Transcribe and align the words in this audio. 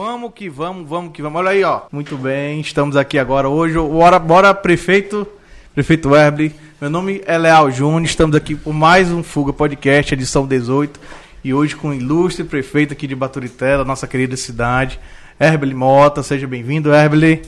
vamos 0.00 0.32
que 0.34 0.48
vamos, 0.48 0.88
vamos 0.88 1.12
que 1.12 1.20
vamos. 1.20 1.38
Olha 1.38 1.50
aí, 1.50 1.62
ó. 1.62 1.82
Muito 1.92 2.16
bem, 2.16 2.58
estamos 2.58 2.96
aqui 2.96 3.18
agora 3.18 3.50
hoje. 3.50 3.74
Bora, 3.74 4.18
bora 4.18 4.54
prefeito, 4.54 5.26
prefeito 5.74 6.08
Webley. 6.08 6.54
Meu 6.80 6.88
nome 6.88 7.20
é 7.26 7.36
Leal 7.36 7.70
Júnior, 7.70 8.04
estamos 8.04 8.34
aqui 8.34 8.54
por 8.54 8.72
mais 8.72 9.10
um 9.10 9.22
Fuga 9.22 9.52
Podcast, 9.52 10.14
edição 10.14 10.46
18. 10.46 10.98
E 11.44 11.52
hoje 11.52 11.76
com 11.76 11.90
o 11.90 11.94
ilustre 11.94 12.44
prefeito 12.44 12.94
aqui 12.94 13.06
de 13.06 13.14
Baturitela, 13.14 13.84
nossa 13.84 14.06
querida 14.06 14.38
cidade, 14.38 14.98
Herbeli 15.38 15.74
Mota. 15.74 16.22
Seja 16.22 16.46
bem-vindo, 16.46 16.94
Herbeli. 16.94 17.42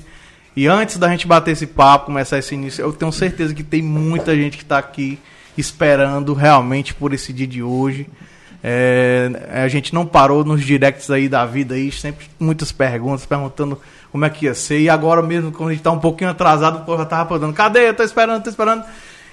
E 0.55 0.67
antes 0.67 0.99
da 0.99 1.09
gente 1.09 1.27
bater 1.27 1.53
esse 1.53 1.67
papo, 1.67 2.05
começar 2.05 2.39
esse 2.39 2.55
início, 2.55 2.83
eu 2.83 2.93
tenho 2.93 3.11
certeza 3.11 3.55
que 3.55 3.63
tem 3.63 3.81
muita 3.81 4.37
gente 4.37 4.59
que 4.59 4.63
está 4.63 4.77
aqui 4.77 5.19
esperando 5.57 6.35
realmente 6.35 6.93
por 6.93 7.15
esse 7.15 7.33
dia 7.33 7.47
de 7.47 7.63
hoje. 7.63 8.07
É, 8.65 9.31
a 9.65 9.67
gente 9.67 9.93
não 9.93 10.07
parou 10.07 10.45
nos 10.45 10.65
directs 10.65 11.11
aí 11.11 11.29
da 11.29 11.45
vida 11.45 11.75
aí, 11.75 11.91
sempre 11.91 12.27
muitas 12.39 12.71
perguntas, 12.71 13.27
perguntando 13.27 13.81
como 14.13 14.25
é 14.25 14.31
que 14.31 14.47
ia 14.47 14.55
ser. 14.55 14.81
E 14.81 14.89
agora 14.89 15.21
mesmo, 15.21 15.51
quando 15.51 15.71
a 15.71 15.73
gente 15.73 15.83
tá 15.83 15.91
um 15.91 15.99
pouquinho 15.99 16.31
atrasado, 16.31 16.89
o 16.89 16.97
já 16.97 17.05
tava 17.05 17.29
perguntando, 17.29 17.55
cadê? 17.55 17.89
Eu 17.89 17.95
tô 17.95 18.05
esperando, 18.05 18.45
tô 18.45 18.51
esperando. 18.51 18.85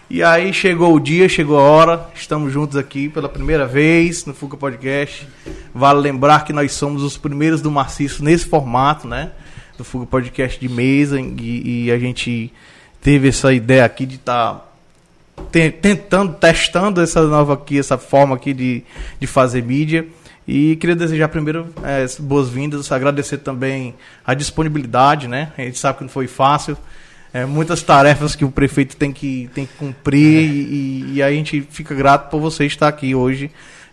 E 0.10 0.24
aí 0.24 0.52
chegou 0.52 0.96
o 0.96 1.00
dia, 1.00 1.30
chegou 1.30 1.60
a 1.60 1.62
hora, 1.62 2.10
estamos 2.16 2.52
juntos 2.52 2.76
aqui 2.76 3.08
pela 3.10 3.30
primeira 3.30 3.68
vez 3.68 4.26
no 4.26 4.34
Fuca 4.34 4.58
Podcast. 4.58 5.28
Vale 5.76 6.00
lembrar 6.00 6.44
que 6.44 6.52
nós 6.52 6.72
somos 6.72 7.04
os 7.04 7.16
primeiros 7.16 7.62
do 7.62 7.70
Maciço 7.70 8.24
nesse 8.24 8.48
formato, 8.48 9.08
né? 9.08 9.30
Do 9.77 9.84
Fuga 9.84 10.08
Podcast 10.08 10.60
de 10.60 10.68
mesa, 10.68 11.22
e, 11.22 11.86
e 11.86 11.91
a 11.91 12.00
gente 12.00 12.52
teve 13.00 13.27
essa 13.27 13.54
ideia 13.54 13.86
aqui 13.86 14.08
de 14.08 14.16
estar 14.16 14.54
tá 14.55 14.69
tentando, 15.52 16.34
testando 16.34 17.01
essa 17.01 17.26
nova 17.26 17.54
aqui, 17.54 17.79
essa 17.79 17.98
forma 17.98 18.35
aqui 18.35 18.54
de, 18.54 18.84
de 19.20 19.27
fazer 19.27 19.63
mídia. 19.63 20.07
E 20.48 20.76
queria 20.77 20.96
desejar 20.96 21.27
primeiro 21.27 21.68
é, 21.84 22.05
boas-vindas, 22.20 22.91
agradecer 22.91 23.37
também 23.37 23.93
a 24.26 24.34
disponibilidade, 24.34 25.27
né? 25.27 25.51
A 25.57 25.62
gente 25.62 25.77
sabe 25.77 25.99
que 25.99 26.04
não 26.04 26.09
foi 26.09 26.27
fácil. 26.27 26.76
É, 27.31 27.46
muitas 27.46 27.84
tarefas 27.84 28.35
que 28.35 28.43
o 28.43 28.49
prefeito 28.49 28.98
tem 28.98 29.12
que, 29.12 29.49
tem 29.54 29.65
que 29.65 29.73
cumprir 29.73 30.37
é. 30.37 30.51
e, 30.51 31.13
e 31.15 31.23
a 31.23 31.29
gente 31.31 31.62
fica 31.70 31.93
grato 31.93 32.29
por 32.31 32.41
você 32.41 32.65
estar 32.65 32.87
aqui 32.87 33.13
hoje 33.13 33.51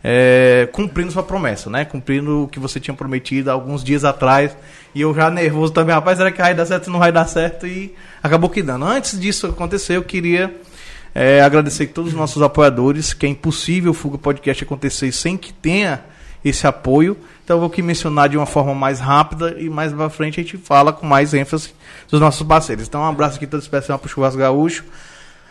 é, 0.09 0.69
cumprindo 0.71 1.11
sua 1.11 1.25
promessa, 1.25 1.69
né? 1.69 1.85
Cumprindo 1.85 2.45
o 2.45 2.49
que 2.49 2.61
você 2.61 2.79
tinha 2.79 2.95
prometido 2.95 3.51
alguns 3.51 3.83
dias 3.83 4.05
atrás. 4.05 4.57
E 4.95 5.01
eu 5.01 5.13
já 5.13 5.29
nervoso 5.31 5.73
também, 5.73 5.93
rapaz, 5.93 6.19
será 6.19 6.31
que 6.31 6.41
vai 6.41 6.55
dar 6.55 6.65
certo? 6.65 6.91
Não 6.91 7.01
vai 7.01 7.11
dar 7.11 7.27
certo 7.27 7.67
e 7.67 7.93
acabou 8.23 8.49
que 8.49 8.63
dando. 8.63 8.85
Antes 8.85 9.19
disso 9.19 9.49
acontecer, 9.49 9.97
eu 9.97 10.05
queria 10.05 10.55
é, 11.19 11.41
agradecer 11.41 11.87
todos 11.87 12.13
os 12.13 12.19
nossos 12.19 12.43
apoiadores, 12.43 13.15
que 13.15 13.25
é 13.25 13.29
impossível 13.31 13.93
o 13.93 13.95
Fuga 13.95 14.19
Podcast 14.19 14.63
acontecer 14.63 15.11
sem 15.13 15.35
que 15.35 15.51
tenha 15.51 16.05
esse 16.45 16.67
apoio. 16.67 17.17
Então 17.43 17.57
eu 17.57 17.61
vou 17.61 17.71
aqui 17.71 17.81
mencionar 17.81 18.29
de 18.29 18.37
uma 18.37 18.45
forma 18.45 18.75
mais 18.75 19.01
rápida 19.01 19.57
e 19.59 19.71
mais 19.71 19.95
pra 19.95 20.11
frente 20.11 20.39
a 20.39 20.43
gente 20.43 20.59
fala 20.59 20.93
com 20.93 21.07
mais 21.07 21.33
ênfase 21.33 21.73
dos 22.11 22.21
nossos 22.21 22.47
parceiros. 22.47 22.87
Então 22.87 23.01
um 23.01 23.07
abraço 23.07 23.37
aqui 23.37 23.47
todo 23.47 23.63
especial 23.63 23.99
para 23.99 24.05
o 24.05 24.11
Churrasco 24.11 24.39
Gaúcho, 24.39 24.85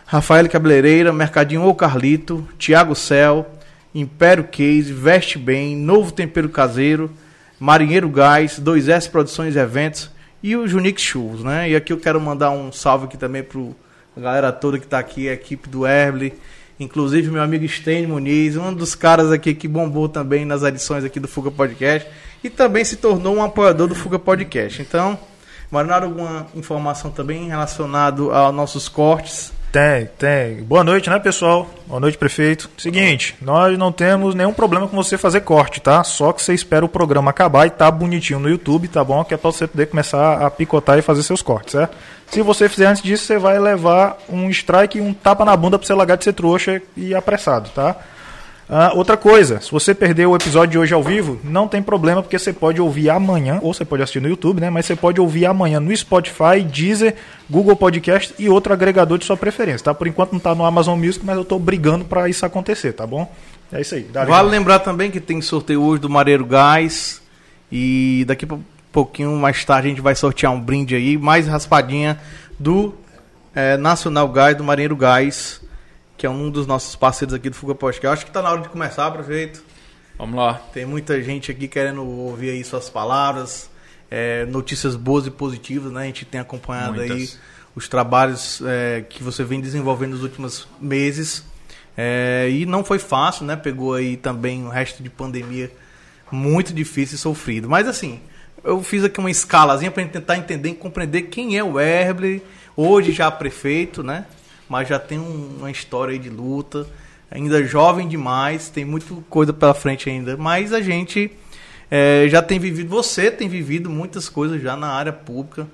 Rafael 0.06 0.48
Cabeleireira, 0.48 1.12
Mercadinho 1.12 1.62
ou 1.62 1.74
Carlito, 1.74 2.48
Tiago 2.56 2.94
Cel, 2.94 3.44
Império 3.92 4.44
Case, 4.44 4.92
Veste 4.92 5.36
Bem, 5.36 5.74
Novo 5.74 6.12
Tempero 6.12 6.48
Caseiro, 6.48 7.10
Marinheiro 7.58 8.08
Gás, 8.08 8.60
2S 8.60 9.10
Produções 9.10 9.56
e 9.56 9.58
Eventos 9.58 10.12
e 10.40 10.54
o 10.54 10.68
Junix 10.68 11.02
Churros, 11.02 11.42
né? 11.42 11.68
E 11.70 11.74
aqui 11.74 11.92
eu 11.92 11.98
quero 11.98 12.20
mandar 12.20 12.52
um 12.52 12.70
salve 12.70 13.06
aqui 13.06 13.18
também 13.18 13.42
pro 13.42 13.74
a 14.16 14.20
galera 14.20 14.52
toda 14.52 14.78
que 14.78 14.86
está 14.86 14.98
aqui, 14.98 15.28
a 15.28 15.34
equipe 15.34 15.68
do 15.68 15.86
Herbley, 15.86 16.32
inclusive 16.80 17.30
meu 17.30 17.42
amigo 17.42 17.68
Sten 17.68 18.06
Muniz, 18.06 18.56
um 18.56 18.72
dos 18.72 18.94
caras 18.94 19.30
aqui 19.30 19.54
que 19.54 19.68
bombou 19.68 20.08
também 20.08 20.44
nas 20.44 20.62
edições 20.62 21.04
aqui 21.04 21.20
do 21.20 21.28
Fuga 21.28 21.50
Podcast 21.50 22.08
e 22.42 22.48
também 22.48 22.84
se 22.84 22.96
tornou 22.96 23.36
um 23.36 23.42
apoiador 23.42 23.86
do 23.86 23.94
Fuga 23.94 24.18
Podcast. 24.18 24.80
Então, 24.80 25.18
Marinaro, 25.70 26.06
alguma 26.06 26.46
informação 26.54 27.10
também 27.10 27.48
relacionada 27.48 28.22
aos 28.22 28.54
nossos 28.54 28.88
cortes? 28.88 29.52
Tem, 29.70 30.08
tem. 30.18 30.62
Boa 30.62 30.82
noite, 30.82 31.10
né, 31.10 31.18
pessoal? 31.18 31.68
Boa 31.86 32.00
noite, 32.00 32.16
prefeito. 32.16 32.70
Seguinte, 32.78 33.36
nós 33.42 33.76
não 33.76 33.92
temos 33.92 34.34
nenhum 34.34 34.52
problema 34.52 34.88
com 34.88 34.96
você 34.96 35.18
fazer 35.18 35.40
corte, 35.42 35.82
tá? 35.82 36.02
Só 36.02 36.32
que 36.32 36.42
você 36.42 36.54
espera 36.54 36.84
o 36.84 36.88
programa 36.88 37.30
acabar 37.30 37.66
e 37.66 37.70
tá 37.70 37.90
bonitinho 37.90 38.38
no 38.38 38.48
YouTube, 38.48 38.88
tá 38.88 39.04
bom? 39.04 39.22
Que 39.22 39.34
é 39.34 39.36
pra 39.36 39.50
você 39.50 39.66
poder 39.66 39.86
começar 39.86 40.40
a 40.40 40.50
picotar 40.50 40.98
e 40.98 41.02
fazer 41.02 41.22
seus 41.22 41.42
cortes, 41.42 41.72
certo? 41.72 41.94
Se 42.30 42.42
você 42.42 42.68
fizer 42.68 42.86
antes 42.86 43.02
disso, 43.02 43.24
você 43.24 43.38
vai 43.38 43.58
levar 43.58 44.18
um 44.28 44.50
strike 44.50 44.98
e 44.98 45.00
um 45.00 45.14
tapa 45.14 45.44
na 45.44 45.56
bunda 45.56 45.78
pra 45.78 45.86
você 45.86 45.94
largar 45.94 46.16
de 46.16 46.24
ser 46.24 46.32
trouxa 46.32 46.82
e 46.96 47.14
apressado, 47.14 47.70
tá? 47.74 47.96
Uh, 48.68 48.98
outra 48.98 49.16
coisa, 49.16 49.60
se 49.60 49.70
você 49.70 49.94
perdeu 49.94 50.32
o 50.32 50.36
episódio 50.36 50.72
de 50.72 50.78
hoje 50.78 50.92
ao 50.92 51.00
vivo, 51.00 51.38
não 51.44 51.68
tem 51.68 51.80
problema, 51.80 52.20
porque 52.20 52.36
você 52.36 52.52
pode 52.52 52.80
ouvir 52.80 53.10
amanhã, 53.10 53.60
ou 53.62 53.72
você 53.72 53.84
pode 53.84 54.02
assistir 54.02 54.20
no 54.20 54.28
YouTube, 54.28 54.60
né? 54.60 54.68
Mas 54.70 54.86
você 54.86 54.96
pode 54.96 55.20
ouvir 55.20 55.46
amanhã 55.46 55.78
no 55.78 55.96
Spotify, 55.96 56.62
Deezer, 56.64 57.14
Google 57.48 57.76
Podcast 57.76 58.34
e 58.40 58.48
outro 58.48 58.72
agregador 58.72 59.18
de 59.18 59.24
sua 59.24 59.36
preferência, 59.36 59.84
tá? 59.84 59.94
Por 59.94 60.08
enquanto 60.08 60.32
não 60.32 60.38
está 60.38 60.52
no 60.52 60.64
Amazon 60.64 60.98
Music, 60.98 61.24
mas 61.24 61.36
eu 61.36 61.42
estou 61.42 61.60
brigando 61.60 62.04
para 62.04 62.28
isso 62.28 62.44
acontecer, 62.44 62.92
tá 62.92 63.06
bom? 63.06 63.32
É 63.72 63.80
isso 63.80 63.94
aí. 63.94 64.10
Vale 64.12 64.48
lembrar 64.48 64.80
também 64.80 65.12
que 65.12 65.20
tem 65.20 65.40
sorteio 65.40 65.82
hoje 65.82 66.00
do 66.00 66.10
Mareiro 66.10 66.44
Gás 66.44 67.22
e 67.70 68.24
daqui 68.26 68.44
a 68.44 68.75
pouquinho 68.96 69.36
mais 69.36 69.62
tarde 69.62 69.88
a 69.88 69.90
gente 69.90 70.00
vai 70.00 70.14
sortear 70.14 70.50
um 70.50 70.58
brinde 70.58 70.94
aí, 70.94 71.18
mais 71.18 71.46
raspadinha 71.46 72.18
do 72.58 72.94
é, 73.54 73.76
Nacional 73.76 74.26
Gás, 74.30 74.56
do 74.56 74.64
Marinheiro 74.64 74.96
Gás 74.96 75.60
que 76.16 76.24
é 76.24 76.30
um 76.30 76.50
dos 76.50 76.66
nossos 76.66 76.96
parceiros 76.96 77.34
aqui 77.34 77.50
do 77.50 77.56
Fuga 77.56 77.74
Podcast. 77.74 78.06
Acho 78.06 78.24
que 78.24 78.30
está 78.30 78.40
na 78.40 78.50
hora 78.50 78.62
de 78.62 78.70
começar, 78.70 79.10
prefeito. 79.10 79.62
Vamos 80.16 80.34
lá. 80.34 80.54
Tem 80.72 80.86
muita 80.86 81.22
gente 81.22 81.50
aqui 81.50 81.68
querendo 81.68 82.02
ouvir 82.02 82.50
aí 82.52 82.64
suas 82.64 82.88
palavras, 82.88 83.68
é, 84.10 84.46
notícias 84.46 84.96
boas 84.96 85.26
e 85.26 85.30
positivas, 85.30 85.92
né? 85.92 86.04
A 86.04 86.06
gente 86.06 86.24
tem 86.24 86.40
acompanhado 86.40 86.96
Muitas. 86.96 87.16
aí 87.16 87.30
os 87.74 87.86
trabalhos 87.86 88.62
é, 88.64 89.04
que 89.06 89.22
você 89.22 89.44
vem 89.44 89.60
desenvolvendo 89.60 90.12
nos 90.12 90.22
últimos 90.22 90.66
meses. 90.80 91.44
É, 91.94 92.48
e 92.50 92.64
não 92.64 92.82
foi 92.82 92.98
fácil, 92.98 93.44
né? 93.44 93.54
Pegou 93.56 93.92
aí 93.92 94.16
também 94.16 94.64
o 94.64 94.70
resto 94.70 95.02
de 95.02 95.10
pandemia 95.10 95.70
muito 96.32 96.72
difícil 96.72 97.16
e 97.16 97.18
sofrido. 97.18 97.68
Mas 97.68 97.86
assim, 97.86 98.20
eu 98.66 98.82
fiz 98.82 99.04
aqui 99.04 99.18
uma 99.18 99.30
escalazinha 99.30 99.90
para 99.90 100.04
tentar 100.04 100.36
entender 100.36 100.70
e 100.70 100.74
compreender 100.74 101.22
quem 101.22 101.56
é 101.56 101.64
o 101.64 101.78
Herbley, 101.78 102.42
hoje 102.76 103.12
já 103.12 103.30
prefeito, 103.30 104.02
né? 104.02 104.26
mas 104.68 104.88
já 104.88 104.98
tem 104.98 105.18
um, 105.18 105.56
uma 105.58 105.70
história 105.70 106.12
aí 106.12 106.18
de 106.18 106.28
luta, 106.28 106.86
ainda 107.30 107.64
jovem 107.64 108.08
demais, 108.08 108.68
tem 108.68 108.84
muita 108.84 109.14
coisa 109.28 109.52
pela 109.52 109.74
frente 109.74 110.10
ainda, 110.10 110.36
mas 110.36 110.72
a 110.72 110.80
gente 110.80 111.30
é, 111.90 112.26
já 112.28 112.42
tem 112.42 112.58
vivido, 112.58 112.88
você 112.88 113.30
tem 113.30 113.48
vivido 113.48 113.88
muitas 113.88 114.28
coisas 114.28 114.60
já 114.60 114.76
na 114.76 114.88
área 114.88 115.12
pública, 115.12 115.66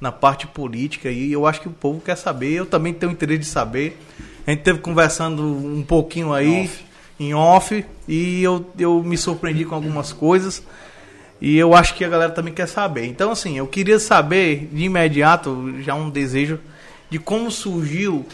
na 0.00 0.10
parte 0.10 0.46
política, 0.46 1.10
e 1.10 1.30
eu 1.30 1.46
acho 1.46 1.60
que 1.60 1.68
o 1.68 1.72
povo 1.72 2.00
quer 2.00 2.16
saber, 2.16 2.52
eu 2.52 2.66
também 2.66 2.92
tenho 2.92 3.12
interesse 3.12 3.40
de 3.40 3.46
saber. 3.46 3.98
A 4.46 4.50
gente 4.50 4.62
teve 4.62 4.78
conversando 4.78 5.42
um 5.42 5.82
pouquinho 5.82 6.32
aí, 6.32 6.64
off. 6.64 6.84
em 7.20 7.34
off, 7.34 7.84
e 8.08 8.42
eu, 8.42 8.66
eu 8.78 9.02
me 9.02 9.18
surpreendi 9.18 9.66
com 9.66 9.74
algumas 9.74 10.10
coisas. 10.10 10.62
E 11.40 11.56
eu 11.56 11.74
acho 11.74 11.94
que 11.94 12.04
a 12.04 12.08
galera 12.08 12.32
também 12.32 12.52
quer 12.52 12.66
saber. 12.66 13.06
Então, 13.06 13.30
assim, 13.30 13.56
eu 13.56 13.66
queria 13.66 13.98
saber 13.98 14.68
de 14.72 14.84
imediato, 14.84 15.74
já 15.80 15.94
um 15.94 16.10
desejo, 16.10 16.60
de 17.08 17.18
como 17.18 17.50
surgiu 17.50 18.26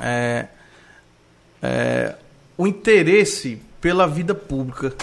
é, 0.00 0.46
é, 1.62 2.14
o 2.56 2.66
interesse 2.66 3.60
pela 3.80 4.06
vida 4.06 4.34
pública. 4.34 4.94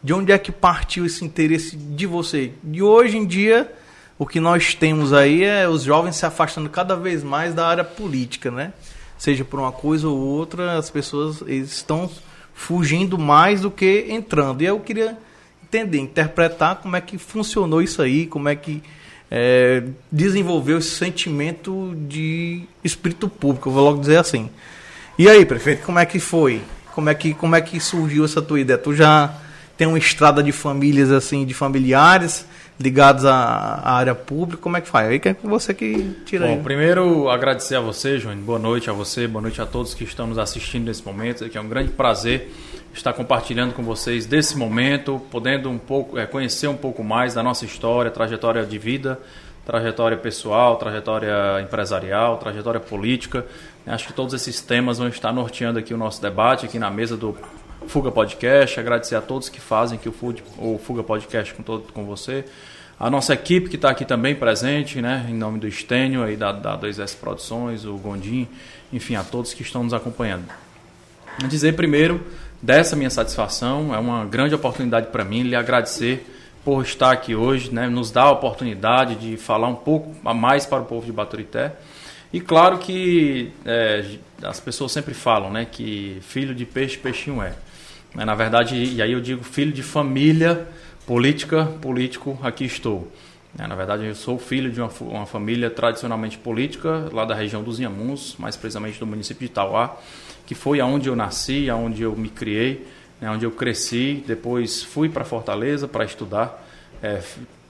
De 0.00 0.12
onde 0.12 0.30
é 0.30 0.38
que 0.38 0.52
partiu 0.52 1.04
esse 1.04 1.24
interesse 1.24 1.76
de 1.76 2.06
você? 2.06 2.52
De 2.62 2.82
hoje 2.82 3.18
em 3.18 3.26
dia, 3.26 3.72
o 4.16 4.24
que 4.24 4.38
nós 4.38 4.74
temos 4.74 5.12
aí 5.12 5.42
é 5.42 5.68
os 5.68 5.82
jovens 5.82 6.14
se 6.14 6.24
afastando 6.24 6.70
cada 6.70 6.94
vez 6.94 7.24
mais 7.24 7.52
da 7.52 7.66
área 7.66 7.82
política, 7.84 8.48
né? 8.50 8.72
Seja 9.18 9.44
por 9.44 9.58
uma 9.58 9.72
coisa 9.72 10.08
ou 10.08 10.16
outra, 10.16 10.78
as 10.78 10.88
pessoas 10.88 11.42
estão 11.48 12.08
fugindo 12.54 13.18
mais 13.18 13.60
do 13.60 13.70
que 13.72 14.06
entrando. 14.08 14.62
E 14.62 14.66
eu 14.66 14.78
queria 14.78 15.18
entender, 15.68 15.98
interpretar 15.98 16.76
como 16.76 16.96
é 16.96 17.00
que 17.00 17.18
funcionou 17.18 17.82
isso 17.82 18.00
aí, 18.00 18.26
como 18.26 18.48
é 18.48 18.56
que 18.56 18.82
é, 19.30 19.82
desenvolveu 20.10 20.78
esse 20.78 20.90
sentimento 20.90 21.94
de 22.08 22.62
espírito 22.82 23.28
público, 23.28 23.68
eu 23.68 23.72
vou 23.72 23.84
logo 23.84 24.00
dizer 24.00 24.16
assim. 24.16 24.48
E 25.18 25.28
aí, 25.28 25.44
prefeito, 25.44 25.84
como 25.84 25.98
é 25.98 26.06
que 26.06 26.18
foi? 26.18 26.62
Como 26.94 27.10
é 27.10 27.14
que, 27.14 27.34
como 27.34 27.54
é 27.54 27.60
que 27.60 27.78
surgiu 27.78 28.24
essa 28.24 28.40
tua 28.40 28.60
ideia? 28.60 28.78
Tu 28.78 28.94
já 28.94 29.34
tem 29.76 29.86
uma 29.86 29.98
estrada 29.98 30.42
de 30.42 30.50
famílias 30.50 31.12
assim, 31.12 31.44
de 31.44 31.54
familiares 31.54 32.46
ligados 32.80 33.24
à, 33.24 33.34
à 33.34 33.92
área 33.94 34.14
pública, 34.14 34.62
como 34.62 34.76
é 34.76 34.80
que 34.80 34.88
faz? 34.88 35.08
Aí 35.08 35.18
que 35.18 35.28
é 35.28 35.36
você 35.42 35.74
que 35.74 36.16
tira 36.24 36.46
Bom, 36.46 36.54
aí. 36.54 36.62
primeiro 36.62 37.28
agradecer 37.28 37.74
a 37.74 37.80
você, 37.80 38.18
João. 38.18 38.36
Boa 38.36 38.58
noite 38.58 38.88
a 38.88 38.92
você, 38.92 39.26
boa 39.26 39.42
noite 39.42 39.60
a 39.60 39.66
todos 39.66 39.94
que 39.94 40.04
estão 40.04 40.28
nos 40.28 40.38
assistindo 40.38 40.86
nesse 40.86 41.04
momento, 41.04 41.48
que 41.48 41.58
é 41.58 41.60
um 41.60 41.68
grande 41.68 41.90
prazer 41.90 42.52
estar 42.92 43.12
compartilhando 43.12 43.74
com 43.74 43.82
vocês 43.82 44.26
desse 44.26 44.56
momento, 44.56 45.20
podendo 45.30 45.70
um 45.70 45.78
pouco 45.78 46.18
é, 46.18 46.26
conhecer 46.26 46.68
um 46.68 46.76
pouco 46.76 47.04
mais 47.04 47.34
da 47.34 47.42
nossa 47.42 47.64
história, 47.64 48.10
trajetória 48.10 48.64
de 48.64 48.78
vida, 48.78 49.18
trajetória 49.64 50.16
pessoal, 50.16 50.76
trajetória 50.76 51.60
empresarial, 51.60 52.38
trajetória 52.38 52.80
política. 52.80 53.46
Acho 53.86 54.06
que 54.06 54.12
todos 54.12 54.34
esses 54.34 54.60
temas 54.60 54.98
vão 54.98 55.08
estar 55.08 55.32
norteando 55.32 55.78
aqui 55.78 55.92
o 55.92 55.96
nosso 55.96 56.20
debate 56.20 56.66
aqui 56.66 56.78
na 56.78 56.90
mesa 56.90 57.16
do 57.16 57.36
Fuga 57.86 58.10
Podcast, 58.10 58.78
agradecer 58.78 59.14
a 59.14 59.20
todos 59.20 59.48
que 59.48 59.60
fazem 59.60 59.98
que 59.98 60.08
o, 60.08 60.80
Fuga 60.82 61.02
Podcast 61.02 61.54
com, 61.54 61.62
todo, 61.62 61.92
com 61.92 62.04
você. 62.04 62.44
A 62.98 63.08
nossa 63.08 63.32
equipe 63.32 63.68
que 63.68 63.76
está 63.76 63.90
aqui 63.90 64.04
também 64.04 64.34
presente, 64.34 65.00
né, 65.00 65.26
em 65.28 65.34
nome 65.34 65.58
do 65.58 65.68
Estênio, 65.68 66.22
aí 66.22 66.36
da, 66.36 66.50
da 66.50 66.76
2S 66.76 67.16
Produções, 67.16 67.84
o 67.84 67.96
Gondim, 67.96 68.48
enfim, 68.92 69.14
a 69.14 69.22
todos 69.22 69.54
que 69.54 69.62
estão 69.62 69.84
nos 69.84 69.94
acompanhando. 69.94 70.44
Dizer 71.48 71.74
primeiro 71.76 72.20
dessa 72.60 72.96
minha 72.96 73.10
satisfação, 73.10 73.94
é 73.94 73.98
uma 73.98 74.24
grande 74.24 74.54
oportunidade 74.54 75.08
para 75.08 75.24
mim 75.24 75.42
lhe 75.42 75.56
agradecer 75.56 76.26
por 76.64 76.82
estar 76.82 77.12
aqui 77.12 77.34
hoje, 77.34 77.72
né, 77.72 77.88
nos 77.88 78.10
dar 78.10 78.24
a 78.24 78.32
oportunidade 78.32 79.14
de 79.14 79.36
falar 79.36 79.68
um 79.68 79.74
pouco 79.74 80.14
a 80.24 80.34
mais 80.34 80.66
para 80.66 80.82
o 80.82 80.84
povo 80.84 81.06
de 81.06 81.12
Baturité. 81.12 81.72
E 82.32 82.40
claro 82.40 82.78
que 82.78 83.52
é, 83.64 84.04
as 84.42 84.60
pessoas 84.60 84.92
sempre 84.92 85.14
falam 85.14 85.50
né, 85.50 85.64
que 85.64 86.18
filho 86.20 86.54
de 86.54 86.66
peixe, 86.66 86.98
peixinho 86.98 87.42
é. 87.42 87.54
Na 88.14 88.34
verdade, 88.34 88.74
e 88.74 89.00
aí 89.00 89.12
eu 89.12 89.20
digo 89.20 89.44
filho 89.44 89.72
de 89.72 89.82
família 89.82 90.66
política, 91.06 91.64
político, 91.80 92.38
aqui 92.42 92.64
estou. 92.64 93.10
Na 93.56 93.74
verdade, 93.74 94.04
eu 94.04 94.14
sou 94.14 94.38
filho 94.38 94.70
de 94.70 94.80
uma, 94.80 94.90
uma 95.00 95.26
família 95.26 95.70
tradicionalmente 95.70 96.36
política, 96.36 97.08
lá 97.12 97.24
da 97.24 97.34
região 97.34 97.62
dos 97.62 97.80
Inhamuns, 97.80 98.36
mais 98.38 98.56
precisamente 98.56 99.00
do 99.00 99.06
município 99.06 99.40
de 99.40 99.46
Itauá, 99.46 99.96
que 100.48 100.54
foi 100.54 100.80
aonde 100.80 101.10
eu 101.10 101.14
nasci, 101.14 101.68
aonde 101.68 102.02
eu 102.02 102.16
me 102.16 102.30
criei, 102.30 102.86
né, 103.20 103.30
onde 103.30 103.44
eu 103.44 103.50
cresci. 103.50 104.24
Depois 104.26 104.82
fui 104.82 105.06
para 105.10 105.22
Fortaleza 105.22 105.86
para 105.86 106.06
estudar. 106.06 106.66
É, 107.02 107.22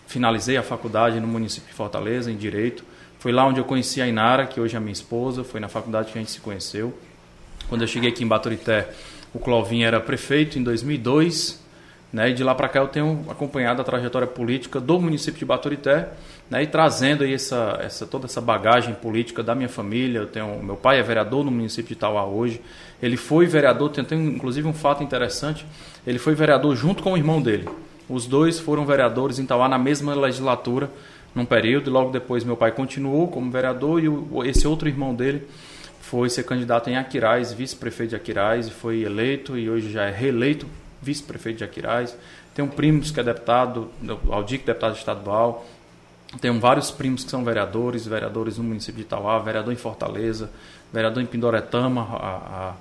finalizei 0.07 0.57
a 0.57 0.63
faculdade 0.63 1.19
no 1.19 1.27
município 1.27 1.69
de 1.69 1.75
Fortaleza, 1.75 2.31
em 2.31 2.37
Direito. 2.37 2.85
Foi 3.19 3.33
lá 3.33 3.45
onde 3.45 3.59
eu 3.59 3.65
conheci 3.65 4.01
a 4.01 4.07
Inara, 4.07 4.47
que 4.47 4.61
hoje 4.61 4.77
é 4.77 4.79
minha 4.79 4.93
esposa, 4.93 5.43
foi 5.43 5.59
na 5.59 5.67
faculdade 5.67 6.13
que 6.13 6.19
a 6.19 6.21
gente 6.21 6.31
se 6.31 6.39
conheceu. 6.39 6.97
Quando 7.69 7.83
eu 7.83 7.89
cheguei 7.89 8.11
aqui 8.11 8.23
em 8.23 8.29
Baturité, 8.29 8.89
o 9.35 9.41
Clovin 9.41 9.83
era 9.83 10.01
prefeito 10.01 10.57
em 10.57 10.63
2002, 10.63 11.61
né, 12.13 12.31
e 12.31 12.35
de 12.35 12.43
lá 12.43 12.55
para 12.55 12.69
cá 12.69 12.81
eu 12.81 12.89
tenho 12.89 13.25
acompanhado 13.29 13.83
a 13.83 13.85
trajetória 13.85 14.27
política 14.27 14.81
do 14.81 14.99
município 14.99 15.39
de 15.39 15.45
Baturité, 15.45 16.09
né, 16.51 16.63
e 16.63 16.67
trazendo 16.67 17.25
essa, 17.25 17.79
essa, 17.83 18.07
toda 18.07 18.27
essa 18.27 18.41
bagagem 18.41 18.95
política 18.95 19.43
da 19.43 19.55
minha 19.55 19.69
família. 19.69 20.21
Eu 20.21 20.27
tenho, 20.27 20.63
meu 20.63 20.77
pai 20.77 20.99
é 20.99 21.03
vereador 21.03 21.45
no 21.45 21.51
município 21.51 21.89
de 21.89 21.93
Itauá 21.95 22.25
hoje. 22.25 22.61
Ele 23.03 23.17
foi 23.17 23.47
vereador, 23.47 23.91
tem, 23.91 24.05
tem 24.05 24.27
inclusive 24.27 24.67
um 24.67 24.73
fato 24.73 25.03
interessante, 25.03 25.67
ele 26.07 26.19
foi 26.19 26.35
vereador 26.35 26.75
junto 26.75 27.03
com 27.03 27.13
o 27.13 27.17
irmão 27.17 27.43
dele. 27.43 27.69
Os 28.09 28.27
dois 28.27 28.59
foram 28.59 28.87
vereadores 28.87 29.39
em 29.39 29.45
Itauá 29.45 29.69
na 29.69 29.79
mesma 29.79 30.15
legislatura, 30.15 30.91
num 31.35 31.45
período, 31.45 31.91
e 31.91 31.93
logo 31.93 32.11
depois 32.11 32.43
meu 32.43 32.57
pai 32.57 32.73
continuou 32.73 33.29
como 33.29 33.51
vereador 33.51 34.03
e 34.03 34.09
o, 34.09 34.43
esse 34.45 34.67
outro 34.67 34.89
irmão 34.89 35.15
dele 35.15 35.47
foi 36.01 36.31
ser 36.31 36.45
candidato 36.45 36.89
em 36.89 36.97
Aquiraz, 36.97 37.53
vice-prefeito 37.53 38.11
de 38.11 38.17
Aquiraz, 38.17 38.69
e 38.69 38.71
foi 38.71 39.03
eleito 39.03 39.59
e 39.59 39.69
hoje 39.69 39.93
já 39.93 40.05
é 40.07 40.11
reeleito 40.11 40.67
vice-prefeito 41.01 41.59
de 41.59 41.65
Aquiraz. 41.65 42.17
Tem 42.55 42.65
um 42.65 42.69
primo 42.69 43.01
que 43.01 43.21
é 43.21 43.23
deputado, 43.23 43.91
Aldic, 44.31 44.65
deputado 44.65 44.97
estadual. 44.97 45.67
Tenho 46.41 46.59
vários 46.61 46.91
primos 46.91 47.25
que 47.25 47.31
são 47.31 47.45
vereadores, 47.45 48.07
vereadores 48.07 48.59
no 48.59 48.65
município 48.65 48.97
de 48.97 49.03
Itauá, 49.03 49.39
vereador 49.39 49.73
em 49.73 49.77
Fortaleza, 49.77 50.51
vereador 50.93 51.23
em 51.23 51.27
Pindoretama, 51.27 52.03
a, 52.03 52.69
a 52.71 52.75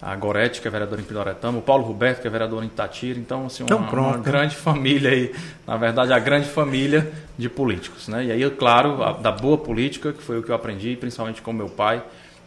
a 0.00 0.14
Gorete, 0.14 0.60
que 0.60 0.68
é 0.68 0.70
vereadora 0.70 1.00
em 1.00 1.04
Pindoretama, 1.04 1.58
o 1.58 1.62
Paulo 1.62 1.84
Roberto, 1.84 2.20
que 2.20 2.26
é 2.26 2.30
vereador 2.30 2.62
em 2.62 2.66
Itatira. 2.66 3.18
Então, 3.18 3.46
assim, 3.46 3.62
uma, 3.62 3.74
então, 3.74 3.98
uma, 3.98 4.18
grande 4.18 4.54
família 4.54 5.10
aí, 5.10 5.34
na 5.66 5.76
verdade, 5.76 6.12
a 6.12 6.18
grande 6.18 6.48
família 6.48 7.10
de 7.38 7.48
políticos. 7.48 8.06
Né? 8.08 8.26
E 8.26 8.32
aí, 8.32 8.50
claro, 8.50 9.02
a, 9.02 9.12
da 9.12 9.32
boa 9.32 9.56
política, 9.56 10.12
que 10.12 10.22
foi 10.22 10.38
o 10.38 10.42
que 10.42 10.50
eu 10.50 10.54
aprendi, 10.54 10.96
principalmente 10.96 11.40
com 11.40 11.52
meu 11.52 11.68
pai, 11.68 12.02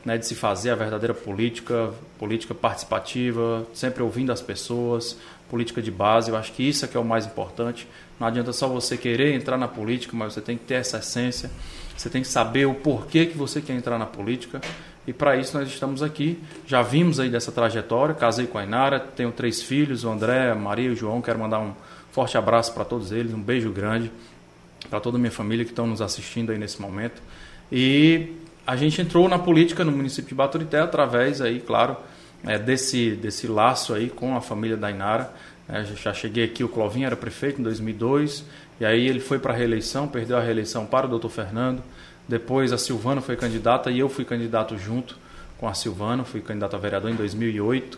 né, 0.09 0.17
de 0.17 0.25
se 0.25 0.33
fazer 0.33 0.71
a 0.71 0.75
verdadeira 0.75 1.13
política, 1.13 1.93
política 2.17 2.55
participativa, 2.55 3.63
sempre 3.75 4.01
ouvindo 4.01 4.31
as 4.31 4.41
pessoas, 4.41 5.15
política 5.51 5.83
de 5.83 5.91
base. 5.91 6.31
Eu 6.31 6.35
acho 6.35 6.51
que 6.53 6.67
isso 6.67 6.83
é 6.83 6.87
que 6.87 6.97
é 6.97 6.99
o 6.99 7.05
mais 7.05 7.27
importante. 7.27 7.87
Não 8.19 8.25
adianta 8.27 8.51
só 8.51 8.67
você 8.67 8.97
querer 8.97 9.35
entrar 9.35 9.55
na 9.55 9.67
política, 9.67 10.17
mas 10.17 10.33
você 10.33 10.41
tem 10.41 10.57
que 10.57 10.65
ter 10.65 10.73
essa 10.75 10.97
essência. 10.97 11.51
Você 11.95 12.09
tem 12.09 12.23
que 12.23 12.27
saber 12.27 12.65
o 12.65 12.73
porquê 12.73 13.27
que 13.27 13.37
você 13.37 13.61
quer 13.61 13.73
entrar 13.73 13.99
na 13.99 14.07
política 14.07 14.59
e 15.05 15.13
para 15.13 15.37
isso 15.37 15.55
nós 15.55 15.69
estamos 15.69 16.01
aqui. 16.01 16.39
Já 16.65 16.81
vimos 16.81 17.19
aí 17.19 17.29
dessa 17.29 17.51
trajetória. 17.51 18.15
Casei 18.15 18.47
com 18.47 18.57
a 18.57 18.63
Inara, 18.63 18.99
tenho 18.99 19.31
três 19.31 19.61
filhos, 19.61 20.03
o 20.03 20.09
André, 20.09 20.49
a 20.49 20.55
Maria 20.55 20.87
e 20.87 20.91
o 20.91 20.95
João. 20.95 21.21
Quero 21.21 21.37
mandar 21.37 21.59
um 21.59 21.73
forte 22.11 22.35
abraço 22.35 22.73
para 22.73 22.83
todos 22.83 23.11
eles, 23.11 23.31
um 23.31 23.41
beijo 23.41 23.69
grande 23.69 24.11
para 24.89 24.99
toda 24.99 25.17
a 25.17 25.19
minha 25.19 25.31
família 25.31 25.63
que 25.63 25.71
estão 25.71 25.85
nos 25.85 26.01
assistindo 26.01 26.51
aí 26.51 26.57
nesse 26.57 26.81
momento. 26.81 27.21
E 27.71 28.33
a 28.69 28.75
gente 28.75 29.01
entrou 29.01 29.27
na 29.27 29.39
política 29.39 29.83
no 29.83 29.91
município 29.91 30.29
de 30.29 30.35
Baturité 30.35 30.79
através 30.79 31.41
aí, 31.41 31.59
claro, 31.59 31.97
é, 32.45 32.59
desse, 32.59 33.15
desse 33.15 33.47
laço 33.47 33.95
aí 33.95 34.11
com 34.11 34.37
a 34.37 34.41
família 34.41 34.77
da 34.77 34.91
Inara. 34.91 35.33
É, 35.67 35.83
já 35.83 36.13
cheguei 36.13 36.43
aqui, 36.43 36.63
o 36.63 36.69
Clovinho 36.69 37.07
era 37.07 37.15
prefeito 37.15 37.59
em 37.59 37.63
2002, 37.63 38.45
e 38.79 38.85
aí 38.85 39.07
ele 39.07 39.19
foi 39.19 39.39
para 39.39 39.53
a 39.53 39.57
reeleição, 39.57 40.07
perdeu 40.07 40.37
a 40.37 40.39
reeleição 40.39 40.85
para 40.85 41.07
o 41.07 41.09
doutor 41.09 41.31
Fernando. 41.31 41.81
Depois 42.27 42.71
a 42.71 42.77
Silvana 42.77 43.21
foi 43.21 43.35
candidata 43.35 43.89
e 43.89 43.97
eu 43.97 44.07
fui 44.07 44.23
candidato 44.23 44.77
junto 44.77 45.17
com 45.57 45.67
a 45.67 45.73
Silvana, 45.73 46.23
fui 46.23 46.39
candidato 46.39 46.75
a 46.75 46.79
vereador 46.79 47.09
em 47.09 47.15
2008 47.15 47.97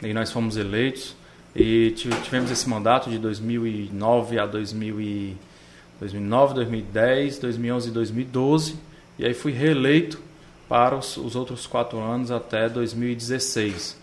e 0.00 0.14
nós 0.14 0.30
fomos 0.30 0.56
eleitos 0.56 1.16
e 1.56 1.90
tivemos 1.90 2.52
esse 2.52 2.68
mandato 2.68 3.10
de 3.10 3.18
2009 3.18 4.38
a 4.38 4.46
2009, 4.46 6.54
2010, 6.54 7.38
2011 7.40 7.88
e 7.88 7.90
2012 7.90 8.93
e 9.18 9.24
aí 9.24 9.34
fui 9.34 9.52
reeleito 9.52 10.20
para 10.68 10.96
os, 10.96 11.16
os 11.16 11.36
outros 11.36 11.66
quatro 11.66 11.98
anos 11.98 12.30
até 12.30 12.68
2016, 12.68 13.96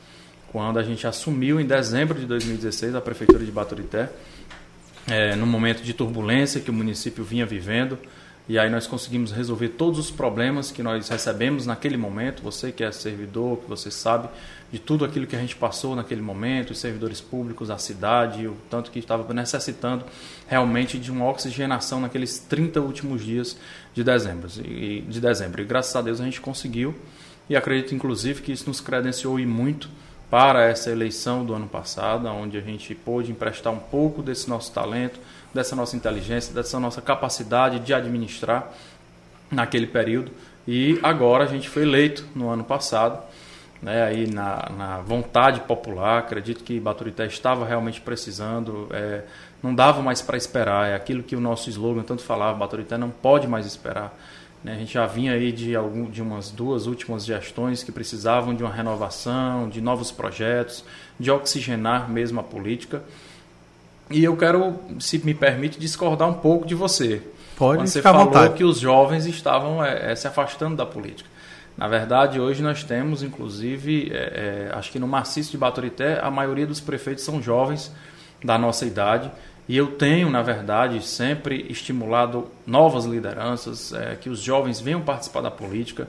quando 0.52 0.80
a 0.80 0.84
gente 0.84 1.08
assumiu 1.08 1.60
em 1.60 1.66
dezembro 1.66 2.20
de 2.20 2.26
2016 2.26 2.96
a 2.96 3.02
prefeitura 3.02 3.44
de 3.44 3.52
Baturité, 3.52 4.10
é, 5.10 5.36
momento 5.36 5.82
de 5.82 5.94
turbulência 5.94 6.62
que 6.62 6.70
o 6.70 6.74
município 6.74 7.24
vinha 7.24 7.46
vivendo 7.46 7.98
e 8.52 8.60
aí 8.60 8.70
nós 8.70 8.88
conseguimos 8.88 9.32
resolver 9.32 9.70
todos 9.70 10.00
os 10.00 10.12
problemas 10.12 10.72
que 10.72 10.84
nós 10.84 11.08
recebemos 11.08 11.66
naquele 11.66 11.96
momento. 11.96 12.42
Você 12.44 12.72
que 12.72 12.84
é 12.84 12.92
servidor, 12.92 13.60
que 13.60 13.70
você 13.70 13.90
sabe 13.90 14.28
de 14.72 14.80
tudo 14.80 15.04
aquilo 15.04 15.28
que 15.28 15.36
a 15.36 15.40
gente 15.40 15.56
passou 15.56 15.96
naquele 15.96 16.22
momento, 16.22 16.72
os 16.72 16.80
servidores 16.80 17.20
públicos, 17.20 17.70
a 17.70 17.78
cidade, 17.78 18.48
o 18.48 18.56
tanto 18.70 18.90
que 18.90 19.00
estava 19.00 19.34
necessitando 19.34 20.06
realmente 20.48 20.98
de 20.98 21.12
uma 21.12 21.30
oxigenação 21.30 22.00
naqueles 22.00 22.40
30 22.40 22.80
últimos 22.80 23.24
dias 23.24 23.58
de 23.94 24.04
dezembro. 24.04 24.50
E, 24.64 25.02
de 25.02 25.20
dezembro. 25.20 25.62
e 25.62 25.66
graças 25.66 25.96
a 25.96 26.02
Deus 26.02 26.22
a 26.22 26.24
gente 26.24 26.40
conseguiu. 26.40 26.96
E 27.50 27.56
acredito 27.56 27.94
inclusive 27.94 28.42
que 28.42 28.52
isso 28.52 28.68
nos 28.68 28.80
credenciou 28.80 29.40
e 29.40 29.46
muito 29.46 29.90
para 30.30 30.64
essa 30.64 30.90
eleição 30.90 31.44
do 31.44 31.54
ano 31.54 31.68
passado, 31.68 32.26
onde 32.30 32.58
a 32.58 32.62
gente 32.62 32.96
pôde 32.96 33.30
emprestar 33.30 33.74
um 33.74 33.80
pouco 33.80 34.24
desse 34.24 34.50
nosso 34.50 34.72
talento, 34.72 35.20
dessa 35.54 35.76
nossa 35.76 35.98
inteligência, 35.98 36.54
dessa 36.54 36.80
nossa 36.80 37.02
capacidade 37.02 37.80
de 37.80 37.94
administrar 37.94 38.72
naquele 39.52 39.86
período. 39.86 40.32
E 40.66 40.98
agora 41.04 41.44
a 41.44 41.48
gente 41.48 41.68
foi 41.68 41.82
eleito 41.82 42.26
no 42.34 42.48
ano 42.48 42.64
passado, 42.64 43.22
né, 43.82 44.04
aí 44.04 44.28
na, 44.28 44.70
na 44.78 44.98
vontade 45.02 45.62
popular. 45.62 46.20
Acredito 46.20 46.64
que 46.64 46.80
Baturité 46.80 47.26
estava 47.26 47.66
realmente 47.66 48.00
precisando, 48.00 48.88
é, 48.92 49.24
não 49.62 49.74
dava 49.74 50.02
mais 50.02 50.22
para 50.22 50.38
esperar. 50.38 50.90
É 50.90 50.96
aquilo 50.96 51.24
que 51.24 51.36
o 51.36 51.40
nosso 51.40 51.70
slogan 51.70 52.04
tanto 52.04 52.22
falava: 52.22 52.58
Baturité 52.58 52.98
não 52.98 53.10
pode 53.10 53.48
mais 53.48 53.66
esperar. 53.66 54.16
Né, 54.64 54.74
a 54.74 54.76
gente 54.76 54.94
já 54.94 55.08
vinha 55.08 55.34
aí 55.34 55.52
de, 55.52 55.76
algum, 55.76 56.06
de 56.06 56.22
umas 56.22 56.52
duas 56.52 56.86
últimas 56.86 57.26
gestões 57.26 57.84
que 57.84 57.92
precisavam 57.92 58.54
de 58.54 58.64
uma 58.64 58.72
renovação, 58.72 59.68
de 59.68 59.82
novos 59.82 60.12
projetos, 60.12 60.86
de 61.20 61.32
oxigenar 61.32 62.10
mesmo 62.10 62.40
a 62.40 62.44
política. 62.44 63.02
E 64.12 64.24
eu 64.24 64.36
quero, 64.36 64.76
se 65.00 65.18
me 65.20 65.34
permite, 65.34 65.80
discordar 65.80 66.28
um 66.28 66.34
pouco 66.34 66.66
de 66.66 66.76
você. 66.76 67.24
Pode 67.56 67.80
Quando 67.80 67.88
você 67.88 68.02
falou 68.02 68.50
que 68.54 68.64
os 68.64 68.80
jovens 68.80 69.26
estavam 69.26 69.84
é, 69.84 70.12
é, 70.12 70.16
se 70.16 70.28
afastando 70.28 70.76
da 70.76 70.86
política. 70.86 71.30
Na 71.82 71.88
verdade, 71.88 72.40
hoje 72.40 72.62
nós 72.62 72.84
temos, 72.84 73.24
inclusive, 73.24 74.12
é, 74.14 74.70
é, 74.70 74.78
acho 74.78 74.92
que 74.92 75.00
no 75.00 75.08
maciço 75.08 75.50
de 75.50 75.58
Baturité, 75.58 76.20
a 76.22 76.30
maioria 76.30 76.68
dos 76.68 76.80
prefeitos 76.80 77.24
são 77.24 77.42
jovens 77.42 77.92
da 78.44 78.56
nossa 78.56 78.86
idade. 78.86 79.32
E 79.68 79.78
eu 79.78 79.88
tenho, 79.88 80.30
na 80.30 80.44
verdade, 80.44 81.04
sempre 81.04 81.66
estimulado 81.72 82.52
novas 82.68 83.06
lideranças, 83.06 83.92
é, 83.94 84.16
que 84.16 84.30
os 84.30 84.40
jovens 84.40 84.80
venham 84.80 85.02
participar 85.02 85.42
da 85.42 85.50
política. 85.50 86.08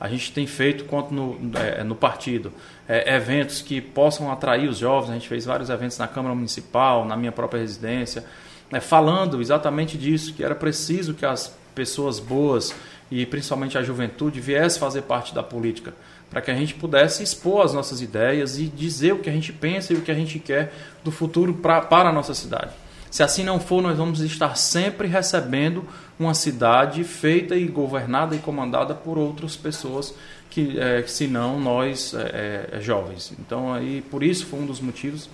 A 0.00 0.08
gente 0.08 0.32
tem 0.32 0.44
feito 0.44 0.86
quanto 0.86 1.14
no, 1.14 1.38
é, 1.56 1.84
no 1.84 1.94
partido 1.94 2.52
é, 2.88 3.14
eventos 3.14 3.62
que 3.62 3.80
possam 3.80 4.28
atrair 4.28 4.68
os 4.68 4.78
jovens. 4.78 5.10
A 5.10 5.14
gente 5.14 5.28
fez 5.28 5.44
vários 5.44 5.70
eventos 5.70 5.98
na 5.98 6.08
Câmara 6.08 6.34
Municipal, 6.34 7.04
na 7.04 7.16
minha 7.16 7.30
própria 7.30 7.60
residência, 7.60 8.24
né, 8.72 8.80
falando 8.80 9.40
exatamente 9.40 9.96
disso, 9.96 10.34
que 10.34 10.42
era 10.42 10.56
preciso 10.56 11.14
que 11.14 11.24
as 11.24 11.56
pessoas 11.76 12.18
boas 12.18 12.74
e 13.12 13.26
principalmente 13.26 13.76
a 13.76 13.82
juventude 13.82 14.40
viesse 14.40 14.78
fazer 14.78 15.02
parte 15.02 15.34
da 15.34 15.42
política, 15.42 15.92
para 16.30 16.40
que 16.40 16.50
a 16.50 16.54
gente 16.54 16.72
pudesse 16.72 17.22
expor 17.22 17.62
as 17.62 17.74
nossas 17.74 18.00
ideias 18.00 18.58
e 18.58 18.64
dizer 18.64 19.12
o 19.12 19.18
que 19.18 19.28
a 19.28 19.32
gente 19.32 19.52
pensa 19.52 19.92
e 19.92 19.96
o 19.96 20.00
que 20.00 20.10
a 20.10 20.14
gente 20.14 20.38
quer 20.38 20.72
do 21.04 21.12
futuro 21.12 21.52
pra, 21.52 21.82
para 21.82 22.08
a 22.08 22.12
nossa 22.12 22.32
cidade. 22.32 22.70
Se 23.10 23.22
assim 23.22 23.44
não 23.44 23.60
for, 23.60 23.82
nós 23.82 23.98
vamos 23.98 24.20
estar 24.20 24.56
sempre 24.56 25.06
recebendo 25.06 25.86
uma 26.18 26.32
cidade 26.32 27.04
feita 27.04 27.54
e 27.54 27.66
governada 27.66 28.34
e 28.34 28.38
comandada 28.38 28.94
por 28.94 29.18
outras 29.18 29.56
pessoas 29.56 30.14
que, 30.48 30.80
é, 30.80 31.02
se 31.06 31.26
não 31.26 31.60
nós 31.60 32.14
é, 32.14 32.70
é, 32.72 32.80
jovens. 32.80 33.34
Então, 33.38 33.74
aí, 33.74 34.02
por 34.10 34.22
isso 34.22 34.46
foi 34.46 34.60
um 34.60 34.66
dos 34.66 34.80
motivos 34.80 35.28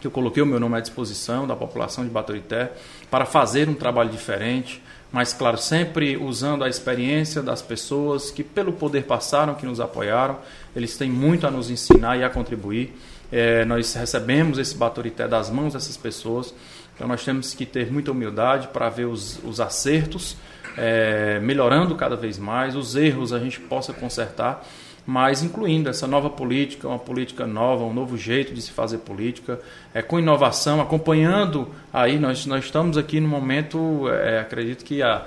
que 0.00 0.08
eu 0.08 0.10
coloquei 0.10 0.42
o 0.42 0.46
meu 0.46 0.58
nome 0.58 0.76
à 0.76 0.80
disposição 0.80 1.46
da 1.46 1.54
população 1.54 2.02
de 2.02 2.10
Baturité 2.10 2.72
para 3.08 3.24
fazer 3.24 3.68
um 3.68 3.74
trabalho 3.74 4.10
diferente, 4.10 4.82
mas 5.12 5.32
claro, 5.32 5.58
sempre 5.58 6.16
usando 6.16 6.62
a 6.62 6.68
experiência 6.68 7.42
das 7.42 7.60
pessoas 7.60 8.30
que 8.30 8.44
pelo 8.44 8.72
poder 8.72 9.04
passaram, 9.04 9.54
que 9.54 9.66
nos 9.66 9.80
apoiaram, 9.80 10.38
eles 10.74 10.96
têm 10.96 11.10
muito 11.10 11.46
a 11.46 11.50
nos 11.50 11.68
ensinar 11.70 12.16
e 12.16 12.22
a 12.22 12.30
contribuir. 12.30 12.96
É, 13.32 13.64
nós 13.64 13.94
recebemos 13.94 14.58
esse 14.58 14.76
Baturité 14.76 15.26
das 15.26 15.50
mãos 15.50 15.72
dessas 15.72 15.96
pessoas, 15.96 16.54
então 16.94 17.08
nós 17.08 17.24
temos 17.24 17.54
que 17.54 17.66
ter 17.66 17.90
muita 17.90 18.12
humildade 18.12 18.68
para 18.68 18.88
ver 18.88 19.06
os, 19.06 19.40
os 19.44 19.60
acertos, 19.60 20.36
é, 20.76 21.40
melhorando 21.40 21.94
cada 21.96 22.16
vez 22.16 22.38
mais, 22.38 22.76
os 22.76 22.94
erros 22.94 23.32
a 23.32 23.38
gente 23.38 23.60
possa 23.60 23.92
consertar 23.92 24.64
mas 25.10 25.42
incluindo 25.42 25.90
essa 25.90 26.06
nova 26.06 26.30
política, 26.30 26.86
uma 26.86 26.96
política 26.96 27.44
nova, 27.44 27.82
um 27.82 27.92
novo 27.92 28.16
jeito 28.16 28.54
de 28.54 28.62
se 28.62 28.70
fazer 28.70 28.98
política, 28.98 29.58
é, 29.92 30.00
com 30.00 30.20
inovação, 30.20 30.80
acompanhando 30.80 31.66
aí, 31.92 32.16
nós, 32.16 32.46
nós 32.46 32.66
estamos 32.66 32.96
aqui 32.96 33.18
no 33.18 33.26
momento, 33.26 34.08
é, 34.08 34.38
acredito 34.38 34.84
que 34.84 35.02
há 35.02 35.26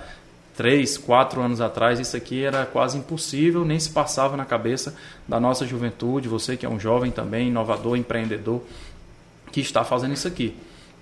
três, 0.56 0.98
quatro 0.98 1.42
anos 1.42 1.60
atrás 1.60 2.00
isso 2.00 2.16
aqui 2.16 2.46
era 2.46 2.66
quase 2.66 2.98
impossível, 2.98 3.66
nem 3.66 3.78
se 3.78 3.90
passava 3.90 4.38
na 4.38 4.46
cabeça 4.46 4.96
da 5.28 5.38
nossa 5.38 5.68
juventude, 5.68 6.30
você 6.30 6.56
que 6.56 6.66
é 6.66 6.70
um 6.70 6.80
jovem 6.80 7.12
também, 7.12 7.50
inovador, 7.50 7.98
empreendedor, 7.98 8.63
que 9.52 9.60
está 9.60 9.84
fazendo 9.84 10.13
isso 10.13 10.30
aqui. 10.30 10.56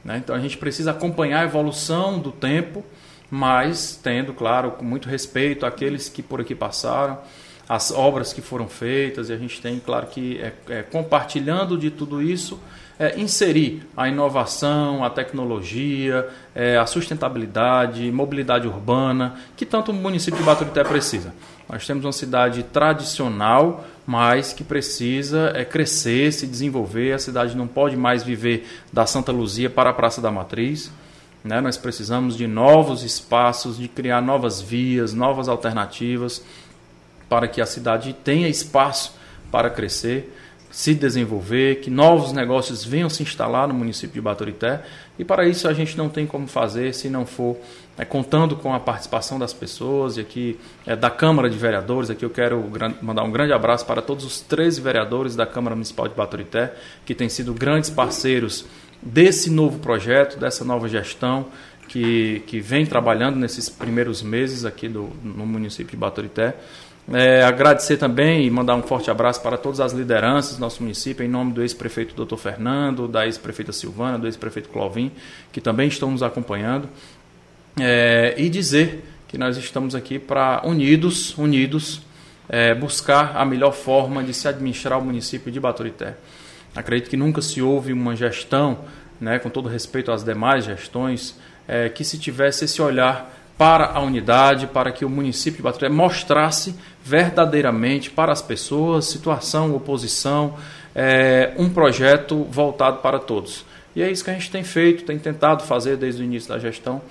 Né? 0.03 0.17
Então 0.17 0.35
a 0.35 0.39
gente 0.39 0.57
precisa 0.57 0.89
acompanhar 0.89 1.41
a 1.41 1.43
evolução 1.43 2.17
do 2.17 2.31
tempo, 2.31 2.83
mas 3.29 3.99
tendo, 4.01 4.33
claro, 4.33 4.71
com 4.71 4.83
muito 4.83 5.07
respeito 5.07 5.67
àqueles 5.67 6.09
que 6.09 6.23
por 6.23 6.41
aqui 6.41 6.55
passaram, 6.55 7.19
as 7.67 7.91
obras 7.91 8.33
que 8.33 8.41
foram 8.41 8.67
feitas, 8.67 9.29
e 9.29 9.33
a 9.33 9.37
gente 9.37 9.61
tem, 9.61 9.79
claro, 9.79 10.07
que 10.07 10.39
é, 10.39 10.53
é, 10.69 10.83
compartilhando 10.83 11.77
de 11.77 11.89
tudo 11.89 12.21
isso, 12.21 12.59
é, 12.99 13.19
inserir 13.19 13.81
a 13.97 14.07
inovação, 14.07 15.03
a 15.03 15.09
tecnologia, 15.09 16.27
é, 16.53 16.77
a 16.77 16.85
sustentabilidade, 16.85 18.11
mobilidade 18.11 18.67
urbana, 18.67 19.35
que 19.57 19.65
tanto 19.65 19.91
o 19.91 19.93
município 19.93 20.39
de 20.39 20.45
Baturité 20.45 20.83
precisa. 20.83 21.33
Nós 21.67 21.87
temos 21.87 22.05
uma 22.05 22.11
cidade 22.11 22.61
tradicional, 22.63 23.85
mas 24.05 24.53
que 24.53 24.63
precisa 24.63 25.51
é, 25.55 25.65
crescer, 25.65 26.31
se 26.31 26.45
desenvolver. 26.45 27.13
A 27.13 27.19
cidade 27.19 27.55
não 27.55 27.65
pode 27.65 27.95
mais 27.95 28.21
viver 28.21 28.67
da 28.93 29.05
Santa 29.05 29.31
Luzia 29.31 29.69
para 29.69 29.89
a 29.89 29.93
Praça 29.93 30.21
da 30.21 30.29
Matriz. 30.29 30.91
Né? 31.43 31.59
Nós 31.59 31.77
precisamos 31.77 32.37
de 32.37 32.45
novos 32.45 33.03
espaços, 33.03 33.77
de 33.77 33.87
criar 33.87 34.21
novas 34.21 34.61
vias, 34.61 35.13
novas 35.13 35.49
alternativas 35.49 36.43
para 37.31 37.47
que 37.47 37.61
a 37.61 37.65
cidade 37.65 38.11
tenha 38.11 38.49
espaço 38.49 39.15
para 39.49 39.69
crescer, 39.69 40.35
se 40.69 40.93
desenvolver, 40.93 41.79
que 41.79 41.89
novos 41.89 42.33
negócios 42.33 42.83
venham 42.83 43.09
se 43.09 43.23
instalar 43.23 43.69
no 43.69 43.73
município 43.73 44.15
de 44.15 44.19
Baturité. 44.19 44.83
E 45.17 45.23
para 45.23 45.47
isso 45.47 45.65
a 45.65 45.71
gente 45.71 45.97
não 45.97 46.09
tem 46.09 46.27
como 46.27 46.45
fazer 46.45 46.93
se 46.93 47.09
não 47.09 47.25
for 47.25 47.55
é, 47.97 48.03
contando 48.03 48.57
com 48.57 48.73
a 48.73 48.81
participação 48.81 49.39
das 49.39 49.53
pessoas 49.53 50.17
e 50.17 50.19
aqui 50.19 50.59
é, 50.85 50.93
da 50.93 51.09
Câmara 51.09 51.49
de 51.49 51.57
Vereadores. 51.57 52.09
Aqui 52.09 52.25
eu 52.25 52.29
quero 52.29 52.69
mandar 53.01 53.23
um 53.23 53.31
grande 53.31 53.53
abraço 53.53 53.85
para 53.85 54.01
todos 54.01 54.25
os 54.25 54.41
13 54.41 54.81
vereadores 54.81 55.33
da 55.33 55.45
Câmara 55.45 55.73
Municipal 55.73 56.09
de 56.09 56.15
Baturité, 56.15 56.73
que 57.05 57.15
têm 57.15 57.29
sido 57.29 57.53
grandes 57.53 57.89
parceiros 57.89 58.65
desse 59.01 59.49
novo 59.49 59.79
projeto, 59.79 60.37
dessa 60.37 60.65
nova 60.65 60.89
gestão. 60.89 61.45
Que, 61.87 62.41
que 62.47 62.61
vem 62.61 62.85
trabalhando 62.85 63.35
nesses 63.35 63.67
primeiros 63.67 64.21
meses 64.21 64.63
aqui 64.63 64.87
do, 64.87 65.09
no 65.21 65.45
município 65.45 65.91
de 65.91 65.97
Baturité. 65.97 66.55
É, 67.11 67.43
agradecer 67.43 67.97
também 67.97 68.45
e 68.45 68.49
mandar 68.49 68.75
um 68.75 68.83
forte 68.83 69.09
abraço 69.09 69.41
para 69.41 69.57
todas 69.57 69.79
as 69.79 69.91
lideranças 69.91 70.57
do 70.57 70.61
nosso 70.61 70.81
município, 70.83 71.25
em 71.25 71.27
nome 71.27 71.51
do 71.51 71.61
ex-prefeito 71.61 72.25
Dr. 72.25 72.37
Fernando, 72.37 73.07
da 73.07 73.25
ex-prefeita 73.25 73.71
Silvana, 73.71 74.19
do 74.19 74.27
ex-prefeito 74.27 74.69
Clovin, 74.69 75.11
que 75.51 75.59
também 75.59 75.87
estão 75.87 76.11
nos 76.11 76.23
acompanhando. 76.23 76.87
É, 77.79 78.35
e 78.37 78.49
dizer 78.49 79.03
que 79.27 79.37
nós 79.37 79.57
estamos 79.57 79.95
aqui 79.95 80.19
para, 80.19 80.61
unidos, 80.63 81.37
unidos, 81.37 82.01
é, 82.47 82.75
buscar 82.75 83.35
a 83.35 83.45
melhor 83.45 83.71
forma 83.71 84.23
de 84.23 84.33
se 84.33 84.47
administrar 84.47 84.99
o 84.99 85.01
município 85.01 85.51
de 85.51 85.59
Baturité. 85.59 86.15
Acredito 86.75 87.09
que 87.09 87.17
nunca 87.17 87.41
se 87.41 87.61
houve 87.61 87.93
uma 87.93 88.15
gestão, 88.15 88.79
né, 89.19 89.39
com 89.39 89.49
todo 89.49 89.67
respeito 89.67 90.11
às 90.11 90.23
demais 90.23 90.65
gestões, 90.65 91.37
é, 91.67 91.89
que 91.89 92.03
se 92.03 92.17
tivesse 92.17 92.65
esse 92.65 92.81
olhar 92.81 93.40
para 93.61 93.91
a 93.93 93.99
unidade, 93.99 94.65
para 94.65 94.91
que 94.91 95.05
o 95.05 95.09
município 95.09 95.57
de 95.57 95.61
Baturité 95.61 95.87
mostrasse 95.87 96.73
verdadeiramente 97.03 98.09
para 98.09 98.31
as 98.31 98.41
pessoas, 98.41 99.05
situação, 99.05 99.75
oposição, 99.75 100.55
é, 100.95 101.53
um 101.59 101.69
projeto 101.69 102.43
voltado 102.45 103.03
para 103.03 103.19
todos. 103.19 103.63
E 103.95 104.01
é 104.01 104.09
isso 104.09 104.23
que 104.23 104.31
a 104.31 104.33
gente 104.33 104.49
tem 104.49 104.63
feito, 104.63 105.05
tem 105.05 105.19
tentado 105.19 105.61
fazer 105.61 105.95
desde 105.95 106.23
o 106.23 106.25
início 106.25 106.49
da 106.49 106.57
gestão 106.57 107.03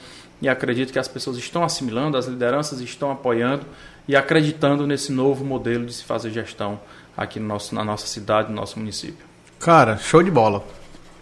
e 0.43 0.49
acredito 0.49 0.93
que 0.93 0.99
as 0.99 1.07
pessoas 1.07 1.37
estão 1.37 1.63
assimilando, 1.63 2.17
as 2.17 2.27
lideranças 2.27 2.81
estão 2.81 3.13
apoiando 3.13 3.65
e 4.09 4.17
acreditando 4.17 4.89
nesse 4.89 5.13
novo 5.13 5.45
modelo 5.45 5.87
de 5.87 5.93
se 5.93 6.03
fazer 6.03 6.33
gestão 6.33 6.81
aqui 7.17 7.39
no 7.39 7.47
nosso, 7.47 7.77
na 7.77 7.85
nossa 7.85 8.09
cidade, 8.09 8.49
no 8.49 8.57
nosso 8.57 8.77
município. 8.77 9.25
Cara, 9.61 9.99
show 9.99 10.21
de 10.21 10.33
bola. 10.33 10.65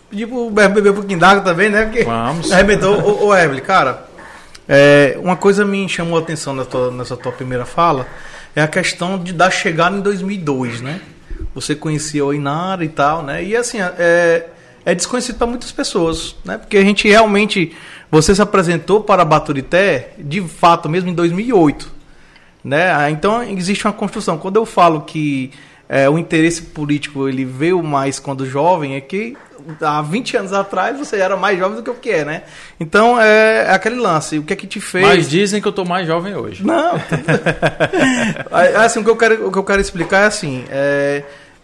Pedir 0.08 0.26
pro 0.26 0.48
beber 0.48 0.90
um 0.90 0.94
pouquinho 0.94 1.18
d'água 1.18 1.42
também, 1.42 1.68
né? 1.68 1.84
Porque 1.84 2.04
Vamos. 2.04 2.50
Arrebentou. 2.50 2.98
ô, 2.98 3.26
ô 3.26 3.36
Evelyn, 3.36 3.60
cara, 3.60 4.07
é, 4.68 5.18
uma 5.22 5.36
coisa 5.36 5.64
me 5.64 5.88
chamou 5.88 6.18
a 6.18 6.20
atenção 6.20 6.54
nessa 6.54 6.68
tua, 6.68 6.90
nessa 6.90 7.16
tua 7.16 7.32
primeira 7.32 7.64
fala 7.64 8.06
é 8.54 8.62
a 8.62 8.68
questão 8.68 9.18
de 9.18 9.32
da 9.32 9.50
chegada 9.50 9.96
em 9.96 10.00
2002, 10.00 10.80
né? 10.80 11.00
Você 11.54 11.74
conhecia 11.74 12.24
o 12.24 12.34
Inara 12.34 12.84
e 12.84 12.88
tal, 12.88 13.22
né? 13.22 13.42
E 13.42 13.56
assim, 13.56 13.78
é, 13.80 14.46
é 14.84 14.94
desconhecido 14.94 15.36
para 15.36 15.46
muitas 15.46 15.72
pessoas, 15.72 16.36
né? 16.44 16.58
Porque 16.58 16.76
a 16.76 16.82
gente 16.82 17.08
realmente, 17.08 17.74
você 18.10 18.34
se 18.34 18.42
apresentou 18.42 19.02
para 19.02 19.24
Baturité, 19.24 20.12
de 20.18 20.40
fato, 20.42 20.88
mesmo 20.88 21.08
em 21.10 21.14
2008, 21.14 21.90
né? 22.64 23.10
Então 23.10 23.42
existe 23.42 23.86
uma 23.86 23.92
construção. 23.92 24.38
Quando 24.38 24.56
eu 24.56 24.66
falo 24.66 25.02
que 25.02 25.50
é, 25.88 26.08
o 26.10 26.18
interesse 26.18 26.62
político 26.62 27.28
ele 27.28 27.44
veio 27.44 27.82
mais 27.82 28.18
quando 28.18 28.44
jovem, 28.44 28.96
é 28.96 29.00
que 29.00 29.36
há 29.80 30.02
20 30.02 30.36
anos 30.36 30.52
atrás 30.52 30.98
você 30.98 31.16
era 31.16 31.36
mais 31.36 31.58
jovem 31.58 31.76
do 31.76 31.82
que 31.82 31.90
o 31.90 31.94
que 31.94 32.10
é, 32.10 32.24
né? 32.24 32.42
Então 32.78 33.20
é, 33.20 33.66
é 33.66 33.70
aquele 33.70 33.96
lance. 33.96 34.38
O 34.38 34.42
que 34.42 34.52
é 34.52 34.56
que 34.56 34.66
te 34.66 34.80
fez. 34.80 35.06
Mas 35.06 35.28
dizem 35.28 35.60
que 35.60 35.68
eu 35.68 35.72
tô 35.72 35.84
mais 35.84 36.06
jovem 36.06 36.34
hoje. 36.34 36.64
Não. 36.64 36.94
assim, 38.82 39.00
o 39.00 39.04
que 39.04 39.10
eu 39.10 39.16
quero, 39.16 39.48
o 39.48 39.52
que 39.52 39.58
eu 39.58 39.64
quero 39.64 39.80
explicar 39.80 40.22
é 40.22 40.26
assim: 40.26 40.64
é, 40.70 41.22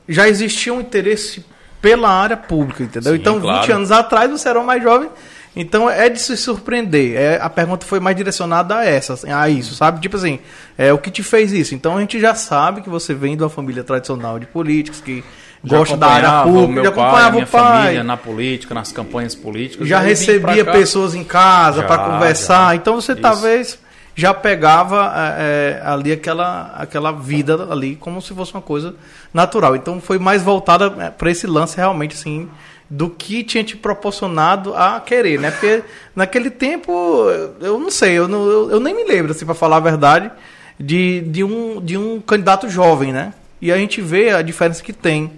já 0.09 0.29
existia 0.29 0.73
um 0.73 0.81
interesse 0.81 1.45
pela 1.81 2.09
área 2.09 2.37
pública, 2.37 2.83
entendeu? 2.83 3.13
Sim, 3.13 3.19
então, 3.19 3.41
claro. 3.41 3.61
20 3.61 3.73
anos 3.73 3.91
atrás 3.91 4.31
você 4.31 4.49
era 4.49 4.63
mais 4.63 4.83
jovem. 4.83 5.11
Então 5.57 5.89
é 5.89 6.09
de 6.09 6.19
se 6.19 6.37
surpreender. 6.37 7.17
É, 7.17 7.39
a 7.41 7.49
pergunta 7.49 7.87
foi 7.87 8.01
mais 8.01 8.17
direcionada 8.17 8.79
a 8.79 8.85
essa, 8.85 9.13
assim, 9.13 9.31
a 9.31 9.49
isso, 9.49 9.75
sabe? 9.75 10.01
Tipo 10.01 10.17
assim, 10.17 10.41
é, 10.77 10.93
o 10.93 10.99
que 10.99 11.11
te 11.11 11.23
fez 11.23 11.53
isso? 11.53 11.75
Então 11.75 11.97
a 11.97 12.01
gente 12.01 12.19
já 12.19 12.35
sabe 12.35 12.83
que 12.83 12.89
você 12.89 13.15
vem 13.15 13.37
de 13.37 13.43
uma 13.43 13.49
família 13.49 13.85
tradicional 13.85 14.39
de 14.39 14.47
políticos 14.47 15.01
que 15.01 15.23
Já 15.65 15.79
gosta 15.79 15.97
da 15.97 16.07
área 16.07 16.43
pública, 16.43 16.85
já 16.85 16.93
pai, 16.93 17.05
acompanhava 17.05 17.33
minha 17.33 17.45
o 17.45 17.49
pai. 17.49 17.83
família 17.83 18.05
na 18.05 18.17
política, 18.17 18.75
nas 18.75 18.93
campanhas 18.93 19.35
políticas. 19.35 19.89
já 19.89 19.99
recebia 19.99 20.65
pessoas 20.65 21.15
em 21.15 21.25
casa 21.25 21.83
para 21.83 21.99
conversar. 21.99 22.69
já. 22.71 22.77
Então 22.77 22.95
você 23.01 23.13
Isso. 23.13 23.21
talvez 23.23 23.79
já 24.15 24.33
pegava 24.33 25.13
é, 25.17 25.81
é, 25.83 25.87
ali 25.87 26.13
aquela, 26.13 26.73
aquela 26.77 27.11
vida 27.11 27.69
ali 27.71 27.97
como 27.97 28.23
se 28.23 28.33
fosse 28.33 28.53
uma 28.53 28.63
coisa 28.63 28.95
natural. 29.33 29.75
Então 29.75 30.01
foi 30.01 30.19
mais 30.19 30.43
voltada 30.43 30.91
para 30.91 31.31
esse 31.31 31.47
lance 31.47 31.77
realmente 31.77 32.15
assim 32.15 32.49
do 32.89 33.09
que 33.09 33.43
tinha 33.43 33.65
te 33.65 33.77
proporcionado 33.77 34.75
a 34.75 35.01
querer, 35.01 35.41
né? 35.41 35.51
Porque 35.51 35.83
naquele 36.15 36.51
tempo 36.51 36.93
eu 37.61 37.79
não 37.79 37.91
sei, 37.91 38.13
eu, 38.13 38.29
não, 38.29 38.47
eu, 38.47 38.71
eu 38.73 38.81
nem 38.81 38.95
me 38.95 39.05
lembro 39.05 39.33
assim 39.33 39.45
para 39.45 39.55
falar 39.55 39.79
a 39.79 39.81
verdade 39.81 40.31
de, 40.79 41.23
de 41.23 41.43
um 41.43 41.81
de 41.81 41.97
um 41.97 42.21
candidato 42.21 42.69
jovem, 42.69 43.13
né? 43.13 43.33
E 43.61 43.73
a 43.73 43.79
gente 43.79 44.01
vê 44.01 44.31
a 44.31 44.43
diferença 44.43 44.83
que 44.83 44.93
tem 44.93 45.33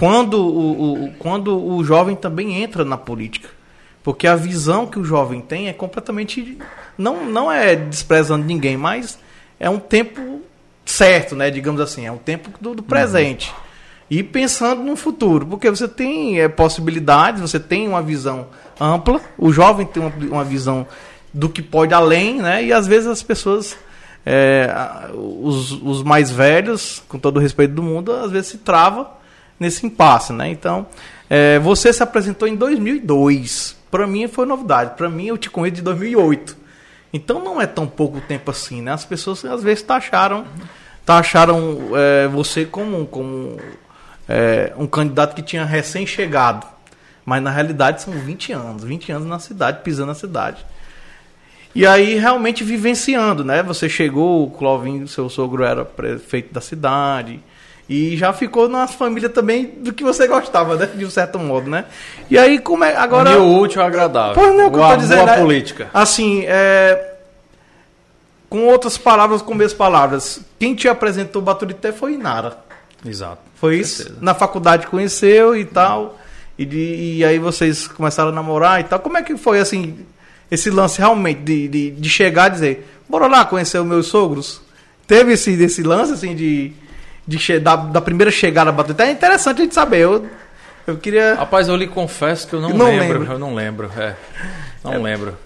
quando 0.00 0.40
o, 0.40 1.04
o, 1.04 1.12
quando 1.18 1.62
o 1.62 1.84
jovem 1.84 2.16
também 2.16 2.62
entra 2.62 2.86
na 2.86 2.96
política. 2.96 3.50
Porque 4.02 4.26
a 4.26 4.34
visão 4.34 4.86
que 4.86 4.98
o 4.98 5.04
jovem 5.04 5.42
tem 5.42 5.68
é 5.68 5.74
completamente. 5.74 6.56
Não, 6.96 7.26
não 7.26 7.52
é 7.52 7.76
desprezando 7.76 8.46
ninguém, 8.46 8.78
mas 8.78 9.18
é 9.60 9.68
um 9.68 9.78
tempo 9.78 10.40
certo, 10.86 11.36
né? 11.36 11.50
Digamos 11.50 11.82
assim, 11.82 12.06
é 12.06 12.10
um 12.10 12.16
tempo 12.16 12.50
do, 12.58 12.74
do 12.74 12.82
presente. 12.82 13.52
E 14.08 14.22
pensando 14.22 14.82
no 14.82 14.96
futuro, 14.96 15.44
porque 15.44 15.68
você 15.68 15.86
tem 15.86 16.40
é, 16.40 16.48
possibilidades, 16.48 17.42
você 17.42 17.60
tem 17.60 17.86
uma 17.86 18.00
visão 18.00 18.46
ampla, 18.80 19.20
o 19.36 19.52
jovem 19.52 19.86
tem 19.86 20.02
uma, 20.02 20.12
uma 20.32 20.44
visão 20.44 20.86
do 21.30 21.50
que 21.50 21.60
pode 21.60 21.92
além, 21.92 22.40
né? 22.40 22.64
E 22.64 22.72
às 22.72 22.86
vezes 22.86 23.06
as 23.06 23.22
pessoas, 23.22 23.76
é, 24.24 24.74
os, 25.12 25.72
os 25.72 26.02
mais 26.02 26.30
velhos, 26.30 27.02
com 27.06 27.18
todo 27.18 27.36
o 27.36 27.40
respeito 27.40 27.74
do 27.74 27.82
mundo, 27.82 28.12
às 28.12 28.30
vezes 28.30 28.48
se 28.48 28.58
trava 28.58 29.19
nesse 29.60 29.86
impasse, 29.86 30.32
né? 30.32 30.48
Então, 30.48 30.86
é, 31.28 31.58
você 31.58 31.92
se 31.92 32.02
apresentou 32.02 32.48
em 32.48 32.56
2002. 32.56 33.76
para 33.90 34.06
mim 34.06 34.26
foi 34.26 34.46
novidade. 34.46 34.96
Para 34.96 35.10
mim 35.10 35.26
eu 35.26 35.36
te 35.36 35.50
conheço 35.50 35.76
de 35.76 35.82
2008. 35.82 36.56
Então 37.12 37.42
não 37.42 37.60
é 37.60 37.66
tão 37.66 37.86
pouco 37.86 38.20
tempo 38.20 38.50
assim, 38.50 38.80
né? 38.80 38.92
As 38.92 39.04
pessoas 39.04 39.44
às 39.44 39.62
vezes 39.62 39.82
taxaram, 39.82 40.46
taxaram 41.04 41.78
é, 41.94 42.28
você 42.28 42.64
como, 42.64 43.06
como 43.06 43.58
é, 44.28 44.72
um 44.76 44.86
candidato 44.86 45.34
que 45.34 45.42
tinha 45.42 45.64
recém-chegado. 45.64 46.66
Mas 47.24 47.42
na 47.42 47.50
realidade 47.50 48.02
são 48.02 48.14
20 48.14 48.52
anos, 48.52 48.82
20 48.82 49.12
anos 49.12 49.28
na 49.28 49.38
cidade, 49.38 49.82
pisando 49.82 50.08
na 50.08 50.14
cidade. 50.14 50.64
E 51.74 51.86
aí 51.86 52.14
realmente 52.14 52.64
vivenciando, 52.64 53.44
né? 53.44 53.62
Você 53.62 53.88
chegou, 53.88 54.44
o 54.44 54.50
Clovinho, 54.50 55.06
seu 55.06 55.28
sogro 55.28 55.62
era 55.62 55.84
prefeito 55.84 56.52
da 56.52 56.60
cidade. 56.60 57.40
E 57.90 58.16
já 58.16 58.32
ficou 58.32 58.68
na 58.68 58.86
família 58.86 59.28
também 59.28 59.66
do 59.66 59.92
que 59.92 60.04
você 60.04 60.28
gostava, 60.28 60.76
né? 60.76 60.88
De 60.94 61.04
um 61.04 61.10
certo 61.10 61.40
modo, 61.40 61.68
né? 61.68 61.86
E 62.30 62.38
aí, 62.38 62.60
como 62.60 62.84
é. 62.84 62.94
Agora. 62.94 63.36
o 63.42 63.58
útil 63.58 63.82
agradável. 63.82 64.34
Pois 64.34 64.56
não, 64.56 64.68
o 64.68 64.70
que 64.70 64.78
eu 64.78 64.88
tô 64.90 64.96
dizendo. 64.96 65.24
Boa 65.24 65.30
né? 65.32 65.42
política. 65.42 65.90
Assim, 65.92 66.44
é. 66.46 67.14
Com 68.48 68.68
outras 68.68 68.96
palavras, 68.96 69.42
com 69.42 69.54
minhas 69.54 69.74
palavras, 69.74 70.40
quem 70.56 70.72
te 70.76 70.86
apresentou 70.86 71.42
o 71.42 71.44
Baturité 71.44 71.90
foi 71.90 72.12
Inara. 72.14 72.58
Exato. 73.04 73.38
Foi 73.56 73.78
isso? 73.78 74.16
Na 74.20 74.34
faculdade 74.34 74.86
conheceu 74.86 75.56
e 75.56 75.64
tal. 75.64 76.16
E, 76.56 76.64
de, 76.64 77.16
e 77.16 77.24
aí 77.24 77.40
vocês 77.40 77.88
começaram 77.88 78.28
a 78.28 78.32
namorar 78.32 78.80
e 78.80 78.84
tal. 78.84 79.00
Como 79.00 79.18
é 79.18 79.22
que 79.22 79.36
foi, 79.36 79.58
assim, 79.58 79.98
esse 80.48 80.70
lance 80.70 80.98
realmente 80.98 81.40
de, 81.40 81.66
de, 81.66 81.90
de 81.90 82.08
chegar 82.08 82.50
e 82.50 82.52
dizer, 82.52 82.88
bora 83.08 83.26
lá 83.26 83.44
conhecer 83.44 83.80
os 83.80 83.86
meus 83.86 84.06
sogros? 84.06 84.60
Teve 85.08 85.32
esse, 85.32 85.50
esse 85.60 85.82
lance, 85.82 86.12
assim, 86.12 86.36
de, 86.36 86.72
de 87.38 87.58
da, 87.60 87.76
da 87.76 88.00
primeira 88.00 88.30
chegada 88.30 88.70
a 88.70 88.72
Baturité? 88.72 89.04
É 89.04 89.12
interessante 89.12 89.60
a 89.60 89.64
gente 89.64 89.74
saber. 89.74 90.00
Eu, 90.00 90.26
eu 90.86 90.96
queria... 90.96 91.34
Rapaz, 91.34 91.68
eu 91.68 91.76
lhe 91.76 91.86
confesso 91.86 92.48
que 92.48 92.54
eu 92.54 92.60
não, 92.60 92.70
não 92.70 92.86
lembro, 92.86 93.18
lembro. 93.20 93.32
Eu 93.32 93.38
não 93.38 93.54
lembro, 93.54 93.90
é. 93.96 94.16
Não 94.82 95.00
lembro. 95.00 95.38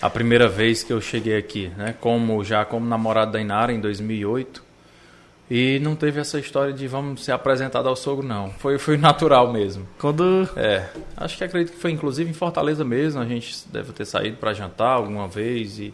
A 0.00 0.08
primeira 0.08 0.48
vez 0.48 0.82
que 0.82 0.92
eu 0.92 1.00
cheguei 1.00 1.36
aqui, 1.36 1.70
né? 1.76 1.94
Como 2.00 2.42
já 2.44 2.64
como 2.64 2.86
namorado 2.86 3.32
da 3.32 3.40
Inara 3.40 3.72
em 3.72 3.80
2008. 3.80 4.66
E 5.50 5.78
não 5.80 5.96
teve 5.96 6.20
essa 6.20 6.38
história 6.38 6.72
de 6.72 6.86
vamos 6.86 7.24
ser 7.24 7.32
apresentado 7.32 7.88
ao 7.88 7.96
sogro, 7.96 8.26
não. 8.26 8.50
Foi, 8.58 8.78
foi 8.78 8.96
natural 8.96 9.52
mesmo. 9.52 9.86
Quando... 9.98 10.48
É, 10.56 10.86
acho 11.16 11.36
que 11.36 11.44
acredito 11.44 11.74
que 11.74 11.80
foi 11.80 11.90
inclusive 11.90 12.30
em 12.30 12.34
Fortaleza 12.34 12.84
mesmo. 12.84 13.20
A 13.20 13.26
gente 13.26 13.66
deve 13.70 13.92
ter 13.92 14.06
saído 14.06 14.36
para 14.36 14.54
jantar 14.54 14.92
alguma 14.92 15.26
vez 15.26 15.78
e 15.78 15.92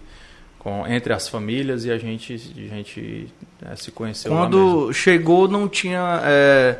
com, 0.64 0.86
entre 0.86 1.12
as 1.12 1.28
famílias 1.28 1.84
e 1.84 1.90
a 1.90 1.98
gente, 1.98 2.32
a 2.32 2.74
gente 2.74 3.28
é, 3.70 3.76
se 3.76 3.90
conheceu. 3.90 4.32
Quando 4.32 4.90
chegou, 4.94 5.46
não 5.46 5.68
tinha, 5.68 6.22
é, 6.24 6.78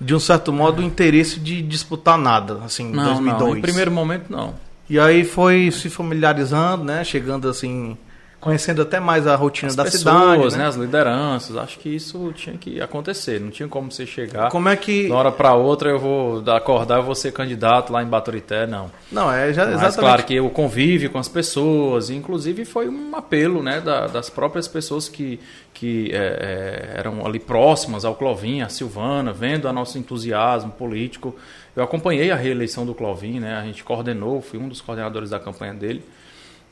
de 0.00 0.14
um 0.14 0.18
certo 0.18 0.50
modo, 0.50 0.80
o 0.80 0.84
interesse 0.84 1.38
de 1.38 1.60
disputar 1.60 2.16
nada, 2.16 2.60
assim, 2.64 2.84
em 2.84 2.92
Não, 2.92 3.04
2002. 3.04 3.40
não, 3.40 3.58
em 3.58 3.60
primeiro 3.60 3.90
momento 3.90 4.32
não. 4.32 4.54
E 4.88 4.98
aí 4.98 5.24
foi 5.24 5.70
se 5.70 5.90
familiarizando, 5.90 6.82
né? 6.82 7.04
Chegando 7.04 7.46
assim, 7.50 7.98
conhecendo 8.40 8.82
até 8.82 9.00
mais 9.00 9.26
a 9.26 9.34
rotina 9.34 9.68
As 9.68 9.74
da 9.76 9.84
pessoas, 9.84 10.00
cidade, 10.00 10.52
né? 10.52 10.58
né? 10.58 10.66
as 10.68 10.76
lideranças, 10.76 11.56
acho 11.56 11.78
que 11.78 11.88
isso 11.88 12.32
tinha 12.34 12.56
que 12.56 12.80
acontecer. 12.80 13.40
Não 13.40 13.50
tinha 13.50 13.68
como 13.68 13.90
você 13.90 14.06
chegar. 14.06 14.48
Como 14.50 14.68
é 14.68 14.76
que... 14.76 15.04
De 15.04 15.10
uma 15.10 15.18
hora 15.18 15.32
para 15.32 15.54
outra 15.54 15.90
eu 15.90 15.98
vou 15.98 16.42
acordar 16.50 17.00
e 17.00 17.02
vou 17.02 17.14
ser 17.14 17.32
candidato 17.32 17.92
lá 17.92 18.02
em 18.02 18.06
Baturité, 18.06 18.66
não. 18.66 18.90
Não, 19.10 19.32
é 19.32 19.52
já, 19.52 19.64
Mas 19.64 19.74
exatamente... 19.74 19.98
claro 19.98 20.24
que 20.24 20.40
o 20.40 20.50
convívio 20.50 21.10
com 21.10 21.18
as 21.18 21.28
pessoas, 21.28 22.10
inclusive 22.10 22.64
foi 22.64 22.88
um 22.88 23.16
apelo 23.16 23.62
né, 23.62 23.80
da- 23.80 24.06
das 24.06 24.30
próprias 24.30 24.68
pessoas 24.68 25.08
que, 25.08 25.40
que 25.74 26.10
é, 26.12 26.94
é, 26.94 26.98
eram 27.00 27.26
ali 27.26 27.40
próximas 27.40 28.04
ao 28.04 28.14
Clovin, 28.14 28.60
a 28.62 28.68
Silvana, 28.68 29.32
vendo 29.32 29.66
o 29.68 29.72
nosso 29.72 29.98
entusiasmo 29.98 30.70
político. 30.70 31.34
Eu 31.74 31.82
acompanhei 31.82 32.30
a 32.30 32.36
reeleição 32.36 32.86
do 32.86 32.94
Clovin, 32.94 33.40
né, 33.40 33.56
a 33.56 33.64
gente 33.64 33.82
coordenou, 33.82 34.40
fui 34.40 34.58
um 34.60 34.68
dos 34.68 34.80
coordenadores 34.80 35.30
da 35.30 35.40
campanha 35.40 35.74
dele, 35.74 36.04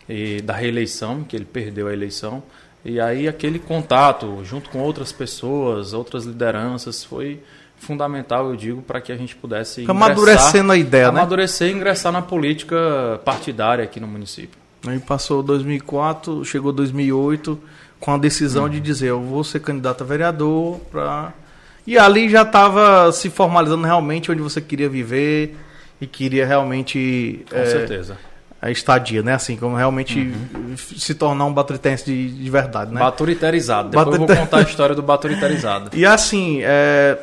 e 0.08 0.40
da 0.40 0.54
reeleição, 0.54 1.24
que 1.24 1.36
ele 1.36 1.44
perdeu 1.44 1.88
a 1.88 1.92
eleição. 1.92 2.42
E 2.84 3.00
aí 3.00 3.26
aquele 3.26 3.58
contato 3.58 4.40
junto 4.44 4.70
com 4.70 4.78
outras 4.78 5.10
pessoas, 5.12 5.92
outras 5.92 6.24
lideranças, 6.24 7.02
foi 7.02 7.40
fundamental, 7.78 8.48
eu 8.50 8.56
digo, 8.56 8.82
para 8.82 9.00
que 9.00 9.12
a 9.12 9.16
gente 9.16 9.34
pudesse 9.36 9.80
Fica 9.82 9.92
amadurecendo 9.92 10.72
a 10.72 10.76
ideia, 10.76 11.10
né? 11.12 11.20
amadurecer 11.20 11.68
e 11.68 11.72
ingressar 11.72 12.12
na 12.12 12.22
política 12.22 13.20
partidária 13.24 13.84
aqui 13.84 14.00
no 14.00 14.06
município. 14.06 14.58
Aí 14.86 14.98
passou 14.98 15.42
2004, 15.42 16.44
chegou 16.44 16.72
2008, 16.72 17.58
com 17.98 18.14
a 18.14 18.18
decisão 18.18 18.64
Uhum. 18.64 18.70
de 18.70 18.80
dizer, 18.80 19.08
eu 19.08 19.20
vou 19.20 19.42
ser 19.42 19.60
candidato 19.60 20.02
a 20.02 20.06
vereador 20.06 20.78
para... 20.90 21.32
E 21.86 21.96
ali 21.96 22.28
já 22.28 22.42
estava 22.42 23.12
se 23.12 23.30
formalizando 23.30 23.84
realmente 23.84 24.30
onde 24.30 24.40
você 24.40 24.60
queria 24.60 24.88
viver 24.88 25.56
e 26.00 26.06
queria 26.06 26.46
realmente... 26.46 27.44
Com 27.48 27.56
é, 27.56 27.66
certeza. 27.66 28.18
A 28.66 28.70
estadia, 28.70 29.22
né? 29.22 29.34
Assim, 29.34 29.56
como 29.56 29.76
realmente 29.76 30.18
Uhum. 30.18 30.76
se 30.76 31.14
tornar 31.14 31.44
um 31.44 31.52
baturitense 31.52 32.04
de, 32.04 32.30
de 32.30 32.50
verdade, 32.50 32.92
né? 32.92 33.00
Baturiterizado. 33.00 33.90
Depois 33.90 34.06
eu 34.06 34.12
Baturite- 34.12 34.34
vou 34.36 34.44
contar 34.46 34.58
a 34.58 34.62
história 34.62 34.94
do 34.94 35.02
baturiterizado. 35.02 35.90
E 35.96 36.04
assim, 36.04 36.60
é, 36.62 37.18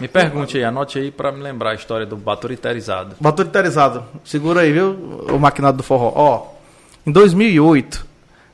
Me 0.00 0.08
pergunte 0.08 0.56
aí, 0.58 0.64
anote 0.64 0.98
aí 0.98 1.10
para 1.10 1.32
me 1.32 1.42
lembrar 1.42 1.70
a 1.70 1.74
história 1.74 2.04
do 2.06 2.16
baturiterizado. 2.16 3.16
baturitarizado, 3.20 4.04
segura 4.24 4.60
aí, 4.60 4.72
viu? 4.72 4.90
O 5.32 5.38
maquinado 5.38 5.78
do 5.78 5.82
forró. 5.82 6.12
Ó, 6.14 6.46
em 7.06 7.10
2008, 7.12 8.06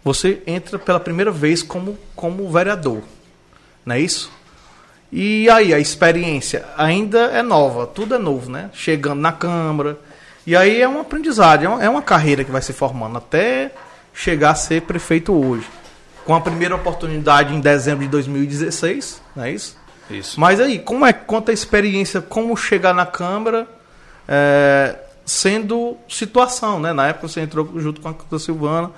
você 0.05 0.41
entra 0.47 0.79
pela 0.79 1.01
primeira 1.01 1.31
vez 1.33 1.63
como, 1.63 1.99
como 2.15 2.49
vereador, 2.51 3.03
não 3.85 3.95
é 3.97 4.01
isso? 4.01 4.31
E 5.11 5.51
aí, 5.51 5.75
a 5.75 5.79
experiência 5.79 6.65
ainda 6.79 7.19
é 7.33 7.43
nova, 7.43 7.87
tudo 7.87 8.15
é 8.15 8.19
novo, 8.19 8.51
né? 8.51 8.71
Chegando 8.73 9.21
na 9.21 9.31
Câmara. 9.33 9.99
E 10.47 10.57
aí 10.57 10.81
é 10.81 10.89
um 10.89 11.01
aprendizado, 11.01 11.65
é 11.65 11.69
uma, 11.69 11.85
é 11.85 11.89
uma 11.89 12.03
carreira 12.03 12.43
que 12.45 12.51
vai 12.51 12.63
se 12.63 12.73
formando 12.73 13.19
até 13.19 13.73
chegar 14.13 14.51
a 14.51 14.55
ser 14.55 14.83
prefeito 14.83 15.33
hoje. 15.33 15.67
Com 16.25 16.35
a 16.35 16.41
primeira 16.41 16.75
oportunidade 16.75 17.55
em 17.55 17.61
dezembro 17.61 18.05
de 18.05 18.11
2016, 18.11 19.23
não 19.35 19.45
é 19.45 19.53
isso? 19.53 19.77
Isso. 20.11 20.39
Mas 20.39 20.61
aí, 20.61 20.79
como 20.79 21.07
é 21.07 21.13
conta 21.13 21.53
a 21.53 21.55
experiência, 21.55 22.21
como 22.21 22.57
chegar 22.57 22.93
na 22.93 23.07
Câmara 23.07 23.67
é, 24.29 24.97
sendo 25.25 25.97
situação, 26.09 26.81
né? 26.81 26.93
Na 26.93 27.09
época 27.09 27.29
você 27.29 27.41
entrou 27.41 27.69
junto 27.81 28.01
com 28.01 28.09
a 28.09 28.15
Câmara 28.15 28.39
Silvana 28.39 28.91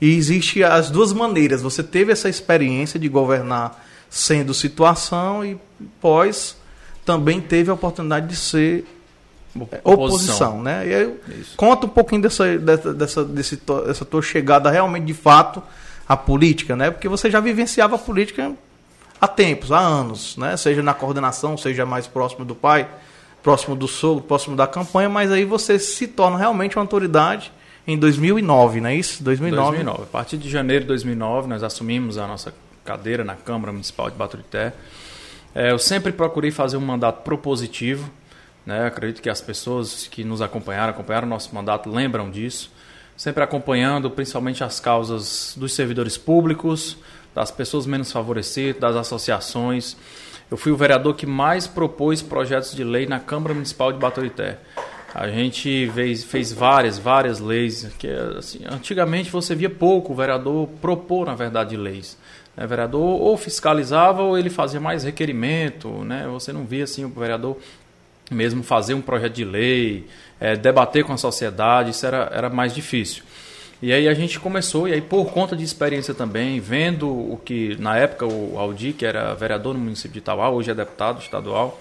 e 0.00 0.16
existe 0.16 0.62
as 0.62 0.90
duas 0.90 1.12
maneiras. 1.12 1.62
Você 1.62 1.82
teve 1.82 2.12
essa 2.12 2.28
experiência 2.28 2.98
de 2.98 3.08
governar 3.08 3.84
sendo 4.08 4.52
situação 4.52 5.44
e 5.44 5.58
pós 6.00 6.56
também 7.04 7.40
teve 7.40 7.70
a 7.70 7.74
oportunidade 7.74 8.28
de 8.28 8.36
ser 8.36 8.84
é, 9.72 9.80
oposição, 9.82 10.62
né? 10.62 10.86
E 10.86 10.94
aí, 10.94 11.14
Isso. 11.40 11.56
conta 11.56 11.86
um 11.86 11.88
pouquinho 11.88 12.22
dessa, 12.22 12.58
dessa, 12.58 12.94
dessa, 12.94 13.24
desse 13.24 13.60
dessa 13.86 14.04
tua 14.04 14.22
chegada 14.22 14.70
realmente 14.70 15.04
de 15.04 15.14
fato 15.14 15.62
à 16.08 16.16
política, 16.16 16.76
né? 16.76 16.90
Porque 16.90 17.08
você 17.08 17.30
já 17.30 17.40
vivenciava 17.40 17.96
a 17.96 17.98
política 17.98 18.52
há 19.20 19.28
tempos, 19.28 19.72
há 19.72 19.78
anos, 19.78 20.36
né? 20.36 20.56
Seja 20.56 20.82
na 20.82 20.94
coordenação, 20.94 21.56
seja 21.56 21.84
mais 21.84 22.06
próximo 22.06 22.44
do 22.44 22.54
pai, 22.54 22.88
próximo 23.42 23.74
do 23.74 23.88
sogro, 23.88 24.22
próximo 24.22 24.54
da 24.54 24.66
campanha, 24.66 25.08
mas 25.08 25.32
aí 25.32 25.44
você 25.44 25.78
se 25.78 26.06
torna 26.06 26.38
realmente 26.38 26.76
uma 26.76 26.82
autoridade 26.82 27.52
em 27.86 27.98
2009, 27.98 28.80
não 28.80 28.90
é 28.90 28.94
isso? 28.94 29.22
2009. 29.22 29.78
2009. 29.78 30.02
A 30.02 30.06
partir 30.06 30.36
de 30.36 30.48
janeiro 30.48 30.84
de 30.84 30.88
2009, 30.88 31.48
nós 31.48 31.62
assumimos 31.62 32.18
a 32.18 32.26
nossa 32.26 32.54
cadeira 32.84 33.24
na 33.24 33.34
Câmara 33.34 33.72
Municipal 33.72 34.10
de 34.10 34.16
Baturité. 34.16 34.72
É, 35.54 35.72
eu 35.72 35.78
sempre 35.78 36.12
procurei 36.12 36.50
fazer 36.50 36.76
um 36.76 36.80
mandato 36.80 37.22
propositivo. 37.22 38.10
Né? 38.70 38.86
Acredito 38.86 39.20
que 39.20 39.28
as 39.28 39.40
pessoas 39.40 40.06
que 40.06 40.22
nos 40.22 40.40
acompanharam, 40.40 40.90
acompanharam 40.90 41.26
o 41.26 41.30
nosso 41.30 41.52
mandato, 41.52 41.90
lembram 41.90 42.30
disso. 42.30 42.70
Sempre 43.16 43.42
acompanhando 43.42 44.08
principalmente 44.08 44.62
as 44.62 44.78
causas 44.78 45.56
dos 45.58 45.72
servidores 45.72 46.16
públicos, 46.16 46.96
das 47.34 47.50
pessoas 47.50 47.84
menos 47.84 48.12
favorecidas, 48.12 48.80
das 48.80 48.94
associações. 48.94 49.96
Eu 50.48 50.56
fui 50.56 50.70
o 50.70 50.76
vereador 50.76 51.16
que 51.16 51.26
mais 51.26 51.66
propôs 51.66 52.22
projetos 52.22 52.72
de 52.72 52.84
lei 52.84 53.06
na 53.06 53.18
Câmara 53.18 53.52
Municipal 53.52 53.92
de 53.92 53.98
Baturité. 53.98 54.58
A 55.12 55.26
gente 55.26 55.90
fez, 55.92 56.22
fez 56.22 56.52
várias, 56.52 56.96
várias 56.96 57.40
leis. 57.40 57.90
Que, 57.98 58.08
assim, 58.38 58.60
antigamente 58.70 59.30
você 59.30 59.52
via 59.52 59.68
pouco 59.68 60.12
o 60.12 60.16
vereador 60.16 60.68
propor, 60.80 61.26
na 61.26 61.34
verdade, 61.34 61.76
leis. 61.76 62.16
O 62.56 62.66
vereador 62.68 63.20
ou 63.20 63.36
fiscalizava 63.36 64.22
ou 64.22 64.38
ele 64.38 64.48
fazia 64.48 64.80
mais 64.80 65.02
requerimento. 65.02 65.88
Né? 66.04 66.28
Você 66.28 66.52
não 66.52 66.64
via 66.64 66.84
assim, 66.84 67.04
o 67.04 67.08
vereador 67.08 67.56
mesmo 68.30 68.62
fazer 68.62 68.94
um 68.94 69.00
projeto 69.00 69.34
de 69.34 69.44
lei, 69.44 70.06
eh, 70.40 70.56
debater 70.56 71.04
com 71.04 71.12
a 71.12 71.16
sociedade, 71.16 71.90
isso 71.90 72.06
era, 72.06 72.30
era 72.32 72.48
mais 72.48 72.74
difícil. 72.74 73.22
E 73.82 73.92
aí 73.92 74.08
a 74.08 74.14
gente 74.14 74.38
começou, 74.38 74.86
e 74.86 74.92
aí 74.92 75.00
por 75.00 75.32
conta 75.32 75.56
de 75.56 75.64
experiência 75.64 76.12
também, 76.12 76.60
vendo 76.60 77.08
o 77.08 77.40
que, 77.42 77.76
na 77.78 77.96
época, 77.96 78.26
o 78.26 78.58
Aldi, 78.58 78.92
que 78.92 79.06
era 79.06 79.34
vereador 79.34 79.72
no 79.72 79.80
município 79.80 80.12
de 80.12 80.18
Itauá, 80.18 80.50
hoje 80.50 80.70
é 80.70 80.74
deputado 80.74 81.20
estadual, 81.20 81.80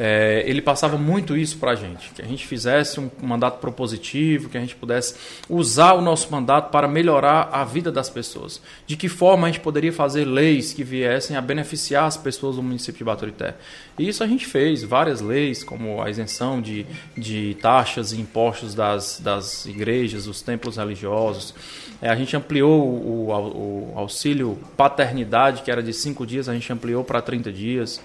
é, 0.00 0.44
ele 0.46 0.62
passava 0.62 0.96
muito 0.96 1.36
isso 1.36 1.58
para 1.58 1.72
a 1.72 1.74
gente, 1.74 2.12
que 2.12 2.22
a 2.22 2.24
gente 2.24 2.46
fizesse 2.46 3.00
um 3.00 3.10
mandato 3.20 3.58
propositivo, 3.58 4.48
que 4.48 4.56
a 4.56 4.60
gente 4.60 4.76
pudesse 4.76 5.16
usar 5.50 5.94
o 5.94 6.00
nosso 6.00 6.30
mandato 6.30 6.70
para 6.70 6.86
melhorar 6.86 7.48
a 7.50 7.64
vida 7.64 7.90
das 7.90 8.08
pessoas. 8.08 8.62
De 8.86 8.96
que 8.96 9.08
forma 9.08 9.48
a 9.48 9.50
gente 9.50 9.60
poderia 9.60 9.92
fazer 9.92 10.24
leis 10.24 10.72
que 10.72 10.84
viessem 10.84 11.36
a 11.36 11.40
beneficiar 11.40 12.04
as 12.04 12.16
pessoas 12.16 12.54
do 12.54 12.62
município 12.62 12.98
de 12.98 13.04
Baturité. 13.04 13.56
E 13.98 14.08
isso 14.08 14.22
a 14.22 14.28
gente 14.28 14.46
fez, 14.46 14.84
várias 14.84 15.20
leis, 15.20 15.64
como 15.64 16.00
a 16.00 16.08
isenção 16.08 16.62
de, 16.62 16.86
de 17.16 17.56
taxas 17.60 18.12
e 18.12 18.20
impostos 18.20 18.76
das, 18.76 19.18
das 19.18 19.66
igrejas, 19.66 20.26
dos 20.26 20.40
templos 20.40 20.76
religiosos. 20.76 21.52
É, 22.00 22.08
a 22.08 22.14
gente 22.14 22.36
ampliou 22.36 22.80
o, 22.88 23.30
o, 23.30 23.92
o 23.94 23.98
auxílio 23.98 24.56
paternidade, 24.76 25.62
que 25.62 25.72
era 25.72 25.82
de 25.82 25.92
cinco 25.92 26.24
dias, 26.24 26.48
a 26.48 26.54
gente 26.54 26.72
ampliou 26.72 27.02
para 27.02 27.20
30 27.20 27.50
dias. 27.52 28.00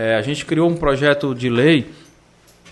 É, 0.00 0.14
a 0.14 0.22
gente 0.22 0.46
criou 0.46 0.70
um 0.70 0.76
projeto 0.76 1.34
de 1.34 1.50
lei, 1.50 1.90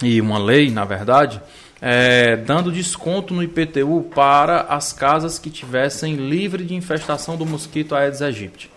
e 0.01 0.21
uma 0.21 0.39
lei, 0.39 0.71
na 0.71 0.85
verdade, 0.85 1.43
é, 1.83 2.37
dando 2.37 2.71
desconto 2.71 3.35
no 3.35 3.43
IPTU 3.43 4.09
para 4.15 4.61
as 4.61 4.93
casas 4.93 5.37
que 5.37 5.51
tivessem 5.51 6.15
livre 6.15 6.65
de 6.65 6.77
infestação 6.77 7.37
do 7.37 7.45
mosquito 7.45 7.97
Aedes 7.97 8.23
aegypti. 8.23 8.71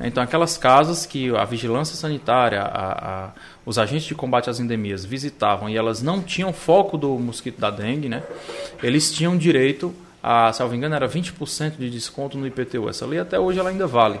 Então, 0.00 0.22
aquelas 0.22 0.56
casas 0.56 1.04
que 1.06 1.34
a 1.34 1.44
vigilância 1.44 1.96
sanitária, 1.96 2.62
a, 2.62 3.24
a, 3.26 3.30
os 3.66 3.80
agentes 3.80 4.06
de 4.06 4.14
combate 4.14 4.48
às 4.48 4.60
endemias 4.60 5.04
visitavam 5.04 5.68
e 5.68 5.76
elas 5.76 6.00
não 6.00 6.22
tinham 6.22 6.52
foco 6.52 6.96
do 6.96 7.18
mosquito 7.18 7.58
da 7.58 7.68
dengue, 7.68 8.08
né? 8.08 8.22
eles 8.80 9.10
tinham 9.10 9.36
direito 9.36 9.92
a, 10.22 10.52
se 10.52 10.60
não 10.60 10.68
me 10.68 10.76
engano, 10.76 10.94
era 10.94 11.08
20% 11.08 11.78
de 11.78 11.90
desconto 11.90 12.38
no 12.38 12.46
IPTU. 12.46 12.88
Essa 12.88 13.04
lei 13.04 13.18
até 13.18 13.40
hoje 13.40 13.58
ela 13.58 13.70
ainda 13.70 13.88
vale. 13.88 14.20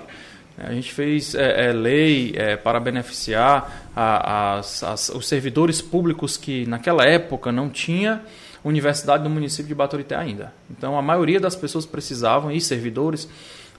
A 0.58 0.72
gente 0.72 0.92
fez 0.92 1.34
é, 1.34 1.68
é, 1.68 1.72
lei 1.72 2.32
é, 2.36 2.56
para 2.56 2.80
beneficiar 2.80 3.90
a, 3.94 4.58
as, 4.58 4.82
as, 4.82 5.08
os 5.10 5.28
servidores 5.28 5.80
públicos 5.80 6.36
que 6.36 6.66
naquela 6.66 7.04
época 7.04 7.52
não 7.52 7.68
tinha 7.68 8.22
universidade 8.64 9.22
no 9.22 9.30
município 9.30 9.68
de 9.68 9.74
Baturité 9.74 10.16
ainda. 10.16 10.52
Então 10.70 10.98
a 10.98 11.02
maioria 11.02 11.38
das 11.38 11.54
pessoas 11.54 11.86
precisavam, 11.86 12.50
e 12.50 12.60
servidores, 12.60 13.28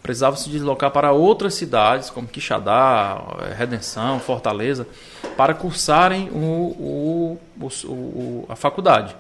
precisavam 0.02 0.38
se 0.38 0.50
deslocar 0.50 0.92
para 0.92 1.12
outras 1.12 1.54
cidades, 1.54 2.10
como 2.10 2.28
Quixadá, 2.28 3.22
Redenção, 3.58 4.20
Fortaleza, 4.20 4.88
para 5.36 5.54
cursarem 5.54 6.30
o, 6.30 7.38
o, 7.60 7.68
o, 7.86 8.46
a 8.48 8.56
faculdade. 8.56 9.16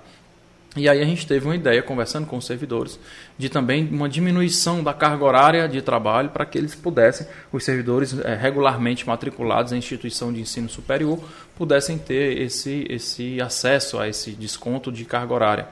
E 0.79 0.87
aí 0.87 1.01
a 1.01 1.05
gente 1.05 1.27
teve 1.27 1.45
uma 1.45 1.55
ideia, 1.55 1.83
conversando 1.83 2.25
com 2.25 2.37
os 2.37 2.45
servidores, 2.45 2.97
de 3.37 3.49
também 3.49 3.85
uma 3.91 4.07
diminuição 4.07 4.81
da 4.81 4.93
carga 4.93 5.25
horária 5.25 5.67
de 5.67 5.81
trabalho 5.81 6.29
para 6.29 6.45
que 6.45 6.57
eles 6.57 6.73
pudessem, 6.73 7.27
os 7.51 7.65
servidores 7.65 8.17
é, 8.19 8.33
regularmente 8.33 9.05
matriculados 9.05 9.73
em 9.73 9.77
instituição 9.77 10.31
de 10.31 10.39
ensino 10.39 10.69
superior, 10.69 11.19
pudessem 11.57 11.97
ter 11.97 12.39
esse, 12.41 12.85
esse 12.89 13.41
acesso 13.41 13.99
a 13.99 14.07
esse 14.07 14.31
desconto 14.31 14.89
de 14.89 15.03
carga 15.03 15.33
horária. 15.33 15.67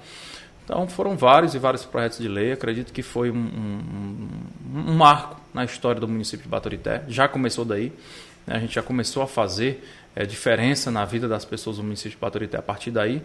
Então 0.66 0.86
foram 0.90 1.16
vários 1.16 1.56
e 1.56 1.60
vários 1.60 1.86
projetos 1.86 2.18
de 2.18 2.28
lei, 2.28 2.52
acredito 2.52 2.92
que 2.92 3.02
foi 3.02 3.32
um, 3.32 3.38
um, 3.38 4.30
um 4.90 4.94
marco 4.94 5.40
na 5.54 5.64
história 5.64 6.02
do 6.02 6.08
município 6.10 6.44
de 6.44 6.50
Baturité, 6.50 7.04
já 7.08 7.30
começou 7.30 7.64
daí, 7.64 7.94
né? 8.46 8.58
a 8.58 8.60
gente 8.60 8.76
já 8.76 8.84
começou 8.84 9.24
a 9.24 9.28
fazer 9.28 9.82
é, 10.14 10.26
diferença 10.26 10.92
na 10.92 11.06
vida 11.06 11.30
das 11.30 11.46
pessoas 11.46 11.78
do 11.78 11.84
município 11.84 12.12
de 12.12 12.18
Baturité 12.18 12.58
a 12.58 12.62
partir 12.62 12.92
daí. 12.92 13.22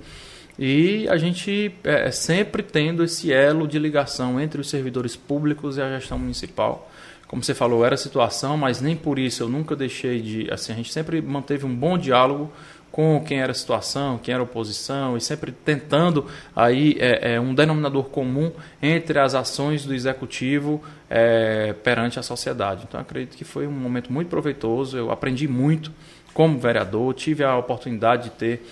E 0.58 1.08
a 1.08 1.16
gente 1.16 1.74
é, 1.84 2.08
é 2.08 2.10
sempre 2.10 2.62
tendo 2.62 3.02
esse 3.02 3.32
elo 3.32 3.66
de 3.66 3.78
ligação 3.78 4.40
entre 4.40 4.60
os 4.60 4.68
servidores 4.68 5.16
públicos 5.16 5.76
e 5.76 5.82
a 5.82 5.98
gestão 5.98 6.18
municipal. 6.18 6.90
Como 7.26 7.42
você 7.42 7.54
falou, 7.54 7.84
era 7.84 7.96
situação, 7.96 8.58
mas 8.58 8.80
nem 8.80 8.94
por 8.94 9.18
isso 9.18 9.42
eu 9.42 9.48
nunca 9.48 9.74
deixei 9.74 10.20
de. 10.20 10.52
Assim, 10.52 10.72
a 10.72 10.76
gente 10.76 10.92
sempre 10.92 11.22
manteve 11.22 11.64
um 11.64 11.74
bom 11.74 11.96
diálogo 11.96 12.52
com 12.92 13.24
quem 13.26 13.40
era 13.40 13.54
situação, 13.54 14.18
quem 14.18 14.34
era 14.34 14.42
oposição, 14.42 15.16
e 15.16 15.20
sempre 15.20 15.50
tentando 15.50 16.26
aí 16.54 16.94
é, 17.00 17.36
é, 17.36 17.40
um 17.40 17.54
denominador 17.54 18.04
comum 18.04 18.52
entre 18.82 19.18
as 19.18 19.34
ações 19.34 19.86
do 19.86 19.94
executivo 19.94 20.82
é, 21.08 21.72
perante 21.72 22.18
a 22.18 22.22
sociedade. 22.22 22.84
Então 22.86 23.00
acredito 23.00 23.34
que 23.34 23.44
foi 23.44 23.66
um 23.66 23.72
momento 23.72 24.12
muito 24.12 24.28
proveitoso, 24.28 24.98
eu 24.98 25.10
aprendi 25.10 25.48
muito 25.48 25.90
como 26.34 26.58
vereador, 26.58 27.14
tive 27.14 27.42
a 27.42 27.56
oportunidade 27.56 28.24
de 28.24 28.30
ter 28.30 28.66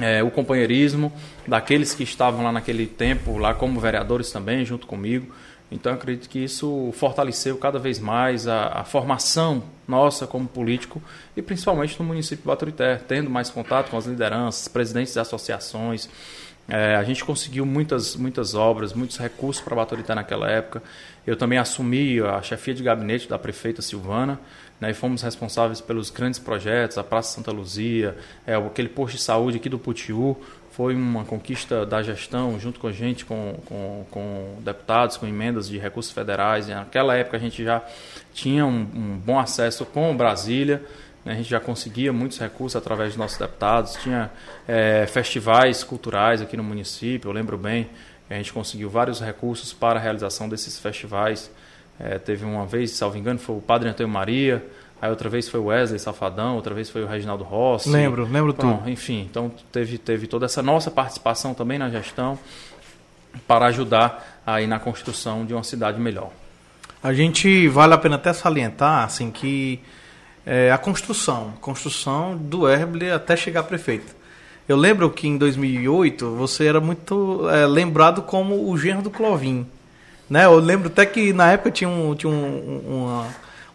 é, 0.00 0.22
o 0.22 0.30
companheirismo 0.30 1.12
daqueles 1.46 1.94
que 1.94 2.02
estavam 2.02 2.42
lá 2.44 2.52
naquele 2.52 2.86
tempo, 2.86 3.36
lá 3.36 3.52
como 3.54 3.80
vereadores 3.80 4.30
também, 4.30 4.64
junto 4.64 4.86
comigo. 4.86 5.34
Então, 5.70 5.92
acredito 5.92 6.28
que 6.30 6.38
isso 6.38 6.90
fortaleceu 6.94 7.56
cada 7.58 7.78
vez 7.78 7.98
mais 7.98 8.48
a, 8.48 8.68
a, 8.68 8.84
formação 8.84 9.62
nossa 9.86 10.26
como 10.26 10.48
político 10.48 11.02
e 11.36 11.42
principalmente 11.42 11.98
no 11.98 12.06
município 12.06 12.38
de 12.38 12.46
Baturité, 12.46 12.96
tendo 12.96 13.28
mais 13.28 13.50
contato 13.50 13.90
com 13.90 13.98
as 13.98 14.06
lideranças, 14.06 14.66
presidentes 14.66 15.12
de 15.12 15.20
associações. 15.20 16.08
É, 16.66 16.96
a 16.96 17.04
gente 17.04 17.22
conseguiu 17.22 17.66
muitas, 17.66 18.16
muitas 18.16 18.54
obras, 18.54 18.94
muitos 18.94 19.18
recursos 19.18 19.62
para 19.62 19.76
Baturité 19.76 20.14
naquela 20.14 20.50
época. 20.50 20.82
Eu 21.26 21.36
também 21.36 21.58
assumi 21.58 22.20
a 22.20 22.40
chefia 22.40 22.72
de 22.72 22.82
gabinete 22.82 23.28
da 23.28 23.38
prefeita 23.38 23.82
Silvana 23.82 24.40
né, 24.80 24.90
e 24.90 24.94
fomos 24.94 25.22
responsáveis 25.22 25.80
pelos 25.80 26.10
grandes 26.10 26.38
projetos, 26.38 26.98
a 26.98 27.04
Praça 27.04 27.34
Santa 27.34 27.50
Luzia, 27.50 28.16
é, 28.46 28.54
aquele 28.54 28.88
posto 28.88 29.16
de 29.16 29.22
saúde 29.22 29.56
aqui 29.56 29.68
do 29.68 29.78
Putiú, 29.78 30.36
foi 30.70 30.94
uma 30.94 31.24
conquista 31.24 31.84
da 31.84 32.02
gestão, 32.02 32.58
junto 32.60 32.78
com 32.78 32.86
a 32.86 32.92
gente, 32.92 33.24
com, 33.24 33.58
com, 33.66 34.06
com 34.10 34.54
deputados, 34.60 35.16
com 35.16 35.26
emendas 35.26 35.68
de 35.68 35.76
recursos 35.76 36.12
federais. 36.12 36.68
Naquela 36.68 37.16
época 37.16 37.36
a 37.36 37.40
gente 37.40 37.64
já 37.64 37.82
tinha 38.32 38.64
um, 38.64 38.86
um 38.94 39.18
bom 39.18 39.40
acesso 39.40 39.84
com 39.84 40.16
Brasília, 40.16 40.80
né, 41.24 41.32
a 41.32 41.34
gente 41.34 41.50
já 41.50 41.58
conseguia 41.58 42.12
muitos 42.12 42.38
recursos 42.38 42.76
através 42.76 43.10
dos 43.10 43.16
nossos 43.16 43.36
deputados, 43.36 43.94
tinha 43.94 44.30
é, 44.68 45.04
festivais 45.08 45.82
culturais 45.82 46.40
aqui 46.40 46.56
no 46.56 46.62
município, 46.62 47.28
eu 47.28 47.32
lembro 47.32 47.58
bem, 47.58 47.88
a 48.30 48.34
gente 48.34 48.52
conseguiu 48.52 48.90
vários 48.90 49.20
recursos 49.20 49.72
para 49.72 49.98
a 49.98 50.02
realização 50.02 50.48
desses 50.48 50.78
festivais. 50.78 51.50
É, 52.00 52.18
teve 52.18 52.44
uma 52.44 52.64
vez, 52.64 52.92
salvo 52.92 53.18
engano, 53.18 53.38
foi 53.38 53.56
o 53.56 53.60
Padre 53.60 53.88
Antônio 53.88 54.12
Maria, 54.12 54.64
aí 55.02 55.10
outra 55.10 55.28
vez 55.28 55.48
foi 55.48 55.58
o 55.58 55.64
Wesley 55.66 55.98
Safadão, 55.98 56.54
outra 56.54 56.74
vez 56.74 56.88
foi 56.88 57.02
o 57.02 57.06
Reginaldo 57.06 57.44
Rossi. 57.44 57.90
Lembro, 57.90 58.24
lembro 58.30 58.52
Bom, 58.52 58.76
tudo. 58.76 58.90
Enfim, 58.90 59.26
então 59.28 59.50
teve, 59.72 59.98
teve 59.98 60.26
toda 60.26 60.46
essa 60.46 60.62
nossa 60.62 60.90
participação 60.90 61.54
também 61.54 61.78
na 61.78 61.90
gestão 61.90 62.38
para 63.46 63.66
ajudar 63.66 64.40
aí 64.46 64.66
na 64.66 64.78
construção 64.78 65.44
de 65.44 65.52
uma 65.52 65.64
cidade 65.64 66.00
melhor. 66.00 66.30
A 67.02 67.12
gente 67.12 67.68
vale 67.68 67.94
a 67.94 67.98
pena 67.98 68.16
até 68.16 68.32
salientar 68.32 69.04
assim 69.04 69.30
que 69.30 69.80
é, 70.44 70.70
a 70.70 70.78
construção, 70.78 71.52
construção 71.60 72.36
do 72.36 72.68
Herble 72.68 73.10
até 73.10 73.36
chegar 73.36 73.64
prefeito. 73.64 74.16
Eu 74.68 74.76
lembro 74.76 75.10
que 75.10 75.26
em 75.26 75.38
2008 75.38 76.34
você 76.34 76.66
era 76.66 76.80
muito 76.80 77.48
é, 77.50 77.66
lembrado 77.66 78.22
como 78.22 78.70
o 78.70 78.76
genro 78.76 79.02
do 79.02 79.10
Clovin. 79.10 79.66
Né? 80.28 80.44
Eu 80.44 80.56
lembro 80.56 80.88
até 80.88 81.06
que 81.06 81.32
na 81.32 81.52
época 81.52 81.70
tinha, 81.70 81.88
um, 81.88 82.14
tinha 82.14 82.30
um, 82.30 82.82
uma, 82.86 83.26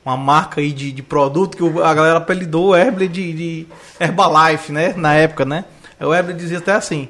uma 0.06 0.18
marca 0.18 0.62
aí 0.62 0.72
de, 0.72 0.92
de 0.92 1.02
produto 1.02 1.58
que 1.58 1.82
a 1.82 1.94
galera 1.94 2.18
apelidou 2.18 2.74
o 2.74 2.92
de, 3.08 3.08
de 3.08 3.68
Herbalife, 4.00 4.72
né? 4.72 4.94
Na 4.96 5.14
época, 5.14 5.46
né? 5.46 5.66
O 6.00 6.14
Herbert 6.14 6.36
dizia 6.36 6.60
até 6.60 6.74
assim. 6.74 7.08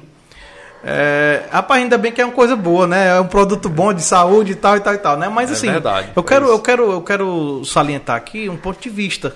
É, 0.86 1.44
rapaz, 1.50 1.82
ainda 1.82 1.96
bem 1.96 2.12
que 2.12 2.20
é 2.20 2.24
uma 2.24 2.34
coisa 2.34 2.54
boa, 2.54 2.86
né? 2.86 3.16
É 3.16 3.20
um 3.20 3.26
produto 3.26 3.70
bom 3.70 3.92
de 3.92 4.02
saúde 4.02 4.52
e 4.52 4.54
tal 4.54 4.76
e 4.76 4.80
tal 4.80 4.94
e 4.94 4.98
tal, 4.98 5.16
né? 5.16 5.28
Mas 5.28 5.50
é 5.50 5.52
assim, 5.54 5.70
verdade, 5.70 6.10
eu 6.14 6.22
quero, 6.22 6.46
eu 6.46 6.58
quero, 6.58 6.92
eu 6.92 7.00
quero 7.00 7.64
salientar 7.64 8.16
aqui 8.16 8.50
um 8.50 8.56
ponto 8.56 8.80
de 8.80 8.90
vista, 8.90 9.34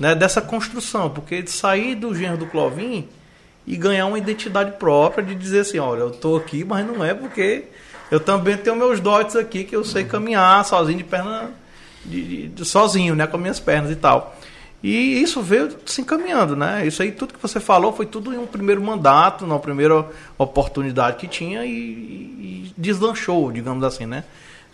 né? 0.00 0.14
Dessa 0.14 0.40
construção, 0.40 1.10
porque 1.10 1.42
de 1.42 1.50
sair 1.50 1.94
do 1.94 2.14
gênero 2.14 2.38
do 2.38 2.46
Clovin 2.46 3.06
e 3.66 3.76
ganhar 3.76 4.06
uma 4.06 4.18
identidade 4.18 4.72
própria 4.78 5.22
de 5.22 5.34
dizer 5.34 5.60
assim, 5.60 5.78
olha, 5.78 6.00
eu 6.00 6.10
tô 6.10 6.36
aqui, 6.36 6.64
mas 6.64 6.86
não 6.86 7.04
é 7.04 7.12
porque 7.12 7.64
eu 8.10 8.20
também 8.20 8.56
tenho 8.56 8.76
meus 8.76 9.00
dotes 9.00 9.36
aqui 9.36 9.64
que 9.64 9.74
eu 9.74 9.84
sei 9.84 10.04
caminhar 10.04 10.64
sozinho 10.64 10.98
de 10.98 11.04
perna. 11.04 11.50
De, 12.04 12.22
de, 12.22 12.48
de, 12.48 12.64
sozinho, 12.64 13.16
né? 13.16 13.26
Com 13.26 13.36
minhas 13.36 13.58
pernas 13.58 13.90
e 13.90 13.96
tal. 13.96 14.38
E 14.82 15.20
isso 15.20 15.42
veio 15.42 15.70
se 15.84 16.00
encaminhando, 16.00 16.54
né? 16.54 16.86
Isso 16.86 17.02
aí, 17.02 17.10
tudo 17.10 17.34
que 17.34 17.42
você 17.42 17.58
falou, 17.58 17.92
foi 17.92 18.06
tudo 18.06 18.32
em 18.32 18.38
um 18.38 18.46
primeiro 18.46 18.80
mandato, 18.80 19.44
na 19.46 19.58
primeira 19.58 20.06
oportunidade 20.38 21.16
que 21.16 21.26
tinha 21.26 21.64
e, 21.64 21.70
e 21.70 22.72
deslanchou, 22.78 23.50
digamos 23.50 23.82
assim, 23.82 24.06
né? 24.06 24.22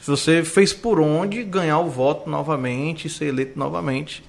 Você 0.04 0.42
fez 0.42 0.72
por 0.72 1.00
onde 1.00 1.42
ganhar 1.44 1.78
o 1.78 1.88
voto 1.88 2.28
novamente, 2.28 3.08
ser 3.08 3.26
eleito 3.26 3.58
novamente. 3.58 4.22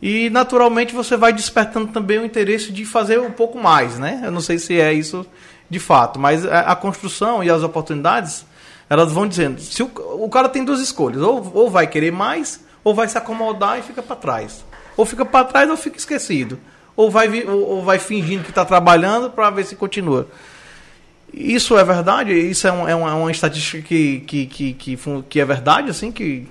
E 0.00 0.28
naturalmente 0.30 0.94
você 0.94 1.16
vai 1.16 1.32
despertando 1.32 1.88
também 1.88 2.18
o 2.18 2.24
interesse 2.24 2.72
de 2.72 2.84
fazer 2.84 3.20
um 3.20 3.30
pouco 3.30 3.58
mais, 3.58 3.98
né? 3.98 4.22
Eu 4.24 4.30
não 4.30 4.40
sei 4.40 4.58
se 4.58 4.80
é 4.80 4.92
isso 4.92 5.26
de 5.68 5.78
fato. 5.78 6.18
Mas 6.18 6.44
a, 6.46 6.74
construção 6.76 7.42
e 7.42 7.50
as 7.50 7.62
oportunidades, 7.62 8.44
elas 8.88 9.12
vão 9.12 9.26
dizendo, 9.26 9.60
se 9.60 9.82
o, 9.82 9.90
o 9.96 10.28
cara 10.28 10.48
tem 10.48 10.64
duas 10.64 10.80
escolhas, 10.80 11.22
ou, 11.22 11.50
ou 11.54 11.70
vai 11.70 11.86
querer 11.86 12.12
mais, 12.12 12.60
ou 12.82 12.94
vai 12.94 13.08
se 13.08 13.16
acomodar 13.16 13.78
e 13.78 13.82
fica 13.82 14.02
para 14.02 14.16
trás. 14.16 14.64
Ou 14.96 15.04
fica 15.04 15.24
para 15.24 15.44
trás 15.44 15.70
ou 15.70 15.76
fica 15.76 15.96
esquecido. 15.96 16.58
Ou 16.96 17.10
vai, 17.10 17.44
ou, 17.44 17.68
ou 17.68 17.82
vai 17.82 17.98
fingindo 17.98 18.44
que 18.44 18.50
está 18.50 18.64
trabalhando 18.64 19.30
para 19.30 19.50
ver 19.50 19.64
se 19.64 19.74
continua. 19.74 20.28
Isso 21.32 21.76
é 21.76 21.82
verdade? 21.82 22.32
Isso 22.32 22.66
é, 22.68 22.72
um, 22.72 22.88
é, 22.88 22.94
uma, 22.94 23.10
é 23.10 23.14
uma, 23.14 23.30
estatística 23.30 23.82
que, 23.82 24.20
que, 24.20 24.46
que, 24.46 24.72
que, 24.74 24.98
que 25.28 25.40
é 25.40 25.44
verdade, 25.44 25.90
assim, 25.90 26.12
que, 26.12 26.46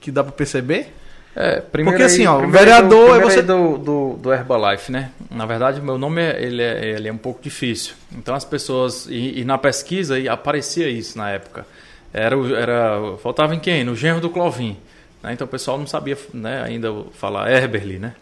que 0.00 0.10
dá 0.10 0.24
para 0.24 0.32
perceber? 0.32 0.92
É, 1.40 1.60
Porque 1.60 2.02
assim, 2.02 2.26
ó, 2.26 2.42
o 2.42 2.50
vereador 2.50 3.12
aí 3.14 3.20
é 3.20 3.22
você- 3.22 3.42
do, 3.42 3.78
do, 3.78 4.14
do 4.20 4.32
Herbalife, 4.32 4.90
né? 4.90 5.12
Na 5.30 5.46
verdade, 5.46 5.80
meu 5.80 5.96
nome 5.96 6.20
é, 6.20 6.42
ele 6.42 6.60
é, 6.60 6.84
ele 6.96 7.06
é 7.06 7.12
um 7.12 7.16
pouco 7.18 7.40
difícil. 7.40 7.94
Então 8.12 8.34
as 8.34 8.44
pessoas 8.44 9.06
e, 9.08 9.38
e 9.40 9.44
na 9.44 9.56
pesquisa 9.56 10.16
aparecia 10.32 10.88
isso 10.88 11.16
na 11.16 11.30
época. 11.30 11.64
Era, 12.12 12.36
o- 12.36 12.56
era 12.56 13.16
faltava 13.22 13.54
em 13.54 13.60
quem? 13.60 13.84
No 13.84 13.94
genro 13.94 14.20
do 14.20 14.28
Clovin. 14.30 14.76
né? 15.22 15.32
Então 15.32 15.46
o 15.46 15.50
pessoal 15.50 15.78
não 15.78 15.86
sabia, 15.86 16.18
né? 16.34 16.62
Ainda 16.64 16.92
falar 17.12 17.48
Herberly, 17.52 18.00
né? 18.00 18.14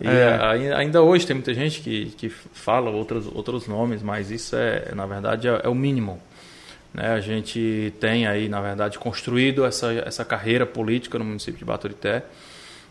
E 0.00 0.06
É. 0.06 0.74
ainda 0.76 1.02
hoje 1.02 1.26
tem 1.26 1.34
muita 1.34 1.52
gente 1.54 1.80
que, 1.80 2.06
que 2.16 2.28
fala 2.28 2.90
outros, 2.90 3.26
outros 3.34 3.66
nomes, 3.66 4.02
mas 4.02 4.30
isso 4.30 4.54
é, 4.54 4.92
na 4.94 5.04
verdade, 5.06 5.48
é, 5.48 5.60
é 5.64 5.68
o 5.68 5.74
mínimo. 5.74 6.20
Né? 6.94 7.08
A 7.12 7.20
gente 7.20 7.92
tem 7.98 8.26
aí, 8.26 8.48
na 8.48 8.60
verdade, 8.60 8.98
construído 9.00 9.64
essa, 9.64 9.92
essa 10.06 10.24
carreira 10.24 10.64
política 10.66 11.18
no 11.18 11.24
município 11.24 11.58
de 11.58 11.64
Baturité, 11.64 12.22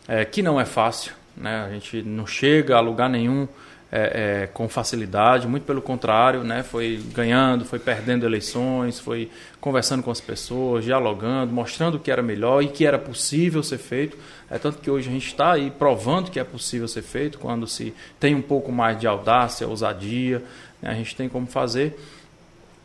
é, 0.08 0.26
que 0.26 0.42
não 0.42 0.60
é 0.60 0.66
fácil. 0.66 1.14
Né? 1.36 1.66
A 1.66 1.70
gente 1.72 2.02
não 2.04 2.28
chega 2.28 2.76
a 2.76 2.80
lugar 2.80 3.10
nenhum 3.10 3.48
é, 3.92 4.44
é, 4.44 4.48
com 4.48 4.70
facilidade, 4.70 5.48
muito 5.48 5.64
pelo 5.64 5.82
contrário, 5.82 6.44
né? 6.44 6.64
foi 6.64 7.04
ganhando, 7.14 7.66
foi 7.66 7.78
perdendo 7.78 8.26
eleições, 8.26 9.00
foi 9.00 9.30
conversando 9.60 10.02
com 10.02 10.10
as 10.10 10.22
pessoas, 10.22 10.86
dialogando, 10.86 11.52
mostrando 11.52 11.96
o 11.96 12.00
que 12.00 12.10
era 12.10 12.24
melhor 12.24 12.64
e 12.64 12.70
que 12.70 12.86
era 12.86 12.98
possível 12.98 13.62
ser 13.62 13.78
feito. 13.78 14.18
É 14.50 14.58
tanto 14.58 14.78
que 14.78 14.90
hoje 14.90 15.10
a 15.10 15.12
gente 15.12 15.28
está 15.28 15.54
aí 15.54 15.70
provando 15.70 16.32
que 16.32 16.40
é 16.40 16.44
possível 16.44 16.88
ser 16.88 17.02
feito 17.02 17.38
quando 17.38 17.68
se 17.68 17.94
tem 18.18 18.34
um 18.34 18.42
pouco 18.42 18.72
mais 18.72 18.98
de 18.98 19.08
audácia, 19.08 19.68
ousadia, 19.68 20.42
né? 20.82 20.92
a 20.92 20.94
gente 20.94 21.14
tem 21.14 21.28
como 21.28 21.48
fazer. 21.48 22.00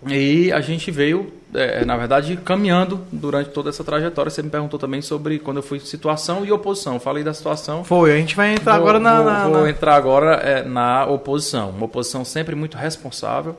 E 0.09 0.53
a 0.53 0.61
gente 0.61 0.91
veio, 0.91 1.33
é, 1.55 1.85
na 1.85 1.97
verdade, 1.97 2.37
caminhando 2.37 3.01
durante 3.11 3.51
toda 3.51 3.71
essa 3.71 3.83
trajetória. 3.83 4.31
Você 4.31 4.43
me 4.43 4.51
perguntou 4.51 4.79
também 4.79 5.01
sobre 5.01 5.39
quando 5.39 5.57
eu 5.59 5.63
fui 5.63 5.81
situação 5.81 6.45
e 6.45 6.53
oposição. 6.53 6.95
Eu 6.95 7.01
falei 7.01 7.25
da 7.25 7.33
situação. 7.33 7.83
Foi, 7.83 8.13
a 8.13 8.17
gente 8.17 8.37
vai 8.37 8.53
entrar 8.53 8.73
Vou- 8.75 8.83
agora 8.83 9.01
na. 9.01 9.17
Vou, 9.17 9.25
na- 9.33 9.49
vou 9.49 9.63
na- 9.63 9.71
entrar 9.71 9.95
agora 9.97 10.35
é, 10.35 10.63
na 10.63 11.07
oposição. 11.07 11.71
Uma 11.71 11.87
oposição 11.87 12.25
sempre 12.25 12.55
muito 12.55 12.77
responsável. 12.77 13.57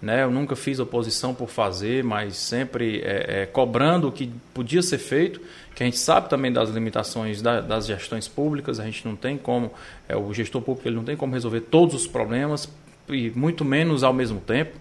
Né? 0.00 0.22
Eu 0.22 0.30
nunca 0.30 0.54
fiz 0.54 0.78
oposição 0.78 1.34
por 1.34 1.48
fazer, 1.48 2.04
mas 2.04 2.36
sempre 2.36 3.00
é, 3.04 3.40
é, 3.42 3.46
cobrando 3.46 4.06
o 4.06 4.12
que 4.12 4.30
podia 4.54 4.80
ser 4.80 4.98
feito, 4.98 5.40
que 5.74 5.82
a 5.82 5.86
gente 5.86 5.98
sabe 5.98 6.28
também 6.28 6.52
das 6.52 6.68
limitações 6.70 7.42
da- 7.42 7.60
das 7.60 7.84
gestões 7.86 8.28
públicas, 8.28 8.78
a 8.78 8.84
gente 8.84 9.04
não 9.04 9.16
tem 9.16 9.36
como, 9.36 9.72
é, 10.08 10.16
o 10.16 10.32
gestor 10.32 10.62
público 10.62 10.86
ele 10.86 10.94
não 10.94 11.02
tem 11.02 11.16
como 11.16 11.32
resolver 11.34 11.62
todos 11.62 11.96
os 11.96 12.06
problemas, 12.06 12.68
e 13.08 13.30
muito 13.34 13.64
menos 13.64 14.04
ao 14.04 14.12
mesmo 14.12 14.38
tempo. 14.38 14.76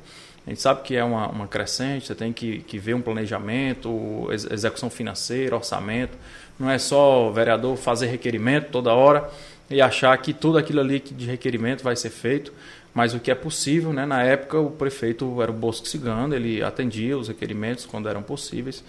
A 0.47 0.49
gente 0.49 0.61
sabe 0.61 0.81
que 0.81 0.95
é 0.95 1.03
uma, 1.03 1.27
uma 1.27 1.45
crescente, 1.45 2.07
você 2.07 2.15
tem 2.15 2.31
que, 2.31 2.59
que 2.59 2.79
ver 2.79 2.93
um 2.93 3.01
planejamento, 3.01 4.29
ex- 4.31 4.49
execução 4.49 4.89
financeira, 4.89 5.57
orçamento. 5.57 6.17
Não 6.57 6.69
é 6.69 6.79
só 6.79 7.27
o 7.27 7.33
vereador 7.33 7.75
fazer 7.75 8.05
requerimento 8.07 8.69
toda 8.71 8.93
hora 8.93 9.29
e 9.69 9.81
achar 9.81 10.17
que 10.17 10.33
tudo 10.33 10.57
aquilo 10.57 10.79
ali 10.79 11.01
de 11.01 11.25
requerimento 11.25 11.83
vai 11.83 11.97
ser 11.97 12.11
feito, 12.11 12.53
mas 12.93 13.13
o 13.13 13.19
que 13.19 13.29
é 13.29 13.35
possível, 13.35 13.91
né? 13.91 14.05
Na 14.05 14.23
época 14.23 14.57
o 14.57 14.71
prefeito 14.71 15.41
era 15.41 15.51
o 15.51 15.53
Bosco 15.53 15.85
Cigano, 15.85 16.33
ele 16.33 16.63
atendia 16.63 17.17
os 17.17 17.27
requerimentos 17.27 17.85
quando 17.85 18.07
eram 18.07 18.23
possíveis. 18.23 18.81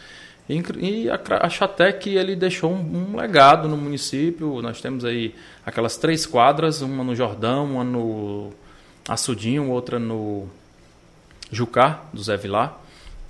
E, 0.48 0.62
e 0.78 1.08
acho 1.40 1.64
até 1.64 1.92
que 1.92 2.14
ele 2.14 2.36
deixou 2.36 2.72
um, 2.72 3.10
um 3.12 3.16
legado 3.16 3.68
no 3.68 3.76
município. 3.76 4.62
Nós 4.62 4.80
temos 4.80 5.04
aí 5.04 5.34
aquelas 5.66 5.96
três 5.96 6.24
quadras, 6.24 6.82
uma 6.82 7.02
no 7.02 7.16
Jordão, 7.16 7.64
uma 7.64 7.82
no 7.82 8.50
Açudinho, 9.08 9.68
outra 9.68 9.98
no 9.98 10.48
Jucá, 11.50 12.04
do 12.12 12.22
Zé 12.22 12.36
Vilar. 12.36 12.80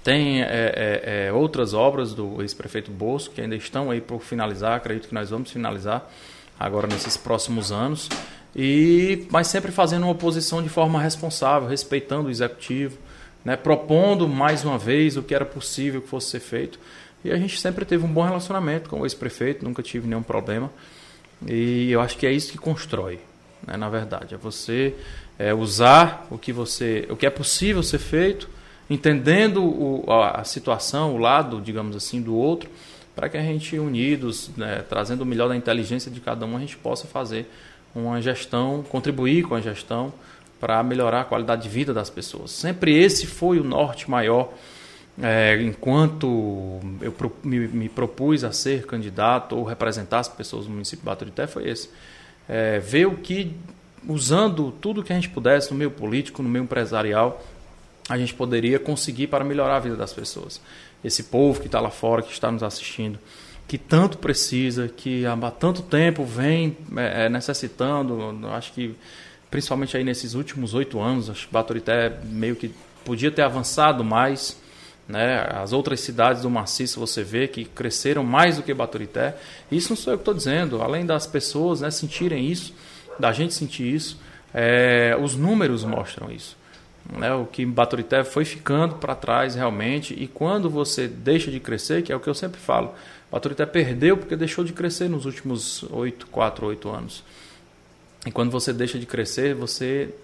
Tem 0.02 0.42
é, 0.42 0.46
é, 0.46 1.26
é, 1.26 1.32
outras 1.32 1.74
obras 1.74 2.14
do 2.14 2.40
ex-prefeito 2.40 2.90
Bosco 2.90 3.34
que 3.34 3.40
ainda 3.40 3.56
estão 3.56 3.90
aí 3.90 4.00
por 4.00 4.22
finalizar. 4.22 4.76
Acredito 4.76 5.08
que 5.08 5.14
nós 5.14 5.30
vamos 5.30 5.50
finalizar 5.50 6.08
agora 6.58 6.86
nesses 6.86 7.16
próximos 7.16 7.70
anos. 7.70 8.08
E, 8.56 9.26
mas 9.30 9.46
sempre 9.48 9.70
fazendo 9.70 10.04
uma 10.04 10.12
oposição 10.12 10.62
de 10.62 10.68
forma 10.68 11.00
responsável, 11.00 11.68
respeitando 11.68 12.28
o 12.28 12.30
executivo, 12.30 12.98
né, 13.44 13.56
propondo 13.56 14.26
mais 14.28 14.64
uma 14.64 14.78
vez 14.78 15.16
o 15.16 15.22
que 15.22 15.34
era 15.34 15.44
possível 15.44 16.00
que 16.00 16.08
fosse 16.08 16.30
ser 16.30 16.40
feito. 16.40 16.78
E 17.24 17.30
a 17.30 17.36
gente 17.36 17.60
sempre 17.60 17.84
teve 17.84 18.04
um 18.04 18.12
bom 18.12 18.22
relacionamento 18.22 18.88
com 18.88 19.00
o 19.00 19.06
ex-prefeito, 19.06 19.64
nunca 19.64 19.82
tive 19.82 20.08
nenhum 20.08 20.22
problema. 20.22 20.70
E 21.46 21.90
eu 21.90 22.00
acho 22.00 22.16
que 22.16 22.26
é 22.26 22.32
isso 22.32 22.50
que 22.50 22.58
constrói, 22.58 23.20
né, 23.66 23.76
na 23.76 23.88
verdade. 23.88 24.34
É 24.34 24.38
você 24.38 24.94
é, 25.38 25.54
usar 25.54 26.26
o 26.30 26.36
que 26.36 26.52
você, 26.52 27.06
o 27.08 27.16
que 27.16 27.24
é 27.24 27.30
possível 27.30 27.82
ser 27.82 27.98
feito, 27.98 28.48
entendendo 28.90 29.62
o, 29.62 30.04
a, 30.10 30.42
situação, 30.44 31.14
o 31.14 31.18
lado, 31.18 31.60
digamos 31.60 31.94
assim, 31.94 32.20
do 32.20 32.34
outro, 32.34 32.68
para 33.14 33.28
que 33.28 33.36
a 33.36 33.42
gente 33.42 33.78
unidos, 33.78 34.50
né, 34.56 34.84
trazendo 34.88 35.22
o 35.22 35.26
melhor 35.26 35.48
da 35.48 35.56
inteligência 35.56 36.10
de 36.10 36.20
cada 36.20 36.44
um, 36.44 36.56
a 36.56 36.60
gente 36.60 36.76
possa 36.76 37.06
fazer 37.06 37.46
uma 37.94 38.20
gestão, 38.20 38.84
contribuir 38.88 39.44
com 39.44 39.54
a 39.54 39.60
gestão 39.60 40.12
para 40.60 40.82
melhorar 40.82 41.22
a 41.22 41.24
qualidade 41.24 41.62
de 41.62 41.68
vida 41.68 41.94
das 41.94 42.10
pessoas. 42.10 42.50
Sempre 42.50 42.96
esse 42.96 43.26
foi 43.26 43.58
o 43.58 43.64
norte 43.64 44.10
maior. 44.10 44.52
É, 45.20 45.60
enquanto 45.62 46.80
eu 47.00 47.12
me, 47.42 47.66
me 47.66 47.88
propus 47.88 48.44
a 48.44 48.52
ser 48.52 48.86
candidato 48.86 49.56
ou 49.56 49.64
representar 49.64 50.20
as 50.20 50.28
pessoas 50.28 50.66
do 50.66 50.70
município 50.70 51.00
de 51.00 51.06
Baturité, 51.06 51.46
foi 51.46 51.68
esse. 51.68 51.90
É, 52.48 52.78
ver 52.78 53.06
o 53.06 53.16
que, 53.16 53.52
usando 54.06 54.72
tudo 54.80 55.02
que 55.02 55.12
a 55.12 55.16
gente 55.16 55.28
pudesse 55.28 55.70
no 55.70 55.76
meio 55.76 55.90
político, 55.90 56.42
no 56.42 56.48
meio 56.48 56.64
empresarial, 56.64 57.42
a 58.08 58.16
gente 58.16 58.34
poderia 58.34 58.78
conseguir 58.78 59.26
para 59.26 59.44
melhorar 59.44 59.76
a 59.76 59.80
vida 59.80 59.96
das 59.96 60.12
pessoas. 60.12 60.60
Esse 61.04 61.24
povo 61.24 61.60
que 61.60 61.66
está 61.66 61.80
lá 61.80 61.90
fora, 61.90 62.22
que 62.22 62.32
está 62.32 62.50
nos 62.50 62.62
assistindo, 62.62 63.18
que 63.66 63.76
tanto 63.76 64.18
precisa, 64.18 64.88
que 64.88 65.26
há 65.26 65.36
tanto 65.50 65.82
tempo 65.82 66.24
vem 66.24 66.76
é, 66.96 67.26
é, 67.26 67.28
necessitando, 67.28 68.34
acho 68.48 68.72
que 68.72 68.96
principalmente 69.50 69.96
aí 69.96 70.04
nesses 70.04 70.34
últimos 70.34 70.74
oito 70.74 71.00
anos, 71.00 71.28
acho 71.28 71.46
que 71.46 71.52
Baturité 71.52 72.18
meio 72.24 72.56
que 72.56 72.72
podia 73.04 73.30
ter 73.30 73.42
avançado 73.42 74.02
mais, 74.02 74.56
né? 75.06 75.46
As 75.50 75.72
outras 75.72 76.00
cidades 76.00 76.42
do 76.42 76.50
maciço 76.50 77.00
você 77.00 77.22
vê 77.22 77.48
que 77.48 77.64
cresceram 77.64 78.22
mais 78.22 78.56
do 78.56 78.62
que 78.62 78.74
Baturité. 78.74 79.36
Isso 79.72 79.90
não 79.90 79.96
sou 79.96 80.12
eu 80.12 80.18
que 80.18 80.22
estou 80.22 80.34
dizendo, 80.34 80.82
além 80.82 81.06
das 81.06 81.26
pessoas 81.26 81.80
né, 81.80 81.90
sentirem 81.90 82.46
isso, 82.46 82.74
da 83.18 83.32
gente 83.32 83.54
sentir 83.54 83.94
isso, 83.94 84.20
é, 84.54 85.16
os 85.20 85.34
números 85.34 85.84
mostram 85.84 86.30
isso. 86.30 86.56
Né? 87.10 87.32
O 87.32 87.46
que 87.46 87.64
Baturité 87.64 88.22
foi 88.24 88.44
ficando 88.44 88.96
para 88.96 89.14
trás 89.14 89.54
realmente, 89.54 90.14
e 90.14 90.26
quando 90.26 90.68
você 90.68 91.08
deixa 91.08 91.50
de 91.50 91.60
crescer, 91.60 92.02
que 92.02 92.12
é 92.12 92.16
o 92.16 92.20
que 92.20 92.28
eu 92.28 92.34
sempre 92.34 92.60
falo, 92.60 92.94
Baturité 93.30 93.66
perdeu 93.66 94.16
porque 94.16 94.36
deixou 94.36 94.64
de 94.64 94.72
crescer 94.72 95.08
nos 95.08 95.26
últimos 95.26 95.82
oito, 95.90 96.26
quatro, 96.26 96.66
oito 96.66 96.88
anos. 96.88 97.24
E 98.26 98.30
quando 98.30 98.50
você 98.50 98.72
deixa 98.72 98.98
de 98.98 99.06
crescer, 99.06 99.54
você 99.54 100.14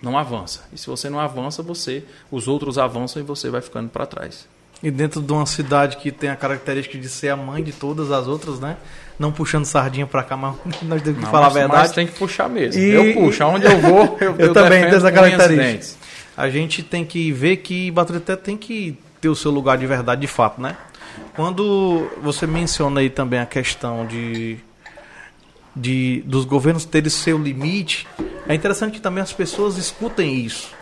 não 0.00 0.18
avança. 0.18 0.66
E 0.72 0.78
se 0.78 0.86
você 0.86 1.08
não 1.08 1.20
avança, 1.20 1.62
você, 1.62 2.04
os 2.30 2.48
outros 2.48 2.78
avançam 2.78 3.22
e 3.22 3.24
você 3.24 3.50
vai 3.50 3.60
ficando 3.60 3.88
para 3.88 4.06
trás. 4.06 4.48
E 4.82 4.90
dentro 4.90 5.22
de 5.22 5.32
uma 5.32 5.46
cidade 5.46 5.96
que 5.96 6.12
tem 6.12 6.28
a 6.28 6.36
característica 6.36 6.98
de 6.98 7.08
ser 7.08 7.30
a 7.30 7.36
mãe 7.36 7.62
de 7.62 7.72
todas 7.72 8.10
as 8.12 8.26
outras, 8.28 8.60
né? 8.60 8.76
Não 9.18 9.32
puxando 9.32 9.64
sardinha 9.64 10.06
pra 10.06 10.22
cá, 10.22 10.36
mas 10.36 10.54
nós 10.82 11.02
temos 11.02 11.18
que 11.18 11.24
Não, 11.24 11.30
falar 11.30 11.46
a 11.46 11.50
verdade. 11.50 11.78
Mas 11.80 11.92
tem 11.92 12.06
que 12.06 12.12
puxar 12.18 12.48
mesmo. 12.48 12.80
E- 12.80 12.90
Eu 12.90 13.14
puxo. 13.14 13.42
Aonde 13.42 13.64
eu 13.66 13.78
vou, 13.80 14.16
eu, 14.20 14.36
Eu 14.38 14.52
também 14.52 14.82
defendo 14.82 14.90
tenho 14.90 14.96
essa 14.96 15.12
característica. 15.12 16.06
A 16.36 16.50
gente 16.50 16.82
tem 16.82 17.04
que 17.04 17.32
ver 17.32 17.56
que 17.58 17.90
Baturité 17.90 18.36
tem 18.36 18.56
que 18.58 18.98
ter 19.20 19.30
o 19.30 19.34
seu 19.34 19.50
lugar 19.50 19.78
de 19.78 19.86
verdade 19.86 20.20
de 20.20 20.26
fato, 20.26 20.60
né? 20.60 20.76
Quando 21.34 22.10
você 22.22 22.46
menciona 22.46 23.00
aí 23.00 23.08
também 23.08 23.38
a 23.40 23.46
questão 23.46 24.06
de, 24.06 24.58
de 25.74 26.22
dos 26.26 26.44
governos 26.44 26.84
terem 26.84 27.08
seu 27.08 27.38
limite, 27.38 28.06
é 28.46 28.54
interessante 28.54 28.92
que 28.92 29.00
também 29.00 29.22
as 29.22 29.32
pessoas 29.32 29.78
escutem 29.78 30.34
isso. 30.40 30.75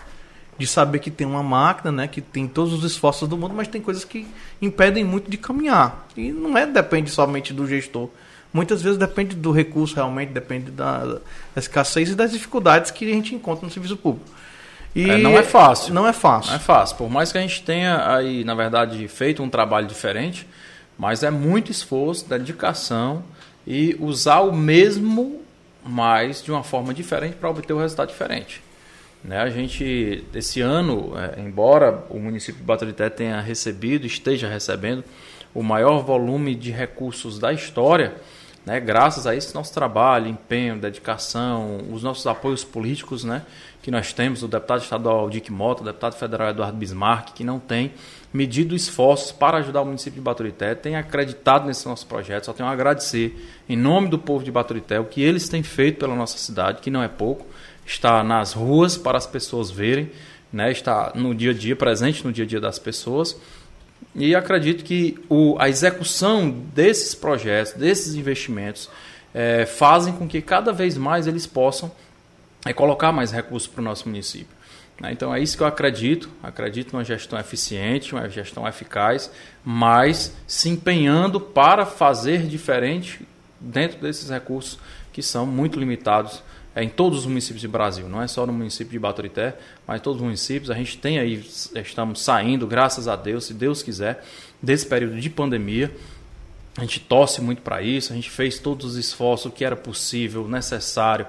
De 0.58 0.66
saber 0.66 1.00
que 1.00 1.10
tem 1.10 1.26
uma 1.26 1.42
máquina, 1.42 1.90
né, 1.90 2.08
que 2.08 2.20
tem 2.20 2.46
todos 2.46 2.72
os 2.72 2.84
esforços 2.84 3.28
do 3.28 3.36
mundo, 3.36 3.54
mas 3.54 3.66
tem 3.66 3.80
coisas 3.80 4.04
que 4.04 4.26
impedem 4.62 5.02
muito 5.02 5.30
de 5.30 5.36
caminhar. 5.36 6.06
E 6.16 6.32
não 6.32 6.56
é 6.56 6.64
depende 6.64 7.10
somente 7.10 7.52
do 7.52 7.66
gestor. 7.66 8.08
Muitas 8.52 8.80
vezes 8.80 8.96
depende 8.96 9.34
do 9.34 9.50
recurso, 9.50 9.96
realmente, 9.96 10.32
depende 10.32 10.70
da, 10.70 11.04
da 11.04 11.20
escassez 11.56 12.10
e 12.10 12.14
das 12.14 12.30
dificuldades 12.30 12.92
que 12.92 13.04
a 13.04 13.12
gente 13.12 13.34
encontra 13.34 13.66
no 13.66 13.72
serviço 13.72 13.96
público. 13.96 14.30
E 14.94 15.10
É, 15.10 15.18
não 15.18 15.36
é 15.36 15.42
fácil. 15.42 15.92
Não 15.92 16.06
é 16.06 16.12
fácil. 16.12 16.50
Não 16.50 16.56
é 16.56 16.60
fácil. 16.60 16.96
Por 16.96 17.10
mais 17.10 17.32
que 17.32 17.38
a 17.38 17.40
gente 17.40 17.62
tenha 17.64 18.14
aí, 18.14 18.44
na 18.44 18.54
verdade, 18.54 19.08
feito 19.08 19.42
um 19.42 19.50
trabalho 19.50 19.88
diferente, 19.88 20.46
mas 20.96 21.24
é 21.24 21.30
muito 21.30 21.72
esforço, 21.72 22.28
dedicação 22.28 23.24
e 23.66 23.96
usar 23.98 24.40
o 24.40 24.52
mesmo, 24.52 25.40
mas 25.84 26.42
de 26.42 26.52
uma 26.52 26.62
forma 26.62 26.94
diferente 26.94 27.34
para 27.34 27.50
obter 27.50 27.72
o 27.72 27.78
resultado 27.80 28.08
diferente. 28.08 28.62
Né? 29.24 29.38
A 29.38 29.48
gente, 29.48 30.22
esse 30.34 30.60
ano, 30.60 31.14
é, 31.16 31.40
embora 31.40 32.04
o 32.10 32.18
município 32.18 32.60
de 32.60 32.66
Baturité 32.66 33.08
tenha 33.08 33.40
recebido, 33.40 34.06
esteja 34.06 34.48
recebendo 34.48 35.02
o 35.54 35.62
maior 35.62 36.04
volume 36.04 36.54
de 36.54 36.70
recursos 36.70 37.38
da 37.38 37.52
história, 37.52 38.14
Né? 38.66 38.80
Graças 38.80 39.26
a 39.26 39.36
esse 39.36 39.54
nosso 39.54 39.74
trabalho, 39.74 40.26
empenho, 40.26 40.78
dedicação, 40.78 41.80
os 41.92 42.02
nossos 42.02 42.26
apoios 42.26 42.64
políticos 42.64 43.22
né? 43.22 43.42
que 43.82 43.90
nós 43.90 44.14
temos, 44.14 44.42
o 44.42 44.48
deputado 44.48 44.80
estadual 44.80 45.28
Dick 45.28 45.52
Mota, 45.52 45.82
o 45.82 45.84
deputado 45.84 46.14
federal 46.14 46.48
Eduardo 46.48 46.76
Bismarck, 46.78 47.34
que 47.34 47.44
não 47.44 47.58
tem 47.58 47.92
medido 48.32 48.74
esforços 48.74 49.30
para 49.32 49.58
ajudar 49.58 49.82
o 49.82 49.84
município 49.84 50.14
de 50.14 50.22
Baturité, 50.22 50.74
tem 50.74 50.96
acreditado 50.96 51.66
nesse 51.66 51.86
nosso 51.86 52.06
projeto. 52.06 52.46
Só 52.46 52.54
tenho 52.54 52.66
a 52.66 52.72
agradecer, 52.72 53.36
em 53.68 53.76
nome 53.76 54.08
do 54.08 54.18
povo 54.18 54.42
de 54.42 54.50
Baturité, 54.50 54.98
o 54.98 55.04
que 55.04 55.20
eles 55.20 55.46
têm 55.46 55.62
feito 55.62 55.98
pela 55.98 56.16
nossa 56.16 56.38
cidade, 56.38 56.80
que 56.80 56.90
não 56.90 57.02
é 57.02 57.08
pouco, 57.08 57.46
está 57.86 58.22
nas 58.22 58.52
ruas 58.52 58.96
para 58.96 59.18
as 59.18 59.26
pessoas 59.26 59.70
verem, 59.70 60.10
né? 60.52 60.70
está 60.70 61.12
no 61.14 61.34
dia 61.34 61.50
a 61.50 61.54
dia, 61.54 61.76
presente 61.76 62.24
no 62.24 62.32
dia 62.32 62.44
a 62.44 62.46
dia 62.46 62.60
das 62.60 62.78
pessoas. 62.78 63.36
E 64.14 64.34
acredito 64.34 64.84
que 64.84 65.18
o, 65.28 65.56
a 65.58 65.68
execução 65.68 66.50
desses 66.50 67.14
projetos, 67.14 67.72
desses 67.72 68.14
investimentos, 68.14 68.88
é, 69.32 69.66
fazem 69.66 70.12
com 70.12 70.28
que 70.28 70.40
cada 70.40 70.72
vez 70.72 70.96
mais 70.96 71.26
eles 71.26 71.46
possam 71.46 71.90
é, 72.64 72.72
colocar 72.72 73.10
mais 73.10 73.32
recursos 73.32 73.68
para 73.68 73.80
o 73.80 73.84
nosso 73.84 74.08
município. 74.08 74.54
Né? 75.00 75.12
Então 75.12 75.34
é 75.34 75.40
isso 75.40 75.56
que 75.56 75.62
eu 75.62 75.66
acredito. 75.66 76.30
Acredito 76.42 76.92
numa 76.92 77.04
gestão 77.04 77.38
eficiente, 77.38 78.14
uma 78.14 78.28
gestão 78.28 78.66
eficaz, 78.66 79.30
mas 79.64 80.34
se 80.46 80.68
empenhando 80.68 81.40
para 81.40 81.84
fazer 81.84 82.46
diferente 82.46 83.26
dentro 83.60 83.98
desses 84.00 84.30
recursos 84.30 84.78
que 85.12 85.22
são 85.22 85.46
muito 85.46 85.78
limitados 85.78 86.42
é, 86.74 86.82
em 86.82 86.88
todos 86.88 87.20
os 87.20 87.26
municípios 87.26 87.62
do 87.62 87.68
Brasil, 87.68 88.08
não 88.08 88.20
é 88.20 88.26
só 88.26 88.44
no 88.44 88.52
município 88.52 88.92
de 88.92 88.98
Baturité, 88.98 89.54
mas 89.86 90.00
todos 90.00 90.20
os 90.20 90.24
municípios. 90.24 90.70
A 90.70 90.74
gente 90.74 90.98
tem 90.98 91.18
aí, 91.18 91.44
estamos 91.76 92.20
saindo, 92.20 92.66
graças 92.66 93.06
a 93.06 93.14
Deus, 93.14 93.44
se 93.44 93.54
Deus 93.54 93.82
quiser, 93.82 94.24
desse 94.60 94.86
período 94.86 95.20
de 95.20 95.30
pandemia. 95.30 95.94
A 96.76 96.80
gente 96.80 96.98
torce 96.98 97.40
muito 97.40 97.62
para 97.62 97.80
isso, 97.80 98.12
a 98.12 98.16
gente 98.16 98.28
fez 98.28 98.58
todos 98.58 98.86
os 98.86 98.96
esforços 98.96 99.52
que 99.54 99.64
era 99.64 99.76
possível, 99.76 100.48
necessário 100.48 101.26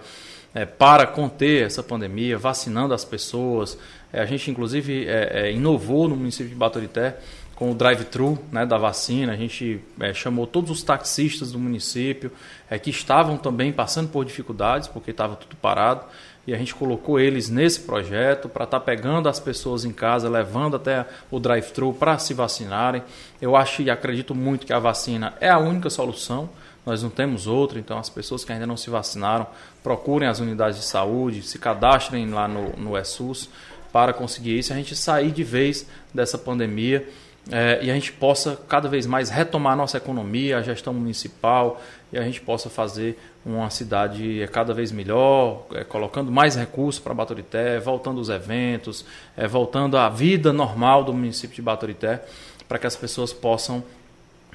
é, 0.56 0.66
para 0.66 1.06
conter 1.06 1.66
essa 1.66 1.84
pandemia, 1.84 2.38
vacinando 2.38 2.94
as 2.94 3.06
pessoas. 3.06 3.78
É, 4.12 4.22
a 4.22 4.26
gente, 4.26 4.50
inclusive, 4.50 5.06
é, 5.06 5.48
é 5.48 5.52
inovou 5.52 6.08
no 6.08 6.16
município 6.16 6.50
de 6.50 6.56
Baturité 6.56 7.18
com 7.56 7.72
o 7.72 7.76
drive-thru 7.76 8.38
né, 8.52 8.66
da 8.66 8.78
vacina. 8.78 9.34
A 9.34 9.36
gente 9.36 9.82
é, 10.00 10.14
chamou 10.14 10.46
todos 10.46 10.70
os 10.70 10.84
taxistas 10.84 11.52
do 11.52 11.60
município 11.60 12.32
é, 12.70 12.78
que 12.78 12.90
estavam 12.90 13.38
também 13.38 13.72
passando 13.72 14.10
por 14.10 14.26
dificuldades, 14.26 14.88
porque 14.88 15.12
estava 15.12 15.36
tudo 15.36 15.56
parado. 15.56 16.04
E 16.46 16.54
a 16.54 16.58
gente 16.58 16.76
colocou 16.76 17.20
eles 17.20 17.50
nesse 17.50 17.80
projeto 17.80 18.48
para 18.48 18.66
estar 18.66 18.80
tá 18.80 18.86
pegando 18.86 19.28
as 19.28 19.40
pessoas 19.40 19.84
em 19.84 19.92
casa, 19.92 20.30
levando 20.30 20.76
até 20.76 21.06
o 21.32 21.40
drive-thru 21.40 21.94
para 21.94 22.20
se 22.20 22.34
vacinarem. 22.34 23.02
Eu 23.42 23.56
acho 23.56 23.82
e 23.82 23.90
acredito 23.90 24.36
muito 24.36 24.66
que 24.66 24.74
a 24.74 24.78
vacina 24.78 25.34
é 25.40 25.50
a 25.50 25.58
única 25.58 25.90
solução 25.90 26.50
nós 26.86 27.02
não 27.02 27.10
temos 27.10 27.48
outra, 27.48 27.80
então 27.80 27.98
as 27.98 28.10
pessoas 28.10 28.46
que 28.46 28.54
ainda 28.54 28.68
não 28.68 28.78
se 28.78 28.90
vacinaram, 28.90 29.48
procurem 29.82 30.30
as 30.30 30.40
unidades 30.40 30.80
de 30.80 30.86
saúde, 30.86 31.42
se 31.42 31.58
cadastrem 31.58 32.30
lá 32.30 32.48
no, 32.48 32.70
no 32.78 32.98
ESUS 32.98 33.50
para 33.92 34.14
conseguir 34.14 34.60
isso, 34.60 34.72
a 34.72 34.76
gente 34.76 34.96
sair 34.96 35.32
de 35.32 35.44
vez 35.44 35.88
dessa 36.14 36.38
pandemia 36.38 37.08
é, 37.52 37.80
e 37.84 37.92
a 37.92 37.94
gente 37.94 38.12
possa 38.12 38.58
cada 38.68 38.90
vez 38.90 39.06
mais 39.06 39.30
retomar 39.30 39.74
a 39.74 39.76
nossa 39.76 39.98
economia, 39.98 40.58
a 40.58 40.62
gestão 40.64 40.94
municipal 40.94 41.80
e 42.12 42.18
a 42.18 42.24
gente 42.24 42.42
possa 42.42 42.70
fazer 42.72 43.20
uma 43.46 43.70
cidade 43.70 44.50
cada 44.52 44.74
vez 44.74 44.92
melhor, 44.92 45.68
é, 45.74 45.84
colocando 45.84 46.32
mais 46.32 46.56
recursos 46.56 47.00
para 47.00 47.14
Baturité, 47.14 47.80
voltando 47.80 48.20
os 48.20 48.30
eventos, 48.30 49.06
é, 49.38 49.48
voltando 49.48 49.96
à 49.96 50.10
vida 50.10 50.52
normal 50.52 51.04
do 51.04 51.14
município 51.14 51.56
de 51.56 51.62
Baturité, 51.62 52.24
para 52.68 52.80
que 52.80 52.88
as 52.88 52.96
pessoas 52.96 53.32
possam 53.32 53.84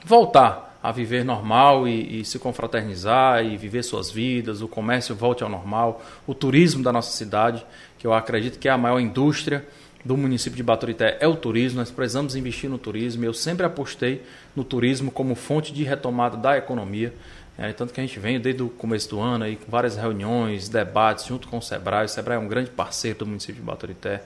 voltar 0.05 0.79
a 0.83 0.91
viver 0.91 1.25
normal 1.25 1.87
e, 1.87 2.21
e, 2.21 2.25
se 2.25 2.39
confraternizar 2.39 3.45
e 3.45 3.57
viver 3.57 3.85
suas 3.85 4.11
vidas, 4.11 4.63
o 4.63 4.67
comércio 4.67 5.15
volte 5.15 5.45
ao 5.45 5.49
normal, 5.49 6.03
o 6.27 6.35
turismo 6.35 6.83
da 6.83 6.91
nossa 6.91 7.13
cidade, 7.13 7.65
que 7.99 8.07
eu 8.07 8.15
acredito 8.15 8.59
que 8.59 8.67
é 8.67 8.73
a 8.73 8.79
maior 8.79 8.99
indústria 8.99 9.65
do 10.05 10.17
município 10.17 10.57
de 10.57 10.63
Baturité 10.63 11.19
é 11.21 11.29
o 11.29 11.37
turismo, 11.37 11.79
nós 11.79 11.91
precisamos 11.91 12.35
investir 12.35 12.71
no 12.71 12.79
turismo. 12.79 13.25
Eu 13.25 13.35
sempre 13.35 13.67
apostei 13.67 14.23
no 14.57 14.65
turismo 14.65 15.11
como 15.11 15.35
fonte 15.35 15.73
de 15.73 15.85
retomada 15.85 16.37
da 16.37 16.57
economia. 16.57 17.13
É, 17.59 17.73
tanto 17.73 17.93
que 17.93 18.01
a 18.01 18.03
gente 18.03 18.19
vem 18.19 18.41
desde 18.41 18.63
o 18.63 18.71
começo 18.71 19.11
do 19.11 19.21
ano 19.21 19.45
aí, 19.45 19.57
com 19.57 19.71
várias 19.71 19.97
reuniões, 19.97 20.69
debates 20.71 21.27
junto 21.27 21.47
com 21.49 21.59
o 21.59 21.63
Sebrae. 21.63 22.07
O 22.07 22.09
Sebrae 22.09 22.37
é 22.37 22.41
um 22.41 22.49
grande 22.49 22.71
parceiro 22.71 23.19
do 23.19 23.27
município 23.27 23.57
de 23.57 23.63
Baturité, 23.63 24.23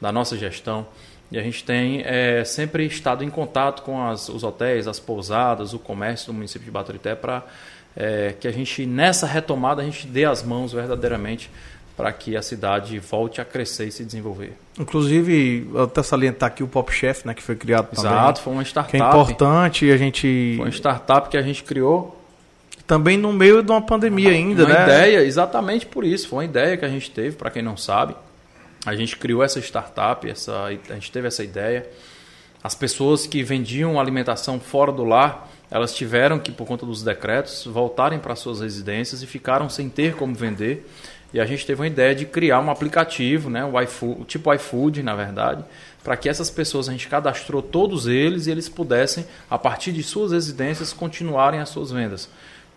da 0.00 0.10
nossa 0.10 0.38
gestão. 0.38 0.86
E 1.30 1.38
a 1.38 1.42
gente 1.42 1.62
tem 1.62 2.02
é, 2.06 2.42
sempre 2.44 2.86
estado 2.86 3.22
em 3.22 3.28
contato 3.28 3.82
com 3.82 4.02
as, 4.02 4.30
os 4.30 4.42
hotéis, 4.42 4.88
as 4.88 4.98
pousadas, 4.98 5.74
o 5.74 5.78
comércio 5.78 6.28
do 6.28 6.32
município 6.32 6.64
de 6.64 6.70
Baturité 6.70 7.14
para 7.14 7.44
é, 7.94 8.34
que 8.38 8.48
a 8.48 8.52
gente, 8.52 8.86
nessa 8.86 9.26
retomada, 9.26 9.82
a 9.82 9.84
gente 9.84 10.06
dê 10.06 10.24
as 10.24 10.42
mãos 10.42 10.72
verdadeiramente 10.72 11.50
para 11.98 12.12
que 12.12 12.36
a 12.36 12.42
cidade 12.42 12.96
volte 13.00 13.40
a 13.40 13.44
crescer 13.44 13.88
e 13.88 13.90
se 13.90 14.04
desenvolver. 14.04 14.52
Inclusive, 14.78 15.68
até 15.82 16.00
salientar 16.00 16.46
aqui 16.46 16.62
o 16.62 16.68
Pop 16.68 16.92
Chef, 16.92 17.26
né, 17.26 17.34
que 17.34 17.42
foi 17.42 17.56
criado 17.56 17.88
também. 17.88 18.08
Exato, 18.08 18.40
foi 18.40 18.52
uma 18.52 18.62
startup. 18.62 18.96
Que 18.96 19.02
é 19.02 19.04
importante 19.04 19.90
a 19.90 19.96
gente... 19.96 20.54
Foi 20.56 20.66
uma 20.66 20.70
startup 20.70 21.28
que 21.28 21.36
a 21.36 21.42
gente 21.42 21.64
criou. 21.64 22.16
Também 22.86 23.18
no 23.18 23.32
meio 23.32 23.64
de 23.64 23.72
uma 23.72 23.82
pandemia 23.82 24.30
ainda, 24.30 24.62
uma 24.62 24.72
né? 24.72 24.76
Uma 24.76 24.84
ideia, 24.84 25.24
exatamente 25.24 25.86
por 25.86 26.04
isso. 26.04 26.28
Foi 26.28 26.38
uma 26.38 26.44
ideia 26.44 26.76
que 26.76 26.84
a 26.84 26.88
gente 26.88 27.10
teve, 27.10 27.34
para 27.34 27.50
quem 27.50 27.62
não 27.62 27.76
sabe. 27.76 28.14
A 28.86 28.94
gente 28.94 29.16
criou 29.16 29.42
essa 29.42 29.58
startup, 29.58 30.30
essa, 30.30 30.66
a 30.66 30.94
gente 30.94 31.10
teve 31.10 31.26
essa 31.26 31.42
ideia. 31.42 31.84
As 32.62 32.76
pessoas 32.76 33.26
que 33.26 33.42
vendiam 33.42 33.98
alimentação 33.98 34.60
fora 34.60 34.92
do 34.92 35.02
lar, 35.02 35.50
elas 35.68 35.92
tiveram 35.92 36.38
que, 36.38 36.52
por 36.52 36.64
conta 36.64 36.86
dos 36.86 37.02
decretos, 37.02 37.66
voltarem 37.66 38.20
para 38.20 38.36
suas 38.36 38.60
residências 38.60 39.20
e 39.20 39.26
ficaram 39.26 39.68
sem 39.68 39.88
ter 39.88 40.14
como 40.14 40.32
vender. 40.32 40.86
E 41.32 41.38
a 41.38 41.44
gente 41.44 41.66
teve 41.66 41.80
uma 41.80 41.86
ideia 41.86 42.14
de 42.14 42.24
criar 42.24 42.60
um 42.60 42.70
aplicativo, 42.70 43.50
né, 43.50 43.64
o 43.64 43.80
iFood, 43.82 44.24
tipo 44.24 44.52
iFood, 44.54 45.02
na 45.02 45.14
verdade, 45.14 45.62
para 46.02 46.16
que 46.16 46.28
essas 46.28 46.48
pessoas, 46.48 46.88
a 46.88 46.92
gente 46.92 47.06
cadastrou 47.06 47.60
todos 47.60 48.06
eles 48.06 48.46
e 48.46 48.50
eles 48.50 48.68
pudessem, 48.68 49.26
a 49.50 49.58
partir 49.58 49.92
de 49.92 50.02
suas 50.02 50.32
residências, 50.32 50.92
continuarem 50.92 51.60
as 51.60 51.68
suas 51.68 51.90
vendas. 51.90 52.30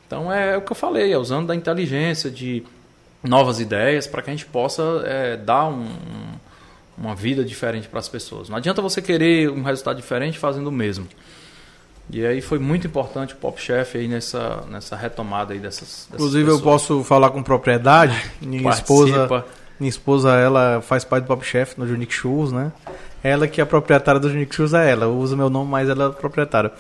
Então 0.05 0.31
é 0.31 0.57
o 0.57 0.61
que 0.61 0.71
eu 0.71 0.75
falei, 0.75 1.13
é 1.13 1.17
usando 1.17 1.47
da 1.47 1.55
inteligência, 1.55 2.29
de 2.29 2.63
novas 3.23 3.59
ideias 3.59 4.07
para 4.07 4.21
que 4.21 4.29
a 4.29 4.33
gente 4.33 4.45
possa 4.45 4.83
é, 5.05 5.37
dar 5.37 5.67
um, 5.67 5.87
uma 6.97 7.15
vida 7.15 7.45
diferente 7.45 7.87
para 7.87 7.99
as 7.99 8.09
pessoas. 8.09 8.49
Não 8.49 8.57
adianta 8.57 8.81
você 8.81 9.01
querer 9.01 9.49
um 9.49 9.63
resultado 9.63 9.95
diferente 9.95 10.37
fazendo 10.37 10.67
o 10.67 10.71
mesmo. 10.71 11.07
E 12.11 12.25
aí 12.25 12.41
foi 12.41 12.59
muito 12.59 12.85
importante 12.85 13.33
o 13.33 13.37
Pop 13.37 13.59
Chef 13.59 13.97
aí 13.97 14.07
nessa, 14.07 14.65
nessa 14.69 14.97
retomada 14.97 15.53
aí 15.53 15.59
dessas, 15.59 16.07
dessas 16.09 16.13
Inclusive 16.13 16.43
pessoas. 16.43 16.59
eu 16.59 16.63
posso 16.63 17.03
falar 17.05 17.29
com 17.29 17.41
propriedade. 17.41 18.21
Minha 18.41 18.69
esposa, 18.69 19.45
minha 19.79 19.89
esposa 19.89 20.31
ela 20.31 20.81
faz 20.81 21.05
parte 21.05 21.23
do 21.23 21.27
Pop 21.27 21.45
Chef 21.45 21.79
no 21.79 21.85
Unique 21.85 22.13
Shoes, 22.13 22.51
né? 22.51 22.71
Ela 23.23 23.47
que 23.47 23.61
é 23.61 23.63
a 23.63 23.67
proprietária 23.67 24.19
do 24.19 24.27
Unique 24.27 24.53
Shoes 24.53 24.73
é 24.73 24.91
ela. 24.91 25.05
Eu 25.05 25.17
uso 25.17 25.37
meu 25.37 25.49
nome, 25.49 25.71
mas 25.71 25.87
ela 25.87 26.05
é 26.05 26.07
a 26.07 26.11
proprietária. 26.11 26.71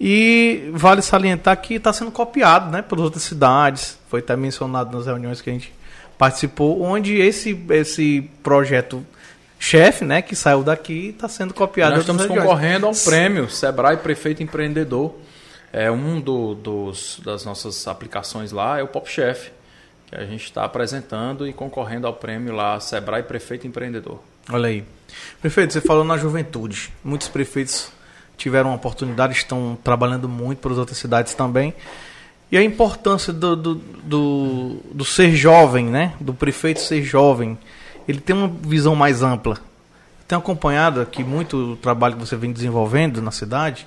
E 0.00 0.70
vale 0.72 1.00
salientar 1.00 1.56
que 1.60 1.74
está 1.74 1.92
sendo 1.92 2.10
copiado, 2.10 2.70
né, 2.70 2.82
pelas 2.82 3.04
outras 3.04 3.22
cidades. 3.22 3.98
Foi 4.08 4.20
até 4.20 4.34
mencionado 4.34 4.96
nas 4.96 5.06
reuniões 5.06 5.40
que 5.40 5.48
a 5.48 5.52
gente 5.52 5.72
participou, 6.18 6.82
onde 6.82 7.16
esse, 7.16 7.58
esse 7.70 8.28
projeto 8.42 9.04
chefe, 9.62 10.04
né, 10.04 10.20
que 10.20 10.34
saiu 10.34 10.64
daqui, 10.64 11.10
está 11.10 11.28
sendo 11.28 11.54
copiado. 11.54 11.92
Nós 11.92 12.00
estamos 12.00 12.26
concorrendo 12.26 12.84
ao 12.84 12.92
prêmio 12.92 13.48
Sebrae 13.48 13.96
Prefeito 13.96 14.42
Empreendedor. 14.42 15.14
É 15.72 15.88
um 15.88 16.20
do, 16.20 16.54
dos, 16.56 17.20
das 17.24 17.44
nossas 17.44 17.86
aplicações 17.86 18.50
lá 18.50 18.80
é 18.80 18.82
o 18.82 18.88
Pop 18.88 19.08
Chef, 19.08 19.50
que 20.08 20.16
a 20.16 20.26
gente 20.26 20.42
está 20.44 20.64
apresentando 20.64 21.46
e 21.46 21.52
concorrendo 21.52 22.08
ao 22.08 22.12
prêmio 22.12 22.52
lá 22.52 22.80
Sebrae 22.80 23.22
Prefeito 23.22 23.64
Empreendedor. 23.64 24.20
Olha 24.50 24.66
aí, 24.66 24.84
prefeito, 25.40 25.72
você 25.72 25.80
falou 25.80 26.02
na 26.02 26.18
juventude. 26.18 26.92
Muitos 27.04 27.28
prefeitos 27.28 27.92
tiveram 28.36 28.72
a 28.72 28.74
oportunidade, 28.74 29.34
estão 29.34 29.78
trabalhando 29.84 30.28
muito 30.28 30.58
para 30.58 30.72
as 30.72 30.78
outras 30.78 30.98
cidades 30.98 31.34
também. 31.34 31.72
E 32.50 32.58
a 32.58 32.62
importância 32.62 33.32
do, 33.32 33.54
do, 33.54 33.74
do, 33.76 34.76
do, 34.92 35.04
ser 35.04 35.34
jovem, 35.36 35.86
né? 35.86 36.14
Do 36.20 36.34
prefeito 36.34 36.80
ser 36.80 37.02
jovem. 37.02 37.56
Ele 38.06 38.20
tem 38.20 38.34
uma 38.34 38.48
visão 38.48 38.94
mais 38.94 39.22
ampla. 39.22 39.58
Tenho 40.26 40.40
acompanhado 40.40 41.00
aqui 41.00 41.22
muito 41.22 41.56
o 41.72 41.76
trabalho 41.76 42.14
que 42.14 42.20
você 42.20 42.36
vem 42.36 42.52
desenvolvendo 42.52 43.20
na 43.20 43.30
cidade. 43.30 43.86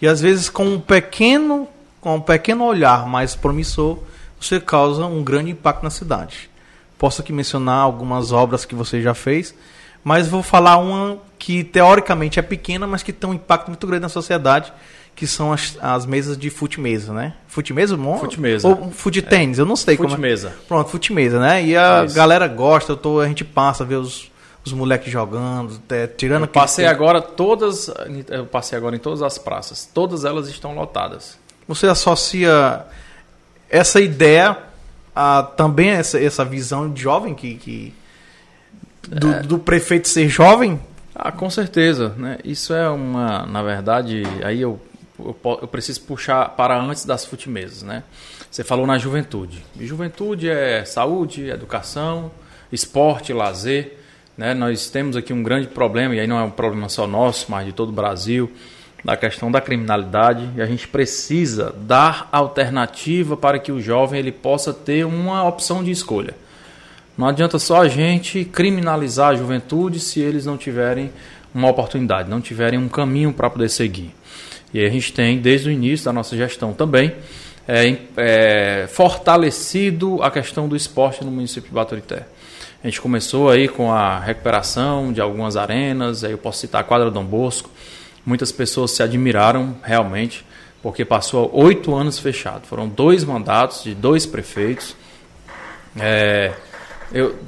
E 0.00 0.06
às 0.06 0.20
vezes 0.20 0.48
com 0.48 0.64
um 0.64 0.80
pequeno, 0.80 1.68
com 2.00 2.16
um 2.16 2.20
pequeno 2.20 2.64
olhar 2.64 3.06
mais 3.06 3.34
promissor, 3.36 3.98
você 4.40 4.60
causa 4.60 5.06
um 5.06 5.22
grande 5.22 5.50
impacto 5.50 5.82
na 5.82 5.90
cidade. 5.90 6.50
Posso 6.98 7.20
aqui 7.20 7.32
mencionar 7.32 7.80
algumas 7.80 8.32
obras 8.32 8.64
que 8.64 8.74
você 8.74 9.00
já 9.00 9.14
fez, 9.14 9.54
mas 10.02 10.28
vou 10.28 10.42
falar 10.42 10.76
uma 10.78 11.18
que 11.38 11.64
teoricamente 11.64 12.38
é 12.38 12.42
pequena, 12.42 12.86
mas 12.86 13.02
que 13.02 13.12
tem 13.12 13.28
um 13.28 13.34
impacto 13.34 13.68
muito 13.68 13.86
grande 13.86 14.02
na 14.02 14.08
sociedade, 14.08 14.72
que 15.14 15.26
são 15.26 15.52
as, 15.52 15.76
as 15.80 16.06
mesas 16.06 16.36
de 16.36 16.50
fute-mesa, 16.50 17.12
né? 17.12 17.34
Fute-mesa? 17.46 17.96
Fute-mesa. 17.96 18.68
Ou 18.68 18.90
fute-tênis, 18.90 19.58
eu 19.58 19.66
não 19.66 19.76
sei 19.76 19.96
fute 19.96 20.14
como 20.14 20.26
é. 20.26 20.52
Pronto, 20.66 20.90
fute-mesa, 20.90 21.38
né? 21.38 21.64
E 21.64 21.76
a 21.76 22.04
Isso. 22.04 22.14
galera 22.14 22.48
gosta, 22.48 22.92
eu 22.92 22.96
tô, 22.96 23.20
a 23.20 23.28
gente 23.28 23.44
passa, 23.44 23.84
vê 23.84 23.94
os, 23.94 24.30
os 24.64 24.72
moleques 24.72 25.12
jogando, 25.12 25.74
até, 25.84 26.06
tirando... 26.06 26.42
Eu 26.42 26.48
passei 26.48 26.86
agora 26.86 27.20
todas, 27.20 27.90
eu 28.28 28.46
passei 28.46 28.76
agora 28.76 28.96
em 28.96 28.98
todas 28.98 29.22
as 29.22 29.38
praças, 29.38 29.88
todas 29.92 30.24
elas 30.24 30.48
estão 30.48 30.74
lotadas. 30.74 31.38
Você 31.68 31.86
associa 31.86 32.84
essa 33.68 34.00
ideia, 34.00 34.58
a, 35.14 35.42
também 35.42 35.90
essa, 35.90 36.18
essa 36.18 36.44
visão 36.44 36.90
de 36.90 37.02
jovem 37.02 37.34
que, 37.34 37.54
que 37.54 37.94
do, 39.08 39.32
é. 39.32 39.40
do 39.40 39.58
prefeito 39.58 40.08
ser 40.08 40.28
jovem? 40.28 40.80
Ah, 41.14 41.30
com 41.30 41.50
certeza, 41.50 42.14
né? 42.16 42.38
Isso 42.44 42.72
é 42.72 42.88
uma, 42.88 43.46
na 43.46 43.62
verdade, 43.62 44.22
aí 44.42 44.60
eu, 44.60 44.80
eu, 45.24 45.58
eu 45.62 45.68
preciso 45.68 46.02
puxar 46.02 46.50
para 46.50 46.80
antes 46.80 47.04
das 47.04 47.24
futimesas, 47.24 47.82
né? 47.82 48.02
Você 48.50 48.62
falou 48.62 48.86
na 48.86 48.98
juventude. 48.98 49.64
E 49.78 49.86
juventude 49.86 50.48
é 50.48 50.84
saúde, 50.84 51.48
educação, 51.48 52.30
esporte, 52.70 53.32
lazer. 53.32 53.98
Né? 54.36 54.52
Nós 54.52 54.90
temos 54.90 55.16
aqui 55.16 55.32
um 55.32 55.42
grande 55.42 55.68
problema, 55.68 56.14
e 56.14 56.20
aí 56.20 56.26
não 56.26 56.38
é 56.38 56.42
um 56.42 56.50
problema 56.50 56.88
só 56.88 57.06
nosso, 57.06 57.50
mas 57.50 57.64
de 57.64 57.72
todo 57.72 57.88
o 57.88 57.92
Brasil, 57.92 58.52
da 59.02 59.16
questão 59.16 59.50
da 59.50 59.60
criminalidade. 59.60 60.48
E 60.54 60.60
a 60.60 60.66
gente 60.66 60.86
precisa 60.86 61.74
dar 61.76 62.28
alternativa 62.30 63.36
para 63.36 63.58
que 63.58 63.72
o 63.72 63.80
jovem 63.80 64.20
ele 64.20 64.32
possa 64.32 64.72
ter 64.72 65.06
uma 65.06 65.46
opção 65.48 65.82
de 65.82 65.90
escolha. 65.90 66.34
Não 67.16 67.28
adianta 67.28 67.58
só 67.58 67.82
a 67.82 67.88
gente 67.88 68.44
criminalizar 68.44 69.30
a 69.30 69.34
juventude 69.34 70.00
se 70.00 70.20
eles 70.20 70.46
não 70.46 70.56
tiverem 70.56 71.10
uma 71.54 71.68
oportunidade, 71.68 72.28
não 72.28 72.40
tiverem 72.40 72.78
um 72.78 72.88
caminho 72.88 73.32
para 73.32 73.50
poder 73.50 73.68
seguir. 73.68 74.14
E 74.72 74.84
a 74.84 74.88
gente 74.88 75.12
tem, 75.12 75.38
desde 75.38 75.68
o 75.68 75.72
início 75.72 76.04
da 76.06 76.12
nossa 76.12 76.36
gestão 76.36 76.72
também, 76.72 77.12
é, 77.68 77.96
é, 78.16 78.86
fortalecido 78.88 80.22
a 80.22 80.30
questão 80.30 80.68
do 80.68 80.74
esporte 80.74 81.24
no 81.24 81.30
município 81.30 81.68
de 81.68 81.74
Baturité. 81.74 82.26
A 82.82 82.88
gente 82.88 83.00
começou 83.00 83.48
aí 83.48 83.68
com 83.68 83.92
a 83.92 84.18
recuperação 84.18 85.12
de 85.12 85.20
algumas 85.20 85.56
arenas, 85.56 86.24
aí 86.24 86.32
eu 86.32 86.38
posso 86.38 86.60
citar 86.60 86.80
a 86.80 86.84
quadra 86.84 87.10
Dom 87.10 87.24
Bosco. 87.24 87.70
Muitas 88.26 88.50
pessoas 88.50 88.90
se 88.90 89.02
admiraram 89.02 89.76
realmente, 89.82 90.44
porque 90.82 91.04
passou 91.04 91.50
oito 91.54 91.94
anos 91.94 92.18
fechado. 92.18 92.66
Foram 92.66 92.88
dois 92.88 93.24
mandatos 93.24 93.84
de 93.84 93.94
dois 93.94 94.26
prefeitos. 94.26 94.96
É, 95.96 96.52
eu, 97.12 97.38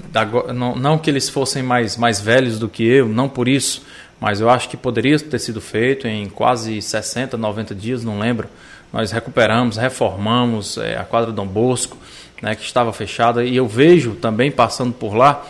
não, 0.55 0.77
não, 0.77 0.99
que 0.99 1.11
eles 1.11 1.29
fossem 1.29 1.63
mais, 1.63 1.97
mais 1.97 2.21
velhos 2.21 2.59
do 2.59 2.69
que 2.69 2.85
eu, 2.85 3.09
não 3.09 3.29
por 3.29 3.49
isso, 3.49 3.83
mas 4.21 4.41
eu 4.41 4.49
acho 4.49 4.69
que 4.69 4.77
poderia 4.77 5.19
ter 5.19 5.39
sido 5.39 5.61
feito 5.61 6.07
em 6.07 6.29
quase 6.29 6.81
60, 6.81 7.37
90 7.37 7.75
dias, 7.75 8.05
não 8.05 8.19
lembro. 8.19 8.49
Nós 8.93 9.11
recuperamos, 9.11 9.77
reformamos 9.77 10.79
é, 10.79 10.97
a 10.97 11.05
quadra 11.05 11.33
Dom 11.33 11.47
Bosco 11.47 11.97
né, 12.41 12.55
que 12.55 12.63
estava 12.63 12.93
fechada, 12.93 13.45
e 13.45 13.57
eu 13.57 13.67
vejo 13.67 14.15
também 14.17 14.51
passando 14.51 14.93
por 14.93 15.15
lá 15.15 15.45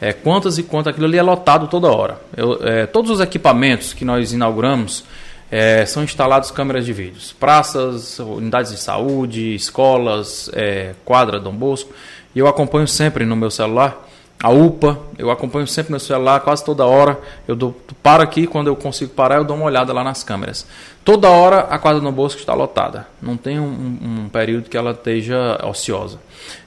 é, 0.00 0.12
quantas 0.12 0.58
e 0.58 0.62
quantas 0.62 0.92
aquilo 0.92 1.06
ali 1.06 1.16
é 1.16 1.22
lotado 1.22 1.68
toda 1.68 1.88
hora. 1.88 2.20
Eu, 2.36 2.58
é, 2.62 2.86
todos 2.86 3.10
os 3.10 3.20
equipamentos 3.20 3.92
que 3.92 4.04
nós 4.04 4.32
inauguramos 4.32 5.04
é, 5.50 5.86
são 5.86 6.02
instalados 6.02 6.50
câmeras 6.50 6.84
de 6.84 6.92
vídeos, 6.92 7.32
praças, 7.32 8.18
unidades 8.18 8.72
de 8.72 8.80
saúde, 8.80 9.54
escolas, 9.54 10.50
é, 10.52 10.94
quadra 11.04 11.38
Dom 11.38 11.54
Bosco, 11.54 11.92
e 12.34 12.38
eu 12.38 12.46
acompanho 12.46 12.86
sempre 12.86 13.24
no 13.24 13.36
meu 13.36 13.50
celular 13.50 14.08
a 14.42 14.48
UPA, 14.48 14.98
eu 15.18 15.30
acompanho 15.30 15.66
sempre 15.66 15.92
no 15.92 16.00
celular, 16.00 16.40
quase 16.40 16.64
toda 16.64 16.86
hora. 16.86 17.18
Eu 17.46 17.54
dou, 17.54 17.76
paro 18.02 18.22
aqui, 18.22 18.46
quando 18.46 18.68
eu 18.68 18.76
consigo 18.76 19.12
parar, 19.12 19.36
eu 19.36 19.44
dou 19.44 19.54
uma 19.54 19.66
olhada 19.66 19.92
lá 19.92 20.02
nas 20.02 20.24
câmeras. 20.24 20.66
Toda 21.04 21.28
hora 21.28 21.60
a 21.60 21.78
quadra 21.78 22.00
no 22.00 22.10
Bosco 22.10 22.40
está 22.40 22.54
lotada. 22.54 23.06
Não 23.20 23.36
tem 23.36 23.60
um, 23.60 24.24
um, 24.24 24.28
período 24.30 24.70
que 24.70 24.78
ela 24.78 24.92
esteja 24.92 25.60
ociosa. 25.66 26.18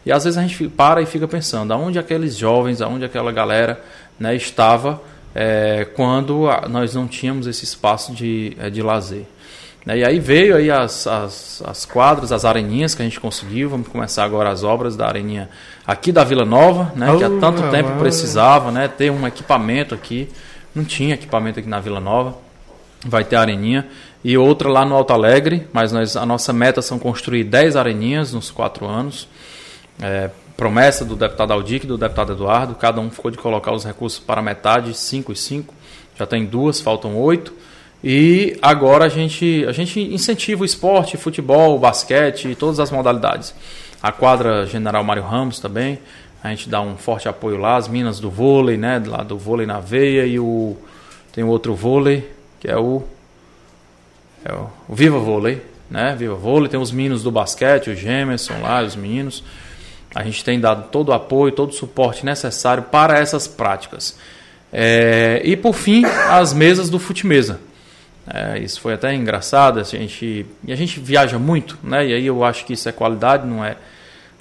E 0.06 0.12
às 0.12 0.24
vezes 0.24 0.38
a 0.38 0.44
gente 0.44 0.68
para 0.68 1.02
e 1.02 1.08
fica 1.08 1.28
pensando, 1.28 1.74
aonde 1.74 1.98
aqueles 1.98 2.38
jovens, 2.38 2.80
aonde 2.80 3.06
aquela 3.06 3.32
galera 3.32 3.82
né, 4.20 4.36
estava 4.36 5.02
é, 5.34 5.88
quando 5.96 6.48
nós 6.70 6.94
não 6.94 7.08
tínhamos 7.08 7.48
esse 7.48 7.64
espaço 7.64 8.14
de, 8.14 8.56
é, 8.60 8.70
de 8.70 8.84
lazer. 8.84 9.26
Né, 9.86 10.00
e 10.00 10.06
aí 10.06 10.20
veio 10.20 10.56
aí 10.56 10.72
as, 10.72 11.06
as, 11.08 11.64
as 11.66 11.86
quadras, 11.86 12.32
as 12.32 12.46
areninhas 12.46 12.96
que 12.96 13.02
a 13.02 13.06
gente 13.06 13.20
conseguiu. 13.20 13.70
Vamos 13.70 13.88
começar 13.88 14.24
agora 14.24 14.50
as 14.50 14.64
obras 14.64 14.96
da 14.96 15.08
areninha 15.08 15.50
aqui 15.86 16.12
da 16.12 16.24
Vila 16.24 16.46
Nova, 16.46 16.92
né? 16.96 17.12
Oh, 17.12 17.18
que 17.18 17.24
há 17.24 17.30
tanto 17.30 17.70
tempo 17.70 17.98
precisava, 18.00 18.72
né? 18.72 18.88
Ter 18.88 19.12
um 19.12 19.28
equipamento 19.28 19.94
aqui. 19.94 20.30
Não 20.74 20.84
tinha 20.84 21.16
equipamento 21.16 21.60
aqui 21.60 21.68
na 21.68 21.80
Vila 21.80 22.00
Nova. 22.00 22.36
Vai 23.06 23.24
ter 23.24 23.36
areninha. 23.36 23.88
E 24.24 24.38
outra 24.38 24.70
lá 24.70 24.86
no 24.86 24.96
Alto 24.96 25.12
Alegre, 25.12 25.68
mas 25.74 25.92
nós, 25.92 26.16
a 26.16 26.26
nossa 26.26 26.54
meta 26.54 26.82
são 26.82 26.98
construir 26.98 27.44
10 27.44 27.76
areninhas 27.76 28.32
nos 28.32 28.50
quatro 28.50 28.88
anos. 28.88 29.28
É, 30.02 30.30
promessa 30.56 31.04
do 31.04 31.16
deputado 31.16 31.52
Aldic 31.52 31.86
e 31.86 31.88
do 31.88 31.98
deputado 31.98 32.32
Eduardo. 32.32 32.76
Cada 32.76 33.02
um 33.02 33.12
ficou 33.12 33.30
de 33.30 33.38
colocar 33.38 33.74
os 33.74 33.84
recursos 33.84 34.18
para 34.20 34.42
metade, 34.42 34.94
5 34.94 35.34
e 35.34 35.36
5. 35.36 35.76
Já 36.18 36.26
tem 36.26 36.46
duas, 36.46 36.80
faltam 36.80 37.18
oito. 37.18 37.54
E 38.04 38.58
agora 38.62 39.06
a 39.06 39.10
gente, 39.10 39.66
a 39.66 39.72
gente 39.72 40.00
incentiva 40.00 40.64
o 40.64 40.66
esporte, 40.66 41.16
futebol, 41.16 41.80
basquete 41.80 42.54
todas 42.56 42.80
as 42.80 42.92
modalidades. 42.92 43.56
A 44.02 44.12
quadra 44.12 44.66
General 44.66 45.02
Mário 45.04 45.24
Ramos 45.24 45.60
também, 45.60 46.00
a 46.44 46.50
gente 46.50 46.68
dá 46.68 46.82
um 46.82 46.98
forte 46.98 47.30
apoio 47.30 47.56
lá, 47.56 47.78
as 47.78 47.88
minas 47.88 48.20
do 48.20 48.30
vôlei, 48.30 48.76
né? 48.76 49.02
Lá 49.06 49.24
do 49.24 49.38
vôlei 49.38 49.66
na 49.66 49.80
veia 49.80 50.26
e 50.26 50.38
o. 50.38 50.76
Tem 51.32 51.44
outro 51.46 51.74
vôlei, 51.74 52.30
que 52.60 52.68
é 52.68 52.76
o. 52.76 53.04
É 54.44 54.52
o, 54.52 54.70
o 54.90 54.94
Viva 54.94 55.18
Vôlei, 55.20 55.62
né? 55.90 56.14
Viva 56.18 56.36
Vôlei, 56.36 56.68
tem 56.68 56.78
os 56.78 56.92
meninos 56.92 57.24
do 57.24 57.32
basquete, 57.32 57.92
os 57.92 57.98
Gemerson 57.98 58.60
lá, 58.62 58.84
os 58.84 58.98
meninos. 58.98 59.42
A 60.14 60.22
gente 60.24 60.44
tem 60.44 60.60
dado 60.60 60.90
todo 60.90 61.10
o 61.10 61.14
apoio, 61.14 61.54
todo 61.54 61.70
o 61.70 61.74
suporte 61.74 62.26
necessário 62.26 62.84
para 62.84 63.18
essas 63.18 63.48
práticas. 63.48 64.18
É, 64.72 65.42
e 65.46 65.56
por 65.56 65.74
fim, 65.74 66.04
as 66.06 66.54
mesas 66.54 66.90
do 66.90 67.00
Futimesa. 67.00 67.62
É, 68.28 68.58
isso 68.60 68.80
foi 68.80 68.94
até 68.94 69.14
engraçado, 69.14 69.80
a 69.80 69.84
gente, 69.84 70.46
e 70.66 70.72
a 70.72 70.76
gente 70.76 71.00
viaja 71.00 71.38
muito, 71.38 71.78
né? 71.84 72.08
E 72.08 72.14
aí 72.14 72.26
eu 72.26 72.44
acho 72.44 72.66
que 72.66 72.74
isso 72.74 72.88
é 72.88 72.92
qualidade, 72.92 73.46
não 73.46 73.64
é? 73.64 73.76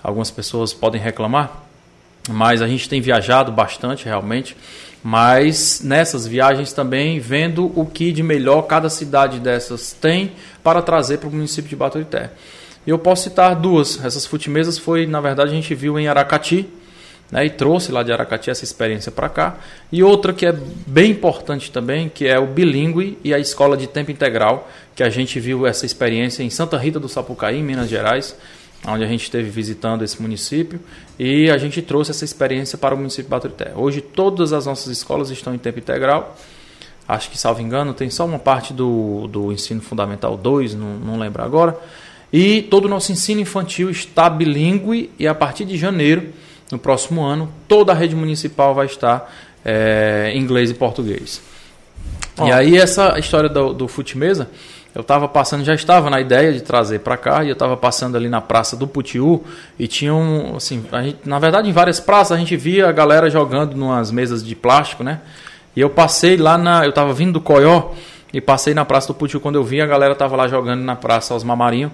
Algumas 0.03 0.31
pessoas 0.31 0.73
podem 0.73 1.01
reclamar, 1.01 1.65
mas 2.29 2.63
a 2.63 2.69
gente 2.69 2.89
tem 2.89 3.01
viajado 3.01 3.51
bastante 3.51 4.05
realmente, 4.05 4.57
mas 5.03 5.81
nessas 5.83 6.27
viagens 6.27 6.73
também 6.73 7.19
vendo 7.19 7.73
o 7.75 7.85
que 7.85 8.13
de 8.13 8.23
melhor 8.23 8.63
cada 8.63 8.89
cidade 8.89 9.41
dessas 9.41 9.93
tem 9.93 10.33
para 10.63 10.81
trazer 10.81 11.19
para 11.19 11.29
o 11.29 11.33
município 11.33 11.69
de 11.69 11.77
Baturité. 11.77 12.31
Eu 12.87 12.99
posso 12.99 13.25
citar 13.25 13.55
duas. 13.55 14.05
Essas 14.05 14.27
futimesas 14.27 14.79
foi, 14.79 15.07
na 15.07 15.21
verdade, 15.21 15.51
a 15.51 15.55
gente 15.55 15.75
viu 15.75 15.99
em 15.99 16.09
Aracati, 16.09 16.69
né, 17.33 17.47
e 17.47 17.51
trouxe 17.51 17.91
lá 17.91 18.03
de 18.03 18.13
Aracati 18.13 18.51
essa 18.51 18.63
experiência 18.63 19.11
para 19.11 19.27
cá. 19.31 19.57
E 19.91 20.03
outra 20.03 20.35
que 20.35 20.45
é 20.45 20.53
bem 20.87 21.13
importante 21.13 21.73
também, 21.73 22.11
que 22.11 22.29
é 22.29 22.39
o 22.39 22.47
bilíngue 22.47 23.19
e 23.25 23.33
a 23.33 23.39
escola 23.39 23.75
de 23.75 23.87
tempo 23.87 24.11
integral, 24.11 24.71
que 24.95 25.03
a 25.03 25.09
gente 25.09 25.41
viu 25.41 25.67
essa 25.67 25.87
experiência 25.87 26.43
em 26.43 26.51
Santa 26.51 26.77
Rita 26.77 27.01
do 27.01 27.09
Sapucaí, 27.09 27.59
em 27.59 27.63
Minas 27.63 27.89
Gerais, 27.89 28.37
onde 28.87 29.03
a 29.03 29.07
gente 29.07 29.23
esteve 29.23 29.49
visitando 29.49 30.05
esse 30.05 30.21
município, 30.21 30.79
e 31.19 31.51
a 31.51 31.57
gente 31.57 31.81
trouxe 31.81 32.11
essa 32.11 32.25
experiência 32.25 32.77
para 32.77 32.95
o 32.95 32.99
município 32.99 33.25
de 33.25 33.31
Baturité. 33.31 33.73
Hoje 33.75 34.03
todas 34.03 34.53
as 34.53 34.67
nossas 34.67 34.89
escolas 34.89 35.31
estão 35.31 35.55
em 35.55 35.59
tempo 35.59 35.79
integral. 35.79 36.37
Acho 37.09 37.31
que, 37.31 37.39
salvo 37.39 37.63
engano, 37.63 37.95
tem 37.95 38.11
só 38.11 38.25
uma 38.25 38.39
parte 38.39 38.73
do, 38.73 39.27
do 39.29 39.53
ensino 39.53 39.81
fundamental 39.81 40.37
2, 40.37 40.75
não, 40.75 40.95
não 40.99 41.19
lembro 41.19 41.43
agora. 41.43 41.79
E 42.33 42.63
todo 42.63 42.87
o 42.87 42.89
nosso 42.89 43.13
ensino 43.13 43.41
infantil 43.41 43.91
está 43.91 44.29
bilíngue 44.29 45.11
e 45.19 45.27
a 45.27 45.35
partir 45.35 45.65
de 45.65 45.77
janeiro 45.77 46.33
no 46.73 46.79
próximo 46.79 47.23
ano, 47.23 47.53
toda 47.69 47.93
a 47.93 47.95
rede 47.95 48.17
municipal 48.17 48.75
vai 48.75 48.87
estar 48.87 49.31
é, 49.65 50.33
inglês 50.35 50.71
e 50.71 50.75
português. 50.75 51.41
E 52.45 52.51
aí 52.51 52.79
essa 52.79 53.19
história 53.19 53.49
do, 53.49 53.75
do 53.75 53.87
Futimesa, 53.87 54.49
eu 54.95 55.03
estava 55.03 55.29
passando, 55.29 55.65
já 55.65 55.75
estava 55.75 56.09
na 56.09 56.21
ideia 56.21 56.53
de 56.53 56.63
trazer 56.63 57.01
para 57.01 57.17
cá, 57.17 57.45
e 57.45 57.49
eu 57.49 57.53
estava 57.53 57.77
passando 57.77 58.17
ali 58.17 58.29
na 58.29 58.41
praça 58.41 58.75
do 58.75 58.89
Putiu, 58.89 59.45
e 59.79 59.87
tinha 59.87 60.15
um, 60.15 60.57
assim, 60.57 60.83
gente, 61.05 61.19
na 61.25 61.39
verdade 61.39 61.69
em 61.69 61.73
várias 61.73 62.01
praças 62.01 62.33
a 62.33 62.39
gente 62.39 62.57
via 62.57 62.89
a 62.89 62.93
galera 62.93 63.29
jogando 63.29 63.75
numas 63.75 64.11
mesas 64.11 64.45
de 64.45 64.57
plástico, 64.57 65.05
né? 65.05 65.21
E 65.77 65.81
eu 65.81 65.91
passei 65.91 66.37
lá 66.37 66.59
na, 66.59 66.85
eu 66.85 66.91
estava 66.91 67.13
vindo 67.13 67.35
do 67.35 67.41
Coió, 67.41 67.91
e 68.33 68.41
passei 68.41 68.73
na 68.73 68.85
praça 68.85 69.09
do 69.09 69.15
Putiu, 69.15 69.41
quando 69.41 69.57
eu 69.57 69.65
vi 69.65 69.81
a 69.81 69.87
galera 69.87 70.15
estava 70.15 70.35
lá 70.37 70.49
jogando 70.49 70.81
na 70.81 70.97
praça 70.97 71.35
aos 71.35 71.45
Mamarinho, 71.45 71.93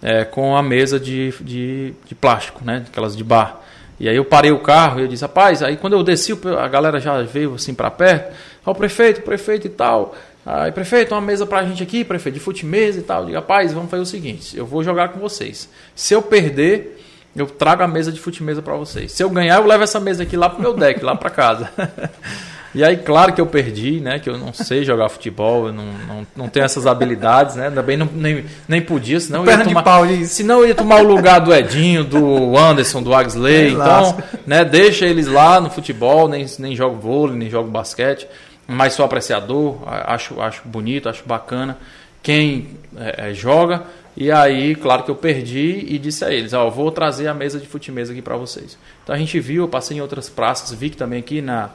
é, 0.00 0.24
com 0.24 0.56
a 0.56 0.62
mesa 0.62 1.00
de, 1.00 1.32
de, 1.40 1.94
de 2.06 2.14
plástico, 2.14 2.64
né? 2.64 2.84
Aquelas 2.88 3.16
de 3.16 3.24
bar. 3.24 3.60
E 3.98 4.08
aí 4.08 4.16
eu 4.16 4.24
parei 4.24 4.50
o 4.50 4.58
carro 4.58 5.00
e 5.00 5.02
eu 5.02 5.08
disse, 5.08 5.22
rapaz, 5.22 5.62
aí 5.62 5.76
quando 5.76 5.92
eu 5.94 6.02
desci, 6.02 6.32
a 6.58 6.68
galera 6.68 6.98
já 6.98 7.22
veio 7.22 7.54
assim 7.54 7.74
para 7.74 7.90
perto, 7.90 8.34
ó, 8.64 8.72
o 8.72 8.74
prefeito, 8.74 9.22
prefeito 9.22 9.66
e 9.66 9.70
tal. 9.70 10.14
Aí, 10.46 10.70
prefeito, 10.72 11.14
uma 11.14 11.22
mesa 11.22 11.46
pra 11.46 11.64
gente 11.64 11.82
aqui, 11.82 12.04
prefeito, 12.04 12.34
de 12.34 12.40
fute-mesa 12.40 12.98
e 12.98 13.02
tal. 13.02 13.20
Eu 13.20 13.26
digo, 13.26 13.38
rapaz, 13.38 13.72
vamos 13.72 13.90
fazer 13.90 14.02
o 14.02 14.06
seguinte, 14.06 14.56
eu 14.56 14.66
vou 14.66 14.84
jogar 14.84 15.08
com 15.08 15.18
vocês. 15.18 15.68
Se 15.94 16.12
eu 16.12 16.20
perder, 16.20 17.02
eu 17.34 17.46
trago 17.46 17.82
a 17.82 17.88
mesa 17.88 18.12
de 18.12 18.20
fute-mesa 18.20 18.60
para 18.60 18.74
vocês. 18.74 19.10
Se 19.12 19.22
eu 19.22 19.30
ganhar, 19.30 19.56
eu 19.56 19.66
levo 19.66 19.84
essa 19.84 19.98
mesa 19.98 20.22
aqui 20.22 20.36
lá 20.36 20.50
pro 20.50 20.60
meu 20.60 20.74
deck, 20.74 21.02
lá 21.02 21.16
para 21.16 21.30
casa. 21.30 21.70
E 22.74 22.82
aí, 22.82 22.96
claro 22.96 23.32
que 23.32 23.40
eu 23.40 23.46
perdi, 23.46 24.00
né? 24.00 24.18
Que 24.18 24.28
eu 24.28 24.36
não 24.36 24.52
sei 24.52 24.84
jogar 24.84 25.08
futebol, 25.08 25.68
eu 25.68 25.72
não, 25.72 25.84
não, 25.84 26.26
não 26.34 26.48
tenho 26.48 26.64
essas 26.64 26.86
habilidades, 26.86 27.54
né? 27.54 27.70
Também 27.70 27.96
não, 27.96 28.08
nem, 28.12 28.44
nem 28.66 28.82
podia, 28.82 29.20
senão 29.20 29.44
eu 29.44 29.50
ia 29.50 29.64
tomar, 29.64 29.82
pau, 29.84 30.04
senão 30.24 30.60
eu 30.60 30.68
ia 30.68 30.74
tomar 30.74 31.00
o 31.00 31.04
lugar 31.04 31.40
do 31.40 31.54
Edinho, 31.54 32.02
do 32.02 32.58
Anderson, 32.58 33.00
do 33.00 33.14
Axley. 33.14 33.66
É, 33.66 33.68
então, 33.68 34.18
né, 34.44 34.64
deixa 34.64 35.06
eles 35.06 35.28
lá 35.28 35.60
no 35.60 35.70
futebol, 35.70 36.28
nem, 36.28 36.44
nem 36.58 36.74
jogo 36.74 36.96
vôlei, 36.96 37.36
nem 37.36 37.48
jogo 37.48 37.70
basquete. 37.70 38.26
Mas 38.66 38.94
sou 38.94 39.04
apreciador, 39.04 39.78
acho, 39.86 40.40
acho 40.40 40.62
bonito, 40.64 41.08
acho 41.08 41.22
bacana. 41.24 41.78
Quem 42.22 42.68
é, 42.96 43.30
é, 43.30 43.34
joga 43.34 43.82
E 44.16 44.32
aí, 44.32 44.74
claro 44.74 45.02
que 45.02 45.10
eu 45.10 45.16
perdi 45.16 45.84
e 45.86 45.98
disse 45.98 46.24
a 46.24 46.32
eles, 46.32 46.54
ó, 46.54 46.70
vou 46.70 46.90
trazer 46.90 47.28
a 47.28 47.34
mesa 47.34 47.60
de 47.60 47.66
fute-mesa 47.66 48.12
aqui 48.12 48.22
para 48.22 48.36
vocês. 48.36 48.78
Então 49.02 49.14
a 49.14 49.18
gente 49.18 49.38
viu, 49.38 49.64
eu 49.64 49.68
passei 49.68 49.98
em 49.98 50.00
outras 50.00 50.28
praças, 50.28 50.72
vi 50.72 50.88
que 50.88 50.96
também 50.96 51.20
aqui 51.20 51.42
na, 51.42 51.70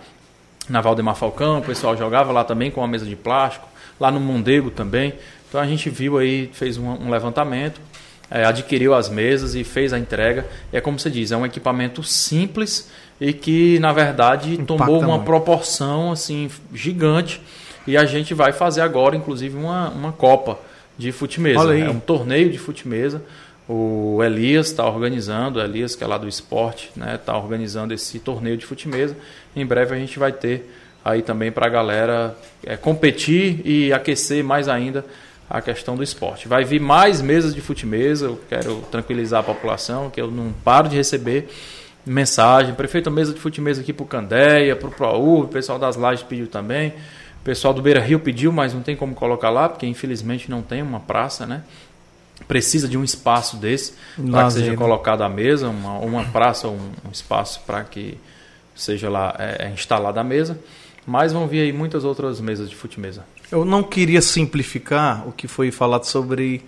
na 0.69 0.81
Valdemar 0.81 1.15
Falcão, 1.15 1.59
o 1.59 1.61
pessoal 1.61 1.97
jogava 1.97 2.31
lá 2.31 2.43
também 2.43 2.71
com 2.71 2.81
uma 2.81 2.87
mesa 2.87 3.05
de 3.05 3.15
plástico, 3.15 3.67
lá 3.99 4.11
no 4.11 4.19
Mondego 4.19 4.69
também. 4.69 5.13
Então 5.47 5.59
a 5.59 5.65
gente 5.65 5.89
viu 5.89 6.17
aí, 6.17 6.49
fez 6.53 6.77
um, 6.77 6.87
um 6.87 7.09
levantamento, 7.09 7.81
é, 8.29 8.45
adquiriu 8.45 8.93
as 8.93 9.09
mesas 9.09 9.55
e 9.55 9.63
fez 9.63 9.91
a 9.91 9.99
entrega. 9.99 10.45
E 10.71 10.77
é 10.77 10.81
como 10.81 10.99
você 10.99 11.09
diz, 11.09 11.31
é 11.31 11.37
um 11.37 11.45
equipamento 11.45 12.03
simples 12.03 12.89
e 13.19 13.33
que, 13.33 13.79
na 13.79 13.91
verdade, 13.91 14.53
Impacta 14.53 14.65
tomou 14.65 14.99
uma 14.99 15.15
muito. 15.15 15.25
proporção 15.25 16.11
assim 16.11 16.49
gigante. 16.73 17.41
E 17.87 17.97
a 17.97 18.05
gente 18.05 18.33
vai 18.33 18.51
fazer 18.51 18.81
agora, 18.81 19.15
inclusive, 19.15 19.57
uma, 19.57 19.89
uma 19.89 20.11
Copa 20.11 20.59
de 20.97 21.11
fute-mesa. 21.11 21.59
Olha 21.59 21.73
aí. 21.73 21.81
É 21.81 21.89
um 21.89 21.99
torneio 21.99 22.51
de 22.51 22.57
fute-mesa. 22.57 23.23
O 23.71 24.23
Elias 24.23 24.65
está 24.65 24.83
organizando, 24.89 25.59
o 25.59 25.61
Elias, 25.61 25.95
que 25.95 26.03
é 26.03 26.07
lá 26.07 26.17
do 26.17 26.27
esporte, 26.27 26.91
está 27.13 27.37
organizando 27.37 27.93
esse 27.93 28.17
torneio 28.17 28.57
de 28.57 28.65
fute-mesa. 28.65 29.15
Em 29.55 29.63
breve 29.63 29.93
a 29.93 29.99
gente 29.99 30.17
vai 30.17 30.31
ter 30.31 30.73
aí 31.05 31.21
também 31.21 31.51
para 31.51 31.67
a 31.67 31.69
galera 31.69 32.35
é, 32.65 32.75
competir 32.75 33.61
e 33.63 33.93
aquecer 33.93 34.43
mais 34.43 34.67
ainda 34.67 35.05
a 35.47 35.61
questão 35.61 35.95
do 35.95 36.01
esporte. 36.01 36.47
Vai 36.47 36.63
vir 36.63 36.81
mais 36.81 37.21
mesas 37.21 37.53
de 37.53 37.61
fute-mesa, 37.61 38.25
eu 38.25 38.41
quero 38.49 38.81
tranquilizar 38.89 39.41
a 39.41 39.43
população, 39.43 40.09
que 40.09 40.19
eu 40.19 40.31
não 40.31 40.51
paro 40.51 40.89
de 40.89 40.95
receber 40.95 41.47
mensagem. 42.03 42.73
Prefeito, 42.73 43.11
mesa 43.11 43.35
de 43.35 43.39
fute-mesa 43.39 43.81
aqui 43.81 43.93
para 43.93 44.03
o 44.03 44.07
Candeia, 44.07 44.75
para 44.75 44.87
o 44.87 44.91
ProU, 44.91 45.43
o 45.43 45.47
pessoal 45.47 45.77
das 45.77 45.95
lajes 45.95 46.23
pediu 46.23 46.47
também. 46.47 46.89
O 47.39 47.43
pessoal 47.43 47.71
do 47.71 47.83
Beira 47.83 47.99
Rio 47.99 48.19
pediu, 48.19 48.51
mas 48.51 48.73
não 48.73 48.81
tem 48.81 48.95
como 48.95 49.13
colocar 49.13 49.51
lá, 49.51 49.69
porque 49.69 49.85
infelizmente 49.85 50.49
não 50.49 50.63
tem 50.63 50.81
uma 50.81 50.99
praça, 50.99 51.45
né? 51.45 51.61
Precisa 52.49 52.89
de 52.89 52.97
um 52.97 53.03
espaço 53.03 53.55
desse 53.55 53.93
para 54.31 54.45
que 54.45 54.53
seja 54.53 54.71
né? 54.71 54.75
colocada 54.75 55.23
a 55.23 55.29
mesa, 55.29 55.69
uma, 55.69 55.99
uma 55.99 56.23
praça, 56.25 56.67
um, 56.67 56.91
um 57.07 57.11
espaço 57.11 57.61
para 57.65 57.83
que 57.83 58.17
seja 58.75 59.09
lá 59.09 59.35
é, 59.39 59.67
é 59.67 59.69
instalada 59.69 60.19
a 60.19 60.23
mesa. 60.23 60.59
Mas 61.05 61.31
vão 61.31 61.47
vir 61.47 61.61
aí 61.61 61.71
muitas 61.71 62.03
outras 62.03 62.41
mesas 62.41 62.69
de 62.69 62.75
fute-mesa. 62.75 63.23
Eu 63.51 63.63
não 63.63 63.81
queria 63.83 64.21
simplificar 64.21 65.27
o 65.27 65.31
que 65.31 65.47
foi 65.47 65.71
falado 65.71 66.05
sobre 66.05 66.65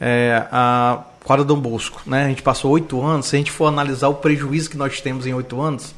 é, 0.00 0.46
a 0.52 1.02
quadra 1.24 1.44
Dom 1.44 1.60
Bosco. 1.60 2.00
Né? 2.06 2.24
A 2.24 2.28
gente 2.28 2.42
passou 2.42 2.70
oito 2.70 3.02
anos. 3.02 3.26
Se 3.26 3.36
a 3.36 3.38
gente 3.38 3.50
for 3.50 3.66
analisar 3.66 4.08
o 4.08 4.14
prejuízo 4.14 4.70
que 4.70 4.76
nós 4.76 5.00
temos 5.00 5.26
em 5.26 5.34
oito 5.34 5.60
anos, 5.60 5.94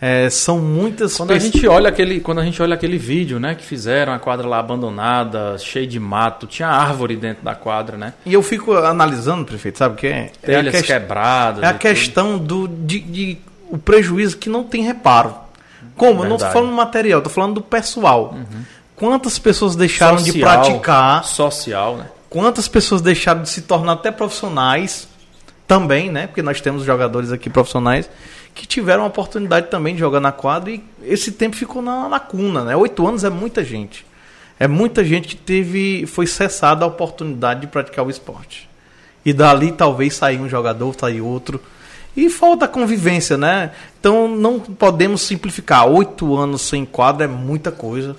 é, 0.00 0.30
são 0.30 0.58
muitas 0.58 1.16
Quando 1.16 1.30
a 1.30 1.34
pessoas- 1.34 1.52
gente 1.52 1.66
olha 1.68 1.88
aquele, 1.88 2.20
quando 2.20 2.40
a 2.40 2.44
gente 2.44 2.60
olha 2.62 2.74
aquele 2.74 2.96
vídeo, 2.96 3.38
né, 3.38 3.54
que 3.54 3.64
fizeram 3.64 4.12
a 4.14 4.18
quadra 4.18 4.48
lá 4.48 4.58
abandonada, 4.58 5.56
cheia 5.58 5.86
de 5.86 6.00
mato, 6.00 6.46
tinha 6.46 6.68
árvore 6.68 7.16
dentro 7.16 7.44
da 7.44 7.54
quadra, 7.54 7.96
né? 7.96 8.14
E 8.24 8.32
eu 8.32 8.42
fico 8.42 8.72
analisando, 8.74 9.44
prefeito, 9.44 9.78
sabe 9.78 9.94
o 9.94 9.96
que 9.98 10.06
é? 10.06 10.32
É 10.42 10.54
a, 10.54 10.56
Telhas 10.58 10.74
quest- 10.74 10.86
quebradas. 10.86 11.62
é 11.62 11.66
a 11.66 11.70
e 11.70 11.72
tudo. 11.72 11.80
questão 11.80 12.38
do 12.38 12.66
de, 12.66 12.98
de- 13.00 13.38
o 13.70 13.76
prejuízo 13.78 14.36
que 14.38 14.48
não 14.48 14.64
tem 14.64 14.82
reparo. 14.82 15.34
Como? 15.96 16.24
Eu 16.24 16.28
não 16.28 16.36
estou 16.36 16.38
Verdade. 16.38 16.52
falando 16.54 16.70
do 16.70 16.76
material, 16.76 17.18
estou 17.18 17.32
falando 17.32 17.54
do 17.54 17.62
pessoal. 17.62 18.34
Quantas 18.96 19.38
pessoas 19.38 19.76
deixaram 19.76 20.16
de 20.16 20.32
Social, 20.32 20.62
praticar? 20.62 21.24
social, 21.24 21.96
né? 21.96 22.06
Quantas 22.28 22.68
pessoas 22.68 23.00
deixaram 23.02 23.42
de 23.42 23.48
se 23.48 23.62
tornar 23.62 23.92
até 23.92 24.10
profissionais 24.10 25.08
também, 25.70 26.10
né? 26.10 26.26
Porque 26.26 26.42
nós 26.42 26.60
temos 26.60 26.82
jogadores 26.82 27.30
aqui 27.30 27.48
profissionais 27.48 28.10
que 28.52 28.66
tiveram 28.66 29.04
a 29.04 29.06
oportunidade 29.06 29.68
também 29.68 29.94
de 29.94 30.00
jogar 30.00 30.18
na 30.18 30.32
quadra 30.32 30.72
e 30.72 30.82
esse 31.04 31.30
tempo 31.30 31.54
ficou 31.54 31.80
na 31.80 32.08
lacuna, 32.08 32.64
né? 32.64 32.74
Oito 32.74 33.06
anos 33.06 33.22
é 33.22 33.30
muita 33.30 33.64
gente. 33.64 34.04
É 34.58 34.66
muita 34.66 35.04
gente 35.04 35.28
que 35.28 35.36
teve, 35.36 36.06
foi 36.08 36.26
cessada 36.26 36.84
a 36.84 36.88
oportunidade 36.88 37.60
de 37.60 37.66
praticar 37.68 38.04
o 38.04 38.10
esporte. 38.10 38.68
E 39.24 39.32
dali 39.32 39.70
talvez 39.70 40.14
sair 40.14 40.40
um 40.40 40.48
jogador, 40.48 40.92
sair 40.98 41.20
outro. 41.20 41.62
E 42.16 42.28
falta 42.28 42.66
convivência, 42.66 43.36
né? 43.36 43.70
Então 44.00 44.26
não 44.26 44.58
podemos 44.58 45.20
simplificar. 45.20 45.86
Oito 45.86 46.36
anos 46.36 46.62
sem 46.62 46.84
quadra 46.84 47.26
é 47.26 47.28
muita 47.28 47.70
coisa. 47.70 48.16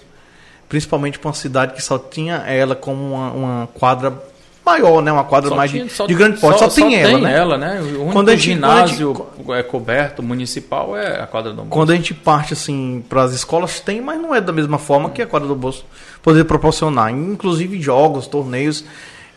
Principalmente 0.70 1.20
para 1.20 1.28
uma 1.28 1.34
cidade 1.34 1.74
que 1.74 1.84
só 1.84 2.00
tinha 2.00 2.38
ela 2.48 2.78
como 2.78 3.14
uma, 3.14 3.32
uma 3.34 3.68
quadra 3.74 4.31
maior, 4.66 5.02
né? 5.02 5.12
Uma 5.12 5.24
quadra 5.24 5.50
Só 5.50 5.56
mais 5.56 5.72
tinha- 5.72 5.86
de, 5.86 6.08
de 6.08 6.14
grande 6.14 6.40
porte. 6.40 6.60
Só, 6.60 6.70
só 6.70 6.76
tem 6.82 6.96
ela, 6.96 7.18
né? 7.20 7.38
ela, 7.38 7.58
né? 7.58 7.82
O 7.82 7.86
único 8.02 8.12
Quando 8.14 8.30
a 8.30 8.36
gente- 8.36 8.44
ginásio 8.44 9.28
é 9.50 9.64
coberto 9.64 10.22
municipal 10.22 10.96
é 10.96 11.22
a 11.22 11.28
quadra 11.28 11.52
do 11.54 11.64
Quando 11.64 11.92
a 11.92 11.96
gente 11.96 12.14
parte 12.14 12.54
assim 12.54 13.04
para 13.10 13.24
as 13.24 13.34
escolas 13.34 13.80
tem, 13.80 14.02
mas 14.02 14.20
não 14.22 14.34
é 14.34 14.40
da 14.42 14.52
mesma 14.54 14.78
forma 14.78 15.10
que 15.10 15.22
a 15.22 15.28
quadra 15.28 15.48
do 15.48 15.56
bolso 15.56 15.86
poder 16.22 16.44
proporcionar, 16.46 17.12
inclusive 17.12 17.82
jogos, 17.82 18.28
torneios. 18.28 18.84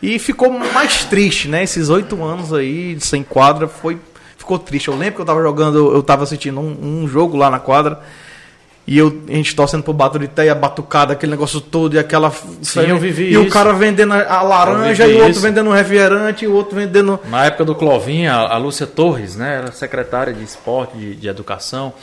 E 0.01 0.19
ficou 0.19 0.51
mais 0.51 1.05
triste, 1.05 1.47
né? 1.47 1.63
Esses 1.63 1.89
oito 1.89 2.23
anos 2.23 2.53
aí 2.53 2.97
sem 2.99 3.23
quadra 3.23 3.67
foi 3.67 3.97
ficou 4.37 4.59
triste. 4.59 4.89
Eu 4.89 4.95
lembro 4.95 5.15
que 5.15 5.21
eu 5.21 5.25
tava 5.25 5.41
jogando, 5.41 5.91
eu 5.93 6.03
tava 6.03 6.23
assistindo 6.23 6.59
um, 6.59 7.03
um 7.03 7.07
jogo 7.07 7.35
lá 7.35 7.49
na 7.49 7.57
quadra. 7.59 7.99
E 8.87 8.99
eu, 8.99 9.23
a 9.27 9.31
gente 9.31 9.55
torcendo 9.55 9.81
pro 9.81 9.93
Baturité, 9.93 10.47
a 10.47 10.53
batucada, 10.53 11.13
aquele 11.13 11.31
negócio 11.31 11.59
todo, 11.59 11.95
e 11.95 11.99
aquela. 11.99 12.31
Sim, 12.61 12.81
eu 12.81 12.99
vivi 12.99 13.31
E 13.31 13.37
o 13.37 13.41
isso. 13.45 13.49
cara 13.51 13.73
vendendo 13.73 14.13
a 14.13 14.41
laranja, 14.43 15.07
e 15.07 15.13
o 15.13 15.17
outro 15.17 15.31
isso. 15.31 15.41
vendendo 15.41 15.69
um 15.71 15.73
refrigerante, 15.73 16.45
e 16.45 16.47
o 16.47 16.53
outro 16.53 16.75
vendendo. 16.75 17.19
Na 17.27 17.45
época 17.45 17.65
do 17.65 17.73
Clovinha, 17.73 18.33
a 18.33 18.57
Lúcia 18.57 18.85
Torres, 18.85 19.35
né, 19.35 19.55
era 19.57 19.71
secretária 19.71 20.31
de 20.31 20.43
esporte, 20.43 20.95
de, 20.97 21.15
de 21.15 21.27
educação, 21.27 21.93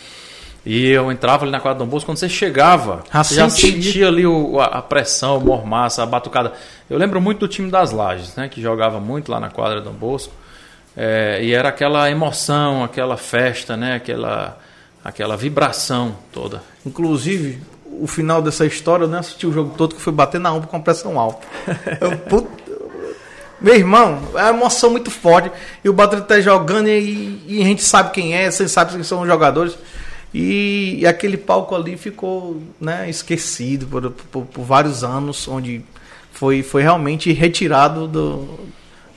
e 0.66 0.88
eu 0.90 1.12
entrava 1.12 1.44
ali 1.44 1.52
na 1.52 1.60
quadra 1.60 1.78
do 1.84 1.86
Bosco, 1.88 2.06
quando 2.10 2.18
você 2.18 2.28
chegava, 2.28 3.04
Ah, 3.12 3.22
você 3.22 3.36
já 3.36 3.48
senti. 3.48 3.80
sentia 3.84 4.08
ali 4.08 4.26
o- 4.26 4.58
a, 4.60 4.64
a 4.64 4.82
pressão, 4.82 5.38
o 5.38 5.40
mormaça, 5.40 6.02
a 6.02 6.06
batucada. 6.06 6.52
Eu 6.90 6.98
lembro 6.98 7.20
muito 7.20 7.38
do 7.40 7.48
time 7.48 7.70
das 7.70 7.92
Lages, 7.92 8.34
né, 8.34 8.48
que 8.48 8.60
jogava 8.60 8.98
muito 8.98 9.30
lá 9.30 9.38
na 9.38 9.50
quadra 9.50 9.80
do 9.80 9.90
Bosco, 9.90 10.32
é, 10.96 11.38
e 11.44 11.52
era 11.52 11.68
aquela 11.68 12.10
emoção, 12.10 12.82
aquela 12.82 13.16
festa, 13.16 13.76
né, 13.76 13.94
aquela, 13.94 14.58
aquela 15.04 15.36
vibração 15.36 16.16
toda. 16.32 16.62
Inclusive, 16.84 17.60
o 18.00 18.06
final 18.06 18.40
dessa 18.42 18.64
história, 18.66 19.04
eu 19.04 19.08
nem 19.08 19.18
assisti 19.18 19.46
o 19.46 19.52
jogo 19.52 19.74
todo, 19.76 19.94
que 19.94 20.00
foi 20.00 20.12
bater 20.12 20.40
na 20.40 20.52
UMP 20.52 20.66
com 20.66 20.80
pressão 20.80 21.18
alta. 21.18 21.46
Eu, 22.00 22.48
Meu 23.60 23.74
irmão, 23.76 24.20
é 24.34 24.42
uma 24.44 24.50
emoção 24.50 24.90
muito 24.90 25.10
forte. 25.10 25.50
E 25.84 25.88
o 25.88 25.92
Baturité 25.92 26.40
jogando 26.42 26.88
e, 26.88 27.42
e 27.46 27.60
a 27.62 27.64
gente 27.64 27.82
sabe 27.82 28.10
quem 28.10 28.34
é, 28.34 28.50
você 28.50 28.68
sabe 28.68 28.92
quem 28.92 29.02
são 29.02 29.20
os 29.22 29.28
jogadores. 29.28 29.76
E, 30.34 30.96
e 31.00 31.06
aquele 31.06 31.36
palco 31.36 31.74
ali 31.74 31.96
ficou 31.96 32.60
né, 32.80 33.08
esquecido 33.08 33.86
por, 33.86 34.10
por- 34.10 34.46
por 34.46 34.62
vários 34.64 35.04
anos, 35.04 35.46
onde 35.46 35.84
foi, 36.32 36.62
foi 36.62 36.82
realmente 36.82 37.30
retirado 37.32 38.08
do, 38.08 38.58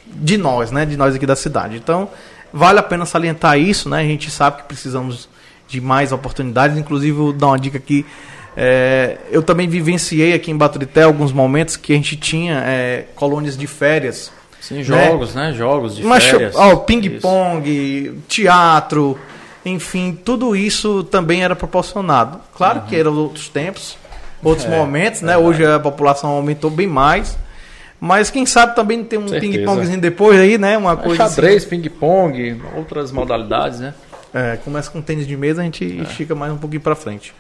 de 0.06 0.38
nós, 0.38 0.72
né? 0.72 0.86
De 0.86 0.98
nós 0.98 1.16
aqui 1.16 1.26
da 1.26 1.36
cidade. 1.36 1.78
Então, 1.78 2.10
vale 2.52 2.80
a 2.80 2.84
pena 2.84 3.06
salientar 3.06 3.58
isso, 3.58 3.88
né? 3.90 4.02
A 4.02 4.04
gente 4.04 4.30
sabe 4.30 4.58
que 4.58 4.64
precisamos 4.64 5.30
de 5.68 5.82
mais 5.82 6.12
oportunidades. 6.12 6.78
Inclusive, 6.78 7.12
vou 7.12 7.34
dar 7.34 7.48
uma 7.48 7.60
dica 7.60 7.78
aqui. 7.78 8.06
é, 8.56 9.18
eu 9.32 9.44
também 9.44 9.68
vivenciei 9.68 10.34
aqui 10.34 10.50
em 10.52 10.58
Baturité 10.58 11.04
alguns 11.04 11.32
momentos 11.34 11.76
que 11.76 11.92
a 11.94 11.96
gente 11.96 12.16
tinha 12.16 12.62
é, 12.66 13.06
colônias 13.16 13.58
de 13.58 13.68
férias. 13.68 14.32
Sim, 14.62 14.82
jogos, 14.82 15.36
né, 15.36 15.54
jogos 15.54 15.96
de 15.96 16.04
Mas, 16.04 16.24
férias. 16.24 16.56
ó, 16.56 16.76
ping-pong, 16.78 18.20
teatro, 18.28 19.18
enfim, 19.64 20.18
tudo 20.24 20.56
isso 20.56 21.04
também 21.04 21.44
era 21.44 21.56
proporcionado. 21.56 22.40
Claro 22.56 22.82
que 22.88 22.96
eram 22.96 23.16
outros 23.16 23.48
tempos, 23.50 23.98
outros 24.44 24.66
Uhum. 24.68 24.74
É, 24.76 24.78
momentos, 24.78 25.22
né? 25.22 25.38
Hoje 25.38 25.66
a 25.66 25.80
população 25.80 26.32
aumentou 26.32 26.70
bem 26.72 26.88
mais. 26.88 27.38
Mas 28.00 28.30
quem 28.30 28.46
sabe 28.46 28.76
também 28.76 29.04
tem 29.04 29.18
um 29.18 29.26
ping-pongzinho 29.28 30.00
depois 30.00 30.40
aí, 30.40 30.58
né? 30.58 30.78
Uma 30.78 30.98
coisa 30.98 31.24
assim. 31.26 31.36
Xadrez, 31.36 31.66
ping-pong, 31.66 32.62
outras 32.76 33.12
modalidades, 33.12 33.80
né? 33.80 33.94
É, 34.36 34.58
começa 34.58 34.92
com 34.92 35.02
tênis 35.02 35.26
de 35.26 35.38
mesa, 35.38 35.62
a 35.62 35.64
gente 35.64 35.86
estica 35.86 36.36
mais 36.36 36.52
um 36.52 36.58
pouquinho 36.58 36.82
pra 36.82 36.94
frente. 36.94 37.34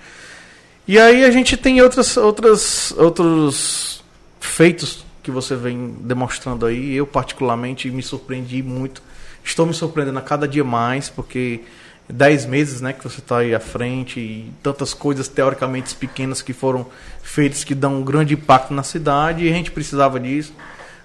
E 0.87 0.97
aí 0.97 1.25
a 1.25 1.29
gente 1.29 1.57
tem 1.57 1.81
outras, 1.81 2.15
outras, 2.15 2.93
outros 2.93 4.01
feitos 4.39 5.05
que 5.21 5.29
você 5.29 5.57
vem 5.57 5.93
demonstrando 5.99 6.65
aí. 6.65 6.95
Eu, 6.95 7.05
particularmente, 7.05 7.91
me 7.91 8.01
surpreendi 8.01 8.63
muito. 8.63 9.03
Estou 9.43 9.65
me 9.65 9.73
surpreendendo 9.73 10.19
a 10.19 10.21
cada 10.21 10.47
dia 10.47 10.63
mais, 10.63 11.09
porque 11.09 11.65
10 12.07 12.45
meses 12.45 12.79
né, 12.79 12.93
que 12.93 13.03
você 13.03 13.19
está 13.19 13.39
aí 13.39 13.53
à 13.53 13.59
frente 13.59 14.21
e 14.21 14.53
tantas 14.63 14.93
coisas 14.93 15.27
teoricamente 15.27 15.93
pequenas 15.95 16.41
que 16.41 16.53
foram 16.53 16.85
feitas 17.21 17.65
que 17.65 17.75
dão 17.75 17.95
um 17.95 18.03
grande 18.05 18.35
impacto 18.35 18.73
na 18.73 18.83
cidade 18.83 19.43
e 19.43 19.49
a 19.49 19.53
gente 19.53 19.69
precisava 19.69 20.17
disso. 20.17 20.53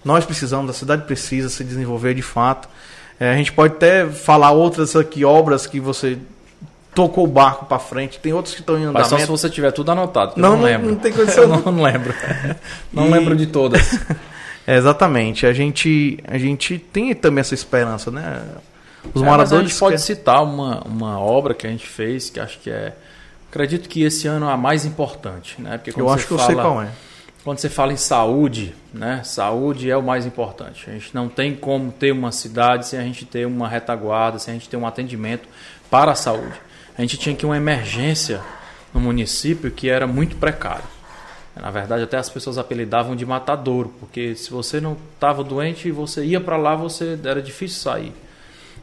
Nós 0.04 0.24
precisamos, 0.24 0.70
a 0.70 0.72
cidade 0.72 1.04
precisa 1.04 1.48
se 1.48 1.64
desenvolver 1.64 2.14
de 2.14 2.22
fato. 2.22 2.68
É, 3.20 3.30
a 3.30 3.36
gente 3.36 3.52
pode 3.52 3.74
até 3.74 4.06
falar 4.06 4.50
outras 4.52 4.96
aqui, 4.96 5.24
obras 5.24 5.66
que 5.66 5.78
você 5.78 6.16
tocou 6.94 7.24
o 7.24 7.26
barco 7.28 7.66
para 7.66 7.78
frente. 7.78 8.18
Tem 8.18 8.32
outros 8.32 8.54
que 8.54 8.60
estão 8.60 8.78
em 8.78 8.86
Mas 8.86 9.02
só 9.04 9.08
se 9.10 9.14
andamento. 9.24 9.30
você 9.36 9.50
tiver 9.50 9.70
tudo 9.72 9.92
anotado, 9.92 10.32
Não, 10.36 10.52
eu 10.52 10.56
não 10.56 10.64
lembro. 10.64 10.88
não 10.88 10.96
tem 10.96 11.12
condição, 11.12 11.44
Eu 11.52 11.72
não, 11.72 11.82
lembro. 11.82 12.14
Não 12.92 13.06
E- 13.06 13.10
lembro 13.10 13.36
de 13.36 13.46
todas. 13.46 13.98
É, 14.66 14.76
exatamente. 14.76 15.46
A 15.46 15.52
gente, 15.52 16.22
a 16.28 16.38
gente 16.38 16.78
tem 16.78 17.12
também 17.14 17.40
essa 17.40 17.54
esperança, 17.54 18.10
né? 18.10 18.42
Os 19.12 19.20
É, 19.20 19.24
mas 19.24 19.26
a 19.26 19.30
moradores. 19.30 19.70
gente 19.70 19.78
pode 19.80 20.00
citar 20.00 20.44
uma, 20.44 20.82
uma 20.82 21.18
obra 21.18 21.54
que 21.54 21.66
a 21.66 21.70
gente 21.70 21.86
fez, 21.86 22.30
que 22.30 22.38
acho 22.38 22.58
que 22.60 22.70
é. 22.70 22.94
Acredito 23.50 23.88
que 23.88 24.02
esse 24.04 24.28
ano 24.28 24.48
é 24.48 24.52
a 24.52 24.56
mais 24.56 24.84
importante, 24.84 25.56
né? 25.60 25.78
Porque 25.78 26.00
Eu 26.00 26.08
acho 26.08 26.24
que 26.26 26.32
eu 26.34 26.38
fala, 26.38 26.46
sei 26.52 26.56
qual 26.56 26.82
é. 26.82 26.88
Quando 27.42 27.58
você 27.58 27.68
fala 27.68 27.92
em 27.92 27.96
saúde, 27.96 28.74
né? 28.92 29.22
Saúde 29.24 29.90
é 29.90 29.96
o 29.96 30.02
mais 30.02 30.26
importante. 30.26 30.88
A 30.88 30.92
gente 30.92 31.14
não 31.14 31.28
tem 31.28 31.54
como 31.54 31.90
ter 31.90 32.12
uma 32.12 32.32
cidade 32.32 32.86
sem 32.86 32.98
a 32.98 33.02
gente 33.02 33.24
ter 33.24 33.46
uma 33.46 33.68
retaguarda, 33.68 34.38
sem 34.38 34.52
a 34.52 34.56
gente 34.58 34.68
ter 34.68 34.76
um 34.76 34.86
atendimento 34.86 35.48
para 35.90 36.12
a 36.12 36.14
saúde. 36.14 36.60
A 36.96 37.00
gente 37.00 37.16
tinha 37.16 37.34
que 37.34 37.46
uma 37.46 37.56
emergência 37.56 38.42
no 38.92 39.00
município 39.00 39.70
que 39.70 39.88
era 39.88 40.06
muito 40.06 40.36
precário. 40.36 40.84
Na 41.56 41.70
verdade, 41.70 42.04
até 42.04 42.16
as 42.16 42.28
pessoas 42.28 42.58
apelidavam 42.58 43.16
de 43.16 43.26
matadouro, 43.26 43.92
porque 43.98 44.34
se 44.34 44.50
você 44.50 44.80
não 44.80 44.96
estava 45.14 45.42
doente 45.42 45.88
e 45.88 45.90
você 45.90 46.24
ia 46.24 46.40
para 46.40 46.56
lá, 46.56 46.74
você 46.74 47.18
era 47.24 47.42
difícil 47.42 47.80
sair. 47.80 48.12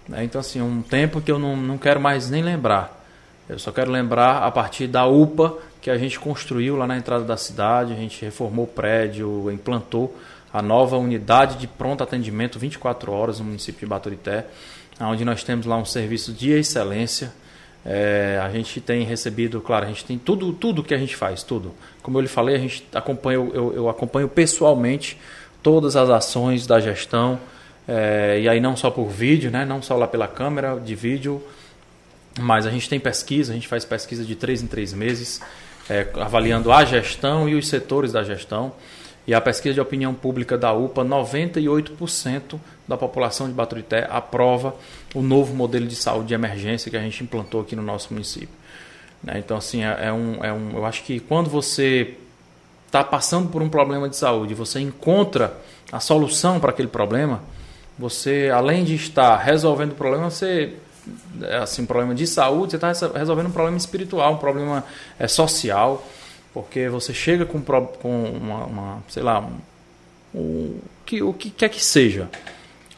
Né? 0.07 0.23
Então, 0.23 0.39
assim, 0.41 0.61
um 0.61 0.81
tempo 0.81 1.21
que 1.21 1.31
eu 1.31 1.39
não, 1.39 1.55
não 1.55 1.77
quero 1.77 1.99
mais 1.99 2.29
nem 2.29 2.43
lembrar. 2.43 3.05
Eu 3.47 3.57
só 3.57 3.71
quero 3.71 3.91
lembrar 3.91 4.43
a 4.43 4.51
partir 4.51 4.87
da 4.87 5.05
UPA 5.05 5.57
que 5.87 5.91
a 5.91 5.97
gente 5.97 6.19
construiu 6.19 6.75
lá 6.75 6.85
na 6.85 6.97
entrada 6.97 7.23
da 7.23 7.37
cidade, 7.37 7.93
a 7.93 7.95
gente 7.95 8.25
reformou 8.25 8.65
o 8.65 8.67
prédio, 8.67 9.49
implantou 9.49 10.13
a 10.51 10.61
nova 10.61 10.97
unidade 10.97 11.57
de 11.57 11.65
pronto 11.65 12.03
atendimento 12.03 12.59
24 12.59 13.09
horas 13.09 13.39
no 13.39 13.45
município 13.45 13.79
de 13.79 13.85
Baturité, 13.85 14.47
onde 14.99 15.23
nós 15.23 15.45
temos 15.45 15.65
lá 15.65 15.77
um 15.77 15.85
serviço 15.85 16.33
de 16.33 16.51
excelência. 16.51 17.31
É, 17.85 18.37
a 18.43 18.49
gente 18.49 18.81
tem 18.81 19.05
recebido, 19.05 19.61
claro, 19.61 19.85
a 19.85 19.87
gente 19.87 20.03
tem 20.03 20.17
tudo, 20.17 20.51
tudo 20.51 20.83
que 20.83 20.93
a 20.93 20.97
gente 20.97 21.15
faz, 21.15 21.41
tudo. 21.41 21.73
Como 22.03 22.17
eu 22.17 22.21
lhe 22.21 22.27
falei, 22.27 22.57
a 22.57 22.59
gente 22.59 22.85
acompanha, 22.93 23.37
eu, 23.37 23.73
eu 23.73 23.87
acompanho 23.87 24.27
pessoalmente 24.27 25.17
todas 25.63 25.95
as 25.95 26.09
ações 26.09 26.67
da 26.67 26.81
gestão, 26.81 27.39
é, 27.87 28.41
e 28.41 28.49
aí 28.49 28.59
não 28.59 28.75
só 28.75 28.91
por 28.91 29.07
vídeo, 29.07 29.49
né, 29.49 29.63
não 29.63 29.81
só 29.81 29.95
lá 29.95 30.05
pela 30.05 30.27
câmera 30.27 30.77
de 30.77 30.95
vídeo, 30.95 31.41
mas 32.37 32.65
a 32.65 32.71
gente 32.71 32.89
tem 32.89 32.99
pesquisa, 32.99 33.53
a 33.53 33.55
gente 33.55 33.69
faz 33.69 33.85
pesquisa 33.85 34.25
de 34.25 34.35
três 34.35 34.61
em 34.61 34.67
três 34.67 34.91
meses, 34.91 35.41
é, 35.89 36.07
avaliando 36.15 36.71
a 36.71 36.83
gestão 36.85 37.47
e 37.47 37.55
os 37.55 37.67
setores 37.67 38.11
da 38.11 38.23
gestão. 38.23 38.73
E 39.25 39.33
a 39.33 39.41
pesquisa 39.41 39.73
de 39.73 39.81
opinião 39.81 40.13
pública 40.13 40.57
da 40.57 40.71
UPA, 40.71 41.03
98% 41.03 42.57
da 42.87 42.95
população 42.95 43.47
de 43.47 43.53
Baturité 43.53 44.07
aprova 44.09 44.73
o 45.13 45.21
novo 45.21 45.53
modelo 45.53 45.85
de 45.85 45.95
saúde 45.95 46.29
de 46.29 46.33
emergência 46.33 46.89
que 46.89 46.95
a 46.95 47.01
gente 47.01 47.23
implantou 47.23 47.61
aqui 47.61 47.75
no 47.75 47.81
nosso 47.81 48.13
município. 48.13 48.55
Né? 49.21 49.39
Então, 49.39 49.57
assim, 49.57 49.83
é, 49.83 50.07
é, 50.07 50.13
um, 50.13 50.43
é 50.43 50.53
um, 50.53 50.77
eu 50.77 50.85
acho 50.85 51.03
que 51.03 51.19
quando 51.19 51.49
você 51.49 52.15
está 52.85 53.03
passando 53.03 53.49
por 53.49 53.61
um 53.61 53.67
problema 53.67 54.07
de 54.07 54.15
saúde, 54.15 54.53
você 54.53 54.79
encontra 54.79 55.57
a 55.91 55.99
solução 55.99 56.59
para 56.59 56.69
aquele 56.69 56.87
problema, 56.87 57.41
você, 57.99 58.49
além 58.53 58.85
de 58.85 58.95
estar 58.95 59.35
resolvendo 59.37 59.91
o 59.91 59.95
problema, 59.95 60.29
você 60.29 60.73
assim, 61.61 61.83
um 61.83 61.85
problema 61.85 62.13
de 62.15 62.25
saúde, 62.25 62.71
você 62.71 62.75
está 62.77 63.17
resolvendo 63.17 63.47
um 63.47 63.51
problema 63.51 63.77
espiritual, 63.77 64.33
um 64.33 64.37
problema 64.37 64.83
é, 65.19 65.27
social, 65.27 66.05
porque 66.53 66.89
você 66.89 67.13
chega 67.13 67.45
com, 67.45 67.61
com 67.61 68.23
uma, 68.23 68.65
uma 68.65 69.03
sei 69.07 69.23
lá, 69.23 69.47
um, 70.33 70.79
que, 71.05 71.21
o 71.21 71.33
que 71.33 71.49
quer 71.49 71.69
que 71.69 71.83
seja 71.83 72.29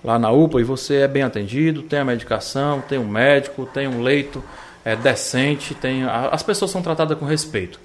lá 0.03 0.17
na 0.17 0.31
UPA 0.31 0.61
e 0.61 0.63
você 0.63 0.97
é 0.97 1.07
bem 1.07 1.23
atendido, 1.23 1.83
tem 1.83 1.99
a 1.99 2.05
medicação, 2.05 2.81
tem 2.81 2.97
um 2.97 3.07
médico, 3.07 3.65
tem 3.65 3.87
um 3.87 4.01
leito 4.01 4.43
é, 4.83 4.95
decente, 4.95 5.75
tem 5.75 6.03
as 6.03 6.41
pessoas 6.41 6.71
são 6.71 6.81
tratadas 6.81 7.17
com 7.17 7.25
respeito. 7.25 7.79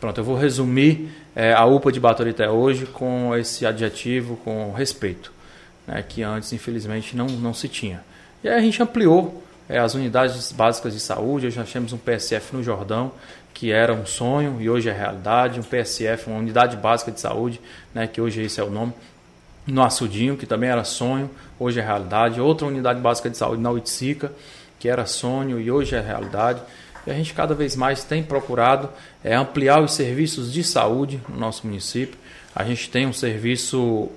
Pronto, 0.00 0.18
eu 0.18 0.24
vou 0.24 0.36
resumir 0.36 1.10
é, 1.34 1.52
a 1.52 1.64
UPA 1.64 1.90
de 1.90 1.98
Baturité 1.98 2.48
hoje 2.48 2.86
com 2.86 3.34
esse 3.34 3.66
adjetivo, 3.66 4.36
com 4.36 4.72
respeito, 4.72 5.32
né, 5.86 6.04
que 6.06 6.22
antes, 6.22 6.52
infelizmente, 6.52 7.16
não, 7.16 7.26
não 7.26 7.54
se 7.54 7.68
tinha. 7.68 8.04
E 8.44 8.48
aí 8.48 8.54
a 8.54 8.60
gente 8.60 8.82
ampliou 8.82 9.42
é, 9.68 9.78
as 9.78 9.94
unidades 9.94 10.52
básicas 10.52 10.92
de 10.92 11.00
saúde. 11.00 11.46
Hoje 11.46 11.58
nós 11.58 11.72
temos 11.72 11.92
um 11.92 11.98
PSF 11.98 12.54
no 12.54 12.62
Jordão, 12.62 13.12
que 13.52 13.72
era 13.72 13.92
um 13.92 14.06
sonho 14.06 14.60
e 14.60 14.68
hoje 14.68 14.88
é 14.88 14.92
realidade. 14.92 15.58
Um 15.58 15.62
PSF, 15.62 16.28
uma 16.28 16.38
unidade 16.38 16.76
básica 16.76 17.10
de 17.10 17.20
saúde, 17.20 17.60
né, 17.94 18.06
que 18.06 18.20
hoje 18.20 18.42
esse 18.42 18.60
é 18.60 18.64
o 18.64 18.70
nome. 18.70 18.92
No 19.66 19.82
Açudinho, 19.82 20.36
que 20.36 20.46
também 20.46 20.70
era 20.70 20.84
sonho, 20.84 21.28
hoje 21.58 21.80
é 21.80 21.82
realidade. 21.82 22.40
Outra 22.40 22.66
unidade 22.66 23.00
básica 23.00 23.28
de 23.28 23.36
saúde 23.36 23.60
na 23.60 23.70
Uitsica, 23.70 24.32
que 24.78 24.88
era 24.88 25.06
sonho 25.06 25.60
e 25.60 25.70
hoje 25.70 25.96
é 25.96 26.00
realidade. 26.00 26.62
E 27.06 27.10
a 27.10 27.14
gente 27.14 27.34
cada 27.34 27.54
vez 27.54 27.74
mais 27.74 28.04
tem 28.04 28.22
procurado 28.22 28.88
é, 29.24 29.34
ampliar 29.34 29.80
os 29.80 29.92
serviços 29.92 30.52
de 30.52 30.62
saúde 30.62 31.20
no 31.28 31.36
nosso 31.36 31.66
município. 31.66 32.18
A 32.54 32.64
gente 32.64 32.88
tem 32.90 33.06
um 33.06 33.12
serviço 33.12 34.08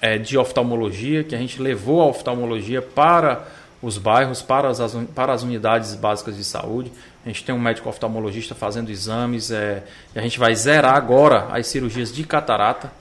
é, 0.00 0.18
de 0.18 0.36
oftalmologia, 0.36 1.22
que 1.24 1.34
a 1.34 1.38
gente 1.38 1.60
levou 1.60 2.00
a 2.00 2.06
oftalmologia 2.06 2.82
para 2.82 3.46
os 3.82 3.98
bairros 3.98 4.40
para 4.40 4.68
as, 4.68 4.78
para 5.14 5.32
as 5.32 5.42
unidades 5.42 5.94
básicas 5.96 6.36
de 6.36 6.44
saúde. 6.44 6.92
A 7.24 7.28
gente 7.28 7.44
tem 7.44 7.54
um 7.54 7.58
médico 7.58 7.88
oftalmologista 7.88 8.54
fazendo 8.54 8.90
exames 8.90 9.50
é, 9.50 9.82
e 10.14 10.18
a 10.18 10.22
gente 10.22 10.38
vai 10.38 10.54
zerar 10.54 10.94
agora 10.94 11.48
as 11.50 11.66
cirurgias 11.66 12.14
de 12.14 12.24
catarata. 12.24 12.92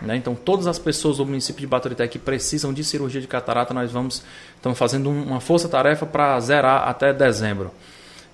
Né? 0.00 0.16
Então, 0.16 0.34
todas 0.34 0.66
as 0.66 0.78
pessoas 0.78 1.16
do 1.16 1.24
município 1.24 1.60
de 1.60 1.66
Baturité 1.66 2.06
que 2.06 2.18
precisam 2.18 2.72
de 2.72 2.84
cirurgia 2.84 3.20
de 3.20 3.26
catarata, 3.26 3.72
nós 3.72 3.90
vamos 3.90 4.22
estamos 4.56 4.78
fazendo 4.78 5.08
uma 5.08 5.40
força-tarefa 5.40 6.04
para 6.04 6.38
zerar 6.40 6.86
até 6.88 7.12
dezembro. 7.12 7.70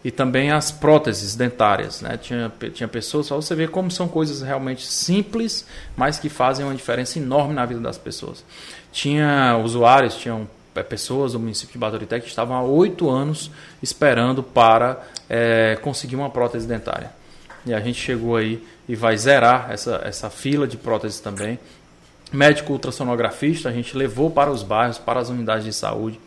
E 0.05 0.11
também 0.11 0.51
as 0.51 0.73
próteses 0.73 1.37
dentárias. 1.37 2.01
Né? 2.01 2.17
Tinha, 2.17 2.53
tinha 2.75 2.89
pessoas, 2.89 3.27
só 3.27 3.37
você 3.37 3.55
ver 3.55 3.71
como 3.71 3.89
são 3.89 4.09
coisas 4.09 4.43
realmente 4.43 4.85
simples, 4.85 5.65
mas 5.97 6.19
que 6.19 6.29
fazem 6.29 6.65
uma 6.67 6.75
diferença 6.75 7.21
enorme 7.21 7.55
na 7.55 7.65
vida 7.65 7.79
das 7.79 7.97
pessoas. 7.97 8.45
Tinha 8.91 9.57
usuários, 9.63 10.17
tinham 10.17 10.49
pessoas 10.89 11.33
do 11.33 11.41
município 11.41 11.73
de 11.73 11.79
Baturité 11.79 12.20
que 12.20 12.29
estavam 12.29 12.57
há 12.57 12.62
oito 12.62 13.11
anos 13.11 13.51
esperando 13.83 14.43
para 14.43 15.03
é, 15.29 15.77
conseguir 15.83 16.16
uma 16.16 16.31
prótese 16.31 16.66
dentária. 16.66 17.11
E 17.66 17.75
a 17.75 17.81
gente 17.81 18.01
chegou 18.01 18.37
aí 18.37 18.64
e 18.89 18.97
vai 18.97 19.16
zerar 19.16 19.70
essa, 19.70 20.01
essa 20.05 20.31
fila 20.31 20.66
de 20.66 20.77
próteses 20.77 21.20
também. 21.20 21.59
Médico 22.33 22.73
ultrassonografista, 22.73 23.68
a 23.68 23.73
gente 23.73 23.97
levou 23.97 24.31
para 24.31 24.51
os 24.51 24.62
bairros, 24.62 24.99
para 24.99 25.20
as 25.20 25.29
unidades 25.29 25.64
de 25.64 25.73
saúde. 25.73 26.18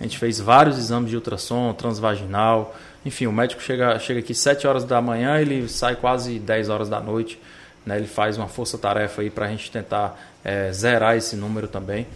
A 0.00 0.02
gente 0.02 0.18
fez 0.18 0.40
vários 0.40 0.78
exames 0.78 1.10
de 1.10 1.16
ultrassom, 1.16 1.72
transvaginal. 1.74 2.74
Enfim, 3.04 3.26
o 3.26 3.32
médico 3.32 3.62
chega, 3.62 3.98
chega 3.98 4.20
aqui 4.20 4.34
7 4.34 4.66
horas 4.66 4.84
da 4.84 5.00
manhã, 5.00 5.38
ele 5.38 5.68
sai 5.68 5.94
quase 5.94 6.38
10 6.38 6.68
horas 6.68 6.88
da 6.88 7.00
noite. 7.00 7.38
Né? 7.84 7.98
Ele 7.98 8.06
faz 8.06 8.36
uma 8.36 8.48
força-tarefa 8.48 9.22
aí 9.22 9.30
para 9.30 9.46
a 9.46 9.48
gente 9.48 9.70
tentar 9.70 10.18
é, 10.42 10.72
zerar 10.72 11.16
esse 11.16 11.36
número 11.36 11.68
também. 11.68 12.06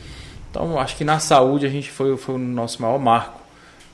Então, 0.57 0.81
acho 0.81 0.97
que 0.97 1.05
na 1.05 1.19
saúde 1.19 1.67
a 1.67 1.69
gente 1.69 1.91
foi, 1.91 2.17
foi 2.17 2.37
o 2.37 2.39
nosso 2.39 2.81
maior 2.81 2.99
marco. 2.99 3.39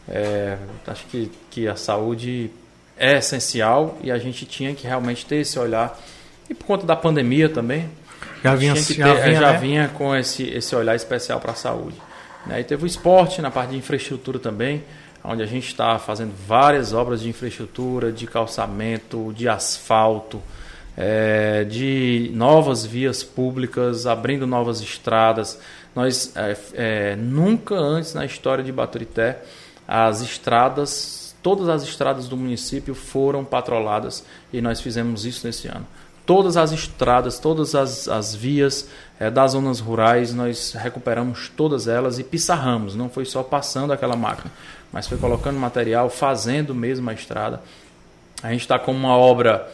É, 0.09 0.57
acho 0.87 1.05
que, 1.07 1.29
que 1.51 1.67
a 1.67 1.75
saúde 1.75 2.51
é 2.97 3.19
essencial 3.19 3.99
e 4.01 4.13
a 4.13 4.19
gente 4.19 4.47
tinha 4.47 4.73
que 4.73 4.87
realmente 4.87 5.27
ter 5.27 5.39
esse 5.39 5.59
olhar. 5.59 5.99
E 6.49 6.55
por 6.55 6.65
conta 6.65 6.87
da 6.87 6.95
pandemia 6.95 7.49
também, 7.49 7.91
já 8.45 8.55
vinha, 8.55 8.75
ter, 8.75 8.95
já 8.95 9.15
vinha, 9.15 9.41
já 9.41 9.53
né? 9.53 9.59
vinha 9.59 9.89
com 9.89 10.15
esse, 10.15 10.45
esse 10.45 10.75
olhar 10.77 10.95
especial 10.95 11.41
para 11.41 11.51
a 11.51 11.57
saúde. 11.57 11.97
Né? 12.47 12.61
E 12.61 12.65
teve 12.65 12.85
o 12.85 12.87
esporte 12.87 13.43
na 13.43 13.51
parte 13.51 13.71
de 13.71 13.79
infraestrutura 13.79 14.39
também, 14.39 14.85
onde 15.25 15.43
a 15.43 15.47
gente 15.47 15.67
está 15.67 15.99
fazendo 15.99 16.33
várias 16.47 16.93
obras 16.93 17.23
de 17.23 17.29
infraestrutura, 17.29 18.13
de 18.13 18.25
calçamento, 18.25 19.33
de 19.35 19.49
asfalto, 19.49 20.41
é, 20.97 21.65
de 21.65 22.31
novas 22.35 22.87
vias 22.87 23.25
públicas, 23.25 24.07
abrindo 24.07 24.47
novas 24.47 24.81
estradas. 24.81 25.59
Nós 25.95 26.33
é, 26.35 26.57
é, 26.75 27.17
nunca 27.17 27.75
antes 27.75 28.15
na 28.15 28.25
história 28.25 28.65
de 28.65 28.73
Baturité 28.73 29.43
as 29.87 30.21
estradas, 30.23 31.35
todas 31.43 31.69
as 31.69 31.83
estradas 31.83 32.29
do 32.29 32.37
município 32.37 32.95
foram 32.95 33.45
patroladas 33.45 34.25
e 34.53 34.61
nós 34.61 34.81
fizemos 34.81 35.25
isso 35.27 35.47
nesse 35.47 35.69
ano. 35.69 35.87
Todas 36.25 36.57
as 36.57 36.71
estradas, 36.71 37.39
todas 37.39 37.75
as, 37.75 38.09
as 38.09 38.35
vias 38.35 38.89
é, 39.19 39.29
das 39.29 39.53
zonas 39.53 39.81
rurais, 39.81 40.33
nós 40.33 40.73
recuperamos 40.73 41.51
todas 41.57 41.89
elas 41.89 42.19
e 42.19 42.25
pissarramos. 42.25 42.95
Não 42.95 43.09
foi 43.09 43.25
só 43.25 43.43
passando 43.43 43.93
aquela 43.93 44.17
máquina, 44.17 44.51
mas 44.93 45.09
foi 45.09 45.19
colocando 45.19 45.59
material, 45.59 46.09
fazendo 46.09 46.75
mesmo 46.75 47.11
a 47.11 47.13
estrada. 47.13 47.61
A 48.43 48.51
gente 48.51 48.61
está 48.61 48.79
com 48.79 48.93
uma 48.93 49.17
obra 49.17 49.69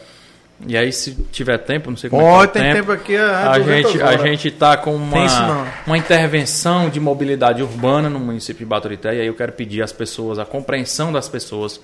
e 0.67 0.75
aí, 0.77 0.91
se 0.91 1.13
tiver 1.31 1.57
tempo, 1.59 1.89
não 1.89 1.95
sei 1.95 2.09
como 2.09 2.21
oh, 2.21 2.43
é 2.43 2.47
tem 2.47 2.61
tempo, 2.61 2.75
tempo 2.75 2.91
aqui. 2.91 3.15
é 3.15 3.21
a 3.21 3.59
gente 3.59 4.01
a 4.01 4.17
gente 4.17 4.47
está 4.49 4.75
com 4.75 4.93
uma, 4.93 5.65
uma 5.87 5.97
intervenção 5.97 6.89
de 6.89 6.99
mobilidade 6.99 7.63
urbana 7.63 8.09
no 8.09 8.19
município 8.19 8.59
de 8.59 8.69
Baturité 8.69 9.15
e 9.15 9.21
aí 9.21 9.27
eu 9.27 9.33
quero 9.33 9.53
pedir 9.53 9.81
às 9.81 9.93
pessoas 9.93 10.37
a 10.37 10.45
compreensão 10.45 11.13
das 11.13 11.29
pessoas 11.29 11.79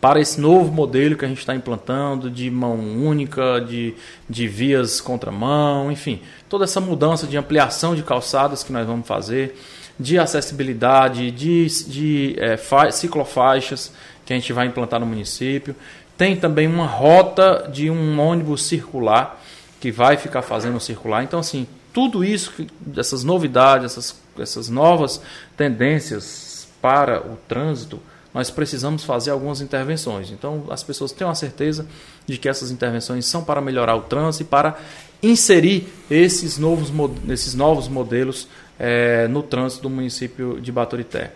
para 0.00 0.20
esse 0.20 0.40
novo 0.40 0.70
modelo 0.70 1.16
que 1.16 1.24
a 1.24 1.28
gente 1.28 1.38
está 1.38 1.54
implantando 1.54 2.30
de 2.30 2.50
mão 2.50 2.76
única, 2.76 3.60
de, 3.60 3.94
de 4.28 4.46
vias 4.46 5.00
contramão, 5.00 5.90
enfim, 5.90 6.20
toda 6.48 6.64
essa 6.64 6.80
mudança 6.80 7.26
de 7.26 7.36
ampliação 7.36 7.94
de 7.94 8.02
calçadas 8.02 8.62
que 8.62 8.72
nós 8.72 8.86
vamos 8.86 9.08
fazer, 9.08 9.58
de 9.98 10.18
acessibilidade, 10.18 11.30
de, 11.30 11.66
de 11.86 12.36
é, 12.38 12.56
ciclofaixas 12.92 13.92
que 14.24 14.34
a 14.34 14.36
gente 14.36 14.52
vai 14.52 14.66
implantar 14.66 15.00
no 15.00 15.06
município. 15.06 15.74
Tem 16.18 16.36
também 16.36 16.66
uma 16.66 16.86
rota 16.86 17.70
de 17.72 17.88
um 17.88 18.20
ônibus 18.20 18.64
circular 18.64 19.40
que 19.80 19.92
vai 19.92 20.16
ficar 20.16 20.42
fazendo 20.42 20.80
circular. 20.80 21.22
Então, 21.22 21.38
assim, 21.38 21.66
tudo 21.92 22.24
isso, 22.24 22.52
essas 22.96 23.22
novidades, 23.22 23.86
essas, 23.86 24.20
essas 24.38 24.68
novas 24.68 25.22
tendências 25.56 26.68
para 26.82 27.20
o 27.20 27.36
trânsito, 27.48 28.00
nós 28.34 28.50
precisamos 28.50 29.04
fazer 29.04 29.30
algumas 29.30 29.60
intervenções. 29.60 30.30
Então, 30.30 30.64
as 30.70 30.82
pessoas 30.82 31.12
tenham 31.12 31.30
a 31.30 31.34
certeza 31.34 31.86
de 32.26 32.36
que 32.36 32.48
essas 32.48 32.72
intervenções 32.72 33.24
são 33.24 33.44
para 33.44 33.60
melhorar 33.60 33.94
o 33.94 34.02
trânsito 34.02 34.42
e 34.42 34.46
para 34.46 34.76
inserir 35.22 35.88
esses 36.10 36.58
novos, 36.58 36.92
esses 37.28 37.54
novos 37.54 37.88
modelos 37.88 38.48
é, 38.78 39.26
no 39.28 39.42
trânsito 39.42 39.82
do 39.82 39.90
município 39.90 40.60
de 40.60 40.70
Baturité. 40.70 41.32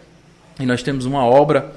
E 0.61 0.66
nós 0.66 0.83
temos 0.83 1.07
uma 1.07 1.24
obra 1.24 1.72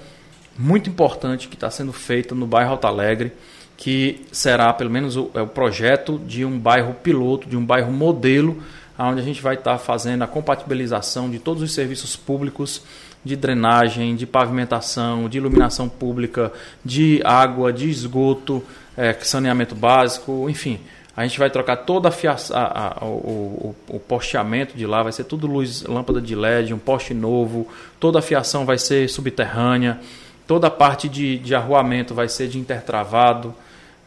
muito 0.58 0.90
importante 0.90 1.48
que 1.48 1.56
está 1.56 1.70
sendo 1.70 1.92
feita 1.92 2.34
no 2.34 2.48
bairro 2.48 2.72
Alto 2.72 2.88
Alegre, 2.88 3.32
que 3.78 4.26
será 4.32 4.72
pelo 4.74 4.90
menos 4.90 5.18
o, 5.18 5.30
é 5.34 5.42
o 5.42 5.48
projeto 5.48 6.20
de 6.26 6.46
um 6.46 6.58
bairro 6.58 6.94
piloto, 6.94 7.48
de 7.48 7.58
um 7.58 7.66
bairro 7.66 7.92
modelo, 7.92 8.62
onde 8.98 9.20
a 9.20 9.24
gente 9.24 9.42
vai 9.42 9.56
estar 9.56 9.74
tá 9.74 9.78
fazendo 9.78 10.24
a 10.24 10.28
compatibilização 10.28 11.30
de 11.30 11.40
todos 11.40 11.62
os 11.62 11.74
serviços 11.74 12.16
públicos 12.16 12.82
de 13.24 13.36
drenagem, 13.36 14.16
de 14.16 14.26
pavimentação, 14.26 15.28
de 15.28 15.38
iluminação 15.40 15.90
pública, 15.90 16.54
de 16.84 17.20
água, 17.26 17.74
de 17.74 17.90
esgoto, 17.90 18.64
é, 18.96 19.14
saneamento 19.14 19.74
básico, 19.74 20.48
enfim. 20.50 20.80
A 21.18 21.24
gente 21.26 21.40
vai 21.40 21.50
trocar 21.50 21.78
toda 21.78 22.10
a, 22.10 22.12
fiação, 22.12 22.56
a, 22.56 22.98
a 23.02 23.06
o, 23.06 23.76
o, 23.90 23.96
o, 23.96 24.00
posteamento 24.00 24.78
de 24.78 24.86
lá, 24.86 25.02
vai 25.02 25.12
ser 25.12 25.24
tudo 25.24 25.48
luz, 25.48 25.84
lâmpada 25.84 26.22
de 26.22 26.36
LED, 26.36 26.74
um 26.74 26.78
poste 26.78 27.14
novo, 27.14 27.68
toda 28.00 28.20
a 28.20 28.22
fiação 28.22 28.66
vai 28.66 28.78
ser 28.78 29.10
subterrânea, 29.10 30.00
toda 30.48 30.68
a 30.68 30.72
parte 30.72 31.10
de, 31.10 31.38
de 31.40 31.56
arruamento 31.56 32.14
vai 32.14 32.30
ser 32.30 32.48
de 32.48 32.58
intertravado. 32.60 33.54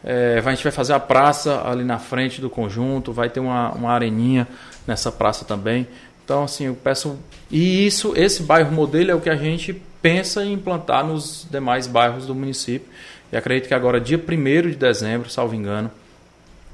É, 0.03 0.41
a 0.43 0.49
gente 0.51 0.63
vai 0.63 0.71
fazer 0.71 0.93
a 0.93 0.99
praça 0.99 1.61
ali 1.67 1.83
na 1.83 1.99
frente 1.99 2.39
do 2.39 2.49
conjunto, 2.49 3.11
vai 3.11 3.29
ter 3.29 3.39
uma, 3.39 3.71
uma 3.71 3.91
areninha 3.91 4.47
nessa 4.87 5.11
praça 5.11 5.43
também. 5.45 5.87
Então, 6.23 6.43
assim, 6.43 6.65
eu 6.65 6.75
peço. 6.75 7.17
E 7.51 7.85
isso, 7.85 8.13
esse 8.15 8.43
bairro 8.43 8.71
modelo 8.71 9.11
é 9.11 9.15
o 9.15 9.19
que 9.19 9.29
a 9.29 9.35
gente 9.35 9.73
pensa 10.01 10.45
em 10.45 10.53
implantar 10.53 11.05
nos 11.05 11.45
demais 11.49 11.87
bairros 11.87 12.25
do 12.25 12.35
município. 12.35 12.87
E 13.31 13.37
acredito 13.37 13.67
que 13.67 13.73
agora, 13.73 13.99
dia 13.99 14.17
1 14.17 14.69
de 14.69 14.75
dezembro, 14.75 15.29
salvo 15.29 15.53
engano, 15.53 15.91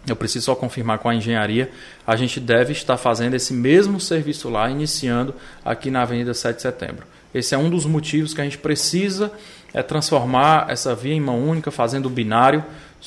eu 0.07 0.15
preciso 0.15 0.45
só 0.45 0.55
confirmar 0.55 0.99
com 0.99 1.09
a 1.09 1.15
engenharia, 1.15 1.71
a 2.05 2.15
gente 2.15 2.39
deve 2.39 2.71
estar 2.71 2.97
fazendo 2.97 3.33
esse 3.33 3.53
mesmo 3.53 3.99
serviço 3.99 4.49
lá, 4.49 4.69
iniciando 4.69 5.33
aqui 5.63 5.89
na 5.89 6.03
Avenida 6.03 6.33
7 6.33 6.57
de 6.57 6.61
Setembro. 6.61 7.05
Esse 7.35 7.53
é 7.53 7.57
um 7.57 7.69
dos 7.69 7.85
motivos 7.85 8.33
que 8.33 8.39
a 8.39 8.45
gente 8.45 8.57
precisa 8.57 9.29
é 9.73 9.83
transformar 9.83 10.67
essa 10.69 10.95
via 10.95 11.13
em 11.13 11.19
mão 11.19 11.37
única, 11.37 11.69
fazendo 11.69 12.05
o 12.05 12.09
binário, 12.09 12.63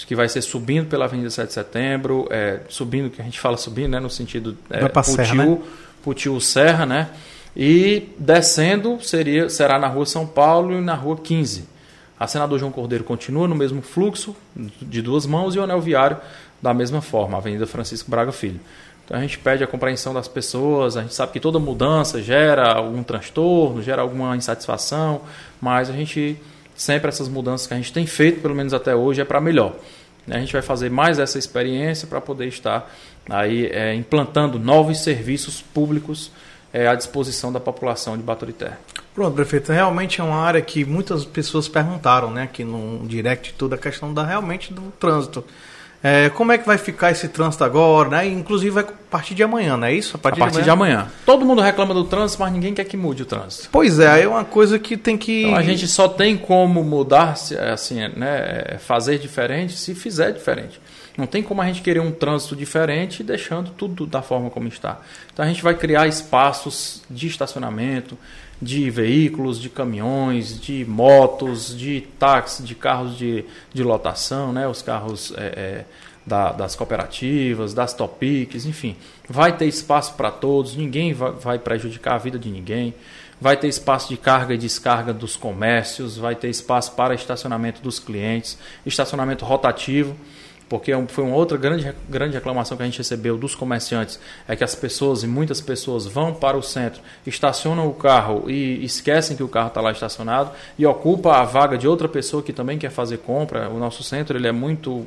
que 0.07 0.15
vai 0.15 0.29
ser 0.29 0.43
subindo 0.43 0.87
pela 0.87 1.07
Avenida 1.07 1.31
7 1.31 1.49
de 1.49 1.55
Setembro, 1.55 2.29
é, 2.31 2.61
subindo, 2.69 3.09
que 3.09 3.23
a 3.23 3.25
gente 3.25 3.41
fala 3.41 3.57
subindo, 3.57 3.89
né, 3.89 3.99
no 3.99 4.11
sentido 4.11 4.55
é, 4.69 4.87
Putiu, 4.87 5.03
Serra, 5.15 5.35
né? 5.35 5.59
Putiu 6.03 6.41
Serra, 6.41 6.87
né? 6.87 7.09
E 7.57 8.11
descendo 8.19 9.03
seria, 9.03 9.49
será 9.49 9.79
na 9.79 9.89
rua 9.89 10.05
São 10.05 10.27
Paulo 10.27 10.75
e 10.75 10.81
na 10.83 10.95
rua 10.95 11.17
15. 11.17 11.65
A 12.21 12.27
senador 12.27 12.59
João 12.59 12.71
Cordeiro 12.71 13.05
continua 13.05 13.49
no 13.49 13.55
mesmo 13.55 13.81
fluxo 13.81 14.37
de 14.55 15.01
duas 15.01 15.25
mãos 15.25 15.55
e 15.55 15.59
o 15.59 15.63
anel 15.63 15.81
viário 15.81 16.19
da 16.61 16.75
mesma 16.75 17.01
forma, 17.01 17.37
a 17.37 17.41
Avenida 17.41 17.67
Francisco 17.67 18.11
Braga 18.11 18.31
Filho. 18.31 18.61
Então 19.09 19.17
a 19.17 19.23
gente 19.23 19.39
pede 19.39 19.65
a 19.65 19.67
compreensão 19.67 20.13
das 20.13 20.29
pessoas, 20.29 20.95
a 20.95 21.01
gente 21.01 21.15
sabe 21.15 21.33
que 21.33 21.41
toda 21.41 21.59
mudança 21.59 22.21
gera 22.21 22.75
algum 22.75 23.03
transtorno, 23.03 23.83
gera 23.83 24.03
alguma 24.03 24.37
insatisfação, 24.37 25.23
mas 25.63 25.89
a 25.89 25.95
gente 25.95 26.37
sempre 26.77 27.09
essas 27.09 27.27
mudanças 27.27 27.67
que 27.67 27.73
a 27.73 27.79
gente 27.79 27.91
tem 27.91 28.07
feito, 28.07 28.43
pelo 28.43 28.55
menos 28.55 28.75
até 28.75 28.95
hoje, 28.95 29.23
é 29.23 29.25
para 29.25 29.41
melhor. 29.41 29.75
A 30.29 30.39
gente 30.39 30.53
vai 30.53 30.61
fazer 30.61 30.91
mais 30.91 31.19
essa 31.19 31.39
experiência 31.39 32.07
para 32.07 32.21
poder 32.21 32.49
estar 32.49 32.95
aí 33.31 33.65
é, 33.73 33.95
implantando 33.95 34.59
novos 34.59 35.01
serviços 35.01 35.63
públicos 35.63 36.31
é, 36.71 36.87
à 36.87 36.95
disposição 36.95 37.51
da 37.51 37.59
população 37.59 38.15
de 38.15 38.23
Baturité. 38.23 38.73
Pronto, 39.15 39.35
prefeito. 39.35 39.73
Realmente 39.73 40.21
é 40.21 40.25
uma 40.25 40.37
área 40.37 40.61
que 40.61 40.85
muitas 40.85 41.25
pessoas 41.25 41.67
perguntaram, 41.67 42.31
né, 42.31 42.43
aqui 42.43 42.63
no 42.63 43.07
direct, 43.09 43.55
toda 43.55 43.75
a 43.75 43.79
questão 43.79 44.13
da 44.13 44.23
realmente 44.23 44.71
do 44.71 44.93
trânsito. 45.01 45.43
É, 46.03 46.29
como 46.31 46.53
é 46.53 46.59
que 46.59 46.67
vai 46.67 46.79
ficar 46.79 47.11
esse 47.11 47.29
trânsito 47.29 47.65
agora, 47.65 48.09
né? 48.09 48.27
Inclusive 48.29 48.71
vai 48.71 48.85
a 48.85 49.11
partir 49.11 49.35
de 49.35 49.43
amanhã, 49.43 49.77
não 49.77 49.87
é 49.87 49.95
isso? 49.95 50.17
A 50.17 50.19
partir, 50.19 50.41
a 50.41 50.45
partir 50.45 50.63
de, 50.63 50.71
amanhã. 50.71 50.97
de, 50.97 51.01
amanhã. 51.01 51.13
Todo 51.27 51.45
mundo 51.45 51.61
reclama 51.61 51.93
do 51.93 52.05
trânsito, 52.05 52.41
mas 52.43 52.53
ninguém 52.53 52.75
quer 52.75 52.85
que 52.85 52.97
mude 52.97 53.23
o 53.23 53.27
trânsito. 53.27 53.69
Pois 53.73 53.99
é, 53.99 54.23
é 54.23 54.29
uma 54.29 54.45
coisa 54.45 54.79
que 54.79 54.97
tem 54.97 55.17
que. 55.17 55.45
Então, 55.45 55.57
a 55.57 55.63
gente 55.63 55.89
só 55.89 56.07
tem 56.09 56.37
como 56.37 56.85
mudar, 56.85 57.35
assim, 57.73 58.07
né? 58.17 58.79
Fazer 58.81 59.19
diferente 59.19 59.77
se 59.77 59.95
fizer 59.95 60.31
diferente. 60.31 60.81
Não 61.17 61.27
tem 61.27 61.43
como 61.43 61.61
a 61.61 61.67
gente 61.67 61.83
querer 61.83 61.99
um 61.99 62.13
trânsito 62.13 62.55
diferente 62.55 63.25
deixando 63.25 63.71
tudo 63.71 64.07
da 64.07 64.23
forma 64.23 64.51
como 64.51 64.69
está. 64.69 65.01
Então 65.33 65.45
a 65.45 65.49
gente 65.49 65.61
vai 65.65 65.75
criar 65.75 66.07
espaços 66.07 67.03
de 67.11 67.27
estacionamento, 67.27 68.17
de 68.61 68.91
veículos, 68.91 69.61
de 69.61 69.69
caminhões, 69.69 70.61
de 70.61 70.85
motos, 70.85 71.77
de 71.77 72.01
táxis, 72.19 72.67
de 72.67 72.75
carros 72.75 73.17
de, 73.17 73.45
de 73.73 73.83
lotação, 73.83 74.53
né? 74.53 74.67
os 74.67 74.83
carros 74.83 75.33
é, 75.37 75.45
é, 75.47 75.85
da, 76.27 76.53
das 76.53 76.75
cooperativas, 76.75 77.73
das 77.73 77.95
topics, 77.95 78.67
enfim. 78.67 78.97
Vai 79.29 79.57
ter 79.57 79.67
espaço 79.67 80.15
para 80.15 80.31
todos, 80.31 80.75
ninguém 80.75 81.13
vai, 81.13 81.33
vai 81.33 81.59
prejudicar 81.59 82.15
a 82.15 82.19
vida 82.19 82.39
de 82.39 82.51
ninguém. 82.51 82.95
Vai 83.41 83.57
ter 83.57 83.69
espaço 83.69 84.09
de 84.09 84.17
carga 84.17 84.55
e 84.55 84.59
descarga 84.59 85.13
dos 85.13 85.37
comércios, 85.37 86.17
vai 86.17 86.35
ter 86.35 86.49
espaço 86.49 86.93
para 86.93 87.15
estacionamento 87.15 87.81
dos 87.81 88.01
clientes, 88.01 88.59
estacionamento 88.85 89.45
rotativo 89.45 90.17
porque 90.69 90.93
é 90.93 91.07
foi 91.09 91.25
uma 91.25 91.37
outra 91.37 91.57
grande, 91.57 91.95
grande 92.09 92.35
reclamação 92.35 92.77
que 92.77 92.83
a 92.83 92.87
gente 92.87 92.99
recebeu 92.99 93.37
dos 93.37 93.55
comerciantes, 93.55 94.21
é 94.47 94.55
que 94.55 94.63
as 94.63 94.75
pessoas, 94.75 95.23
e 95.23 95.27
muitas 95.27 95.61
pessoas, 95.61 96.07
vão 96.07 96.35
para 96.35 96.57
o 96.57 96.63
centro, 96.63 97.01
estacionam 97.27 97.89
o 97.89 97.95
carro 97.95 98.51
e 98.51 98.85
esquecem 98.85 99.37
que 99.37 99.43
o 99.43 99.49
carro 99.49 99.69
está 99.69 99.81
lá 99.81 99.93
estacionado 99.93 100.51
e 100.79 100.87
ocupa 100.87 101.37
a 101.37 101.45
vaga 101.45 101.79
de 101.79 101.89
outra 101.89 102.09
pessoa 102.09 102.43
que 102.43 102.53
também 102.53 102.79
quer 102.79 102.91
fazer 102.91 103.19
compra. 103.19 103.69
O 103.69 103.79
nosso 103.79 104.03
centro 104.03 104.37
ele 104.37 104.49
é 104.49 104.53
muito 104.53 105.07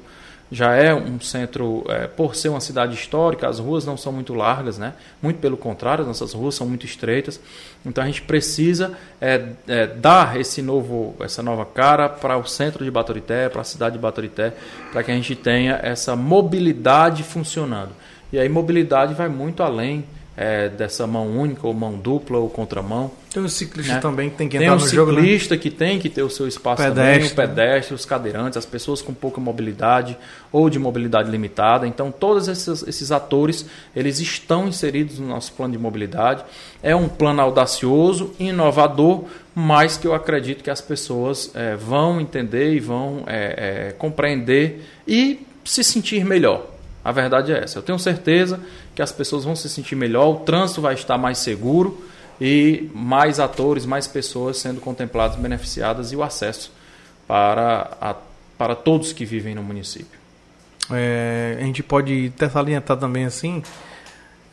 já 0.52 0.76
é 0.76 0.94
um 0.94 1.18
centro, 1.22 1.86
é, 1.88 2.08
por 2.08 2.36
ser 2.36 2.50
uma 2.50 2.60
cidade 2.60 2.94
histórica, 2.94 3.48
as 3.48 3.58
ruas 3.58 3.86
não 3.86 3.96
são 3.96 4.12
muito 4.12 4.34
largas, 4.34 4.78
né? 4.78 4.94
muito 5.22 5.40
pelo 5.40 5.56
contrário, 5.56 6.02
as 6.02 6.08
nossas 6.08 6.34
ruas 6.34 6.56
são 6.56 6.68
muito 6.68 6.86
estreitas. 6.86 7.40
Então 7.86 8.04
a 8.04 8.08
gente 8.08 8.22
precisa 8.22 8.92
é, 9.22 9.46
é, 9.66 9.88
dar 9.88 10.38
esse 10.38 10.62
novo, 10.62 11.16
essa 11.22 11.42
nova 11.42 11.66
cara 11.66 12.10
para 12.10 12.38
o 12.38 12.46
centro 12.46 12.84
de 12.84 12.92
Baturité, 12.92 13.48
para 13.48 13.62
a 13.62 13.64
cidade 13.64 13.96
de 13.96 14.02
Baturité, 14.02 14.54
para 14.92 15.02
que 15.04 15.12
a 15.12 15.16
gente 15.16 15.36
tenha 15.36 15.80
essa 15.82 16.18
mobilidade 16.18 17.24
funcionando. 17.24 17.92
E 18.34 18.38
aí 18.38 18.50
mobilidade 18.50 19.14
vai 19.14 19.30
muito 19.30 19.64
além 19.64 20.04
é, 20.42 20.70
dessa 20.70 21.06
mão 21.06 21.28
única 21.28 21.68
ou 21.68 21.74
mão 21.74 21.94
dupla 21.94 22.40
ou 22.40 22.50
contramão. 22.50 23.12
Tem 23.32 23.44
um 23.44 23.48
ciclista 23.48 23.94
né? 23.94 24.00
também 24.00 24.28
que 24.28 24.38
tem 24.38 24.50
que 24.50 24.58
entrar 24.58 24.70
tem 24.70 24.76
um 24.76 24.82
no 24.82 24.88
jogo. 24.88 25.12
Tem 25.12 25.20
um 25.20 25.24
ciclista 25.24 25.56
que 25.56 25.70
tem 25.70 26.00
que 26.00 26.10
ter 26.10 26.24
o 26.24 26.32
seu 26.32 26.48
espaço 26.48 26.82
pedestre. 26.82 27.14
também, 27.14 27.32
o 27.32 27.36
pedestre, 27.36 27.94
os 27.94 28.06
cadeirantes, 28.06 28.58
as 28.58 28.66
pessoas 28.66 29.04
com 29.04 29.14
pouca 29.14 29.40
mobilidade 29.40 30.18
ou 30.52 30.68
de 30.68 30.80
mobilidade 30.80 31.30
limitada. 31.30 31.86
Então, 31.86 32.12
todos 32.12 32.48
esses, 32.48 32.82
esses 32.88 33.12
atores, 33.12 33.68
eles 33.96 34.20
estão 34.20 34.68
inseridos 34.68 35.20
no 35.20 35.28
nosso 35.28 35.54
plano 35.54 35.74
de 35.74 35.78
mobilidade. 35.78 36.44
É 36.82 36.96
um 36.96 37.08
plano 37.08 37.40
audacioso, 37.40 38.34
inovador, 38.40 39.26
mas 39.54 39.96
que 39.96 40.08
eu 40.08 40.16
acredito 40.16 40.64
que 40.64 40.72
as 40.72 40.82
pessoas 40.82 41.52
é, 41.54 41.76
vão 41.76 42.20
entender 42.20 42.74
e 42.74 42.80
vão 42.80 43.24
é, 43.28 43.90
é 43.90 43.92
compreender 43.92 44.84
e 45.08 45.46
se 45.64 45.84
sentir 45.84 46.26
melhor. 46.26 46.81
A 47.04 47.12
verdade 47.12 47.52
é 47.52 47.64
essa. 47.64 47.80
Eu 47.80 47.84
tenho 47.84 47.98
certeza 47.98 48.60
que 48.94 49.02
as 49.02 49.12
pessoas 49.12 49.44
vão 49.44 49.56
se 49.56 49.68
sentir 49.70 49.96
melhor, 49.96 50.30
o 50.30 50.36
trânsito 50.42 50.82
vai 50.82 50.94
estar 50.94 51.18
mais 51.18 51.40
seguro 51.40 52.04
e 52.40 52.90
mais 52.94 53.40
atores, 53.40 53.86
mais 53.86 54.08
pessoas 54.08 54.58
sendo 54.58 54.80
contempladas, 54.80 55.36
beneficiadas 55.36 56.12
e 56.12 56.16
o 56.16 56.24
acesso 56.24 56.72
para, 57.28 57.98
a, 58.00 58.16
para 58.58 58.76
todos 58.76 59.14
que 59.14 59.26
vivem 59.26 59.56
no 59.56 59.64
município. 59.64 60.20
É, 60.92 61.58
a 61.60 61.64
gente 61.64 61.82
pode 61.82 62.32
até 62.36 62.50
salientar 62.50 62.98
também 62.98 63.26
assim, 63.26 63.64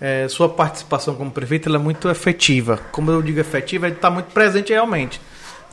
é, 0.01 0.29
sua 0.29 0.49
participação 0.49 1.15
como 1.15 1.31
prefeito 1.31 1.75
é 1.75 1.79
muito 1.79 2.09
efetiva. 2.09 2.79
Como 2.93 3.11
eu 3.11 3.21
digo 3.21 3.41
efetiva, 3.41 3.87
ele 3.87 3.97
está 3.97 4.11
muito 4.11 4.27
presente 4.27 4.73
realmente. 4.73 5.21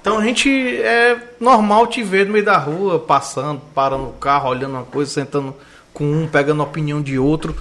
Então 0.01 0.19
a 0.19 0.23
gente 0.23 0.49
é 0.49 1.17
normal 1.39 1.87
te 1.87 2.03
ver 2.03 2.25
no 2.25 2.33
meio 2.33 2.45
da 2.45 2.57
rua, 2.57 2.99
passando, 2.99 3.61
parando 3.73 4.09
o 4.09 4.13
carro, 4.13 4.49
olhando 4.49 4.75
uma 4.75 4.83
coisa, 4.83 5.11
sentando 5.11 5.55
com 5.95 6.03
um, 6.03 6.27
pegando 6.27 6.61
a 6.61 6.65
opinião 6.65 7.01
de 7.01 7.17
outro. 7.17 7.55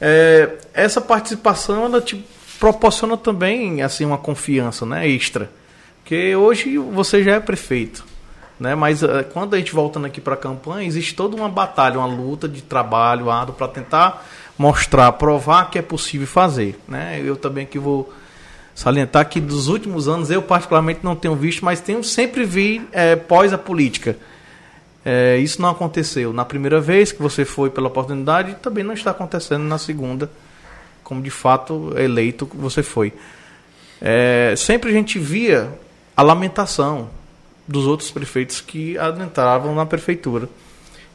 É, 0.00 0.52
essa 0.72 1.00
participação 1.00 1.84
ela 1.84 2.00
te 2.00 2.24
proporciona 2.58 3.16
também 3.16 3.82
assim 3.82 4.06
uma 4.06 4.16
confiança, 4.16 4.86
né, 4.86 5.06
extra. 5.06 5.50
Porque 5.98 6.34
hoje 6.34 6.78
você 6.78 7.22
já 7.22 7.34
é 7.34 7.40
prefeito, 7.40 8.04
né? 8.58 8.74
Mas 8.74 9.02
é, 9.02 9.22
quando 9.24 9.54
a 9.54 9.58
gente 9.58 9.72
voltando 9.72 10.06
aqui 10.06 10.20
para 10.20 10.34
a 10.34 10.36
campanha, 10.36 10.86
existe 10.86 11.14
toda 11.14 11.36
uma 11.36 11.48
batalha, 11.48 11.98
uma 11.98 12.06
luta 12.06 12.48
de 12.48 12.62
trabalho 12.62 13.30
árduo 13.30 13.54
para 13.54 13.68
tentar 13.68 14.26
mostrar, 14.56 15.10
provar 15.12 15.70
que 15.70 15.78
é 15.78 15.82
possível 15.82 16.26
fazer, 16.26 16.78
né? 16.88 17.20
Eu 17.24 17.36
também 17.36 17.66
que 17.66 17.78
vou 17.78 18.12
salientar 18.74 19.28
que 19.28 19.40
dos 19.40 19.68
últimos 19.68 20.08
anos 20.08 20.30
eu 20.30 20.40
particularmente 20.40 21.00
não 21.02 21.14
tenho 21.14 21.36
visto, 21.36 21.64
mas 21.64 21.80
tenho 21.80 22.02
sempre 22.02 22.44
vi 22.44 22.86
é, 22.92 23.16
pós 23.16 23.52
a 23.52 23.58
política 23.58 24.16
é, 25.04 25.36
isso 25.38 25.60
não 25.60 25.70
aconteceu 25.70 26.32
na 26.32 26.44
primeira 26.44 26.80
vez 26.80 27.10
que 27.12 27.20
você 27.20 27.44
foi 27.44 27.70
pela 27.70 27.88
oportunidade 27.88 28.54
também 28.62 28.84
não 28.84 28.94
está 28.94 29.10
acontecendo 29.10 29.64
na 29.64 29.78
segunda, 29.78 30.30
como 31.02 31.20
de 31.22 31.30
fato 31.30 31.92
eleito 31.96 32.48
você 32.54 32.82
foi. 32.82 33.12
É, 34.00 34.54
sempre 34.56 34.90
a 34.90 34.92
gente 34.92 35.18
via 35.18 35.70
a 36.16 36.22
lamentação, 36.22 37.08
dos 37.66 37.86
outros 37.86 38.10
prefeitos 38.10 38.60
que 38.60 38.98
adentravam 38.98 39.74
na 39.74 39.86
prefeitura. 39.86 40.48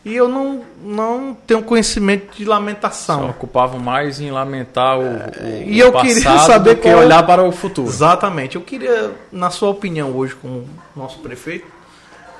E 0.05 0.15
eu 0.15 0.29
não, 0.29 0.63
não 0.81 1.37
tenho 1.45 1.61
conhecimento 1.61 2.37
de 2.37 2.45
lamentação. 2.45 3.25
Se 3.25 3.29
ocupavam 3.31 3.77
mais 3.77 4.21
em 4.21 4.31
lamentar 4.31 4.97
o, 4.97 5.03
o 5.03 5.63
e 5.65 5.77
eu 5.77 5.91
queria 5.91 6.37
saber 6.39 6.75
do 6.75 6.81
que 6.81 6.89
qual- 6.89 7.03
olhar 7.03 7.25
para 7.25 7.43
o 7.43 7.51
futuro. 7.51 7.89
Exatamente. 7.89 8.55
Eu 8.55 8.61
queria, 8.61 9.11
na 9.31 9.49
sua 9.49 9.69
opinião, 9.69 10.15
hoje, 10.15 10.33
como 10.35 10.65
nosso 10.95 11.19
prefeito 11.19 11.67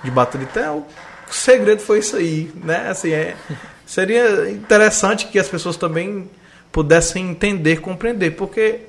de 0.01 0.09
Baturité, 0.09 0.65
o 1.30 1.34
segredo 1.34 1.82
foi 1.82 1.99
isso 1.99 2.15
aí, 2.15 2.51
né? 2.63 2.89
Assim, 2.89 3.11
é, 3.11 3.36
seria 3.86 4.49
interessante 4.49 5.28
que 5.28 5.39
as 5.39 5.47
pessoas 5.47 5.78
também 5.78 6.30
pudessem 6.71 7.30
entender, 7.30 7.82
compreender, 7.82 8.32
porque 8.32 8.82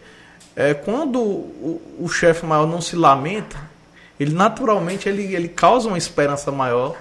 é, 0.55 0.75
quando 0.75 1.21
o, 1.21 1.81
o 1.99 2.09
chefe 2.09 2.45
maior 2.45 2.67
não 2.67 2.81
se 2.81 2.97
lamenta, 2.97 3.57
ele 4.19 4.35
naturalmente 4.35 5.09
ele, 5.09 5.35
ele 5.35 5.49
causa 5.49 5.89
uma 5.89 5.99
esperança 5.99 6.51
maior 6.51 6.97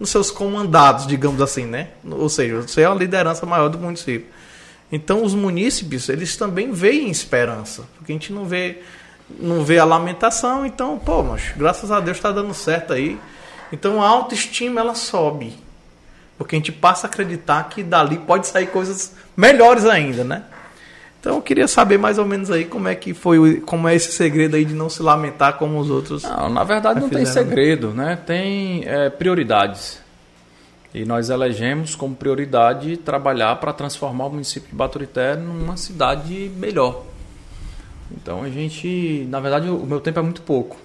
nos 0.00 0.10
seus 0.10 0.30
comandados, 0.30 1.06
digamos 1.06 1.40
assim, 1.40 1.66
né? 1.66 1.90
Ou 2.04 2.28
seja, 2.28 2.62
você 2.62 2.82
é 2.82 2.86
a 2.86 2.94
liderança 2.94 3.46
maior 3.46 3.68
do 3.68 3.78
município. 3.78 4.26
Então 4.90 5.22
os 5.22 5.34
munícipes, 5.34 6.08
eles 6.08 6.36
também 6.36 6.72
veem 6.72 7.10
esperança, 7.10 7.84
porque 7.96 8.12
a 8.12 8.14
gente 8.14 8.32
não 8.32 8.44
vê 8.44 8.82
não 9.40 9.64
vê 9.64 9.78
a 9.78 9.84
lamentação, 9.84 10.66
então, 10.66 10.98
pô, 10.98 11.22
mas 11.22 11.52
graças 11.56 11.90
a 11.90 11.98
Deus 11.98 12.18
está 12.18 12.30
dando 12.30 12.52
certo 12.52 12.92
aí. 12.92 13.18
Então 13.74 14.00
a 14.00 14.06
autoestima 14.06 14.80
ela 14.80 14.94
sobe. 14.94 15.52
Porque 16.38 16.54
a 16.54 16.58
gente 16.58 16.72
passa 16.72 17.06
a 17.06 17.10
acreditar 17.10 17.68
que 17.68 17.82
dali 17.82 18.18
pode 18.18 18.46
sair 18.46 18.68
coisas 18.68 19.14
melhores 19.36 19.84
ainda, 19.84 20.22
né? 20.22 20.44
Então 21.20 21.36
eu 21.36 21.42
queria 21.42 21.66
saber 21.66 21.98
mais 21.98 22.18
ou 22.18 22.24
menos 22.24 22.50
aí 22.50 22.64
como 22.64 22.86
é 22.86 22.94
que 22.94 23.14
foi, 23.14 23.60
como 23.60 23.88
é 23.88 23.94
esse 23.94 24.12
segredo 24.12 24.56
aí 24.56 24.64
de 24.64 24.74
não 24.74 24.88
se 24.88 25.02
lamentar 25.02 25.54
como 25.54 25.78
os 25.78 25.90
outros. 25.90 26.22
Não, 26.22 26.50
na 26.50 26.64
verdade 26.64 27.00
não 27.00 27.08
tem 27.08 27.20
fizeram, 27.24 27.46
né? 27.46 27.48
segredo, 27.48 27.90
né? 27.90 28.18
Tem 28.26 28.84
é, 28.86 29.10
prioridades. 29.10 30.00
E 30.92 31.04
nós 31.04 31.30
elegemos 31.30 31.96
como 31.96 32.14
prioridade 32.14 32.96
trabalhar 32.98 33.56
para 33.56 33.72
transformar 33.72 34.26
o 34.26 34.30
município 34.30 34.68
de 34.68 34.76
Baturité 34.76 35.34
numa 35.34 35.76
cidade 35.76 36.52
melhor. 36.56 37.04
Então 38.12 38.44
a 38.44 38.50
gente, 38.50 39.26
na 39.28 39.40
verdade, 39.40 39.68
o 39.68 39.84
meu 39.84 40.00
tempo 40.00 40.20
é 40.20 40.22
muito 40.22 40.42
pouco. 40.42 40.76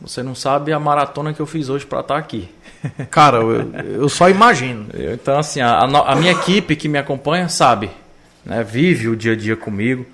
Você 0.00 0.22
não 0.22 0.34
sabe 0.34 0.72
a 0.72 0.80
maratona 0.80 1.32
que 1.34 1.40
eu 1.40 1.46
fiz 1.46 1.68
hoje 1.68 1.84
para 1.84 2.00
estar 2.00 2.16
aqui. 2.16 2.48
Cara, 3.10 3.38
eu, 3.38 3.70
eu 4.02 4.08
só 4.08 4.28
imagino. 4.30 4.86
Então, 5.12 5.38
assim, 5.38 5.60
a, 5.60 5.78
a 5.80 6.16
minha 6.16 6.32
equipe 6.32 6.74
que 6.74 6.88
me 6.88 6.98
acompanha 6.98 7.48
sabe, 7.48 7.90
né? 8.44 8.62
Vive 8.62 9.08
o 9.08 9.16
dia 9.16 9.32
a 9.32 9.36
dia 9.36 9.56
comigo. 9.56 10.06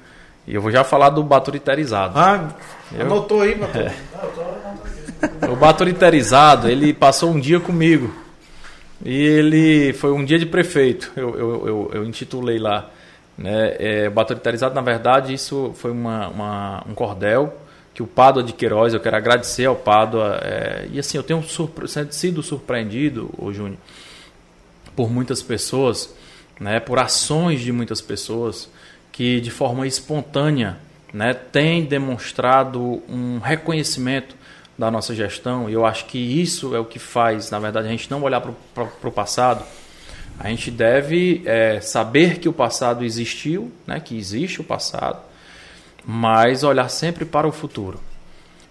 E 0.46 0.54
eu 0.54 0.60
vou 0.62 0.70
já 0.70 0.82
falar 0.84 1.10
do 1.10 1.22
baturiterizado. 1.22 2.18
Ah, 2.18 2.48
Eu- 2.92 3.02
anotou 3.06 3.42
aí, 3.42 3.54
Batom? 3.54 3.90
O 5.50 5.56
baturiterizado, 5.56 6.68
ele 6.68 6.92
passou 6.92 7.30
um 7.30 7.40
dia 7.40 7.58
comigo. 7.58 8.12
E 9.04 9.14
ele 9.14 9.92
foi 9.94 10.12
um 10.12 10.24
dia 10.24 10.38
de 10.38 10.44
prefeito. 10.46 11.10
Eu, 11.16 11.30
eu, 11.38 11.66
eu, 11.66 11.90
eu 11.94 12.04
intitulei 12.04 12.58
lá. 12.58 12.90
Né? 13.36 13.76
É, 13.78 14.10
baturiterizado, 14.10 14.74
na 14.74 14.80
verdade, 14.82 15.32
isso 15.32 15.72
foi 15.76 15.90
uma, 15.90 16.28
uma- 16.28 16.84
um 16.88 16.94
cordel 16.94 17.56
que 17.96 18.02
o 18.02 18.06
Pádua 18.06 18.42
de 18.42 18.52
Queiroz, 18.52 18.92
eu 18.92 19.00
quero 19.00 19.16
agradecer 19.16 19.64
ao 19.64 19.74
Pádua. 19.74 20.38
é, 20.42 20.86
e 20.92 20.98
assim, 20.98 21.16
eu 21.16 21.22
tenho 21.22 21.42
surpre- 21.42 21.88
sido 22.10 22.42
surpreendido, 22.42 23.30
ô 23.38 23.50
Júnior, 23.50 23.78
por 24.94 25.10
muitas 25.10 25.42
pessoas, 25.42 26.14
né, 26.60 26.78
por 26.78 26.98
ações 26.98 27.62
de 27.62 27.72
muitas 27.72 28.02
pessoas 28.02 28.68
que 29.10 29.40
de 29.40 29.50
forma 29.50 29.86
espontânea 29.86 30.76
né, 31.10 31.32
têm 31.32 31.86
demonstrado 31.86 33.02
um 33.08 33.38
reconhecimento 33.38 34.36
da 34.76 34.90
nossa 34.90 35.14
gestão. 35.14 35.70
E 35.70 35.72
eu 35.72 35.86
acho 35.86 36.04
que 36.04 36.18
isso 36.18 36.76
é 36.76 36.78
o 36.78 36.84
que 36.84 36.98
faz, 36.98 37.50
na 37.50 37.58
verdade, 37.58 37.88
a 37.88 37.90
gente 37.90 38.10
não 38.10 38.22
olhar 38.22 38.42
para 38.42 39.08
o 39.08 39.10
passado. 39.10 39.64
A 40.38 40.50
gente 40.50 40.70
deve 40.70 41.40
é, 41.46 41.80
saber 41.80 42.40
que 42.40 42.46
o 42.46 42.52
passado 42.52 43.06
existiu, 43.06 43.72
né, 43.86 44.00
que 44.00 44.18
existe 44.18 44.60
o 44.60 44.64
passado, 44.64 45.24
mas 46.06 46.62
olhar 46.62 46.88
sempre 46.88 47.24
para 47.24 47.48
o 47.48 47.52
futuro. 47.52 47.98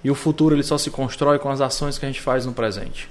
E 0.01 0.09
o 0.09 0.15
futuro 0.15 0.55
ele 0.55 0.63
só 0.63 0.77
se 0.77 0.89
constrói 0.89 1.37
com 1.37 1.49
as 1.49 1.59
ações 1.59 1.97
que 1.97 2.05
a 2.05 2.07
gente 2.07 2.21
faz 2.21 2.45
no 2.45 2.53
presente, 2.53 3.09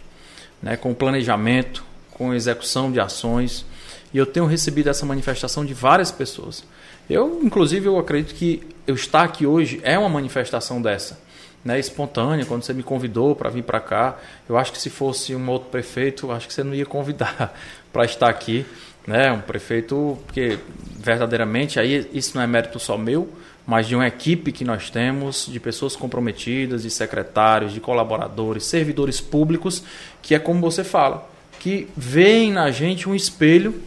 né? 0.63 0.77
com 0.77 0.95
planejamento, 0.95 1.85
com 2.13 2.33
execução 2.33 2.91
de 2.91 2.99
ações. 2.99 3.67
E 4.13 4.19
eu 4.19 4.25
tenho 4.25 4.47
recebido 4.47 4.89
essa 4.89 5.05
manifestação 5.05 5.65
de 5.65 5.75
várias 5.75 6.11
pessoas. 6.11 6.65
Eu, 7.11 7.41
inclusive, 7.43 7.87
eu 7.87 7.99
acredito 7.99 8.35
que 8.35 8.63
eu 8.87 8.95
estar 8.95 9.25
aqui 9.25 9.45
hoje 9.45 9.81
é 9.83 9.99
uma 9.99 10.09
manifestação 10.09 10.81
dessa, 10.81 11.21
né? 11.65 11.79
espontânea. 11.79 12.47
Quando 12.47 12.63
você 12.63 12.73
me 12.73 12.83
convidou 12.83 13.35
para 13.35 13.51
vir 13.51 13.65
para 13.65 13.81
cá, 13.81 14.17
eu 14.49 14.57
acho 14.57 14.73
que 14.73 14.79
se 14.79 14.89
fosse 14.89 15.35
um 15.35 15.51
outro 15.51 15.69
prefeito, 15.69 16.31
acho 16.31 16.47
que 16.47 16.55
você 16.55 16.63
não 16.63 16.75
ia 16.75 16.87
convidar 16.87 17.55
para 17.93 18.05
estar 18.05 18.31
aqui, 18.31 18.65
né? 19.07 19.33
Um 19.33 19.41
prefeito, 19.41 20.17
porque 20.25 20.59
verdadeiramente 20.97 21.79
aí 21.79 22.09
isso 22.13 22.37
não 22.37 22.43
é 22.43 22.47
mérito 22.47 22.79
só 22.79 22.97
meu, 22.97 23.29
mas 23.67 23.87
de 23.87 23.97
uma 23.97 24.07
equipe 24.07 24.53
que 24.53 24.65
nós 24.65 24.91
temos, 24.91 25.49
de 25.51 25.59
pessoas 25.59 25.97
comprometidas, 25.97 26.83
de 26.83 26.91
secretários, 26.91 27.73
de 27.73 27.81
colaboradores, 27.81 28.65
servidores 28.65 29.21
públicos, 29.21 29.83
que 30.21 30.35
é 30.35 30.39
como 30.39 30.61
você 30.61 30.85
fala, 30.85 31.29
que 31.59 31.89
veem 31.97 32.53
na 32.53 32.71
gente 32.71 33.09
um 33.09 33.15
espelho 33.15 33.81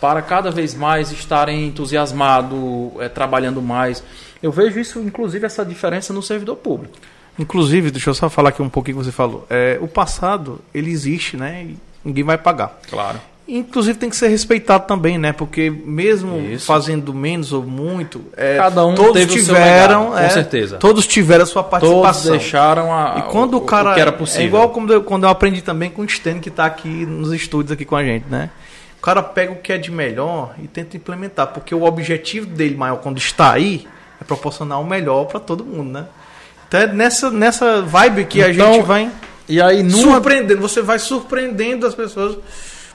para 0.00 0.22
cada 0.22 0.50
vez 0.50 0.74
mais 0.74 1.12
estarem 1.12 1.66
entusiasmados, 1.66 2.58
eh, 3.00 3.08
trabalhando 3.08 3.60
mais. 3.60 4.02
Eu 4.42 4.50
vejo 4.50 4.80
isso, 4.80 4.98
inclusive, 4.98 5.44
essa 5.46 5.64
diferença 5.64 6.12
no 6.12 6.22
servidor 6.22 6.56
público. 6.56 6.96
Inclusive, 7.38 7.90
deixa 7.90 8.10
eu 8.10 8.14
só 8.14 8.28
falar 8.28 8.48
aqui 8.48 8.62
um 8.62 8.68
pouquinho 8.68 8.98
que 8.98 9.04
você 9.04 9.12
falou. 9.12 9.46
É, 9.48 9.78
o 9.80 9.86
passado, 9.86 10.60
ele 10.74 10.90
existe, 10.90 11.36
né? 11.36 11.68
Ninguém 12.04 12.24
vai 12.24 12.36
pagar. 12.36 12.80
Claro. 12.88 13.20
Inclusive 13.58 13.98
tem 13.98 14.08
que 14.08 14.16
ser 14.16 14.28
respeitado 14.28 14.86
também, 14.86 15.18
né? 15.18 15.32
Porque 15.32 15.68
mesmo 15.70 16.38
Isso. 16.38 16.64
fazendo 16.66 17.12
menos 17.12 17.52
ou 17.52 17.62
muito, 17.64 18.22
é, 18.36 18.56
Cada 18.56 18.86
um 18.86 18.94
todos 18.94 19.12
teve 19.14 19.32
o 19.32 19.44
seu 19.44 19.54
tiveram, 19.54 20.10
legado, 20.10 20.18
com 20.20 20.24
é, 20.26 20.28
certeza. 20.30 20.76
todos 20.76 21.06
tiveram 21.06 21.42
a 21.42 21.46
sua 21.46 21.62
Todos 21.64 21.80
participação. 21.90 22.30
deixaram 22.32 22.92
a, 22.94 23.16
E 23.18 23.22
quando 23.32 23.56
o 23.56 23.60
cara 23.62 23.94
que 23.94 24.00
era 24.00 24.12
possível. 24.12 24.42
é 24.42 24.46
igual 24.46 24.68
quando 24.70 24.92
eu, 24.92 25.02
quando 25.02 25.24
eu 25.24 25.30
aprendi 25.30 25.62
também 25.62 25.90
com 25.90 26.02
o 26.02 26.08
Stênio 26.08 26.40
que 26.40 26.48
está 26.48 26.64
aqui 26.66 26.88
nos 27.06 27.32
estúdios 27.32 27.72
aqui 27.72 27.84
com 27.84 27.96
a 27.96 28.04
gente, 28.04 28.26
né? 28.30 28.50
O 28.98 29.02
cara 29.02 29.22
pega 29.22 29.52
o 29.52 29.56
que 29.56 29.72
é 29.72 29.78
de 29.78 29.90
melhor 29.90 30.54
e 30.62 30.68
tenta 30.68 30.96
implementar, 30.96 31.48
porque 31.48 31.74
o 31.74 31.84
objetivo 31.84 32.46
dele 32.46 32.76
maior 32.76 32.96
quando 32.96 33.18
está 33.18 33.52
aí 33.52 33.86
é 34.20 34.24
proporcionar 34.24 34.78
o 34.80 34.84
melhor 34.84 35.24
para 35.24 35.40
todo 35.40 35.64
mundo, 35.64 35.90
né? 35.90 36.04
Então 36.68 36.78
é 36.80 36.86
nessa 36.86 37.30
nessa 37.30 37.82
vibe 37.82 38.26
que 38.26 38.42
a 38.42 38.50
Então, 38.50 38.74
gente 38.74 38.84
vai 38.86 39.10
E 39.48 39.60
aí, 39.60 39.82
numa 39.82 40.12
surpreendendo, 40.12 40.60
você 40.60 40.80
vai 40.82 40.98
surpreendendo 41.00 41.86
as 41.86 41.94
pessoas, 41.94 42.36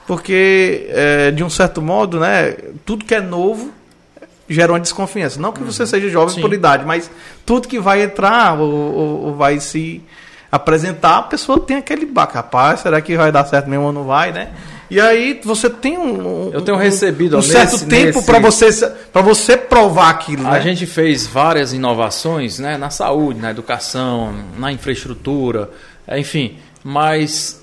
porque 0.06 0.86
é, 0.90 1.30
de 1.30 1.42
um 1.42 1.50
certo 1.50 1.82
modo, 1.82 2.20
né, 2.20 2.56
tudo 2.84 3.04
que 3.04 3.14
é 3.14 3.20
novo 3.20 3.70
gera 4.48 4.72
uma 4.72 4.80
desconfiança. 4.80 5.40
Não 5.40 5.52
que 5.52 5.62
você 5.62 5.86
seja 5.86 6.08
jovem 6.08 6.28
Uhum. 6.28 6.34
Sim. 6.36 6.40
por 6.40 6.52
idade, 6.52 6.84
mas 6.86 7.10
tudo 7.44 7.66
que 7.66 7.80
vai 7.80 8.02
entrar 8.02 8.58
ou, 8.60 8.70
ou- 8.72 9.22
ou 9.26 9.34
vai 9.34 9.58
se 9.58 10.00
apresentar, 10.52 11.18
a 11.18 11.22
pessoa 11.22 11.58
tem 11.58 11.76
aquele 11.78 12.06
baque, 12.06 12.34
rapaz, 12.34 12.80
será 12.80 13.00
que 13.00 13.16
vai 13.16 13.32
dar 13.32 13.44
certo 13.46 13.68
mesmo 13.68 13.86
ou 13.86 13.92
não 13.92 14.04
vai, 14.04 14.30
né? 14.32 14.50
E 14.88 15.00
aí 15.00 15.40
você 15.44 15.68
tem 15.68 15.98
um, 15.98 16.46
um- 16.46 16.50
Eu 16.52 16.62
tenho 16.62 16.76
um- 16.76 16.80
recebido, 16.80 17.36
um 17.36 17.42
certo 17.42 17.72
nesse- 17.72 17.86
tempo 17.86 18.18
nesse- 18.18 18.24
para 18.26 18.38
você 18.38 18.86
para 19.12 19.20
você 19.22 19.56
provar 19.56 20.10
aquilo, 20.10 20.46
A 20.46 20.52
né? 20.52 20.60
gente 20.60 20.86
fez 20.86 21.26
várias 21.26 21.72
inovações 21.72 22.60
né, 22.60 22.78
na 22.78 22.88
saúde, 22.88 23.40
na 23.40 23.50
educação, 23.50 24.32
na 24.56 24.70
infraestrutura, 24.70 25.68
enfim, 26.16 26.56
mas 26.84 27.60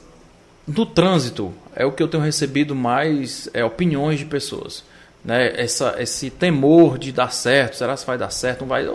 no 0.67 0.85
trânsito 0.85 1.53
é 1.75 1.85
o 1.85 1.91
que 1.91 2.01
eu 2.01 2.07
tenho 2.07 2.23
recebido 2.23 2.75
mais 2.75 3.49
é, 3.53 3.63
opiniões 3.63 4.19
de 4.19 4.25
pessoas. 4.25 4.83
Né? 5.23 5.53
Essa, 5.55 5.95
esse 5.99 6.29
temor 6.29 6.97
de 6.97 7.11
dar 7.11 7.31
certo, 7.31 7.77
será 7.77 7.95
que 7.95 8.05
vai 8.05 8.17
dar 8.17 8.29
certo? 8.29 8.61
Não 8.61 8.67
vai, 8.67 8.89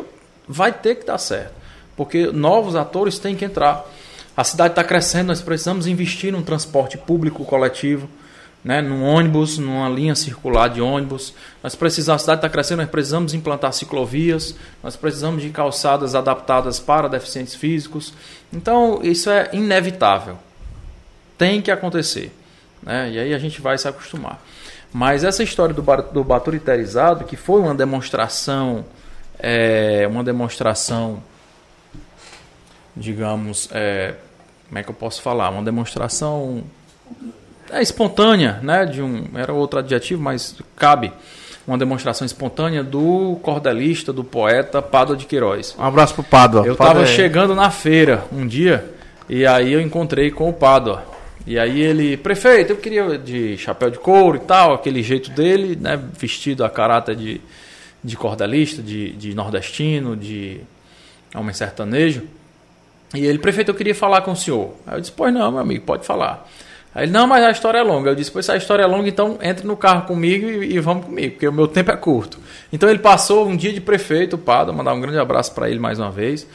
vai 0.47 0.73
ter 0.73 0.97
que 0.97 1.07
dar 1.07 1.19
certo, 1.19 1.53
porque 1.97 2.27
novos 2.27 2.77
atores 2.77 3.19
têm 3.19 3.35
que 3.35 3.45
entrar. 3.45 3.85
A 4.37 4.45
cidade 4.45 4.73
está 4.73 4.85
crescendo, 4.85 5.29
nós 5.29 5.43
precisamos 5.43 5.87
investir 5.87 6.33
num 6.33 6.43
transporte 6.43 6.97
público 6.97 7.45
coletivo 7.45 8.09
né, 8.63 8.83
num 8.83 9.03
ônibus, 9.03 9.57
numa 9.59 9.89
linha 9.89 10.15
circular 10.15 10.69
de 10.69 10.81
ônibus. 10.81 11.35
Nós 11.63 11.75
precisamos, 11.75 12.21
a 12.21 12.25
cidade 12.25 12.39
está 12.41 12.49
crescendo, 12.49 12.83
nós 12.83 12.91
precisamos 12.91 13.35
implantar 13.35 13.73
ciclovias, 13.73 14.55
nós 14.83 14.97
precisamos 14.97 15.43
de 15.43 15.51
calçadas 15.51 16.15
adaptadas 16.15 16.79
para 16.79 17.09
deficientes 17.09 17.55
físicos. 17.55 18.13
Então, 18.53 19.01
isso 19.03 19.31
é 19.31 19.49
inevitável. 19.53 20.39
Tem 21.37 21.63
que 21.63 21.71
acontecer. 21.71 22.33
Né? 22.89 23.11
E 23.11 23.19
aí 23.19 23.35
a 23.35 23.39
gente 23.39 23.61
vai 23.61 23.77
se 23.77 23.87
acostumar. 23.87 24.43
Mas 24.91 25.23
essa 25.23 25.43
história 25.43 25.75
do, 25.75 25.83
do 26.11 26.25
baturiterizado, 26.25 27.27
que 27.27 27.37
foi 27.37 27.61
uma 27.61 27.75
demonstração, 27.75 28.83
é, 29.39 30.09
uma 30.11 30.25
demonstração, 30.25 31.23
digamos, 32.97 33.69
é, 33.73 34.15
como 34.67 34.79
é 34.79 34.83
que 34.83 34.89
eu 34.89 34.95
posso 34.95 35.21
falar? 35.21 35.51
Uma 35.51 35.63
demonstração 35.63 36.65
é 37.71 37.83
espontânea, 37.83 38.59
né? 38.63 38.87
De 38.87 39.03
um, 39.03 39.27
era 39.35 39.53
outro 39.53 39.81
adjetivo, 39.81 40.23
mas 40.23 40.57
cabe. 40.75 41.13
Uma 41.67 41.77
demonstração 41.77 42.25
espontânea 42.25 42.83
do 42.83 43.39
cordelista, 43.43 44.11
do 44.11 44.25
poeta 44.25 44.81
Pádua 44.81 45.15
de 45.15 45.27
Queiroz. 45.27 45.77
Um 45.79 45.85
abraço 45.85 46.15
pro 46.15 46.25
Pádua. 46.25 46.65
Eu 46.65 46.73
estava 46.73 47.03
é- 47.03 47.07
chegando 47.07 47.55
na 47.55 47.71
feira 47.71 48.25
um 48.33 48.47
dia 48.47 48.95
E 49.29 49.47
aí 49.47 49.75
eu 49.75 49.81
encontrei 49.83 50.31
com 50.31 50.49
o 50.49 50.53
Pádua. 50.55 51.18
E 51.49 51.59
aí 51.59 51.81
ele, 51.81 52.15
prefeito, 52.19 52.75
eu 52.75 52.77
queria 52.77 53.17
de 53.17 53.57
chapéu 53.57 53.89
de 53.89 53.99
couro 53.99 54.37
e 54.37 54.41
tal, 54.41 54.75
aquele 54.75 55.03
jeito 55.03 55.31
dele, 55.31 55.79
né? 55.81 55.97
Vestido 55.97 56.63
a 56.63 56.69
caráter 56.69 57.17
de, 57.17 57.41
de 58.05 58.17
cordelista, 58.19 58.83
de, 58.83 59.13
de 59.13 59.35
nordestino, 59.35 60.15
de 60.15 60.61
homem 61.35 61.55
sertanejo. 61.55 62.25
E 63.15 63.25
ele, 63.25 63.39
prefeito, 63.39 63.71
eu 63.71 63.75
queria 63.75 63.95
falar 63.95 64.21
com 64.21 64.33
o 64.33 64.37
senhor. 64.37 64.75
Aí 64.87 64.99
eu 64.99 65.01
disse, 65.01 65.13
pois 65.13 65.33
não, 65.33 65.51
meu 65.51 65.61
amigo, 65.61 65.87
pode 65.87 66.05
falar. 66.05 66.47
Aí 66.95 67.07
ele, 67.07 67.13
não, 67.13 67.27
mas 67.27 67.43
a 67.43 67.51
história 67.51 67.79
é 67.79 67.83
longa. 67.83 68.11
Eu 68.11 68.15
disse, 68.15 68.31
pois 68.31 68.45
se 68.45 68.53
a 68.53 68.57
história 68.57 68.83
é 68.83 68.87
longa, 68.87 69.09
então 69.09 69.39
entre 69.41 69.67
no 69.67 69.75
carro 69.75 70.07
comigo 70.07 70.47
e, 70.47 70.75
e 70.75 70.81
vamos 70.81 71.07
comigo, 71.07 71.31
porque 71.33 71.49
o 71.49 71.53
meu 71.53 71.67
tempo 71.67 71.91
é 71.91 71.97
curto. 71.97 72.39
Então 72.71 72.91
ele 72.91 72.99
passou 72.99 73.49
um 73.49 73.57
dia 73.57 73.73
de 73.73 73.81
prefeito, 73.81 74.37
o 74.37 74.39
Pado, 74.39 74.71
mandar 74.75 74.93
um 74.93 75.01
grande 75.01 75.19
abraço 75.19 75.55
para 75.55 75.71
ele 75.71 75.79
mais 75.79 75.99
uma 75.99 76.11
vez. 76.11 76.47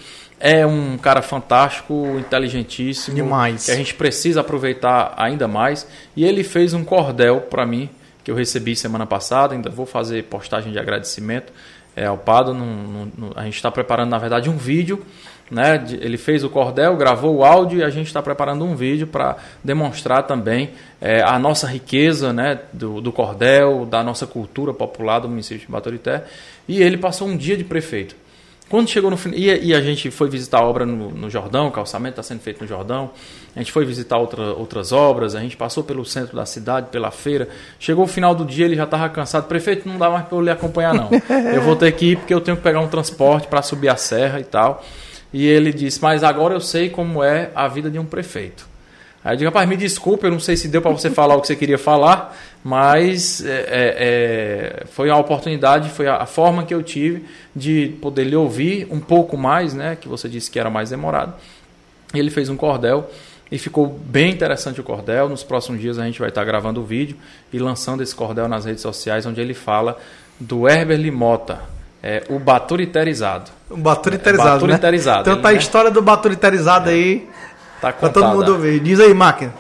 É 0.45 0.65
um 0.65 0.97
cara 0.97 1.21
fantástico, 1.21 2.17
inteligentíssimo. 2.19 3.15
Demais. 3.15 3.65
Que 3.65 3.71
a 3.71 3.75
gente 3.75 3.93
precisa 3.93 4.41
aproveitar 4.41 5.13
ainda 5.15 5.47
mais. 5.47 5.87
E 6.17 6.25
ele 6.25 6.43
fez 6.43 6.73
um 6.73 6.83
cordel 6.83 7.39
para 7.39 7.65
mim, 7.65 7.89
que 8.25 8.29
eu 8.29 8.35
recebi 8.35 8.75
semana 8.75 9.05
passada. 9.05 9.53
Ainda 9.53 9.69
vou 9.69 9.85
fazer 9.85 10.23
postagem 10.23 10.73
de 10.73 10.77
agradecimento 10.77 11.53
é, 11.95 12.07
ao 12.07 12.17
Pado. 12.17 12.53
No, 12.53 13.05
no, 13.05 13.31
a 13.37 13.45
gente 13.45 13.55
está 13.55 13.71
preparando, 13.71 14.09
na 14.09 14.17
verdade, 14.17 14.49
um 14.49 14.57
vídeo 14.57 15.05
né? 15.53 15.85
Ele 16.01 16.17
fez 16.17 16.43
o 16.43 16.49
cordel, 16.49 16.97
gravou 16.97 17.37
o 17.37 17.45
áudio 17.45 17.79
e 17.79 17.83
a 17.83 17.89
gente 17.89 18.07
está 18.07 18.21
preparando 18.21 18.65
um 18.65 18.75
vídeo 18.75 19.05
para 19.05 19.37
demonstrar 19.63 20.23
também 20.23 20.71
é, 20.99 21.21
a 21.21 21.37
nossa 21.37 21.67
riqueza 21.67 22.33
né? 22.33 22.59
do, 22.73 22.99
do, 22.99 23.11
cordel, 23.11 23.85
da 23.85 24.03
nossa 24.03 24.25
cultura 24.25 24.73
popular 24.73 25.19
do 25.19 25.29
município 25.29 25.65
de 25.65 25.71
Baturité. 25.71 26.23
E 26.67 26.81
ele 26.81 26.97
passou 26.97 27.27
um 27.27 27.37
dia 27.37 27.55
de 27.55 27.63
prefeito. 27.63 28.15
Quando 28.73 28.89
chegou 28.89 29.11
no 29.11 29.17
final. 29.17 29.37
E, 29.37 29.67
e, 29.67 29.75
a 29.75 29.81
gente 29.81 30.09
foi 30.09 30.27
visitar 30.27 30.57
a 30.57 30.63
obra 30.63 30.83
no, 30.83 31.11
no 31.11 31.29
Jordão, 31.29 31.67
o 31.67 31.71
calçamento 31.71 32.13
está 32.13 32.23
sendo 32.23 32.39
feito 32.39 32.59
no 32.59 32.67
Jordão. 32.67 33.11
A 33.55 33.59
gente 33.59 33.71
foi 33.71 33.85
visitar 33.85 34.17
outra, 34.17 34.45
outras 34.53 34.91
obras, 34.91 35.35
a 35.35 35.39
gente 35.39 35.55
passou 35.55 35.83
pelo 35.83 36.03
centro 36.03 36.35
da 36.35 36.43
cidade, 36.43 36.87
pela 36.89 37.11
feira. 37.11 37.47
Chegou 37.79 38.05
o 38.05 38.07
final 38.07 38.33
do 38.33 38.43
dia, 38.43 38.65
ele 38.65 38.75
já 38.75 38.85
estava 38.85 39.07
cansado. 39.09 39.47
Prefeito, 39.47 39.87
não 39.87 39.99
dá 39.99 40.09
mais 40.09 40.25
para 40.25 40.35
eu 40.35 40.41
lhe 40.41 40.49
acompanhar, 40.49 40.91
não. 40.91 41.07
eu 41.53 41.61
vou 41.61 41.75
ter 41.75 41.91
que 41.91 42.13
ir 42.13 42.17
porque 42.17 42.33
eu 42.33 42.41
tenho 42.41 42.57
que 42.57 42.63
pegar 42.63 42.79
um 42.79 42.87
transporte 42.87 43.47
para 43.47 43.61
subir 43.61 43.89
a 43.89 43.95
serra 43.95 44.39
e 44.39 44.43
tal. 44.43 44.83
E 45.31 45.45
ele 45.45 45.71
disse: 45.71 46.01
Mas 46.01 46.23
agora 46.23 46.55
eu 46.55 46.59
sei 46.59 46.89
como 46.89 47.23
é 47.23 47.51
a 47.53 47.67
vida 47.67 47.91
de 47.91 47.99
um 47.99 48.05
prefeito. 48.05 48.72
Aí 49.23 49.33
eu 49.33 49.37
digo: 49.37 49.49
Rapaz, 49.49 49.67
me 49.67 49.77
desculpe, 49.77 50.25
eu 50.25 50.31
não 50.31 50.39
sei 50.39 50.57
se 50.57 50.67
deu 50.67 50.81
para 50.81 50.91
você 50.91 51.09
falar 51.09 51.35
o 51.35 51.41
que 51.41 51.47
você 51.47 51.55
queria 51.55 51.77
falar, 51.77 52.35
mas 52.63 53.43
é, 53.45 53.49
é, 53.49 54.83
é, 54.83 54.85
foi 54.87 55.09
a 55.09 55.17
oportunidade, 55.17 55.89
foi 55.89 56.07
a, 56.07 56.17
a, 56.17 56.25
forma 56.25 56.63
que 56.63 56.73
eu 56.73 56.83
tive 56.83 57.25
de 57.55 57.95
poder 58.01 58.25
lhe 58.25 58.35
ouvir 58.35 58.87
um 58.91 58.99
pouco 58.99 59.37
mais, 59.37 59.73
né? 59.73 59.97
Que 59.99 60.07
você 60.07 60.27
disse 60.27 60.51
que 60.51 60.59
era 60.59 60.69
mais 60.69 60.89
demorado. 60.89 61.33
E 62.13 62.19
ele 62.19 62.29
fez 62.29 62.49
um 62.49 62.57
cordel 62.57 63.09
e 63.51 63.57
ficou 63.57 63.87
bem 63.87 64.31
interessante 64.31 64.81
o 64.81 64.83
cordel. 64.83 65.29
Nos 65.29 65.43
próximos 65.43 65.79
dias 65.79 65.97
a 65.97 66.05
gente 66.05 66.19
vai 66.19 66.29
estar 66.29 66.43
gravando 66.43 66.81
o 66.81 66.83
vídeo 66.83 67.15
e 67.51 67.59
lançando 67.59 68.03
esse 68.03 68.13
cordel 68.13 68.47
nas 68.47 68.65
redes 68.65 68.81
sociais, 68.81 69.25
onde 69.25 69.39
ele 69.39 69.53
fala 69.53 69.97
do 70.39 70.67
Herbert 70.67 70.99
Limota, 70.99 71.61
é, 72.01 72.23
o 72.29 72.37
baturiterizado. 72.37 73.49
O 73.69 73.77
baturiterizado, 73.77 74.49
é, 74.49 74.53
baturiterizado. 74.53 75.17
Né? 75.17 75.31
Então 75.31 75.41
tá 75.41 75.49
a 75.49 75.51
né? 75.53 75.57
história 75.57 75.89
do 75.89 76.01
baturiterizado 76.01 76.89
é. 76.89 76.93
aí. 76.93 77.29
Tá 77.83 77.91
pra 77.91 78.07
todo 78.07 78.27
mundo 78.29 78.57
ver. 78.57 78.79
Diz 78.79 78.97
aí, 78.97 79.13
máquina. 79.13 79.53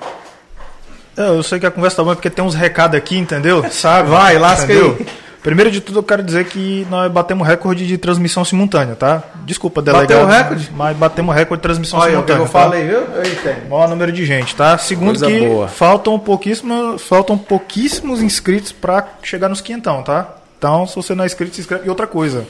É, 1.17 1.27
eu 1.27 1.43
sei 1.43 1.59
que 1.59 1.65
a 1.65 1.71
conversa 1.71 1.97
tá 1.97 2.03
boa 2.03 2.15
porque 2.15 2.29
tem 2.29 2.43
uns 2.43 2.55
recados 2.55 2.97
aqui, 2.97 3.17
entendeu? 3.17 3.65
Sabe? 3.69 4.09
Vai, 4.09 4.37
lasca 4.39 4.63
entendeu? 4.63 4.95
aí. 4.97 5.05
Primeiro 5.43 5.69
de 5.69 5.81
tudo, 5.81 5.99
eu 5.99 6.03
quero 6.03 6.23
dizer 6.23 6.45
que 6.45 6.87
nós 6.89 7.11
batemos 7.11 7.45
recorde 7.45 7.85
de 7.85 7.97
transmissão 7.97 8.45
simultânea, 8.45 8.95
tá? 8.95 9.21
Desculpa, 9.43 9.81
delegado. 9.81 10.07
Bateu 10.07 10.25
o 10.25 10.25
recorde? 10.25 10.71
Mas 10.73 10.95
batemos 10.95 11.35
recorde 11.35 11.59
de 11.59 11.63
transmissão 11.63 11.99
Olha, 11.99 12.11
simultânea. 12.11 12.41
Olha, 12.43 12.47
eu 12.47 12.51
tá? 12.53 12.59
falei, 12.59 12.87
viu? 12.87 12.99
Eu 12.99 13.23
entendo. 13.23 13.69
Maior 13.69 13.89
número 13.89 14.11
de 14.13 14.25
gente, 14.25 14.55
tá? 14.55 14.77
Segundo 14.77 15.19
Coisa 15.19 15.25
que 15.25 15.45
boa. 15.45 15.67
faltam 15.67 16.17
pouquíssimos, 16.17 17.01
faltam 17.01 17.37
pouquíssimos 17.37 18.23
inscritos 18.23 18.71
para 18.71 19.05
chegar 19.21 19.49
nos 19.49 19.59
quinhentão, 19.59 20.01
tá? 20.01 20.33
Então, 20.57 20.87
se 20.87 20.95
você 20.95 21.13
não 21.13 21.25
é 21.25 21.27
inscrito, 21.27 21.55
se 21.55 21.59
inscreve. 21.59 21.87
E 21.87 21.89
outra 21.89 22.07
coisa, 22.07 22.47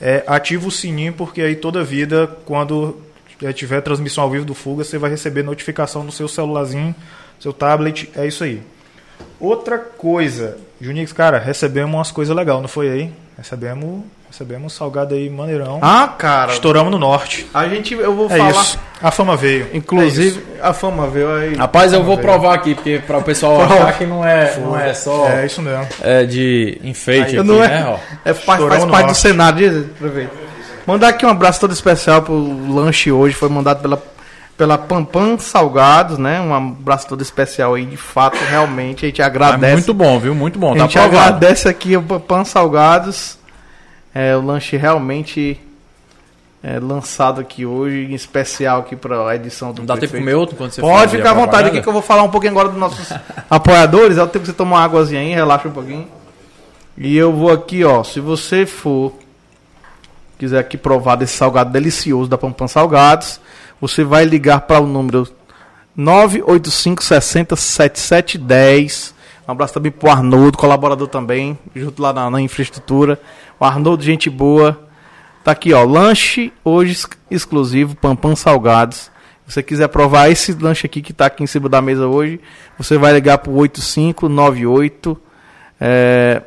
é, 0.00 0.24
ativa 0.26 0.66
o 0.66 0.70
sininho, 0.72 1.12
porque 1.12 1.40
aí 1.40 1.54
toda 1.54 1.84
vida, 1.84 2.28
quando 2.44 2.96
tiver 3.50 3.80
transmissão 3.80 4.24
ao 4.24 4.30
vivo 4.30 4.44
do 4.44 4.54
Fuga, 4.54 4.84
você 4.84 4.98
vai 4.98 5.10
receber 5.10 5.42
notificação 5.42 6.04
no 6.04 6.12
seu 6.12 6.28
celularzinho, 6.28 6.94
seu 7.40 7.52
tablet, 7.52 8.10
é 8.14 8.26
isso 8.26 8.44
aí. 8.44 8.62
Outra 9.40 9.78
coisa, 9.78 10.58
Junix, 10.78 11.12
cara, 11.14 11.38
recebemos 11.38 11.94
umas 11.94 12.10
coisas 12.12 12.36
legais, 12.36 12.60
não 12.60 12.68
foi 12.68 12.90
aí? 12.90 13.12
Recebemos 13.38 14.04
Recebemos 14.32 14.72
salgado 14.72 15.14
aí, 15.14 15.28
maneirão. 15.28 15.78
Ah, 15.82 16.08
cara. 16.08 16.54
Estouramos 16.54 16.90
no 16.90 16.98
norte. 16.98 17.46
A 17.52 17.68
gente, 17.68 17.92
eu 17.92 18.14
vou 18.14 18.24
é 18.30 18.38
falar. 18.38 18.50
Isso. 18.50 18.78
A 19.02 19.10
fama 19.10 19.36
veio. 19.36 19.68
Inclusive, 19.74 20.42
é 20.58 20.66
a 20.66 20.72
fama 20.72 21.06
veio 21.06 21.30
aí. 21.34 21.54
Rapaz, 21.54 21.92
eu 21.92 22.02
vou 22.02 22.16
veio. 22.16 22.28
provar 22.28 22.54
aqui, 22.54 22.74
porque 22.74 22.98
para 23.06 23.18
o 23.18 23.22
pessoal 23.22 23.60
achar 23.60 23.98
que 23.98 24.06
não 24.06 24.26
é, 24.26 24.56
não 24.58 24.80
é 24.80 24.94
só. 24.94 25.28
É 25.28 25.44
isso 25.44 25.60
mesmo. 25.60 25.86
É 26.00 26.24
de 26.24 26.80
enfeite 26.82 27.32
aí, 27.32 27.38
aqui, 27.40 27.46
não 27.46 27.62
é, 27.62 27.68
né? 27.68 27.84
Ó. 27.86 27.98
É, 28.24 28.32
faz, 28.32 28.64
faz 28.64 28.84
parte 28.86 29.08
do 29.08 29.14
cenário, 29.14 29.90
prefeito. 29.98 30.30
Mandar 30.86 31.08
aqui 31.08 31.24
um 31.24 31.28
abraço 31.28 31.60
todo 31.60 31.72
especial 31.72 32.22
pro 32.22 32.34
lanche 32.72 33.12
hoje. 33.12 33.34
Foi 33.34 33.48
mandado 33.48 33.80
pela, 33.80 34.02
pela 34.56 34.76
Pampam 34.76 35.38
Salgados, 35.38 36.18
né? 36.18 36.40
Um 36.40 36.54
abraço 36.54 37.06
todo 37.06 37.22
especial 37.22 37.74
aí, 37.74 37.86
de 37.86 37.96
fato, 37.96 38.38
realmente. 38.48 39.04
A 39.04 39.08
gente 39.08 39.22
agradece. 39.22 39.72
É 39.72 39.76
muito 39.76 39.94
bom, 39.94 40.18
viu? 40.18 40.34
Muito 40.34 40.58
bom. 40.58 40.74
A 40.74 40.78
gente 40.78 40.94
tá 40.94 41.04
agradece 41.04 41.68
aqui 41.68 41.96
o 41.96 42.02
Pampam 42.02 42.44
Salgados. 42.44 43.38
É, 44.14 44.36
o 44.36 44.42
lanche 44.42 44.76
realmente 44.76 45.58
é, 46.62 46.78
lançado 46.78 47.40
aqui 47.40 47.64
hoje, 47.64 48.08
em 48.10 48.14
especial 48.14 48.80
aqui 48.80 48.94
para 48.94 49.26
a 49.26 49.34
edição 49.34 49.72
do 49.72 49.78
Não 49.78 49.86
dá 49.86 49.94
tempo 49.94 50.12
de 50.12 50.18
comer 50.18 50.34
outro 50.34 50.54
quando 50.54 50.70
você 50.70 50.80
Pode 50.80 51.16
ficar 51.16 51.30
à 51.30 51.34
vontade 51.34 51.68
aqui 51.68 51.80
que 51.80 51.88
eu 51.88 51.92
vou 51.92 52.02
falar 52.02 52.22
um 52.22 52.28
pouquinho 52.28 52.52
agora 52.52 52.68
dos 52.68 52.78
nossos 52.78 53.12
apoiadores. 53.48 54.18
É 54.18 54.22
o 54.22 54.26
tempo 54.26 54.40
que 54.40 54.50
você 54.50 54.52
tomar 54.52 54.76
uma 54.76 54.84
águazinha 54.84 55.20
aí, 55.20 55.32
relaxa 55.32 55.68
um 55.68 55.72
pouquinho. 55.72 56.06
E 56.96 57.16
eu 57.16 57.32
vou 57.32 57.50
aqui, 57.50 57.82
ó, 57.84 58.04
se 58.04 58.20
você 58.20 58.66
for 58.66 59.14
quiser 60.42 60.58
aqui 60.58 60.76
provar 60.76 61.14
desse 61.14 61.36
salgado 61.36 61.70
delicioso 61.70 62.28
da 62.28 62.36
Pampam 62.36 62.66
Salgados, 62.66 63.40
você 63.80 64.02
vai 64.02 64.24
ligar 64.24 64.62
para 64.62 64.80
o 64.80 64.86
número 64.88 65.28
985 65.94 67.04
60 67.04 67.54
7710 67.54 69.14
um 69.46 69.52
abraço 69.52 69.74
também 69.74 69.90
pro 69.90 70.10
Arnoldo, 70.10 70.56
colaborador 70.56 71.08
também, 71.08 71.58
junto 71.74 72.00
lá 72.00 72.12
na, 72.12 72.30
na 72.30 72.40
infraestrutura. 72.40 73.20
O 73.58 73.64
Arnoldo, 73.64 74.02
gente 74.02 74.30
boa. 74.30 74.88
Tá 75.42 75.50
aqui, 75.50 75.72
ó, 75.72 75.84
lanche 75.84 76.52
hoje 76.64 77.06
exclusivo, 77.28 77.96
Pampam 77.96 78.36
Salgados. 78.36 79.10
Se 79.46 79.54
você 79.54 79.62
quiser 79.62 79.88
provar 79.88 80.30
esse 80.30 80.52
lanche 80.52 80.86
aqui 80.86 81.02
que 81.02 81.12
tá 81.12 81.26
aqui 81.26 81.42
em 81.42 81.46
cima 81.48 81.68
da 81.68 81.82
mesa 81.82 82.06
hoje, 82.06 82.40
você 82.78 82.96
vai 82.96 83.12
ligar 83.12 83.38
pro 83.38 83.52
8598 83.52 85.20
é, 85.80 86.42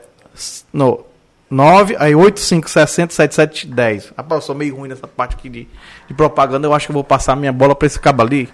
no 0.72 1.06
9 1.50 1.96
aí 2.00 2.16
8560 2.16 3.14
7710. 3.14 4.14
Rapaz, 4.18 4.42
eu 4.42 4.46
sou 4.46 4.56
meio 4.56 4.76
ruim 4.76 4.90
nessa 4.90 5.08
parte 5.08 5.36
aqui 5.36 5.50
de, 5.50 5.68
de 6.08 6.14
propaganda, 6.14 6.68
eu 6.68 6.74
acho 6.74 6.88
que 6.88 6.92
eu 6.92 6.96
vou 6.96 7.04
passar 7.04 7.36
minha 7.36 7.54
bola 7.54 7.76
para 7.76 7.86
esse 7.86 8.00
cabo 8.00 8.22
ali. 8.22 8.50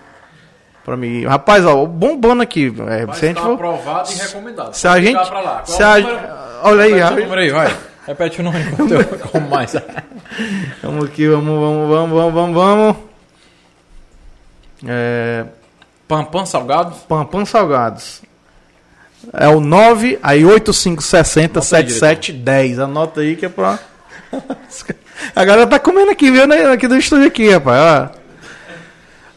Pra 0.84 0.98
mim. 0.98 1.26
Rapaz, 1.26 1.66
ó, 1.66 1.86
bombando 1.86 2.42
aqui. 2.42 2.74
É, 2.88 3.14
se 3.14 3.26
a 3.26 3.28
gente 3.28 3.42
for... 3.42 3.54
aprovado 3.54 4.12
e 4.12 4.16
recomendado. 4.16 4.74
Se 4.74 4.88
a 4.88 5.00
gente. 5.00 5.28
Pra 5.30 5.40
lá. 5.40 5.66
Se 5.66 5.82
a... 5.82 6.62
Olha 6.64 6.84
aí, 6.84 6.94
Repete 6.94 7.14
o 7.14 7.24
número 7.24 7.42
aí, 7.42 7.50
vai. 7.50 7.78
Repete 8.08 8.42
o 8.42 8.46
eu 8.46 9.30
como 9.30 9.48
mais. 9.48 9.76
vamos 10.82 11.06
aqui, 11.06 11.28
vamos, 11.28 11.60
vamos, 11.60 11.90
vamos, 11.90 12.18
vamos, 12.18 12.34
vamos, 12.34 12.56
vamos. 12.56 12.98
É... 14.88 15.46
Pampam 16.08 16.46
Salgados? 16.46 16.98
Pampam 17.08 17.46
Salgados. 17.46 18.22
É 19.34 19.48
o 19.48 19.60
9 19.60 20.20
aí 20.22 20.44
8560 20.46 21.62
7710. 21.62 22.80
Anota 22.80 23.22
aí 23.22 23.36
que 23.36 23.46
é 23.46 23.50
pra. 23.50 23.80
A 25.36 25.46
galera 25.46 25.68
tá 25.68 25.78
comendo 25.80 26.12
aqui, 26.12 26.32
viu? 26.32 26.48
Né? 26.48 26.66
Aqui 26.72 26.88
do 26.88 26.98
estúdio 26.98 27.28
aqui, 27.28 27.50
rapaz. 27.50 28.10
Ó. 28.10 28.22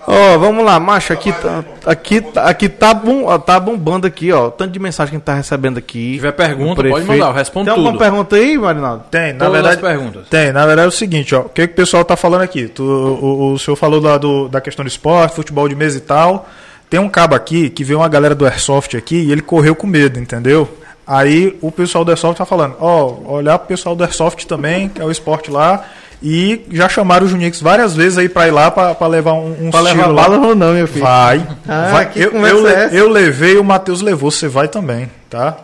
Oh, 0.07 0.39
vamos 0.39 0.63
lá, 0.65 0.79
macho, 0.79 1.15
aqui 1.15 1.33
tá, 1.33 1.65
aqui, 1.87 2.23
aqui 2.37 2.69
tá, 2.69 2.93
bom, 2.93 3.39
tá 3.39 3.59
bombando 3.59 4.07
aqui, 4.07 4.31
ó. 4.33 4.51
Tanto 4.51 4.73
de 4.73 4.79
mensagem 4.79 5.13
que 5.13 5.17
a 5.17 5.19
gente 5.19 5.25
tá 5.25 5.35
recebendo 5.35 5.79
aqui. 5.79 6.11
Se 6.11 6.17
tiver 6.17 6.33
pergunta, 6.33 6.83
pode 6.83 7.07
mandar, 7.07 7.27
eu 7.27 7.33
respondo 7.33 7.67
Tem 7.67 7.75
tudo. 7.75 7.87
alguma 7.87 8.05
pergunta 8.05 8.37
aí, 8.37 8.59
Marinaldo? 8.59 9.05
Tem, 9.11 9.33
na 9.33 9.47
Todas 9.47 9.53
verdade. 9.53 9.81
perguntas. 9.81 10.29
Tem, 10.29 10.53
na 10.53 10.67
verdade 10.67 10.87
é 10.87 10.89
o 10.89 10.93
seguinte, 10.93 11.35
ó. 11.35 11.41
O 11.41 11.49
que, 11.49 11.67
que 11.67 11.73
o 11.73 11.77
pessoal 11.77 12.05
tá 12.05 12.17
falando 12.17 12.43
aqui? 12.43 12.69
Tu, 12.69 12.83
o, 12.83 13.53
o 13.53 13.59
senhor 13.59 13.77
falou 13.77 13.99
lá 13.99 14.19
do, 14.19 14.47
da 14.49 14.61
questão 14.61 14.85
do 14.85 14.89
esporte, 14.89 15.37
futebol 15.37 15.67
de 15.69 15.75
mesa 15.75 15.97
e 15.97 16.03
tal. 16.03 16.49
Tem 16.95 17.01
um 17.01 17.09
cabo 17.09 17.35
aqui 17.35 17.71
que 17.71 17.83
veio 17.83 17.99
uma 17.99 18.09
galera 18.09 18.37
do 18.37 18.47
Airsoft 18.47 18.97
aqui 18.97 19.17
e 19.17 19.33
ele 19.33 19.43
correu 19.43 19.75
com 19.75 19.85
medo, 19.85 20.21
entendeu? 20.21 20.79
Aí 21.05 21.59
o 21.61 21.73
pessoal 21.73 22.05
do 22.05 22.13
Airsoft 22.13 22.39
tá 22.39 22.47
falando, 22.47 22.77
ó, 22.79 23.17
oh, 23.27 23.33
olhar 23.33 23.59
pro 23.59 23.67
pessoal 23.67 23.97
do 23.97 24.05
Airsoft 24.05 24.47
também, 24.47 24.89
que 24.89 25.03
é 25.03 25.05
o 25.05 25.11
esporte 25.11 25.51
lá 25.51 25.87
e 26.23 26.65
já 26.71 26.89
chamaram 26.89 27.27
o 27.27 27.29
Junix 27.29 27.61
várias 27.61 27.97
vezes 27.97 28.17
aí 28.17 28.29
para 28.29 28.47
ir 28.47 28.53
lá 28.53 28.71
para 28.71 29.09
levar 29.09 29.33
um, 29.33 29.67
um 29.67 29.71
Pra 29.73 29.81
levar 29.81 30.13
bala 30.13 30.39
ou 30.39 30.55
não, 30.55 30.73
meu 30.73 30.87
filho? 30.87 31.05
Vai. 31.05 31.45
Ah, 31.67 31.89
vai. 31.91 32.13
Eu, 32.15 32.31
eu, 32.31 32.69
é 32.69 32.91
eu, 32.93 33.09
levei, 33.09 33.57
o 33.57 33.65
Matheus 33.65 34.01
levou, 34.01 34.31
você 34.31 34.47
vai 34.47 34.69
também, 34.69 35.11
tá? 35.29 35.57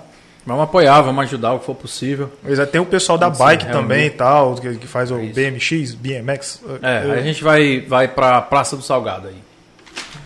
Vamos 0.44 0.64
apoiar, 0.64 1.00
vamos 1.00 1.22
ajudar 1.26 1.52
o 1.52 1.60
que 1.60 1.66
for 1.66 1.76
possível. 1.76 2.28
Pois 2.42 2.58
é, 2.58 2.66
tem 2.66 2.80
o 2.80 2.86
pessoal 2.86 3.16
da 3.16 3.30
bike 3.30 3.70
também 3.70 4.06
e 4.06 4.10
tal, 4.10 4.56
que, 4.56 4.74
que 4.74 4.86
faz 4.88 5.12
o 5.12 5.14
BMX, 5.14 5.94
BMX. 5.94 6.60
É, 6.82 7.12
aí 7.12 7.18
a 7.20 7.22
gente 7.22 7.44
vai, 7.44 7.82
vai 7.82 8.08
pra 8.08 8.40
Praça 8.40 8.76
do 8.76 8.82
Salgado 8.82 9.28
aí. 9.28 9.36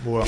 Boa. 0.02 0.24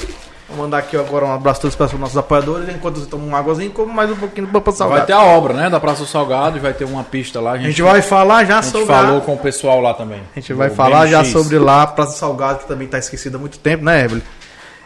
Vou 0.49 0.59
mandar 0.59 0.79
aqui 0.79 0.97
agora 0.97 1.25
um 1.25 1.33
abraço 1.35 1.61
todos 1.63 1.75
para 1.75 1.87
os 1.87 1.93
nossos 1.95 2.17
apoiadores. 2.17 2.69
Enquanto 2.69 2.97
vocês 2.97 3.09
tomam 3.09 3.27
uma 3.27 3.39
águazinha, 3.39 3.69
como 3.71 3.93
mais 3.93 4.11
um 4.11 4.17
pouquinho 4.17 4.47
do 4.47 4.53
Pampa 4.53 4.71
Salgado. 4.71 4.99
Vai 4.99 5.07
ter 5.07 5.13
a 5.13 5.23
obra, 5.23 5.53
né? 5.53 5.69
Da 5.69 5.81
Praça 5.81 6.03
do 6.03 6.07
Salgado 6.07 6.57
e 6.57 6.61
vai 6.61 6.73
ter 6.73 6.85
uma 6.85 7.03
pista 7.03 7.41
lá. 7.41 7.53
A 7.53 7.59
gente 7.59 7.83
vai 7.83 8.01
falar 8.01 8.45
já 8.45 8.61
a 8.61 8.63
gente 8.63 8.71
sobre. 8.71 8.87
falou 8.87 9.19
a... 9.19 9.21
com 9.23 9.35
o 9.35 9.39
pessoal 9.39 9.81
lá 9.81 9.93
também. 9.93 10.23
A 10.37 10.39
gente 10.39 10.53
vai 10.53 10.69
O 10.69 10.75
falar 10.75 11.07
já 11.09 11.19
BMX. 11.19 11.33
sobre 11.33 11.59
lá 11.59 11.83
a 11.83 11.87
Praça 11.89 12.17
Salgado, 12.17 12.61
que 12.61 12.69
também 12.69 12.87
está 12.87 12.97
esquecida 12.99 13.37
há 13.37 13.41
muito 13.41 13.59
tempo, 13.59 13.85
né, 13.85 14.05
Evelyn? 14.05 14.23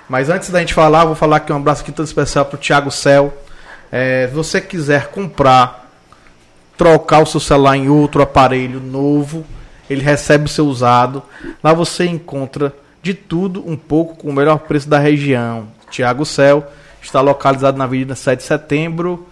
Mas 0.09 0.31
antes 0.31 0.49
da 0.49 0.61
gente 0.61 0.73
falar, 0.73 1.05
vou 1.05 1.15
falar 1.15 1.37
aqui 1.37 1.53
um 1.53 1.57
abraço 1.57 1.83
aqui 1.83 1.93
todo 1.93 2.07
especial 2.07 2.47
pro 2.47 2.57
Thiago 2.57 2.91
Cel. 2.91 3.33
É, 3.93 4.29
se 4.29 4.35
você 4.35 4.63
quiser 4.63 5.09
comprar, 5.09 5.91
trocar 6.77 7.21
o 7.23 7.27
seu 7.27 7.39
celular 7.39 7.77
em 7.77 7.89
outro 7.91 8.23
aparelho 8.23 8.81
novo, 8.81 9.45
ele 9.91 10.03
recebe 10.03 10.47
o 10.47 10.49
seu 10.49 10.67
usado. 10.67 11.23
Lá 11.63 11.75
você 11.75 12.07
encontra 12.07 12.73
de 13.03 13.15
tudo 13.15 13.63
um 13.69 13.77
pouco 13.77 14.17
com 14.17 14.29
o 14.29 14.33
melhor 14.33 14.59
preço 14.61 14.89
da 14.89 14.99
região. 14.99 15.69
Thiago 15.91 16.25
Cel 16.25 16.71
está 17.03 17.21
localizado 17.21 17.79
na 17.79 17.85
Avenida 17.85 18.15
7 18.15 18.41
de 18.41 18.45
Setembro, 18.45 19.27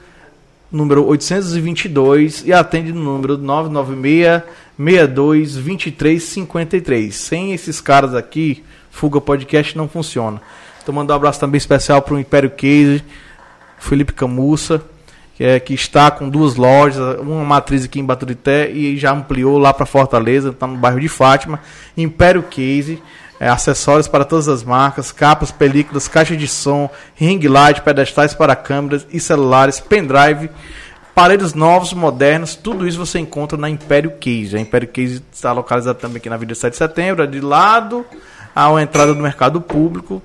número 0.71 1.07
822 1.07 2.45
e 2.47 2.53
atende 2.53 2.93
no 2.93 3.03
número 3.03 3.39
996 3.39 4.43
62 4.77 5.57
23 5.57 6.23
53. 6.23 7.15
Sem 7.15 7.53
esses 7.53 7.81
caras 7.81 8.15
aqui, 8.15 8.65
Fuga 8.91 9.21
Podcast 9.21 9.77
não 9.77 9.89
funciona. 9.89 10.41
Então 10.83 10.95
mandar 10.95 11.15
um 11.15 11.17
abraço 11.17 11.41
também 11.41 11.59
especial 11.59 12.01
para 12.01 12.15
o 12.15 12.19
Império 12.19 12.51
Case, 12.51 13.05
Felipe 13.79 14.13
Camussa, 14.13 14.83
que, 15.35 15.45
é, 15.45 15.61
que 15.61 15.75
está 15.75 16.11
com 16.11 16.29
duas 16.29 16.57
lojas, 16.57 17.19
uma 17.21 17.45
matriz 17.45 17.85
aqui 17.85 18.01
em 18.01 18.05
Baturité 18.05 18.71
e 18.71 18.97
já 18.97 19.13
ampliou 19.13 19.59
lá 19.59 19.73
para 19.73 19.87
Fortaleza, 19.87 20.51
está 20.51 20.67
no 20.67 20.77
bairro 20.77 20.99
de 20.99 21.09
Fátima. 21.09 21.61
Império 21.97 22.43
Case, 22.43 23.03
é, 23.41 23.49
acessórios 23.49 24.09
para 24.09 24.25
todas 24.25 24.49
as 24.49 24.65
marcas, 24.65 25.13
capas, 25.13 25.51
películas, 25.51 26.09
caixa 26.09 26.37
de 26.37 26.49
som, 26.49 26.91
ring 27.15 27.41
light, 27.47 27.83
pedestais 27.83 28.35
para 28.35 28.57
câmeras 28.57 29.07
e 29.11 29.21
celulares, 29.21 29.81
pendrive, 29.81 30.51
aparelhos 31.11 31.55
novos, 31.55 31.93
modernos, 31.93 32.55
tudo 32.55 32.87
isso 32.87 32.99
você 32.99 33.19
encontra 33.19 33.59
na 33.59 33.69
Império 33.69 34.13
Case. 34.21 34.57
A 34.57 34.61
Império 34.61 34.89
Case 34.89 35.23
está 35.33 35.53
localizada 35.53 35.99
também 35.99 36.19
aqui 36.19 36.29
na 36.29 36.37
Avenida 36.37 36.55
7 36.55 36.73
de 36.73 36.79
Setembro, 36.79 37.23
é 37.25 37.27
de 37.27 37.41
lado 37.41 38.05
à 38.55 38.71
entrada 38.81 39.15
do 39.15 39.23
mercado 39.23 39.61
público. 39.61 40.23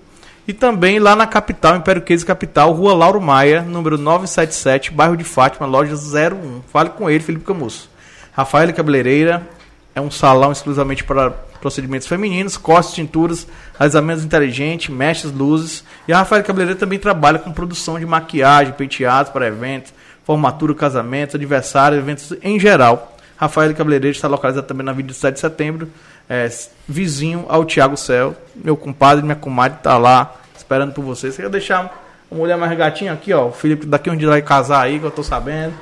E 0.48 0.52
também 0.52 1.00
lá 1.00 1.16
na 1.16 1.26
capital, 1.26 1.78
Império 1.78 2.02
Case 2.02 2.26
Capital, 2.26 2.74
Rua 2.74 2.94
Lauro 2.94 3.22
Maia, 3.22 3.62
número 3.62 3.98
977, 3.98 4.92
bairro 4.92 5.16
de 5.16 5.24
Fátima, 5.24 5.66
loja 5.66 5.96
01. 5.96 6.62
Fale 6.68 6.90
com 6.90 7.10
ele, 7.10 7.24
Felipe 7.24 7.46
Camusso. 7.46 7.90
Rafael 8.34 8.74
Cabeleireira 8.74 9.48
é 9.96 10.02
um 10.02 10.12
salão 10.12 10.52
exclusivamente 10.52 11.04
para 11.04 11.34
procedimentos 11.64 12.06
femininos, 12.06 12.58
cortes, 12.58 12.94
tinturas, 12.94 13.48
alisamentos 13.80 14.26
inteligentes, 14.26 14.94
mechas, 14.94 15.32
luzes. 15.32 15.82
E 16.06 16.12
a 16.12 16.18
Rafael 16.18 16.44
Cabeleireira 16.44 16.78
também 16.78 17.00
trabalha 17.00 17.40
com 17.40 17.54
produção 17.54 17.98
de 17.98 18.06
maquiagem, 18.06 18.74
penteados 18.74 19.32
para 19.32 19.48
eventos, 19.48 19.94
formatura, 20.26 20.76
casamentos, 20.76 21.36
aniversário, 21.36 21.98
eventos 21.98 22.34
em 22.44 22.60
geral. 22.60 23.16
Rafael 23.38 23.74
Cabeleireiro 23.74 24.14
está 24.14 24.28
localizado 24.28 24.68
também 24.68 24.86
na 24.86 24.92
27 24.92 25.36
de 25.36 25.40
setembro, 25.40 25.90
é, 26.30 26.50
vizinho 26.86 27.46
ao 27.48 27.64
Tiago 27.64 27.96
Céu. 27.96 28.36
Meu 28.54 28.76
compadre, 28.76 29.24
minha 29.24 29.36
comadre 29.36 29.78
está 29.78 29.98
lá 29.98 30.36
esperando 30.58 30.92
por 30.92 31.02
você. 31.02 31.32
Você 31.32 31.44
quer 31.44 31.50
deixar 31.50 32.04
uma 32.30 32.42
mulher 32.42 32.58
mais 32.58 32.78
gatinha 32.78 33.14
aqui, 33.14 33.32
ó? 33.32 33.48
O 33.48 33.52
Felipe 33.54 33.86
daqui 33.86 34.10
um 34.10 34.18
dia 34.18 34.28
vai 34.28 34.42
casar 34.42 34.82
aí, 34.82 35.00
que 35.00 35.06
eu 35.06 35.12
tô 35.12 35.24
sabendo. 35.24 35.74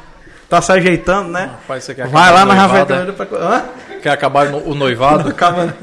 Tá 0.47 0.61
se 0.61 0.71
ajeitando, 0.71 1.29
né? 1.29 1.49
Rapaz, 1.61 1.87
Vai 2.11 2.31
lá 2.31 2.45
na 2.45 2.53
Rafael? 2.53 2.85
Cabeleireiro 2.85 3.13
pra... 3.13 3.39
Hã? 3.39 3.63
Quer 4.01 4.09
acabar 4.11 4.47
o 4.53 4.73
noivado? 4.73 5.29
Acaba- 5.29 5.73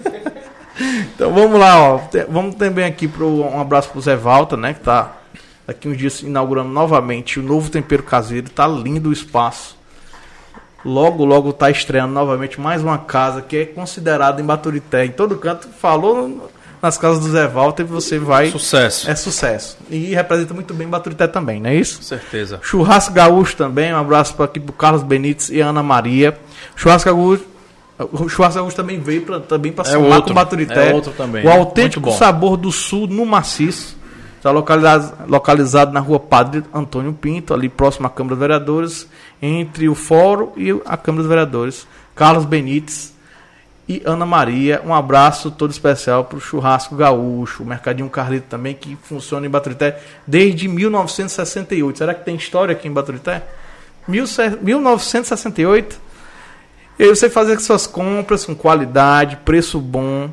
então 1.14 1.32
vamos 1.32 1.58
lá, 1.58 1.78
ó. 1.94 2.00
Vamos 2.28 2.54
também 2.54 2.84
aqui 2.84 3.08
pro 3.08 3.26
um 3.44 3.60
abraço 3.60 3.90
pro 3.90 4.00
Zé 4.00 4.14
Valta, 4.16 4.56
né? 4.56 4.74
Que 4.74 4.80
tá 4.80 5.12
daqui 5.66 5.88
uns 5.88 5.96
dias 5.98 6.20
inaugurando 6.22 6.68
novamente 6.70 7.38
o 7.40 7.42
novo 7.42 7.68
tempero 7.70 8.02
caseiro. 8.02 8.48
Tá 8.48 8.66
lindo 8.66 9.08
o 9.08 9.12
espaço. 9.12 9.76
Logo, 10.84 11.24
logo 11.24 11.52
tá 11.52 11.70
estreando 11.70 12.12
novamente 12.14 12.60
mais 12.60 12.82
uma 12.82 12.98
casa 12.98 13.42
que 13.42 13.56
é 13.56 13.64
considerada 13.66 14.40
em 14.40 14.44
Baturité. 14.44 15.04
Em 15.04 15.10
todo 15.10 15.36
canto, 15.36 15.68
falou 15.68 16.48
nas 16.80 16.96
casas 16.96 17.18
do 17.24 17.30
Zé 17.32 17.48
Valta 17.48 17.82
e 17.82 17.84
você 17.84 18.16
vai. 18.16 18.48
Sucesso. 18.50 19.10
É 19.10 19.16
sucesso. 19.16 19.76
E 19.90 20.14
representa 20.14 20.54
muito 20.54 20.72
bem 20.72 20.86
Baturité 20.86 21.26
também, 21.26 21.60
não 21.60 21.68
é 21.70 21.74
isso? 21.74 21.96
Com 21.96 22.04
certeza. 22.04 22.60
Churrasco 22.62 23.12
Gaúcho 23.12 23.56
também, 23.56 23.92
um 23.92 23.98
abraço 23.98 24.34
para 24.36 24.44
aqui 24.44 24.60
pro 24.60 24.72
Carlos 24.72 25.02
Benites 25.02 25.50
e 25.50 25.60
Ana 25.60 25.82
Maria. 25.82 26.38
Churrasco 26.76 27.10
Gaúcho, 27.10 27.44
o 27.98 28.28
Churrasco 28.28 28.60
Gaúcho 28.60 28.76
também 28.76 29.00
veio 29.00 29.22
pra, 29.22 29.40
também 29.40 29.72
para 29.72 29.88
É 29.88 29.92
somar 29.92 30.10
outro, 30.12 30.28
com 30.28 30.34
Baturité. 30.34 30.90
é 30.90 30.94
outro 30.94 31.12
também, 31.12 31.44
O 31.46 31.50
autêntico 31.50 32.10
sabor 32.12 32.56
do 32.56 32.70
sul 32.70 33.06
no 33.06 33.24
maciço. 33.26 33.96
Está 34.36 34.52
localizado, 34.52 35.14
localizado 35.28 35.92
na 35.92 35.98
rua 35.98 36.20
Padre 36.20 36.62
Antônio 36.72 37.12
Pinto, 37.12 37.52
ali 37.52 37.68
próximo 37.68 38.06
à 38.06 38.10
Câmara 38.10 38.36
dos 38.36 38.40
Vereadores, 38.40 39.08
entre 39.42 39.88
o 39.88 39.96
Fórum 39.96 40.52
e 40.56 40.70
a 40.86 40.96
Câmara 40.96 41.22
dos 41.22 41.28
Vereadores. 41.28 41.88
Carlos 42.14 42.44
Benites 42.44 43.12
e 43.88 44.00
Ana 44.04 44.24
Maria. 44.24 44.80
Um 44.86 44.94
abraço 44.94 45.50
todo 45.50 45.72
especial 45.72 46.24
para 46.24 46.38
o 46.38 46.40
Churrasco 46.40 46.94
Gaúcho, 46.94 47.64
o 47.64 47.66
Mercadinho 47.66 48.08
Carlito 48.08 48.46
também, 48.48 48.74
que 48.74 48.96
funciona 49.02 49.44
em 49.44 49.50
Baturité 49.50 49.98
desde 50.24 50.68
1968. 50.68 51.98
Será 51.98 52.14
que 52.14 52.24
tem 52.24 52.36
história 52.36 52.72
aqui 52.72 52.86
em 52.86 52.92
Baturité? 52.92 53.42
Mil 54.06 54.24
se- 54.26 54.56
1968. 54.62 56.00
E 56.98 57.04
aí 57.04 57.08
você 57.08 57.30
fazer 57.30 57.60
suas 57.60 57.86
compras 57.86 58.44
com 58.44 58.56
qualidade, 58.56 59.36
preço 59.44 59.80
bom. 59.80 60.28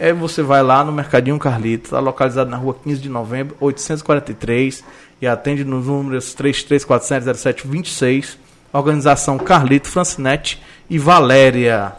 Aí 0.00 0.12
você 0.12 0.42
vai 0.42 0.64
lá 0.64 0.82
no 0.82 0.90
Mercadinho 0.90 1.38
Carlito, 1.38 1.84
está 1.84 2.00
localizado 2.00 2.50
na 2.50 2.56
rua 2.56 2.76
15 2.82 3.00
de 3.00 3.08
novembro, 3.08 3.56
843, 3.60 4.82
e 5.22 5.28
atende 5.28 5.64
nos 5.64 5.86
números 5.86 6.34
33470726. 6.34 8.36
Organização 8.72 9.38
Carlito, 9.38 9.88
Francinete 9.88 10.60
e 10.90 10.98
Valéria. 10.98 11.92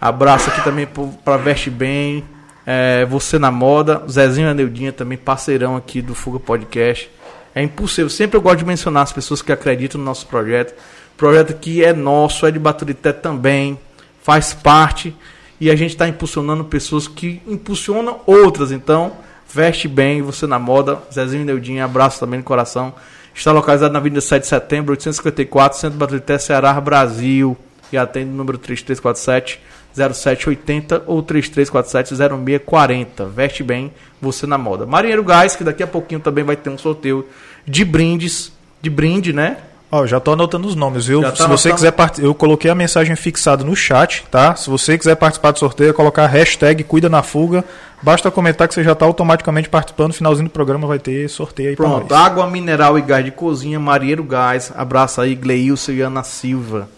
Abraço 0.00 0.48
aqui 0.48 0.64
também 0.64 0.88
para 1.22 1.36
Veste 1.36 1.68
Bem, 1.68 2.24
é, 2.64 3.04
Você 3.04 3.38
na 3.38 3.50
Moda, 3.50 4.02
Zezinho 4.10 4.48
e 4.48 4.50
a 4.50 4.54
Neudinha 4.54 4.92
também, 4.92 5.18
parceirão 5.18 5.76
aqui 5.76 6.00
do 6.00 6.14
Fuga 6.14 6.40
Podcast. 6.40 7.10
É 7.54 7.62
impossível, 7.62 8.10
sempre 8.10 8.36
eu 8.36 8.42
gosto 8.42 8.58
de 8.58 8.64
mencionar 8.64 9.02
as 9.02 9.12
pessoas 9.12 9.42
que 9.42 9.52
acreditam 9.52 9.98
no 9.98 10.04
nosso 10.04 10.26
projeto. 10.26 10.74
Projeto 11.16 11.54
que 11.54 11.82
é 11.82 11.92
nosso, 11.92 12.46
é 12.46 12.50
de 12.50 12.58
Baturité 12.58 13.12
também, 13.12 13.78
faz 14.22 14.52
parte 14.52 15.14
e 15.60 15.70
a 15.70 15.76
gente 15.76 15.92
está 15.92 16.06
impulsionando 16.06 16.64
pessoas 16.64 17.08
que 17.08 17.40
impulsionam 17.46 18.20
outras. 18.26 18.70
Então, 18.70 19.12
veste 19.52 19.88
bem, 19.88 20.20
você 20.20 20.46
na 20.46 20.58
moda, 20.58 21.00
Zezinho 21.12 21.44
Neudinha, 21.44 21.84
abraço 21.84 22.20
também 22.20 22.38
no 22.38 22.44
coração. 22.44 22.92
Está 23.34 23.52
localizado 23.52 23.92
na 23.92 23.98
Avenida 23.98 24.20
7 24.20 24.42
de 24.42 24.48
Setembro, 24.48 24.92
854, 24.92 25.78
Centro 25.78 25.98
Baturité, 25.98 26.38
Ceará, 26.38 26.78
Brasil. 26.80 27.56
E 27.92 27.96
atende 27.96 28.30
o 28.30 28.34
número 28.34 28.58
3347 28.58 29.60
0780 29.94 31.04
ou 31.06 31.22
3347 31.22 32.14
0640. 32.16 33.26
Veste 33.26 33.62
bem, 33.62 33.92
você 34.20 34.46
na 34.46 34.58
moda. 34.58 34.84
Marinheiro 34.84 35.22
Gás, 35.22 35.54
que 35.54 35.62
daqui 35.62 35.82
a 35.82 35.86
pouquinho 35.86 36.20
também 36.20 36.44
vai 36.44 36.56
ter 36.56 36.68
um 36.68 36.78
sorteio 36.78 37.26
de 37.66 37.84
brindes, 37.84 38.52
de 38.82 38.90
brinde, 38.90 39.32
né? 39.32 39.58
Ó, 39.90 40.04
já 40.04 40.18
tô 40.18 40.32
anotando 40.32 40.66
os 40.66 40.74
nomes, 40.74 41.06
viu? 41.06 41.22
Já 41.22 41.30
tá 41.30 41.36
Se 41.36 41.42
você 41.42 41.68
anotando? 41.68 41.74
quiser 41.74 41.92
part... 41.92 42.18
eu 42.20 42.34
coloquei 42.34 42.70
a 42.70 42.74
mensagem 42.74 43.14
fixada 43.14 43.62
no 43.62 43.76
chat, 43.76 44.24
tá? 44.30 44.54
Se 44.56 44.68
você 44.68 44.98
quiser 44.98 45.14
participar 45.14 45.52
do 45.52 45.58
sorteio, 45.58 45.90
é 45.90 45.92
colocar 45.92 46.24
a 46.24 46.26
hashtag 46.26 46.82
Cuida 46.82 47.08
na 47.08 47.22
Fuga. 47.22 47.64
Basta 48.02 48.30
comentar 48.30 48.66
que 48.66 48.74
você 48.74 48.82
já 48.82 48.92
está 48.92 49.06
automaticamente 49.06 49.68
participando. 49.68 50.08
No 50.08 50.14
finalzinho 50.14 50.48
do 50.48 50.52
programa 50.52 50.86
vai 50.86 50.98
ter 50.98 51.28
sorteio 51.28 51.70
aí 51.70 51.76
Pronto, 51.76 52.12
água 52.14 52.48
mineral 52.48 52.98
e 52.98 53.02
gás 53.02 53.24
de 53.24 53.30
cozinha, 53.30 53.78
Marinheiro 53.78 54.24
Gás. 54.24 54.72
Abraço 54.76 55.20
aí, 55.20 55.34
Gleilson 55.34 55.92
e 55.92 56.00
Ana 56.00 56.22
Silva. 56.22 56.88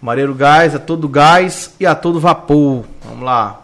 Marinheiro 0.00 0.34
Gás, 0.34 0.74
a 0.74 0.78
todo 0.78 1.08
gás 1.08 1.74
e 1.78 1.86
a 1.86 1.94
todo 1.94 2.18
vapor. 2.18 2.84
Vamos 3.04 3.24
lá. 3.24 3.60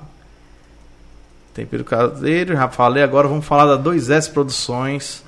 Tempero 1.53 1.83
caseiro, 1.83 2.55
já 2.55 2.69
falei. 2.69 3.03
Agora 3.03 3.27
vamos 3.27 3.45
falar 3.45 3.67
da 3.67 3.83
2S 3.83 4.31
Produções. 4.33 5.25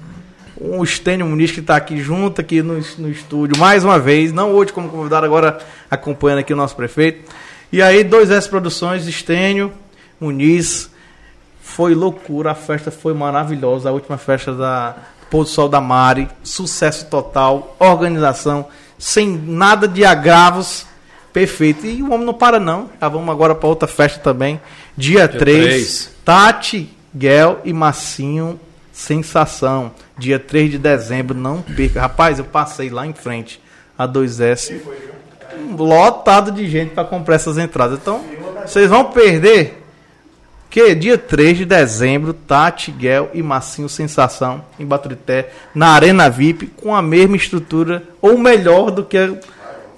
O 0.60 0.84
Estênio 0.84 1.26
Muniz 1.26 1.50
que 1.50 1.60
está 1.60 1.74
aqui 1.74 1.96
junto, 2.02 2.40
aqui 2.40 2.60
no, 2.62 2.74
no 2.98 3.10
estúdio, 3.10 3.58
mais 3.58 3.82
uma 3.82 3.98
vez. 3.98 4.30
Não 4.30 4.52
hoje 4.52 4.72
como 4.72 4.90
convidado, 4.90 5.24
agora 5.24 5.58
acompanhando 5.90 6.40
aqui 6.40 6.52
o 6.52 6.56
nosso 6.56 6.76
prefeito. 6.76 7.32
E 7.72 7.80
aí, 7.80 8.04
2S 8.04 8.48
Produções, 8.48 9.06
Estênio 9.06 9.72
Muniz. 10.20 10.90
Foi 11.62 11.94
loucura, 11.94 12.50
a 12.50 12.54
festa 12.54 12.90
foi 12.90 13.14
maravilhosa. 13.14 13.88
A 13.88 13.92
última 13.92 14.18
festa 14.18 14.52
da 14.52 14.96
Pôr 15.30 15.44
do 15.44 15.48
Sol 15.48 15.68
da 15.68 15.80
Mari. 15.80 16.28
Sucesso 16.42 17.06
total, 17.06 17.76
organização, 17.78 18.66
sem 18.98 19.28
nada 19.28 19.88
de 19.88 20.04
agravos. 20.04 20.84
Perfeito. 21.32 21.86
E 21.86 22.02
o 22.02 22.12
homem 22.12 22.26
não 22.26 22.34
para, 22.34 22.58
não. 22.58 22.90
Já 23.00 23.08
vamos 23.08 23.30
agora 23.30 23.54
para 23.54 23.68
outra 23.68 23.88
festa 23.88 24.18
também. 24.18 24.60
Dia, 24.96 25.28
3. 25.28 25.38
três. 25.38 26.10
Tati, 26.24 26.90
Guel 27.16 27.60
e 27.64 27.72
Massinho. 27.72 28.58
Sensação. 28.92 29.92
Dia 30.20 30.38
3 30.38 30.72
de 30.72 30.78
dezembro. 30.78 31.36
Não 31.36 31.62
perca. 31.62 32.02
Rapaz, 32.02 32.38
eu 32.38 32.44
passei 32.44 32.90
lá 32.90 33.06
em 33.06 33.14
frente. 33.14 33.60
A 33.98 34.06
2S. 34.06 34.80
Lotado 35.76 36.52
de 36.52 36.68
gente 36.68 36.92
para 36.94 37.04
comprar 37.04 37.36
essas 37.36 37.56
entradas. 37.56 37.98
Então, 37.98 38.22
vocês 38.64 38.88
vão 38.88 39.06
perder. 39.06 39.78
Que 40.68 40.94
dia 40.94 41.18
3 41.18 41.58
de 41.58 41.64
dezembro, 41.64 42.32
Tati, 42.32 42.92
Guel 42.92 43.30
e 43.34 43.42
Massinho 43.42 43.88
Sensação 43.88 44.64
em 44.78 44.86
Baturité, 44.86 45.50
na 45.74 45.88
Arena 45.88 46.30
VIP, 46.30 46.68
com 46.68 46.94
a 46.94 47.02
mesma 47.02 47.34
estrutura, 47.34 48.04
ou 48.22 48.38
melhor 48.38 48.92
do 48.92 49.04
que 49.04 49.18
o 49.18 49.38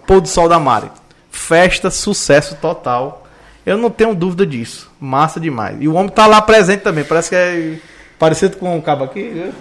Pôr 0.06 0.22
do 0.22 0.28
Sol 0.28 0.48
da 0.48 0.58
Mari. 0.58 0.90
Festa, 1.30 1.90
sucesso 1.90 2.56
total. 2.56 3.26
Eu 3.66 3.76
não 3.76 3.90
tenho 3.90 4.14
dúvida 4.14 4.46
disso. 4.46 4.90
Massa 4.98 5.38
demais. 5.38 5.76
E 5.78 5.88
o 5.88 5.94
homem 5.94 6.08
tá 6.08 6.26
lá 6.26 6.40
presente 6.40 6.80
também. 6.80 7.04
Parece 7.04 7.28
que 7.28 7.36
é 7.36 7.78
parecido 8.18 8.56
com 8.56 8.78
o 8.78 8.82
cabo 8.82 9.04
aqui. 9.04 9.22
Viu? 9.28 9.52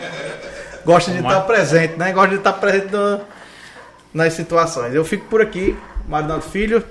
Gosta 0.86 1.12
de 1.12 1.18
estar 1.20 1.42
presente, 1.42 1.98
né? 1.98 2.12
Gosta 2.12 2.30
de 2.30 2.36
estar 2.36 2.54
presente 2.54 2.92
no- 2.92 3.22
nas 4.14 4.34
situações. 4.34 4.94
Eu 4.94 5.04
fico 5.06 5.26
por 5.28 5.42
aqui, 5.42 5.76
Marinaldo 6.08 6.44
Filho. 6.44 6.84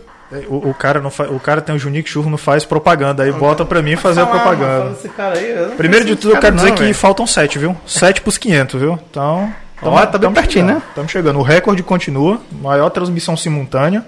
O, 0.48 0.70
o 0.70 0.74
cara 0.74 1.00
não 1.00 1.10
fa... 1.10 1.24
o 1.24 1.40
cara 1.40 1.60
tem 1.60 1.74
o 1.74 1.78
Junique 1.78 2.08
Churro, 2.08 2.30
não 2.30 2.38
faz 2.38 2.64
propaganda. 2.64 3.24
Aí 3.24 3.32
bota 3.32 3.64
pra 3.64 3.82
mim 3.82 3.96
fazer 3.96 4.20
a 4.20 4.26
Fala, 4.26 4.38
mano, 4.56 4.56
propaganda. 4.96 5.38
aí, 5.38 5.54
não 5.68 5.76
Primeiro 5.76 6.04
de 6.06 6.14
tudo, 6.14 6.34
eu 6.34 6.40
quero 6.40 6.42
cara 6.42 6.54
dizer 6.54 6.68
não, 6.70 6.76
que 6.76 6.94
faltam 6.94 7.26
7, 7.26 7.58
viu? 7.58 7.76
7 7.84 8.20
pros 8.20 8.38
500, 8.38 8.80
viu? 8.80 8.98
Então. 9.10 9.52
Ó, 9.82 10.06
tá 10.06 10.18
bem 10.18 10.32
pertinho, 10.32 10.66
né? 10.66 10.82
Estamos 10.88 11.10
chegando. 11.10 11.38
O 11.38 11.42
recorde 11.42 11.82
continua. 11.82 12.40
Maior 12.52 12.90
transmissão 12.90 13.36
simultânea. 13.36 14.04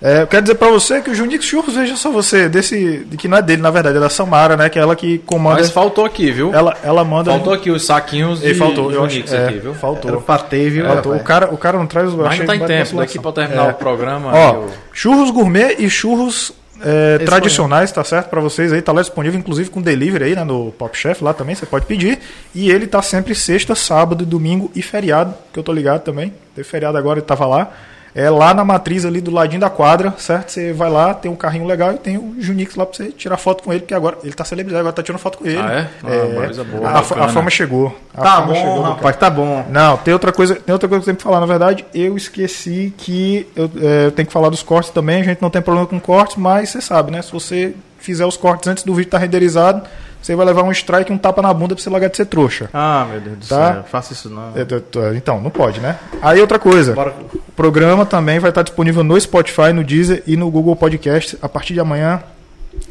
É, 0.00 0.22
eu 0.22 0.26
quero 0.28 0.42
dizer 0.42 0.54
pra 0.54 0.68
você 0.68 1.00
que 1.00 1.10
o 1.10 1.14
Junix 1.14 1.44
Churros, 1.44 1.74
veja 1.74 1.96
só 1.96 2.10
você, 2.12 2.48
desse. 2.48 2.98
De 3.04 3.16
que 3.16 3.26
não 3.26 3.38
é 3.38 3.42
dele, 3.42 3.60
na 3.60 3.70
verdade, 3.70 3.96
é 3.96 4.00
da 4.00 4.08
Samara, 4.08 4.56
né? 4.56 4.68
Que 4.68 4.78
é 4.78 4.82
ela 4.82 4.94
que 4.94 5.18
comanda. 5.18 5.56
Mas 5.58 5.70
faltou 5.70 6.04
aqui, 6.04 6.30
viu? 6.30 6.54
Ela, 6.54 6.76
ela 6.84 7.04
manda. 7.04 7.32
Faltou 7.32 7.52
aqui 7.52 7.68
os 7.68 7.84
saquinhos 7.84 8.40
de 8.40 8.54
faltou, 8.54 8.92
eu 8.92 9.04
acho. 9.04 9.16
Unix 9.16 9.32
É, 9.32 9.46
aqui, 9.48 9.58
viu? 9.58 9.74
Faltou. 9.74 10.10
Era 10.12 10.20
pra 10.20 10.38
ter, 10.38 10.70
viu? 10.70 10.86
Faltou. 10.86 11.16
O 11.16 11.20
cara, 11.24 11.52
o 11.52 11.56
cara 11.58 11.76
não 11.78 11.86
traz 11.86 12.12
o 12.14 12.16
Mas 12.18 12.38
não 12.38 12.46
tá 12.46 12.54
em 12.54 12.64
tempo, 12.64 12.96
daqui 12.96 13.18
pra 13.18 13.32
terminar 13.32 13.66
É. 13.66 13.70
o 13.70 13.74
programa. 13.74 14.30
Ó, 14.32 14.54
eu- 14.54 14.70
churros 14.92 15.32
gourmet 15.32 15.74
e 15.80 15.90
churros 15.90 16.52
é, 16.80 17.18
tradicionais, 17.18 17.90
tá 17.90 18.04
certo? 18.04 18.28
Pra 18.28 18.40
vocês 18.40 18.72
aí, 18.72 18.80
tá 18.80 18.92
lá 18.92 19.00
disponível, 19.00 19.36
inclusive 19.36 19.68
com 19.68 19.82
delivery 19.82 20.26
aí, 20.26 20.36
né? 20.36 20.44
No 20.44 20.70
Pop 20.78 20.96
Chef 20.96 21.24
lá 21.24 21.34
também, 21.34 21.56
você 21.56 21.66
pode 21.66 21.86
pedir. 21.86 22.20
E 22.54 22.70
ele 22.70 22.86
tá 22.86 23.02
sempre 23.02 23.34
sexta, 23.34 23.74
sábado, 23.74 24.24
domingo 24.24 24.70
e 24.76 24.80
feriado, 24.80 25.34
que 25.52 25.58
eu 25.58 25.62
tô 25.64 25.72
ligado 25.72 26.02
também. 26.04 26.32
Teve 26.54 26.68
feriado 26.68 26.96
agora, 26.96 27.18
ele 27.18 27.26
tava 27.26 27.44
lá. 27.46 27.72
É 28.14 28.28
lá 28.30 28.52
na 28.54 28.64
matriz 28.64 29.04
ali 29.04 29.20
do 29.20 29.30
ladinho 29.30 29.60
da 29.60 29.70
quadra, 29.70 30.14
certo? 30.18 30.50
Você 30.50 30.72
vai 30.72 30.90
lá, 30.90 31.14
tem 31.14 31.30
um 31.30 31.36
carrinho 31.36 31.66
legal 31.66 31.92
e 31.92 31.98
tem 31.98 32.16
o 32.16 32.34
Junix 32.38 32.74
lá 32.74 32.84
pra 32.86 32.96
você 32.96 33.10
tirar 33.12 33.36
foto 33.36 33.62
com 33.62 33.70
ele, 33.72 33.80
porque 33.80 33.94
agora 33.94 34.18
ele 34.24 34.32
tá 34.32 34.44
celebridade, 34.44 34.80
agora 34.80 34.92
tá 34.94 35.02
tirando 35.02 35.20
foto 35.20 35.38
com 35.38 35.46
ele. 35.46 35.58
Ah, 35.58 35.72
é? 35.72 35.88
Ah, 36.04 36.34
coisa 36.46 36.64
boa, 36.64 36.88
a, 36.88 36.98
a 36.98 37.28
fama 37.28 37.50
chegou. 37.50 37.96
A 38.14 38.20
Tá 38.22 38.34
fama 38.36 38.46
bom, 38.46 38.54
chegou, 38.54 38.72
meu 38.74 38.82
rapaz, 38.82 39.16
tá 39.16 39.30
bom. 39.30 39.64
não, 39.70 39.96
tem 39.98 40.12
outra 40.14 40.32
coisa, 40.32 40.56
tem 40.56 40.72
outra 40.72 40.88
coisa 40.88 41.04
que 41.04 41.10
eu 41.10 41.14
tenho 41.14 41.16
que 41.18 41.22
falar. 41.22 41.38
Na 41.40 41.46
verdade, 41.46 41.84
eu 41.94 42.16
esqueci 42.16 42.92
que 42.96 43.46
eu, 43.54 43.70
é, 43.80 44.06
eu 44.06 44.12
tenho 44.12 44.26
que 44.26 44.32
falar 44.32 44.48
dos 44.48 44.62
cortes 44.62 44.90
também. 44.90 45.20
A 45.20 45.24
gente 45.24 45.42
não 45.42 45.50
tem 45.50 45.62
problema 45.62 45.86
com 45.86 46.00
cortes, 46.00 46.36
mas 46.36 46.70
você 46.70 46.80
sabe, 46.80 47.10
né? 47.12 47.22
Se 47.22 47.30
você 47.32 47.74
fizer 47.98 48.24
os 48.24 48.36
cortes 48.36 48.66
antes 48.68 48.82
do 48.84 48.94
vídeo 48.94 49.08
estar 49.08 49.18
renderizado, 49.18 49.82
você 50.28 50.36
vai 50.36 50.46
levar 50.46 50.62
um 50.62 50.70
strike 50.70 51.10
e 51.10 51.14
um 51.14 51.18
tapa 51.18 51.40
na 51.42 51.52
bunda 51.52 51.74
pra 51.74 51.82
você 51.82 51.88
largar 51.90 52.08
de 52.10 52.16
ser 52.16 52.26
trouxa. 52.26 52.68
Ah, 52.72 53.06
meu 53.10 53.20
Deus 53.20 53.38
do 53.38 53.46
Tá. 53.48 53.72
céu. 53.74 53.84
Faça 53.84 54.12
isso 54.12 54.28
não. 54.30 54.52
É, 54.56 54.64
t- 54.64 54.80
t- 54.80 54.98
Então, 55.16 55.40
não 55.40 55.50
pode, 55.50 55.80
né? 55.80 55.98
Aí 56.22 56.40
outra 56.40 56.58
coisa. 56.58 56.92
Bora. 56.94 57.14
O 57.32 57.52
programa 57.52 58.04
também 58.06 58.38
vai 58.38 58.50
estar 58.50 58.62
disponível 58.62 59.02
no 59.02 59.18
Spotify, 59.20 59.72
no 59.72 59.82
Deezer 59.82 60.22
e 60.26 60.36
no 60.36 60.50
Google 60.50 60.76
Podcast 60.76 61.36
a 61.42 61.48
partir 61.48 61.74
de 61.74 61.80
amanhã 61.80 62.22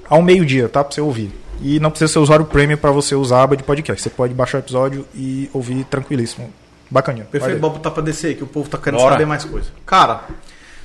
ao 0.09 0.21
meio-dia, 0.21 0.67
tá? 0.67 0.83
Pra 0.83 0.93
você 0.93 0.99
ouvir. 1.01 1.31
E 1.61 1.79
não 1.79 1.89
precisa 1.89 2.11
ser 2.13 2.19
usuário 2.19 2.45
premium 2.45 2.77
para 2.77 2.91
você 2.91 3.15
usar 3.15 3.37
a 3.39 3.43
aba 3.43 3.57
de 3.57 3.63
podcast. 3.63 4.01
Você 4.03 4.09
pode 4.09 4.33
baixar 4.33 4.57
o 4.57 4.61
episódio 4.61 5.05
e 5.15 5.49
ouvir 5.53 5.83
tranquilíssimo. 5.85 6.51
Bacaninha. 6.89 7.25
Perfeito, 7.25 7.59
bora 7.59 7.73
botar 7.73 7.91
pra 7.91 8.01
descer 8.01 8.27
aí, 8.27 8.35
que 8.35 8.43
o 8.43 8.47
povo 8.47 8.69
tá 8.69 8.77
querendo 8.77 8.99
Bora. 8.99 9.13
saber 9.13 9.25
mais 9.25 9.43
coisa. 9.43 9.67
Cara, 9.85 10.21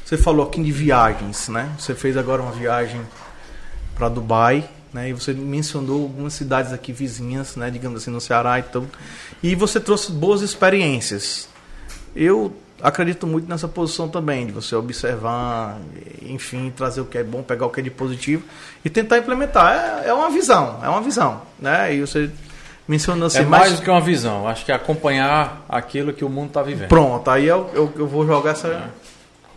você 0.05 0.17
falou 0.17 0.47
aqui 0.47 0.63
de 0.63 0.73
viagens, 0.73 1.49
né? 1.49 1.69
Você 1.79 1.95
fez 1.95 2.17
agora 2.17 2.43
uma 2.43 2.53
viagem 2.53 3.01
pra 3.95 4.09
Dubai, 4.09 4.65
né? 4.93 5.09
E 5.09 5.13
você 5.13 5.33
mencionou 5.33 6.03
algumas 6.03 6.35
cidades 6.35 6.73
aqui 6.73 6.93
vizinhas, 6.93 7.57
né? 7.57 7.71
Digamos 7.71 8.03
assim, 8.03 8.11
no 8.11 8.21
Ceará 8.21 8.59
e 8.59 8.63
tudo. 8.63 8.89
E 9.43 9.55
você 9.55 9.81
trouxe 9.81 10.13
boas 10.13 10.43
experiências. 10.43 11.49
Eu 12.15 12.53
acredito 12.83 13.27
muito 13.27 13.49
nessa 13.49 13.69
posição 13.69 14.09
também, 14.09 14.47
de 14.47 14.53
você 14.53 14.75
observar, 14.75 15.79
enfim, 16.23 16.73
trazer 16.77 17.01
o 17.01 17.05
que 17.05 17.17
é 17.17 17.23
bom, 17.25 17.43
pegar 17.43 17.67
o 17.67 17.71
que 17.71 17.81
é 17.81 17.83
de 17.83 17.91
positivo 17.91 18.43
e 18.85 18.91
tentar 18.91 19.19
implementar. 19.19 20.03
É, 20.05 20.09
é 20.09 20.13
uma 20.15 20.31
visão, 20.31 20.81
é 20.83 20.89
uma 20.89 21.01
visão, 21.01 21.43
né? 21.59 21.95
E 21.95 22.01
você 22.01 22.29
mencionou 22.87 23.27
assim, 23.29 23.39
É 23.39 23.43
mas- 23.43 23.61
mais 23.61 23.77
do 23.79 23.83
que 23.83 23.89
uma 23.91 24.01
visão. 24.01 24.47
Acho 24.49 24.65
que 24.65 24.73
é 24.73 24.75
acompanhar 24.75 25.65
aquilo 25.69 26.13
que 26.13 26.25
o 26.25 26.29
mundo 26.29 26.49
está 26.49 26.63
vivendo. 26.63 26.89
Pronto, 26.89 27.31
aí 27.31 27.47
eu, 27.47 27.71
eu, 27.73 27.93
eu 27.97 28.07
vou 28.07 28.27
jogar 28.27 28.51
essa. 28.51 28.91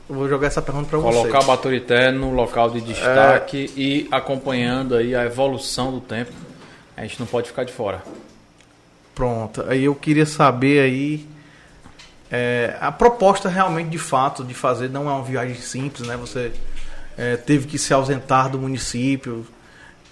Eu 0.07 0.15
vou 0.15 0.29
jogar 0.29 0.47
essa 0.47 0.61
pergunta 0.61 0.87
pra 0.87 0.99
Colocar 0.99 1.29
vocês. 1.29 1.43
o 1.43 1.47
Baturité 1.47 2.11
no 2.11 2.31
local 2.31 2.69
de 2.69 2.81
destaque 2.81 3.71
e 3.75 4.07
acompanhando 4.11 4.95
aí 4.95 5.15
a 5.15 5.25
evolução 5.25 5.91
do 5.91 5.99
tempo. 5.99 6.31
A 6.95 7.01
gente 7.01 7.19
não 7.19 7.25
pode 7.25 7.47
ficar 7.47 7.63
de 7.63 7.73
fora. 7.73 8.03
Pronto, 9.15 9.63
aí 9.67 9.85
eu 9.85 9.95
queria 9.95 10.25
saber 10.25 10.81
aí. 10.81 11.25
é, 12.31 12.75
a 12.79 12.91
proposta 12.91 13.49
realmente 13.49 13.89
de 13.89 13.97
fato 13.97 14.43
de 14.43 14.53
fazer 14.53 14.89
não 14.89 15.09
é 15.09 15.13
uma 15.13 15.23
viagem 15.23 15.55
simples, 15.55 16.07
né? 16.07 16.15
Você 16.17 16.51
é, 17.17 17.37
teve 17.37 17.65
que 17.65 17.77
se 17.77 17.93
ausentar 17.93 18.49
do 18.49 18.59
município. 18.59 19.45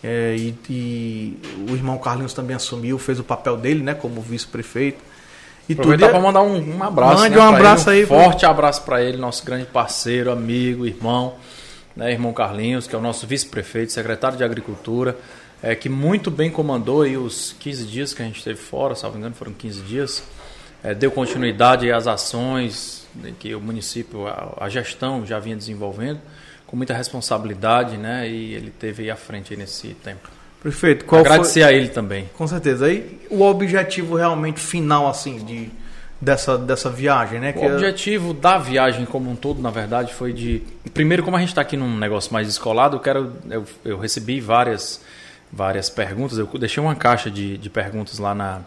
é, 0.04 0.36
e, 0.38 0.56
e 0.70 1.40
o 1.70 1.76
irmão 1.76 1.98
Carlinhos 1.98 2.34
também 2.34 2.56
assumiu, 2.56 2.98
fez 2.98 3.20
o 3.20 3.24
papel 3.24 3.58
dele, 3.58 3.84
né? 3.84 3.94
Como 3.94 4.22
vice-prefeito. 4.22 5.00
E 5.68 5.74
Aproveitar 5.74 6.08
é- 6.08 6.10
para 6.10 6.20
mandar 6.20 6.42
um, 6.42 6.78
um 6.78 6.84
abraço. 6.84 7.22
Mande 7.22 7.36
né, 7.36 7.42
um 7.42 7.48
abraço 7.48 7.90
ele, 7.90 8.00
aí 8.00 8.04
Um 8.04 8.08
pro- 8.08 8.18
forte 8.24 8.46
abraço 8.46 8.82
para 8.84 9.02
ele, 9.02 9.18
nosso 9.18 9.46
grande 9.46 9.66
parceiro, 9.66 10.32
amigo, 10.32 10.86
irmão, 10.86 11.36
né, 11.96 12.12
irmão 12.12 12.34
Carlinhos, 12.34 12.86
que 12.88 12.96
é 12.96 12.98
o 12.98 13.02
nosso 13.02 13.26
vice-prefeito, 13.26 13.92
secretário 13.92 14.38
de 14.38 14.44
Agricultura, 14.44 15.18
é, 15.62 15.74
que 15.76 15.88
muito 15.88 16.30
bem 16.30 16.52
comandou 16.52 17.04
aí 17.04 17.16
os 17.18 17.56
15 17.60 17.86
dias 17.86 18.14
que 18.14 18.22
a 18.22 18.26
gente 18.26 18.38
esteve 18.40 18.60
fora, 18.60 18.94
salvo 18.96 19.18
engano, 19.18 19.34
foram 19.36 19.54
15 19.54 19.82
dias. 19.82 20.24
É, 20.84 20.94
deu 20.94 21.10
continuidade 21.10 21.90
às 21.90 22.08
ações 22.08 23.08
né, 23.16 23.32
que 23.40 23.56
o 23.56 23.62
município, 23.62 24.28
a, 24.28 24.58
a 24.60 24.68
gestão 24.70 25.26
já 25.26 25.40
vinha 25.40 25.56
desenvolvendo, 25.56 26.20
com 26.68 26.76
muita 26.76 26.94
responsabilidade, 26.94 27.96
né? 27.98 28.28
E 28.28 28.54
ele 28.56 28.70
teve 28.72 29.04
aí 29.04 29.12
à 29.12 29.16
frente 29.16 29.54
aí 29.54 29.58
nesse 29.60 29.90
tempo. 30.04 30.28
Prefeito, 30.64 31.04
qual 31.06 31.20
Agradecer 31.22 31.62
foi. 31.62 31.70
a 31.70 31.74
ele 31.74 31.90
também. 31.90 32.30
Com 32.38 32.48
certeza. 32.48 32.86
Aí 32.86 33.20
o 33.30 33.42
objetivo 33.42 34.16
realmente 34.16 34.62
final, 34.62 35.08
assim, 35.10 35.44
de, 35.44 35.70
dessa, 36.22 36.58
dessa 36.58 36.90
viagem, 36.90 37.40
né? 37.40 37.50
O 37.50 37.60
que 37.60 37.66
é- 37.66 37.74
objetivo 37.74 38.34
da 38.34 38.58
viagem 38.58 39.06
como 39.06 39.30
um 39.30 39.36
todo, 39.36 39.62
na 39.62 39.70
verdade, 39.70 40.14
foi 40.14 40.32
de. 40.32 40.64
Primeiro, 40.94 41.22
como 41.22 41.36
a 41.36 41.40
gente 41.42 41.50
está 41.50 41.62
aqui 41.62 41.76
num 41.76 41.98
negócio 41.98 42.32
mais 42.32 42.48
descolado, 42.48 42.96
eu 42.96 43.02
quero. 43.02 43.34
Eu, 43.50 43.66
eu 43.84 44.00
recebi 44.00 44.40
várias, 44.40 45.02
várias 45.52 45.90
perguntas. 45.90 46.38
Eu 46.38 46.48
deixei 46.58 46.82
uma 46.82 46.96
caixa 46.96 47.30
de, 47.30 47.58
de 47.58 47.70
perguntas 47.70 48.18
lá 48.18 48.34
na, 48.34 48.62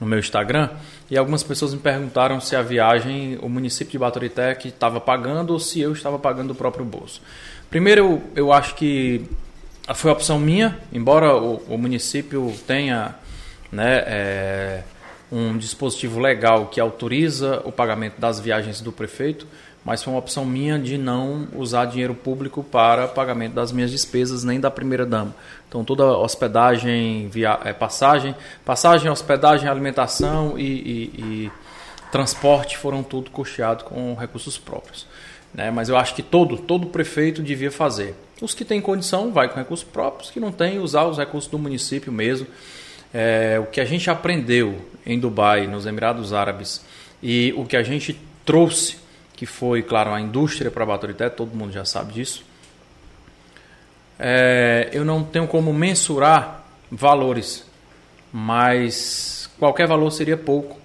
no 0.00 0.06
meu 0.06 0.18
Instagram 0.18 0.70
e 1.10 1.18
algumas 1.18 1.42
pessoas 1.42 1.74
me 1.74 1.80
perguntaram 1.80 2.40
se 2.40 2.56
a 2.56 2.62
viagem, 2.62 3.38
o 3.42 3.48
município 3.50 3.92
de 3.92 3.98
Baturité 3.98 4.56
estava 4.64 4.98
pagando 4.98 5.52
ou 5.52 5.60
se 5.60 5.80
eu 5.80 5.92
estava 5.92 6.18
pagando 6.18 6.48
do 6.48 6.54
próprio 6.54 6.84
bolso. 6.84 7.20
Primeiro, 7.68 8.00
eu, 8.02 8.22
eu 8.34 8.52
acho 8.52 8.74
que 8.74 9.26
foi 9.94 10.10
a 10.10 10.14
opção 10.14 10.38
minha, 10.38 10.78
embora 10.92 11.36
o, 11.36 11.56
o 11.68 11.78
município 11.78 12.52
tenha 12.66 13.14
né, 13.70 14.02
é, 14.06 14.82
um 15.30 15.56
dispositivo 15.56 16.20
legal 16.20 16.66
que 16.66 16.80
autoriza 16.80 17.60
o 17.64 17.72
pagamento 17.72 18.20
das 18.20 18.38
viagens 18.38 18.80
do 18.80 18.92
prefeito, 18.92 19.46
mas 19.84 20.00
foi 20.02 20.12
uma 20.12 20.20
opção 20.20 20.44
minha 20.44 20.78
de 20.78 20.96
não 20.96 21.48
usar 21.56 21.86
dinheiro 21.86 22.14
público 22.14 22.62
para 22.62 23.08
pagamento 23.08 23.54
das 23.54 23.72
minhas 23.72 23.90
despesas 23.90 24.44
nem 24.44 24.60
da 24.60 24.70
primeira 24.70 25.04
dama. 25.04 25.34
Então 25.68 25.84
toda 25.84 26.04
hospedagem, 26.16 27.28
via, 27.28 27.58
é, 27.64 27.72
passagem, 27.72 28.36
passagem, 28.64 29.10
hospedagem, 29.10 29.68
alimentação 29.68 30.56
e, 30.56 30.62
e- 30.62 31.12
e 31.18 31.52
transporte 32.12 32.76
foram 32.76 33.02
tudo 33.02 33.30
custeado 33.30 33.82
com 33.84 34.14
recursos 34.14 34.56
próprios. 34.58 35.06
Né? 35.54 35.70
Mas 35.70 35.88
eu 35.88 35.96
acho 35.96 36.14
que 36.14 36.22
todo, 36.22 36.56
todo 36.56 36.86
prefeito 36.86 37.42
devia 37.42 37.70
fazer. 37.70 38.14
Os 38.40 38.54
que 38.54 38.64
têm 38.64 38.80
condição, 38.80 39.32
vai 39.32 39.48
com 39.48 39.56
recursos 39.56 39.86
próprios, 39.86 40.30
que 40.30 40.40
não 40.40 40.50
tem, 40.50 40.78
usar 40.78 41.04
os 41.04 41.18
recursos 41.18 41.50
do 41.50 41.58
município 41.58 42.12
mesmo. 42.12 42.46
É, 43.14 43.58
o 43.60 43.66
que 43.66 43.80
a 43.80 43.84
gente 43.84 44.10
aprendeu 44.10 44.80
em 45.04 45.18
Dubai, 45.18 45.66
nos 45.66 45.86
Emirados 45.86 46.32
Árabes, 46.32 46.82
e 47.22 47.52
o 47.56 47.64
que 47.64 47.76
a 47.76 47.82
gente 47.82 48.18
trouxe, 48.44 48.96
que 49.36 49.46
foi, 49.46 49.82
claro, 49.82 50.10
a 50.10 50.20
indústria 50.20 50.70
para 50.70 50.86
Baturité, 50.86 51.28
todo 51.28 51.54
mundo 51.54 51.72
já 51.72 51.84
sabe 51.84 52.14
disso. 52.14 52.44
É, 54.18 54.88
eu 54.92 55.04
não 55.04 55.22
tenho 55.22 55.46
como 55.46 55.72
mensurar 55.72 56.64
valores, 56.90 57.64
mas 58.32 59.50
qualquer 59.58 59.86
valor 59.86 60.10
seria 60.10 60.36
pouco 60.36 60.81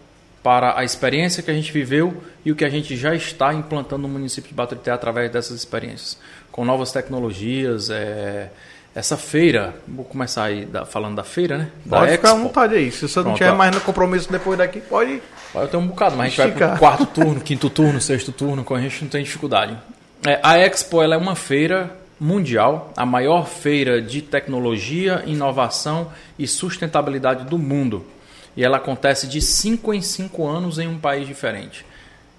para 0.48 0.80
a 0.80 0.86
experiência 0.86 1.44
que 1.44 1.52
a 1.52 1.54
gente 1.54 1.74
viveu 1.74 2.24
e 2.46 2.54
o 2.54 2.56
que 2.56 2.64
a 2.64 2.70
gente 2.70 2.96
já 2.96 3.14
está 3.14 3.54
implantando 3.54 4.04
no 4.04 4.08
município 4.08 4.48
de 4.48 4.56
Baturité 4.56 4.90
através 4.92 5.30
dessas 5.30 5.58
experiências, 5.58 6.18
com 6.54 6.64
novas 6.64 6.90
tecnologias. 6.90 7.90
é, 7.90 8.48
essa 8.96 9.18
feira, 9.18 9.76
vou 9.86 10.06
começar 10.06 10.46
aí 10.46 10.66
da- 10.66 10.86
falando 10.86 11.16
da 11.18 11.24
feira, 11.24 11.58
né? 11.58 11.68
Da 11.86 11.98
Pode 12.00 12.12
ficar 12.14 12.30
à 12.30 12.32
Expo. 12.32 12.44
vontade 12.44 12.76
aí. 12.76 12.90
Se 12.92 13.08
você 13.10 13.20
não 13.22 13.34
tiver 13.34 13.52
mais 13.54 13.76
no 13.76 13.82
compromisso 13.82 14.32
depois 14.32 14.58
daqui, 14.58 14.80
pode. 14.80 15.22
Eu 15.54 15.68
tenho 15.68 15.84
um 15.84 15.88
bocado, 15.88 16.16
mas 16.16 16.28
a 16.28 16.30
gente 16.30 16.38
vai 16.38 16.48
Esticar. 16.48 16.70
pro 16.72 16.80
quarto 16.80 17.06
turno, 17.08 17.42
quinto 17.42 17.70
turno, 17.70 18.00
sexto 18.02 18.32
turno, 18.32 18.64
com 18.64 18.74
a 18.74 18.80
gente 18.82 19.02
não 19.04 19.10
tem 19.10 19.24
dificuldade. 19.24 19.78
É, 20.26 20.40
a 20.42 20.58
Expo 20.58 21.04
ela 21.04 21.14
é 21.14 21.18
uma 21.18 21.36
feira 21.36 21.92
mundial, 22.20 22.92
a 22.98 23.06
maior 23.06 23.46
feira 23.48 24.02
de 24.02 24.22
tecnologia, 24.22 25.22
inovação 25.28 26.08
e 26.40 26.48
sustentabilidade 26.48 27.44
do 27.44 27.60
mundo. 27.60 28.04
E 28.58 28.64
ela 28.64 28.78
acontece 28.78 29.28
de 29.28 29.40
5 29.40 29.94
em 29.94 30.02
5 30.02 30.48
anos 30.48 30.80
em 30.80 30.88
um 30.88 30.98
país 30.98 31.28
diferente. 31.28 31.86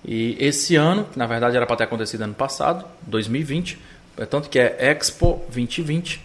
E 0.05 0.37
esse 0.41 0.75
ano, 0.75 1.07
na 1.15 1.27
verdade 1.27 1.57
era 1.57 1.65
para 1.65 1.77
ter 1.77 1.85
acontecido 1.85 2.23
ano 2.23 2.35
passado, 2.35 2.85
2020, 3.03 3.79
é 4.17 4.27
tanto 4.27 4.51
que 4.51 4.59
é 4.59 4.77
Expo 4.91 5.41
2020, 5.49 6.21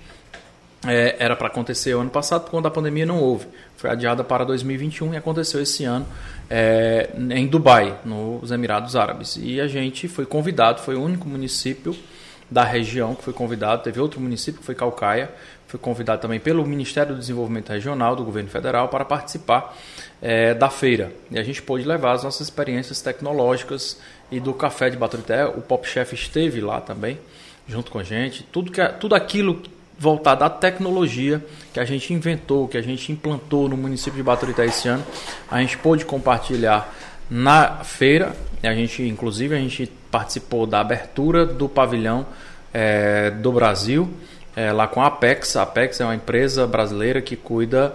é, 0.88 1.16
era 1.20 1.36
para 1.36 1.48
acontecer 1.48 1.94
o 1.94 2.02
ano 2.02 2.10
passado, 2.10 2.50
conta 2.50 2.64
da 2.64 2.72
pandemia 2.72 3.06
não 3.06 3.20
houve. 3.20 3.48
Foi 3.78 3.90
adiada 3.90 4.24
para 4.24 4.44
2021 4.44 5.14
e 5.14 5.18
aconteceu 5.18 5.62
esse 5.62 5.86
ano 5.86 6.08
é, 6.50 7.10
em 7.32 7.48
Dubai, 7.48 7.98
nos 8.04 8.52
Emirados 8.52 8.96
Árabes. 8.96 9.38
E 9.40 9.62
a 9.62 9.68
gente 9.68 10.08
foi 10.08 10.26
convidado, 10.26 10.82
foi 10.82 10.96
o 10.96 11.04
único 11.04 11.28
município 11.30 11.96
da 12.50 12.64
região 12.64 13.16
que 13.16 13.24
foi 13.24 13.34
convidado, 13.34 13.84
teve 13.84 14.00
outro 14.00 14.20
município 14.20 14.60
que 14.60 14.66
foi 14.66 14.76
Calcaia, 14.76 15.30
foi 15.74 15.80
convidado 15.80 16.22
também 16.22 16.40
pelo 16.40 16.64
Ministério 16.68 17.16
do 17.16 17.20
Desenvolvimento 17.20 17.70
Regional 17.70 18.16
do 18.16 18.24
Governo 18.24 18.48
Federal 18.48 18.90
para 18.90 19.04
participar 19.04 19.76
é, 20.22 20.54
da 20.54 20.70
feira. 20.70 21.12
E 21.32 21.40
a 21.40 21.42
gente 21.42 21.64
pôde 21.64 21.84
levar 21.84 22.12
as 22.12 22.24
nossas 22.24 22.42
experiências 22.42 23.02
tecnológicas 23.02 24.00
e 24.30 24.40
do 24.40 24.54
café 24.54 24.92
de 24.92 24.98
Baturité. 24.98 25.46
O 25.48 25.62
Pop 25.62 25.88
Chef 25.88 26.14
esteve 26.14 26.62
lá 26.62 26.80
também, 26.80 27.18
junto 27.68 27.90
com 27.90 27.98
a 27.98 28.04
gente. 28.04 28.44
Tudo, 28.52 28.72
que, 28.72 28.88
tudo 29.00 29.16
aquilo 29.16 29.64
voltado 29.98 30.44
à 30.44 30.50
tecnologia 30.50 31.44
que 31.74 31.80
a 31.80 31.86
gente 31.86 32.14
inventou, 32.14 32.68
que 32.68 32.78
a 32.78 32.82
gente 32.84 33.12
implantou 33.12 33.68
no 33.68 33.76
município 33.76 34.18
de 34.18 34.22
Baturité 34.24 34.68
esse 34.68 34.88
ano, 34.88 35.04
a 35.50 35.60
gente 35.60 35.76
pôde 35.80 36.06
compartilhar 36.06 36.94
na 37.28 37.78
feira. 37.84 38.36
A 38.62 38.76
gente, 38.76 39.02
inclusive, 39.02 39.56
a 39.56 39.60
gente 39.60 39.92
participou 40.12 40.68
da 40.68 40.82
abertura 40.82 41.48
do 41.48 41.68
pavilhão 41.68 42.28
é, 42.72 43.32
do 43.32 43.52
Brasil, 43.52 44.08
é, 44.56 44.72
lá 44.72 44.88
com 44.88 45.02
a 45.02 45.08
Apex. 45.08 45.56
A 45.56 45.64
Apex 45.64 46.00
é 46.00 46.06
uma 46.06 46.16
empresa 46.16 46.66
brasileira 46.68 47.22
que 47.22 47.36
cuida 47.36 47.94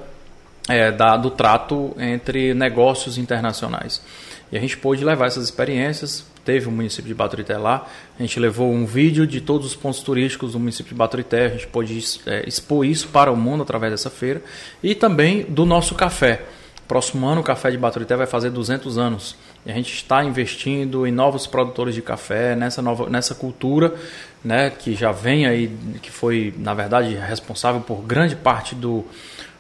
é, 0.69 0.93
da, 0.93 1.17
do 1.17 1.31
trato 1.31 1.95
entre 1.99 2.55
negócios 2.55 3.19
internacionais. 3.19 4.03
E 4.51 4.57
a 4.57 4.61
gente 4.61 4.77
pôde 4.77 5.05
levar 5.05 5.27
essas 5.27 5.45
experiências. 5.45 6.25
Teve 6.45 6.67
o 6.67 6.71
município 6.71 7.09
de 7.09 7.15
Baturité 7.15 7.59
lá, 7.59 7.87
a 8.19 8.23
gente 8.23 8.41
levou 8.41 8.73
um 8.73 8.87
vídeo 8.87 9.27
de 9.27 9.39
todos 9.39 9.67
os 9.67 9.77
pontos 9.77 10.01
turísticos 10.01 10.53
do 10.53 10.59
município 10.59 10.89
de 10.89 10.95
Baturité, 10.95 11.45
a 11.45 11.49
gente 11.51 11.67
pôde 11.67 12.03
é, 12.27 12.49
expor 12.49 12.87
isso 12.87 13.09
para 13.09 13.31
o 13.31 13.37
mundo 13.37 13.63
através 13.65 13.93
dessa 13.93 14.09
feira. 14.09 14.41
E 14.83 14.95
também 14.95 15.43
do 15.43 15.67
nosso 15.67 15.95
café. 15.95 16.41
Próximo 16.87 17.27
ano 17.27 17.43
o 17.43 17.45
Café 17.45 17.71
de 17.71 17.77
Baturité 17.77 18.17
vai 18.17 18.27
fazer 18.27 18.49
200 18.49 18.97
anos. 18.97 19.37
E 19.69 19.71
a 19.71 19.75
gente 19.75 19.93
está 19.93 20.25
investindo 20.25 21.07
em 21.07 21.13
novos 21.13 21.47
produtores 21.47 21.95
de 21.95 22.01
café, 22.01 22.57
nessa, 22.57 22.81
nova, 22.81 23.11
nessa 23.11 23.35
cultura 23.35 23.95
né, 24.43 24.71
que 24.71 24.95
já 24.95 25.13
vem 25.13 25.47
aí, 25.47 25.71
que 26.01 26.11
foi, 26.11 26.55
na 26.57 26.73
verdade, 26.73 27.15
responsável 27.15 27.83
por 27.83 28.01
grande 28.01 28.35
parte 28.35 28.75
do, 28.75 29.05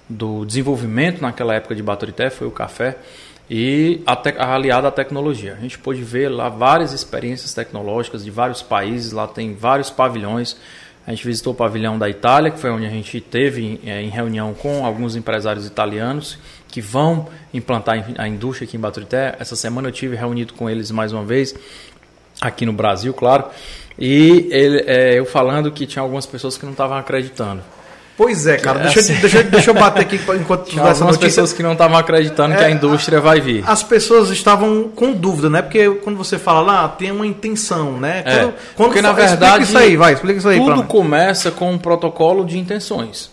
do 0.09 0.47
desenvolvimento 0.47 1.21
naquela 1.21 1.53
época 1.53 1.75
de 1.75 1.83
Baturité, 1.83 2.31
foi 2.31 2.47
o 2.47 2.51
café, 2.51 2.97
e 3.51 4.01
a 4.07 4.55
aliada 4.55 4.89
à 4.89 4.91
tecnologia. 4.91 5.53
A 5.59 5.61
gente 5.61 5.79
pôde 5.79 6.03
ver 6.03 6.31
lá 6.31 6.49
várias 6.49 6.95
experiências 6.95 7.53
tecnológicas 7.53 8.25
de 8.25 8.31
vários 8.31 8.63
países, 8.63 9.13
lá 9.13 9.27
tem 9.27 9.55
vários 9.55 9.91
pavilhões. 9.91 10.57
A 11.07 11.11
gente 11.11 11.27
visitou 11.27 11.53
o 11.53 11.57
pavilhão 11.57 11.99
da 11.99 12.09
Itália, 12.09 12.51
que 12.51 12.59
foi 12.59 12.71
onde 12.71 12.87
a 12.87 12.91
gente 12.91 13.21
teve 13.21 13.79
é, 13.85 14.01
em 14.01 14.09
reunião 14.09 14.55
com 14.55 14.87
alguns 14.87 15.17
empresários 15.17 15.67
italianos 15.67 16.39
que 16.69 16.81
vão 16.81 17.29
implantar 17.53 18.05
a 18.19 18.29
indústria 18.29 18.67
aqui 18.67 18.77
em 18.77 18.81
Baturité. 18.81 19.35
Essa 19.39 19.57
semana 19.57 19.89
eu 19.89 19.93
tive 19.93 20.15
reunido 20.15 20.53
com 20.55 20.69
eles 20.69 20.91
mais 20.91 21.13
uma 21.13 21.25
vez, 21.25 21.55
aqui 22.41 22.65
no 22.65 22.73
Brasil, 22.73 23.13
claro. 23.15 23.45
E 23.99 24.49
ele, 24.51 24.85
é, 24.87 25.19
eu 25.19 25.27
falando 25.27 25.73
que 25.73 25.87
tinha 25.87 26.03
algumas 26.03 26.27
pessoas 26.27 26.57
que 26.57 26.65
não 26.65 26.73
estavam 26.73 26.97
acreditando. 26.97 27.63
Pois 28.19 28.49
é, 28.49 28.57
cara. 28.57 28.81
Deixa, 28.81 28.99
assim, 28.99 29.15
deixa, 29.15 29.45
deixa 29.45 29.71
eu 29.71 29.75
bater 29.75 30.03
aqui 30.03 30.17
enquanto 30.41 30.71
tu 30.71 30.75
dá 30.75 30.89
essa 30.89 31.05
notícia. 31.05 31.27
pessoas 31.27 31.53
que 31.53 31.63
não 31.63 31.73
estavam 31.73 31.97
acreditando 31.97 32.55
é, 32.55 32.57
que 32.57 32.65
a 32.65 32.69
é, 32.69 32.73
indústria 32.73 33.21
vai 33.21 33.41
vir. 33.41 33.63
As 33.65 33.85
pessoas 33.85 34.31
estavam 34.31 34.91
com 34.95 35.13
dúvida, 35.13 35.49
né? 35.49 35.63
Porque 35.63 35.89
quando 36.03 36.17
você 36.17 36.37
fala 36.37 36.61
lá, 36.61 36.89
tem 36.89 37.13
uma 37.13 37.25
intenção, 37.25 37.93
né? 37.93 38.25
É, 38.25 38.39
quando, 38.41 38.55
quando 38.75 38.89
porque, 38.89 39.03
na 39.03 39.13
verdade, 39.13 39.63
explica 39.63 39.63
isso 39.63 39.79
aí, 39.79 39.97
vai, 39.97 40.13
explica 40.15 40.39
isso 40.39 40.49
aí 40.49 40.59
tudo 40.59 40.83
começa 40.83 41.53
com 41.53 41.71
um 41.71 41.79
protocolo 41.79 42.45
de 42.45 42.59
intenções. 42.59 43.31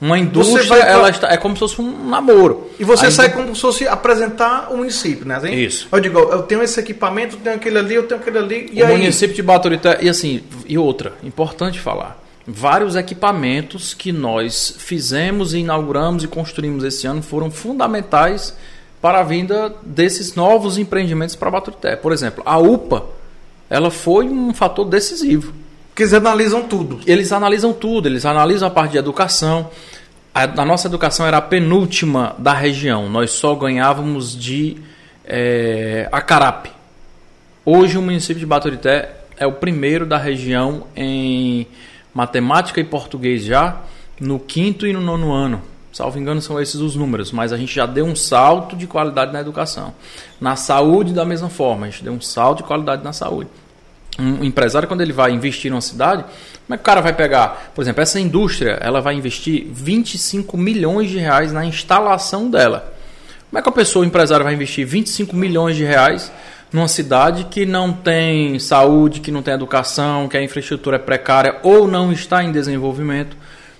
Uma 0.00 0.18
indústria, 0.18 0.64
vai... 0.64 0.80
ela 0.80 1.10
está, 1.10 1.28
é 1.32 1.36
como 1.36 1.54
se 1.54 1.60
fosse 1.60 1.80
um 1.80 2.08
namoro. 2.08 2.70
E 2.78 2.84
você 2.84 3.10
sai 3.10 3.30
como 3.30 3.54
se 3.54 3.60
fosse 3.60 3.88
apresentar 3.88 4.68
o 4.70 4.76
município, 4.76 5.26
né? 5.26 5.36
Assim, 5.36 5.52
Isso. 5.52 5.88
Eu 5.90 6.00
digo, 6.00 6.18
eu 6.18 6.42
tenho 6.42 6.62
esse 6.62 6.78
equipamento, 6.78 7.36
eu 7.36 7.40
tenho 7.40 7.56
aquele 7.56 7.78
ali, 7.78 7.94
eu 7.94 8.02
tenho 8.04 8.20
aquele 8.20 8.38
ali. 8.38 8.70
E 8.72 8.82
o 8.82 8.86
aí... 8.86 8.92
município 8.92 9.34
de 9.34 9.42
Baturité, 9.42 9.98
e 10.00 10.08
assim, 10.08 10.42
e 10.66 10.78
outra, 10.78 11.14
importante 11.22 11.80
falar 11.80 12.22
vários 12.50 12.96
equipamentos 12.96 13.92
que 13.92 14.10
nós 14.10 14.74
fizemos, 14.78 15.52
inauguramos 15.52 16.24
e 16.24 16.26
construímos 16.26 16.82
esse 16.82 17.06
ano 17.06 17.20
foram 17.20 17.50
fundamentais 17.50 18.56
para 19.02 19.20
a 19.20 19.22
vinda 19.22 19.74
desses 19.82 20.34
novos 20.34 20.78
empreendimentos 20.78 21.36
para 21.36 21.50
Baturité. 21.50 21.94
Por 21.94 22.10
exemplo, 22.10 22.42
a 22.46 22.58
UPA, 22.58 23.04
ela 23.68 23.90
foi 23.90 24.26
um 24.26 24.54
fator 24.54 24.86
decisivo. 24.86 25.52
Porque 25.98 26.04
eles 26.04 26.14
analisam 26.14 26.62
tudo. 26.62 27.00
Eles 27.04 27.32
analisam 27.32 27.72
tudo, 27.72 28.06
eles 28.06 28.24
analisam 28.24 28.68
a 28.68 28.70
parte 28.70 28.92
de 28.92 28.98
educação. 28.98 29.68
A, 30.32 30.44
a 30.44 30.64
nossa 30.64 30.86
educação 30.86 31.26
era 31.26 31.38
a 31.38 31.42
penúltima 31.42 32.36
da 32.38 32.52
região. 32.52 33.08
Nós 33.08 33.32
só 33.32 33.52
ganhávamos 33.56 34.38
de 34.38 34.76
é, 35.24 36.08
Acarape. 36.12 36.70
Hoje 37.64 37.98
o 37.98 38.02
município 38.02 38.38
de 38.38 38.46
Baturité 38.46 39.12
é 39.36 39.44
o 39.44 39.54
primeiro 39.54 40.06
da 40.06 40.16
região 40.16 40.84
em 40.94 41.66
matemática 42.14 42.80
e 42.80 42.84
português 42.84 43.42
já 43.42 43.80
no 44.20 44.38
quinto 44.38 44.86
e 44.86 44.92
no 44.92 45.00
nono 45.00 45.32
ano. 45.32 45.60
Salvo 45.92 46.16
engano, 46.16 46.40
são 46.40 46.60
esses 46.60 46.76
os 46.76 46.94
números, 46.94 47.32
mas 47.32 47.52
a 47.52 47.56
gente 47.56 47.74
já 47.74 47.86
deu 47.86 48.04
um 48.04 48.14
salto 48.14 48.76
de 48.76 48.86
qualidade 48.86 49.32
na 49.32 49.40
educação. 49.40 49.92
Na 50.40 50.54
saúde, 50.54 51.12
da 51.12 51.24
mesma 51.24 51.48
forma, 51.48 51.86
a 51.86 51.90
gente 51.90 52.04
deu 52.04 52.12
um 52.12 52.20
salto 52.20 52.58
de 52.58 52.64
qualidade 52.68 53.02
na 53.02 53.12
saúde. 53.12 53.50
Um 54.18 54.44
empresário, 54.44 54.88
quando 54.88 55.00
ele 55.00 55.12
vai 55.12 55.30
investir 55.30 55.70
numa 55.70 55.80
cidade, 55.80 56.24
como 56.24 56.74
é 56.74 56.76
que 56.76 56.82
o 56.82 56.84
cara 56.84 57.00
vai 57.00 57.12
pegar? 57.12 57.70
Por 57.74 57.82
exemplo, 57.82 58.02
essa 58.02 58.18
indústria, 58.18 58.78
ela 58.80 59.00
vai 59.00 59.14
investir 59.14 59.66
25 59.70 60.56
milhões 60.56 61.08
de 61.08 61.18
reais 61.18 61.52
na 61.52 61.64
instalação 61.64 62.50
dela. 62.50 62.92
Como 63.48 63.58
é 63.58 63.62
que 63.62 63.68
a 63.68 63.72
pessoa, 63.72 64.04
o 64.04 64.06
empresário, 64.06 64.44
vai 64.44 64.52
investir 64.52 64.86
25 64.86 65.34
milhões 65.34 65.76
de 65.76 65.84
reais 65.84 66.30
numa 66.72 66.88
cidade 66.88 67.44
que 67.44 67.64
não 67.64 67.92
tem 67.92 68.58
saúde, 68.58 69.20
que 69.20 69.30
não 69.30 69.42
tem 69.42 69.54
educação, 69.54 70.28
que 70.28 70.36
a 70.36 70.42
infraestrutura 70.42 70.96
é 70.96 70.98
precária 70.98 71.56
ou 71.62 71.88
não 71.88 72.12
está 72.12 72.42
em 72.44 72.52
desenvolvimento. 72.52 73.36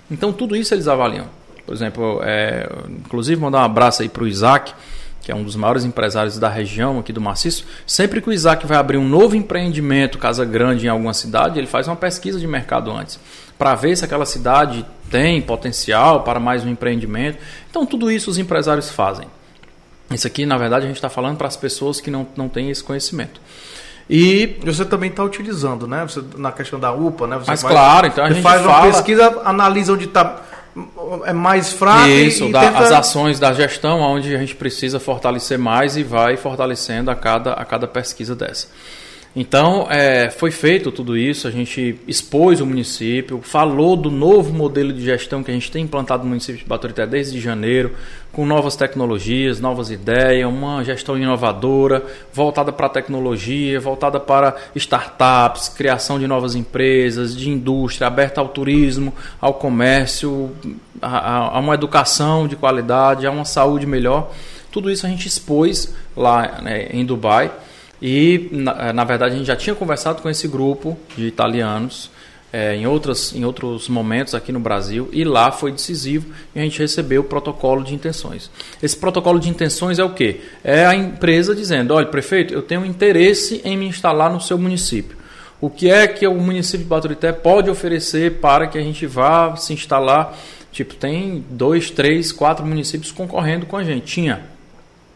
Então, 0.09 0.33
tudo 0.33 0.55
isso 0.55 0.73
eles 0.73 0.87
avaliam. 0.87 1.27
Por 1.65 1.75
exemplo, 1.75 2.19
é, 2.23 2.67
inclusive 2.87 3.39
mandar 3.39 3.59
um 3.59 3.65
abraço 3.65 4.01
aí 4.01 4.09
para 4.09 4.23
o 4.23 4.27
Isaac, 4.27 4.73
que 5.21 5.31
é 5.31 5.35
um 5.35 5.43
dos 5.43 5.55
maiores 5.55 5.85
empresários 5.85 6.37
da 6.39 6.49
região 6.49 6.99
aqui 6.99 7.13
do 7.13 7.21
Maciço. 7.21 7.65
Sempre 7.85 8.21
que 8.21 8.29
o 8.29 8.33
Isaac 8.33 8.65
vai 8.65 8.77
abrir 8.77 8.97
um 8.97 9.07
novo 9.07 9.35
empreendimento, 9.35 10.17
casa 10.17 10.45
grande 10.45 10.85
em 10.85 10.89
alguma 10.89 11.13
cidade, 11.13 11.59
ele 11.59 11.67
faz 11.67 11.87
uma 11.87 11.95
pesquisa 11.95 12.39
de 12.39 12.47
mercado 12.47 12.91
antes, 12.91 13.19
para 13.57 13.75
ver 13.75 13.95
se 13.95 14.05
aquela 14.05 14.25
cidade 14.25 14.85
tem 15.09 15.41
potencial 15.41 16.23
para 16.23 16.39
mais 16.39 16.63
um 16.63 16.69
empreendimento. 16.69 17.37
Então, 17.69 17.85
tudo 17.85 18.11
isso 18.11 18.29
os 18.29 18.37
empresários 18.37 18.89
fazem. 18.89 19.27
Isso 20.11 20.25
aqui, 20.25 20.45
na 20.45 20.57
verdade, 20.57 20.85
a 20.85 20.87
gente 20.87 20.97
está 20.97 21.09
falando 21.09 21.37
para 21.37 21.47
as 21.47 21.57
pessoas 21.57 22.01
que 22.01 22.09
não, 22.09 22.25
não 22.35 22.49
têm 22.49 22.69
esse 22.69 22.83
conhecimento. 22.83 23.39
E 24.09 24.57
você 24.63 24.83
também 24.83 25.11
está 25.11 25.23
utilizando, 25.23 25.87
né? 25.87 26.03
Você, 26.07 26.23
na 26.35 26.51
questão 26.51 26.79
da 26.79 26.91
UPA, 26.91 27.27
né? 27.27 27.37
Você 27.37 27.51
Mas 27.51 27.61
claro, 27.61 28.07
então 28.07 28.25
a 28.25 28.31
gente 28.31 28.41
faz 28.41 28.65
uma 28.65 28.81
pesquisa, 28.81 29.41
analisa 29.45 29.93
onde 29.93 30.05
está 30.05 30.41
é 31.25 31.33
mais 31.33 31.71
fraco 31.73 32.07
Isso, 32.09 32.45
e, 32.45 32.51
da, 32.51 32.61
tenta... 32.61 32.79
as 32.79 32.91
ações 32.91 33.39
da 33.39 33.53
gestão, 33.53 33.99
onde 34.01 34.35
a 34.35 34.39
gente 34.39 34.55
precisa 34.55 34.99
fortalecer 34.99 35.57
mais 35.57 35.97
e 35.97 36.03
vai 36.03 36.37
fortalecendo 36.37 37.09
a 37.09 37.15
cada, 37.15 37.53
a 37.53 37.65
cada 37.65 37.87
pesquisa 37.87 38.35
dessa. 38.35 38.67
Então, 39.35 39.87
é, 39.89 40.29
foi 40.29 40.49
feito 40.49 40.91
tudo 40.91 41.15
isso, 41.15 41.47
a 41.47 41.51
gente 41.51 41.99
expôs 42.07 42.61
o 42.61 42.65
município, 42.65 43.39
falou 43.43 43.95
do 43.95 44.09
novo 44.09 44.51
modelo 44.51 44.91
de 44.91 45.03
gestão 45.03 45.43
que 45.43 45.51
a 45.51 45.53
gente 45.53 45.71
tem 45.71 45.83
implantado 45.83 46.23
no 46.23 46.29
município 46.29 46.57
de 46.57 46.65
Baturité 46.65 47.05
desde 47.05 47.39
janeiro, 47.39 47.95
com 48.31 48.45
novas 48.45 48.75
tecnologias, 48.75 49.59
novas 49.59 49.89
ideias, 49.89 50.47
uma 50.47 50.83
gestão 50.83 51.17
inovadora, 51.17 52.03
voltada 52.31 52.71
para 52.71 52.85
a 52.85 52.89
tecnologia, 52.89 53.79
voltada 53.79 54.19
para 54.19 54.55
startups, 54.75 55.69
criação 55.69 56.19
de 56.19 56.27
novas 56.27 56.55
empresas, 56.55 57.35
de 57.35 57.49
indústria, 57.49 58.07
aberta 58.07 58.39
ao 58.39 58.49
turismo, 58.49 59.13
ao 59.41 59.55
comércio, 59.55 60.51
a, 61.01 61.57
a 61.57 61.59
uma 61.59 61.73
educação 61.73 62.47
de 62.47 62.55
qualidade, 62.55 63.25
a 63.25 63.31
uma 63.31 63.45
saúde 63.45 63.85
melhor. 63.85 64.31
Tudo 64.71 64.91
isso 64.91 65.05
a 65.05 65.09
gente 65.09 65.27
expôs 65.27 65.93
lá 66.15 66.61
né, 66.61 66.87
em 66.91 67.03
Dubai. 67.03 67.51
E, 68.01 68.47
na, 68.51 68.93
na, 68.93 69.03
verdade, 69.03 69.35
a 69.35 69.37
gente 69.37 69.47
já 69.47 69.55
tinha 69.55 69.75
conversado 69.75 70.21
com 70.21 70.29
esse 70.29 70.47
grupo 70.47 70.97
de 71.17 71.25
italianos 71.27 72.09
é, 72.51 72.75
em, 72.75 72.87
outras, 72.87 73.33
em 73.35 73.45
outros 73.45 73.87
momentos 73.87 74.33
aqui 74.33 74.51
no 74.51 74.59
Brasil, 74.59 75.07
e 75.11 75.23
lá 75.23 75.51
foi 75.51 75.71
decisivo 75.71 76.27
e 76.55 76.59
a 76.59 76.63
gente 76.63 76.79
recebeu 76.79 77.21
o 77.21 77.23
protocolo 77.23 77.83
de 77.83 77.93
intenções. 77.93 78.49
Esse 78.81 78.97
protocolo 78.97 79.39
de 79.39 79.49
intenções 79.49 79.99
é 79.99 80.03
o 80.03 80.13
quê? 80.13 80.41
É 80.63 80.85
a 80.85 80.95
empresa 80.95 81.55
dizendo: 81.55 81.93
olha, 81.93 82.07
prefeito, 82.07 82.53
eu 82.53 82.61
tenho 82.61 82.85
interesse 82.85 83.61
em 83.63 83.77
me 83.77 83.85
instalar 83.85 84.31
no 84.31 84.41
seu 84.41 84.57
município. 84.57 85.17
O 85.61 85.69
que 85.69 85.89
é 85.89 86.07
que 86.07 86.25
o 86.25 86.35
município 86.35 86.79
de 86.79 86.89
Baturité 86.89 87.33
pode 87.33 87.69
oferecer 87.69 88.39
para 88.39 88.65
que 88.67 88.77
a 88.77 88.81
gente 88.81 89.05
vá 89.05 89.55
se 89.55 89.73
instalar? 89.73 90.37
Tipo, 90.71 90.95
tem 90.95 91.43
dois, 91.49 91.91
três, 91.91 92.31
quatro 92.31 92.65
municípios 92.65 93.11
concorrendo 93.11 93.65
com 93.65 93.75
a 93.75 93.83
gente. 93.83 94.05
Tinha, 94.05 94.41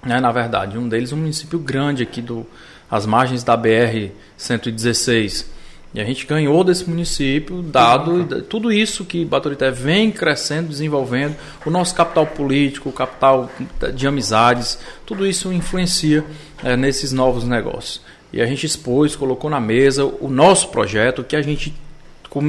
né, 0.06 0.20
na 0.20 0.32
verdade, 0.32 0.78
um 0.78 0.90
deles 0.90 1.14
um 1.14 1.18
município 1.18 1.60
grande 1.60 2.04
aqui 2.04 2.22
do 2.22 2.46
as 2.92 3.06
margens 3.06 3.44
da 3.44 3.56
BR 3.56 4.12
116. 4.38 5.53
E 5.94 6.02
a 6.02 6.04
gente 6.04 6.26
ganhou 6.26 6.64
desse 6.64 6.90
município, 6.90 7.62
dado 7.62 8.42
tudo 8.44 8.72
isso 8.72 9.06
que 9.06 9.24
Baturité 9.24 9.70
vem 9.70 10.12
crescendo, 10.12 10.70
desenvolvendo, 10.70 11.36
o 11.66 11.70
nosso 11.70 11.94
capital 11.94 12.26
político, 12.26 12.90
o 12.90 12.94
capital 12.94 13.52
de 13.94 14.08
amizades, 14.08 14.80
tudo 15.06 15.26
isso 15.28 15.54
influencia 15.54 16.26
é, 16.64 16.76
nesses 16.76 17.12
novos 17.12 17.44
negócios. 17.44 18.02
E 18.32 18.42
a 18.42 18.46
gente 18.48 18.66
expôs, 18.66 19.16
colocou 19.16 19.50
na 19.52 19.60
mesa 19.60 20.04
o 20.04 20.28
nosso 20.28 20.70
projeto, 20.70 21.24
que 21.24 21.36
a 21.36 21.42
gente 21.44 21.72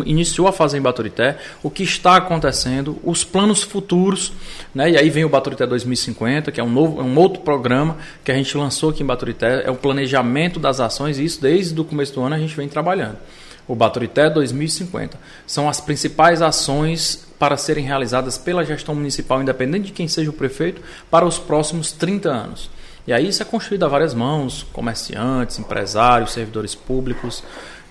iniciou 0.06 0.48
a 0.48 0.52
fazer 0.52 0.78
em 0.78 0.82
Baturité, 0.82 1.38
o 1.62 1.70
que 1.70 1.82
está 1.82 2.16
acontecendo, 2.16 2.98
os 3.02 3.24
planos 3.24 3.62
futuros, 3.62 4.32
né? 4.74 4.90
E 4.90 4.96
aí 4.96 5.10
vem 5.10 5.24
o 5.24 5.28
Baturité 5.28 5.66
2050, 5.66 6.50
que 6.52 6.60
é 6.60 6.64
um 6.64 6.70
novo, 6.70 7.02
um 7.02 7.18
outro 7.18 7.42
programa 7.42 7.98
que 8.24 8.32
a 8.32 8.34
gente 8.34 8.56
lançou 8.56 8.90
aqui 8.90 9.02
em 9.02 9.06
Baturité, 9.06 9.62
é 9.66 9.70
o 9.70 9.76
planejamento 9.76 10.58
das 10.58 10.80
ações, 10.80 11.18
e 11.18 11.24
isso 11.24 11.40
desde 11.40 11.78
o 11.78 11.84
começo 11.84 12.14
do 12.14 12.22
ano 12.22 12.34
a 12.34 12.38
gente 12.38 12.56
vem 12.56 12.68
trabalhando. 12.68 13.18
O 13.66 13.74
Baturité 13.74 14.28
2050 14.28 15.18
são 15.46 15.68
as 15.68 15.80
principais 15.80 16.42
ações 16.42 17.26
para 17.38 17.56
serem 17.56 17.84
realizadas 17.84 18.36
pela 18.36 18.64
gestão 18.64 18.94
municipal, 18.94 19.40
independente 19.40 19.86
de 19.86 19.92
quem 19.92 20.06
seja 20.06 20.30
o 20.30 20.34
prefeito, 20.34 20.82
para 21.10 21.24
os 21.24 21.38
próximos 21.38 21.90
30 21.92 22.28
anos. 22.28 22.70
E 23.06 23.12
aí 23.12 23.28
isso 23.28 23.42
é 23.42 23.44
construído 23.44 23.84
a 23.84 23.88
várias 23.88 24.14
mãos, 24.14 24.66
comerciantes, 24.72 25.58
empresários, 25.58 26.32
servidores 26.32 26.74
públicos, 26.74 27.42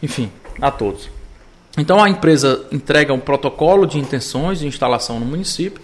enfim, 0.01 0.31
a 0.61 0.71
todos. 0.71 1.09
Então 1.77 2.03
a 2.03 2.09
empresa 2.09 2.65
entrega 2.71 3.13
um 3.13 3.19
protocolo 3.19 3.85
de 3.85 3.97
intenções 3.97 4.59
de 4.59 4.67
instalação 4.67 5.19
no 5.19 5.25
município 5.25 5.81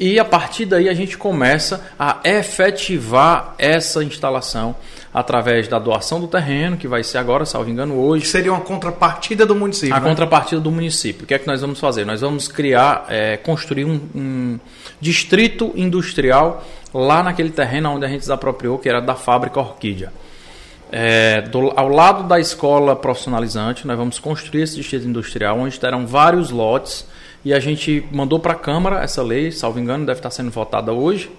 e 0.00 0.18
a 0.18 0.24
partir 0.24 0.64
daí 0.64 0.88
a 0.88 0.94
gente 0.94 1.18
começa 1.18 1.84
a 1.98 2.20
efetivar 2.24 3.54
essa 3.58 4.02
instalação 4.04 4.76
através 5.12 5.66
da 5.66 5.78
doação 5.78 6.20
do 6.20 6.28
terreno, 6.28 6.76
que 6.76 6.86
vai 6.86 7.02
ser 7.02 7.18
agora, 7.18 7.44
salvo 7.44 7.68
engano, 7.68 7.98
hoje. 7.98 8.22
Que 8.22 8.28
seria 8.28 8.52
uma 8.52 8.60
contrapartida 8.60 9.44
do 9.44 9.56
município. 9.56 9.96
A 9.96 9.98
né? 9.98 10.08
contrapartida 10.08 10.60
do 10.60 10.70
município. 10.70 11.24
O 11.24 11.26
que 11.26 11.34
é 11.34 11.38
que 11.38 11.48
nós 11.48 11.60
vamos 11.60 11.80
fazer? 11.80 12.04
Nós 12.04 12.20
vamos 12.20 12.46
criar, 12.46 13.06
é, 13.08 13.36
construir 13.38 13.84
um, 13.84 14.00
um, 14.14 14.60
distrito 15.00 15.72
industrial 15.74 16.64
lá 16.94 17.22
naquele 17.22 17.50
terreno 17.50 17.90
onde 17.90 18.04
a 18.04 18.08
gente 18.08 18.20
desapropriou, 18.20 18.78
que 18.78 18.88
era 18.88 19.00
da 19.00 19.16
fábrica 19.16 19.58
Orquídea. 19.58 20.12
É, 20.90 21.42
do, 21.42 21.72
ao 21.76 21.88
lado 21.88 22.24
da 22.24 22.40
escola 22.40 22.96
profissionalizante, 22.96 23.86
nós 23.86 23.96
vamos 23.96 24.18
construir 24.18 24.62
esse 24.62 24.76
distrito 24.76 25.06
industrial, 25.06 25.58
onde 25.58 25.78
terão 25.78 26.06
vários 26.06 26.50
lotes. 26.50 27.06
E 27.44 27.52
a 27.52 27.60
gente 27.60 28.06
mandou 28.10 28.40
para 28.40 28.52
a 28.52 28.56
Câmara 28.56 29.02
essa 29.02 29.22
lei, 29.22 29.52
salvo 29.52 29.78
engano, 29.78 30.04
deve 30.04 30.18
estar 30.18 30.30
sendo 30.30 30.50
votada 30.50 30.92
hoje, 30.92 31.30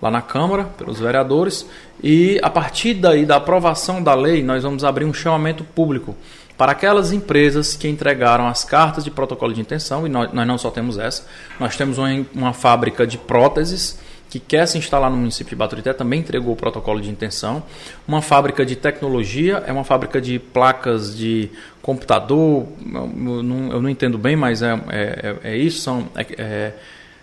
lá 0.00 0.10
na 0.10 0.22
Câmara, 0.22 0.64
pelos 0.64 1.00
vereadores. 1.00 1.66
E 2.02 2.40
a 2.42 2.48
partir 2.48 2.94
daí, 2.94 3.26
da 3.26 3.36
aprovação 3.36 4.02
da 4.02 4.14
lei, 4.14 4.42
nós 4.42 4.62
vamos 4.62 4.84
abrir 4.84 5.04
um 5.04 5.12
chamamento 5.12 5.64
público 5.64 6.16
para 6.56 6.72
aquelas 6.72 7.12
empresas 7.12 7.74
que 7.74 7.88
entregaram 7.88 8.46
as 8.46 8.64
cartas 8.64 9.02
de 9.02 9.10
protocolo 9.10 9.52
de 9.52 9.60
intenção, 9.60 10.06
e 10.06 10.08
nós, 10.08 10.32
nós 10.32 10.46
não 10.46 10.56
só 10.56 10.70
temos 10.70 10.98
essa, 10.98 11.26
nós 11.58 11.76
temos 11.76 11.98
uma, 11.98 12.24
uma 12.32 12.52
fábrica 12.52 13.04
de 13.04 13.18
próteses 13.18 13.98
que 14.34 14.40
quer 14.40 14.66
se 14.66 14.76
instalar 14.76 15.08
no 15.08 15.16
município 15.16 15.50
de 15.50 15.54
Baturité 15.54 15.92
também 15.92 16.18
entregou 16.18 16.54
o 16.54 16.56
protocolo 16.56 17.00
de 17.00 17.08
intenção. 17.08 17.62
Uma 18.06 18.20
fábrica 18.20 18.66
de 18.66 18.74
tecnologia, 18.74 19.62
é 19.64 19.72
uma 19.72 19.84
fábrica 19.84 20.20
de 20.20 20.40
placas 20.40 21.16
de 21.16 21.48
computador, 21.80 22.66
eu 22.84 23.06
não, 23.44 23.70
eu 23.70 23.80
não 23.80 23.88
entendo 23.88 24.18
bem, 24.18 24.34
mas 24.34 24.60
é, 24.60 24.72
é, 24.90 25.36
é 25.44 25.56
isso, 25.56 25.82
são 25.82 26.08
é, 26.16 26.72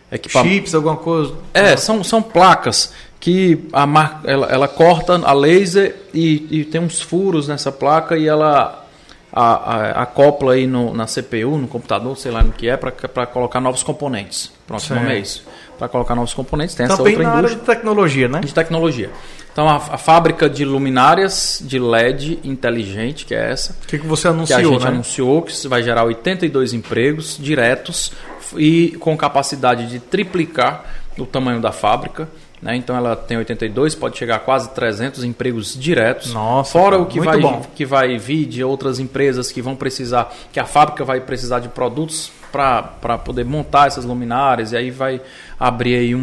é 0.10 0.20
chips, 0.26 0.74
alguma 0.74 0.96
coisa. 0.96 1.36
É, 1.54 1.76
são, 1.76 2.02
são 2.02 2.22
placas 2.22 2.94
que 3.20 3.60
a 3.74 3.86
marca, 3.86 4.32
ela, 4.32 4.48
ela 4.48 4.68
corta 4.70 5.16
a 5.16 5.34
laser 5.34 5.98
e, 6.14 6.48
e 6.50 6.64
tem 6.64 6.80
uns 6.80 7.02
furos 7.02 7.46
nessa 7.46 7.74
placa 7.74 8.18
e 8.18 8.26
ela 8.26 8.86
a, 9.34 9.44
a, 9.44 10.04
acopla 10.04 10.54
aí 10.54 10.66
no, 10.66 10.94
na 10.94 11.08
CPU, 11.08 11.58
no 11.58 11.68
computador, 11.68 12.18
sei 12.18 12.32
lá 12.32 12.42
no 12.42 12.54
que 12.54 12.70
é, 12.70 12.78
para 12.78 13.26
colocar 13.26 13.60
novos 13.60 13.84
componentes. 13.84 14.50
Pronto, 14.66 14.90
o 14.90 14.96
nome 14.96 15.14
é 15.14 15.20
isso 15.20 15.44
para 15.82 15.90
colocar 15.90 16.14
novos 16.14 16.32
componentes. 16.32 16.76
Tem 16.76 16.88
Também 16.88 16.94
essa 16.94 17.02
outra 17.02 17.24
na 17.24 17.40
indústria. 17.40 17.58
área 17.58 17.60
de 17.60 17.66
tecnologia, 17.66 18.28
né? 18.28 18.40
De 18.42 18.54
tecnologia. 18.54 19.10
Então, 19.52 19.68
a, 19.68 19.78
a, 19.78 19.98
fábrica 19.98 20.48
de 20.48 20.64
luminárias 20.64 21.60
de 21.66 21.80
LED 21.80 22.40
inteligente, 22.44 23.26
que 23.26 23.34
é 23.34 23.52
essa. 23.52 23.76
O 23.84 23.88
que, 23.88 23.98
que 23.98 24.06
você 24.06 24.28
anunciou, 24.28 24.60
Que 24.60 24.66
a 24.66 24.70
gente 24.70 24.84
né? 24.84 24.90
anunciou 24.90 25.42
que 25.42 25.68
vai 25.68 25.82
gerar 25.82 26.04
82 26.04 26.74
empregos 26.74 27.36
diretos 27.36 28.12
e 28.56 28.96
com 29.00 29.18
capacidade 29.18 29.88
de 29.88 30.00
triplicar 30.00 30.86
o 31.18 31.26
tamanho 31.26 31.60
da 31.60 31.72
fábrica. 31.72 32.30
Né? 32.62 32.76
Então 32.76 32.96
ela 32.96 33.16
tem 33.16 33.38
82, 33.38 33.96
pode 33.96 34.20
chegar 34.20 34.36
a 34.36 34.40
quase 34.40 34.70
300 34.70 35.24
empregos 35.24 35.76
diretos. 35.76 36.32
Nossa, 36.32 36.74
fora 36.74 36.92
cara, 36.92 37.02
o 37.02 37.06
que 37.08 37.20
vai, 37.20 37.40
bom. 37.40 37.66
que 37.74 37.88
vai 37.88 38.20
vir 38.20 38.46
de 38.46 38.64
outras 38.64 39.00
empresas 39.00 39.52
que 39.52 39.64
vão 39.64 39.76
precisar, 39.76 40.32
que 40.54 40.60
a 40.60 40.66
fábrica 40.66 41.04
vai 41.04 41.20
precisar 41.22 41.58
de 41.58 41.70
produtos 41.70 42.32
para 42.52 43.18
poder 43.18 43.46
montar 43.46 43.88
essas 43.88 44.06
luminárias 44.06 44.72
e 44.72 44.78
aí 44.78 44.92
vai 44.92 45.22
abrir 45.60 45.96
aí 45.96 46.16
um, 46.16 46.20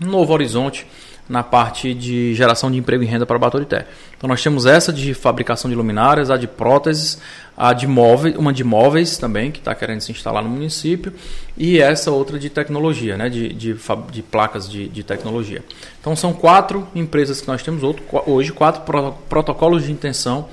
um, 0.00 0.06
novo 0.06 0.32
horizonte 0.32 0.86
na 1.28 1.42
parte 1.42 1.94
de 1.94 2.34
geração 2.34 2.70
de 2.70 2.76
emprego 2.78 3.02
e 3.02 3.06
renda 3.06 3.24
para 3.24 3.38
Baturité. 3.38 3.86
Então 4.16 4.28
nós 4.28 4.42
temos 4.42 4.66
essa 4.66 4.92
de 4.92 5.14
fabricação 5.14 5.70
de 5.70 5.76
luminárias, 5.76 6.30
a 6.30 6.36
de 6.36 6.46
próteses, 6.46 7.18
a 7.56 7.72
de 7.72 7.86
móveis, 7.86 8.36
uma 8.36 8.52
de 8.52 8.64
móveis 8.64 9.16
também, 9.16 9.50
que 9.50 9.58
está 9.58 9.74
querendo 9.74 10.00
se 10.00 10.10
instalar 10.10 10.42
no 10.42 10.48
município, 10.48 11.12
e 11.56 11.80
essa 11.80 12.10
outra 12.10 12.38
de 12.38 12.50
tecnologia, 12.50 13.16
né, 13.16 13.28
de, 13.28 13.52
de, 13.52 13.76
de 14.10 14.22
placas 14.22 14.68
de, 14.68 14.88
de, 14.88 15.02
tecnologia. 15.02 15.62
Então 16.00 16.16
são 16.16 16.32
quatro 16.32 16.86
empresas 16.94 17.40
que 17.40 17.48
nós 17.48 17.62
temos 17.62 17.82
hoje, 18.26 18.52
quatro 18.52 18.82
protocolos 19.28 19.84
de 19.84 19.92
intenção 19.92 20.48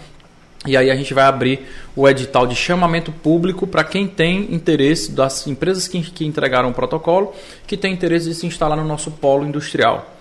e 0.65 0.75
aí 0.75 0.91
a 0.91 0.95
gente 0.95 1.13
vai 1.13 1.23
abrir 1.23 1.65
o 1.95 2.07
edital 2.07 2.45
de 2.45 2.53
chamamento 2.53 3.11
público 3.11 3.65
para 3.65 3.83
quem 3.83 4.07
tem 4.07 4.53
interesse, 4.53 5.11
das 5.11 5.47
empresas 5.47 5.87
que, 5.87 6.01
que 6.01 6.25
entregaram 6.25 6.69
o 6.69 6.73
protocolo, 6.73 7.33
que 7.65 7.77
tem 7.77 7.93
interesse 7.93 8.27
de 8.27 8.35
se 8.35 8.45
instalar 8.45 8.77
no 8.77 8.83
nosso 8.83 9.09
polo 9.11 9.45
industrial. 9.45 10.15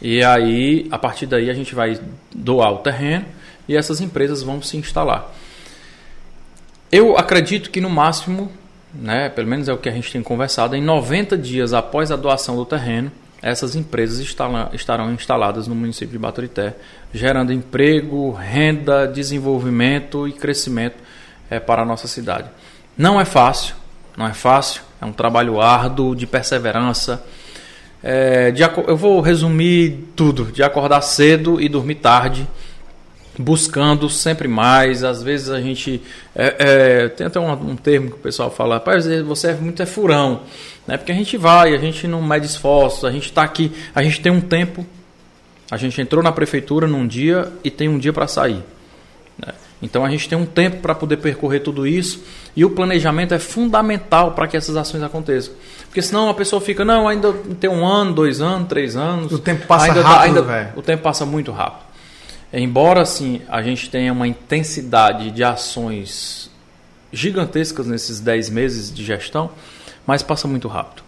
E 0.00 0.24
aí, 0.24 0.86
a 0.90 0.98
partir 0.98 1.26
daí, 1.26 1.50
a 1.50 1.54
gente 1.54 1.74
vai 1.74 2.00
doar 2.34 2.72
o 2.72 2.78
terreno 2.78 3.26
e 3.68 3.76
essas 3.76 4.00
empresas 4.00 4.42
vão 4.42 4.62
se 4.62 4.76
instalar. 4.76 5.30
Eu 6.90 7.18
acredito 7.18 7.70
que 7.70 7.80
no 7.80 7.90
máximo, 7.90 8.50
né, 8.94 9.28
pelo 9.28 9.48
menos 9.48 9.68
é 9.68 9.72
o 9.72 9.78
que 9.78 9.88
a 9.88 9.92
gente 9.92 10.10
tem 10.10 10.22
conversado, 10.22 10.76
em 10.76 10.82
90 10.82 11.36
dias 11.36 11.74
após 11.74 12.10
a 12.10 12.16
doação 12.16 12.56
do 12.56 12.64
terreno, 12.64 13.12
essas 13.44 13.76
empresas 13.76 14.18
estarão 14.72 15.12
instaladas 15.12 15.68
no 15.68 15.74
município 15.74 16.12
de 16.12 16.18
Baturité, 16.18 16.74
gerando 17.12 17.52
emprego, 17.52 18.30
renda, 18.32 19.06
desenvolvimento 19.06 20.26
e 20.26 20.32
crescimento 20.32 20.96
é, 21.50 21.60
para 21.60 21.82
a 21.82 21.84
nossa 21.84 22.08
cidade. 22.08 22.48
Não 22.96 23.20
é 23.20 23.24
fácil, 23.26 23.74
não 24.16 24.26
é 24.26 24.32
fácil, 24.32 24.80
é 24.98 25.04
um 25.04 25.12
trabalho 25.12 25.60
árduo, 25.60 26.16
de 26.16 26.26
perseverança. 26.26 27.22
É, 28.02 28.50
de, 28.50 28.62
eu 28.62 28.96
vou 28.96 29.20
resumir 29.20 30.08
tudo: 30.16 30.46
de 30.46 30.62
acordar 30.62 31.02
cedo 31.02 31.60
e 31.60 31.68
dormir 31.68 31.96
tarde, 31.96 32.48
buscando 33.38 34.08
sempre 34.08 34.48
mais. 34.48 35.04
Às 35.04 35.22
vezes 35.22 35.50
a 35.50 35.60
gente. 35.60 36.00
É, 36.34 36.54
é, 36.58 37.08
tem 37.10 37.26
até 37.26 37.38
um, 37.38 37.52
um, 37.52 37.76
termo 37.76 38.08
que 38.08 38.16
o 38.16 38.20
pessoal 38.20 38.50
fala: 38.50 38.82
você 39.26 39.48
é 39.48 39.54
muito 39.54 39.82
é 39.82 39.86
furão. 39.86 40.44
Né? 40.86 40.96
Porque 40.96 41.12
a 41.12 41.14
gente 41.14 41.36
vai, 41.36 41.74
a 41.74 41.78
gente 41.78 42.06
não 42.06 42.22
mede 42.22 42.46
esforços, 42.46 43.04
a 43.04 43.10
gente 43.10 43.26
está 43.26 43.42
aqui, 43.42 43.72
a 43.94 44.02
gente 44.02 44.20
tem 44.20 44.30
um 44.30 44.40
tempo. 44.40 44.84
A 45.70 45.76
gente 45.76 46.00
entrou 46.00 46.22
na 46.22 46.30
prefeitura 46.30 46.86
num 46.86 47.06
dia 47.06 47.50
e 47.62 47.70
tem 47.70 47.88
um 47.88 47.98
dia 47.98 48.12
para 48.12 48.28
sair. 48.28 48.62
Né? 49.38 49.54
Então 49.82 50.04
a 50.04 50.10
gente 50.10 50.28
tem 50.28 50.36
um 50.36 50.46
tempo 50.46 50.78
para 50.78 50.94
poder 50.94 51.16
percorrer 51.16 51.60
tudo 51.60 51.86
isso 51.86 52.22
e 52.54 52.64
o 52.64 52.70
planejamento 52.70 53.34
é 53.34 53.38
fundamental 53.38 54.32
para 54.32 54.46
que 54.46 54.56
essas 54.56 54.76
ações 54.76 55.02
aconteçam. 55.02 55.54
Porque 55.86 56.02
senão 56.02 56.28
a 56.28 56.34
pessoa 56.34 56.60
fica, 56.60 56.84
não, 56.84 57.08
ainda 57.08 57.32
tem 57.58 57.70
um 57.70 57.86
ano, 57.86 58.12
dois 58.12 58.40
anos, 58.40 58.68
três 58.68 58.94
anos. 58.94 59.32
O 59.32 59.38
tempo 59.38 59.66
passa 59.66 59.86
ainda 59.86 60.02
rápido, 60.02 60.50
ainda, 60.50 60.72
O 60.76 60.82
tempo 60.82 61.02
passa 61.02 61.24
muito 61.24 61.50
rápido. 61.50 61.84
Embora 62.52 63.00
assim 63.00 63.40
a 63.48 63.62
gente 63.62 63.88
tenha 63.88 64.12
uma 64.12 64.28
intensidade 64.28 65.30
de 65.30 65.42
ações 65.42 66.50
gigantescas 67.12 67.86
nesses 67.86 68.20
dez 68.20 68.50
meses 68.50 68.92
de 68.92 69.04
gestão, 69.04 69.50
mas 70.06 70.22
passa 70.22 70.46
muito 70.46 70.68
rápido. 70.68 71.02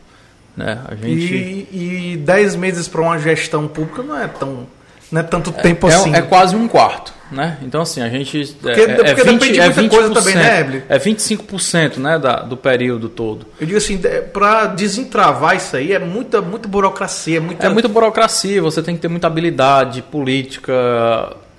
Né? 0.57 0.81
A 0.89 0.95
gente... 0.95 1.69
E 1.71 2.17
10 2.25 2.57
meses 2.57 2.89
para 2.89 3.01
uma 3.01 3.19
gestão 3.19 3.69
pública 3.69 4.03
não 4.03 4.19
é 4.19 4.27
tão 4.27 4.67
não 5.11 5.21
é 5.21 5.25
tanto 5.25 5.51
é, 5.51 5.63
tempo 5.63 5.89
é, 5.89 5.95
assim. 5.95 6.15
É 6.15 6.23
quase 6.23 6.57
um 6.57 6.67
quarto, 6.67 7.13
né? 7.31 7.59
Então 7.63 7.81
assim, 7.81 8.03
a 8.03 8.09
gente 8.09 8.57
porque, 8.61 8.81
é, 8.81 8.95
porque 8.95 9.21
é 9.21 9.25
20, 9.25 9.61
é 9.61 9.69
20 9.69 9.91
coisa 9.91 10.11
também, 10.13 10.35
né, 10.35 10.61
Eble? 10.61 10.83
É 10.89 10.99
25%, 10.99 11.99
né, 11.99 12.19
da, 12.19 12.41
do 12.41 12.57
período 12.57 13.09
todo. 13.09 13.47
Eu 13.61 13.67
digo 13.67 13.79
assim, 13.79 14.01
para 14.33 14.67
desentravar 14.67 15.57
isso 15.57 15.77
aí 15.77 15.93
é 15.93 15.99
muita 15.99 16.43
muita 16.43 16.69
burocracia, 16.69 17.41
muita 17.41 17.67
É 17.67 17.69
muita 17.69 17.89
burocracia, 17.89 18.61
você 18.61 18.83
tem 18.83 18.97
que 18.97 19.03
ter 19.03 19.09
muita 19.09 19.29
habilidade 19.29 20.03
política, 20.03 20.73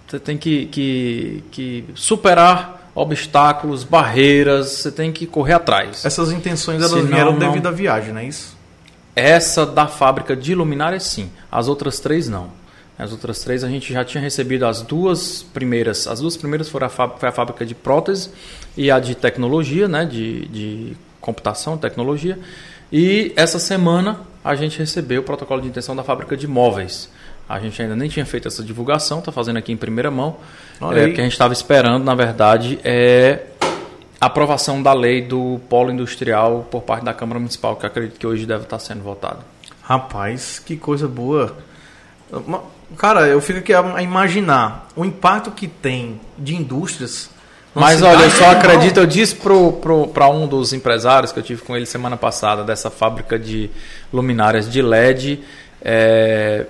você 0.06 0.20
tem 0.20 0.38
que, 0.38 0.66
que, 0.66 1.44
que 1.52 1.86
superar 1.96 2.77
obstáculos, 3.02 3.84
barreiras, 3.84 4.68
você 4.70 4.92
tem 4.92 5.12
que 5.12 5.28
correr 5.28 5.54
atrás. 5.54 6.04
Essas 6.04 6.32
intenções 6.32 6.80
elas 6.80 6.92
Senão, 6.92 7.06
vieram 7.06 7.32
não- 7.34 7.40
devido 7.40 7.68
à 7.68 7.72
viagem, 7.72 8.12
não 8.12 8.20
é 8.22 8.26
isso? 8.26 8.58
Essa 9.16 9.66
da 9.66 9.88
fábrica 9.88 10.36
de 10.36 10.56
luminárias, 10.56 11.04
sim. 11.04 11.30
As 11.52 11.68
outras 11.68 12.00
três, 12.00 12.28
não. 12.28 12.50
As 12.98 13.12
outras 13.12 13.40
três 13.44 13.64
a 13.64 13.70
gente 13.70 13.94
já 13.94 14.04
tinha 14.04 14.22
recebido 14.22 14.66
as 14.66 14.82
duas 14.82 15.44
primeiras. 15.44 16.08
As 16.08 16.20
duas 16.20 16.36
primeiras 16.36 16.70
foram 16.70 16.88
a, 16.88 16.90
foi 16.90 17.30
a 17.30 17.32
fábrica 17.32 17.64
de 17.66 17.76
prótese 17.76 18.30
e 18.76 18.90
a 18.90 19.00
de 19.00 19.14
tecnologia, 19.14 19.88
né? 19.88 20.04
De, 20.04 20.48
de 20.48 20.98
computação, 21.22 21.78
tecnologia. 21.78 22.40
E 22.92 23.32
essa 23.36 23.60
semana 23.60 24.22
a 24.44 24.56
gente 24.56 24.80
recebeu 24.80 25.22
o 25.22 25.24
protocolo 25.24 25.62
de 25.62 25.68
intenção 25.68 25.96
da 25.96 26.04
fábrica 26.04 26.36
de 26.36 26.48
móveis. 26.48 27.10
A 27.50 27.60
gente 27.60 27.82
ainda 27.82 27.96
nem 27.96 28.10
tinha 28.10 28.26
feito 28.26 28.48
essa 28.48 28.64
divulgação, 28.64 29.20
está 29.20 29.32
fazendo 29.32 29.58
aqui 29.58 29.72
em 29.72 29.78
primeira 29.78 30.12
mão. 30.12 30.36
Olha 30.82 31.00
É, 31.02 31.06
aí. 31.06 31.12
o 31.12 31.14
que 31.14 31.22
a 31.22 31.24
gente 31.24 31.34
estava 31.34 31.54
esperando, 31.54 32.04
na 32.04 32.14
verdade, 32.14 32.78
é 32.84 33.40
a 34.20 34.26
aprovação 34.26 34.82
da 34.84 34.92
lei 34.94 35.22
do 35.22 35.60
polo 35.70 35.92
industrial 35.92 36.68
por 36.70 36.82
parte 36.82 37.06
da 37.06 37.14
Câmara 37.14 37.40
Municipal, 37.40 37.76
que 37.76 37.86
eu 37.86 37.88
acredito 37.90 38.20
que 38.20 38.28
hoje 38.28 38.46
deve 38.46 38.64
estar 38.64 38.80
sendo 38.80 39.02
votado. 39.04 39.40
Rapaz, 39.82 40.60
que 40.60 40.76
coisa 40.76 41.08
boa. 41.08 41.56
Cara, 42.98 43.28
eu 43.28 43.40
fico 43.42 43.60
aqui 43.60 43.74
a 43.74 44.02
imaginar 44.02 44.88
o 44.96 45.06
impacto 45.06 45.52
que 45.52 45.68
tem 45.68 46.20
de 46.38 46.56
indústrias. 46.56 47.30
Mas 47.74 48.02
olha, 48.02 48.24
eu 48.24 48.32
só 48.32 48.52
acredito, 48.52 48.98
eu 48.98 49.06
disse 49.06 49.36
para 49.36 50.28
um 50.30 50.48
dos 50.48 50.74
empresários 50.74 51.32
que 51.32 51.38
eu 51.40 51.44
tive 51.44 51.62
com 51.62 51.76
ele 51.76 51.86
semana 51.86 52.18
passada, 52.18 52.64
dessa 52.64 52.90
fábrica 52.90 53.38
de 53.38 53.70
luminárias 54.12 54.70
de 54.70 54.82
LED. 54.82 55.40
é, 55.82 56.66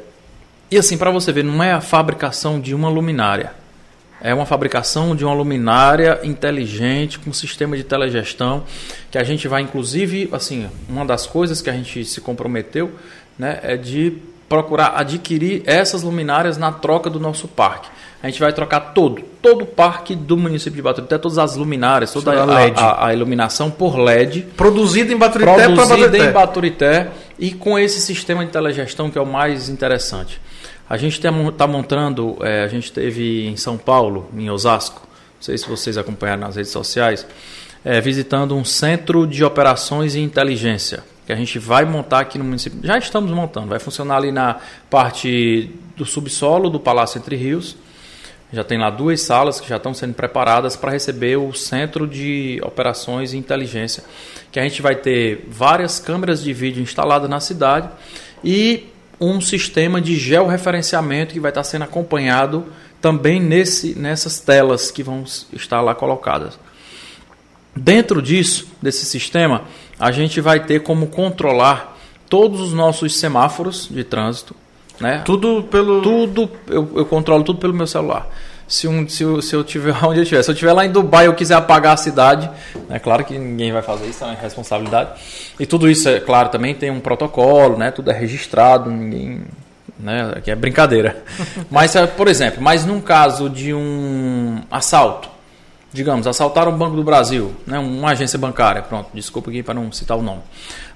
E 0.70 0.78
assim, 0.78 0.98
para 0.98 1.12
você 1.12 1.32
ver, 1.32 1.44
não 1.44 1.64
é 1.64 1.72
a 1.72 1.82
fabricação 1.82 2.60
de 2.60 2.76
uma 2.76 2.90
luminária. 2.90 3.52
É 4.20 4.34
uma 4.34 4.46
fabricação 4.46 5.16
de 5.16 5.24
uma 5.24 5.34
luminária 5.34 6.20
inteligente, 6.24 7.20
com 7.20 7.32
sistema 7.32 7.78
de 7.78 7.84
telegestão, 7.84 8.64
que 9.12 9.18
a 9.18 9.24
gente 9.24 9.48
vai, 9.48 9.62
inclusive, 9.62 10.28
assim, 10.32 10.68
uma 10.90 11.06
das 11.06 11.28
coisas 11.28 11.62
que 11.62 11.70
a 11.70 11.74
gente 11.74 12.04
se 12.04 12.20
comprometeu 12.20 12.92
né, 13.38 13.60
é 13.62 13.78
de 13.78 14.14
procurar 14.50 14.94
adquirir 14.96 15.62
essas 15.66 16.02
luminárias 16.04 16.58
na 16.58 16.72
troca 16.72 17.10
do 17.10 17.20
nosso 17.20 17.48
parque. 17.48 17.90
A 18.24 18.28
gente 18.28 18.40
vai 18.40 18.52
trocar 18.52 18.80
todo, 18.80 19.22
todo 19.42 19.62
o 19.62 19.66
parque 19.68 20.16
do 20.16 20.36
município 20.36 20.76
de 20.78 20.82
Baturité, 20.82 21.18
todas 21.20 21.38
as 21.38 21.56
luminárias, 21.56 22.12
toda 22.12 22.32
a, 22.42 22.46
LED. 22.46 22.80
a- 22.82 23.06
a 23.08 23.14
iluminação 23.14 23.70
por 23.70 23.98
LED, 24.00 24.42
Produzido 24.58 25.14
em 25.14 25.18
Baturité 25.18 25.54
para 25.54 25.64
produzida 25.66 25.96
Baturité. 26.08 26.30
em 26.30 26.32
Baturité 26.34 27.08
e 27.38 27.52
com 27.52 27.78
esse 27.78 28.02
sistema 28.02 28.44
de 28.44 28.52
telegestão 28.52 29.12
que 29.12 29.18
é 29.20 29.22
o 29.22 29.26
mais 29.28 29.70
interessante. 29.70 30.42
A 30.90 30.96
gente 30.96 31.20
está 31.20 31.68
montando, 31.68 32.38
é, 32.42 32.64
a 32.64 32.68
gente 32.68 32.92
teve 32.92 33.48
em 33.48 33.58
São 33.58 33.78
Paulo, 33.78 34.30
em 34.36 34.50
Osasco, 34.50 35.02
não 35.02 35.42
sei 35.42 35.58
se 35.58 35.68
vocês 35.68 35.98
acompanharam 35.98 36.42
nas 36.42 36.56
redes 36.56 36.72
sociais, 36.72 37.28
é, 37.84 38.00
visitando 38.00 38.56
um 38.56 38.64
centro 38.64 39.28
de 39.28 39.44
operações 39.44 40.16
e 40.16 40.20
inteligência 40.20 41.04
que 41.28 41.34
a 41.34 41.36
gente 41.36 41.60
vai 41.60 41.84
montar 41.84 42.22
aqui 42.22 42.38
no 42.38 42.46
município. 42.46 42.80
Já 42.82 42.98
estamos 42.98 43.30
montando, 43.32 43.68
vai 43.68 43.80
funcionar 43.80 44.16
ali 44.16 44.32
na 44.32 44.62
parte 44.90 45.70
do 45.98 46.06
subsolo 46.06 46.70
do 46.70 46.80
Palácio 46.80 47.20
Entre 47.20 47.36
Rios. 47.36 47.76
Já 48.54 48.64
tem 48.64 48.78
lá 48.78 48.90
duas 48.90 49.22
salas 49.24 49.60
que 49.60 49.68
já 49.68 49.76
estão 49.76 49.94
sendo 49.94 50.14
preparadas 50.14 50.78
para 50.78 50.90
receber 50.90 51.36
o 51.36 51.52
centro 51.52 52.08
de 52.08 52.62
operações 52.64 53.34
e 53.34 53.38
inteligência, 53.38 54.06
que 54.54 54.58
a 54.58 54.64
gente 54.64 54.82
vai 54.82 54.96
ter 54.96 55.46
várias 55.50 56.00
câmeras 56.00 56.42
de 56.42 56.54
vídeo 56.54 56.82
instaladas 56.82 57.30
na 57.30 57.42
cidade 57.42 57.90
e 58.42 58.88
um 59.20 59.42
sistema 59.42 60.00
de 60.00 60.16
georreferenciamento 60.16 61.34
que 61.34 61.40
vai 61.40 61.50
estar 61.52 61.64
sendo 61.64 61.84
acompanhado 61.84 62.66
também 63.02 63.40
nesse, 63.40 63.98
nessas 63.98 64.40
telas 64.40 64.92
que 64.92 65.04
vão 65.04 65.24
estar 65.54 65.82
lá 65.82 65.96
colocadas. 65.96 66.60
Dentro 67.76 68.22
disso, 68.22 68.68
desse 68.82 69.06
sistema, 69.06 69.64
a 70.00 70.12
gente 70.12 70.42
vai 70.42 70.64
ter 70.64 70.82
como 70.82 71.08
controlar 71.08 71.98
todos 72.30 72.60
os 72.60 72.74
nossos 72.74 73.16
semáforos 73.18 73.88
de 73.90 74.04
trânsito, 74.04 74.56
né? 75.00 75.22
Tudo 75.24 75.64
pelo. 75.64 76.02
tudo, 76.02 76.50
eu, 76.68 76.90
eu 76.96 77.06
controlo 77.06 77.44
tudo 77.44 77.60
pelo 77.60 77.74
meu 77.74 77.88
celular. 77.88 78.28
Se, 78.68 78.88
um, 78.88 79.08
se, 79.08 79.24
eu, 79.24 79.42
se 79.42 79.56
eu 79.56 79.64
tiver 79.64 79.96
onde 80.04 80.20
eu 80.20 80.24
estiver, 80.24 80.44
se 80.44 80.50
eu 80.50 80.54
estiver 80.54 80.74
lá 80.74 80.86
em 80.86 80.92
Dubai 80.92 81.26
e 81.26 81.28
eu 81.28 81.34
quiser 81.34 81.56
apagar 81.56 81.94
a 81.94 81.98
cidade, 81.98 82.50
é 82.90 83.00
claro 83.00 83.24
que 83.24 83.38
ninguém 83.38 83.72
vai 83.72 83.82
fazer 83.82 84.08
isso, 84.08 84.24
é 84.24 84.28
uma 84.28 84.36
responsabilidade. 84.36 85.12
E 85.60 85.66
tudo 85.66 85.90
isso, 85.90 86.10
é 86.10 86.20
claro, 86.20 86.50
também 86.50 86.76
tem 86.76 86.92
um 86.92 87.00
protocolo, 87.00 87.78
né? 87.78 87.92
Tudo 87.92 88.12
é 88.12 88.14
registrado, 88.14 88.90
ninguém. 88.92 89.44
Né? 90.00 90.34
Aqui 90.36 90.52
é 90.52 90.56
brincadeira. 90.56 91.24
mas, 91.72 91.96
é, 91.96 92.06
por 92.06 92.28
exemplo, 92.28 92.62
mas 92.62 92.86
num 92.86 93.00
caso 93.02 93.50
de 93.50 93.74
um 93.74 94.62
assalto, 94.70 95.30
digamos, 95.92 96.28
assaltaram 96.28 96.72
o 96.72 96.78
Banco 96.78 96.96
do 96.96 97.04
Brasil, 97.04 97.56
né, 97.66 97.80
uma 97.80 98.12
agência 98.12 98.38
bancária, 98.38 98.82
pronto, 98.84 99.10
desculpa 99.14 99.50
aqui 99.50 99.64
para 99.64 99.74
não 99.74 99.92
citar 99.92 100.18
o 100.18 100.22
nome. 100.22 100.42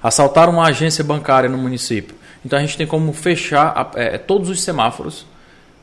Assaltaram 0.04 0.54
uma 0.54 0.68
agência 0.68 1.04
bancária 1.04 1.50
no 1.50 1.58
município. 1.58 2.16
Então 2.46 2.60
a 2.60 2.62
gente 2.62 2.78
tem 2.78 2.86
como 2.86 3.12
fechar 3.14 3.68
a- 3.76 3.90
é, 4.00 4.18
todos 4.18 4.50
os 4.50 4.62
semáforos 4.62 5.26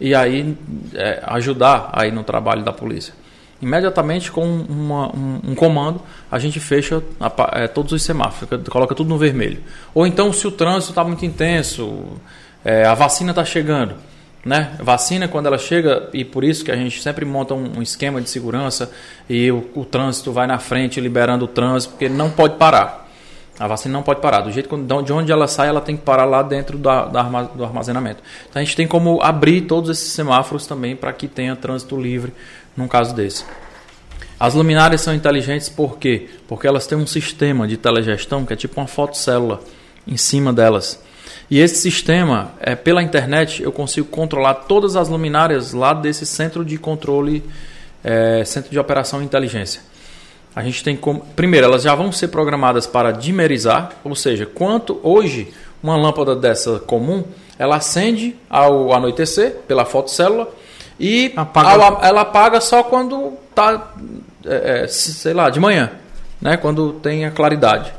e 0.01 0.15
aí 0.15 0.57
é, 0.95 1.23
ajudar 1.27 1.91
aí 1.93 2.11
no 2.11 2.23
trabalho 2.23 2.63
da 2.63 2.73
polícia. 2.73 3.13
Imediatamente 3.61 4.31
com 4.31 4.45
uma- 4.47 5.09
um, 5.09 5.41
um 5.49 5.55
comando 5.55 6.01
a 6.31 6.39
gente 6.39 6.61
fecha 6.61 7.03
a 7.19 7.33
é, 7.61 7.67
todos 7.67 7.93
os 7.93 8.03
semáforos, 8.03 8.69
coloca 8.69 8.95
tudo 8.95 9.09
no 9.09 9.19
vermelho. 9.19 9.59
Ou 9.93 10.07
então 10.07 10.33
se 10.33 10.47
o 10.47 10.51
trânsito 10.53 10.93
está 10.93 11.03
muito 11.03 11.25
intenso, 11.25 12.05
é, 12.65 12.85
a 12.85 12.95
vacina 12.95 13.31
está 13.31 13.45
chegando, 13.45 13.95
né? 14.45 14.77
Vacina 14.81 15.27
quando 15.27 15.47
ela 15.47 15.59
chega 15.59 16.09
e 16.13 16.25
por 16.25 16.45
isso 16.45 16.65
que 16.65 16.71
a 16.71 16.77
gente 16.77 17.03
sempre 17.03 17.25
monta 17.25 17.53
um, 17.53 17.79
um 17.79 17.83
esquema 17.83 18.21
de 18.21 18.31
segurança 18.31 18.93
e 19.29 19.51
o, 19.51 19.69
o 19.75 19.85
trânsito 19.85 20.31
vai 20.31 20.47
na 20.47 20.61
frente 20.61 21.01
liberando 21.01 21.45
o 21.45 21.49
trânsito 21.49 21.95
porque 21.95 22.09
não 22.09 22.31
pode 22.31 22.55
parar. 22.57 23.08
A 23.59 23.67
vacina 23.67 23.93
não 23.93 24.03
pode 24.03 24.21
parar. 24.21 24.43
Do 24.43 24.53
jeito 24.53 24.69
que, 24.69 24.77
de 24.77 25.13
onde 25.13 25.33
ela 25.33 25.49
sai, 25.49 25.69
ela 25.69 25.81
tem 25.81 25.97
que 25.97 26.03
parar 26.03 26.25
lá 26.25 26.43
dentro 26.43 26.79
da, 26.79 27.07
da 27.07 27.23
do 27.23 27.65
armazenamento. 27.65 28.23
Então 28.49 28.61
a 28.61 28.65
gente 28.65 28.77
tem 28.77 28.87
como 28.87 29.21
abrir 29.23 29.63
todos 29.63 29.91
esses 29.91 30.13
semáforos 30.13 30.67
também 30.67 30.95
para 30.95 31.13
que 31.13 31.27
tenha 31.27 31.57
trânsito 31.57 32.01
livre 32.01 32.33
num 32.77 32.87
caso 32.87 33.15
desse. 33.15 33.45
As 34.39 34.55
luminárias 34.55 35.01
são 35.01 35.13
inteligentes 35.13 35.69
por 35.69 35.99
quê? 35.99 36.29
Porque 36.47 36.67
elas 36.67 36.87
têm 36.87 36.97
um 36.97 37.07
sistema 37.07 37.67
de 37.67 37.77
telegestão 37.77 38.47
que 38.47 38.53
é 38.53 38.57
tipo 38.57 38.81
uma 38.81 38.87
fotocélula 38.87 39.61
em 40.07 40.17
cima 40.17 40.53
delas. 40.53 41.03
E 41.51 41.59
esse 41.59 41.77
sistema, 41.77 42.53
é, 42.61 42.77
pela 42.77 43.03
internet, 43.03 43.63
eu 43.63 43.73
consigo 43.73 44.07
controlar 44.07 44.55
todas 44.55 44.97
as 44.97 45.09
luminárias 45.09 45.73
lá 45.73 45.93
desse 45.93 46.25
centro 46.25 46.65
de 46.65 46.79
controle, 46.79 47.43
é, 48.05 48.45
centro 48.45 48.71
de 48.71 48.79
operação 48.79 49.21
e 49.23 49.25
inteligência. 49.25 49.81
A 50.57 50.63
gente 50.63 50.83
tem 50.83 50.97
como. 50.97 51.21
Primeiro, 51.37 51.67
elas 51.67 51.83
já 51.83 51.95
vão 51.95 52.11
ser 52.11 52.29
programadas 52.29 52.87
para 52.87 53.13
dimerizar, 53.13 53.93
ou 54.03 54.15
seja, 54.17 54.45
quanto 54.47 54.99
hoje 55.03 55.53
uma 55.83 55.97
lâmpada 55.97 56.35
dessa 56.35 56.79
comum, 56.81 57.23
ela 57.59 57.77
acende 57.77 58.35
ao 58.51 58.93
anoitecer 58.93 59.57
pela 59.69 59.85
fotocélula 59.85 60.49
e 60.99 61.33
Apaga. 61.37 61.85
ao- 61.85 62.05
ela 62.05 62.21
apaga 62.23 62.61
só 62.61 62.83
quando 62.83 63.35
está, 63.51 63.93
sei 64.89 65.33
lá, 65.33 65.51
de 65.51 65.61
manhã, 65.61 65.91
né? 66.41 66.57
quando 66.57 66.95
tem 66.95 67.25
a 67.25 67.31
claridade. 67.31 67.93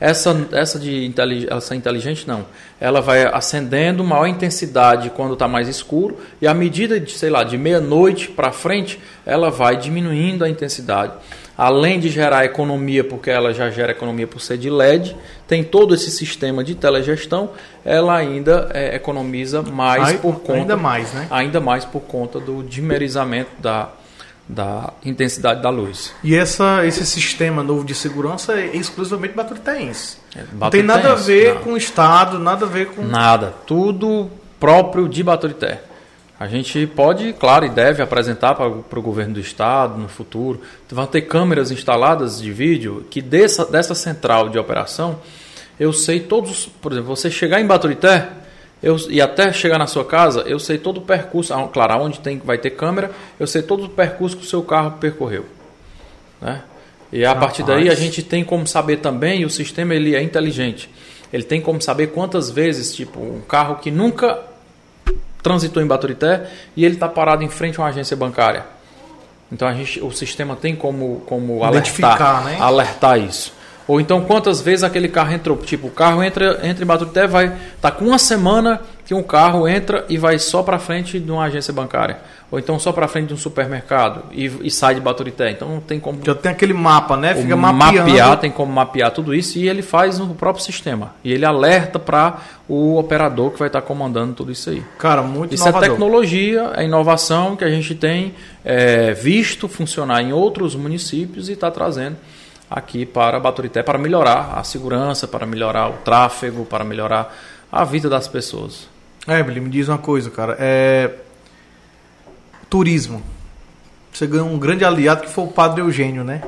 Essa, 0.00 0.46
essa 0.52 0.78
de 0.78 1.06
inteli- 1.06 1.46
essa 1.50 1.74
inteligente 1.74 2.26
não. 2.28 2.44
Ela 2.80 3.00
vai 3.00 3.24
acendendo 3.24 4.04
maior 4.04 4.26
intensidade 4.26 5.08
quando 5.10 5.32
está 5.34 5.48
mais 5.48 5.66
escuro 5.68 6.18
e 6.42 6.46
à 6.46 6.52
medida 6.52 6.98
de, 7.00 7.12
sei 7.12 7.30
lá, 7.30 7.42
de 7.44 7.56
meia-noite 7.56 8.28
para 8.28 8.52
frente, 8.52 9.00
ela 9.24 9.50
vai 9.50 9.76
diminuindo 9.76 10.44
a 10.44 10.48
intensidade. 10.48 11.12
Além 11.56 12.00
de 12.00 12.08
gerar 12.08 12.44
economia, 12.44 13.04
porque 13.04 13.30
ela 13.30 13.54
já 13.54 13.70
gera 13.70 13.92
economia 13.92 14.26
por 14.26 14.40
ser 14.40 14.58
de 14.58 14.68
LED, 14.68 15.16
tem 15.46 15.62
todo 15.62 15.94
esse 15.94 16.10
sistema 16.10 16.64
de 16.64 16.74
telegestão, 16.74 17.50
ela 17.84 18.16
ainda 18.16 18.68
é, 18.74 18.96
economiza 18.96 19.62
mais 19.62 20.02
Ai- 20.02 20.18
por 20.18 20.40
conta 20.40 20.52
ainda 20.54 20.76
mais, 20.76 21.12
né? 21.12 21.28
ainda 21.30 21.60
mais 21.60 21.84
por 21.84 22.00
conta 22.00 22.40
do 22.40 22.62
dimerizamento 22.64 23.50
da, 23.60 23.88
da 24.48 24.92
intensidade 25.04 25.62
da 25.62 25.70
luz. 25.70 26.12
E 26.24 26.34
essa, 26.34 26.84
esse 26.84 27.06
sistema 27.06 27.62
novo 27.62 27.84
de 27.84 27.94
segurança 27.94 28.54
é 28.58 28.76
exclusivamente 28.76 29.34
baturitense. 29.34 30.16
É, 30.36 30.42
Não 30.58 30.70
tem 30.70 30.82
nada 30.82 31.12
a 31.12 31.14
ver 31.14 31.54
não. 31.54 31.60
com 31.62 31.72
o 31.74 31.76
Estado, 31.76 32.38
nada 32.40 32.66
a 32.66 32.68
ver 32.68 32.86
com. 32.88 33.02
Nada, 33.04 33.54
tudo 33.64 34.28
próprio 34.58 35.08
de 35.08 35.22
Baturité. 35.22 35.82
A 36.38 36.48
gente 36.48 36.86
pode, 36.88 37.32
claro, 37.34 37.64
e 37.64 37.68
deve 37.68 38.02
apresentar 38.02 38.54
para, 38.56 38.66
o 38.68 39.02
governo 39.02 39.34
do 39.34 39.40
estado 39.40 39.96
no 39.98 40.08
futuro. 40.08 40.60
Vão 40.90 41.06
ter 41.06 41.22
câmeras 41.22 41.70
instaladas 41.70 42.40
de 42.40 42.52
vídeo 42.52 43.06
que 43.08 43.22
dessa, 43.22 43.64
dessa 43.64 43.94
central 43.94 44.48
de 44.48 44.58
operação, 44.58 45.20
eu 45.78 45.92
sei 45.92 46.20
todos, 46.20 46.50
os- 46.50 46.66
por 46.66 46.92
exemplo, 46.92 47.14
você 47.14 47.30
chegar 47.30 47.60
em 47.60 47.66
Baturité 47.66 48.28
eu, 48.82 48.96
e 49.08 49.20
até 49.20 49.52
chegar 49.52 49.78
na 49.78 49.86
sua 49.86 50.04
casa, 50.04 50.40
eu 50.42 50.58
sei 50.58 50.76
todo 50.76 50.98
o 50.98 51.00
percurso, 51.00 51.54
ah, 51.54 51.66
claro, 51.72 52.02
onde 52.02 52.20
tem, 52.20 52.38
vai 52.38 52.58
ter 52.58 52.70
câmera, 52.70 53.10
eu 53.40 53.46
sei 53.46 53.62
todo 53.62 53.84
o 53.84 53.88
percurso 53.88 54.36
que 54.36 54.42
o 54.44 54.46
seu 54.46 54.62
carro 54.62 54.98
percorreu. 55.00 55.46
Né? 56.40 56.62
E 57.12 57.24
a 57.24 57.34
partir 57.34 57.62
daí 57.62 57.82
a 57.84 57.92
Rapaz. 57.92 57.98
gente 58.00 58.22
tem 58.22 58.44
como 58.44 58.66
saber 58.66 58.98
também, 58.98 59.40
e 59.42 59.44
o 59.46 59.50
sistema 59.50 59.94
ele 59.94 60.14
é 60.14 60.22
inteligente. 60.22 60.90
Ele 61.32 61.44
tem 61.44 61.60
como 61.60 61.80
saber 61.80 62.08
quantas 62.08 62.50
vezes, 62.50 62.94
tipo, 62.94 63.20
um 63.20 63.40
carro 63.40 63.76
que 63.76 63.90
nunca 63.90 64.38
transitou 65.42 65.82
em 65.82 65.86
Baturité 65.86 66.48
e 66.76 66.84
ele 66.84 66.94
está 66.94 67.08
parado 67.08 67.42
em 67.42 67.48
frente 67.48 67.78
a 67.78 67.82
uma 67.82 67.88
agência 67.88 68.16
bancária. 68.16 68.64
Então 69.52 69.68
a 69.68 69.74
gente, 69.74 70.00
o 70.00 70.10
sistema 70.10 70.56
tem 70.56 70.74
como, 70.74 71.22
como 71.26 71.64
Identificar, 71.66 72.08
alertar, 72.08 72.44
né? 72.44 72.56
alertar 72.58 73.18
isso. 73.20 73.52
Ou 73.86 74.00
então 74.00 74.22
quantas 74.22 74.60
vezes 74.60 74.82
aquele 74.82 75.08
carro 75.08 75.32
entrou? 75.32 75.56
Tipo, 75.58 75.88
o 75.88 75.90
carro 75.90 76.22
entra, 76.22 76.66
entra 76.66 76.82
em 76.82 76.86
Baturité, 76.86 77.26
vai 77.26 77.54
tá 77.80 77.90
com 77.90 78.06
uma 78.06 78.18
semana 78.18 78.80
que 79.04 79.12
um 79.12 79.22
carro 79.22 79.68
entra 79.68 80.04
e 80.08 80.16
vai 80.16 80.38
só 80.38 80.62
para 80.62 80.78
frente 80.78 81.20
de 81.20 81.30
uma 81.30 81.44
agência 81.44 81.72
bancária, 81.72 82.18
ou 82.50 82.58
então 82.58 82.78
só 82.78 82.90
para 82.90 83.06
frente 83.06 83.28
de 83.28 83.34
um 83.34 83.36
supermercado 83.36 84.24
e, 84.32 84.46
e 84.62 84.70
sai 84.70 84.94
de 84.94 85.00
Baturité. 85.00 85.50
Então 85.50 85.68
não 85.68 85.80
tem 85.80 86.00
como 86.00 86.20
Já 86.24 86.34
tem 86.34 86.50
aquele 86.50 86.72
mapa, 86.72 87.16
né? 87.16 87.34
Fica 87.34 87.54
mapeando. 87.54 88.08
mapear, 88.08 88.38
tem 88.38 88.50
como 88.50 88.72
mapear 88.72 89.10
tudo 89.10 89.34
isso 89.34 89.58
e 89.58 89.68
ele 89.68 89.82
faz 89.82 90.18
no 90.18 90.34
próprio 90.34 90.64
sistema. 90.64 91.14
E 91.22 91.32
ele 91.32 91.44
alerta 91.44 91.98
para 91.98 92.38
o 92.66 92.96
operador 92.96 93.50
que 93.50 93.58
vai 93.58 93.68
estar 93.68 93.82
comandando 93.82 94.32
tudo 94.32 94.50
isso 94.50 94.70
aí. 94.70 94.82
Cara, 94.98 95.22
muito 95.22 95.54
Isso 95.54 95.64
é 95.64 95.68
inovador. 95.68 95.90
tecnologia, 95.90 96.72
é 96.76 96.84
inovação 96.84 97.56
que 97.56 97.64
a 97.64 97.70
gente 97.70 97.94
tem 97.94 98.34
é, 98.64 99.12
visto 99.12 99.68
funcionar 99.68 100.22
em 100.22 100.32
outros 100.32 100.74
municípios 100.74 101.50
e 101.50 101.52
está 101.52 101.70
trazendo 101.70 102.16
aqui 102.70 103.04
para 103.04 103.38
Baturité 103.38 103.82
para 103.82 103.98
melhorar 103.98 104.54
a 104.56 104.64
segurança, 104.64 105.28
para 105.28 105.44
melhorar 105.44 105.90
o 105.90 105.92
tráfego, 106.04 106.64
para 106.64 106.82
melhorar 106.84 107.36
a 107.70 107.84
vida 107.84 108.08
das 108.08 108.26
pessoas. 108.26 108.93
É, 109.26 109.42
Billy, 109.42 109.60
me 109.60 109.70
diz 109.70 109.88
uma 109.88 109.98
coisa, 109.98 110.30
cara. 110.30 110.56
É... 110.58 111.10
Turismo. 112.68 113.22
Você 114.12 114.26
ganhou 114.26 114.48
um 114.48 114.58
grande 114.58 114.84
aliado 114.84 115.22
que 115.22 115.30
foi 115.30 115.44
o 115.44 115.48
Padre 115.48 115.80
Eugênio, 115.80 116.22
né? 116.24 116.42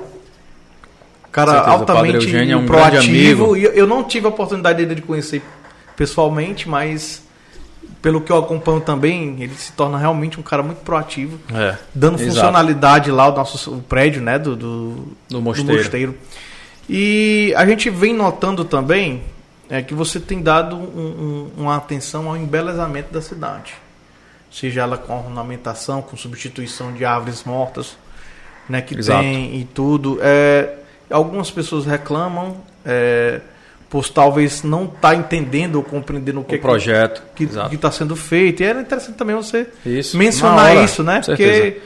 Cara, 1.32 1.52
certeza, 1.52 1.76
o 1.76 1.78
Padre 1.78 1.92
altamente 1.92 2.24
Eugênio 2.26 2.54
é 2.54 2.56
um 2.56 2.66
proativo. 2.66 3.56
E 3.56 3.64
eu- 3.64 3.86
não 3.86 4.02
tive 4.04 4.26
a 4.26 4.28
oportunidade 4.30 4.78
dele 4.78 4.94
de 4.94 5.02
conhecer 5.02 5.42
pessoalmente, 5.96 6.68
mas 6.68 7.22
pelo 8.00 8.20
que 8.20 8.30
eu 8.30 8.38
acompanho 8.38 8.80
também, 8.80 9.36
ele 9.42 9.54
se 9.54 9.72
torna 9.72 9.98
realmente 9.98 10.38
um 10.38 10.42
cara 10.42 10.62
muito 10.62 10.78
proativo, 10.78 11.38
É, 11.52 11.76
dando 11.94 12.14
exato. 12.20 12.30
funcionalidade 12.34 13.10
lá, 13.10 13.28
o 13.28 13.34
nosso 13.36 13.74
o 13.74 13.82
prédio, 13.82 14.22
né? 14.22 14.38
Do, 14.38 14.54
do, 14.56 14.90
Do 14.94 15.16
do 15.28 15.42
mosteiro. 15.42 15.72
mosteiro. 15.76 16.14
E 16.88 17.52
a 17.56 17.66
gente 17.66 17.90
vem 17.90 18.14
notando 18.14 18.64
também 18.64 19.22
é, 19.68 19.82
que 19.82 19.94
você 19.94 20.18
tem 20.20 20.40
dado 20.42 20.76
um- 20.76 21.50
um- 21.56 21.62
uma 21.62 21.76
atenção 21.76 22.28
ao 22.28 22.36
embelezamento 22.36 23.12
da 23.12 23.20
cidade. 23.20 23.74
Seja 24.50 24.82
ela 24.82 24.96
com 24.96 25.16
ornamentação, 25.16 26.00
com 26.02 26.16
substituição 26.16 26.92
de 26.92 27.04
árvores 27.04 27.44
mortas, 27.44 27.96
né, 28.68 28.80
que 28.80 28.96
Exato. 28.96 29.20
tem 29.22 29.56
e 29.60 29.64
tudo. 29.64 30.18
É, 30.22 30.74
algumas 31.10 31.50
pessoas 31.50 31.84
reclamam 31.84 32.56
é, 32.84 33.40
por 33.90 34.08
talvez 34.08 34.62
não 34.62 34.84
estar 34.84 35.14
entendendo 35.14 35.76
ou 35.76 35.82
compreendendo 35.82 36.40
o 36.40 36.44
que 36.44 36.54
O 36.56 36.60
projeto. 36.60 37.22
que 37.34 37.44
está 37.74 37.90
sendo 37.90 38.14
feito. 38.16 38.62
E 38.62 38.66
era 38.66 38.80
interessante 38.80 39.16
também 39.16 39.34
você 39.36 39.66
Isso. 39.84 40.16
mencionar 40.16 40.56
Na 40.56 40.70
hora, 40.70 40.84
isso, 40.84 41.02
né? 41.02 41.22
certeza. 41.22 41.62
Porque 41.62 41.80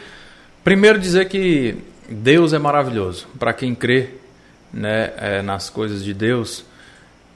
Primeiro 0.62 0.98
dizer 0.98 1.26
que 1.28 1.76
Deus 2.08 2.52
é 2.52 2.58
maravilhoso. 2.58 3.26
Para 3.38 3.54
quem 3.54 3.74
crê 3.74 4.10
né, 4.72 5.10
é, 5.16 5.42
nas 5.42 5.70
coisas 5.70 6.04
de 6.04 6.12
Deus, 6.12 6.64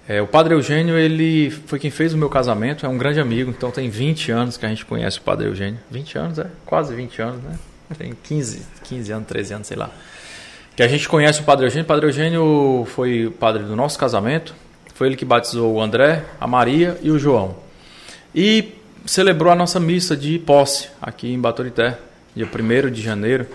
é, 0.06 0.20
o 0.20 0.26
Padre 0.26 0.54
Eugênio 0.54 0.98
ele 0.98 1.50
foi 1.50 1.78
quem 1.78 1.90
fez 1.90 2.12
o 2.12 2.18
meu 2.18 2.28
casamento, 2.28 2.84
é 2.84 2.88
um 2.88 2.98
grande 2.98 3.20
amigo, 3.20 3.50
então 3.50 3.70
tem 3.70 3.88
20 3.88 4.30
anos 4.32 4.56
que 4.58 4.66
a 4.66 4.68
gente 4.68 4.84
conhece 4.84 5.18
o 5.18 5.22
Padre 5.22 5.46
Eugênio. 5.46 5.80
20 5.90 6.18
anos, 6.18 6.38
é? 6.38 6.46
Quase 6.66 6.94
20 6.94 7.22
anos, 7.22 7.42
né? 7.42 7.58
Tem 7.96 8.14
15, 8.22 8.66
15 8.84 9.12
anos, 9.12 9.28
13 9.28 9.54
anos, 9.54 9.66
sei 9.66 9.76
lá. 9.76 9.90
Que 10.76 10.82
a 10.82 10.88
gente 10.88 11.08
conhece 11.08 11.40
o 11.40 11.44
Padre 11.44 11.66
Eugênio. 11.66 11.84
O 11.84 11.86
Padre 11.86 12.06
Eugênio 12.06 12.86
foi 12.94 13.26
o 13.26 13.30
padre 13.30 13.62
do 13.62 13.76
nosso 13.76 13.98
casamento. 13.98 14.54
Foi 14.94 15.06
ele 15.06 15.16
que 15.16 15.24
batizou 15.24 15.72
o 15.72 15.80
André, 15.80 16.24
a 16.40 16.46
Maria 16.46 16.98
e 17.02 17.10
o 17.10 17.18
João. 17.18 17.56
E 18.34 18.74
celebrou 19.06 19.52
a 19.52 19.54
nossa 19.54 19.78
missa 19.80 20.16
de 20.16 20.38
posse 20.38 20.88
aqui 21.00 21.32
em 21.32 21.38
Baturité, 21.38 21.98
dia 22.34 22.46
1 22.46 22.90
de 22.90 23.00
janeiro. 23.00 23.46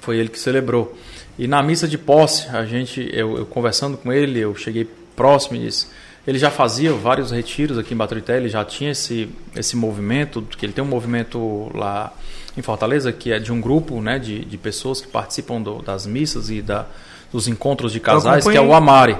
Foi 0.00 0.16
ele 0.18 0.28
que 0.28 0.38
celebrou. 0.38 0.96
E 1.38 1.46
na 1.46 1.62
missa 1.62 1.86
de 1.86 1.98
posse, 1.98 2.48
a 2.48 2.64
gente, 2.64 3.08
eu, 3.12 3.38
eu 3.38 3.46
conversando 3.46 3.96
com 3.96 4.12
ele, 4.12 4.40
eu 4.40 4.54
cheguei 4.54 4.88
próximo 5.16 5.58
disse, 5.58 5.86
ele 6.26 6.38
já 6.38 6.50
fazia 6.50 6.92
vários 6.92 7.30
retiros 7.30 7.78
aqui 7.78 7.94
em 7.94 7.96
Baturité, 7.96 8.36
ele 8.36 8.48
já 8.48 8.64
tinha 8.64 8.90
esse, 8.90 9.28
esse 9.54 9.76
movimento, 9.76 10.42
que 10.42 10.66
ele 10.66 10.72
tem 10.72 10.84
um 10.84 10.86
movimento 10.86 11.70
lá 11.74 12.12
em 12.56 12.62
Fortaleza, 12.62 13.12
que 13.12 13.32
é 13.32 13.38
de 13.38 13.52
um 13.52 13.60
grupo 13.60 14.00
né, 14.00 14.18
de, 14.18 14.44
de 14.44 14.58
pessoas 14.58 15.00
que 15.00 15.08
participam 15.08 15.60
do- 15.60 15.82
das 15.82 16.06
missas 16.06 16.50
e 16.50 16.60
da, 16.62 16.86
dos 17.32 17.46
encontros 17.48 17.92
de 17.92 18.00
casais, 18.00 18.44
que 18.52 18.58
é 18.58 18.60
o 18.60 18.74
Amari. 18.74 19.16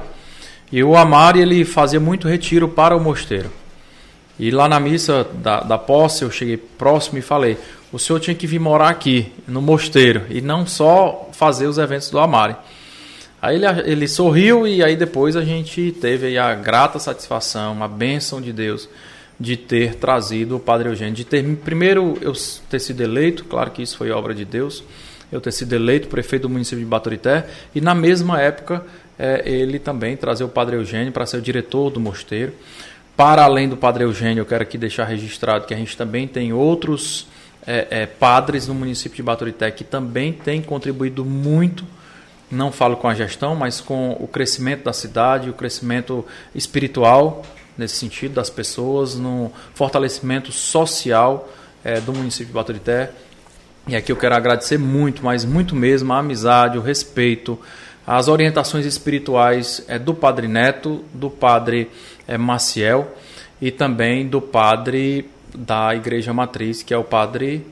E 0.73 0.83
o 0.83 0.97
Amari, 0.97 1.41
ele 1.41 1.65
fazia 1.65 2.01
muito 2.01 2.27
retiro 2.29 2.69
para 2.69 2.97
o 2.97 3.01
mosteiro. 3.01 3.51
E 4.39 4.51
lá 4.51 4.69
na 4.69 4.81
missa 4.81 5.27
da, 5.35 5.61
da 5.61 5.79
posse, 5.79 6.23
eu 6.25 6.31
cheguei 6.31 6.57
próximo 6.57 7.19
e 7.19 7.23
falei: 7.23 7.57
o 7.93 7.99
senhor 7.99 8.19
tinha 8.21 8.35
que 8.35 8.47
vir 8.47 8.59
morar 8.59 8.89
aqui, 8.91 9.33
no 9.47 9.63
mosteiro, 9.63 10.23
e 10.29 10.41
não 10.41 10.67
só 10.67 11.29
fazer 11.33 11.67
os 11.69 11.79
eventos 11.79 12.11
do 12.11 12.19
Amari. 12.19 12.57
Aí 13.41 13.57
ele, 13.57 13.67
ele 13.85 14.09
sorriu 14.09 14.67
e 14.67 14.83
aí 14.83 14.97
depois 14.97 15.37
a 15.37 15.45
gente 15.45 15.93
teve 16.01 16.39
a 16.39 16.55
grata 16.55 16.99
satisfação, 16.99 17.83
a 17.83 17.89
bênção 17.89 18.41
de 18.41 18.53
Deus 18.53 18.89
de 19.39 19.57
ter 19.57 19.97
trazido 19.97 20.57
o 20.57 20.61
Padre 20.61 20.89
Eugênio, 20.89 21.15
de 21.15 21.25
ter 21.25 21.45
primeiro 21.57 22.17
eu 22.23 22.33
ter 22.71 22.79
sido 22.79 23.03
eleito, 23.03 23.45
claro 23.45 23.71
que 23.71 23.83
isso 23.83 23.97
foi 23.97 24.11
obra 24.11 24.35
de 24.35 24.45
Deus, 24.45 24.83
eu 25.31 25.41
ter 25.41 25.53
sido 25.53 25.75
eleito 25.75 26.09
prefeito 26.09 26.43
do 26.43 26.49
município 26.49 26.79
de 26.79 26.87
Baturité 26.87 27.47
e 27.75 27.81
na 27.81 27.95
mesma 27.95 28.41
época 28.41 28.83
eh, 29.19 29.43
ele 29.45 29.79
também 29.79 30.17
trazer 30.17 30.45
o 30.45 30.49
Padre 30.49 30.77
Eugênio 30.77 31.13
para 31.13 31.27
ser 31.27 31.37
o 31.37 31.43
diretor 31.43 31.91
do 31.91 32.01
mosteiro. 32.01 32.53
Para 33.17 33.45
além 33.45 33.69
do 33.69 33.77
Padre 33.77 34.05
Eugênio, 34.05 34.43
eu 34.43 34.47
quero 34.47 34.63
aqui 34.63 34.79
deixar 34.79 35.05
registrado 35.05 35.67
que 35.67 35.75
a 35.75 35.77
gente 35.77 35.97
também 35.97 36.27
tem 36.27 36.53
outros 36.53 37.27
eh, 37.67 37.87
eh, 37.91 38.07
padres 38.07 38.67
no 38.67 38.75
município 38.75 39.17
de 39.17 39.23
Baturité 39.23 39.71
que 39.71 39.85
também 39.85 40.33
têm 40.33 40.63
contribuído 40.63 41.25
muito 41.25 41.85
não 42.51 42.71
falo 42.71 42.97
com 42.97 43.09
a 43.09 43.15
gestão, 43.15 43.55
mas 43.57 43.81
com 43.81 44.13
o 44.21 44.29
crescimento 44.29 44.85
da 44.85 44.93
cidade, 44.93 45.51
o 45.51 45.53
crescimento 45.53 46.25
espiritual, 46.55 47.43
nesse 47.77 47.97
sentido, 47.97 48.35
das 48.35 48.49
pessoas, 48.49 49.17
no 49.17 49.51
fortalecimento 49.75 50.53
social 50.53 51.49
eh, 51.85 52.01
do 52.01 52.13
município 52.13 52.47
de 52.47 52.53
Baturité. 52.53 53.11
E 53.89 53.95
aqui 53.95 54.11
eu 54.11 54.17
quero 54.17 54.35
agradecer 54.35 54.79
muito, 54.79 55.25
mas 55.25 55.45
muito 55.45 55.75
mesmo, 55.75 56.13
a 56.13 56.19
amizade, 56.19 56.79
o 56.79 56.81
respeito, 56.81 57.59
as 58.07 58.29
orientações 58.29 58.87
espirituais 58.87 59.85
eh, 59.89 59.99
do 59.99 60.15
Padre 60.15 60.49
Neto, 60.49 61.05
do 61.13 61.29
Padre 61.29 61.91
eh, 62.27 62.39
Maciel 62.39 63.17
e 63.61 63.71
também 63.71 64.27
do 64.27 64.41
Padre 64.41 65.29
da 65.55 65.95
Igreja 65.95 66.33
Matriz, 66.33 66.83
que 66.83 66.95
é 66.95 66.97
o 66.97 67.05
Padre 67.05 67.67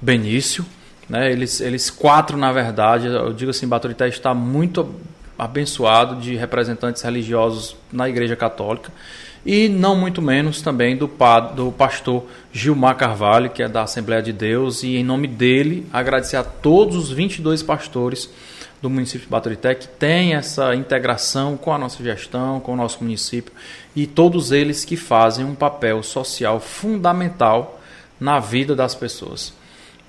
Benício. 0.00 0.64
Né? 1.10 1.32
Eles, 1.32 1.60
eles 1.60 1.90
quatro, 1.90 2.36
na 2.36 2.52
verdade, 2.52 3.08
eu 3.08 3.32
digo 3.32 3.50
assim, 3.50 3.66
Baturité 3.66 4.06
está 4.06 4.32
muito 4.32 4.94
abençoado 5.36 6.20
de 6.20 6.36
representantes 6.36 7.02
religiosos 7.02 7.76
na 7.92 8.08
Igreja 8.08 8.36
Católica 8.36 8.92
e 9.44 9.68
não 9.68 9.96
muito 9.96 10.22
menos 10.22 10.62
também 10.62 10.96
do, 10.96 11.10
do 11.56 11.72
pastor 11.72 12.26
Gilmar 12.52 12.94
Carvalho, 12.96 13.50
que 13.50 13.62
é 13.62 13.68
da 13.68 13.82
Assembleia 13.82 14.22
de 14.22 14.32
Deus, 14.32 14.84
e 14.84 14.96
em 14.96 15.04
nome 15.04 15.26
dele 15.26 15.84
agradecer 15.92 16.36
a 16.36 16.44
todos 16.44 16.94
os 16.94 17.10
22 17.10 17.62
pastores 17.62 18.30
do 18.80 18.88
município 18.88 19.26
de 19.26 19.30
Baturité 19.30 19.74
que 19.74 19.88
tem 19.88 20.34
essa 20.34 20.74
integração 20.76 21.56
com 21.56 21.72
a 21.72 21.78
nossa 21.78 22.04
gestão, 22.04 22.60
com 22.60 22.74
o 22.74 22.76
nosso 22.76 23.02
município 23.02 23.52
e 23.96 24.06
todos 24.06 24.52
eles 24.52 24.84
que 24.84 24.96
fazem 24.96 25.44
um 25.44 25.56
papel 25.56 26.02
social 26.04 26.60
fundamental 26.60 27.80
na 28.20 28.38
vida 28.38 28.76
das 28.76 28.94
pessoas. 28.94 29.58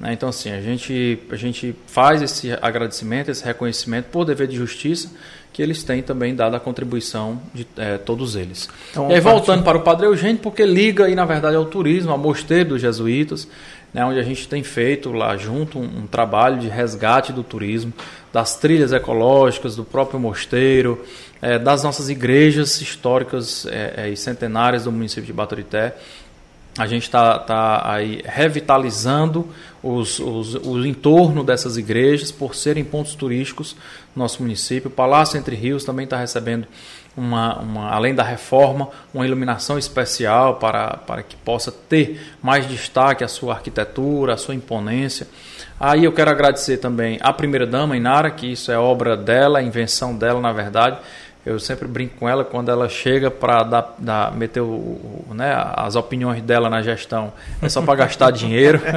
Né? 0.01 0.13
Então, 0.13 0.27
assim, 0.27 0.51
a 0.51 0.59
gente, 0.59 1.19
a 1.29 1.35
gente 1.35 1.75
faz 1.85 2.21
esse 2.23 2.51
agradecimento, 2.59 3.29
esse 3.29 3.45
reconhecimento 3.45 4.05
por 4.05 4.25
dever 4.25 4.47
de 4.47 4.55
justiça 4.55 5.09
que 5.53 5.61
eles 5.61 5.83
têm 5.83 6.01
também 6.01 6.33
dado 6.33 6.55
a 6.55 6.59
contribuição 6.59 7.41
de 7.53 7.67
eh, 7.75 7.97
todos 7.97 8.37
eles. 8.37 8.69
Então, 8.89 9.11
e 9.11 9.15
aí, 9.15 9.19
voltando 9.19 9.63
para 9.63 9.77
o 9.77 9.81
Padre 9.81 10.07
Eugênio, 10.07 10.37
porque 10.37 10.65
liga 10.65 11.05
aí, 11.05 11.13
na 11.13 11.25
verdade, 11.25 11.57
ao 11.57 11.65
turismo, 11.65 12.09
ao 12.09 12.17
mosteiro 12.17 12.69
dos 12.69 12.81
jesuítas, 12.81 13.49
né, 13.93 14.05
onde 14.05 14.17
a 14.17 14.23
gente 14.23 14.47
tem 14.47 14.63
feito 14.63 15.11
lá 15.11 15.35
junto 15.35 15.77
um, 15.77 15.83
um 15.83 16.07
trabalho 16.07 16.57
de 16.57 16.69
resgate 16.69 17.33
do 17.33 17.43
turismo, 17.43 17.91
das 18.31 18.55
trilhas 18.55 18.93
ecológicas, 18.93 19.75
do 19.75 19.83
próprio 19.83 20.17
mosteiro, 20.17 21.03
eh, 21.41 21.59
das 21.59 21.83
nossas 21.83 22.09
igrejas 22.09 22.79
históricas 22.79 23.67
eh, 23.69 24.09
e 24.13 24.15
centenárias 24.15 24.85
do 24.85 24.91
município 24.91 25.25
de 25.25 25.33
Baturité. 25.33 25.95
A 26.77 26.87
gente 26.87 27.03
está 27.03 27.37
tá 27.37 27.81
aí 27.91 28.21
revitalizando 28.25 29.47
os, 29.83 30.19
os, 30.19 30.55
o 30.55 30.85
entorno 30.85 31.43
dessas 31.43 31.75
igrejas 31.75 32.31
por 32.31 32.55
serem 32.55 32.83
pontos 32.83 33.13
turísticos 33.13 33.75
no 34.15 34.23
nosso 34.23 34.41
município. 34.41 34.87
O 34.89 34.93
Palácio 34.93 35.37
Entre 35.37 35.55
Rios 35.55 35.83
também 35.83 36.05
está 36.05 36.17
recebendo, 36.17 36.65
uma, 37.15 37.59
uma, 37.59 37.89
além 37.89 38.15
da 38.15 38.23
reforma, 38.23 38.87
uma 39.13 39.25
iluminação 39.25 39.77
especial 39.77 40.55
para, 40.55 40.97
para 41.05 41.23
que 41.23 41.35
possa 41.35 41.71
ter 41.71 42.21
mais 42.41 42.65
destaque 42.67 43.23
a 43.23 43.27
sua 43.27 43.53
arquitetura, 43.55 44.33
a 44.33 44.37
sua 44.37 44.55
imponência. 44.55 45.27
Aí 45.77 46.05
eu 46.05 46.13
quero 46.13 46.31
agradecer 46.31 46.77
também 46.77 47.17
à 47.21 47.33
primeira-dama, 47.33 47.97
Inara, 47.97 48.31
que 48.31 48.51
isso 48.51 48.71
é 48.71 48.77
obra 48.77 49.17
dela, 49.17 49.61
invenção 49.61 50.15
dela, 50.15 50.39
na 50.39 50.53
verdade. 50.53 50.99
Eu 51.45 51.59
sempre 51.59 51.87
brinco 51.87 52.17
com 52.19 52.29
ela 52.29 52.45
quando 52.45 52.69
ela 52.69 52.87
chega 52.87 53.31
para 53.31 53.63
dar, 53.63 53.95
dar, 53.97 54.35
meter 54.35 54.61
o, 54.61 55.25
né, 55.31 55.53
as 55.75 55.95
opiniões 55.95 56.41
dela 56.43 56.69
na 56.69 56.81
gestão. 56.81 57.33
É 57.61 57.67
só 57.67 57.81
para 57.81 57.95
gastar 57.95 58.31
dinheiro. 58.31 58.81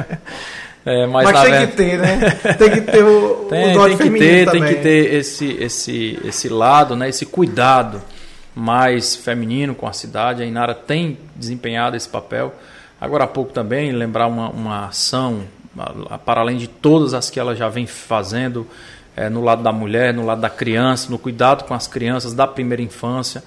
É, 0.87 1.07
mas, 1.07 1.31
mas 1.31 1.41
tem 1.41 1.51
ver... 1.51 1.67
que 1.67 1.75
ter, 1.75 1.97
né? 1.97 2.19
Tem 2.59 2.69
que 2.69 2.81
ter 2.81 3.03
o, 3.03 3.47
tem, 3.49 3.75
o 3.75 3.97
tem 3.97 3.97
que 3.97 4.19
ter, 4.19 4.45
também. 4.45 4.61
tem 4.61 4.75
que 4.75 4.81
ter 4.83 5.13
esse, 5.15 5.57
esse, 5.59 6.19
esse 6.23 6.47
lado, 6.47 6.95
né? 6.95 7.09
Esse 7.09 7.25
cuidado 7.25 8.03
mais 8.53 9.15
feminino 9.15 9.73
com 9.73 9.87
a 9.87 9.93
cidade. 9.93 10.43
A 10.43 10.45
Inara 10.45 10.75
tem 10.75 11.17
desempenhado 11.35 11.97
esse 11.97 12.07
papel. 12.07 12.53
Agora 13.01 13.23
há 13.23 13.27
pouco 13.27 13.51
também 13.51 13.91
lembrar 13.91 14.27
uma, 14.27 14.49
uma 14.49 14.85
ação 14.85 15.45
para 16.23 16.41
além 16.41 16.57
de 16.57 16.67
todas 16.67 17.13
as 17.13 17.29
que 17.29 17.39
ela 17.39 17.55
já 17.55 17.67
vem 17.67 17.85
fazendo 17.85 18.67
é, 19.15 19.29
no 19.29 19.41
lado 19.41 19.63
da 19.63 19.71
mulher, 19.71 20.13
no 20.13 20.25
lado 20.25 20.41
da 20.41 20.49
criança, 20.49 21.09
no 21.09 21.17
cuidado 21.17 21.63
com 21.63 21.73
as 21.73 21.87
crianças 21.87 22.33
da 22.33 22.45
primeira 22.45 22.81
infância 22.81 23.43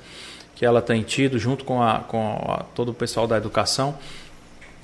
que 0.59 0.66
ela 0.66 0.82
tem 0.82 1.03
tido 1.03 1.39
junto 1.39 1.65
com, 1.65 1.81
a, 1.81 2.01
com 2.01 2.32
a, 2.49 2.65
todo 2.74 2.89
o 2.90 2.95
pessoal 2.95 3.28
da 3.28 3.36
educação. 3.36 3.97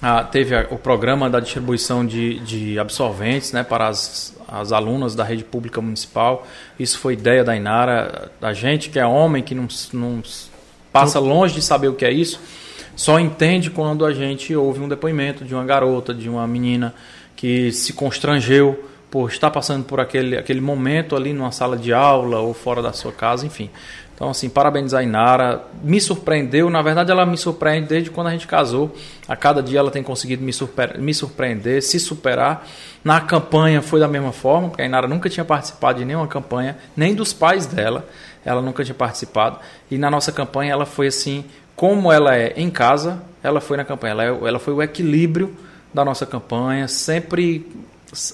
Ah, 0.01 0.23
teve 0.23 0.55
a, 0.55 0.69
o 0.70 0.78
programa 0.78 1.28
da 1.28 1.40
distribuição 1.40 2.06
de, 2.06 2.39
de 2.40 2.78
absorventes 2.78 3.51
né, 3.51 3.65
para 3.65 3.89
as, 3.89 4.36
as 4.47 4.70
alunas 4.70 5.16
da 5.16 5.24
rede 5.24 5.43
pública 5.43 5.81
municipal. 5.81 6.47
Isso 6.78 6.98
foi 6.98 7.15
ideia 7.15 7.43
da 7.43 7.56
Inara. 7.56 8.31
A 8.40 8.52
gente 8.52 8.89
que 8.89 9.01
é 9.01 9.06
homem, 9.06 9.43
que 9.43 9.52
não, 9.52 9.66
não 9.93 10.23
passa 10.93 11.19
longe 11.19 11.55
de 11.55 11.62
saber 11.62 11.89
o 11.89 11.94
que 11.94 12.05
é 12.05 12.12
isso, 12.12 12.40
só 12.94 13.19
entende 13.19 13.69
quando 13.69 14.06
a 14.06 14.12
gente 14.12 14.55
ouve 14.55 14.78
um 14.78 14.89
depoimento 14.89 15.44
de 15.44 15.55
uma 15.55 15.65
garota, 15.65 16.15
de 16.15 16.28
uma 16.28 16.47
menina 16.47 16.94
que 17.35 17.73
se 17.73 17.93
constrangeu 17.93 18.90
por 19.15 19.31
estar 19.31 19.49
passando 19.49 19.85
por 19.85 20.01
aquele, 20.01 20.36
aquele 20.36 20.61
momento 20.61 21.15
ali 21.15 21.32
numa 21.32 21.53
sala 21.53 21.77
de 21.77 21.93
aula 21.93 22.41
ou 22.41 22.53
fora 22.53 22.82
da 22.82 22.93
sua 22.93 23.12
casa, 23.12 23.47
enfim. 23.47 23.70
Então, 24.12 24.28
assim, 24.28 24.49
parabéns 24.49 24.93
a 24.93 25.05
Inara. 25.05 25.62
Me 25.85 26.01
surpreendeu, 26.01 26.69
na 26.69 26.82
verdade, 26.82 27.12
ela 27.12 27.24
me 27.24 27.36
surpreende 27.39 27.86
desde 27.86 28.11
quando 28.11 28.27
a 28.27 28.31
gente 28.32 28.49
casou. 28.49 28.93
A 29.28 29.36
cada 29.36 29.62
dia 29.62 29.78
ela 29.78 29.89
tem 29.93 30.03
conseguido 30.03 30.43
me, 30.43 30.53
surpre 30.53 30.99
me 30.99 31.15
surpreender, 31.15 31.81
se 31.81 32.01
superar. 32.01 32.66
Na 33.05 33.20
campanha 33.20 33.81
foi 33.81 34.01
da 34.01 34.09
mesma 34.09 34.32
forma, 34.32 34.70
porque 34.70 34.82
a 34.82 34.85
Inara 34.85 35.07
nunca 35.07 35.31
tinha 35.31 35.45
participado 35.45 36.01
de 36.01 36.05
nenhuma 36.05 36.27
campanha, 36.27 36.77
nem 36.97 37.15
dos 37.15 37.32
pais 37.32 37.66
dela. 37.66 38.09
Ela 38.45 38.61
nunca 38.61 38.82
tinha 38.82 38.97
participado. 38.97 39.61
E 39.89 39.97
na 39.97 40.11
nossa 40.11 40.32
campanha 40.32 40.73
ela 40.73 40.86
foi 40.86 41.07
assim, 41.07 41.45
como 41.77 42.11
ela 42.11 42.35
é 42.35 42.53
em 42.57 42.69
casa, 42.69 43.23
ela 43.45 43.61
foi 43.61 43.77
na 43.77 43.85
campanha. 43.85 44.11
Ela, 44.11 44.24
é, 44.24 44.49
ela 44.49 44.59
foi 44.59 44.74
o 44.74 44.82
equilíbrio 44.82 45.57
da 45.95 46.05
nossa 46.05 46.27
campanha, 46.27 46.89
sempre 46.89 47.65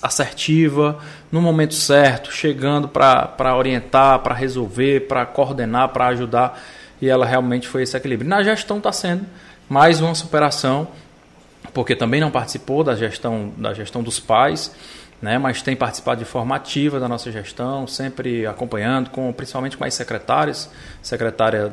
assertiva, 0.02 0.98
no 1.30 1.40
momento 1.40 1.74
certo, 1.74 2.32
chegando 2.32 2.88
para 2.88 3.56
orientar, 3.56 4.18
para 4.20 4.34
resolver, 4.34 5.08
para 5.08 5.24
coordenar, 5.26 5.88
para 5.88 6.08
ajudar. 6.08 6.60
E 7.00 7.08
ela 7.08 7.24
realmente 7.24 7.66
foi 7.66 7.82
esse 7.82 7.96
equilíbrio. 7.96 8.28
Na 8.28 8.42
gestão 8.42 8.78
está 8.78 8.92
sendo 8.92 9.26
mais 9.68 10.00
uma 10.00 10.14
superação, 10.14 10.88
porque 11.72 11.94
também 11.94 12.20
não 12.20 12.30
participou 12.30 12.82
da 12.82 12.94
gestão, 12.94 13.52
da 13.56 13.72
gestão 13.72 14.02
dos 14.02 14.18
pais, 14.18 14.74
né, 15.22 15.38
mas 15.38 15.60
tem 15.62 15.76
participado 15.76 16.18
de 16.18 16.24
forma 16.24 16.56
ativa 16.56 16.98
da 16.98 17.06
nossa 17.06 17.30
gestão, 17.30 17.86
sempre 17.86 18.46
acompanhando, 18.46 19.10
com, 19.10 19.32
principalmente 19.32 19.76
com 19.76 19.84
as 19.84 19.92
secretárias, 19.94 20.70
secretária 21.02 21.72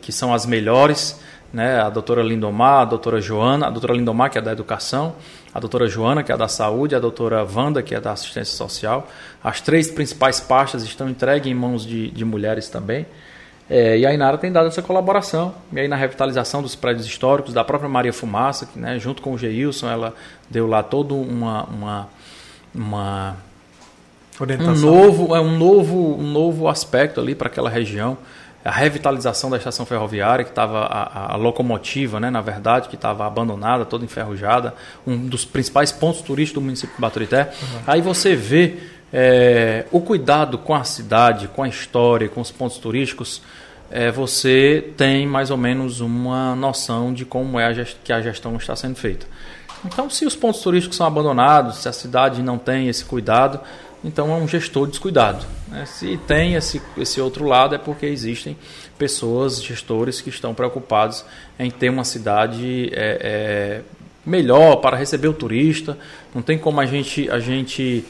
que 0.00 0.12
são 0.12 0.34
as 0.34 0.44
melhores, 0.44 1.20
né, 1.52 1.80
a 1.80 1.90
doutora 1.90 2.22
Lindomar, 2.22 2.82
a 2.82 2.84
doutora 2.84 3.20
Joana, 3.20 3.66
a 3.66 3.70
doutora 3.70 3.94
Lindomar, 3.94 4.30
que 4.30 4.38
é 4.38 4.40
da 4.40 4.52
educação, 4.52 5.14
a 5.52 5.58
doutora 5.58 5.88
Joana, 5.88 6.22
que 6.22 6.30
é 6.30 6.36
da 6.36 6.48
saúde, 6.48 6.94
a 6.94 7.00
doutora 7.00 7.44
Wanda, 7.44 7.82
que 7.82 7.94
é 7.94 8.00
da 8.00 8.12
assistência 8.12 8.56
social. 8.56 9.08
As 9.42 9.60
três 9.60 9.90
principais 9.90 10.40
pastas 10.40 10.82
estão 10.84 11.08
entregues 11.08 11.50
em 11.50 11.54
mãos 11.54 11.84
de, 11.84 12.10
de 12.10 12.24
mulheres 12.24 12.68
também. 12.68 13.06
É, 13.68 13.98
e 13.98 14.06
a 14.06 14.12
Inara 14.12 14.36
tem 14.36 14.50
dado 14.50 14.66
essa 14.66 14.82
colaboração. 14.82 15.54
E 15.72 15.80
aí 15.80 15.88
na 15.88 15.96
revitalização 15.96 16.62
dos 16.62 16.74
prédios 16.74 17.06
históricos, 17.06 17.52
da 17.52 17.64
própria 17.64 17.88
Maria 17.88 18.12
Fumaça, 18.12 18.66
que 18.66 18.78
né, 18.78 18.98
junto 18.98 19.22
com 19.22 19.32
o 19.32 19.38
Geilson, 19.38 19.88
ela 19.88 20.14
deu 20.48 20.66
lá 20.66 20.82
todo 20.82 21.16
uma, 21.16 21.64
uma, 21.64 22.08
uma 22.74 23.36
um 24.40 24.74
novo, 24.74 25.36
é 25.36 25.40
um 25.40 25.56
novo, 25.56 26.16
um 26.18 26.26
novo 26.30 26.68
aspecto 26.68 27.20
ali 27.20 27.34
para 27.34 27.48
aquela 27.48 27.68
região 27.68 28.16
a 28.64 28.70
revitalização 28.70 29.48
da 29.48 29.56
estação 29.56 29.86
ferroviária, 29.86 30.44
que 30.44 30.50
estava 30.50 30.80
a, 30.80 31.32
a, 31.32 31.36
locomotiva, 31.36 32.20
né, 32.20 32.28
na 32.28 32.42
verdade, 32.42 32.88
que 32.88 32.94
estava 32.94 33.26
abandonada, 33.26 33.86
toda 33.86 34.04
enferrujada, 34.04 34.74
um 35.06 35.16
dos 35.16 35.44
principais 35.44 35.90
pontos 35.90 36.20
turísticos 36.20 36.62
do 36.62 36.64
município 36.64 36.94
de 36.94 37.00
Baturité. 37.00 37.52
Uhum. 37.62 37.80
Aí 37.86 38.02
você 38.02 38.36
vê 38.36 38.76
é, 39.12 39.86
o 39.90 40.00
cuidado 40.00 40.58
com 40.58 40.74
a 40.74 40.84
cidade, 40.84 41.48
com 41.48 41.62
a 41.62 41.68
história, 41.68 42.28
com 42.28 42.40
os 42.40 42.50
pontos 42.50 42.76
turísticos, 42.76 43.40
é, 43.90 44.10
você 44.10 44.92
tem 44.96 45.26
mais 45.26 45.50
ou 45.50 45.56
menos 45.56 46.00
uma 46.00 46.54
noção 46.54 47.12
de 47.12 47.24
como 47.24 47.58
é 47.58 47.66
a 47.66 47.84
que 48.04 48.12
a 48.12 48.20
gestão 48.20 48.54
está 48.56 48.76
sendo 48.76 48.94
feita. 48.94 49.26
Então, 49.84 50.10
se 50.10 50.26
os 50.26 50.36
pontos 50.36 50.60
turísticos 50.60 50.96
são 50.96 51.06
abandonados, 51.06 51.78
se 51.78 51.88
a 51.88 51.92
cidade 51.92 52.42
não 52.42 52.58
tem 52.58 52.88
esse 52.88 53.04
cuidado, 53.04 53.60
então 54.04 54.32
é 54.32 54.36
um 54.36 54.48
gestor 54.48 54.86
descuidado. 54.86 55.44
Né? 55.68 55.84
Se 55.86 56.16
tem 56.26 56.54
esse, 56.54 56.80
esse 56.96 57.20
outro 57.20 57.44
lado, 57.44 57.74
é 57.74 57.78
porque 57.78 58.06
existem 58.06 58.56
pessoas, 58.98 59.62
gestores, 59.62 60.20
que 60.20 60.30
estão 60.30 60.54
preocupados 60.54 61.24
em 61.58 61.70
ter 61.70 61.90
uma 61.90 62.04
cidade 62.04 62.90
é, 62.92 63.18
é, 63.20 63.82
melhor 64.24 64.76
para 64.76 64.96
receber 64.96 65.28
o 65.28 65.34
turista. 65.34 65.98
Não 66.34 66.42
tem 66.42 66.58
como 66.58 66.80
a 66.80 66.86
gente. 66.86 67.30
A 67.30 67.38
gente 67.38 68.04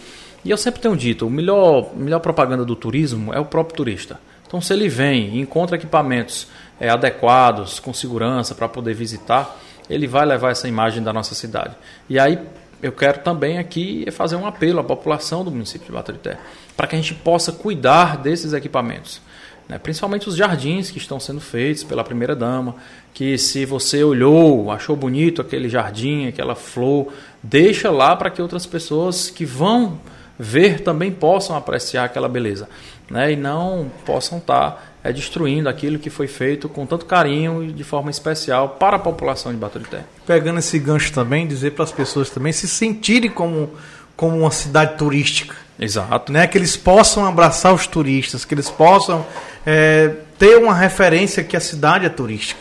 e 0.44 0.50
eu 0.50 0.56
sempre 0.56 0.80
tenho 0.80 0.96
dito: 0.96 1.26
o 1.26 1.30
melhor, 1.30 1.94
melhor 1.94 2.20
propaganda 2.20 2.64
do 2.64 2.76
turismo 2.76 3.32
é 3.32 3.38
o 3.38 3.44
próprio 3.44 3.76
turista. 3.76 4.20
Então, 4.46 4.60
se 4.60 4.72
ele 4.72 4.88
vem 4.88 5.36
e 5.36 5.40
encontra 5.40 5.76
equipamentos 5.76 6.48
é, 6.80 6.88
adequados, 6.88 7.78
com 7.78 7.94
segurança 7.94 8.54
para 8.54 8.68
poder 8.68 8.94
visitar, 8.94 9.56
ele 9.88 10.08
vai 10.08 10.26
levar 10.26 10.50
essa 10.50 10.66
imagem 10.66 11.02
da 11.02 11.12
nossa 11.12 11.34
cidade. 11.34 11.76
E 12.08 12.18
aí, 12.18 12.38
eu 12.82 12.92
quero 12.92 13.20
também 13.20 13.58
aqui 13.58 14.06
fazer 14.10 14.36
um 14.36 14.46
apelo 14.46 14.80
à 14.80 14.84
população 14.84 15.44
do 15.44 15.50
município 15.50 15.86
de 15.86 15.92
Baturité, 15.92 16.38
para 16.76 16.86
que 16.86 16.96
a 16.96 16.98
gente 16.98 17.14
possa 17.14 17.52
cuidar 17.52 18.16
desses 18.16 18.52
equipamentos. 18.52 19.20
Né? 19.68 19.78
Principalmente 19.78 20.28
os 20.28 20.34
jardins 20.34 20.90
que 20.90 20.98
estão 20.98 21.20
sendo 21.20 21.40
feitos 21.40 21.84
pela 21.84 22.02
primeira-dama, 22.02 22.74
que 23.14 23.38
se 23.38 23.64
você 23.64 24.02
olhou, 24.02 24.70
achou 24.70 24.96
bonito 24.96 25.40
aquele 25.40 25.68
jardim, 25.68 26.26
aquela 26.26 26.56
flor, 26.56 27.12
deixa 27.42 27.90
lá 27.90 28.16
para 28.16 28.30
que 28.30 28.42
outras 28.42 28.66
pessoas 28.66 29.30
que 29.30 29.44
vão 29.44 30.00
ver 30.38 30.80
também 30.80 31.12
possam 31.12 31.54
apreciar 31.54 32.04
aquela 32.04 32.28
beleza. 32.28 32.68
Né? 33.08 33.32
E 33.32 33.36
não 33.36 33.90
possam 34.04 34.38
estar 34.38 34.70
tá 34.70 34.82
é 35.02 35.12
destruindo 35.12 35.68
aquilo 35.68 35.98
que 35.98 36.10
foi 36.10 36.26
feito 36.26 36.68
com 36.68 36.84
tanto 36.84 37.06
carinho 37.06 37.64
e 37.64 37.72
de 37.72 37.82
forma 37.82 38.10
especial 38.10 38.70
para 38.70 38.96
a 38.96 38.98
população 38.98 39.50
de 39.50 39.58
Baturité. 39.58 40.04
Pegando 40.26 40.58
esse 40.58 40.78
gancho 40.78 41.12
também, 41.12 41.46
dizer 41.46 41.72
para 41.72 41.84
as 41.84 41.92
pessoas 41.92 42.28
também 42.28 42.52
se 42.52 42.68
sentirem 42.68 43.30
como, 43.30 43.70
como 44.14 44.38
uma 44.38 44.50
cidade 44.50 44.98
turística. 44.98 45.56
Exato. 45.78 46.30
Né? 46.30 46.46
Que 46.46 46.58
eles 46.58 46.76
possam 46.76 47.24
abraçar 47.24 47.72
os 47.72 47.86
turistas, 47.86 48.44
que 48.44 48.52
eles 48.52 48.68
possam 48.68 49.24
é, 49.64 50.14
ter 50.38 50.58
uma 50.58 50.74
referência 50.74 51.42
que 51.42 51.56
a 51.56 51.60
cidade 51.60 52.04
é 52.04 52.10
turística. 52.10 52.60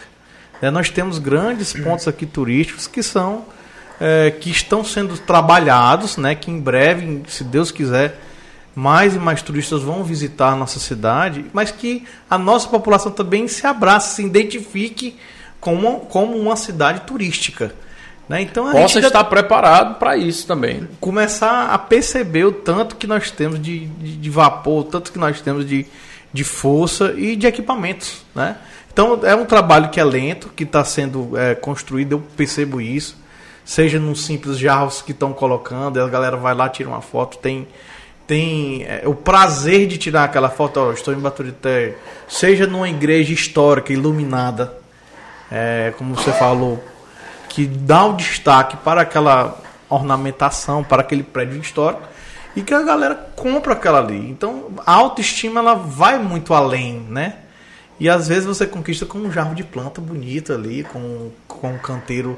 É, 0.62 0.72
nós 0.72 0.90
temos 0.90 1.20
grandes 1.20 1.74
pontos 1.74 2.08
aqui 2.08 2.26
turísticos 2.26 2.88
que 2.88 3.04
são 3.04 3.46
é, 4.00 4.32
que 4.32 4.50
estão 4.50 4.84
sendo 4.84 5.18
trabalhados, 5.18 6.16
né? 6.16 6.34
que 6.36 6.50
em 6.50 6.60
breve, 6.60 7.24
se 7.28 7.44
Deus 7.44 7.72
quiser, 7.72 8.18
mais 8.80 9.14
e 9.14 9.20
mais 9.20 9.42
turistas 9.42 9.82
vão 9.82 10.06
visitar 10.06 10.54
a 10.54 10.56
nossa 10.56 10.80
cidade, 10.80 11.46
mas 11.52 11.70
que 11.70 12.06
a 12.30 12.38
nossa 12.38 12.70
população 12.70 13.12
também 13.12 13.46
se 13.46 13.68
abrace, 13.68 14.16
se 14.16 14.24
identifique 14.24 15.18
como, 15.60 16.00
como 16.02 16.38
uma 16.38 16.56
cidade 16.56 17.02
turística. 17.02 17.76
Né? 18.30 18.42
Então 18.42 18.66
a 18.68 18.72
Possa 18.72 19.00
estar 19.00 19.26
preparado 19.26 20.00
para 20.00 20.16
isso 20.16 20.48
também. 20.48 20.88
Começar 21.02 21.74
a 21.74 21.78
perceber 21.78 22.46
o 22.46 22.54
tanto 22.54 22.96
que 22.96 23.06
nós 23.06 23.30
temos 23.30 23.62
de, 23.62 23.88
de, 23.88 24.16
de, 24.16 24.30
vapor, 24.30 24.82
o 24.82 24.84
tanto 24.86 25.12
que 25.12 25.20
nós 25.20 25.42
temos 25.42 25.68
de, 25.68 25.86
de 26.32 26.44
força 26.46 27.14
e 27.18 27.36
de 27.36 27.48
equipamentos. 27.48 28.24
Né? 28.34 28.56
Então 28.94 29.20
é 29.24 29.36
um 29.36 29.46
trabalho 29.46 29.90
que 29.90 30.00
é 30.00 30.04
lento, 30.06 30.50
que 30.56 30.64
está 30.64 30.86
sendo 30.86 31.38
é, 31.38 31.54
construído, 31.54 32.14
eu 32.14 32.24
percebo 32.38 32.80
isso. 32.80 33.18
Seja 33.66 34.00
nos 34.00 34.26
simples 34.26 34.58
jarros 34.58 35.02
que 35.02 35.12
estão 35.12 35.34
colocando, 35.34 36.02
a 36.02 36.08
galera 36.08 36.38
vai 36.38 36.56
lá, 36.56 36.70
tira 36.70 36.88
uma 36.88 37.02
foto, 37.02 37.38
tem 37.40 37.68
tem 38.30 38.84
é, 38.84 39.02
o 39.08 39.16
prazer 39.16 39.88
de 39.88 39.98
tirar 39.98 40.26
aquela 40.26 40.52
foto, 40.52 40.80
ó, 40.80 40.92
estou 40.92 41.12
em 41.16 41.18
Baturité, 41.18 41.98
seja 42.28 42.68
numa 42.68 42.88
igreja 42.88 43.34
histórica, 43.34 43.92
iluminada, 43.92 44.78
é, 45.52 45.92
como 45.98 46.14
você 46.14 46.32
falou, 46.34 46.82
que 47.50 47.66
dá 47.66 48.06
o 48.06 48.14
destaque 48.14 48.78
para 48.78 49.02
aquela 49.02 49.60
ornamentação, 49.90 50.84
para 50.84 51.02
aquele 51.02 51.24
prédio 51.24 51.60
histórico, 51.60 52.04
e 52.56 52.62
que 52.62 52.72
a 52.72 52.84
galera 52.84 53.16
compra 53.36 53.74
aquela 53.74 53.98
ali. 53.98 54.30
Então, 54.30 54.68
a 54.86 54.94
autoestima 54.94 55.60
ela 55.60 55.74
vai 55.74 56.20
muito 56.20 56.54
além, 56.54 57.00
né? 57.10 57.38
E 58.00 58.08
às 58.08 58.28
vezes 58.28 58.46
você 58.46 58.68
conquista 58.68 59.08
com 59.08 59.18
um 59.18 59.32
jarro 59.32 59.56
de 59.56 59.64
planta 59.64 60.00
bonito 60.00 60.54
ali, 60.54 60.84
com, 60.84 61.32
com 61.48 61.72
um 61.72 61.80
canteiro 61.80 62.38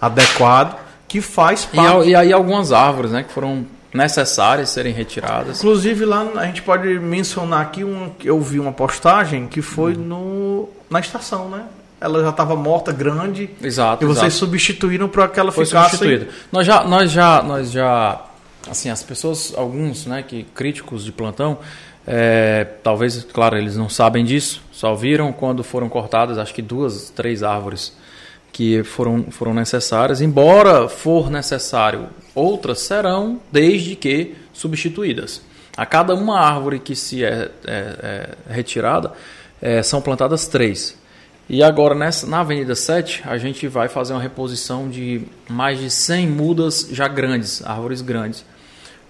adequado, 0.00 0.76
que 1.06 1.20
faz 1.20 1.64
parte. 1.64 2.08
E, 2.08 2.10
e 2.10 2.14
aí 2.16 2.32
algumas 2.32 2.72
árvores, 2.72 3.12
né, 3.12 3.22
que 3.22 3.32
foram 3.32 3.64
necessárias 3.92 4.70
serem 4.70 4.92
retiradas. 4.92 5.58
Inclusive 5.58 6.04
lá 6.04 6.26
a 6.36 6.46
gente 6.46 6.62
pode 6.62 6.86
mencionar 6.98 7.62
aqui 7.62 7.84
um 7.84 8.10
eu 8.22 8.40
vi 8.40 8.60
uma 8.60 8.72
postagem 8.72 9.46
que 9.46 9.62
foi 9.62 9.94
hum. 9.94 10.00
no 10.00 10.68
na 10.90 11.00
estação, 11.00 11.48
né? 11.48 11.64
ela 12.00 12.22
já 12.22 12.30
estava 12.30 12.54
morta, 12.54 12.92
grande. 12.92 13.50
Exato. 13.62 14.04
E 14.04 14.06
vocês 14.06 14.26
exato. 14.26 14.38
substituíram 14.38 15.08
para 15.08 15.28
que 15.28 15.40
ela 15.40 15.50
foi 15.50 15.66
ficasse. 15.66 15.96
substituída. 15.96 16.28
Nós 16.52 16.66
já, 16.66 16.84
nós 16.84 17.10
já, 17.10 17.42
nós 17.42 17.70
já, 17.72 18.24
assim, 18.70 18.88
as 18.88 19.02
pessoas, 19.02 19.52
alguns, 19.56 20.06
né, 20.06 20.22
que 20.22 20.44
críticos 20.54 21.04
de 21.04 21.12
plantão, 21.12 21.58
é, 22.06 22.64
talvez, 22.82 23.26
claro, 23.32 23.56
eles 23.56 23.76
não 23.76 23.88
sabem 23.88 24.24
disso, 24.24 24.62
só 24.70 24.94
viram 24.94 25.32
quando 25.32 25.64
foram 25.64 25.88
cortadas, 25.88 26.38
acho 26.38 26.54
que 26.54 26.62
duas, 26.62 27.10
três 27.10 27.42
árvores 27.42 27.92
que 28.52 28.82
foram, 28.82 29.24
foram 29.30 29.54
necessárias. 29.54 30.20
Embora 30.20 30.88
for 30.88 31.30
necessário, 31.30 32.08
outras 32.34 32.80
serão, 32.80 33.40
desde 33.52 33.96
que 33.96 34.34
substituídas. 34.52 35.42
A 35.76 35.86
cada 35.86 36.14
uma 36.14 36.40
árvore 36.40 36.80
que 36.80 36.96
se 36.96 37.24
é, 37.24 37.50
é, 37.64 38.28
é 38.48 38.52
retirada, 38.52 39.12
é, 39.60 39.82
são 39.82 40.00
plantadas 40.00 40.46
três. 40.48 40.98
E 41.48 41.62
agora, 41.62 41.94
nessa, 41.94 42.26
na 42.26 42.40
Avenida 42.40 42.74
7, 42.74 43.22
a 43.24 43.38
gente 43.38 43.66
vai 43.68 43.88
fazer 43.88 44.12
uma 44.12 44.20
reposição 44.20 44.88
de 44.88 45.22
mais 45.48 45.78
de 45.78 45.88
100 45.88 46.26
mudas 46.26 46.88
já 46.92 47.08
grandes, 47.08 47.64
árvores 47.64 48.02
grandes. 48.02 48.44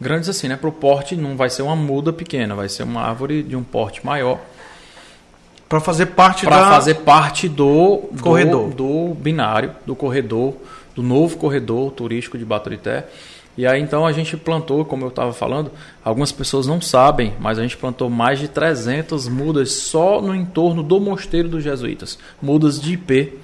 Grandes 0.01 0.28
assim, 0.28 0.47
né? 0.47 0.56
Para 0.56 0.69
o 0.69 0.73
porte 0.73 1.16
não 1.16 1.36
vai 1.36 1.51
ser 1.51 1.62
uma 1.62 1.74
muda 1.74 2.12
pequena, 2.12 2.55
vai 2.55 2.69
ser 2.69 2.85
uma 2.85 3.02
árvore 3.02 3.43
de 3.43 3.56
um 3.56 3.65
porte 3.65 4.06
maior. 4.06 4.40
Para 5.69 5.81
fazer 5.81 6.07
parte 6.07 6.45
Para 6.45 6.61
da... 6.61 6.70
fazer 6.70 6.95
parte 6.97 7.49
do, 7.49 8.03
do 8.11 8.23
Corredor. 8.23 8.70
do 8.70 9.15
binário, 9.15 9.73
do 9.85 9.95
corredor, 9.95 10.55
do 10.95 11.03
novo 11.03 11.36
corredor 11.36 11.90
turístico 11.93 12.39
de 12.39 12.45
Baturité. 12.45 13.07
E 13.57 13.66
aí 13.66 13.81
então 13.82 14.07
a 14.07 14.12
gente 14.12 14.36
plantou, 14.36 14.85
como 14.85 15.05
eu 15.05 15.09
estava 15.09 15.32
falando, 15.32 15.70
algumas 16.05 16.31
pessoas 16.31 16.66
não 16.66 16.81
sabem, 16.81 17.35
mas 17.40 17.59
a 17.59 17.62
gente 17.62 17.77
plantou 17.77 18.09
mais 18.09 18.39
de 18.39 18.47
300 18.47 19.28
mudas 19.28 19.73
só 19.73 20.23
no 20.23 20.35
entorno 20.35 20.82
do 20.82 21.01
Mosteiro 21.01 21.49
dos 21.49 21.65
Jesuítas, 21.65 22.19
mudas 22.40 22.81
de 22.81 22.95
IP 22.95 23.36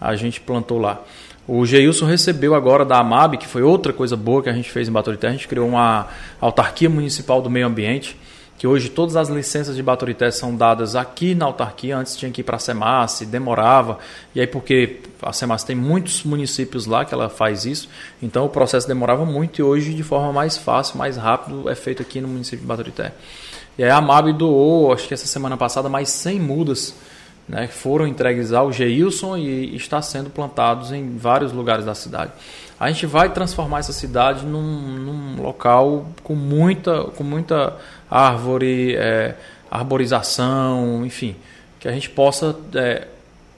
a 0.00 0.14
gente 0.16 0.40
plantou 0.40 0.78
lá. 0.78 1.02
O 1.46 1.64
Geilson 1.64 2.06
recebeu 2.06 2.54
agora 2.54 2.84
da 2.84 2.98
AMAB, 2.98 3.38
que 3.38 3.46
foi 3.46 3.62
outra 3.62 3.92
coisa 3.92 4.16
boa 4.16 4.42
que 4.42 4.48
a 4.48 4.52
gente 4.52 4.70
fez 4.70 4.88
em 4.88 4.92
Baturité, 4.92 5.28
a 5.28 5.32
gente 5.32 5.48
criou 5.48 5.66
uma 5.68 6.06
autarquia 6.40 6.90
municipal 6.90 7.40
do 7.40 7.48
meio 7.50 7.66
ambiente, 7.66 8.16
que 8.58 8.66
hoje 8.66 8.88
todas 8.88 9.14
as 9.14 9.28
licenças 9.28 9.76
de 9.76 9.82
Baturité 9.82 10.32
são 10.32 10.54
dadas 10.54 10.96
aqui 10.96 11.32
na 11.32 11.46
autarquia, 11.46 11.96
antes 11.96 12.16
tinha 12.16 12.30
que 12.30 12.40
ir 12.40 12.44
para 12.44 12.56
a 12.56 12.58
SEMAS, 12.58 13.20
demorava, 13.20 14.00
e 14.34 14.40
aí 14.40 14.48
porque 14.48 14.98
a 15.22 15.32
SEMAS 15.32 15.62
tem 15.62 15.76
muitos 15.76 16.24
municípios 16.24 16.84
lá 16.84 17.04
que 17.04 17.14
ela 17.14 17.28
faz 17.28 17.64
isso, 17.64 17.88
então 18.20 18.44
o 18.44 18.48
processo 18.48 18.88
demorava 18.88 19.24
muito 19.24 19.60
e 19.60 19.62
hoje 19.62 19.94
de 19.94 20.02
forma 20.02 20.32
mais 20.32 20.58
fácil, 20.58 20.98
mais 20.98 21.16
rápido 21.16 21.70
é 21.70 21.74
feito 21.76 22.02
aqui 22.02 22.20
no 22.20 22.26
município 22.26 22.58
de 22.58 22.66
Baturité. 22.66 23.12
E 23.78 23.84
aí 23.84 23.90
a 23.90 24.00
MAB 24.00 24.32
doou, 24.32 24.92
acho 24.92 25.06
que 25.06 25.14
essa 25.14 25.26
semana 25.26 25.56
passada, 25.56 25.88
mais 25.88 26.08
100 26.08 26.40
mudas, 26.40 26.94
né, 27.48 27.68
que 27.68 27.74
foram 27.74 28.08
entregues 28.08 28.52
ao 28.52 28.72
Geilson 28.72 29.36
e 29.36 29.76
está 29.76 30.02
sendo 30.02 30.30
plantados 30.30 30.90
em 30.90 31.16
vários 31.16 31.52
lugares 31.52 31.84
da 31.84 31.94
cidade. 31.94 32.32
A 32.78 32.88
gente 32.90 33.06
vai 33.06 33.30
transformar 33.32 33.80
essa 33.80 33.92
cidade 33.92 34.44
num, 34.44 34.62
num 34.62 35.42
local 35.42 36.06
com 36.22 36.34
muita, 36.34 37.04
com 37.04 37.24
muita 37.24 37.76
árvore, 38.10 38.94
é, 38.96 39.34
arborização, 39.70 41.04
enfim, 41.04 41.36
que 41.78 41.88
a 41.88 41.92
gente 41.92 42.10
possa 42.10 42.56
é, 42.74 43.06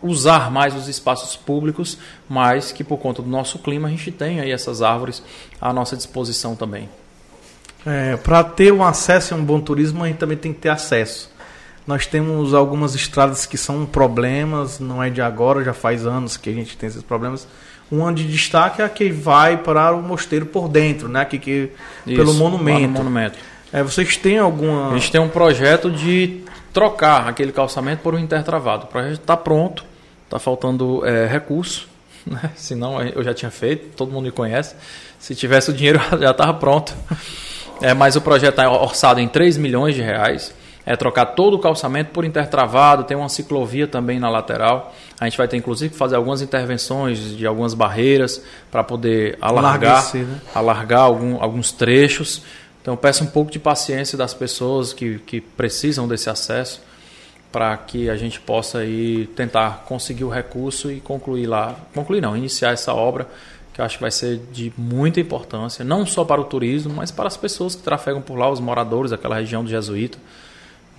usar 0.03 0.51
mais 0.51 0.75
os 0.75 0.89
espaços 0.89 1.37
públicos, 1.37 1.99
mas 2.29 2.73
que 2.73 2.83
por 2.83 2.99
conta 2.99 3.23
do 3.23 3.29
nosso 3.29 3.59
clima 3.59 3.89
a 3.89 3.91
gente 3.91 4.11
tem 4.11 4.41
aí 4.41 4.51
essas 4.51 4.83
árvores 4.83 5.23
à 5.61 5.73
nossa 5.73 5.97
disposição 5.97 6.57
também. 6.57 6.89
É, 7.87 8.17
para 8.17 8.45
ter 8.45 8.73
um 8.73 8.85
acesso 8.85 9.35
a 9.35 9.37
um 9.37 9.45
bom 9.45 9.61
turismo, 9.61 10.05
a 10.05 10.09
gente 10.09 10.19
também 10.19 10.37
tem 10.37 10.53
que 10.53 10.61
ter 10.61 10.69
acesso. 10.69 11.31
Nós 11.87 12.07
temos 12.07 12.53
algumas 12.53 12.95
estradas 12.95 13.47
que 13.47 13.57
são 13.57 13.87
problemas, 13.87 14.79
não 14.79 15.03
é 15.03 15.09
de 15.09 15.23
agora, 15.23 15.65
já 15.65 15.73
faz 15.73 16.07
anos 16.07 16.37
que 16.37 16.51
a 16.51 16.53
gente 16.53 16.77
tem 16.77 16.89
esses 16.89 17.03
problemas. 17.03 17.49
Uma 17.91 18.13
de 18.13 18.29
destaque 18.29 18.83
é 18.83 18.85
a 18.85 18.89
que 18.89 19.11
vai 19.11 19.57
para 19.57 19.93
o 19.93 20.03
mosteiro 20.03 20.47
por 20.47 20.69
dentro, 20.69 21.09
né? 21.09 21.25
Que, 21.25 21.39
que 21.39 21.71
pelo 22.05 22.31
Isso, 22.31 22.39
monumento. 22.39 22.81
lá 22.81 22.87
no 22.87 22.93
monumento. 22.93 23.39
É, 23.73 23.83
vocês 23.83 24.17
têm 24.17 24.39
alguma. 24.39 24.91
A 24.91 24.99
gente 24.99 25.13
tem 25.13 25.21
um 25.21 25.29
projeto 25.29 25.91
de 25.91 26.43
trocar 26.73 27.29
aquele 27.29 27.53
calçamento 27.53 28.03
por 28.03 28.15
um 28.15 28.19
intertravado. 28.19 28.85
O 28.85 28.87
projeto 28.89 29.21
está 29.21 29.37
pronto, 29.37 29.85
está 30.25 30.39
faltando 30.39 31.07
é, 31.07 31.27
recurso, 31.27 31.89
né? 32.27 32.51
senão 32.57 33.01
eu 33.03 33.23
já 33.23 33.33
tinha 33.33 33.51
feito, 33.51 33.97
todo 33.97 34.11
mundo 34.11 34.25
me 34.25 34.31
conhece. 34.31 34.75
Se 35.19 35.35
tivesse 35.35 35.71
o 35.71 35.73
dinheiro 35.73 36.01
já 36.19 36.31
estava 36.31 36.55
pronto. 36.55 36.95
É, 37.81 37.95
mas 37.95 38.17
o 38.17 38.21
projeto 38.21 38.51
está 38.51 38.71
orçado 38.71 39.21
em 39.21 39.29
3 39.29 39.57
milhões 39.57 39.95
de 39.95 40.03
reais. 40.03 40.53
É 40.85 40.97
trocar 40.97 41.27
todo 41.27 41.55
o 41.55 41.59
calçamento 41.59 42.11
por 42.11 42.25
intertravado, 42.25 43.05
tem 43.05 43.17
uma 43.17 43.29
ciclovia 43.29 43.87
também 43.87 44.19
na 44.19 44.29
lateral. 44.29 44.95
A 45.21 45.25
gente 45.27 45.37
vai 45.37 45.47
ter 45.47 45.57
inclusive 45.57 45.93
que 45.93 45.97
fazer 45.97 46.17
algumas 46.17 46.43
intervenções 46.43 47.37
de 47.37 47.47
algumas 47.47 47.75
barreiras 47.75 48.43
para 48.71 48.83
poder 48.83 49.37
alargar, 49.41 50.15
né? 50.15 50.41
alargar 50.55 51.03
algum, 51.03 51.41
alguns 51.41 51.71
trechos. 51.71 52.43
Então 52.83 52.97
peço 52.97 53.25
um 53.25 53.27
pouco 53.27 53.51
de 53.51 53.59
paciência 53.59 54.17
das 54.17 54.33
pessoas 54.33 54.93
que, 54.93 55.19
que 55.21 55.41
precisam 55.41 56.09
desse 56.09 56.31
acesso 56.31 56.81
para 57.53 57.77
que 57.77 58.09
a 58.09 58.17
gente 58.17 58.41
possa 58.41 58.79
aí 58.79 59.27
tentar 59.35 59.85
conseguir 59.87 60.25
o 60.25 60.29
recurso 60.29 60.91
e 60.91 61.01
concluir 61.01 61.47
lá, 61.47 61.75
concluir 61.95 62.21
não, 62.21 62.37
iniciar 62.37 62.73
essa 62.73 62.95
obra 62.95 63.27
que 63.73 63.83
acho 63.83 63.97
que 63.97 64.03
vai 64.03 64.11
ser 64.11 64.39
de 64.53 64.73
muita 64.77 65.21
importância, 65.21 65.85
não 65.85 66.05
só 66.05 66.25
para 66.25 66.41
o 66.41 66.45
turismo, 66.45 66.95
mas 66.95 67.11
para 67.11 67.29
as 67.29 67.37
pessoas 67.37 67.75
que 67.75 67.83
trafegam 67.83 68.21
por 68.21 68.37
lá, 68.37 68.51
os 68.51 68.61
moradores 68.61 69.11
daquela 69.11 69.37
região 69.37 69.63
do 69.63 69.71
Jesuíta. 69.71 70.19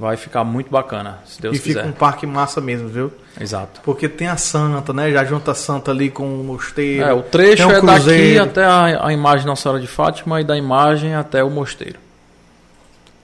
Vai 0.02 0.18
ficar 0.18 0.44
muito 0.44 0.72
bacana, 0.72 1.20
se 1.28 1.40
Deus 1.40 1.58
e 1.58 1.60
quiser. 1.60 1.82
fica 1.82 1.88
um 1.88 1.92
parque 1.92 2.26
massa 2.26 2.60
mesmo, 2.60 2.90
viu? 2.90 3.14
Exato. 3.40 3.82
Porque 3.84 4.10
tem 4.10 4.28
a 4.28 4.36
Santa, 4.36 4.92
né? 4.92 5.12
Já 5.12 5.24
junta 5.24 5.52
a 5.52 5.54
Santa 5.54 5.92
ali 5.92 6.10
com 6.10 6.42
o 6.42 6.44
mosteiro. 6.44 7.04
É, 7.04 7.14
o 7.14 7.22
trecho 7.22 7.68
um 7.68 7.70
é 7.70 7.74
daqui 7.76 7.86
cruzeiro. 7.86 8.44
até 8.44 8.66
a, 8.66 9.06
a 9.06 9.14
imagem 9.14 9.46
Nossa 9.46 9.62
Senhora 9.62 9.80
de 9.80 9.86
Fátima 9.86 10.42
e 10.42 10.44
da 10.44 10.58
imagem 10.58 11.14
até 11.14 11.44
o 11.44 11.52
mosteiro. 11.52 12.00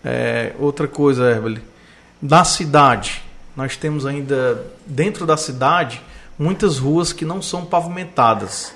É, 0.06 0.54
outra 0.60 0.88
coisa, 0.88 1.28
Herbert. 1.28 1.64
Na 2.22 2.46
cidade, 2.46 3.24
nós 3.56 3.76
temos 3.76 4.06
ainda, 4.06 4.64
dentro 4.86 5.26
da 5.26 5.36
cidade, 5.36 6.00
muitas 6.38 6.78
ruas 6.78 7.12
que 7.12 7.26
não 7.26 7.42
são 7.42 7.66
pavimentadas. 7.66 8.72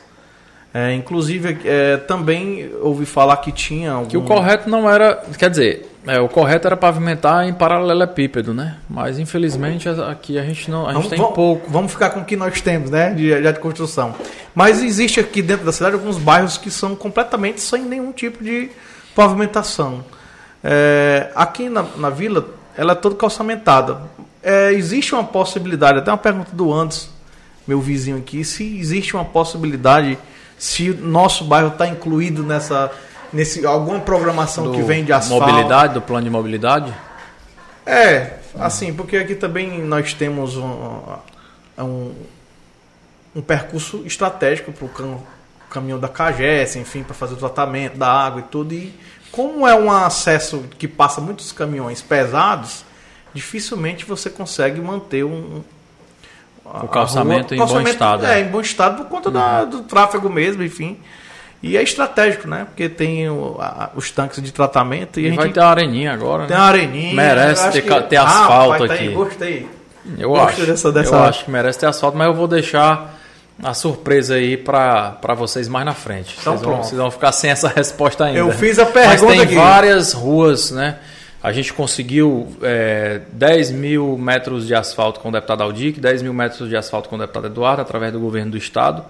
É, 0.73 0.91
inclusive, 0.95 1.59
é, 1.65 1.97
também 1.97 2.73
ouvi 2.81 3.05
falar 3.05 3.37
que 3.37 3.51
tinha 3.51 3.91
algum... 3.91 4.09
Que 4.09 4.17
o 4.17 4.23
correto 4.23 4.67
não 4.67 4.89
era. 4.89 5.23
Quer 5.37 5.51
dizer, 5.51 5.90
é, 6.07 6.19
o 6.19 6.27
correto 6.27 6.67
era 6.67 6.75
pavimentar 6.75 7.47
em 7.47 7.53
paralelepípedo, 7.53 8.53
né? 8.53 8.77
Mas 8.89 9.19
infelizmente 9.19 9.87
aqui 9.87 10.37
a 10.39 10.43
gente 10.43 10.69
não. 10.71 10.85
A 10.87 10.93
gente 10.93 10.95
Vamos, 10.95 11.09
tem 11.09 11.19
vamos- 11.19 11.35
pouco. 11.35 11.69
Vamos 11.69 11.91
ficar 11.91 12.09
com 12.09 12.21
o 12.21 12.25
que 12.25 12.35
nós 12.35 12.59
temos, 12.61 12.89
né? 12.89 13.13
De, 13.13 13.41
já 13.43 13.51
de 13.51 13.59
construção. 13.59 14.15
Mas 14.55 14.81
existe 14.83 15.19
aqui 15.19 15.41
dentro 15.41 15.65
da 15.65 15.71
cidade 15.71 15.93
alguns 15.95 16.17
bairros 16.17 16.57
que 16.57 16.71
são 16.71 16.95
completamente 16.95 17.61
sem 17.61 17.83
nenhum 17.83 18.11
tipo 18.11 18.43
de 18.43 18.69
pavimentação. 19.15 20.03
É, 20.63 21.31
aqui 21.35 21.69
na, 21.69 21.83
na 21.97 22.09
vila, 22.09 22.45
ela 22.77 22.93
é 22.93 22.95
toda 22.95 23.15
calçamentada. 23.15 24.01
É, 24.43 24.71
existe 24.73 25.13
uma 25.13 25.23
possibilidade, 25.23 25.99
até 25.99 26.11
uma 26.11 26.17
pergunta 26.17 26.49
do 26.55 26.73
Anderson, 26.73 27.09
meu 27.67 27.79
vizinho 27.79 28.17
aqui, 28.17 28.43
se 28.43 28.79
existe 28.79 29.13
uma 29.15 29.23
possibilidade, 29.25 30.17
se 30.57 30.89
o 30.89 30.97
nosso 30.97 31.43
bairro 31.45 31.67
está 31.69 31.87
incluído 31.87 32.41
nessa. 32.43 32.91
Nesse, 33.33 33.65
alguma 33.65 33.99
programação 33.99 34.65
do 34.65 34.73
que 34.73 34.81
vem 34.81 35.05
de 35.05 35.13
asfalto. 35.13 35.45
Mobilidade, 35.45 35.93
do 35.93 36.01
plano 36.01 36.23
de 36.25 36.29
mobilidade. 36.29 36.93
É, 37.85 38.33
assim, 38.59 38.93
porque 38.93 39.15
aqui 39.17 39.35
também 39.35 39.81
nós 39.81 40.13
temos 40.13 40.57
um, 40.57 41.01
um, 41.79 42.13
um 43.35 43.41
percurso 43.41 44.03
estratégico 44.05 44.71
para 44.73 44.85
o 44.85 44.89
cam, 44.89 45.17
caminhão 45.69 45.97
da 45.99 46.09
CAGES, 46.09 46.75
enfim, 46.75 47.03
para 47.03 47.13
fazer 47.13 47.33
o 47.35 47.37
tratamento 47.37 47.97
da 47.97 48.11
água 48.11 48.41
e 48.41 48.43
tudo. 48.43 48.73
E 48.73 48.93
como 49.31 49.65
é 49.65 49.73
um 49.73 49.89
acesso 49.89 50.65
que 50.77 50.87
passa 50.87 51.21
muitos 51.21 51.53
caminhões 51.53 52.01
pesados, 52.01 52.83
dificilmente 53.33 54.03
você 54.05 54.29
consegue 54.29 54.81
manter 54.81 55.23
um. 55.23 55.63
O 56.65 56.87
calçamento 56.87 57.53
a 57.53 57.57
em 57.57 57.59
bom 57.59 57.65
calçamento, 57.65 57.89
estado, 57.91 58.25
É, 58.25 58.39
é. 58.39 58.43
em 58.43 58.47
bom 58.49 58.61
estado 58.61 58.97
por 59.03 59.09
conta 59.09 59.31
da- 59.31 59.63
do 59.65 59.83
tráfego 59.83 60.29
mesmo, 60.29 60.61
enfim. 60.63 60.99
E 61.63 61.77
é 61.77 61.83
estratégico, 61.83 62.47
né? 62.47 62.65
Porque 62.65 62.89
tem 62.89 63.29
o- 63.29 63.55
a- 63.59 63.91
os 63.95 64.09
tanques 64.09 64.41
de 64.41 64.51
tratamento 64.51 65.19
e, 65.19 65.27
E 65.27 65.31
a 65.31 65.35
vai 65.35 65.45
gente 65.45 65.53
ter 65.53 65.59
uma 65.59 65.69
areninha 65.69 66.11
agora. 66.11 66.47
tem 66.47 66.55
né? 66.55 66.61
uma 66.61 66.67
areninha. 66.69 67.13
Merece 67.13 67.71
ter 67.71 67.81
que- 67.83 68.01
ter 68.03 68.15
Ah, 68.17 68.23
asfalto 68.23 68.69
vai, 68.79 68.87
tá 68.87 68.93
aqui. 68.95 69.07
aí, 69.07 69.13
gostei. 69.13 69.67
Eu 70.17 70.35
acho. 70.35 70.65
dessa- 70.65 70.91
dessa- 70.91 71.15
Eu 71.15 71.23
acho 71.23 71.45
que 71.45 71.51
merece 71.51 71.77
ter 71.79 71.85
asfalto, 71.85 72.17
mas 72.17 72.25
eu 72.27 72.33
vou 72.33 72.47
deixar 72.47 73.19
a 73.63 73.73
surpresa 73.75 74.33
aí 74.35 74.57
para 74.57 75.35
vocês 75.37 75.67
mais 75.67 75.85
na 75.85 75.93
frente. 75.93 76.35
Então 76.41 76.53
vocês, 76.53 76.63
vão, 76.63 76.71
pronto. 76.73 76.87
vocês 76.87 76.99
vão 76.99 77.11
ficar 77.11 77.31
sem 77.31 77.51
essa 77.51 77.67
resposta 77.75 78.25
ainda. 78.25 78.39
Eu 78.39 78.51
fiz 78.51 78.79
a 78.79 78.85
Mas 78.85 78.93
pergunta 78.93 79.33
tem 79.33 79.41
aqui. 79.41 79.53
várias 79.55 80.13
ruas, 80.13 80.71
né? 80.71 80.97
A 81.43 81.51
gente 81.51 81.71
conseguiu 81.73 82.55
é, 82.63 83.21
10 83.33 83.69
mil 83.71 84.17
metros 84.17 84.65
de 84.65 84.73
asfalto 84.73 85.19
com 85.19 85.29
o 85.29 85.31
deputado 85.31 85.61
Aldic, 85.61 85.99
10 85.99 86.23
mil 86.23 86.33
metros 86.33 86.67
de 86.69 86.75
asfalto 86.75 87.07
com 87.07 87.15
o 87.15 87.19
deputado 87.19 87.45
Eduardo, 87.47 87.81
através 87.83 88.11
do 88.11 88.19
governo 88.19 88.49
do 88.51 88.57
estado. 88.57 89.03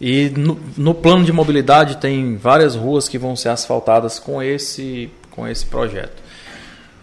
E 0.00 0.30
no, 0.30 0.58
no 0.76 0.94
plano 0.94 1.24
de 1.24 1.32
mobilidade 1.32 1.98
tem 1.98 2.36
várias 2.36 2.74
ruas 2.74 3.08
que 3.08 3.16
vão 3.16 3.36
ser 3.36 3.50
asfaltadas 3.50 4.18
com 4.18 4.42
esse, 4.42 5.10
com 5.30 5.46
esse 5.46 5.64
projeto. 5.66 6.22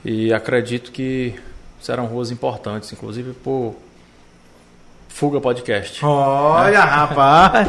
E 0.03 0.33
acredito 0.33 0.91
que 0.91 1.35
serão 1.79 2.05
ruas 2.05 2.31
importantes, 2.31 2.91
inclusive 2.91 3.33
por 3.33 3.75
Fuga 5.07 5.39
Podcast. 5.39 6.03
Olha, 6.03 6.79
rapaz. 6.79 7.67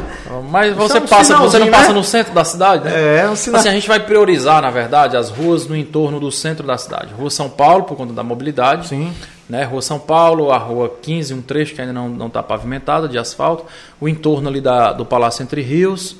Mas 0.50 0.74
você 0.74 0.98
é 0.98 1.00
um 1.00 1.06
passa, 1.06 1.36
você 1.36 1.58
não 1.58 1.70
passa 1.70 1.88
né? 1.88 1.94
no 1.94 2.04
centro 2.04 2.32
da 2.32 2.44
cidade, 2.44 2.84
né? 2.84 3.20
É, 3.20 3.28
um 3.28 3.36
sinal. 3.36 3.60
Assim, 3.60 3.68
a 3.68 3.72
gente 3.72 3.88
vai 3.88 4.00
priorizar, 4.00 4.62
na 4.62 4.70
verdade, 4.70 5.16
as 5.16 5.28
ruas 5.28 5.66
no 5.66 5.76
entorno 5.76 6.18
do 6.18 6.30
centro 6.30 6.66
da 6.66 6.78
cidade. 6.78 7.12
Rua 7.12 7.30
São 7.30 7.50
Paulo, 7.50 7.84
por 7.84 7.96
conta 7.96 8.12
da 8.12 8.22
mobilidade. 8.22 8.88
Sim. 8.88 9.12
Né? 9.52 9.64
Rua 9.64 9.82
São 9.82 9.98
Paulo, 9.98 10.50
a 10.50 10.56
Rua 10.56 10.90
15, 11.02 11.34
um 11.34 11.42
trecho 11.42 11.74
que 11.74 11.80
ainda 11.82 11.92
não 11.92 12.26
está 12.26 12.42
pavimentada 12.42 13.06
de 13.06 13.18
asfalto. 13.18 13.66
O 14.00 14.08
entorno 14.08 14.48
ali 14.48 14.62
da, 14.62 14.92
do 14.94 15.04
Palácio 15.04 15.42
Entre 15.42 15.60
Rios. 15.60 16.16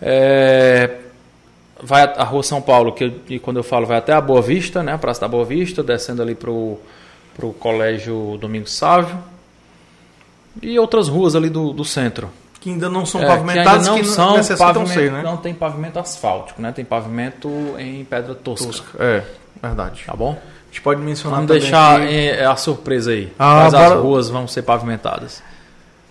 É, 0.00 0.98
vai 1.82 2.02
a, 2.02 2.22
a 2.22 2.24
Rua 2.24 2.44
São 2.44 2.62
Paulo, 2.62 2.92
que 2.92 3.02
eu- 3.04 3.12
e 3.28 3.38
quando 3.40 3.56
eu 3.56 3.64
falo 3.64 3.84
vai 3.84 3.96
até 3.98 4.12
a 4.12 4.20
Boa 4.20 4.40
Vista, 4.40 4.80
né? 4.80 4.92
a 4.92 4.98
Praça 4.98 5.22
da 5.22 5.28
Boa 5.28 5.44
Vista, 5.44 5.82
descendo 5.82 6.22
ali 6.22 6.36
para 6.36 6.50
o 6.52 6.78
Colégio 7.58 8.38
Domingos 8.40 8.72
Sávio. 8.72 9.18
E 10.62 10.78
outras 10.78 11.08
ruas 11.08 11.34
ali 11.36 11.50
do, 11.50 11.72
do 11.72 11.84
centro. 11.84 12.30
Que 12.60 12.70
ainda 12.70 12.88
não 12.88 13.06
são 13.06 13.22
É, 13.22 13.26
pavimentadas, 13.26 13.88
que 13.88 13.94
que, 13.94 14.00
não 14.02 14.08
não 14.08 14.14
são 14.14 14.36
necessitam 14.36 14.72
pavimento, 14.84 14.92
ser, 15.00 15.12
né? 15.12 15.22
não 15.22 15.36
tem 15.36 15.54
pavimento 15.54 15.98
asfáltico, 15.98 16.60
né? 16.60 16.72
Tem 16.72 16.84
pavimento 16.84 17.48
em 17.78 18.04
pedra 18.04 18.34
tosca, 18.34 18.84
É, 18.98 19.22
verdade. 19.62 20.02
tá 20.06 20.14
bom? 20.14 20.32
A 20.32 20.70
gente 20.70 20.82
pode 20.82 21.00
mencionar 21.00 21.40
Vamos 21.40 21.50
deixar 21.50 22.00
aqui 22.02 22.14
eh, 22.14 22.44
a 22.44 22.54
surpresa 22.56 23.10
aí. 23.12 23.32
Ah, 23.38 23.62
Quais 23.70 23.74
as 23.74 23.92
ruas 24.00 24.28
vão 24.28 24.46
ser 24.46 24.62
pavimentadas? 24.62 25.42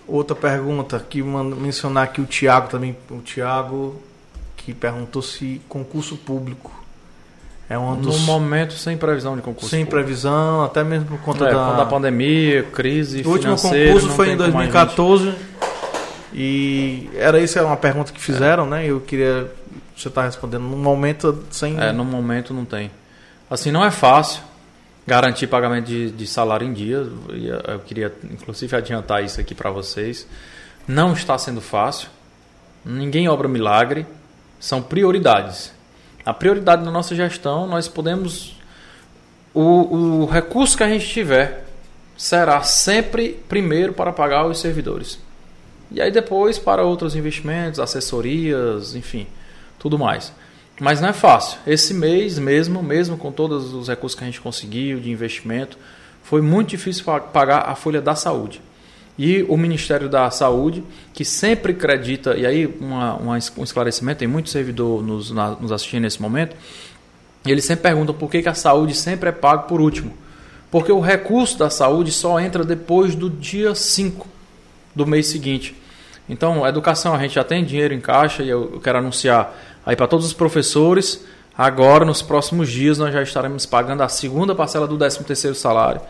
outra 0.06 0.34
pergunta 0.34 0.98
que 1.08 1.22
mencionar 1.22 2.04
aqui 2.04 2.20
o 2.20 2.24
Tiago 2.24 2.68
também, 2.68 2.96
o 3.10 3.18
Tiago 3.18 4.00
que 4.56 4.72
perguntou 4.72 5.20
se 5.22 5.60
concurso 5.68 6.16
público 6.16 6.72
é 7.68 7.78
um 7.78 7.90
No 7.94 7.96
dos 8.00 8.20
momento 8.20 8.72
sem 8.72 8.96
previsão 8.96 9.36
de 9.36 9.42
concurso. 9.42 9.68
sem 9.68 9.84
público. 9.84 10.02
previsão, 10.04 10.64
até 10.64 10.82
mesmo 10.82 11.06
por 11.08 11.18
conta 11.20 11.46
É, 11.46 11.52
da 11.52 11.76
da 11.76 11.84
pandemia, 11.84 12.62
crise 12.62 13.22
O 13.22 13.30
último 13.32 13.54
concurso 13.56 14.08
foi 14.10 14.30
em 14.30 14.36
como 14.38 14.42
a 14.42 14.46
gente- 14.46 14.72
2014 14.72 15.34
e 16.32 17.08
era 17.14 17.38
isso 17.40 17.58
é 17.58 17.62
uma 17.62 17.76
pergunta 17.76 18.12
que 18.12 18.20
fizeram, 18.20 18.66
né? 18.66 18.86
Eu 18.86 19.00
queria 19.00 19.50
você 19.96 20.08
está 20.08 20.22
respondendo 20.22 20.62
no 20.62 20.76
momento 20.76 21.44
sem 21.50 21.78
É, 21.78 21.92
no 21.92 22.04
momento 22.04 22.54
não 22.54 22.64
tem. 22.64 22.90
Assim, 23.50 23.70
não 23.70 23.84
é 23.84 23.90
fácil 23.90 24.42
garantir 25.06 25.46
pagamento 25.46 25.86
de, 25.86 26.10
de 26.10 26.26
salário 26.26 26.66
em 26.66 26.72
dia. 26.72 27.06
e 27.30 27.46
Eu 27.46 27.60
eu 27.66 27.78
queria, 27.80 28.14
inclusive, 28.30 28.76
adiantar 28.76 29.24
isso 29.24 29.40
aqui 29.40 29.54
para 29.54 29.70
vocês. 29.70 30.26
Não 30.86 31.14
está 31.14 31.38
sendo 31.38 31.60
fácil. 31.60 32.08
Ninguém 32.84 33.28
obra 33.28 33.48
milagre. 33.48 34.06
São 34.60 34.82
prioridades. 34.82 35.72
A 36.26 36.34
prioridade 36.34 36.84
na 36.84 36.90
nossa 36.90 37.14
gestão, 37.14 37.66
nós 37.66 37.88
podemos. 37.88 38.54
O, 39.54 40.22
o 40.22 40.26
recurso 40.26 40.76
que 40.76 40.82
a 40.82 40.88
gente 40.88 41.08
tiver 41.08 41.64
será 42.16 42.62
sempre 42.62 43.40
primeiro 43.48 43.94
para 43.94 44.12
pagar 44.12 44.46
os 44.46 44.60
servidores. 44.60 45.18
E 45.90 46.02
aí 46.02 46.10
depois 46.10 46.58
para 46.58 46.82
outros 46.82 47.16
investimentos, 47.16 47.80
assessorias, 47.80 48.94
enfim, 48.94 49.26
tudo 49.78 49.98
mais. 49.98 50.32
Mas 50.80 51.00
não 51.00 51.08
é 51.08 51.12
fácil. 51.12 51.58
Esse 51.66 51.92
mês 51.92 52.38
mesmo, 52.38 52.82
mesmo 52.82 53.16
com 53.16 53.32
todos 53.32 53.74
os 53.74 53.88
recursos 53.88 54.16
que 54.16 54.24
a 54.24 54.26
gente 54.26 54.40
conseguiu 54.40 55.00
de 55.00 55.10
investimento, 55.10 55.76
foi 56.22 56.40
muito 56.40 56.68
difícil 56.70 57.04
pa- 57.04 57.20
pagar 57.20 57.68
a 57.68 57.74
folha 57.74 58.00
da 58.00 58.14
saúde. 58.14 58.60
E 59.18 59.44
o 59.48 59.56
Ministério 59.56 60.08
da 60.08 60.30
Saúde, 60.30 60.84
que 61.12 61.24
sempre 61.24 61.72
acredita, 61.72 62.36
e 62.36 62.46
aí 62.46 62.66
uma, 62.80 63.14
uma 63.16 63.34
um 63.56 63.64
esclarecimento, 63.64 64.20
tem 64.20 64.28
muito 64.28 64.48
servidor 64.48 65.02
nos, 65.02 65.32
na- 65.32 65.56
nos 65.56 65.72
assistindo 65.72 66.02
nesse 66.02 66.22
momento, 66.22 66.54
eles 67.44 67.64
sempre 67.64 67.82
perguntam 67.82 68.14
por 68.14 68.30
que, 68.30 68.42
que 68.42 68.48
a 68.48 68.54
saúde 68.54 68.94
sempre 68.94 69.30
é 69.30 69.32
pago 69.32 69.64
por 69.66 69.80
último. 69.80 70.12
Porque 70.70 70.92
o 70.92 71.00
recurso 71.00 71.58
da 71.58 71.70
saúde 71.70 72.12
só 72.12 72.38
entra 72.38 72.62
depois 72.62 73.16
do 73.16 73.28
dia 73.28 73.74
5 73.74 74.26
do 74.94 75.04
mês 75.06 75.26
seguinte. 75.26 75.74
Então, 76.28 76.64
educação, 76.66 77.14
a 77.14 77.18
gente 77.18 77.34
já 77.36 77.42
tem 77.42 77.64
dinheiro 77.64 77.94
em 77.94 78.00
caixa 78.00 78.42
e 78.42 78.48
eu 78.50 78.78
quero 78.84 78.98
anunciar 78.98 79.56
aí 79.88 79.96
para 79.96 80.06
todos 80.06 80.26
os 80.26 80.34
professores, 80.34 81.24
agora 81.56 82.04
nos 82.04 82.20
próximos 82.20 82.70
dias 82.70 82.98
nós 82.98 83.10
já 83.10 83.22
estaremos 83.22 83.64
pagando 83.64 84.02
a 84.02 84.08
segunda 84.08 84.54
parcela 84.54 84.86
do 84.86 84.98
13º 84.98 85.54
salário 85.54 86.02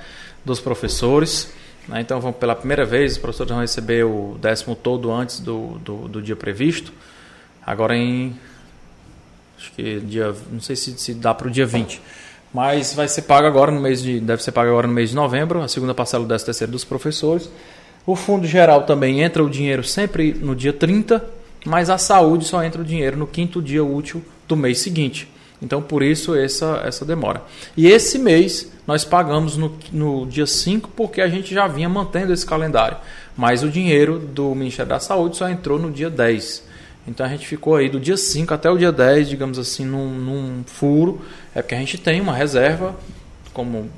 dos 0.44 0.58
professores. 0.58 1.52
né? 1.86 2.00
Então, 2.00 2.20
vão, 2.20 2.32
pela 2.32 2.56
primeira 2.56 2.84
vez, 2.84 3.12
os 3.12 3.18
professores 3.18 3.52
vão 3.52 3.60
receber 3.60 4.04
o 4.04 4.36
décimo 4.40 4.74
todo 4.74 5.12
antes 5.12 5.38
do, 5.38 5.78
do, 5.78 6.08
do 6.08 6.20
dia 6.20 6.34
previsto. 6.34 6.92
Agora 7.64 7.96
em 7.96 8.36
acho 9.56 9.70
que 9.74 10.00
dia, 10.00 10.34
não 10.50 10.60
sei 10.60 10.74
se, 10.74 10.98
se 10.98 11.14
dá 11.14 11.32
para 11.32 11.46
o 11.46 11.50
dia 11.50 11.64
20. 11.64 12.02
Mas 12.52 12.94
vai 12.94 13.06
ser 13.06 13.22
pago 13.22 13.46
agora 13.46 13.70
no 13.70 13.80
mês 13.80 14.02
de, 14.02 14.18
deve 14.18 14.42
ser 14.42 14.50
pago 14.50 14.70
agora 14.70 14.88
no 14.88 14.92
mês 14.92 15.10
de 15.10 15.14
novembro, 15.14 15.62
a 15.62 15.68
segunda 15.68 15.94
parcela 15.94 16.24
do 16.24 16.28
13 16.28 16.44
terceiro 16.44 16.72
dos 16.72 16.84
professores. 16.84 17.48
O 18.04 18.16
fundo 18.16 18.44
geral 18.44 18.82
também 18.82 19.20
entra 19.20 19.44
o 19.44 19.48
dinheiro 19.48 19.84
sempre 19.84 20.32
no 20.32 20.56
dia 20.56 20.72
30, 20.72 21.37
mas 21.64 21.90
a 21.90 21.98
saúde 21.98 22.44
só 22.44 22.62
entra 22.62 22.80
o 22.80 22.84
dinheiro 22.84 23.16
no 23.16 23.26
quinto 23.26 23.62
dia 23.62 23.84
útil 23.84 24.22
do 24.46 24.56
mês 24.56 24.78
seguinte. 24.78 25.28
Então, 25.60 25.82
por 25.82 26.02
isso, 26.02 26.34
essa, 26.34 26.82
essa 26.84 27.04
demora. 27.04 27.42
E 27.76 27.88
esse 27.88 28.18
mês 28.18 28.70
nós 28.86 29.04
pagamos 29.04 29.56
no, 29.56 29.76
no 29.92 30.26
dia 30.26 30.46
5 30.46 30.90
porque 30.96 31.20
a 31.20 31.28
gente 31.28 31.52
já 31.52 31.66
vinha 31.66 31.88
mantendo 31.88 32.32
esse 32.32 32.46
calendário. 32.46 32.96
Mas 33.36 33.62
o 33.62 33.68
dinheiro 33.68 34.18
do 34.18 34.54
Ministério 34.54 34.88
da 34.88 35.00
Saúde 35.00 35.36
só 35.36 35.48
entrou 35.48 35.78
no 35.78 35.90
dia 35.90 36.08
10. 36.08 36.66
Então 37.06 37.26
a 37.26 37.28
gente 37.28 37.46
ficou 37.46 37.76
aí 37.76 37.88
do 37.88 37.98
dia 37.98 38.16
5 38.16 38.52
até 38.54 38.70
o 38.70 38.76
dia 38.76 38.92
10, 38.92 39.28
digamos 39.28 39.58
assim, 39.58 39.84
num, 39.84 40.10
num 40.10 40.64
furo. 40.64 41.20
É 41.54 41.60
porque 41.60 41.74
a 41.74 41.78
gente 41.78 41.98
tem 41.98 42.20
uma 42.20 42.32
reserva, 42.32 42.94
como 43.52 43.90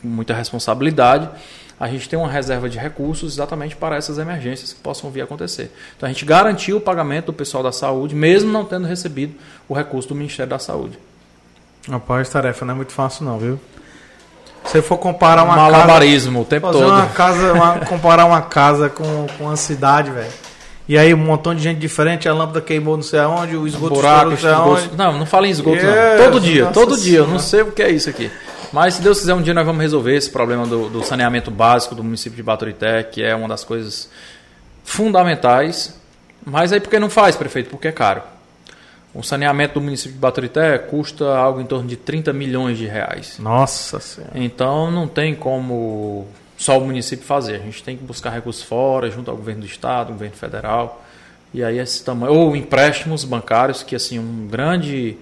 com 0.00 0.08
muita 0.08 0.34
responsabilidade, 0.34 1.28
a 1.80 1.86
gente 1.88 2.08
tem 2.08 2.18
uma 2.18 2.28
reserva 2.30 2.68
de 2.68 2.76
recursos 2.78 3.34
exatamente 3.34 3.76
para 3.76 3.96
essas 3.96 4.18
emergências 4.18 4.72
que 4.72 4.80
possam 4.80 5.10
vir 5.10 5.20
a 5.20 5.24
acontecer. 5.24 5.72
Então 5.96 6.08
a 6.08 6.12
gente 6.12 6.24
garantiu 6.24 6.76
o 6.78 6.80
pagamento 6.80 7.26
do 7.26 7.32
pessoal 7.32 7.62
da 7.62 7.70
saúde, 7.72 8.14
mesmo 8.14 8.50
não 8.50 8.64
tendo 8.64 8.86
recebido 8.86 9.34
o 9.68 9.74
recurso 9.74 10.08
do 10.08 10.14
Ministério 10.14 10.50
da 10.50 10.58
Saúde. 10.58 10.98
Rapaz, 11.88 12.28
tarefa 12.28 12.64
não 12.64 12.74
é 12.74 12.76
muito 12.76 12.92
fácil 12.92 13.24
não, 13.24 13.38
viu? 13.38 13.60
Se 14.64 14.82
for 14.82 14.98
comparar 14.98 15.44
uma 15.44 15.56
Malabarismo 15.56 16.42
o 16.42 16.44
tempo 16.44 16.66
casa, 16.66 16.78
fazer 16.78 16.84
todo. 16.90 16.98
uma 17.00 17.06
casa, 17.08 17.52
uma- 17.54 17.78
comparar 17.86 18.24
uma 18.26 18.42
casa 18.42 18.88
com, 18.90 19.26
com 19.38 19.44
uma 19.44 19.56
cidade, 19.56 20.10
velho. 20.10 20.28
E 20.86 20.96
aí 20.98 21.12
um 21.14 21.18
montão 21.18 21.54
de 21.54 21.62
gente 21.62 21.78
diferente, 21.78 22.28
a 22.28 22.34
lâmpada 22.34 22.60
queimou 22.60 22.96
não 22.96 23.02
sei 23.02 23.20
aonde, 23.20 23.56
o 23.56 23.66
esgoto 23.66 23.94
buraco, 23.94 24.32
estourou 24.32 24.58
não 24.68 24.76
sei 24.76 24.82
aonde. 24.84 24.96
Não, 24.96 25.18
não 25.18 25.26
fala 25.26 25.46
em 25.46 25.50
esgoto, 25.50 25.76
Yes, 25.76 25.84
não. 25.84 26.24
Todo 26.24 26.40
dia, 26.40 26.66
todo 26.66 26.96
dia. 26.98 27.18
Eu 27.18 27.26
não 27.26 27.38
Senhora. 27.38 27.66
sei 27.66 27.72
o 27.72 27.72
que 27.72 27.82
é 27.82 27.90
isso 27.90 28.10
aqui. 28.10 28.30
Mas 28.72 28.94
se 28.94 29.02
Deus 29.02 29.20
quiser, 29.20 29.34
um 29.34 29.42
dia 29.42 29.54
nós 29.54 29.64
vamos 29.64 29.80
resolver 29.80 30.14
esse 30.14 30.30
problema 30.30 30.66
do, 30.66 30.88
do 30.88 31.02
saneamento 31.02 31.50
básico 31.50 31.94
do 31.94 32.04
município 32.04 32.36
de 32.36 32.42
Baturité, 32.42 33.02
que 33.02 33.22
é 33.22 33.34
uma 33.34 33.48
das 33.48 33.64
coisas 33.64 34.10
fundamentais. 34.84 35.98
Mas 36.44 36.72
aí 36.72 36.80
por 36.80 36.90
que 36.90 36.98
não 36.98 37.10
faz, 37.10 37.36
prefeito? 37.36 37.70
Porque 37.70 37.88
é 37.88 37.92
caro. 37.92 38.22
O 39.14 39.22
saneamento 39.22 39.74
do 39.74 39.80
município 39.80 40.12
de 40.12 40.18
Baturité 40.18 40.78
custa 40.78 41.36
algo 41.36 41.60
em 41.60 41.66
torno 41.66 41.88
de 41.88 41.96
30 41.96 42.32
milhões 42.32 42.76
de 42.76 42.86
reais. 42.86 43.38
Nossa 43.38 43.98
senhora. 44.00 44.32
Então 44.34 44.90
não 44.90 45.08
tem 45.08 45.34
como 45.34 46.26
só 46.58 46.78
o 46.78 46.84
município 46.84 47.24
fazer. 47.24 47.56
A 47.56 47.58
gente 47.60 47.82
tem 47.82 47.96
que 47.96 48.04
buscar 48.04 48.30
recursos 48.30 48.62
fora, 48.62 49.10
junto 49.10 49.30
ao 49.30 49.36
governo 49.36 49.62
do 49.62 49.66
estado, 49.66 50.12
governo 50.12 50.36
federal. 50.36 51.04
E 51.54 51.64
aí 51.64 51.78
esse 51.78 52.04
tamanho. 52.04 52.32
Ou 52.34 52.54
empréstimos 52.54 53.24
bancários, 53.24 53.82
que 53.82 53.96
assim, 53.96 54.18
um 54.18 54.46
grande. 54.46 55.16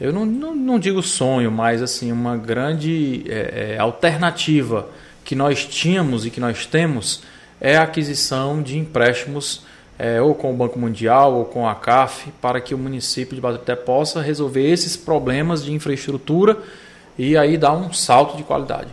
Eu 0.00 0.12
não, 0.12 0.24
não, 0.24 0.54
não 0.54 0.78
digo 0.78 1.02
sonho, 1.02 1.50
mas 1.50 1.82
assim, 1.82 2.12
uma 2.12 2.36
grande 2.36 3.24
é, 3.28 3.74
é, 3.74 3.78
alternativa 3.78 4.88
que 5.24 5.34
nós 5.34 5.66
tínhamos 5.66 6.24
e 6.24 6.30
que 6.30 6.40
nós 6.40 6.66
temos 6.66 7.22
é 7.60 7.76
a 7.76 7.82
aquisição 7.82 8.62
de 8.62 8.78
empréstimos 8.78 9.62
é, 9.98 10.22
ou 10.22 10.34
com 10.34 10.52
o 10.52 10.56
Banco 10.56 10.78
Mundial 10.78 11.34
ou 11.34 11.44
com 11.44 11.68
a 11.68 11.74
CAF 11.74 12.30
para 12.40 12.60
que 12.60 12.74
o 12.74 12.78
município 12.78 13.34
de 13.34 13.40
Baturité 13.40 13.74
possa 13.74 14.22
resolver 14.22 14.70
esses 14.70 14.96
problemas 14.96 15.64
de 15.64 15.72
infraestrutura 15.72 16.56
e 17.18 17.36
aí 17.36 17.58
dar 17.58 17.72
um 17.72 17.92
salto 17.92 18.36
de 18.36 18.44
qualidade. 18.44 18.88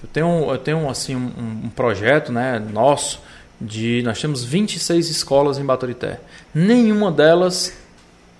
Eu 0.00 0.08
tenho, 0.12 0.50
eu 0.50 0.58
tenho 0.58 0.88
assim, 0.88 1.16
um, 1.16 1.64
um 1.64 1.68
projeto 1.68 2.30
né, 2.30 2.58
nosso 2.58 3.20
de. 3.60 4.02
Nós 4.04 4.20
temos 4.20 4.44
26 4.44 5.10
escolas 5.10 5.58
em 5.58 5.64
Baturité. 5.64 6.20
Nenhuma 6.54 7.10
delas 7.10 7.76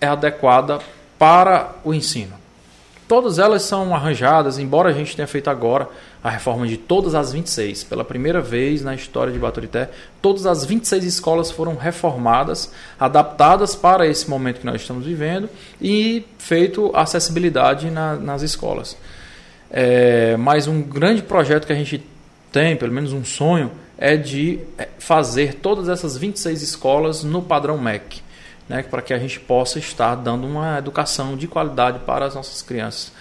é 0.01 0.07
adequada 0.07 0.79
para 1.19 1.75
o 1.85 1.95
ensino. 1.95 2.35
Todas 3.09 3.39
elas 3.39 3.63
são 3.63 3.95
arranjadas, 3.95 4.59
embora 4.59 4.89
a 4.89 4.93
gente 4.93 5.15
tenha 5.15 5.29
feito 5.29 5.49
agora 5.49 5.89
a 6.25 6.29
reforma 6.29 6.67
de 6.67 6.77
todas 6.77 7.15
as 7.15 7.33
26. 7.33 7.85
Pela 7.85 8.05
primeira 8.05 8.41
vez 8.41 8.83
na 8.83 8.97
história 8.97 9.33
de 9.33 9.39
Baturité, 9.39 9.91
todas 10.21 10.45
as 10.45 10.65
26 10.65 11.05
escolas 11.05 11.53
foram 11.53 11.77
reformadas, 11.77 12.73
adaptadas 12.99 13.77
para 13.77 14.09
esse 14.09 14.29
momento 14.29 14.59
que 14.59 14.67
nós 14.67 14.81
estamos 14.81 15.07
vivendo 15.07 15.49
e 15.81 16.25
feito 16.37 16.91
acessibilidade 16.97 17.91
na, 17.93 18.17
nas 18.17 18.43
escolas. 18.43 18.97
É, 19.71 20.37
mas 20.37 20.67
um 20.67 20.83
grande 20.83 21.23
projeto 21.23 21.65
que 21.65 21.73
a 21.73 21.77
gente 21.77 22.05
tem, 22.51 22.77
pelo 22.77 22.93
menos 22.93 23.13
um 23.13 23.25
sonho, 23.25 23.71
é 23.97 24.17
de 24.17 24.59
fazer 24.99 25.55
todas 25.55 25.89
essas 25.89 26.17
26 26.17 26.61
escolas 26.61 27.23
no 27.23 27.41
padrão 27.41 27.79
MEC, 27.79 28.21
né, 28.69 28.83
para 28.83 29.03
que 29.03 29.13
a 29.15 29.19
gente 29.19 29.39
possa 29.41 29.79
estar 29.79 30.15
dando 30.17 30.47
uma 30.47 30.79
educação 30.79 31.37
de 31.37 31.47
qualidade 31.47 32.01
para 32.01 32.25
as 32.27 32.35
nossas 32.35 32.63
crianças. 32.63 33.13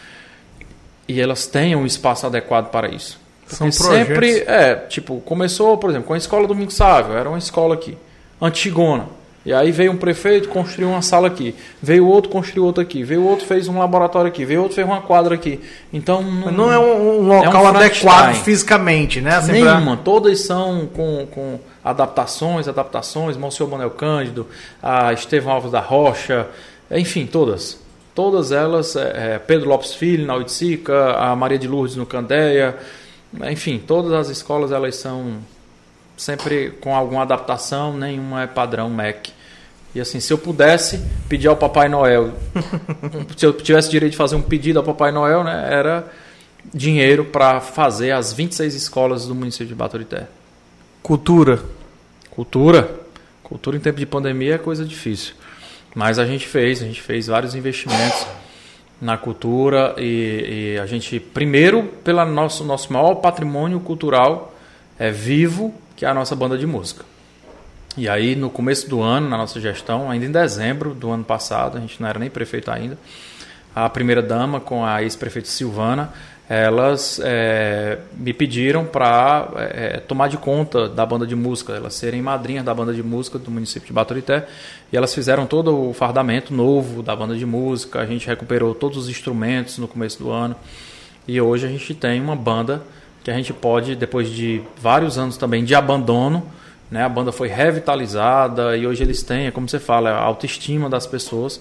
E 1.08 1.22
elas 1.22 1.46
tenham 1.46 1.82
um 1.82 1.86
espaço 1.86 2.26
adequado 2.26 2.70
para 2.72 2.88
isso. 2.90 3.20
São 3.48 3.72
sempre, 3.72 4.16
projetos. 4.16 4.48
é, 4.48 4.76
tipo, 4.76 5.20
começou, 5.22 5.78
por 5.78 5.92
exemplo, 5.92 6.08
com 6.08 6.14
a 6.14 6.18
escola 6.18 6.48
Domingo 6.48 6.72
Sávio, 6.72 7.14
era 7.16 7.30
uma 7.30 7.38
escola 7.38 7.76
aqui, 7.76 7.96
antigona. 8.42 9.06
E 9.46 9.54
aí 9.54 9.72
veio 9.72 9.92
um 9.92 9.98
prefeito, 9.98 10.50
construiu 10.50 10.90
uma 10.90 11.04
sala 11.04 11.28
aqui. 11.28 11.54
Veio 11.80 12.08
outro, 12.08 12.32
construiu 12.32 12.66
outra 12.66 12.82
aqui. 12.82 13.04
Veio 13.04 13.24
outro, 13.24 13.46
fez 13.46 13.68
um 13.68 13.78
laboratório 13.78 14.28
aqui. 14.28 14.44
Veio 14.44 14.62
outro, 14.62 14.74
fez 14.74 14.88
uma 14.88 15.02
quadra 15.04 15.36
aqui. 15.36 15.60
Então 15.94 16.24
não, 16.24 16.52
não 16.52 16.74
é 16.74 16.80
um, 16.80 17.28
um 17.28 17.32
É 17.32 17.42
um 17.42 17.46
local 17.46 17.68
adequado 17.68 18.34
fisicamente, 18.38 19.22
né? 19.22 19.36
Assim, 19.36 19.62
pra- 19.62 19.76
Nenhuma. 19.76 19.98
Todas 19.98 20.40
são 20.42 20.88
com, 20.88 21.28
com 21.30 21.60
adaptações, 21.86 22.68
adaptações. 22.68 23.38
Monsenhor 23.38 23.70
Manuel 23.70 23.92
Cândido, 23.92 24.48
a 24.82 25.14
Estevão 25.14 25.54
Alves 25.54 25.72
da 25.72 25.80
Rocha, 25.80 26.48
enfim, 26.90 27.28
todas. 27.28 27.80
Todas 28.16 28.52
elas, 28.52 28.96
é, 28.96 29.36
é, 29.36 29.40
Pedro 29.40 29.70
Lopes 29.70 29.94
Filho 29.94 30.26
na 30.26 30.36
Oiticica, 30.36 31.14
a 31.14 31.36
Maria 31.36 31.60
de 31.60 31.68
Lourdes 31.68 31.96
no 31.96 32.06
Candeia, 32.06 32.76
enfim, 33.52 33.78
todas 33.78 34.14
as 34.14 34.30
escolas 34.30 34.72
elas 34.72 34.96
são 34.96 35.38
sempre 36.18 36.72
com 36.82 36.96
alguma 36.96 37.22
adaptação, 37.22 37.96
nenhuma 37.96 38.44
é 38.44 38.48
padrão 38.48 38.90
MEC. 38.90 39.34
E 39.94 40.00
assim, 40.00 40.20
se 40.20 40.32
eu 40.32 40.38
pudesse 40.38 41.02
pedir 41.30 41.48
ao 41.48 41.56
Papai 41.56 41.88
Noel, 41.88 42.34
se 43.36 43.46
eu 43.46 43.54
tivesse 43.54 43.90
direito 43.90 44.12
de 44.12 44.18
fazer 44.18 44.36
um 44.36 44.42
pedido 44.42 44.80
ao 44.80 44.84
Papai 44.84 45.12
Noel, 45.12 45.44
né, 45.44 45.68
era 45.70 46.12
dinheiro 46.74 47.26
para 47.26 47.62
fazer 47.62 48.12
as 48.12 48.34
26 48.34 48.74
escolas 48.76 49.28
do 49.28 49.36
município 49.36 49.68
de 49.68 49.76
Baturité. 49.76 50.28
Cultura. 51.04 51.75
Cultura. 52.36 53.00
Cultura 53.42 53.78
em 53.78 53.80
tempo 53.80 53.98
de 53.98 54.06
pandemia 54.06 54.56
é 54.56 54.58
coisa 54.58 54.84
difícil. 54.84 55.34
Mas 55.96 56.20
a 56.20 56.26
gente 56.26 56.46
fez, 56.46 56.82
a 56.82 56.86
gente 56.86 57.02
fez 57.02 57.28
vários 57.28 57.56
investimentos 57.56 58.28
na 59.02 59.18
cultura 59.18 59.96
e, 59.98 60.74
e 60.76 60.80
a 60.80 60.86
gente, 60.86 61.20
primeiro, 61.20 61.84
pelo 62.04 62.26
nosso, 62.26 62.64
nosso 62.64 62.92
maior 62.92 63.16
patrimônio 63.16 63.80
cultural 63.80 64.54
é 65.00 65.12
vivo, 65.12 65.74
que 65.96 66.06
é 66.06 66.10
a 66.10 66.14
nossa 66.14 66.36
banda 66.36 66.58
de 66.58 66.68
música. 66.68 67.06
E 67.98 68.10
aí, 68.10 68.36
no 68.36 68.50
começo 68.50 68.90
do 68.90 69.02
ano, 69.02 69.30
na 69.30 69.38
nossa 69.38 69.60
gestão, 69.62 70.12
ainda 70.12 70.26
em 70.26 70.32
dezembro 70.32 70.94
do 70.94 71.10
ano 71.12 71.24
passado, 71.24 71.78
a 71.78 71.82
gente 71.82 72.02
não 72.02 72.10
era 72.10 72.20
nem 72.20 72.30
prefeito 72.30 72.70
ainda, 72.70 72.98
a 73.74 73.90
primeira 73.90 74.22
dama 74.22 74.60
com 74.60 74.86
a 74.86 75.02
ex-prefeita 75.02 75.48
Silvana, 75.48 76.14
elas 76.48 77.20
é, 77.24 77.98
me 78.16 78.34
pediram 78.34 78.86
para 78.86 79.50
é, 79.56 80.00
tomar 80.00 80.30
de 80.30 80.38
conta 80.38 80.88
da 80.88 81.06
banda 81.06 81.26
de 81.26 81.36
música, 81.36 81.74
elas 81.74 81.96
serem 81.96 82.22
madrinhas 82.22 82.64
da 82.64 82.74
banda 82.74 82.94
de 82.94 83.02
música 83.02 83.40
do 83.40 83.50
município 83.50 83.88
de 83.88 83.94
Baturité, 83.94 84.46
e 84.92 84.98
elas 84.98 85.14
fizeram 85.14 85.48
todo 85.48 85.90
o 85.90 85.94
fardamento 85.94 86.54
novo 86.54 87.02
da 87.02 87.16
banda 87.16 87.36
de 87.36 87.46
música, 87.46 88.00
a 88.00 88.06
gente 88.06 88.28
recuperou 88.28 88.76
todos 88.76 88.98
os 88.98 89.10
instrumentos 89.10 89.78
no 89.80 89.88
começo 89.88 90.20
do 90.20 90.32
ano, 90.32 90.56
e 91.28 91.42
hoje 91.42 91.66
a 91.66 91.70
gente 91.70 91.94
tem 91.96 92.22
uma 92.22 92.36
banda 92.36 92.84
que 93.24 93.32
a 93.32 93.34
gente 93.34 93.52
pode, 93.52 93.96
depois 93.96 94.30
de 94.30 94.62
vários 94.80 95.18
anos 95.18 95.38
também 95.38 95.64
de 95.64 95.74
abandono, 95.74 96.46
né, 96.92 97.04
a 97.04 97.10
banda 97.10 97.32
foi 97.32 97.48
revitalizada 97.48 98.78
e 98.78 98.86
hoje 98.86 99.02
eles 99.04 99.24
têm, 99.24 99.48
é 99.48 99.52
como 99.52 99.68
você 99.68 99.80
fala, 99.80 100.12
a 100.12 100.22
autoestima 100.22 100.88
das 100.88 101.08
pessoas 101.08 101.60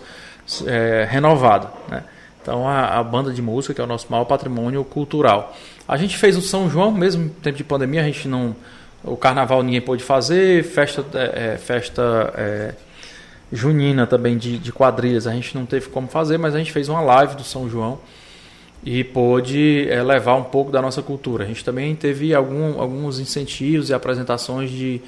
é, 0.66 1.09
renovada. 1.11 1.70
Né? 1.89 2.05
Então 2.45 2.69
a, 2.69 2.99
a 2.99 3.03
banda 3.03 3.33
de 3.33 3.41
música, 3.41 3.73
que 3.73 3.81
é 3.81 3.85
o 3.85 3.87
nosso 3.87 4.07
maior 4.11 4.27
patrimônio 4.27 4.85
cultural. 4.85 5.57
A 5.89 5.97
gente 5.97 6.19
fez 6.19 6.37
o 6.37 6.43
São 6.43 6.69
João, 6.69 6.93
mesmo 6.93 7.25
em 7.25 7.29
tempo 7.31 7.57
de 7.57 7.65
pandemia, 7.65 8.03
a 8.03 8.05
gente 8.05 8.29
não. 8.29 8.55
O 9.03 9.16
carnaval 9.16 9.62
ninguém 9.62 9.81
pôde 9.81 10.05
fazer, 10.05 10.62
festa, 10.62 11.05
é, 11.15 11.55
é, 11.55 11.57
festa 11.57 12.33
é, 12.37 12.75
junina 13.51 14.07
também 14.07 14.37
de, 14.37 14.59
de 14.59 14.73
quadrilhas, 14.73 15.27
a 15.27 15.33
gente 15.33 15.55
não 15.55 15.65
teve 15.65 15.89
como 15.89 16.07
fazer, 16.07 16.39
mas 16.39 16.55
a 16.55 16.59
gente 16.59 16.73
fez 16.73 16.89
uma 16.89 17.01
live 17.01 17.35
do 17.35 17.45
São 17.45 17.69
João 17.69 17.99
e 18.85 19.03
pôde 19.03 19.87
é, 19.89 20.03
levar 20.03 20.35
um 20.37 20.45
pouco 20.45 20.71
da 20.71 20.83
nossa 20.83 21.03
cultura. 21.03 21.45
A 21.45 21.47
gente 21.47 21.65
também 21.65 21.95
teve 21.95 22.35
algum, 22.35 22.79
alguns 22.79 23.19
incentivos 23.19 23.89
e 23.89 23.95
apresentações 23.95 24.71
de, 24.71 25.01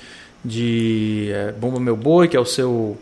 de 0.42 1.30
é, 1.32 1.52
Bomba 1.52 1.78
Meu 1.78 1.96
Boi, 1.96 2.28
que 2.28 2.36
é 2.36 2.40
o 2.40 2.46
seu 2.46 2.96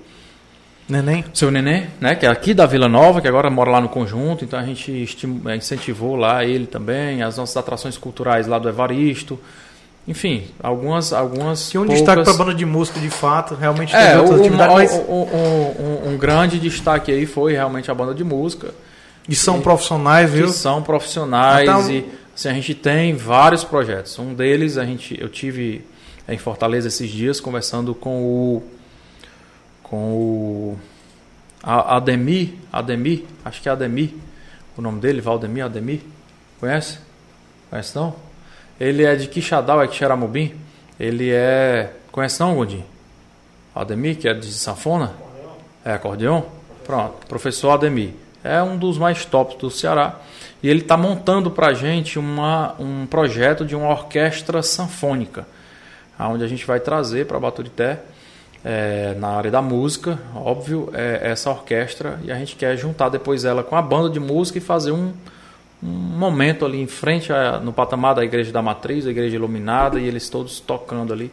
Neném. 0.88 1.24
seu 1.32 1.50
neném, 1.50 1.86
né, 2.00 2.14
que 2.14 2.26
é 2.26 2.28
aqui 2.28 2.52
da 2.52 2.66
Vila 2.66 2.88
Nova, 2.88 3.20
que 3.20 3.28
agora 3.28 3.48
mora 3.48 3.70
lá 3.70 3.80
no 3.80 3.88
conjunto, 3.88 4.44
então 4.44 4.58
a 4.58 4.62
gente 4.62 5.08
eh, 5.46 5.56
incentivou 5.56 6.14
lá 6.14 6.44
ele 6.44 6.66
também, 6.66 7.22
as 7.22 7.38
nossas 7.38 7.56
atrações 7.56 7.96
culturais 7.96 8.46
lá 8.46 8.58
do 8.58 8.68
Evaristo, 8.68 9.38
enfim, 10.06 10.44
algumas 10.62 11.14
algumas 11.14 11.70
Tinha 11.70 11.80
um 11.80 11.86
poucas... 11.86 12.00
destaque 12.02 12.22
para 12.24 12.32
a 12.34 12.36
banda 12.36 12.54
de 12.54 12.66
música, 12.66 13.00
de 13.00 13.08
fato. 13.08 13.54
Realmente 13.54 13.96
É, 13.96 14.18
outras 14.18 14.40
o- 14.46 14.50
mas 14.56 14.92
o- 14.92 15.28
um, 16.08 16.12
um 16.12 16.18
grande 16.18 16.58
destaque 16.60 17.10
aí 17.10 17.24
foi 17.24 17.52
realmente 17.54 17.90
a 17.90 17.94
banda 17.94 18.12
de 18.14 18.22
música, 18.22 18.74
e 19.26 19.34
são 19.34 19.62
profissionais, 19.62 20.30
viu? 20.30 20.46
que 20.48 20.52
são 20.52 20.82
profissionais 20.82 21.62
Então- 21.66 21.90
e 21.90 22.04
assim, 22.34 22.48
a 22.50 22.52
gente 22.52 22.74
tem 22.74 23.14
vários 23.16 23.64
projetos. 23.64 24.18
Um 24.18 24.34
deles 24.34 24.76
a 24.76 24.84
gente 24.84 25.18
eu 25.18 25.30
tive 25.30 25.82
em 26.28 26.36
Fortaleza 26.36 26.88
esses 26.88 27.10
dias 27.10 27.40
conversando 27.40 27.94
com 27.94 28.22
o 28.22 28.62
com 29.94 30.12
o 30.12 30.78
Ademir, 31.62 32.54
Ademir, 32.72 33.24
acho 33.44 33.62
que 33.62 33.68
é 33.68 33.72
Ademir, 33.72 34.10
o 34.76 34.82
nome 34.82 35.00
dele, 35.00 35.20
Valdemir 35.20 35.64
Ademir. 35.64 36.00
Conhece? 36.58 36.98
Conhece 37.70 37.94
não? 37.94 38.16
Ele 38.80 39.04
é 39.04 39.14
de 39.14 39.28
Quixadá, 39.28 39.80
é 39.84 39.86
Quixeramobim. 39.86 40.52
Ele 40.98 41.30
é. 41.32 41.92
Conhece 42.10 42.40
não, 42.40 42.56
Gondim? 42.56 42.84
Ademir, 43.72 44.16
que 44.18 44.28
é 44.28 44.34
de 44.34 44.52
sanfona? 44.52 45.12
É 45.84 45.92
acordeon? 45.92 46.42
Pronto, 46.84 47.24
professor 47.28 47.70
Ademir. 47.70 48.10
É 48.42 48.60
um 48.60 48.76
dos 48.76 48.98
mais 48.98 49.24
tops 49.24 49.56
do 49.56 49.70
Ceará. 49.70 50.18
E 50.60 50.68
ele 50.68 50.80
está 50.80 50.96
montando 50.96 51.52
para 51.52 51.68
a 51.68 51.74
gente 51.74 52.18
uma, 52.18 52.74
um 52.80 53.06
projeto 53.06 53.64
de 53.64 53.76
uma 53.76 53.90
orquestra 53.90 54.60
sanfônica, 54.60 55.46
onde 56.18 56.42
a 56.42 56.48
gente 56.48 56.66
vai 56.66 56.80
trazer 56.80 57.26
para 57.26 57.38
Baturité, 57.38 58.00
é, 58.64 59.14
na 59.18 59.28
área 59.28 59.50
da 59.50 59.60
música, 59.60 60.18
óbvio, 60.34 60.88
é, 60.94 61.20
essa 61.30 61.50
orquestra. 61.50 62.18
E 62.24 62.32
a 62.32 62.34
gente 62.36 62.56
quer 62.56 62.76
juntar 62.76 63.08
depois 63.10 63.44
ela 63.44 63.62
com 63.62 63.76
a 63.76 63.82
banda 63.82 64.08
de 64.08 64.18
música 64.18 64.58
e 64.58 64.60
fazer 64.60 64.92
um, 64.92 65.12
um 65.82 65.86
momento 65.88 66.64
ali 66.64 66.80
em 66.80 66.86
frente 66.86 67.32
a- 67.32 67.60
no 67.60 67.72
patamar 67.72 68.14
da 68.14 68.24
Igreja 68.24 68.50
da 68.52 68.62
Matriz, 68.62 69.06
a 69.06 69.10
Igreja 69.10 69.36
Iluminada, 69.36 70.00
e 70.00 70.06
eles 70.06 70.28
todos 70.28 70.60
tocando 70.60 71.12
ali. 71.12 71.30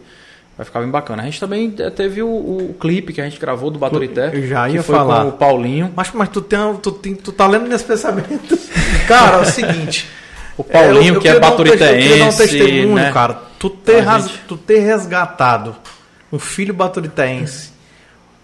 Vai 0.57 0.65
ficar 0.65 0.81
bem 0.81 0.89
bacana. 0.89 1.21
A 1.23 1.25
gente 1.25 1.39
também 1.39 1.73
eh, 1.79 1.89
teve 1.89 2.21
o, 2.21 2.27
o 2.27 2.75
clipe 2.79 3.13
que 3.13 3.21
a 3.21 3.23
gente 3.23 3.39
gravou 3.39 3.71
do 3.71 3.79
Baturité. 3.79 4.29
Eu 4.33 4.45
já 4.47 4.67
ia 4.69 4.79
que 4.79 4.83
foi 4.83 4.95
falar. 4.97 5.23
com 5.23 5.29
o 5.29 5.31
Paulinho. 5.31 5.91
Mas, 5.95 6.11
mas 6.13 6.27
tu, 6.27 6.41
tem, 6.41 6.59
tu, 6.83 6.91
tem, 6.91 7.15
tu 7.15 7.31
tá 7.31 7.47
lendo 7.47 7.67
meus 7.67 7.81
pensamentos. 7.81 8.69
Cara, 9.07 9.37
é 9.37 9.41
o 9.41 9.45
seguinte. 9.45 10.09
O 10.57 10.63
Paulinho, 10.65 11.13
eu- 11.13 11.15
eu 11.15 11.21
que 11.21 11.29
é 11.29 11.39
dar 11.39 11.47
um 11.47 11.51
Eu 11.51 11.57
queria 11.63 11.77
dar 11.77 11.85
um 11.85 11.89
baturitense, 11.89 12.37
testemunho, 12.37 12.95
né? 12.95 13.11
cara. 13.13 13.37
Tu 13.57 13.69
ter, 13.69 14.03
gente- 14.03 14.41
tu 14.47 14.57
ter 14.57 14.79
resgatado 14.79 15.73
um 16.31 16.39
filho 16.39 16.73
baturitense 16.73 17.71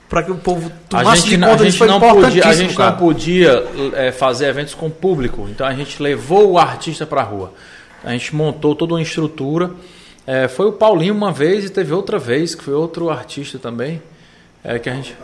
para 0.09 0.23
que 0.23 0.31
o 0.31 0.35
povo 0.35 0.67
A 0.67 0.89
tomasse 0.89 1.21
gente, 1.23 1.29
de 1.31 1.37
conta 1.37 1.57
gente 1.57 1.65
disso 1.65 1.77
foi 1.79 1.87
não 1.87 1.99
podia, 1.99 2.47
a 2.47 2.53
gente 2.53 2.75
cara. 2.75 2.91
não 2.91 2.97
podia 2.97 3.63
eh, 3.93 4.11
fazer 4.11 4.47
eventos 4.47 4.73
com 4.73 4.89
público, 4.89 5.47
então 5.49 5.67
a 5.67 5.73
gente 5.73 6.01
levou 6.01 6.51
o 6.51 6.57
artista 6.57 7.05
para 7.05 7.21
a 7.21 7.25
rua. 7.25 7.53
A 8.03 8.11
gente 8.11 8.33
montou 8.35 8.73
toda 8.73 8.93
uma 8.93 9.01
estrutura. 9.01 9.71
Eh, 10.25 10.47
foi 10.47 10.67
o 10.67 10.71
Paulinho 10.71 11.13
uma 11.13 11.31
vez 11.31 11.65
e 11.65 11.69
teve 11.69 11.91
outra 11.93 12.17
vez, 12.17 12.55
que 12.55 12.63
foi 12.63 12.73
outro 12.73 13.09
artista 13.09 13.59
também, 13.59 14.01
eh, 14.63 14.79
que 14.79 14.89
a 14.89 14.93
gente 14.93 15.15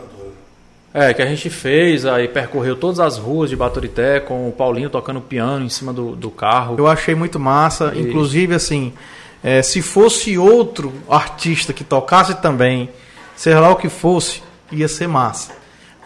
é, 0.96 1.12
que 1.12 1.20
a 1.20 1.26
gente 1.26 1.50
fez, 1.50 2.06
aí 2.06 2.28
percorreu 2.28 2.76
todas 2.76 3.00
as 3.00 3.18
ruas 3.18 3.50
de 3.50 3.56
Baturité 3.56 4.20
com 4.20 4.48
o 4.48 4.52
Paulinho 4.52 4.88
tocando 4.88 5.20
piano 5.20 5.64
em 5.64 5.68
cima 5.68 5.92
do, 5.92 6.14
do 6.14 6.30
carro. 6.30 6.76
Eu 6.78 6.86
achei 6.86 7.16
muito 7.16 7.36
massa. 7.36 7.92
E- 7.96 8.00
Inclusive, 8.02 8.54
assim, 8.54 8.92
é, 9.44 9.60
se 9.60 9.82
fosse 9.82 10.38
outro 10.38 10.90
artista 11.06 11.74
que 11.74 11.84
tocasse 11.84 12.34
também, 12.36 12.88
seja 13.36 13.60
lá 13.60 13.70
o 13.70 13.76
que 13.76 13.90
fosse, 13.90 14.42
ia 14.72 14.88
ser 14.88 15.06
massa. 15.06 15.52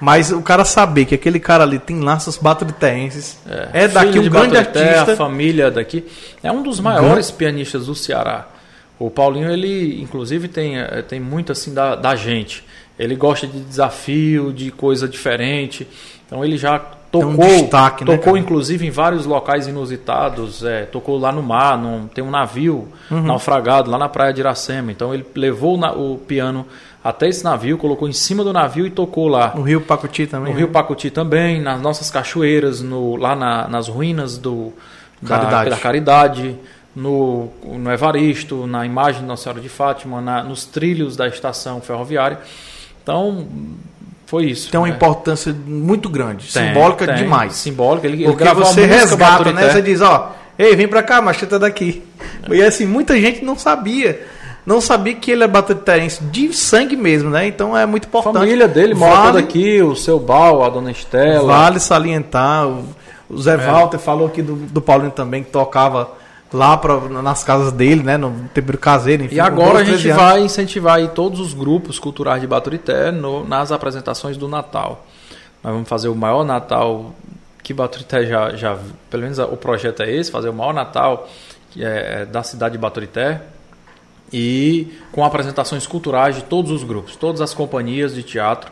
Mas 0.00 0.32
o 0.32 0.42
cara 0.42 0.64
saber 0.64 1.04
que 1.04 1.14
aquele 1.14 1.38
cara 1.38 1.62
ali 1.62 1.78
tem 1.78 2.00
laços 2.00 2.36
baturitenses, 2.36 3.38
é, 3.72 3.86
daqui 3.86 4.08
Filho 4.08 4.20
um 4.20 4.24
de 4.24 4.30
grande 4.30 4.56
artista. 4.56 5.12
A 5.12 5.16
família 5.16 5.70
daqui. 5.70 6.04
É 6.42 6.50
um 6.50 6.64
dos 6.64 6.80
maiores 6.80 7.30
pianistas 7.30 7.86
do 7.86 7.94
Ceará. 7.94 8.48
O 8.98 9.08
Paulinho, 9.08 9.50
ele, 9.50 10.00
inclusive, 10.02 10.48
tem, 10.48 10.76
eh, 10.76 11.02
tem 11.02 11.20
muito 11.20 11.52
assim 11.52 11.72
da, 11.72 11.94
da 11.94 12.16
gente. 12.16 12.64
Ele 12.98 13.14
gosta 13.14 13.46
de 13.46 13.60
desafio, 13.60 14.52
de 14.52 14.72
coisa 14.72 15.06
diferente. 15.06 15.86
Então 16.26 16.44
ele 16.44 16.56
já 16.56 16.80
tocou, 17.10 17.36
destaque, 17.46 18.04
né, 18.04 18.16
tocou 18.16 18.32
cara? 18.34 18.38
inclusive 18.38 18.86
em 18.86 18.90
vários 18.90 19.24
locais 19.26 19.66
inusitados. 19.66 20.62
é, 20.64 20.84
tocou 20.84 21.18
lá 21.18 21.32
no 21.32 21.42
mar, 21.42 21.76
num, 21.78 22.06
tem 22.06 22.22
um 22.22 22.30
navio 22.30 22.88
Uhum. 23.10 23.22
naufragado 23.22 23.90
lá 23.90 23.96
na 23.98 24.08
praia 24.08 24.32
de 24.32 24.40
Iracema. 24.40 24.92
Então 24.92 25.12
ele 25.14 25.24
levou 25.34 25.74
o 25.74 25.78
na- 25.78 25.92
o 25.92 26.18
piano 26.18 26.66
até 27.02 27.28
esse 27.28 27.42
navio, 27.44 27.78
colocou 27.78 28.08
em 28.08 28.12
cima 28.12 28.44
do 28.44 28.52
navio 28.52 28.86
e 28.86 28.90
tocou 28.90 29.28
lá. 29.28 29.52
No 29.54 29.62
Rio 29.62 29.80
Pacuti 29.80 30.26
também. 30.26 30.48
No 30.52 30.58
né? 30.58 30.64
Rio 30.64 30.68
Pacuti 30.72 31.10
também, 31.10 31.60
nas 31.60 31.80
nossas 31.80 32.10
cachoeiras, 32.10 32.82
no, 32.82 33.16
lá 33.16 33.34
na- 33.34 33.66
nas 33.68 33.88
ruínas 33.88 34.36
do, 34.36 34.72
da 35.22 35.38
Caridade. 35.38 35.70
da 35.70 35.76
Caridade, 35.76 36.56
no, 36.94 37.48
no 37.64 37.90
Evaristo, 37.92 38.66
na 38.66 38.84
imagem 38.84 39.22
de 39.22 39.26
Nossa 39.28 39.44
Senhora 39.44 39.60
de 39.60 39.68
Fátima, 39.68 40.20
na- 40.20 40.42
nos 40.42 40.66
trilhos 40.66 41.16
da 41.16 41.26
estação 41.28 41.80
ferroviária. 41.80 42.38
Então, 43.02 43.46
foi 44.28 44.44
isso. 44.44 44.70
Tem 44.70 44.78
uma 44.78 44.86
né? 44.86 44.94
importância 44.94 45.56
muito 45.66 46.06
grande, 46.06 46.52
Tem, 46.52 46.68
simbólica 46.68 47.06
tem, 47.06 47.16
demais. 47.16 47.54
Simbólica. 47.54 48.06
Ele, 48.06 48.24
ele 48.24 48.26
Porque 48.26 48.46
a 48.46 48.52
você 48.52 48.84
resgata, 48.84 49.52
né? 49.52 49.70
Você 49.70 49.80
diz, 49.80 50.02
ó, 50.02 50.34
Ei, 50.58 50.74
vem 50.74 50.88
pra 50.88 51.04
cá, 51.04 51.22
macho, 51.22 51.46
tá 51.46 51.56
daqui. 51.56 52.02
E 52.50 52.60
assim, 52.60 52.84
muita 52.84 53.18
gente 53.18 53.44
não 53.44 53.56
sabia. 53.56 54.26
Não 54.66 54.80
sabia 54.80 55.14
que 55.14 55.30
ele 55.30 55.44
é 55.44 55.48
baturitense 55.48 56.22
de 56.24 56.52
sangue 56.52 56.96
mesmo, 56.96 57.30
né? 57.30 57.46
Então 57.46 57.76
é 57.76 57.86
muito 57.86 58.04
A 58.04 58.08
importante. 58.08 58.38
família 58.38 58.66
dele 58.66 58.92
mora 58.92 59.14
vale, 59.14 59.26
toda 59.28 59.38
aqui, 59.38 59.80
o 59.80 59.94
seu 59.94 60.18
Bal, 60.18 60.64
a 60.64 60.68
dona 60.68 60.90
Estela. 60.90 61.46
Vale 61.46 61.78
salientar. 61.78 62.66
O, 62.66 62.84
o 63.30 63.38
Zé 63.38 63.56
Walter 63.56 63.98
falou 63.98 64.26
aqui 64.26 64.42
do, 64.42 64.56
do 64.56 64.82
Paulinho 64.82 65.12
também, 65.12 65.44
que 65.44 65.50
tocava 65.50 66.10
lá 66.52 66.76
pra, 66.76 66.98
nas 67.22 67.44
casas 67.44 67.72
dele, 67.72 68.02
né? 68.02 68.16
No 68.16 68.48
tempero 68.54 68.78
caseiro, 68.78 69.24
enfim. 69.24 69.34
E 69.34 69.40
agora 69.40 69.80
a 69.80 69.82
12, 69.82 69.84
gente 69.84 70.02
13 70.02 70.10
anos. 70.10 70.22
vai 70.22 70.40
incentivar 70.42 71.08
todos 71.08 71.40
os 71.40 71.52
grupos 71.54 71.98
culturais 71.98 72.40
de 72.40 72.46
Baturité 72.46 73.10
no- 73.10 73.46
nas 73.46 73.70
apresentações 73.72 74.36
do 74.36 74.48
Natal. 74.48 75.04
Nós 75.62 75.72
vamos 75.72 75.88
fazer 75.88 76.08
o 76.08 76.14
maior 76.14 76.44
Natal 76.44 77.12
que 77.62 77.74
Baturité 77.74 78.24
já, 78.24 78.54
já 78.56 78.78
pelo 79.10 79.22
menos 79.24 79.38
o 79.38 79.56
projeto 79.56 80.02
é 80.02 80.10
esse, 80.10 80.30
fazer 80.30 80.48
o 80.48 80.54
maior 80.54 80.72
Natal 80.72 81.28
é, 81.76 82.22
é 82.22 82.24
da 82.26 82.42
cidade 82.42 82.72
de 82.72 82.78
Baturité 82.78 83.42
e 84.32 84.98
com 85.12 85.24
apresentações 85.24 85.86
culturais 85.86 86.36
de 86.36 86.44
todos 86.44 86.70
os 86.70 86.82
grupos, 86.84 87.16
todas 87.16 87.40
as 87.40 87.54
companhias 87.54 88.14
de 88.14 88.22
teatro 88.22 88.70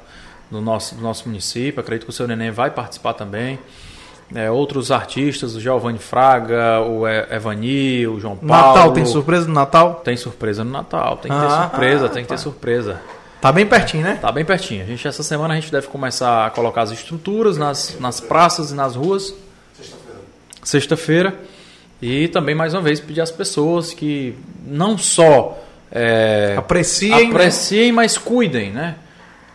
do 0.50 0.60
nosso, 0.60 0.94
do 0.94 1.02
nosso 1.02 1.28
município. 1.28 1.80
Acredito 1.80 2.04
que 2.04 2.10
o 2.10 2.12
seu 2.12 2.26
neném 2.26 2.50
vai 2.50 2.70
participar 2.70 3.14
também. 3.14 3.58
É, 4.34 4.50
outros 4.50 4.90
artistas, 4.90 5.54
o 5.54 5.60
Giovanni 5.60 5.98
Fraga, 5.98 6.80
o 6.80 7.06
Evani, 7.06 8.06
o 8.08 8.18
João 8.18 8.36
Paulo. 8.36 8.74
Natal, 8.74 8.92
tem 8.92 9.06
surpresa 9.06 9.46
no 9.46 9.54
Natal? 9.54 10.00
Tem 10.04 10.16
surpresa 10.16 10.64
no 10.64 10.70
Natal, 10.70 11.16
tem 11.18 11.30
que 11.30 11.38
ter 11.38 11.46
Ah, 11.46 11.68
surpresa, 11.70 12.06
ah, 12.06 12.08
tem 12.08 12.22
que 12.24 12.28
ter 12.28 12.38
surpresa. 12.38 13.00
Tá 13.40 13.52
bem 13.52 13.64
pertinho, 13.64 14.02
né? 14.02 14.18
Tá 14.20 14.32
bem 14.32 14.44
pertinho. 14.44 14.82
A 14.82 14.86
gente, 14.86 15.06
essa 15.06 15.22
semana 15.22 15.54
a 15.54 15.56
gente 15.56 15.70
deve 15.70 15.86
começar 15.86 16.46
a 16.46 16.50
colocar 16.50 16.82
as 16.82 16.90
estruturas 16.90 17.56
nas, 17.56 17.96
nas 18.00 18.20
praças 18.20 18.72
e 18.72 18.74
nas 18.74 18.96
ruas. 18.96 19.32
Sexta-feira. 20.62 21.32
E 22.02 22.26
também, 22.28 22.54
mais 22.54 22.74
uma 22.74 22.82
vez, 22.82 22.98
pedir 22.98 23.20
às 23.20 23.30
pessoas 23.30 23.92
que 23.94 24.34
não 24.66 24.98
só 24.98 25.56
é, 25.90 26.54
Apreciem, 26.58 27.28
né? 27.28 27.30
apreciem, 27.30 27.92
mas 27.92 28.18
cuidem, 28.18 28.72
né? 28.72 28.96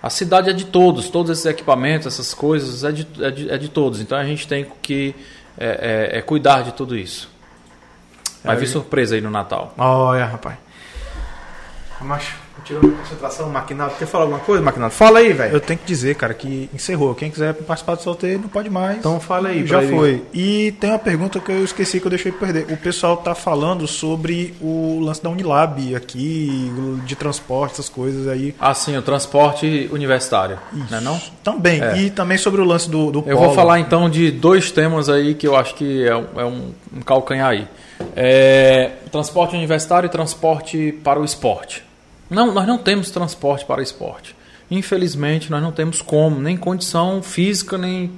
A 0.02 0.10
cidade 0.10 0.50
é 0.50 0.54
de 0.54 0.66
todos, 0.66 1.10
todos 1.10 1.32
esses 1.32 1.46
equipamentos, 1.46 2.08
essas 2.08 2.34
coisas, 2.34 2.84
é 2.84 2.92
de, 2.92 3.08
é 3.24 3.32
de, 3.32 3.50
é 3.52 3.58
de 3.58 3.70
todos. 3.70 4.00
Então 4.00 4.18
a 4.18 4.24
gente 4.24 4.48
tem 4.48 4.66
que 4.82 5.16
é, 5.58 6.10
é, 6.14 6.18
é 6.18 6.22
cuidar 6.22 6.64
de 6.64 6.72
tudo 6.74 6.98
isso. 6.98 7.30
Vai 8.44 8.56
vir 8.56 8.68
surpresa 8.68 9.14
aí 9.14 9.22
no 9.22 9.30
Natal. 9.30 9.74
Olha, 9.78 10.26
rapaz. 10.26 10.58
Macho, 12.02 12.36
tirou 12.64 12.84
minha 12.84 12.98
concentração, 12.98 13.50
Maquinaldo. 13.50 13.96
Quer 13.98 14.06
falar 14.06 14.26
alguma 14.26 14.40
coisa, 14.40 14.64
Maquinaldo? 14.64 14.94
Fala 14.96 15.20
aí, 15.20 15.34
velho. 15.34 15.54
Eu 15.54 15.60
tenho 15.60 15.80
que 15.80 15.86
dizer, 15.86 16.16
cara, 16.16 16.34
que 16.34 16.70
encerrou. 16.74 17.14
Quem 17.16 17.30
quiser 17.30 17.54
participar 17.54 17.96
do 17.96 18.04
sorteio 18.04 18.40
não 18.40 18.48
pode 18.50 18.70
mais. 18.70 18.98
Então 18.98 19.20
fala 19.20 19.50
aí, 19.50 19.66
Já 19.66 19.82
foi. 19.82 20.24
E 20.34 20.74
tem 20.80 20.90
uma 20.90 21.00
pergunta 21.00 21.40
que 21.40 21.52
eu 21.52 21.64
esqueci 21.64 22.00
que 22.00 22.06
eu 22.06 22.10
deixei 22.10 22.32
perder. 22.32 22.66
O 22.70 22.78
pessoal 22.78 23.18
tá 23.18 23.36
falando 23.36 23.88
sobre 23.88 24.54
o 24.62 25.00
lance 25.02 25.22
da 25.22 25.30
Unilab 25.30 25.96
aqui, 25.96 26.72
de 27.06 27.16
transporte, 27.16 27.74
essas 27.74 27.90
coisas 27.90 28.28
aí. 28.28 28.56
Ah, 28.60 28.74
sim, 28.74 28.96
o 28.98 29.02
transporte 29.02 29.90
universitário, 29.92 30.58
não 30.90 30.98
é 30.98 31.02
não? 31.02 31.22
Também. 31.44 31.82
É. 31.82 31.98
E 31.98 32.10
também 32.10 32.38
sobre 32.38 32.62
o 32.62 32.66
lance 32.66 32.90
do, 32.90 33.12
do 33.12 33.20
Eu 33.20 33.36
polo. 33.36 33.48
vou 33.48 33.56
falar 33.56 33.80
então 33.80 34.10
de 34.10 34.32
dois 34.32 34.72
temas 34.72 35.10
aí 35.10 35.34
que 35.34 35.48
eu 35.48 35.56
acho 35.56 35.76
que 35.76 36.08
é 36.08 36.16
um, 36.16 36.26
é 36.38 36.46
um, 36.46 36.72
um 36.98 37.02
calcanhar 37.02 37.50
aí. 37.50 37.68
É, 38.16 38.92
transporte 39.12 39.56
universitário 39.56 40.08
e 40.08 40.10
transporte 40.10 40.92
para 41.04 41.20
o 41.20 41.26
esporte. 41.26 41.84
Não, 42.32 42.54
nós 42.54 42.66
não 42.66 42.78
temos 42.78 43.12
transporte 43.12 43.66
para 43.66 43.84
esporte. 43.84 44.34
Infelizmente, 44.72 45.52
nós 45.52 45.62
não 45.62 45.74
temos 45.74 46.02
como, 46.02 46.40
nem 46.40 46.56
condição 46.56 47.22
física, 47.22 47.78
nem, 47.78 48.10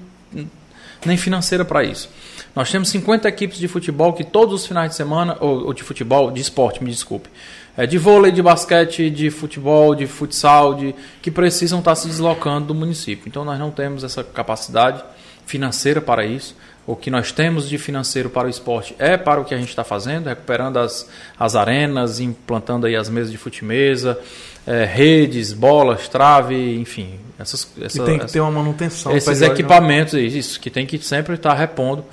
nem 1.04 1.18
financeira 1.18 1.66
para 1.66 1.84
isso. 1.84 2.10
Nós 2.56 2.72
temos 2.72 2.90
50 2.90 3.28
equipes 3.28 3.58
de 3.58 3.68
futebol 3.68 4.14
que 4.14 4.24
todos 4.24 4.62
os 4.62 4.68
finais 4.68 4.92
de 4.92 4.96
semana, 4.96 5.36
ou, 5.40 5.66
ou 5.66 5.74
de 5.74 5.82
futebol, 5.82 6.30
de 6.30 6.40
esporte, 6.40 6.84
me 6.84 6.92
desculpe, 6.92 7.28
é, 7.76 7.88
de 7.88 7.98
vôlei, 7.98 8.32
de 8.32 8.44
basquete, 8.44 9.10
de 9.10 9.32
futebol, 9.32 9.96
de 9.96 10.06
futsal, 10.06 10.76
de, 10.76 10.94
que 11.20 11.32
precisam 11.32 11.80
estar 11.80 11.96
se 11.96 12.08
deslocando 12.08 12.68
do 12.68 12.76
município. 12.76 13.28
Então 13.28 13.44
nós 13.44 13.58
não 13.58 13.72
temos 13.72 14.04
essa 14.04 14.24
capacidade 14.24 15.04
financeira 15.48 16.00
para 16.00 16.24
isso. 16.24 16.56
O 16.86 16.96
que 16.98 17.10
nós 17.10 17.32
temos 17.32 17.70
de 17.70 17.78
financeiro 17.78 18.30
para 18.30 18.48
o 18.48 18.50
esporte 18.50 18.94
é 19.00 19.16
para 19.16 19.40
o 19.40 19.46
que 19.46 19.54
a 19.54 19.58
gente 19.58 19.70
está 19.70 19.84
fazendo, 19.86 20.28
recuperando 20.28 20.78
as, 20.78 21.10
as 21.40 21.56
arenas, 21.56 22.20
implantando 22.20 22.86
aí 22.86 22.96
as 22.96 23.10
mesas 23.10 23.32
de 23.32 23.38
fute-mesa, 23.38 24.20
é, 24.68 24.84
redes, 24.84 25.54
bolas, 25.54 26.10
trave, 26.10 26.76
enfim. 26.78 27.20
Essas, 27.40 27.68
E 27.78 27.86
essa, 27.86 28.04
tem 28.04 28.18
que 28.18 28.26
essa- 28.26 28.34
ter 28.34 28.40
uma 28.42 28.52
manutenção. 28.52 29.16
esses 29.16 29.42
equipamentos, 29.42 30.14
isso, 30.14 30.60
que 30.60 30.70
tem 30.70 30.86
que 30.86 30.98
sempre 31.00 31.36
estar 31.36 31.54
repondo. 31.54 32.04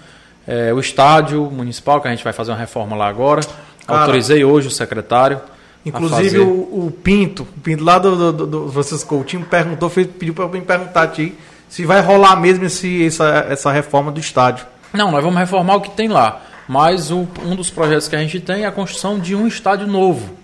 É, 0.47 0.73
o 0.73 0.79
estádio 0.81 1.51
municipal, 1.51 2.01
que 2.01 2.07
a 2.09 2.11
gente 2.11 2.25
vai 2.25 2.33
fazer 2.33 2.53
uma 2.53 2.57
reforma 2.59 2.97
lá 2.97 3.09
agora. 3.09 3.43
Cara, 3.87 4.01
Autorizei 4.03 4.45
hoje 4.45 4.69
o 4.69 4.71
secretário. 4.71 5.41
Inclusive 5.85 6.39
o, 6.39 6.87
o 6.87 6.91
Pinto, 7.03 7.43
o 7.43 7.61
Pinto 7.61 7.83
lá 7.83 7.99
do, 7.99 8.33
do, 8.33 8.47
do 8.47 8.73
Francisco 8.73 9.09
Coutinho 9.17 9.45
perguntou, 9.47 9.89
fez, 9.89 10.07
pediu 10.07 10.35
para 10.35 10.47
me 10.47 10.61
perguntar 10.61 11.03
a 11.03 11.07
ti 11.09 11.35
se 11.71 11.87
vai 11.87 12.03
rolar 12.03 12.37
mesmo 12.37 12.67
esse, 12.67 13.07
essa, 13.07 13.47
essa 13.49 13.73
reforma 13.73 14.13
do 14.13 14.21
estádio. 14.21 14.67
Não, 14.93 15.11
nós 15.11 15.23
vamos 15.25 15.39
reformar 15.39 15.77
o 15.77 15.81
que 15.81 15.91
tem 15.91 16.09
lá. 16.09 16.43
Mas 16.69 17.11
o- 17.11 17.27
um 17.45 17.57
dos 17.57 17.71
projetos 17.71 18.07
que 18.09 18.15
a 18.17 18.19
gente 18.21 18.39
tem 18.41 18.65
é 18.65 18.67
a 18.67 18.73
construção 18.73 19.19
de 19.19 19.35
um 19.35 19.47
estádio 19.47 19.87
novo. 19.87 20.37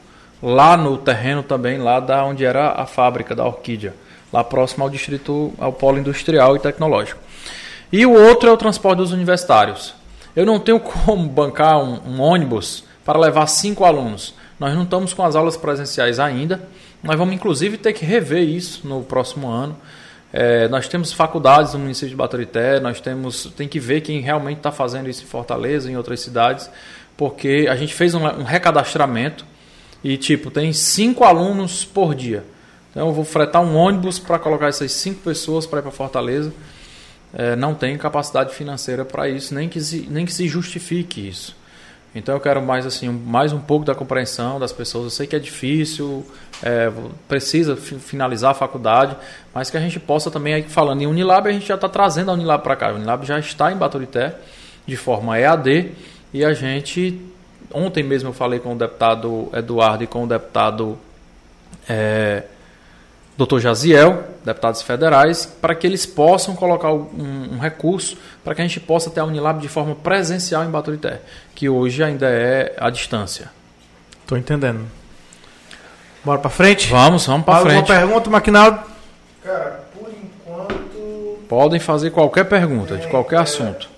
Lá 0.43 0.77
no 0.77 0.97
terreno 0.97 1.43
também, 1.43 1.79
lá 1.79 1.99
da 2.01 2.25
onde 2.25 2.45
era 2.45 2.71
a 2.73 2.87
fábrica 2.87 3.35
da 3.35 3.45
Orquídea. 3.45 3.95
Lá 4.33 4.43
próximo 4.45 4.85
ao 4.85 4.91
distrito, 4.91 5.53
ao 5.59 5.73
polo 5.73 5.99
industrial 5.99 6.57
e 6.57 6.61
tecnológico. 6.61 7.21
E 7.93 8.05
o 8.07 8.13
outro 8.13 8.49
é 8.49 8.53
o 8.53 8.57
transporte 8.57 8.99
dos 8.99 9.13
universitários. 9.13 9.95
Eu 10.35 10.45
não 10.47 10.59
tenho 10.61 10.79
como 10.81 11.29
bancar 11.29 11.79
um, 11.79 12.01
um 12.07 12.21
ônibus 12.21 12.85
para 13.05 13.19
levar 13.19 13.47
cinco 13.47 13.85
alunos. 13.85 14.35
Nós 14.61 14.75
não 14.75 14.83
estamos 14.85 15.13
com 15.13 15.25
as 15.25 15.35
aulas 15.37 15.57
presenciais 15.57 16.19
ainda. 16.19 16.61
Nós 17.03 17.17
vamos, 17.17 17.35
inclusive, 17.35 17.77
ter 17.79 17.93
que 17.93 18.05
rever 18.05 18.43
isso 18.43 18.87
no 18.87 19.03
próximo 19.03 19.49
ano. 19.49 19.77
É, 20.39 20.69
nós 20.69 20.87
temos 20.87 21.15
faculdades 21.15 21.73
no 21.73 21.79
município 21.79 22.11
de 22.11 22.15
Baturité, 22.15 22.79
nós 22.79 23.01
temos, 23.01 23.51
tem 23.57 23.67
que 23.67 23.81
ver 23.81 24.03
quem 24.03 24.21
realmente 24.21 24.59
está 24.59 24.71
fazendo 24.71 25.09
isso 25.09 25.23
em 25.23 25.27
Fortaleza, 25.27 25.91
em 25.91 25.97
outras 25.97 26.21
cidades, 26.21 26.71
porque 27.17 27.67
a 27.71 27.75
gente 27.75 27.95
fez 27.95 28.13
um, 28.13 28.23
um 28.23 28.43
recadastramento 28.43 29.47
e 30.05 30.19
tipo 30.19 30.51
tem 30.51 30.75
cinco 30.75 31.25
alunos 31.25 31.87
por 31.87 32.15
dia. 32.15 32.45
Então 32.91 33.09
eu 33.09 33.15
vou 33.15 33.25
fretar 33.25 33.63
um 33.63 33.77
ônibus 33.77 34.19
para 34.19 34.39
colocar 34.39 34.67
essas 34.67 34.93
cinco 34.93 35.23
pessoas 35.23 35.65
para 35.65 35.79
ir 35.79 35.83
para 35.83 35.91
Fortaleza. 35.91 36.53
É, 37.33 37.57
não 37.57 37.75
tem 37.75 37.97
capacidade 37.97 38.55
financeira 38.55 39.07
para 39.07 39.31
isso, 39.31 39.55
nem 39.55 39.71
que, 39.71 39.81
se, 39.81 40.07
nem 40.11 40.27
que 40.27 40.35
se 40.35 40.47
justifique 40.47 41.27
isso. 41.27 41.57
Então 42.19 42.35
eu 42.35 42.41
quero 42.41 42.63
mais 42.63 42.87
assim, 42.87 43.09
mais 43.09 43.53
um 43.53 43.61
pouco 43.61 43.85
da 43.85 43.95
compreensão 43.95 44.59
das 44.59 44.73
pessoas. 44.73 45.05
Eu 45.05 45.11
sei 45.11 45.27
que 45.27 45.37
é 45.37 45.39
difícil, 45.39 46.25
é, 46.63 46.91
precisa 47.29 47.77
fi- 47.77 47.99
finalizar 47.99 48.53
a 48.53 48.55
faculdade, 48.55 49.17
mas 49.55 49.71
que 49.71 49.77
a 49.77 49.81
gente 49.81 50.01
possa 50.01 50.31
também, 50.31 50.55
aí 50.55 50.63
falando 50.63 51.03
em 51.03 51.07
Unilab, 51.07 51.49
a 51.49 51.53
gente 51.53 51.67
já 51.67 51.75
está 51.75 51.89
trazendo 51.89 52.31
a 52.31 52.35
Unilab 52.35 52.63
para 52.63 52.75
cá. 52.77 52.91
A 52.91 52.95
Unilab 52.95 53.25
já 53.27 53.39
está 53.39 53.71
em 53.71 53.77
Baturité 53.77 54.35
de 54.87 54.97
forma 54.97 55.39
EAD 55.39 55.93
e 56.33 56.45
a 56.45 56.53
gente 56.53 57.21
ontem 57.73 58.03
mesmo 58.03 58.29
eu 58.31 58.33
falei 58.33 58.61
com 58.61 58.73
o 58.73 58.79
deputado 58.79 59.51
Eduardo 59.53 60.05
e 60.05 60.07
com 60.07 60.25
o 60.25 60.27
deputado 60.27 60.97
é, 61.89 62.45
Dr. 63.37 63.59
Jaziel, 63.61 64.25
deputados 64.45 64.81
federais, 64.83 65.45
para 65.61 65.75
que 65.75 65.87
eles 65.87 66.07
possam 66.07 66.57
colocar 66.57 66.91
um, 66.93 67.07
um 67.53 67.59
recurso 67.59 68.17
para 68.43 68.55
que 68.55 68.63
a 68.63 68.65
gente 68.65 68.81
possa 68.81 69.11
ter 69.11 69.21
a 69.21 69.25
Unilab 69.25 69.61
de 69.61 69.69
forma 69.69 69.95
presencial 69.95 70.65
em 70.65 70.71
Baturité, 70.71 71.21
que 71.55 71.69
hoje 71.69 72.03
ainda 72.03 72.29
é 72.29 72.75
à 72.79 72.89
distância. 72.89 73.51
Tô 74.27 74.37
entendendo. 74.37 74.87
Bora 76.25 76.39
pra 76.39 76.51
frente? 76.51 76.89
Vamos, 76.89 77.27
vamos 77.27 77.45
para 77.45 77.57
Alguma 77.59 77.75
frente. 77.75 77.87
pergunta, 77.87 78.31
Maquinaldo? 78.31 78.81
Cara, 79.45 79.85
por 79.95 80.09
enquanto. 80.11 81.39
Podem 81.49 81.79
fazer 81.79 82.11
qualquer 82.11 82.45
pergunta, 82.45 82.97
de 82.97 83.07
qualquer 83.07 83.39
assunto. 83.39 83.89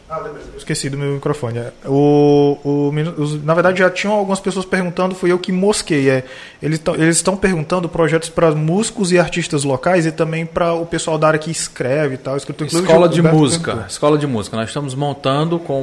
Esqueci 0.69 0.91
do 0.91 0.99
meu 0.99 1.15
microfone. 1.15 1.59
É, 1.61 1.73
O, 1.87 2.59
o, 2.63 2.93
os- 3.23 3.43
na 3.43 3.55
verdade, 3.55 3.79
já 3.79 3.89
tinham 3.89 4.13
algumas 4.15 4.39
pessoas 4.39 4.67
perguntando, 4.67 5.15
fui 5.15 5.33
eu 5.33 5.39
que 5.39 5.51
mosquei. 5.51 6.11
É, 6.11 6.25
eles 6.63 6.79
tão- 6.79 6.95
eles 6.95 7.17
estão 7.17 7.35
perguntando 7.39 7.89
projetos 7.89 8.29
para 8.29 8.51
músicos 8.55 9.11
e 9.11 9.19
artistas 9.19 9.65
locais 9.65 10.05
e 10.05 10.13
também 10.13 10.45
para 10.45 10.75
o 10.75 10.85
pessoal 10.85 11.17
da 11.17 11.27
área 11.29 11.39
que 11.39 11.51
escreve 11.51 12.17
e 12.17 12.19
tal. 12.19 12.37
Inclusive, 12.37 12.83
Escola 12.83 13.09
de 13.09 13.23
música. 13.23 13.87
Escola 13.89 14.19
de 14.19 14.27
música. 14.27 14.57
Nós 14.59 14.69
estamos 14.69 14.95
montando 14.95 15.59
com 15.59 15.81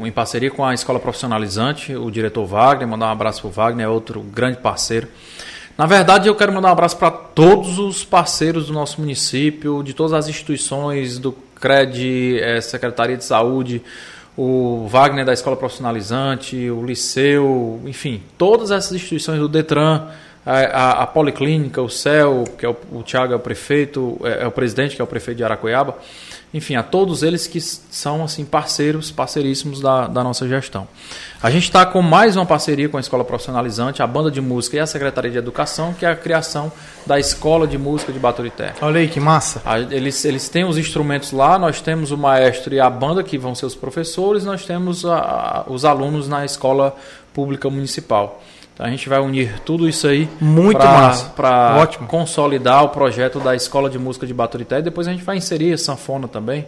o- 0.00 0.06
em 0.06 0.10
parceria 0.10 0.50
com 0.50 0.64
a 0.64 0.72
Escola 0.72 0.98
Profissionalizante, 0.98 1.94
o 1.94 2.10
diretor 2.10 2.46
Wagner, 2.46 2.88
mandar 2.88 3.08
um 3.08 3.12
abraço 3.12 3.42
para 3.42 3.48
o 3.48 3.52
Wagner, 3.52 3.84
é 3.84 3.88
outro 3.90 4.22
grande 4.22 4.56
parceiro. 4.56 5.08
Na 5.76 5.84
verdade, 5.84 6.26
eu 6.26 6.34
quero 6.34 6.52
mandar 6.54 6.68
um 6.68 6.72
abraço 6.72 6.96
para 6.96 7.10
todos 7.10 7.78
os 7.78 8.02
parceiros 8.02 8.68
do 8.68 8.72
nosso 8.72 8.98
município, 8.98 9.82
de 9.82 9.92
todas 9.92 10.14
as 10.14 10.26
instituições, 10.26 11.18
do 11.18 11.32
CRED, 11.60 12.38
eh, 12.40 12.60
Secretaria 12.60 13.16
de 13.16 13.24
Saúde, 13.24 13.80
o 14.36 14.86
Wagner 14.88 15.24
da 15.24 15.32
Escola 15.32 15.56
Profissionalizante, 15.56 16.70
o 16.70 16.84
Liceu, 16.84 17.80
enfim, 17.84 18.22
todas 18.38 18.70
essas 18.70 18.92
instituições 18.92 19.38
do 19.38 19.48
Detran, 19.48 20.08
a, 20.44 20.52
a, 20.52 21.02
a 21.02 21.06
Policlínica, 21.06 21.80
o 21.80 21.88
CEL, 21.88 22.44
que 22.58 22.66
é 22.66 22.68
o, 22.68 22.76
o 22.92 23.02
Thiago 23.02 23.32
é 23.32 23.36
o 23.36 23.40
prefeito, 23.40 24.18
é, 24.24 24.44
é, 24.44 24.46
o 24.46 24.50
presidente, 24.50 24.96
que 24.96 25.02
é 25.02 25.04
o 25.04 25.08
prefeito 25.08 25.38
de 25.38 25.44
Aracuiaba, 25.44 25.96
enfim, 26.54 26.76
a 26.76 26.82
todos 26.82 27.22
eles 27.22 27.46
que 27.46 27.60
são 27.60 28.22
assim 28.22 28.44
parceiros, 28.44 29.10
parceiríssimos 29.10 29.80
da, 29.80 30.06
da 30.06 30.22
nossa 30.22 30.46
gestão. 30.46 30.86
A 31.42 31.50
gente 31.50 31.64
está 31.64 31.84
com 31.86 32.02
mais 32.02 32.36
uma 32.36 32.44
parceria 32.44 32.88
com 32.88 32.98
a 32.98 33.00
Escola 33.00 33.24
Profissionalizante, 33.24 34.02
a 34.02 34.06
Banda 34.06 34.30
de 34.30 34.40
Música 34.40 34.76
e 34.76 34.80
a 34.80 34.86
Secretaria 34.86 35.30
de 35.30 35.38
Educação, 35.38 35.94
que 35.94 36.04
é 36.04 36.10
a 36.10 36.14
criação 36.14 36.70
da 37.06 37.18
Escola 37.18 37.66
de 37.66 37.78
Música 37.78 38.12
de 38.12 38.18
Baturité. 38.18 38.74
Olha 38.82 39.00
aí 39.00 39.08
que 39.08 39.18
massa. 39.18 39.62
A, 39.64 39.80
eles, 39.80 40.24
eles 40.24 40.48
têm 40.48 40.64
os 40.64 40.76
instrumentos 40.76 41.32
lá, 41.32 41.58
nós 41.58 41.80
temos 41.80 42.12
o 42.12 42.18
maestro 42.18 42.74
e 42.74 42.80
a 42.80 42.88
banda, 42.88 43.24
que 43.24 43.38
vão 43.38 43.54
ser 43.54 43.66
os 43.66 43.74
professores, 43.74 44.44
nós 44.44 44.64
temos 44.64 45.04
a, 45.04 45.64
os 45.66 45.84
alunos 45.84 46.28
na 46.28 46.44
Escola 46.44 46.94
Pública 47.32 47.68
Municipal. 47.70 48.42
Então 48.82 48.88
a 48.88 48.90
gente 48.90 49.08
vai 49.08 49.20
unir 49.20 49.60
tudo 49.60 49.88
isso 49.88 50.08
aí 50.08 50.28
muito 50.40 50.76
para 51.36 51.86
consolidar 52.08 52.82
o 52.82 52.88
projeto 52.88 53.38
da 53.38 53.54
Escola 53.54 53.88
de 53.88 53.96
Música 53.96 54.26
de 54.26 54.34
Baturité 54.34 54.80
e 54.80 54.82
depois 54.82 55.06
a 55.06 55.12
gente 55.12 55.22
vai 55.22 55.36
inserir 55.36 55.72
a 55.72 55.78
sanfona 55.78 56.26
também. 56.26 56.66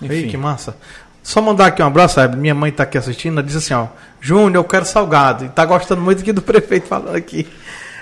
Enfim. 0.00 0.14
Ei, 0.14 0.28
que 0.28 0.36
massa. 0.36 0.76
Só 1.20 1.42
mandar 1.42 1.66
aqui 1.66 1.82
um 1.82 1.86
abraço, 1.86 2.14
sabe? 2.14 2.36
Minha 2.36 2.54
mãe 2.54 2.70
está 2.70 2.84
aqui 2.84 2.96
assistindo, 2.96 3.32
ela 3.32 3.42
disse 3.42 3.58
assim, 3.58 3.74
ó, 3.74 3.88
Júnior, 4.20 4.54
eu 4.54 4.64
quero 4.64 4.84
salgado. 4.84 5.46
E 5.46 5.48
tá 5.48 5.64
gostando 5.64 6.00
muito 6.00 6.20
aqui 6.20 6.32
do 6.32 6.42
prefeito 6.42 6.86
falando 6.86 7.16
aqui. 7.16 7.44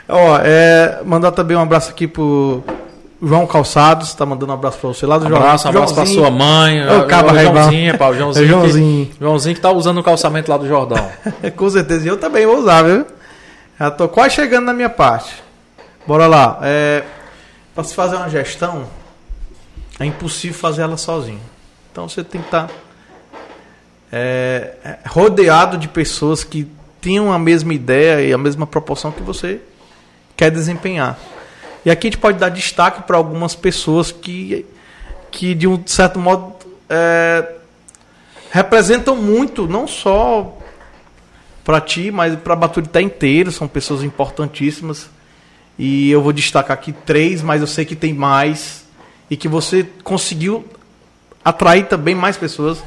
Ó, 0.07 0.39
é, 0.43 1.01
mandar 1.07 1.33
também 1.33 1.57
um 1.57 1.63
abraço 1.63 1.93
aqui 1.93 2.07
pro 2.07 2.63
João 3.23 3.47
Calçados, 3.47 4.13
tá 4.13 4.27
mandando 4.27 4.53
um 4.53 4.55
abraço 4.55 4.77
para 4.77 4.89
você 4.89 5.07
lá 5.07 5.17
do 5.17 5.35
abraço, 5.35 5.63
João. 5.63 5.75
Um 5.75 5.79
abraço 5.79 5.95
para 5.95 6.05
sua 6.05 6.31
mãe. 6.31 6.87
O 6.87 7.07
Caba 7.07 7.39
Joãozinho, 7.39 7.97
pá, 7.97 8.11
o 8.11 8.15
Joãozinho, 8.15 8.45
é 8.45 8.49
Joãozinho. 8.49 9.07
Que, 9.07 9.19
Joãozinho 9.19 9.55
que 9.55 9.63
tá 9.63 9.73
usando 9.73 9.97
o 9.97 10.03
calçamento 10.03 10.51
lá 10.51 10.59
do 10.59 10.69
Jordão. 10.69 11.09
Com 11.57 11.71
certeza, 11.71 12.05
e 12.05 12.09
eu 12.09 12.19
também 12.19 12.45
vou 12.45 12.59
usar, 12.59 12.83
viu? 12.83 13.07
Já 13.81 13.91
tô 13.91 14.07
quase 14.11 14.35
chegando 14.35 14.67
na 14.67 14.75
minha 14.75 14.91
parte. 14.91 15.43
Bora 16.07 16.27
lá. 16.27 16.59
É, 16.63 17.03
para 17.75 17.83
se 17.83 17.95
fazer 17.95 18.17
uma 18.17 18.29
gestão, 18.29 18.87
é 19.99 20.05
impossível 20.05 20.59
fazer 20.59 20.83
ela 20.83 20.99
sozinho. 20.99 21.41
Então 21.91 22.07
você 22.07 22.23
tem 22.23 22.43
que 22.43 22.49
estar 22.49 22.67
tá, 22.67 22.75
é, 24.13 24.75
é, 24.85 24.99
rodeado 25.07 25.79
de 25.79 25.89
pessoas 25.89 26.45
que 26.45 26.71
tenham 27.01 27.33
a 27.33 27.39
mesma 27.39 27.73
ideia 27.73 28.21
e 28.23 28.35
a 28.35 28.37
mesma 28.37 28.67
proporção 28.67 29.11
que 29.11 29.23
você 29.23 29.63
quer 30.37 30.51
desempenhar. 30.51 31.19
E 31.83 31.91
aqui 31.91 32.09
a 32.09 32.11
gente 32.11 32.21
pode 32.21 32.37
dar 32.37 32.51
destaque 32.51 33.05
para 33.05 33.17
algumas 33.17 33.55
pessoas 33.55 34.13
que, 34.13 34.67
que 35.31 35.55
de 35.55 35.67
um 35.67 35.83
certo 35.87 36.19
modo, 36.19 36.55
é, 36.87 37.51
representam 38.51 39.17
muito, 39.17 39.67
não 39.67 39.87
só 39.87 40.60
para 41.71 41.81
ti, 41.81 42.11
mas 42.11 42.35
para 42.35 42.57
Baturité 42.57 43.01
inteiro, 43.01 43.53
são 43.53 43.69
pessoas 43.69 44.03
importantíssimas. 44.03 45.09
E 45.79 46.11
eu 46.11 46.21
vou 46.21 46.33
destacar 46.33 46.77
aqui 46.77 46.93
três, 46.93 47.43
mas 47.43 47.61
eu 47.61 47.67
sei 47.69 47.85
que 47.85 47.95
tem 47.95 48.13
mais. 48.13 48.89
E 49.31 49.37
que 49.37 49.47
você 49.47 49.87
conseguiu 50.03 50.65
atrair 51.45 51.87
também 51.87 52.13
mais 52.13 52.37
pessoas 52.37 52.83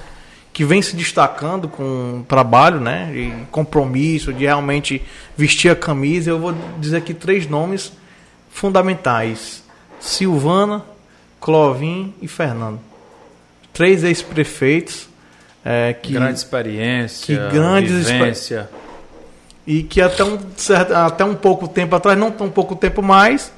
que 0.51 0.65
vêm 0.65 0.81
se 0.81 0.97
destacando 0.97 1.69
com 1.69 2.25
trabalho, 2.27 2.81
né? 2.81 3.09
E 3.15 3.33
compromisso, 3.49 4.33
de 4.33 4.43
realmente 4.43 5.01
vestir 5.37 5.71
a 5.71 5.77
camisa. 5.77 6.31
Eu 6.31 6.39
vou 6.39 6.53
dizer 6.77 6.97
aqui 6.97 7.13
três 7.13 7.47
nomes 7.47 7.93
fundamentais: 8.51 9.63
Silvana, 9.97 10.83
Clovin 11.39 12.13
e 12.21 12.27
Fernando. 12.27 12.81
Três 13.71 14.03
ex-prefeitos 14.03 15.07
é, 15.63 15.93
que, 15.93 16.13
grande 16.13 16.37
experiência, 16.37 17.25
que 17.25 17.55
grandes 17.55 18.09
vivência. 18.09 18.69
E 19.65 19.81
que 19.83 20.01
até 20.01 20.23
um, 20.23 20.37
certo, 20.57 20.93
até 20.93 21.23
um 21.23 21.35
pouco 21.35 21.67
tempo 21.67 21.95
atrás, 21.95 22.17
não 22.19 22.31
tão 22.31 22.49
pouco 22.49 22.75
tempo 22.75 23.01
mais, 23.01 23.51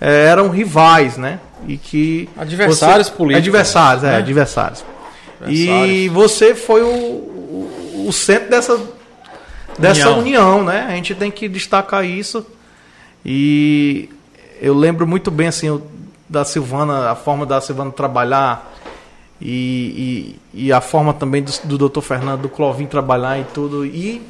é, 0.00 0.26
eram 0.26 0.50
rivais, 0.50 1.16
né? 1.16 1.40
E 1.66 1.78
que 1.78 2.28
adversários 2.36 3.08
você, 3.08 3.16
políticos. 3.16 3.48
Adversários, 3.48 4.04
é, 4.04 4.06
né? 4.08 4.16
adversários. 4.16 4.84
adversários. 5.40 6.04
E 6.04 6.08
você 6.10 6.54
foi 6.54 6.82
o, 6.82 6.86
o, 6.86 8.04
o 8.08 8.12
centro 8.12 8.50
dessa, 8.50 8.78
dessa 9.78 10.10
união. 10.10 10.58
união, 10.58 10.64
né? 10.64 10.86
A 10.88 10.92
gente 10.92 11.14
tem 11.14 11.30
que 11.30 11.48
destacar 11.48 12.04
isso. 12.04 12.46
E 13.24 14.10
eu 14.60 14.74
lembro 14.74 15.06
muito 15.06 15.30
bem 15.30 15.48
assim 15.48 15.80
da 16.28 16.44
Silvana, 16.44 17.10
a 17.10 17.16
forma 17.16 17.46
da 17.46 17.60
Silvana 17.60 17.90
trabalhar 17.90 18.70
e, 19.40 20.36
e, 20.54 20.64
e, 20.66 20.72
a 20.72 20.80
forma 20.80 21.14
também 21.14 21.42
do, 21.42 21.52
do 21.64 21.78
doutor 21.78 22.02
Fernando, 22.02 22.42
do 22.42 22.48
Clovin 22.48 22.86
trabalhar 22.86 23.38
e 23.38 23.44
tudo. 23.44 23.86
E 23.86 24.20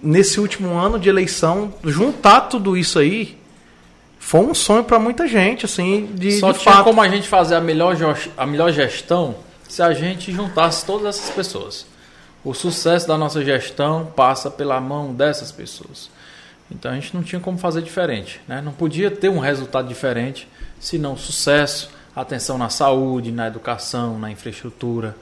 nesse 0.00 0.38
último 0.38 0.74
ano 0.74 0.98
de 0.98 1.08
eleição, 1.08 1.74
juntar 1.84 2.42
tudo 2.42 2.76
isso 2.76 2.98
aí 2.98 3.36
foi 4.18 4.40
um 4.40 4.54
sonho 4.54 4.84
para 4.84 4.98
muita 4.98 5.26
gente, 5.26 5.64
assim, 5.66 6.10
de, 6.14 6.38
Só 6.40 6.52
de 6.52 6.58
tinha 6.58 6.74
fato. 6.74 6.84
como 6.84 7.00
a 7.00 7.08
gente 7.08 7.28
fazer 7.28 7.54
a 7.54 7.60
melhor, 7.60 7.96
a 8.36 8.46
melhor 8.46 8.72
gestão 8.72 9.36
se 9.68 9.82
a 9.82 9.92
gente 9.92 10.32
juntasse 10.32 10.84
todas 10.84 11.16
essas 11.16 11.30
pessoas. 11.34 11.86
O 12.44 12.54
sucesso 12.54 13.06
da 13.06 13.18
nossa 13.18 13.44
gestão 13.44 14.06
passa 14.16 14.50
pela 14.50 14.80
mão 14.80 15.12
dessas 15.12 15.50
pessoas. 15.50 16.10
Então 16.70 16.90
a 16.90 16.94
gente 16.94 17.14
não 17.14 17.22
tinha 17.22 17.40
como 17.40 17.58
fazer 17.58 17.82
diferente. 17.82 18.40
Né? 18.46 18.60
Não 18.60 18.72
podia 18.72 19.10
ter 19.10 19.28
um 19.28 19.38
resultado 19.38 19.88
diferente 19.88 20.48
se 20.78 20.98
não 20.98 21.16
sucesso, 21.16 21.90
atenção 22.16 22.56
na 22.56 22.70
saúde, 22.70 23.30
na 23.30 23.46
educação, 23.46 24.18
na 24.18 24.30
infraestrutura, 24.30 25.14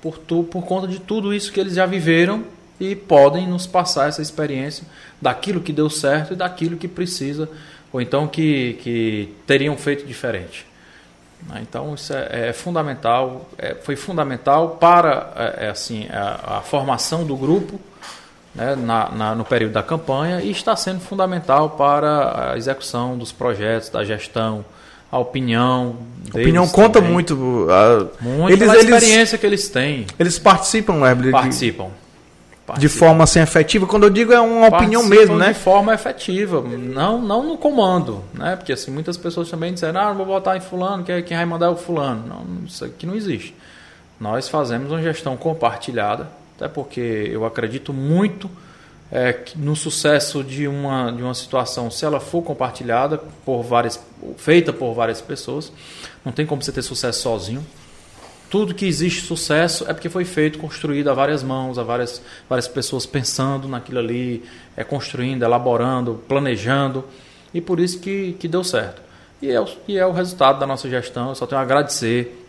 por, 0.00 0.16
tu, 0.16 0.42
por 0.44 0.64
conta 0.64 0.88
de 0.88 0.98
tudo 0.98 1.34
isso 1.34 1.52
que 1.52 1.60
eles 1.60 1.74
já 1.74 1.84
viveram 1.84 2.44
e 2.80 2.96
podem 2.96 3.46
nos 3.46 3.66
passar 3.66 4.08
essa 4.08 4.22
experiência 4.22 4.84
daquilo 5.20 5.60
que 5.60 5.72
deu 5.72 5.90
certo 5.90 6.32
e 6.32 6.36
daquilo 6.36 6.78
que 6.78 6.88
precisa, 6.88 7.48
ou 7.92 8.00
então 8.00 8.26
que, 8.26 8.78
que 8.82 9.34
teriam 9.46 9.76
feito 9.76 10.06
diferente. 10.06 10.66
Né? 11.46 11.60
Então 11.60 11.94
isso 11.94 12.14
é, 12.14 12.48
é 12.48 12.52
fundamental, 12.54 13.46
é, 13.58 13.74
foi 13.74 13.96
fundamental 13.96 14.70
para 14.80 15.32
é, 15.36 15.66
é 15.66 15.68
assim 15.68 16.08
a, 16.10 16.58
a, 16.58 16.60
formação 16.62 17.24
do 17.26 17.36
grupo 17.36 17.78
né, 18.54 18.74
na, 18.76 19.10
na, 19.10 19.34
no 19.34 19.44
período 19.44 19.72
da 19.72 19.82
campanha 19.82 20.40
e 20.40 20.50
está 20.50 20.74
sendo 20.74 21.00
fundamental 21.00 21.70
para 21.70 22.52
a 22.52 22.56
execução 22.56 23.18
dos 23.18 23.30
projetos, 23.30 23.90
da 23.90 24.02
gestão, 24.04 24.64
a 25.10 25.18
opinião. 25.18 25.96
A 26.32 26.38
opinião 26.38 26.68
conta 26.68 27.00
também. 27.00 27.12
muito. 27.12 27.66
A... 27.70 28.22
Muito 28.22 28.52
eles, 28.52 28.58
pela 28.58 28.78
experiência 28.78 29.36
que 29.36 29.46
eles 29.46 29.68
têm. 29.68 30.06
Eles 30.18 30.38
participam, 30.38 31.00
Webley? 31.00 31.32
Participam. 31.32 31.88
De, 32.78 32.88
forma 32.88 33.24
assim 33.24 33.40
efetiva. 33.40 33.84
Quando 33.84 34.04
eu 34.04 34.10
digo 34.10 34.32
é 34.32 34.40
uma 34.40 34.70
participam 34.70 34.76
opinião 34.76 35.02
mesmo, 35.02 35.36
né? 35.36 35.48
De 35.48 35.58
forma 35.58 35.92
efetiva, 35.92 36.62
não, 36.62 37.20
não 37.20 37.42
no 37.42 37.58
comando, 37.58 38.22
né? 38.32 38.54
Porque 38.54 38.72
assim 38.72 38.92
muitas 38.92 39.16
pessoas 39.16 39.50
também 39.50 39.74
disseram, 39.74 40.00
ah, 40.00 40.08
não 40.10 40.14
vou 40.14 40.26
votar 40.26 40.56
em 40.56 40.60
fulano, 40.60 41.02
quem, 41.02 41.20
quem 41.24 41.36
vai 41.36 41.44
mandar 41.44 41.66
é 41.66 41.70
o 41.70 41.76
fulano. 41.76 42.24
Não, 42.28 42.64
isso 42.64 42.84
aqui 42.84 43.06
não 43.06 43.16
existe. 43.16 43.56
Nós 44.20 44.48
fazemos 44.48 44.92
uma 44.92 45.02
gestão 45.02 45.36
compartilhada, 45.36 46.28
até 46.56 46.68
porque 46.68 47.00
eu 47.00 47.44
acredito 47.44 47.92
muito 47.92 48.48
é, 49.12 49.36
no 49.56 49.74
sucesso 49.74 50.44
de 50.44 50.68
uma, 50.68 51.10
de 51.10 51.22
uma 51.22 51.34
situação, 51.34 51.90
se 51.90 52.04
ela 52.04 52.20
for 52.20 52.42
compartilhada 52.42 53.18
por 53.44 53.62
várias, 53.62 54.00
feita 54.36 54.72
por 54.72 54.94
várias 54.94 55.20
pessoas, 55.20 55.72
não 56.24 56.32
tem 56.32 56.46
como 56.46 56.62
você 56.62 56.70
ter 56.70 56.82
sucesso 56.82 57.22
sozinho. 57.22 57.66
Tudo 58.48 58.74
que 58.74 58.84
existe 58.86 59.22
sucesso 59.22 59.84
é 59.88 59.92
porque 59.92 60.08
foi 60.08 60.24
feito, 60.24 60.58
construído 60.58 61.08
a 61.08 61.14
várias 61.14 61.42
mãos, 61.42 61.78
a 61.78 61.82
várias, 61.82 62.20
várias 62.48 62.66
pessoas 62.66 63.06
pensando 63.06 63.68
naquilo 63.68 63.98
ali, 63.98 64.44
é, 64.76 64.82
construindo, 64.82 65.44
elaborando, 65.44 66.22
planejando, 66.26 67.04
e 67.54 67.60
por 67.60 67.78
isso 67.78 68.00
que, 68.00 68.34
que 68.38 68.48
deu 68.48 68.62
certo. 68.62 69.02
E 69.42 69.50
é, 69.50 69.60
o, 69.60 69.68
e 69.88 69.96
é 69.96 70.06
o 70.06 70.12
resultado 70.12 70.58
da 70.58 70.66
nossa 70.66 70.88
gestão. 70.88 71.30
Eu 71.30 71.34
só 71.34 71.46
tenho 71.46 71.60
a 71.60 71.62
agradecer 71.62 72.46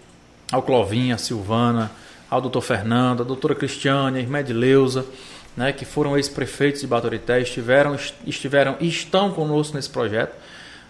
ao 0.52 0.62
Clovinha, 0.62 1.16
à 1.16 1.18
Silvana, 1.18 1.92
ao 2.30 2.42
doutor 2.42 2.62
Fernando, 2.62 3.22
à 3.22 3.24
doutora 3.24 3.56
Cristiane, 3.56 4.20
à 4.20 4.22
irmã 4.22 4.40
Edileuza, 4.40 5.06
né, 5.56 5.74
que 5.74 5.86
foram 5.86 6.16
ex-prefeitos 6.16 6.82
de 6.82 6.88
Baturité, 6.88 7.42
estiveram, 7.42 7.98
estiveram 8.26 8.76
e 8.80 8.88
estão 8.88 9.32
conosco 9.32 9.76
nesse 9.76 9.90
projeto. 9.90 10.34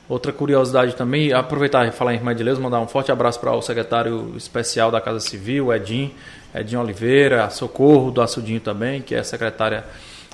Outra 0.07 0.33
curiosidade 0.33 0.95
também, 0.95 1.31
aproveitar 1.31 1.87
e 1.87 1.91
falar 1.91 2.13
em 2.13 2.17
Irmã 2.17 2.35
de 2.35 2.43
Leus, 2.43 2.59
mandar 2.59 2.81
um 2.81 2.87
forte 2.87 3.11
abraço 3.11 3.39
para 3.39 3.53
o 3.53 3.61
secretário 3.61 4.33
especial 4.35 4.91
da 4.91 4.99
Casa 4.99 5.21
Civil, 5.21 5.73
Edim, 5.73 6.13
Edim 6.53 6.75
Oliveira, 6.75 7.49
Socorro 7.49 8.11
do 8.11 8.21
Açudinho 8.21 8.59
também, 8.59 9.01
que 9.01 9.15
é 9.15 9.23
secretária 9.23 9.85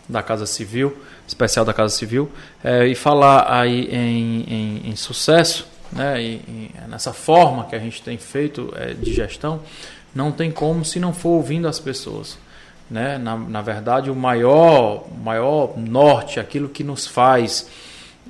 da 0.10 0.24
Casa 0.24 0.46
Civil, 0.46 0.98
especial 1.28 1.64
da 1.64 1.74
Casa 1.74 1.94
Civil, 1.96 2.32
é, 2.64 2.88
e 2.88 2.96
falar 2.96 3.46
aí 3.52 3.88
em, 3.92 4.42
em, 4.48 4.90
em 4.90 4.96
sucesso, 4.96 5.68
né, 5.92 6.22
e, 6.22 6.72
nessa 6.88 7.14
forma 7.14 7.66
que 7.66 7.76
a 7.76 7.80
gente 7.80 8.02
tem 8.02 8.18
feito 8.18 8.74
é, 8.76 8.94
de 8.94 9.14
gestão, 9.14 9.62
não 10.16 10.32
tem 10.32 10.50
como 10.50 10.84
se 10.84 11.00
não 11.00 11.14
for 11.14 11.30
ouvindo 11.30 11.68
as 11.68 11.80
pessoas. 11.80 12.38
Né? 12.90 13.18
Na, 13.18 13.36
na 13.38 13.62
verdade, 13.62 14.10
o 14.10 14.16
maior, 14.16 15.06
maior 15.24 15.78
norte, 15.78 16.40
aquilo 16.40 16.70
que 16.70 16.84
nos 16.84 17.06
faz 17.06 17.70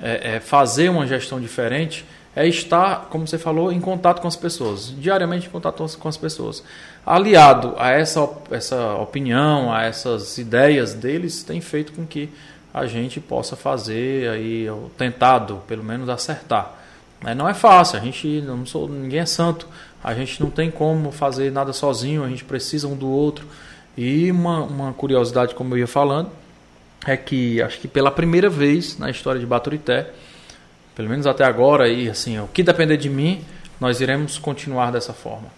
é, 0.00 0.36
é 0.36 0.40
fazer 0.40 0.88
uma 0.88 1.06
gestão 1.06 1.40
diferente, 1.40 2.04
é 2.34 2.46
estar, 2.46 3.06
como 3.10 3.26
você 3.26 3.38
falou, 3.38 3.72
em 3.72 3.80
contato 3.80 4.20
com 4.20 4.28
as 4.28 4.36
pessoas, 4.36 4.94
diariamente 4.96 5.46
em 5.48 5.50
contato 5.50 5.84
com 5.98 6.08
as 6.08 6.16
pessoas. 6.16 6.62
Aliado 7.04 7.74
a 7.78 7.90
essa, 7.90 8.28
essa 8.50 8.94
opinião, 8.94 9.72
a 9.72 9.84
essas 9.84 10.38
ideias 10.38 10.94
deles, 10.94 11.42
tem 11.42 11.60
feito 11.60 11.92
com 11.92 12.06
que 12.06 12.28
a 12.72 12.86
gente 12.86 13.18
possa 13.18 13.56
fazer 13.56 14.28
aí, 14.30 14.66
tentado, 14.96 15.62
pelo 15.66 15.82
menos 15.82 16.08
acertar. 16.08 16.74
Não 17.36 17.48
é 17.48 17.54
fácil, 17.54 17.98
a 17.98 18.00
gente 18.00 18.40
não 18.42 18.64
sou, 18.64 18.88
ninguém 18.88 19.20
é 19.20 19.26
santo, 19.26 19.66
a 20.04 20.14
gente 20.14 20.40
não 20.40 20.50
tem 20.50 20.70
como 20.70 21.10
fazer 21.10 21.50
nada 21.50 21.72
sozinho, 21.72 22.22
a 22.22 22.28
gente 22.28 22.44
precisa 22.44 22.86
um 22.86 22.94
do 22.94 23.08
outro. 23.08 23.46
E 24.00 24.30
uma, 24.30 24.62
uma 24.62 24.92
curiosidade, 24.92 25.56
como 25.56 25.74
eu 25.74 25.78
ia 25.78 25.86
falando, 25.88 26.30
é 27.04 27.16
que 27.16 27.60
acho 27.60 27.80
que 27.80 27.88
pela 27.88 28.12
primeira 28.12 28.48
vez 28.48 28.96
na 28.96 29.10
história 29.10 29.40
de 29.40 29.46
Baturité, 29.46 30.10
pelo 30.94 31.08
menos 31.08 31.26
até 31.26 31.42
agora, 31.42 31.88
e 31.88 32.08
assim, 32.08 32.38
o 32.38 32.46
que 32.46 32.62
depender 32.62 32.96
de 32.96 33.10
mim, 33.10 33.40
nós 33.80 34.00
iremos 34.00 34.38
continuar 34.38 34.92
dessa 34.92 35.12
forma. 35.12 35.48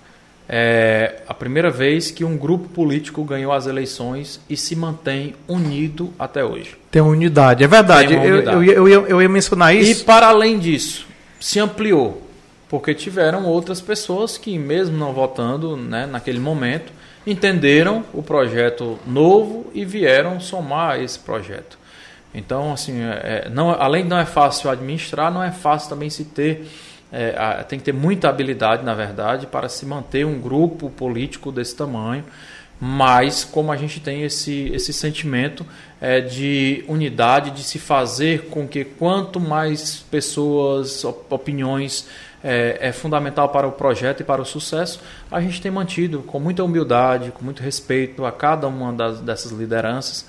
É 0.48 1.16
a 1.28 1.34
primeira 1.34 1.70
vez 1.70 2.10
que 2.10 2.24
um 2.24 2.34
grupo 2.34 2.66
político 2.70 3.22
ganhou 3.24 3.52
as 3.52 3.66
eleições 3.66 4.40
e 4.48 4.56
se 4.56 4.74
mantém 4.74 5.34
unido 5.46 6.10
até 6.18 6.42
hoje. 6.42 6.78
Tem 6.90 7.02
unidade, 7.02 7.62
é 7.62 7.68
verdade. 7.68 8.14
Unidade. 8.14 8.48
Eu, 8.48 8.62
eu, 8.62 8.72
eu, 8.72 8.88
ia, 8.88 9.10
eu 9.10 9.22
ia 9.22 9.28
mencionar 9.28 9.76
isso. 9.76 10.00
E 10.00 10.04
para 10.04 10.28
além 10.28 10.58
disso, 10.58 11.06
se 11.38 11.60
ampliou, 11.60 12.26
porque 12.70 12.94
tiveram 12.94 13.44
outras 13.44 13.82
pessoas 13.82 14.38
que, 14.38 14.58
mesmo 14.58 14.96
não 14.96 15.12
votando 15.12 15.76
né, 15.76 16.06
naquele 16.06 16.40
momento, 16.40 16.90
entenderam 17.30 18.04
o 18.12 18.22
projeto 18.22 18.98
novo 19.06 19.70
e 19.72 19.84
vieram 19.84 20.40
somar 20.40 21.00
esse 21.00 21.18
projeto. 21.18 21.78
Então, 22.34 22.72
assim, 22.72 23.00
é, 23.02 23.48
não, 23.52 23.70
além 23.70 24.04
de 24.04 24.08
não 24.08 24.18
é 24.18 24.26
fácil 24.26 24.70
administrar, 24.70 25.32
não 25.32 25.42
é 25.42 25.50
fácil 25.50 25.88
também 25.88 26.10
se 26.10 26.24
ter 26.24 26.68
é, 27.12 27.34
a, 27.36 27.64
tem 27.64 27.78
que 27.78 27.84
ter 27.84 27.92
muita 27.92 28.28
habilidade, 28.28 28.84
na 28.84 28.94
verdade, 28.94 29.46
para 29.46 29.68
se 29.68 29.84
manter 29.84 30.24
um 30.24 30.40
grupo 30.40 30.90
político 30.90 31.50
desse 31.50 31.74
tamanho. 31.74 32.24
Mas 32.82 33.44
como 33.44 33.70
a 33.70 33.76
gente 33.76 34.00
tem 34.00 34.22
esse, 34.22 34.70
esse 34.72 34.92
sentimento 34.92 35.66
é, 36.00 36.20
de 36.20 36.82
unidade, 36.88 37.50
de 37.50 37.62
se 37.62 37.78
fazer 37.78 38.46
com 38.46 38.66
que 38.66 38.84
quanto 38.84 39.38
mais 39.38 39.98
pessoas, 40.10 41.04
opiniões 41.04 42.06
é, 42.42 42.78
é, 42.80 42.92
fundamental 42.92 43.48
para 43.48 43.66
o 43.66 43.72
projeto 43.72 44.20
e 44.20 44.24
para 44.24 44.40
o 44.40 44.44
sucesso, 44.44 45.00
a 45.30 45.40
gente 45.40 45.60
tem 45.60 45.70
mantido 45.70 46.20
com 46.20 46.38
muita 46.38 46.64
humildade, 46.64 47.30
com 47.30 47.44
muito 47.44 47.62
respeito 47.62 48.24
a 48.24 48.32
cada 48.32 48.66
uma 48.66 48.92
das, 48.92 49.20
dessas 49.20 49.52
lideranças, 49.52 50.26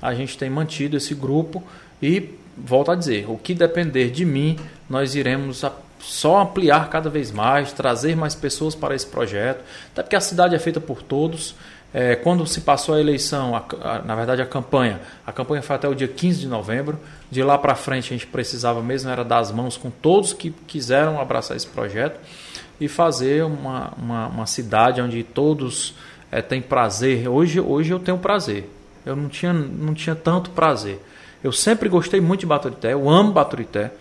a 0.00 0.14
gente 0.14 0.36
tem 0.36 0.50
mantido 0.50 0.96
esse 0.96 1.14
grupo 1.14 1.62
e 2.02 2.30
volto 2.56 2.90
a 2.90 2.94
dizer, 2.94 3.26
o 3.28 3.38
que 3.38 3.54
depender 3.54 4.10
de 4.10 4.24
mim, 4.24 4.58
nós 4.88 5.14
iremos 5.14 5.64
só 6.00 6.42
ampliar 6.42 6.90
cada 6.90 7.08
vez 7.08 7.30
mais, 7.30 7.72
trazer 7.72 8.16
mais 8.16 8.34
pessoas 8.34 8.74
para 8.74 8.94
esse 8.94 9.06
projeto, 9.06 9.62
até 9.92 10.02
porque 10.02 10.16
a 10.16 10.20
cidade 10.20 10.54
é 10.54 10.58
feita 10.58 10.80
por 10.80 11.02
todos. 11.02 11.54
É, 11.94 12.16
quando 12.16 12.46
se 12.46 12.62
passou 12.62 12.94
a 12.94 13.00
eleição, 13.00 13.54
a, 13.54 13.62
a, 13.82 13.98
na 14.02 14.14
verdade 14.14 14.40
a 14.40 14.46
campanha, 14.46 15.00
a 15.26 15.32
campanha 15.32 15.60
foi 15.60 15.76
até 15.76 15.86
o 15.86 15.94
dia 15.94 16.08
15 16.08 16.40
de 16.40 16.46
novembro. 16.46 16.98
De 17.30 17.42
lá 17.42 17.58
para 17.58 17.74
frente 17.74 18.06
a 18.06 18.16
gente 18.16 18.26
precisava 18.26 18.82
mesmo 18.82 19.10
era 19.10 19.22
dar 19.24 19.38
as 19.38 19.52
mãos 19.52 19.76
com 19.76 19.90
todos 19.90 20.32
que 20.32 20.50
quiseram 20.66 21.20
abraçar 21.20 21.56
esse 21.56 21.66
projeto 21.66 22.18
e 22.80 22.88
fazer 22.88 23.44
uma, 23.44 23.92
uma, 23.96 24.26
uma 24.28 24.46
cidade 24.46 25.00
onde 25.00 25.22
todos 25.22 25.94
é, 26.30 26.40
têm 26.40 26.62
prazer. 26.62 27.28
Hoje, 27.28 27.60
hoje 27.60 27.90
eu 27.92 27.98
tenho 27.98 28.16
prazer. 28.16 28.70
Eu 29.04 29.14
não 29.14 29.28
tinha, 29.28 29.52
não 29.52 29.92
tinha 29.92 30.16
tanto 30.16 30.50
prazer. 30.50 31.00
Eu 31.44 31.52
sempre 31.52 31.88
gostei 31.88 32.20
muito 32.20 32.40
de 32.40 32.46
Baturité, 32.46 32.92
eu 32.92 33.10
amo 33.10 33.32
Baturité. 33.32 33.92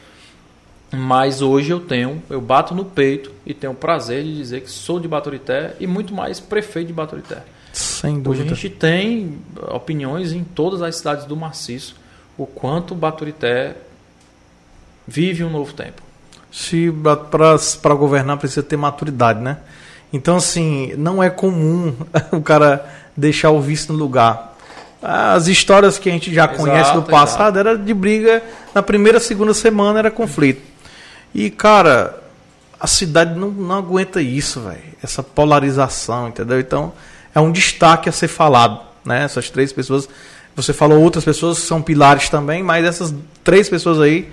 Mas 0.94 1.42
hoje 1.42 1.72
eu 1.72 1.80
tenho, 1.80 2.22
eu 2.30 2.42
bato 2.42 2.76
no 2.76 2.84
peito 2.84 3.32
e 3.46 3.54
tenho 3.54 3.72
o 3.72 3.76
prazer 3.76 4.24
de 4.24 4.36
dizer 4.36 4.62
que 4.62 4.70
sou 4.70 5.00
de 5.00 5.08
Baturité 5.08 5.74
e 5.80 5.88
muito 5.88 6.14
mais 6.14 6.40
prefeito 6.40 6.88
de 6.88 6.94
Baturité. 6.94 7.44
Sem 7.72 8.22
dúvida. 8.22 8.30
Hoje 8.30 8.42
a 8.42 8.56
gente 8.56 8.70
tem 8.70 9.40
opiniões 9.70 10.34
em 10.34 10.44
todas 10.44 10.82
as 10.82 10.96
cidades 10.98 11.26
do 11.26 11.36
maciço 11.36 11.96
o 12.38 12.46
quanto 12.46 12.96
Baturité 12.96 13.76
vive 15.08 15.44
um 15.44 15.50
novo 15.50 15.74
tempo. 15.74 16.02
Se 16.52 16.92
para 17.82 17.94
governar 17.94 18.38
precisa 18.38 18.64
ter 18.64 18.78
maturidade, 18.78 19.40
né? 19.40 19.58
Então 20.12 20.38
assim, 20.38 20.94
não 20.98 21.22
é 21.22 21.30
comum 21.30 21.94
o 22.32 22.42
cara 22.42 22.86
deixar 23.16 23.52
o 23.52 23.62
vice 23.62 23.92
no 23.92 23.98
lugar. 23.98 24.58
As 25.02 25.48
histórias 25.48 25.98
que 25.98 26.10
a 26.10 26.12
gente 26.12 26.34
já 26.34 26.46
exato, 26.46 26.60
conhece 26.60 26.94
do 26.94 27.04
passado 27.04 27.56
exato. 27.58 27.70
era 27.70 27.78
de 27.78 27.94
briga 27.94 28.44
na 28.74 28.84
primeira, 28.84 29.20
segunda 29.20 29.54
semana 29.54 30.00
era 30.00 30.12
conflito. 30.12 30.62
E, 31.34 31.50
cara, 31.50 32.22
a 32.80 32.88
cidade 32.88 33.38
não, 33.38 33.50
não 33.50 33.78
aguenta 33.78 34.22
isso, 34.22 34.62
velho. 34.62 34.82
Essa 35.02 35.24
polarização, 35.24 36.28
entendeu? 36.28 36.60
Então, 36.60 36.94
é 37.34 37.40
um 37.40 37.52
destaque 37.52 38.10
a 38.10 38.12
ser 38.12 38.28
falado, 38.28 38.80
né? 39.06 39.24
Essas 39.24 39.50
três 39.50 39.72
pessoas. 39.72 40.08
Você 40.56 40.74
falou 40.74 41.02
outras 41.02 41.24
pessoas 41.24 41.60
que 41.60 41.66
são 41.66 41.82
pilares 41.82 42.30
também, 42.30 42.62
mas 42.62 42.86
essas 42.86 43.14
três 43.44 43.70
pessoas 43.70 44.02
aí 44.02 44.30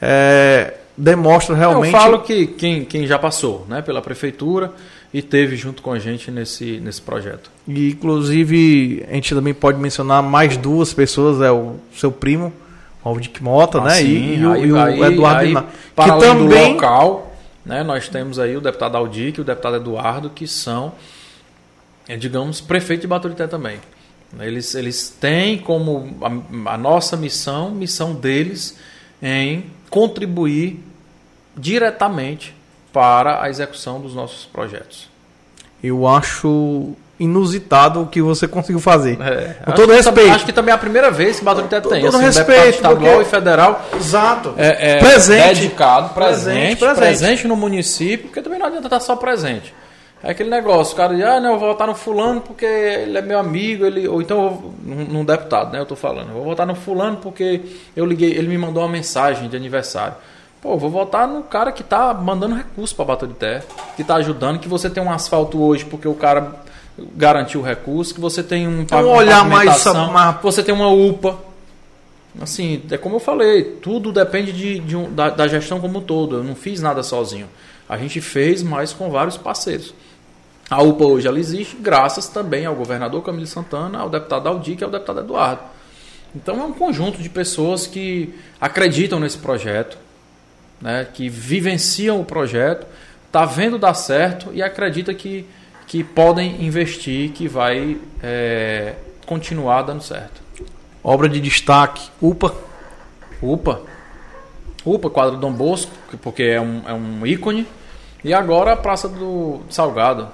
é, 0.00 0.74
demonstram 0.96 1.56
realmente. 1.56 1.92
Eu 1.94 2.00
falo 2.00 2.20
que 2.20 2.46
quem, 2.46 2.84
quem 2.84 3.06
já 3.06 3.18
passou 3.18 3.66
né, 3.68 3.82
pela 3.82 4.00
prefeitura 4.00 4.72
e 5.12 5.22
teve 5.22 5.56
junto 5.56 5.82
com 5.82 5.92
a 5.92 5.98
gente 5.98 6.30
nesse, 6.30 6.80
nesse 6.80 7.00
projeto. 7.00 7.50
E, 7.66 7.90
inclusive, 7.90 9.04
a 9.08 9.14
gente 9.14 9.34
também 9.34 9.54
pode 9.54 9.78
mencionar 9.78 10.22
mais 10.22 10.56
duas 10.56 10.92
pessoas, 10.92 11.40
é 11.40 11.50
o 11.50 11.76
seu 11.94 12.12
primo, 12.12 12.52
Aldic 13.02 13.42
Mota, 13.42 13.78
ah, 13.78 13.84
né? 13.84 13.94
Sim, 13.94 14.06
e, 14.06 14.38
e, 14.38 14.46
aí, 14.46 14.64
e, 14.64 14.72
o 14.72 14.78
aí, 14.78 15.02
Eduardo 15.02 15.58
aí, 15.58 15.64
Para 15.94 16.14
que 16.14 16.20
também... 16.20 16.72
local, 16.74 17.36
né, 17.64 17.82
nós 17.82 18.08
temos 18.08 18.38
aí 18.38 18.56
o 18.56 18.60
deputado 18.60 18.96
Aldic 18.96 19.38
e 19.38 19.40
o 19.40 19.44
deputado 19.44 19.76
Eduardo, 19.76 20.30
que 20.30 20.46
são, 20.46 20.92
digamos, 22.16 22.60
prefeito 22.60 23.02
de 23.02 23.06
Baturité 23.06 23.46
também. 23.46 23.80
Eles, 24.40 24.74
eles 24.74 25.08
têm 25.20 25.58
como 25.58 26.16
a, 26.22 26.72
a 26.74 26.78
nossa 26.78 27.16
missão, 27.16 27.70
missão 27.70 28.14
deles, 28.14 28.76
em 29.22 29.64
contribuir 29.90 30.84
diretamente 31.56 32.54
para 32.92 33.42
a 33.42 33.48
execução 33.48 34.00
dos 34.00 34.14
nossos 34.14 34.44
projetos. 34.46 35.08
Eu 35.82 36.06
acho 36.06 36.94
inusitado 37.18 38.02
o 38.02 38.06
que 38.06 38.22
você 38.22 38.46
conseguiu 38.46 38.80
fazer. 38.80 39.20
É, 39.20 39.56
Com 39.64 39.72
todo 39.72 39.92
respeito. 39.92 40.30
Acho 40.30 40.44
que 40.44 40.52
também 40.52 40.72
é 40.72 40.74
a 40.74 40.78
primeira 40.78 41.10
vez 41.10 41.38
que 41.38 41.44
Baturité 41.44 41.80
tem. 41.80 42.02
Todo 42.04 42.16
assim, 42.16 42.24
respeito. 42.24 42.76
estadual 42.76 43.14
porque... 43.14 43.22
e 43.22 43.24
federal. 43.24 43.88
Exato. 43.96 44.54
É, 44.56 44.96
é 44.96 44.98
presente. 44.98 45.60
Dedicado, 45.60 46.14
presente, 46.14 46.76
presente, 46.76 46.98
presente 46.98 47.48
no 47.48 47.56
município, 47.56 48.26
porque 48.26 48.40
também 48.40 48.58
não 48.58 48.66
adianta 48.66 48.86
estar 48.86 49.00
só 49.00 49.16
presente. 49.16 49.74
É 50.22 50.32
aquele 50.32 50.50
negócio, 50.50 50.94
o 50.94 50.96
cara 50.96 51.14
diz, 51.14 51.24
ah, 51.24 51.40
não, 51.40 51.52
eu 51.52 51.58
vou 51.58 51.68
votar 51.68 51.86
no 51.86 51.94
fulano 51.94 52.40
porque 52.40 52.64
ele 52.64 53.16
é 53.16 53.22
meu 53.22 53.38
amigo, 53.38 53.84
ele, 53.84 54.08
ou 54.08 54.20
então 54.20 54.74
num 54.82 55.24
deputado, 55.24 55.72
né? 55.72 55.78
Eu 55.78 55.86
tô 55.86 55.94
falando, 55.94 56.28
eu 56.28 56.34
vou 56.34 56.44
votar 56.44 56.66
no 56.66 56.74
fulano 56.74 57.18
porque 57.18 57.60
eu 57.94 58.04
liguei, 58.04 58.32
ele 58.32 58.48
me 58.48 58.58
mandou 58.58 58.82
uma 58.82 58.88
mensagem 58.88 59.48
de 59.48 59.56
aniversário. 59.56 60.14
Pô, 60.60 60.76
vou 60.76 60.90
votar 60.90 61.28
no 61.28 61.44
cara 61.44 61.70
que 61.70 61.84
tá 61.84 62.12
mandando 62.12 62.56
recurso 62.56 62.94
para 62.96 63.04
Baturité, 63.04 63.62
que 63.96 64.02
tá 64.02 64.16
ajudando, 64.16 64.58
que 64.58 64.66
você 64.66 64.90
tem 64.90 65.00
um 65.00 65.10
asfalto 65.10 65.62
hoje 65.62 65.84
porque 65.84 66.08
o 66.08 66.14
cara 66.14 66.52
garantir 67.14 67.56
o 67.58 67.62
recurso, 67.62 68.12
que 68.12 68.20
você 68.20 68.42
tem 68.42 68.66
um, 68.66 68.84
um 68.90 69.08
olhar 69.08 69.44
mais, 69.48 69.84
mais 69.84 70.36
você 70.42 70.62
tem 70.62 70.74
uma 70.74 70.88
UPA. 70.88 71.38
Assim, 72.40 72.82
é 72.90 72.96
como 72.96 73.16
eu 73.16 73.20
falei, 73.20 73.62
tudo 73.82 74.12
depende 74.12 74.52
de, 74.52 74.78
de 74.80 74.96
um, 74.96 75.12
da, 75.12 75.30
da, 75.30 75.48
gestão 75.48 75.80
como 75.80 75.98
um 75.98 76.02
todo. 76.02 76.36
Eu 76.36 76.44
não 76.44 76.54
fiz 76.54 76.80
nada 76.80 77.02
sozinho. 77.02 77.48
A 77.88 77.96
gente 77.96 78.20
fez, 78.20 78.62
mas 78.62 78.92
com 78.92 79.10
vários 79.10 79.36
parceiros. 79.36 79.94
A 80.70 80.82
UPA 80.82 81.04
hoje 81.04 81.26
ela 81.26 81.38
existe 81.38 81.76
graças 81.76 82.28
também 82.28 82.66
ao 82.66 82.74
governador 82.74 83.22
Camilo 83.22 83.46
Santana, 83.46 83.98
ao 84.00 84.10
deputado 84.10 84.48
Aldi, 84.48 84.76
que 84.76 84.84
é 84.84 84.86
o 84.86 84.90
deputado 84.90 85.20
Eduardo. 85.20 85.62
Então 86.34 86.60
é 86.60 86.64
um 86.64 86.72
conjunto 86.72 87.22
de 87.22 87.28
pessoas 87.28 87.86
que 87.86 88.34
acreditam 88.60 89.18
nesse 89.18 89.38
projeto, 89.38 89.96
né, 90.80 91.06
que 91.12 91.28
vivenciam 91.28 92.20
o 92.20 92.24
projeto, 92.24 92.86
tá 93.32 93.44
vendo 93.44 93.78
dar 93.78 93.94
certo 93.94 94.50
e 94.52 94.62
acredita 94.62 95.14
que 95.14 95.46
que 95.88 96.04
podem 96.04 96.62
investir, 96.62 97.30
que 97.32 97.48
vai 97.48 97.96
é, 98.22 98.94
continuar 99.24 99.82
dando 99.82 100.02
certo. 100.02 100.42
Obra 101.02 101.28
de 101.28 101.40
destaque, 101.40 102.10
UPA. 102.20 102.54
UPA. 103.40 103.80
UPA, 104.84 105.10
quadro 105.10 105.38
Dom 105.38 105.50
Bosco, 105.52 105.90
porque 106.20 106.42
é 106.42 106.60
um, 106.60 106.82
é 106.86 106.92
um 106.92 107.26
ícone. 107.26 107.66
E 108.22 108.34
agora 108.34 108.74
a 108.74 108.76
Praça 108.76 109.08
do 109.08 109.62
Salgado. 109.70 110.28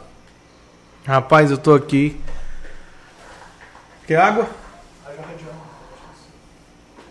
Rapaz, 1.07 1.51
eu 1.51 1.59
tô 1.59 1.75
aqui. 1.75 2.19
Quer 4.07 4.17
água? 4.17 4.49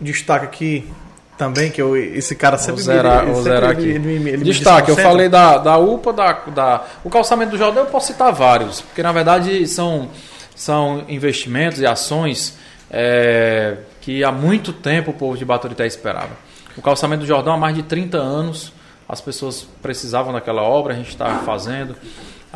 Destaque 0.00 0.44
aqui 0.44 0.92
também, 1.38 1.70
que 1.70 1.80
eu, 1.80 1.96
esse 1.96 2.34
cara 2.34 2.58
sempre 2.58 2.82
vou 2.82 2.84
zerar, 2.84 3.24
me, 3.24 3.32
vou 3.32 3.42
zerar 3.42 3.70
aqui. 3.70 3.82
Ele, 3.88 4.14
ele, 4.14 4.30
ele 4.30 4.44
Destaque, 4.44 4.90
eu 4.90 4.96
falei 4.96 5.28
da, 5.28 5.58
da 5.58 5.78
UPA, 5.78 6.12
da, 6.12 6.32
da, 6.32 6.84
o 7.04 7.10
calçamento 7.10 7.52
do 7.52 7.58
Jordão, 7.58 7.84
eu 7.84 7.90
posso 7.90 8.08
citar 8.08 8.32
vários, 8.32 8.80
porque 8.80 9.02
na 9.02 9.12
verdade 9.12 9.66
são, 9.66 10.08
são 10.54 11.04
investimentos 11.08 11.80
e 11.80 11.86
ações 11.86 12.56
é, 12.90 13.78
que 14.00 14.22
há 14.22 14.30
muito 14.30 14.72
tempo 14.72 15.12
o 15.12 15.14
povo 15.14 15.36
de 15.36 15.44
Baturité 15.44 15.86
esperava. 15.86 16.30
O 16.76 16.82
calçamento 16.82 17.20
do 17.20 17.26
Jordão 17.26 17.54
há 17.54 17.56
mais 17.56 17.74
de 17.74 17.84
30 17.84 18.18
anos, 18.18 18.72
as 19.08 19.20
pessoas 19.20 19.66
precisavam 19.80 20.32
daquela 20.32 20.62
obra, 20.62 20.94
a 20.94 20.96
gente 20.96 21.10
está 21.10 21.38
fazendo. 21.44 21.94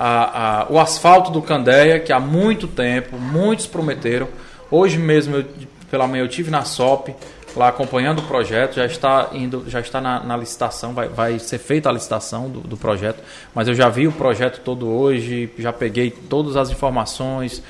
A, 0.00 0.60
a, 0.60 0.66
o 0.70 0.78
asfalto 0.78 1.32
do 1.32 1.42
Candeia, 1.42 1.98
que 1.98 2.12
há 2.12 2.20
muito 2.20 2.68
tempo, 2.68 3.18
muitos 3.18 3.66
prometeram. 3.66 4.28
Hoje 4.70 4.96
mesmo, 4.96 5.36
eu, 5.36 5.44
pela 5.90 6.06
manhã, 6.06 6.22
eu 6.22 6.28
tive 6.28 6.52
na 6.52 6.64
SOP, 6.64 7.14
lá 7.56 7.68
acompanhando 7.68 8.20
o 8.20 8.22
projeto, 8.22 8.76
já 8.76 8.86
está 8.86 9.30
indo, 9.32 9.64
já 9.66 9.80
está 9.80 10.00
na, 10.00 10.22
na 10.22 10.36
licitação, 10.36 10.92
vai, 10.92 11.08
vai, 11.08 11.38
ser 11.40 11.58
feita 11.58 11.88
a 11.88 11.92
licitação 11.92 12.48
do, 12.48 12.60
do, 12.60 12.76
projeto, 12.76 13.22
mas 13.52 13.66
eu 13.66 13.74
já 13.74 13.88
vi 13.88 14.06
o 14.06 14.12
projeto 14.12 14.60
todo 14.60 14.86
hoje, 14.88 15.50
já 15.58 15.72
peguei 15.72 16.10
todas 16.10 16.56
as 16.56 16.70
informações, 16.70 17.60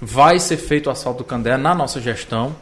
vai 0.00 0.38
ser 0.40 0.56
feito 0.56 0.88
o 0.88 0.90
asfalto 0.90 1.18
do 1.18 1.24
Candé 1.24 1.56
na 1.56 1.74
nossa 1.74 2.00
gestão, 2.00 2.56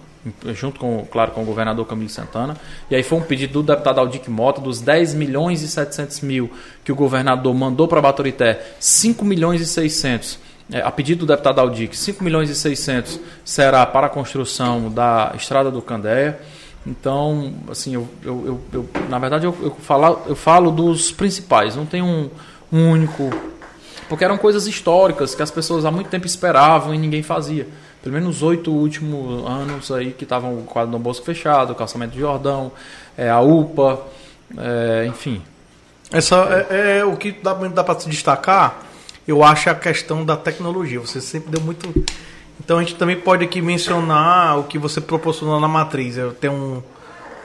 junto 0.55 0.81
com, 0.81 1.07
claro, 1.11 1.33
com 1.33 1.43
o 1.43 1.45
governador 1.45 1.87
Camilo 1.87 2.09
Santana, 2.09 2.57
e 2.91 2.97
aí 2.97 3.03
foi 3.03 3.19
um 3.19 3.23
pedido 3.23 3.55
do 3.55 3.63
deputado 3.63 3.99
Aldic 3.99 4.31
Mota, 4.31 4.61
dos 4.61 4.81
10 4.81 5.15
milhões 5.15 5.63
e 5.63 5.69
700 5.69 6.21
mil 6.21 6.51
que 6.85 6.91
o 6.91 6.95
governador 6.95 7.55
mandou 7.55 7.87
para 7.87 8.01
Baturité, 8.01 8.75
5 8.79 9.25
milhões 9.25 9.61
e 9.61 9.67
600 9.67 10.39
é, 10.73 10.81
a 10.81 10.91
pedido 10.91 11.21
do 11.21 11.27
deputado 11.27 11.61
Aldic, 11.61 11.97
5 11.97 12.25
milhões 12.25 12.49
e 12.49 12.55
600 12.55 13.21
será 13.45 13.85
para 13.85 14.07
a 14.07 14.11
construção 14.11 14.91
da 14.91 15.33
estrada 15.37 15.71
do 15.71 15.83
Candeia. 15.83 16.41
Então, 16.87 17.55
assim, 17.71 17.95
eu, 17.95 18.09
eu, 18.23 18.45
eu, 18.47 18.61
eu 18.73 18.89
na 19.09 19.19
verdade 19.19 19.47
eu, 19.47 19.55
eu, 19.63 19.71
falo, 19.81 20.23
eu 20.27 20.37
falo 20.37 20.71
dos 20.71 21.13
principais, 21.13 21.77
não 21.77 21.85
tem 21.85 22.03
um, 22.03 22.31
um 22.73 22.91
único. 22.91 23.31
Porque 24.09 24.25
eram 24.25 24.39
coisas 24.39 24.67
históricas 24.67 25.35
que 25.35 25.43
as 25.43 25.51
pessoas 25.51 25.85
há 25.85 25.91
muito 25.91 26.09
tempo 26.09 26.27
esperavam 26.27 26.95
e 26.95 26.99
ninguém 26.99 27.23
fazia. 27.23 27.69
Pelo 28.05 28.15
menos 28.15 28.37
os 28.37 28.43
oito 28.45 28.71
últimos 28.71 29.45
anos 29.49 29.91
aí 29.91 30.13
que 30.13 30.23
estavam 30.23 30.59
o 30.59 30.63
quadro 30.63 30.93
do 30.93 30.99
Bosco 31.01 31.27
fechado, 31.27 31.73
o 31.73 31.75
calçamento 31.75 32.13
de 32.13 32.21
Jordão, 32.21 32.71
é, 33.19 33.29
a 33.29 33.41
UPA, 33.41 34.01
é, 34.57 35.07
enfim. 35.07 35.43
Essa 36.13 36.67
é, 36.71 36.99
é, 36.99 37.05
o 37.05 37.17
que 37.17 37.33
dá, 37.33 37.55
dá 37.55 37.83
para 37.83 37.99
se 37.99 38.09
destacar 38.09 38.85
eu 39.27 39.43
acho 39.43 39.71
a 39.71 39.75
questão 39.75 40.25
da 40.25 40.37
tecnologia. 40.37 41.01
Você 41.01 41.21
sempre 41.21 41.51
deu 41.51 41.61
muito. 41.61 41.93
Então 42.63 42.79
a 42.79 42.83
gente 42.83 42.95
também 42.95 43.19
pode 43.19 43.45
aqui 43.45 43.61
mencionar 43.61 44.59
o 44.59 44.65
que 44.65 44.79
você 44.79 45.01
proporcionou 45.01 45.59
na 45.59 45.69
matriz. 45.69 46.17
Eu 46.17 46.33
tenho 46.33 46.53
um 46.53 46.83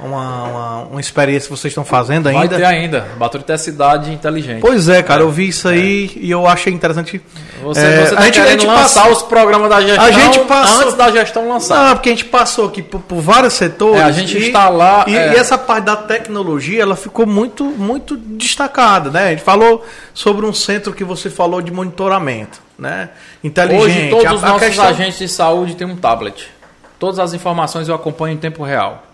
uma, 0.02 0.44
uma, 0.44 0.78
uma, 0.84 1.00
experiência 1.00 1.50
que 1.50 1.58
vocês 1.58 1.72
estão 1.72 1.84
fazendo 1.84 2.28
ainda? 2.28 2.40
Vai 2.40 2.48
ter 2.48 2.66
ainda. 2.66 3.08
Baturité 3.18 3.54
é 3.54 3.58
cidade 3.58 4.12
inteligente. 4.12 4.62
Pois 4.62 4.88
é, 4.88 5.04
cara, 5.04 5.22
é. 5.22 5.24
eu 5.24 5.30
vi 5.30 5.50
isso 5.50 5.68
aí 5.68 6.12
é. 6.16 6.20
e 6.20 6.32
eu 6.32 6.48
achei 6.48 6.72
interessante. 6.72 7.22
Você, 7.62 7.86
é, 7.86 8.06
você 8.06 8.16
tá 8.16 8.22
a 8.22 8.26
gente, 8.26 8.40
a 8.40 8.48
gente 8.48 8.66
lançar 8.66 9.04
passa... 9.04 9.10
os 9.10 9.22
programas 9.24 9.70
da 9.70 9.82
gestão 9.82 10.06
a 10.06 10.12
gente 10.12 10.40
passou... 10.40 10.82
antes 10.84 10.94
da 10.96 11.12
gestão 11.12 11.50
lançar. 11.50 11.90
Não, 11.90 11.96
porque 11.96 12.10
a 12.10 12.12
gente 12.14 12.26
passou 12.26 12.68
aqui 12.68 12.82
por, 12.82 13.02
por 13.02 13.20
vários 13.20 13.54
setores. 13.54 14.00
É, 14.00 14.04
a 14.04 14.12
gente 14.12 14.38
e, 14.38 14.48
está 14.48 14.70
lá. 14.70 15.04
E, 15.06 15.16
é. 15.16 15.34
e, 15.34 15.36
essa 15.36 15.58
parte 15.58 15.86
da 15.86 15.98
tecnologia, 15.98 16.82
ela 16.82 16.96
ficou 16.96 17.26
muito, 17.26 17.66
muito 17.66 18.16
destacada, 18.16 19.12
né? 19.12 19.28
A 19.28 19.30
gente 19.32 19.44
falou 19.44 19.86
sobre 20.14 20.46
um 20.46 20.54
centro 20.54 20.94
que 20.94 21.04
você 21.04 21.30
falou 21.30 21.62
de 21.62 21.72
monitoramento, 21.72 22.62
né? 22.78 23.10
Inteligente. 23.44 23.84
Hoje 23.84 24.10
todos 24.10 24.26
a, 24.26 24.34
os 24.36 24.42
nossos 24.42 24.68
questão... 24.68 24.86
agentes 24.86 25.20
de 25.20 25.28
saúde 25.28 25.76
têm 25.76 25.86
um 25.86 25.98
tablet. 25.98 26.50
Todas 26.98 27.20
as 27.20 27.34
informações 27.34 27.90
eu 27.90 27.96
acompanho 27.96 28.36
em 28.36 28.38
tempo 28.38 28.64
real. 28.64 29.09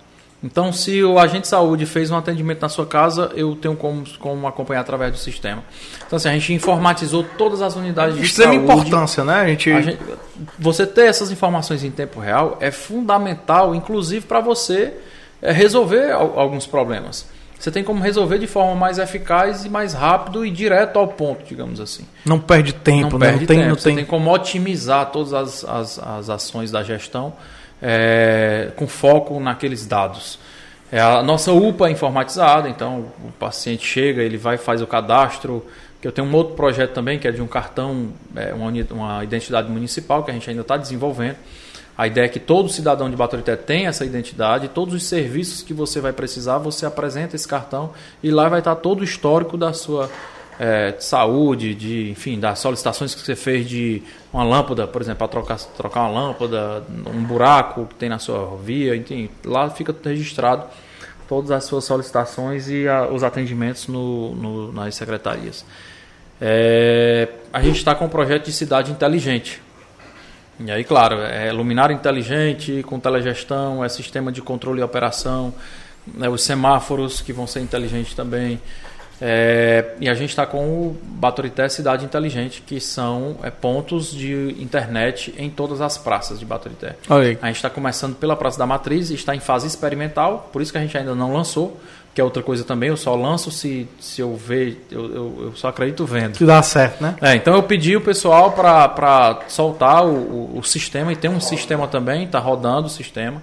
Então, 0.45 0.71
se 0.71 1.03
o 1.03 1.17
agente 1.17 1.41
de 1.41 1.47
saúde 1.47 1.87
fez 1.87 2.11
um 2.11 2.17
atendimento 2.17 2.61
na 2.61 2.69
sua 2.69 2.85
casa, 2.85 3.31
eu 3.35 3.55
tenho 3.55 3.75
como, 3.75 4.03
como 4.19 4.45
acompanhar 4.45 4.81
através 4.81 5.11
do 5.11 5.17
sistema. 5.17 5.63
Então, 6.05 6.17
assim, 6.17 6.29
a 6.29 6.33
gente 6.33 6.53
informatizou 6.53 7.25
todas 7.35 7.63
as 7.63 7.75
unidades 7.75 8.15
de 8.15 8.23
Extrema 8.23 8.53
saúde. 8.53 8.71
importância, 8.71 9.23
né? 9.23 9.41
A 9.41 9.47
gente... 9.47 9.71
a 9.71 9.81
gente... 9.81 9.99
Você 10.59 10.85
ter 10.85 11.07
essas 11.07 11.31
informações 11.31 11.83
em 11.83 11.89
tempo 11.89 12.19
real 12.19 12.57
é 12.61 12.69
fundamental, 12.69 13.73
inclusive 13.73 14.23
para 14.27 14.39
você 14.39 14.93
é, 15.41 15.51
resolver 15.51 16.11
alguns 16.11 16.67
problemas. 16.67 17.25
Você 17.57 17.71
tem 17.71 17.83
como 17.83 18.03
resolver 18.03 18.37
de 18.37 18.45
forma 18.45 18.75
mais 18.75 18.99
eficaz 18.99 19.65
e 19.65 19.69
mais 19.69 19.93
rápido 19.93 20.45
e 20.45 20.51
direto 20.51 20.99
ao 20.99 21.07
ponto, 21.07 21.43
digamos 21.43 21.79
assim. 21.79 22.05
Não 22.23 22.37
perde 22.37 22.71
tempo, 22.71 23.13
não 23.13 23.19
né? 23.19 23.25
Perde 23.29 23.39
não 23.39 23.47
tem, 23.47 23.57
tempo. 23.57 23.69
Não 23.69 23.75
Você 23.77 23.83
tem... 23.89 23.95
tem 23.95 24.05
como 24.05 24.31
otimizar 24.31 25.07
todas 25.07 25.33
as, 25.33 25.65
as, 25.65 25.97
as 25.97 26.29
ações 26.29 26.69
da 26.69 26.83
gestão 26.83 27.33
é, 27.87 28.71
com 28.75 28.87
foco 28.87 29.39
naqueles 29.39 29.85
dados. 29.85 30.39
É 30.91 30.99
a 30.99 31.21
nossa 31.21 31.51
UPA 31.51 31.87
é 31.87 31.91
informatizada, 31.91 32.67
então 32.67 33.11
o 33.23 33.31
paciente 33.31 33.85
chega, 33.85 34.23
ele 34.23 34.37
vai 34.37 34.57
faz 34.57 34.81
o 34.81 34.87
cadastro. 34.87 35.63
Que 36.01 36.07
eu 36.07 36.11
tenho 36.11 36.27
um 36.27 36.35
outro 36.35 36.55
projeto 36.55 36.93
também 36.93 37.19
que 37.19 37.27
é 37.27 37.31
de 37.31 37.41
um 37.41 37.47
cartão, 37.47 38.09
é, 38.35 38.53
uma, 38.53 38.71
uma 38.91 39.23
identidade 39.23 39.69
municipal 39.69 40.23
que 40.23 40.31
a 40.31 40.33
gente 40.33 40.49
ainda 40.49 40.61
está 40.61 40.77
desenvolvendo. 40.77 41.37
A 41.97 42.07
ideia 42.07 42.25
é 42.25 42.29
que 42.29 42.39
todo 42.39 42.69
cidadão 42.69 43.09
de 43.09 43.15
Baturité 43.15 43.55
tenha 43.55 43.89
essa 43.89 44.03
identidade, 44.03 44.67
todos 44.67 44.93
os 44.93 45.03
serviços 45.03 45.61
que 45.61 45.73
você 45.73 46.01
vai 46.01 46.11
precisar, 46.11 46.57
você 46.57 46.85
apresenta 46.85 47.35
esse 47.35 47.47
cartão 47.47 47.93
e 48.21 48.29
lá 48.31 48.49
vai 48.49 48.59
estar 48.59 48.75
todo 48.75 49.01
o 49.01 49.03
histórico 49.03 49.57
da 49.57 49.73
sua 49.73 50.09
é, 50.59 50.91
de 50.91 51.03
saúde, 51.03 51.75
de, 51.75 52.09
enfim, 52.11 52.39
das 52.39 52.59
solicitações 52.59 53.13
que 53.13 53.21
você 53.21 53.35
fez 53.35 53.67
de 53.67 54.01
uma 54.31 54.43
lâmpada, 54.43 54.87
por 54.87 55.01
exemplo, 55.01 55.19
para 55.19 55.27
trocar, 55.27 55.57
trocar 55.75 56.01
uma 56.01 56.09
lâmpada, 56.09 56.83
um 57.13 57.23
buraco 57.23 57.85
que 57.87 57.95
tem 57.95 58.09
na 58.09 58.19
sua 58.19 58.57
via, 58.63 58.95
enfim, 58.95 59.29
lá 59.43 59.69
fica 59.69 59.95
registrado 60.03 60.65
todas 61.27 61.51
as 61.51 61.63
suas 61.63 61.83
solicitações 61.83 62.69
e 62.69 62.87
a, 62.87 63.07
os 63.07 63.23
atendimentos 63.23 63.87
no, 63.87 64.35
no, 64.35 64.71
nas 64.71 64.95
secretarias. 64.95 65.65
É, 66.39 67.29
a 67.51 67.61
gente 67.61 67.77
está 67.77 67.95
com 67.95 68.05
um 68.05 68.09
projeto 68.09 68.45
de 68.45 68.51
cidade 68.51 68.91
inteligente. 68.91 69.61
E 70.59 70.71
aí, 70.71 70.83
claro, 70.83 71.15
é 71.19 71.51
luminária 71.51 71.93
inteligente, 71.93 72.81
com 72.83 72.99
telegestão, 72.99 73.83
é 73.83 73.89
sistema 73.89 74.31
de 74.31 74.41
controle 74.41 74.79
e 74.79 74.83
operação, 74.83 75.53
né, 76.07 76.29
os 76.29 76.43
semáforos 76.43 77.19
que 77.19 77.33
vão 77.33 77.45
ser 77.45 77.59
inteligentes 77.59 78.13
também. 78.13 78.61
É, 79.21 79.93
e 79.99 80.09
a 80.09 80.13
gente 80.13 80.29
está 80.29 80.45
com 80.45 80.65
o 80.65 80.97
Baturité 81.03 81.69
Cidade 81.69 82.03
Inteligente, 82.03 82.61
que 82.65 82.79
são 82.81 83.37
é, 83.43 83.49
pontos 83.49 84.11
de 84.11 84.55
internet 84.59 85.33
em 85.37 85.49
todas 85.49 85.79
as 85.79 85.97
praças 85.97 86.39
de 86.39 86.45
Baturité. 86.45 86.95
Oi. 87.09 87.37
A 87.41 87.47
gente 87.47 87.55
está 87.55 87.69
começando 87.69 88.15
pela 88.15 88.35
Praça 88.35 88.59
da 88.59 88.65
Matriz, 88.65 89.09
está 89.11 89.35
em 89.35 89.39
fase 89.39 89.67
experimental, 89.67 90.49
por 90.51 90.61
isso 90.61 90.71
que 90.71 90.77
a 90.77 90.81
gente 90.81 90.97
ainda 90.97 91.15
não 91.15 91.33
lançou, 91.33 91.79
que 92.13 92.19
é 92.19 92.23
outra 92.23 92.43
coisa 92.43 92.63
também, 92.63 92.89
eu 92.89 92.97
só 92.97 93.15
lanço 93.15 93.51
se, 93.51 93.87
se 93.99 94.21
eu 94.21 94.35
ver, 94.35 94.85
eu, 94.91 95.05
eu, 95.05 95.37
eu 95.43 95.55
só 95.55 95.69
acredito 95.69 96.05
vendo. 96.05 96.37
Que 96.37 96.45
dá 96.45 96.61
certo, 96.61 97.01
né? 97.01 97.15
É, 97.21 97.35
então 97.35 97.55
eu 97.55 97.63
pedi 97.63 97.95
o 97.95 98.01
pessoal 98.01 98.51
para 98.51 99.39
soltar 99.47 100.05
o, 100.05 100.13
o, 100.13 100.59
o, 100.59 100.63
sistema, 100.63 101.11
e 101.11 101.15
tem 101.15 101.29
um 101.29 101.41
sistema 101.41 101.87
também, 101.87 102.25
está 102.25 102.39
rodando 102.39 102.87
o 102.87 102.89
sistema. 102.89 103.41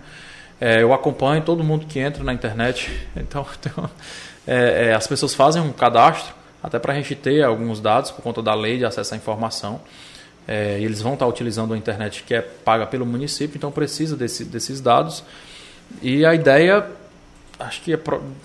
É, 0.60 0.82
eu 0.82 0.92
acompanho 0.92 1.42
todo 1.42 1.64
mundo 1.64 1.86
que 1.86 1.98
entra 1.98 2.22
na 2.22 2.32
internet, 2.32 2.90
então... 3.16 3.46
então 3.58 3.90
é, 4.46 4.88
é, 4.88 4.94
as 4.94 5.06
pessoas 5.06 5.34
fazem 5.34 5.62
um 5.62 5.72
cadastro, 5.72 6.34
até 6.62 6.78
para 6.78 6.92
a 6.92 6.96
gente 6.96 7.14
ter 7.14 7.42
alguns 7.42 7.80
dados 7.80 8.10
por 8.10 8.22
conta 8.22 8.42
da 8.42 8.54
lei 8.54 8.78
de 8.78 8.84
acesso 8.84 9.14
à 9.14 9.16
informação. 9.16 9.80
É, 10.46 10.78
eles 10.80 11.00
vão 11.00 11.14
estar 11.14 11.26
utilizando 11.26 11.72
a 11.74 11.76
internet 11.76 12.24
que 12.24 12.34
é 12.34 12.40
paga 12.40 12.86
pelo 12.86 13.06
município, 13.06 13.56
então 13.56 13.70
precisa 13.70 14.16
desse, 14.16 14.44
desses 14.44 14.80
dados. 14.80 15.24
E 16.00 16.24
a 16.24 16.34
ideia, 16.34 16.86
acho 17.58 17.82
que, 17.82 17.92
é, 17.92 17.98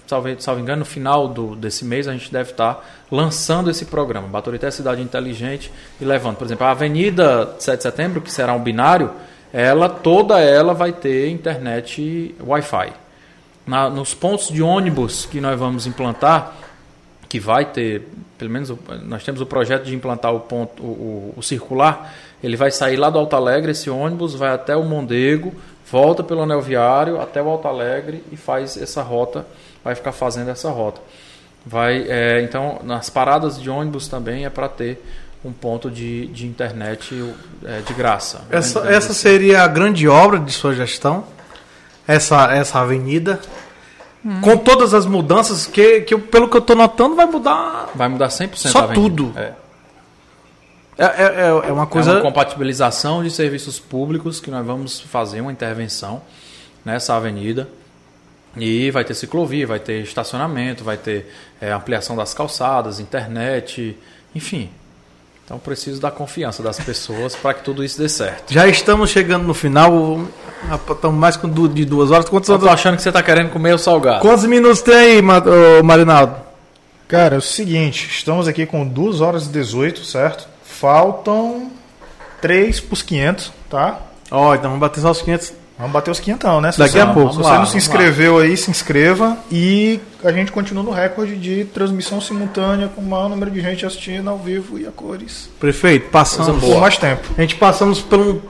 salvo, 0.06 0.60
engano, 0.60 0.80
no 0.80 0.86
final 0.86 1.28
do, 1.28 1.56
desse 1.56 1.84
mês 1.84 2.08
a 2.08 2.14
gente 2.14 2.32
deve 2.32 2.52
estar 2.52 2.86
lançando 3.12 3.70
esse 3.70 3.86
programa, 3.86 4.28
Baturité 4.28 4.70
Cidade 4.70 5.02
Inteligente, 5.02 5.72
e 6.00 6.06
levando. 6.06 6.38
Por 6.38 6.46
exemplo, 6.46 6.66
a 6.66 6.72
Avenida 6.72 7.56
7 7.58 7.78
de 7.78 7.84
Setembro, 7.84 8.22
que 8.22 8.32
será 8.32 8.54
um 8.54 8.62
binário, 8.62 9.12
ela 9.52 9.90
toda 9.90 10.40
ela 10.40 10.74
vai 10.74 10.92
ter 10.92 11.30
internet 11.30 12.36
Wi-Fi 12.40 13.07
na, 13.68 13.90
nos 13.90 14.14
pontos 14.14 14.48
de 14.48 14.62
ônibus 14.62 15.26
que 15.26 15.42
nós 15.42 15.60
vamos 15.60 15.86
implantar, 15.86 16.56
que 17.28 17.40
vai 17.40 17.66
ter, 17.66 18.08
pelo 18.38 18.50
menos 18.50 18.74
nós 19.04 19.24
temos 19.24 19.42
o 19.42 19.46
projeto 19.46 19.84
de 19.84 19.94
implantar 19.94 20.34
o 20.34 20.40
ponto, 20.40 20.82
o, 20.82 20.86
o, 20.86 21.34
o 21.38 21.44
circular, 21.44 22.14
ele 22.42 22.56
vai 22.56 22.72
sair 22.72 22.96
lá 22.96 23.10
do 23.10 23.20
Alto 23.20 23.36
Alegre, 23.36 23.72
esse 23.72 23.90
ônibus 23.90 24.34
vai 24.34 24.52
até 24.52 24.76
o 24.76 24.84
Mondego, 24.84 25.54
volta 25.92 26.24
pelo 26.24 26.42
anel 26.42 26.62
viário 26.62 27.20
até 27.20 27.42
o 27.42 27.50
Alto 27.50 27.68
Alegre 27.68 28.24
e 28.32 28.38
faz 28.38 28.78
essa 28.78 29.02
rota, 29.02 29.46
vai 29.84 29.94
ficar 29.94 30.14
fazendo 30.14 30.50
essa 30.50 30.70
rota. 30.70 31.02
Vai, 31.66 32.06
é, 32.08 32.42
então, 32.42 32.80
nas 32.84 33.10
paradas 33.10 33.60
de 33.62 33.70
ônibus 33.70 34.08
também 34.08 34.46
é 34.46 34.50
para 34.50 34.70
ter 34.70 35.04
um 35.44 35.52
ponto 35.52 35.92
de, 35.92 36.28
de 36.28 36.48
internet 36.48 37.34
é, 37.66 37.82
de 37.82 37.94
graça. 37.94 38.42
Essa, 38.50 38.88
essa 38.88 39.14
seria 39.14 39.64
a 39.64 39.68
grande 39.68 40.08
obra 40.08 40.40
de 40.40 40.52
sua 40.52 40.74
gestão? 40.74 41.26
Essa, 42.08 42.54
essa 42.54 42.80
avenida. 42.80 43.40
Hum. 44.26 44.42
Com 44.42 44.58
todas 44.58 44.94
as 44.94 45.06
mudanças 45.06 45.68
que, 45.68 46.02
que 46.02 46.14
eu, 46.14 46.20
pelo 46.20 46.50
que 46.50 46.58
eu 46.58 46.62
estou 46.62 46.76
notando, 46.76 47.16
vai 47.16 47.26
mudar. 47.26 47.90
Vai 47.94 48.08
mudar 48.08 48.30
100% 48.30 48.56
Só 48.56 48.88
tudo. 48.88 49.34
É. 49.36 49.54
É, 50.98 51.06
é, 51.06 51.48
é 51.70 51.72
uma 51.72 51.86
coisa. 51.86 52.12
É 52.12 52.14
uma 52.16 52.22
compatibilização 52.22 53.24
de 53.24 53.30
serviços 53.30 53.80
públicos 53.80 54.40
que 54.40 54.50
nós 54.50 54.66
vamos 54.66 55.00
fazer 55.00 55.42
uma 55.42 55.52
intervenção 55.52 56.22
nessa 56.84 57.16
avenida. 57.16 57.70
E 58.56 58.90
vai 58.90 59.06
ter 59.06 59.14
ciclovia, 59.14 59.68
vai 59.68 59.80
ter 59.80 60.02
estacionamento, 60.02 60.84
vai 60.84 60.98
ter 60.98 61.32
é, 61.62 61.72
ampliação 61.72 62.16
das 62.16 62.34
calçadas, 62.34 63.00
internet, 63.00 63.96
enfim. 64.34 64.72
Então 65.48 65.58
preciso 65.58 66.02
da 66.02 66.12
confiança 66.12 66.62
das 66.62 66.78
pessoas 66.78 67.34
para 67.34 67.54
que 67.54 67.64
tudo 67.64 67.82
isso 67.82 67.98
dê 67.98 68.10
certo. 68.10 68.54
Já 68.54 68.68
estamos 68.68 69.10
chegando 69.10 69.48
no 69.48 69.54
final. 69.54 70.20
Estamos 70.90 71.18
mais 71.18 71.40
de 71.74 71.86
duas 71.86 72.12
horas. 72.12 72.28
Quantos 72.28 72.50
Eu 72.50 72.60
tô 72.60 72.68
achando 72.68 72.98
que 72.98 73.02
você 73.02 73.08
está 73.08 73.24
querendo 73.24 73.50
comer 73.52 73.74
o 73.74 73.78
salgado. 73.78 74.20
Quantos 74.20 74.44
minutos 74.44 74.82
tem 74.82 74.94
aí, 74.94 75.22
Marinaldo? 75.82 76.36
Cara, 77.08 77.36
é 77.36 77.38
o 77.38 77.42
seguinte, 77.42 78.10
estamos 78.10 78.46
aqui 78.46 78.66
com 78.66 78.86
2 78.86 79.22
horas 79.22 79.46
e 79.46 79.50
18, 79.50 80.04
certo? 80.04 80.50
Faltam 80.66 81.72
3 82.42 82.82
para 82.82 82.94
os 82.94 83.02
500, 83.02 83.54
tá? 83.70 84.02
Ó, 84.30 84.50
oh, 84.50 84.54
então 84.54 84.72
vamos 84.72 84.82
bater 84.82 85.00
só 85.00 85.12
os 85.12 85.22
500 85.22 85.54
Vamos 85.78 85.92
bater 85.94 86.10
os 86.10 86.20
quinhentão, 86.20 86.60
né? 86.60 86.72
Se 86.72 86.80
Daqui 86.80 86.94
você 86.94 87.00
a 87.02 87.08
pouco. 87.08 87.32
Se 87.34 87.38
você 87.38 87.50
lá, 87.50 87.60
não 87.60 87.66
se 87.68 87.78
inscreveu 87.78 88.40
aí, 88.40 88.58
se 88.58 88.72
inscreva. 88.72 89.38
E 89.52 90.00
a 90.24 90.32
gente 90.32 90.52
continua 90.52 90.82
no 90.84 90.90
recorde 90.92 91.36
de 91.36 91.66
transmissão 91.66 92.20
simultânea 92.20 92.88
com 92.88 93.00
o 93.02 93.06
maior 93.06 93.30
número 93.30 93.52
de 93.52 93.62
gente 93.62 93.86
assistindo 93.86 94.28
ao 94.30 94.40
vivo 94.40 94.80
e 94.80 94.88
a 94.88 94.92
cores. 94.92 95.50
Prefeito, 95.60 96.10
passamos. 96.10 96.64
Por 96.64 96.80
mais 96.80 96.98
tempo. 96.98 97.28
A 97.38 97.42
gente 97.42 97.56
passamos 97.56 98.02
por 98.02 98.20
um- 98.20 98.42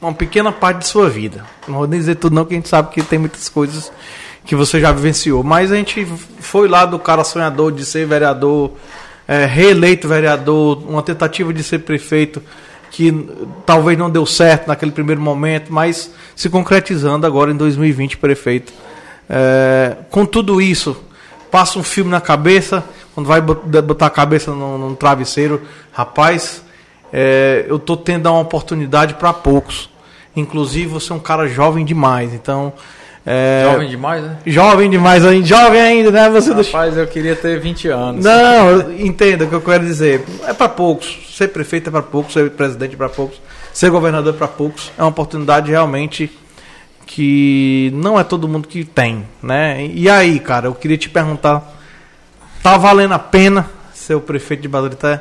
uma 0.00 0.12
pequena 0.14 0.52
parte 0.52 0.78
de 0.78 0.86
sua 0.86 1.08
vida. 1.10 1.44
Não 1.66 1.78
vou 1.78 1.86
nem 1.88 1.98
dizer 1.98 2.14
tudo 2.16 2.34
não, 2.36 2.44
que 2.44 2.54
a 2.54 2.56
gente 2.56 2.68
sabe 2.68 2.90
que 2.92 3.02
tem 3.02 3.18
muitas 3.18 3.48
coisas 3.48 3.90
que 4.44 4.54
você 4.54 4.78
já 4.80 4.92
vivenciou. 4.92 5.42
Mas 5.42 5.72
a 5.72 5.74
gente 5.74 6.06
foi 6.38 6.68
lá 6.68 6.86
do 6.86 7.00
cara 7.00 7.24
sonhador 7.24 7.72
de 7.72 7.84
ser 7.84 8.06
vereador, 8.06 8.70
é, 9.26 9.44
reeleito 9.44 10.06
vereador, 10.06 10.84
uma 10.88 11.02
tentativa 11.02 11.52
de 11.52 11.64
ser 11.64 11.80
prefeito 11.80 12.40
que 12.90 13.28
talvez 13.64 13.98
não 13.98 14.08
deu 14.10 14.24
certo 14.24 14.68
naquele 14.68 14.90
primeiro 14.92 15.20
momento, 15.20 15.72
mas 15.72 16.10
se 16.34 16.48
concretizando 16.48 17.26
agora 17.26 17.50
em 17.50 17.56
2020, 17.56 18.16
prefeito. 18.16 18.72
É, 19.28 19.96
com 20.10 20.24
tudo 20.24 20.60
isso, 20.60 20.96
passa 21.50 21.78
um 21.78 21.82
filme 21.82 22.10
na 22.10 22.20
cabeça, 22.20 22.84
quando 23.14 23.26
vai 23.26 23.40
bot- 23.40 23.66
botar 23.82 24.06
a 24.06 24.10
cabeça 24.10 24.52
num, 24.52 24.78
num 24.78 24.94
travesseiro, 24.94 25.62
rapaz, 25.92 26.62
é, 27.12 27.64
eu 27.68 27.78
tô 27.78 27.96
tendo 27.96 28.28
uma 28.30 28.40
oportunidade 28.40 29.14
para 29.14 29.32
poucos. 29.32 29.90
Inclusive, 30.34 30.86
você 30.86 31.12
é 31.12 31.14
um 31.14 31.20
cara 31.20 31.48
jovem 31.48 31.84
demais, 31.84 32.34
então. 32.34 32.72
É, 33.28 33.62
Jovem 33.72 33.88
demais, 33.88 34.22
né? 34.22 34.36
jovem 34.46 34.88
demais 34.90 35.24
ainda, 35.24 35.46
jovem 35.46 35.80
ainda, 35.80 36.10
né? 36.12 36.30
Você 36.30 36.54
do- 36.54 36.62
Rapaz, 36.62 36.96
eu 36.96 37.06
queria 37.08 37.34
ter 37.34 37.58
20 37.58 37.88
anos. 37.88 38.24
não, 38.24 38.92
entenda 38.92 39.44
o 39.44 39.48
que 39.48 39.54
eu 39.54 39.60
quero 39.60 39.84
dizer. 39.84 40.24
É 40.46 40.52
para 40.54 40.68
poucos. 40.68 41.18
Ser 41.36 41.48
prefeito 41.48 41.88
é 41.88 41.90
para 41.90 42.02
poucos, 42.02 42.32
ser 42.32 42.48
presidente 42.52 42.94
é 42.94 42.96
para 42.96 43.08
poucos, 43.08 43.40
ser 43.72 43.90
governador 43.90 44.32
é 44.32 44.36
para 44.36 44.46
poucos. 44.48 44.90
É 44.96 45.02
uma 45.02 45.08
oportunidade 45.10 45.70
realmente 45.70 46.30
que 47.04 47.90
não 47.94 48.18
é 48.18 48.24
todo 48.24 48.48
mundo 48.48 48.66
que 48.68 48.84
tem, 48.84 49.24
né? 49.42 49.84
E 49.86 50.08
aí, 50.08 50.38
cara, 50.40 50.66
eu 50.68 50.74
queria 50.74 50.96
te 50.98 51.08
perguntar, 51.08 51.62
tá 52.62 52.76
valendo 52.76 53.12
a 53.14 53.18
pena 53.18 53.68
ser 53.92 54.14
o 54.14 54.20
prefeito 54.20 54.62
de 54.62 54.68
Baturité? 54.68 55.20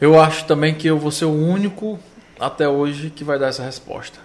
Eu 0.00 0.18
acho 0.20 0.44
também 0.44 0.74
que 0.74 0.86
eu 0.88 0.98
vou 0.98 1.10
ser 1.10 1.24
o 1.26 1.32
único 1.32 1.98
até 2.38 2.68
hoje 2.68 3.10
que 3.10 3.22
vai 3.24 3.38
dar 3.38 3.48
essa 3.48 3.62
resposta. 3.62 4.18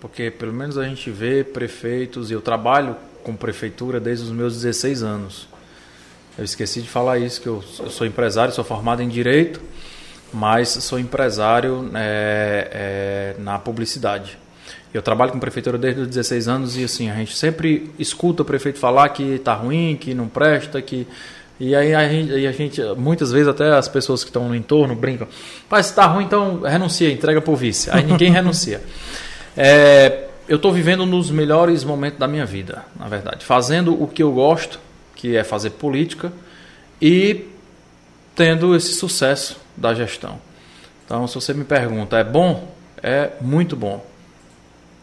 Porque 0.00 0.30
pelo 0.30 0.52
menos 0.52 0.76
a 0.78 0.84
gente 0.84 1.10
vê 1.10 1.42
prefeitos, 1.44 2.30
e 2.30 2.34
eu 2.34 2.40
trabalho 2.40 2.96
com 3.22 3.34
prefeitura 3.34 4.00
desde 4.00 4.24
os 4.24 4.30
meus 4.30 4.54
16 4.54 5.02
anos. 5.02 5.48
Eu 6.36 6.44
esqueci 6.44 6.80
de 6.80 6.88
falar 6.88 7.18
isso, 7.18 7.40
que 7.40 7.48
eu, 7.48 7.62
eu 7.80 7.90
sou 7.90 8.06
empresário, 8.06 8.54
sou 8.54 8.64
formado 8.64 9.02
em 9.02 9.08
Direito, 9.08 9.60
mas 10.32 10.68
sou 10.68 10.98
empresário 10.98 11.90
é, 11.94 13.34
é, 13.36 13.42
na 13.42 13.58
publicidade. 13.58 14.38
Eu 14.94 15.02
trabalho 15.02 15.32
com 15.32 15.38
prefeitura 15.38 15.76
desde 15.76 16.00
os 16.00 16.06
16 16.06 16.48
anos 16.48 16.76
e 16.76 16.84
assim, 16.84 17.10
a 17.10 17.14
gente 17.14 17.36
sempre 17.36 17.90
escuta 17.98 18.42
o 18.42 18.44
prefeito 18.44 18.78
falar 18.78 19.08
que 19.10 19.22
está 19.34 19.54
ruim, 19.54 19.96
que 20.00 20.14
não 20.14 20.28
presta, 20.28 20.80
que 20.80 21.06
e 21.60 21.74
aí 21.74 21.92
a 21.92 22.08
gente, 22.08 22.32
a 22.46 22.52
gente, 22.52 22.80
muitas 22.96 23.32
vezes 23.32 23.48
até 23.48 23.72
as 23.72 23.88
pessoas 23.88 24.22
que 24.22 24.30
estão 24.30 24.48
no 24.48 24.54
entorno 24.54 24.94
brincam, 24.94 25.26
pai, 25.68 25.82
se 25.82 25.90
está 25.90 26.06
ruim, 26.06 26.24
então 26.24 26.60
renuncia, 26.60 27.10
entrega 27.10 27.40
para 27.40 27.52
o 27.52 27.56
vice. 27.56 27.90
Aí 27.90 28.04
ninguém 28.04 28.30
renuncia. 28.30 28.80
É, 29.60 30.28
eu 30.48 30.54
estou 30.54 30.72
vivendo 30.72 31.04
nos 31.04 31.32
melhores 31.32 31.82
momentos 31.82 32.16
da 32.16 32.28
minha 32.28 32.46
vida, 32.46 32.84
na 32.96 33.08
verdade, 33.08 33.44
fazendo 33.44 34.00
o 34.00 34.06
que 34.06 34.22
eu 34.22 34.30
gosto, 34.30 34.78
que 35.16 35.36
é 35.36 35.42
fazer 35.42 35.70
política 35.70 36.32
e 37.02 37.44
tendo 38.36 38.76
esse 38.76 38.92
sucesso 38.92 39.60
da 39.76 39.92
gestão. 39.92 40.38
Então, 41.04 41.26
se 41.26 41.34
você 41.34 41.52
me 41.52 41.64
pergunta, 41.64 42.16
é 42.16 42.22
bom? 42.22 42.72
É 43.02 43.32
muito 43.40 43.74
bom. 43.74 44.06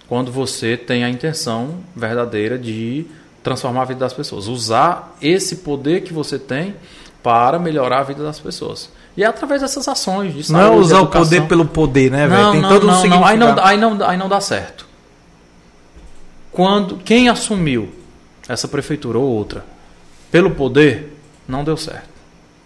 Quando 0.07 0.31
você 0.31 0.77
tem 0.77 1.03
a 1.03 1.09
intenção 1.09 1.79
verdadeira 1.93 2.57
de 2.57 3.05
transformar 3.43 3.81
a 3.81 3.85
vida 3.85 3.99
das 3.99 4.13
pessoas, 4.13 4.47
usar 4.47 5.17
esse 5.21 5.57
poder 5.57 6.01
que 6.03 6.13
você 6.13 6.39
tem 6.39 6.75
para 7.21 7.59
melhorar 7.59 7.99
a 7.99 8.03
vida 8.03 8.23
das 8.23 8.39
pessoas. 8.39 8.89
E 9.17 9.23
é 9.23 9.27
através 9.27 9.61
dessas 9.61 9.87
ações 9.87 10.33
de 10.33 10.51
Não 10.51 10.59
é 10.59 10.63
saúde, 10.63 10.79
usar 10.81 10.99
o 11.01 11.07
poder 11.07 11.47
pelo 11.47 11.65
poder, 11.65 12.11
né, 12.11 12.27
velho? 12.27 12.41
Não, 12.43 12.51
Tem 12.51 12.61
não, 12.61 12.69
todo 12.69 12.83
um 12.83 12.87
não, 12.87 12.93
não. 12.95 13.01
significado. 13.01 13.29
Aí, 13.31 13.37
não, 13.37 13.65
aí, 13.65 13.77
não, 13.97 14.07
aí 14.09 14.17
não 14.17 14.27
dá 14.29 14.41
certo. 14.41 14.85
Quando 16.51 16.97
quem 16.97 17.29
assumiu 17.29 17.93
essa 18.47 18.67
prefeitura 18.67 19.17
ou 19.17 19.25
outra 19.25 19.65
pelo 20.31 20.51
poder, 20.51 21.17
não 21.47 21.63
deu 21.63 21.77
certo. 21.77 22.09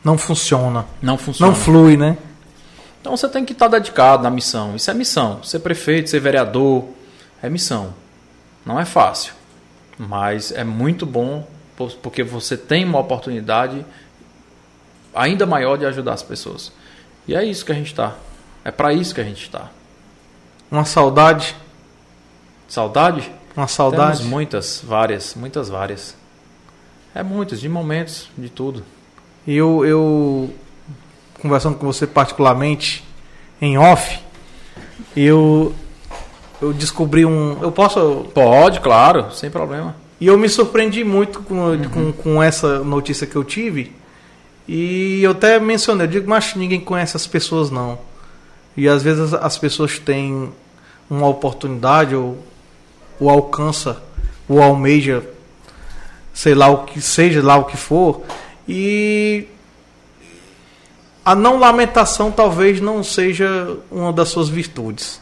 Não 0.04 0.18
funciona. 0.18 0.86
Não 1.02 1.18
funciona. 1.18 1.52
Não 1.52 1.60
flui, 1.60 1.98
né? 1.98 2.18
Então 3.02 3.16
você 3.16 3.28
tem 3.30 3.46
que 3.46 3.54
estar 3.54 3.68
dedicado 3.68 4.24
na 4.24 4.30
missão. 4.30 4.76
Isso 4.76 4.90
é 4.90 4.94
missão. 4.94 5.44
Ser 5.44 5.60
prefeito, 5.60 6.10
ser 6.10 6.20
vereador, 6.20 6.86
é 7.42 7.50
missão. 7.50 7.94
Não 8.66 8.80
é 8.80 8.86
fácil, 8.86 9.34
mas 9.98 10.52
é 10.52 10.64
muito 10.64 11.06
bom 11.06 11.48
po- 11.76 11.92
porque 12.02 12.24
você 12.24 12.58
tem 12.58 12.84
uma 12.86 13.00
oportunidade 13.00 13.86
ainda 15.14 15.46
maior 15.46 15.78
de 15.78 15.86
ajudar 15.86 16.14
as 16.14 16.24
pessoas. 16.24 16.72
E 17.28 17.36
é 17.36 17.44
isso 17.44 17.66
que 17.66 17.72
a 17.72 17.76
gente 17.76 17.88
está. 17.88 18.16
É 18.64 18.72
para 18.72 18.94
isso 18.94 19.14
que 19.14 19.22
a 19.22 19.24
gente 19.24 19.44
está. 19.44 19.70
Uma 20.72 20.86
saudade. 20.86 21.56
Saudade? 22.68 23.32
Uma 23.56 23.68
saudade. 23.68 24.18
Temos 24.18 24.32
muitas, 24.32 24.84
várias, 24.86 25.36
muitas 25.36 25.70
várias. 25.70 26.16
É 27.14 27.24
muitas, 27.24 27.60
de 27.60 27.68
momentos, 27.68 28.30
de 28.38 28.50
tudo. 28.50 28.84
E 29.46 29.56
eu, 29.56 29.86
eu, 29.86 30.54
conversando 31.42 31.78
com 31.78 31.86
você 31.86 32.06
particularmente, 32.06 33.04
em 33.62 33.78
off, 33.78 34.20
eu, 35.16 35.74
eu 36.62 36.72
descobri 36.72 37.26
um. 37.26 37.58
Eu 37.62 37.72
posso. 37.72 38.28
Pode, 38.34 38.80
claro, 38.80 39.32
sem 39.32 39.50
problema. 39.50 39.96
E 40.22 40.28
eu 40.28 40.38
me 40.38 40.48
surpreendi 40.50 41.04
muito 41.04 41.42
com, 41.42 41.78
com, 41.92 42.12
com 42.12 42.44
essa 42.44 42.80
notícia 42.80 43.26
que 43.26 43.36
eu 43.36 43.44
tive. 43.44 43.96
E 44.72 45.24
eu 45.24 45.32
até 45.32 45.60
mencionei, 45.60 46.06
eu 46.06 46.12
digo, 46.12 46.30
mas 46.30 46.54
ninguém 46.54 46.80
conhece 46.80 47.18
as 47.18 47.26
pessoas 47.26 47.72
não. 47.72 47.98
E 48.78 48.88
às 48.88 49.02
vezes 49.02 49.34
as 49.34 49.58
pessoas 49.58 49.98
têm 49.98 50.52
uma 51.10 51.28
oportunidade 51.28 52.14
ou, 52.14 52.38
ou 53.20 53.32
alcança, 53.32 54.00
ou 54.48 54.62
almeja, 54.62 55.28
sei 56.32 56.54
lá 56.54 56.68
o 56.68 56.86
que 56.86 57.02
seja, 57.02 57.42
lá 57.42 57.58
o 57.58 57.66
que 57.66 57.76
for, 57.76 58.22
e 58.68 59.48
a 61.26 61.34
não 61.34 61.58
lamentação 61.58 62.32
talvez 62.32 62.80
não 62.80 63.04
seja 63.04 63.76
uma 63.90 64.14
das 64.14 64.30
suas 64.30 64.50
virtudes. 64.50 65.20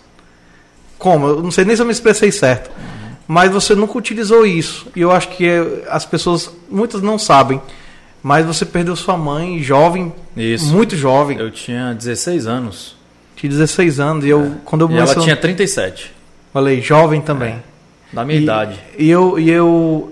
Como? 0.98 1.26
Eu 1.26 1.42
não 1.42 1.51
sei 1.51 1.64
nem 1.64 1.74
se 1.74 1.82
eu 1.82 1.85
me 1.85 1.93
expressei 1.93 2.34
certo. 2.34 2.69
Mas 3.26 3.50
você 3.50 3.74
nunca 3.76 3.98
utilizou 3.98 4.45
isso. 4.45 4.88
E 4.93 5.00
eu 5.00 5.11
acho 5.11 5.30
que 5.30 5.48
é- 5.48 5.88
as 5.90 6.06
pessoas, 6.06 6.51
muitas 6.69 7.01
não 7.01 7.17
sabem. 7.17 7.61
Mas 8.23 8.45
você 8.45 8.65
perdeu 8.65 8.95
sua 8.95 9.15
mãe 9.17 9.61
jovem, 9.61 10.11
Isso. 10.35 10.65
muito 10.73 10.95
jovem, 10.95 11.37
Eu 11.37 11.51
tinha 11.51 11.93
16 11.93 12.47
anos. 12.47 12.95
de 13.35 13.47
16 13.47 13.99
anos. 13.99 14.25
E 14.25 14.29
eu, 14.29 14.55
quando 14.65 14.81
eu 14.81 14.91
E 14.91 14.97
ela 14.97 15.15
tinha 15.15 15.35
37, 15.37 16.11
falei, 16.51 16.81
jovem 16.81 17.21
também. 17.21 17.61
da 18.11 18.25
minha 18.25 18.39
E- 18.39 18.43
idade. 18.43 18.79
E 18.97 19.09
eu, 19.09 19.37
e 19.39 19.49
eu 19.49 20.11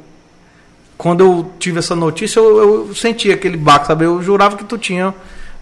quando 0.98 1.22
eu 1.22 1.52
tive 1.60 1.80
essa 1.80 1.94
notícia, 1.96 2.40
eu, 2.40 2.58
eu 2.88 2.96
senti 2.96 3.32
aquele 3.32 3.58
baque, 3.58 3.88
sabe? 3.88 4.06
Eu 4.06 4.22
jurava 4.22 4.56
que 4.56 4.64
tu 4.64 4.78
tinha 4.78 5.14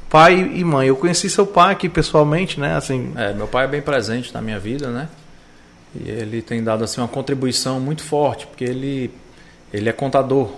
pai 0.09 0.51
e 0.53 0.63
mãe. 0.63 0.88
Eu 0.89 0.95
conheci 0.95 1.27
seu 1.30 1.45
pai 1.47 1.72
aqui 1.72 1.89
pessoalmente, 1.89 2.59
né? 2.59 2.75
Assim, 2.75 3.13
É, 3.15 3.33
meu 3.33 3.47
pai 3.47 3.65
é 3.65 3.67
bem 3.67 3.81
presente 3.81 4.31
na 4.33 4.41
minha 4.41 4.59
vida, 4.59 4.89
né? 4.89 5.07
E 5.95 6.07
ele 6.09 6.41
tem 6.41 6.63
dado 6.63 6.83
assim 6.83 7.01
uma 7.01 7.07
contribuição 7.07 7.80
muito 7.80 8.03
forte, 8.03 8.45
porque 8.45 8.63
ele 8.63 9.09
ele 9.73 9.89
é 9.89 9.91
contador, 9.93 10.51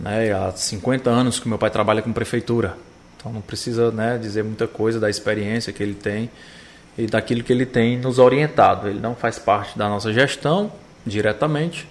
né? 0.00 0.32
Há 0.32 0.50
50 0.50 1.08
anos 1.10 1.38
que 1.38 1.48
meu 1.48 1.58
pai 1.58 1.70
trabalha 1.70 2.02
com 2.02 2.12
prefeitura. 2.12 2.76
Então 3.16 3.32
não 3.32 3.42
precisa, 3.42 3.90
né, 3.90 4.16
dizer 4.16 4.42
muita 4.42 4.66
coisa 4.66 4.98
da 4.98 5.10
experiência 5.10 5.72
que 5.72 5.82
ele 5.82 5.94
tem 5.94 6.30
e 6.96 7.06
daquilo 7.06 7.44
que 7.44 7.52
ele 7.52 7.66
tem 7.66 7.98
nos 7.98 8.18
orientado. 8.18 8.88
Ele 8.88 8.98
não 8.98 9.14
faz 9.14 9.38
parte 9.38 9.76
da 9.76 9.88
nossa 9.88 10.10
gestão 10.10 10.72
diretamente, 11.06 11.86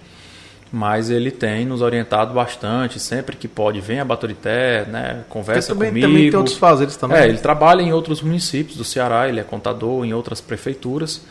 mas 0.72 1.08
ele 1.08 1.30
tem 1.30 1.64
nos 1.64 1.82
orientado 1.82 2.34
bastante, 2.34 2.98
sempre 2.98 3.36
que 3.36 3.46
pode 3.46 3.80
vem 3.80 4.00
a 4.00 4.04
Baturité, 4.04 4.84
né, 4.86 5.24
conversa 5.28 5.72
também, 5.72 5.90
comigo. 5.90 6.06
também 6.06 6.30
tem 6.30 6.38
outros 6.38 6.56
fazeres 6.56 6.96
também. 6.96 7.18
É, 7.18 7.28
ele 7.28 7.38
trabalha 7.38 7.80
em 7.80 7.92
outros 7.92 8.20
municípios 8.22 8.76
do 8.76 8.84
Ceará, 8.84 9.28
ele 9.28 9.38
é 9.38 9.44
contador 9.44 10.04
em 10.04 10.12
outras 10.12 10.40
prefeituras. 10.40 11.22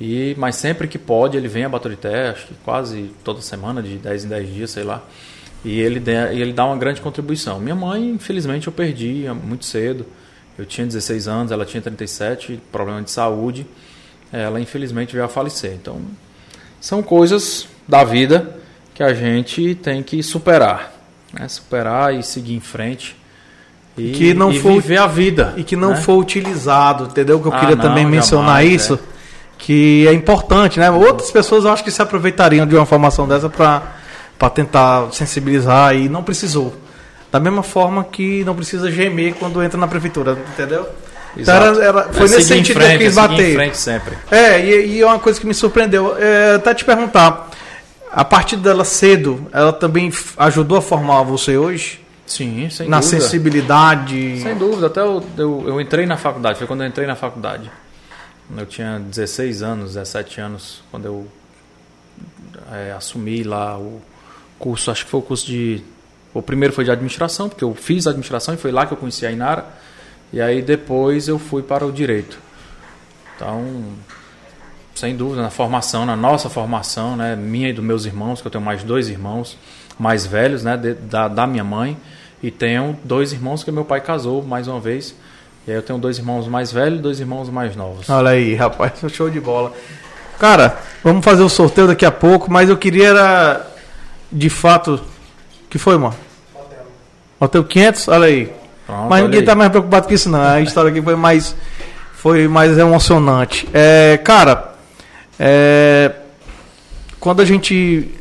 E, 0.00 0.34
mas 0.38 0.56
sempre 0.56 0.86
que 0.86 0.98
pode, 0.98 1.36
ele 1.36 1.48
vem 1.48 1.64
a 1.64 1.68
Baturité, 1.68 2.28
acho 2.28 2.46
que 2.46 2.54
quase 2.64 3.10
toda 3.24 3.40
semana, 3.40 3.82
de 3.82 3.96
10 3.96 4.26
em 4.26 4.28
10 4.28 4.54
dias, 4.54 4.70
sei 4.70 4.84
lá. 4.84 5.02
E 5.64 5.80
ele, 5.80 5.98
dá- 6.00 6.32
e 6.32 6.40
ele 6.40 6.52
dá 6.52 6.64
uma 6.64 6.76
grande 6.76 7.00
contribuição. 7.00 7.58
Minha 7.58 7.74
mãe, 7.74 8.10
infelizmente, 8.10 8.66
eu 8.66 8.72
perdi 8.72 9.26
muito 9.44 9.64
cedo. 9.64 10.06
Eu 10.58 10.64
tinha 10.64 10.86
16 10.86 11.28
anos, 11.28 11.52
ela 11.52 11.64
tinha 11.64 11.80
37, 11.82 12.60
problema 12.72 13.02
de 13.02 13.10
saúde. 13.10 13.66
Ela, 14.32 14.60
infelizmente, 14.60 15.12
veio 15.12 15.24
a 15.24 15.28
falecer. 15.28 15.72
Então, 15.72 16.00
são 16.80 17.02
coisas 17.02 17.66
da 17.86 18.04
vida 18.04 18.56
que 18.94 19.02
a 19.02 19.12
gente 19.14 19.74
tem 19.76 20.02
que 20.02 20.22
superar. 20.22 20.92
Né? 21.32 21.46
Superar 21.48 22.14
e 22.14 22.22
seguir 22.22 22.54
em 22.54 22.60
frente. 22.60 23.16
E, 23.96 24.12
Que 24.12 24.32
não 24.34 24.52
e 24.52 24.60
for- 24.60 24.72
viver 24.80 24.98
a 24.98 25.06
vida. 25.08 25.54
E 25.56 25.64
que 25.64 25.74
não 25.74 25.90
né? 25.90 25.96
foi 25.96 26.16
utilizado, 26.16 27.04
entendeu? 27.04 27.40
Que 27.40 27.48
eu 27.48 27.52
Ah, 27.52 27.58
queria 27.60 27.76
não, 27.76 27.82
também 27.82 28.06
mencionar 28.06 28.62
jamais, 28.62 28.82
isso. 28.82 28.98
que 29.58 30.06
é 30.06 30.12
importante, 30.12 30.78
né? 30.78 30.88
Outras 30.90 31.30
pessoas 31.32 31.64
eu 31.64 31.72
acho 31.72 31.82
que 31.82 31.90
se 31.90 32.00
aproveitariam 32.00 32.64
de 32.66 32.76
uma 32.76 32.86
formação 32.86 33.26
dessa 33.26 33.48
para 33.48 33.97
tentar 34.48 35.12
sensibilizar 35.12 35.96
e 35.96 36.08
não 36.08 36.22
precisou. 36.22 36.74
Da 37.30 37.40
mesma 37.40 37.62
forma 37.62 38.04
que 38.04 38.44
não 38.44 38.54
precisa 38.54 38.90
gemer 38.90 39.34
quando 39.34 39.62
entra 39.62 39.78
na 39.78 39.86
prefeitura, 39.86 40.38
entendeu? 40.52 40.88
Então 41.36 41.54
era, 41.54 41.84
era, 41.84 42.02
foi 42.12 42.26
É 42.26 42.30
nesse 42.30 42.44
sentido 42.44 42.76
frente, 42.80 42.98
que 42.98 43.04
eu 43.04 43.08
quis 43.08 43.16
é 43.16 43.20
bater. 43.20 43.50
em 43.50 43.54
frente 43.54 43.76
sempre. 43.76 44.18
É, 44.30 44.64
e, 44.64 44.86
e 44.96 45.00
é 45.02 45.06
uma 45.06 45.18
coisa 45.18 45.38
que 45.38 45.46
me 45.46 45.52
surpreendeu. 45.52 46.16
É, 46.16 46.54
até 46.54 46.72
te 46.74 46.84
perguntar, 46.84 47.50
a 48.10 48.24
partir 48.24 48.56
dela 48.56 48.84
cedo, 48.84 49.46
ela 49.52 49.72
também 49.72 50.10
ajudou 50.38 50.78
a 50.78 50.82
formar 50.82 51.22
você 51.22 51.56
hoje? 51.58 52.00
Sim, 52.26 52.68
sem 52.70 52.88
na 52.88 53.00
dúvida. 53.00 53.20
sensibilidade? 53.20 54.40
Sem 54.40 54.56
dúvida, 54.56 54.86
até 54.86 55.00
eu, 55.00 55.22
eu, 55.36 55.64
eu 55.66 55.80
entrei 55.80 56.06
na 56.06 56.16
faculdade, 56.16 56.58
foi 56.58 56.66
quando 56.66 56.82
eu 56.82 56.86
entrei 56.88 57.06
na 57.06 57.16
faculdade. 57.16 57.70
Eu 58.56 58.66
tinha 58.66 58.98
16 58.98 59.62
anos, 59.62 59.94
17 59.94 60.40
anos, 60.40 60.82
quando 60.90 61.04
eu 61.04 61.26
é, 62.72 62.92
assumi 62.92 63.42
lá 63.42 63.78
o 63.78 64.00
curso, 64.58 64.90
acho 64.90 65.04
que 65.04 65.10
foi 65.10 65.20
o 65.20 65.22
curso 65.22 65.46
de. 65.46 65.82
O 66.34 66.42
primeiro 66.42 66.74
foi 66.74 66.84
de 66.84 66.90
administração, 66.90 67.48
porque 67.48 67.64
eu 67.64 67.74
fiz 67.74 68.06
administração 68.06 68.54
e 68.54 68.56
foi 68.56 68.70
lá 68.70 68.86
que 68.86 68.92
eu 68.92 68.96
conheci 68.96 69.24
a 69.26 69.30
Inara. 69.30 69.64
E 70.32 70.40
aí 70.40 70.60
depois 70.60 71.26
eu 71.28 71.38
fui 71.38 71.62
para 71.62 71.86
o 71.86 71.90
direito. 71.92 72.38
Então, 73.34 73.64
sem 74.94 75.16
dúvida, 75.16 75.40
na 75.42 75.50
formação, 75.50 76.04
na 76.04 76.16
nossa 76.16 76.50
formação, 76.50 77.16
né, 77.16 77.34
minha 77.36 77.70
e 77.70 77.72
dos 77.72 77.84
meus 77.84 78.04
irmãos, 78.04 78.40
que 78.40 78.46
eu 78.46 78.50
tenho 78.50 78.64
mais 78.64 78.82
dois 78.82 79.08
irmãos 79.08 79.56
mais 79.98 80.24
velhos, 80.26 80.62
né, 80.62 80.76
de- 80.76 80.94
da, 80.94 81.26
da 81.28 81.44
minha 81.46 81.64
mãe, 81.64 81.96
e 82.42 82.50
tenho 82.52 82.96
dois 83.02 83.32
irmãos 83.32 83.64
que 83.64 83.70
meu 83.72 83.84
pai 83.84 84.00
casou 84.00 84.42
mais 84.44 84.68
uma 84.68 84.78
vez. 84.78 85.12
E 85.66 85.70
aí 85.72 85.76
eu 85.76 85.82
tenho 85.82 85.98
dois 85.98 86.18
irmãos 86.18 86.46
mais 86.46 86.70
velhos 86.72 86.98
e 87.00 87.02
dois 87.02 87.18
irmãos 87.20 87.48
mais 87.50 87.74
novos. 87.74 88.08
Olha 88.08 88.30
aí, 88.30 88.54
rapaz, 88.54 88.92
show 89.12 89.28
de 89.28 89.40
bola. 89.40 89.72
Cara, 90.38 90.78
vamos 91.02 91.24
fazer 91.24 91.42
o 91.42 91.48
sorteio 91.48 91.88
daqui 91.88 92.06
a 92.06 92.12
pouco, 92.12 92.50
mas 92.50 92.68
eu 92.68 92.76
queria 92.76 93.60
de 94.30 94.50
fato, 94.50 95.00
que 95.68 95.78
foi, 95.78 95.96
mano? 95.96 96.14
Hotel 97.40 97.64
500, 97.64 98.08
olha 98.08 98.26
aí. 98.26 98.52
Pronto, 98.86 99.08
Mas 99.08 99.22
ninguém 99.22 99.40
aí. 99.40 99.46
tá 99.46 99.54
mais 99.54 99.70
preocupado 99.70 100.08
com 100.08 100.14
isso 100.14 100.28
não. 100.28 100.40
A 100.40 100.60
história 100.60 100.90
aqui 100.90 101.00
foi 101.00 101.14
mais 101.14 101.54
foi 102.14 102.48
mais 102.48 102.76
emocionante. 102.76 103.68
É, 103.72 104.18
cara, 104.24 104.74
é, 105.38 106.12
quando 107.20 107.40
a 107.40 107.44
gente 107.44 108.12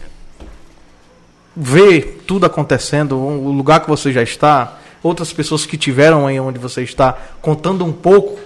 vê 1.56 2.02
tudo 2.02 2.46
acontecendo, 2.46 3.18
o 3.18 3.52
lugar 3.52 3.80
que 3.80 3.90
você 3.90 4.12
já 4.12 4.22
está, 4.22 4.78
outras 5.02 5.34
pessoas 5.34 5.66
que 5.66 5.78
tiveram 5.78 6.28
aí 6.28 6.40
onde 6.40 6.60
você 6.60 6.84
está, 6.84 7.18
contando 7.42 7.84
um 7.84 7.92
pouco, 7.92 8.40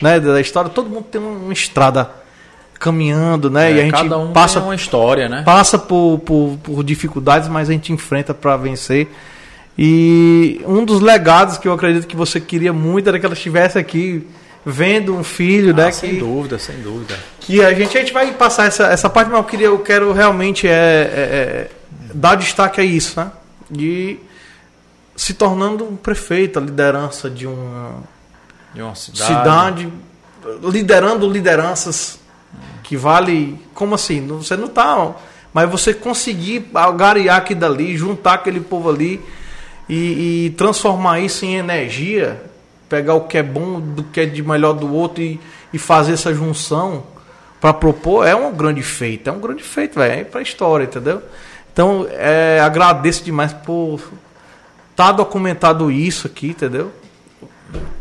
né, 0.00 0.20
da 0.20 0.40
história, 0.40 0.70
todo 0.70 0.88
mundo 0.88 1.06
tem 1.10 1.20
uma 1.20 1.52
estrada 1.52 2.21
caminhando, 2.82 3.48
né? 3.48 3.70
É, 3.70 3.74
e 3.76 3.80
a 3.80 3.82
gente 3.84 3.92
cada 3.92 4.18
um 4.18 4.32
passa 4.32 4.58
tem 4.58 4.68
uma 4.68 4.74
história, 4.74 5.28
né? 5.28 5.42
passa 5.44 5.78
por, 5.78 6.18
por, 6.26 6.58
por 6.62 6.82
dificuldades, 6.84 7.48
mas 7.48 7.70
a 7.70 7.72
gente 7.72 7.92
enfrenta 7.92 8.34
para 8.34 8.56
vencer. 8.56 9.08
E 9.78 10.60
um 10.66 10.84
dos 10.84 11.00
legados 11.00 11.56
que 11.58 11.68
eu 11.68 11.72
acredito 11.72 12.06
que 12.06 12.16
você 12.16 12.40
queria 12.40 12.72
muito 12.72 13.08
era 13.08 13.18
que 13.20 13.24
ela 13.24 13.34
estivesse 13.34 13.78
aqui 13.78 14.26
vendo 14.66 15.14
um 15.16 15.24
filho, 15.24 15.72
né? 15.74 15.88
Ah, 15.88 15.92
sem 15.92 16.10
Que, 16.10 16.16
dúvida, 16.16 16.58
sem 16.58 16.76
dúvida. 16.80 17.14
que 17.40 17.62
a 17.64 17.72
gente, 17.72 17.96
a 17.96 18.00
gente 18.00 18.12
vai 18.12 18.32
passar 18.32 18.66
essa, 18.66 18.86
essa 18.88 19.08
parte, 19.08 19.28
mas 19.30 19.38
eu, 19.38 19.44
queria, 19.44 19.66
eu 19.68 19.78
quero 19.78 20.12
realmente 20.12 20.66
é, 20.66 20.70
é, 20.70 20.74
é, 20.74 21.70
dar 22.14 22.34
destaque 22.34 22.80
a 22.80 22.84
isso, 22.84 23.18
né? 23.18 23.30
De 23.70 24.18
se 25.16 25.34
tornando 25.34 25.84
um 25.84 25.96
prefeito, 25.96 26.58
a 26.58 26.62
liderança 26.62 27.30
de 27.30 27.46
uma 27.46 28.02
De 28.74 28.82
uma 28.82 28.94
cidade. 28.94 29.24
cidade, 29.24 29.88
liderando 30.64 31.28
lideranças 31.30 32.18
que 32.92 32.96
vale. 32.98 33.58
Como 33.72 33.94
assim? 33.94 34.26
Você 34.26 34.54
não 34.54 34.68
tá. 34.68 35.14
Mas 35.50 35.70
você 35.70 35.94
conseguir 35.94 36.68
algarear 36.74 37.38
aqui 37.38 37.54
dali, 37.54 37.96
juntar 37.96 38.34
aquele 38.34 38.60
povo 38.60 38.90
ali 38.90 39.18
e, 39.88 40.44
e 40.46 40.50
transformar 40.58 41.18
isso 41.20 41.46
em 41.46 41.54
energia, 41.54 42.42
pegar 42.90 43.14
o 43.14 43.22
que 43.22 43.38
é 43.38 43.42
bom 43.42 43.80
do 43.80 44.02
que 44.02 44.20
é 44.20 44.26
de 44.26 44.42
melhor 44.42 44.74
do 44.74 44.92
outro 44.92 45.22
e, 45.22 45.40
e 45.72 45.78
fazer 45.78 46.12
essa 46.12 46.34
junção 46.34 47.04
para 47.62 47.72
propor, 47.72 48.26
é 48.26 48.36
um 48.36 48.52
grande 48.52 48.82
feito. 48.82 49.30
É 49.30 49.32
um 49.32 49.40
grande 49.40 49.62
feito, 49.62 49.98
velho. 49.98 50.20
É 50.20 50.24
pra 50.24 50.42
história, 50.42 50.84
entendeu? 50.84 51.22
Então, 51.72 52.06
é, 52.10 52.60
agradeço 52.60 53.24
demais 53.24 53.54
por 53.54 54.02
tá 54.94 55.10
documentado 55.12 55.90
isso 55.90 56.26
aqui, 56.26 56.48
entendeu? 56.48 56.92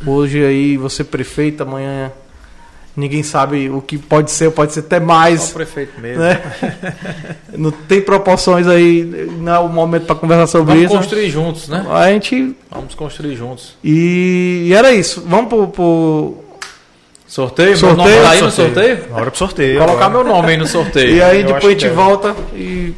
Hoje 0.05 0.43
aí 0.43 0.75
você 0.75 1.01
prefeito, 1.01 1.63
amanhã 1.63 2.11
ninguém 2.95 3.23
sabe 3.23 3.69
o 3.69 3.81
que 3.81 3.97
pode 3.97 4.31
ser, 4.31 4.51
pode 4.51 4.73
ser 4.73 4.81
até 4.81 4.99
Só 4.99 5.05
mais, 5.05 5.49
o 5.49 5.53
prefeito 5.53 5.99
mesmo. 5.99 6.21
né? 6.23 6.41
Não 7.57 7.71
tem 7.71 8.01
proporções 8.01 8.67
aí, 8.67 9.03
não 9.39 9.53
é 9.53 9.59
o 9.59 9.67
momento 9.67 10.05
para 10.05 10.15
conversar 10.15 10.47
sobre 10.47 10.73
Vamos 10.73 10.85
isso. 10.89 10.95
construir 10.97 11.29
juntos, 11.29 11.67
né? 11.67 11.85
A 11.91 12.07
gente 12.11 12.55
Vamos 12.69 12.95
construir 12.95 13.35
juntos. 13.35 13.75
e, 13.83 14.65
e 14.67 14.73
era 14.73 14.91
isso. 14.93 15.23
Vamos 15.27 15.47
pro, 15.49 15.67
pro- 15.67 16.37
Sorteio? 17.27 17.77
Sorteio, 17.77 17.97
meu 18.05 18.05
nome 18.17 18.25
tá 18.25 18.29
aí 18.31 18.41
no 18.41 18.51
sorteio? 18.51 18.99
Na 19.09 19.15
hora 19.17 19.31
pro 19.31 19.37
sorteio. 19.39 19.79
Colocar 19.79 20.05
agora. 20.07 20.23
meu 20.25 20.33
nome 20.33 20.51
aí 20.51 20.57
no 20.57 20.67
sorteio. 20.67 21.15
e 21.15 21.21
aí 21.21 21.41
eu 21.41 21.47
depois 21.47 21.65
a 21.65 21.69
gente 21.69 21.83
deve. 21.83 21.95
volta 21.95 22.35
e 22.53 22.93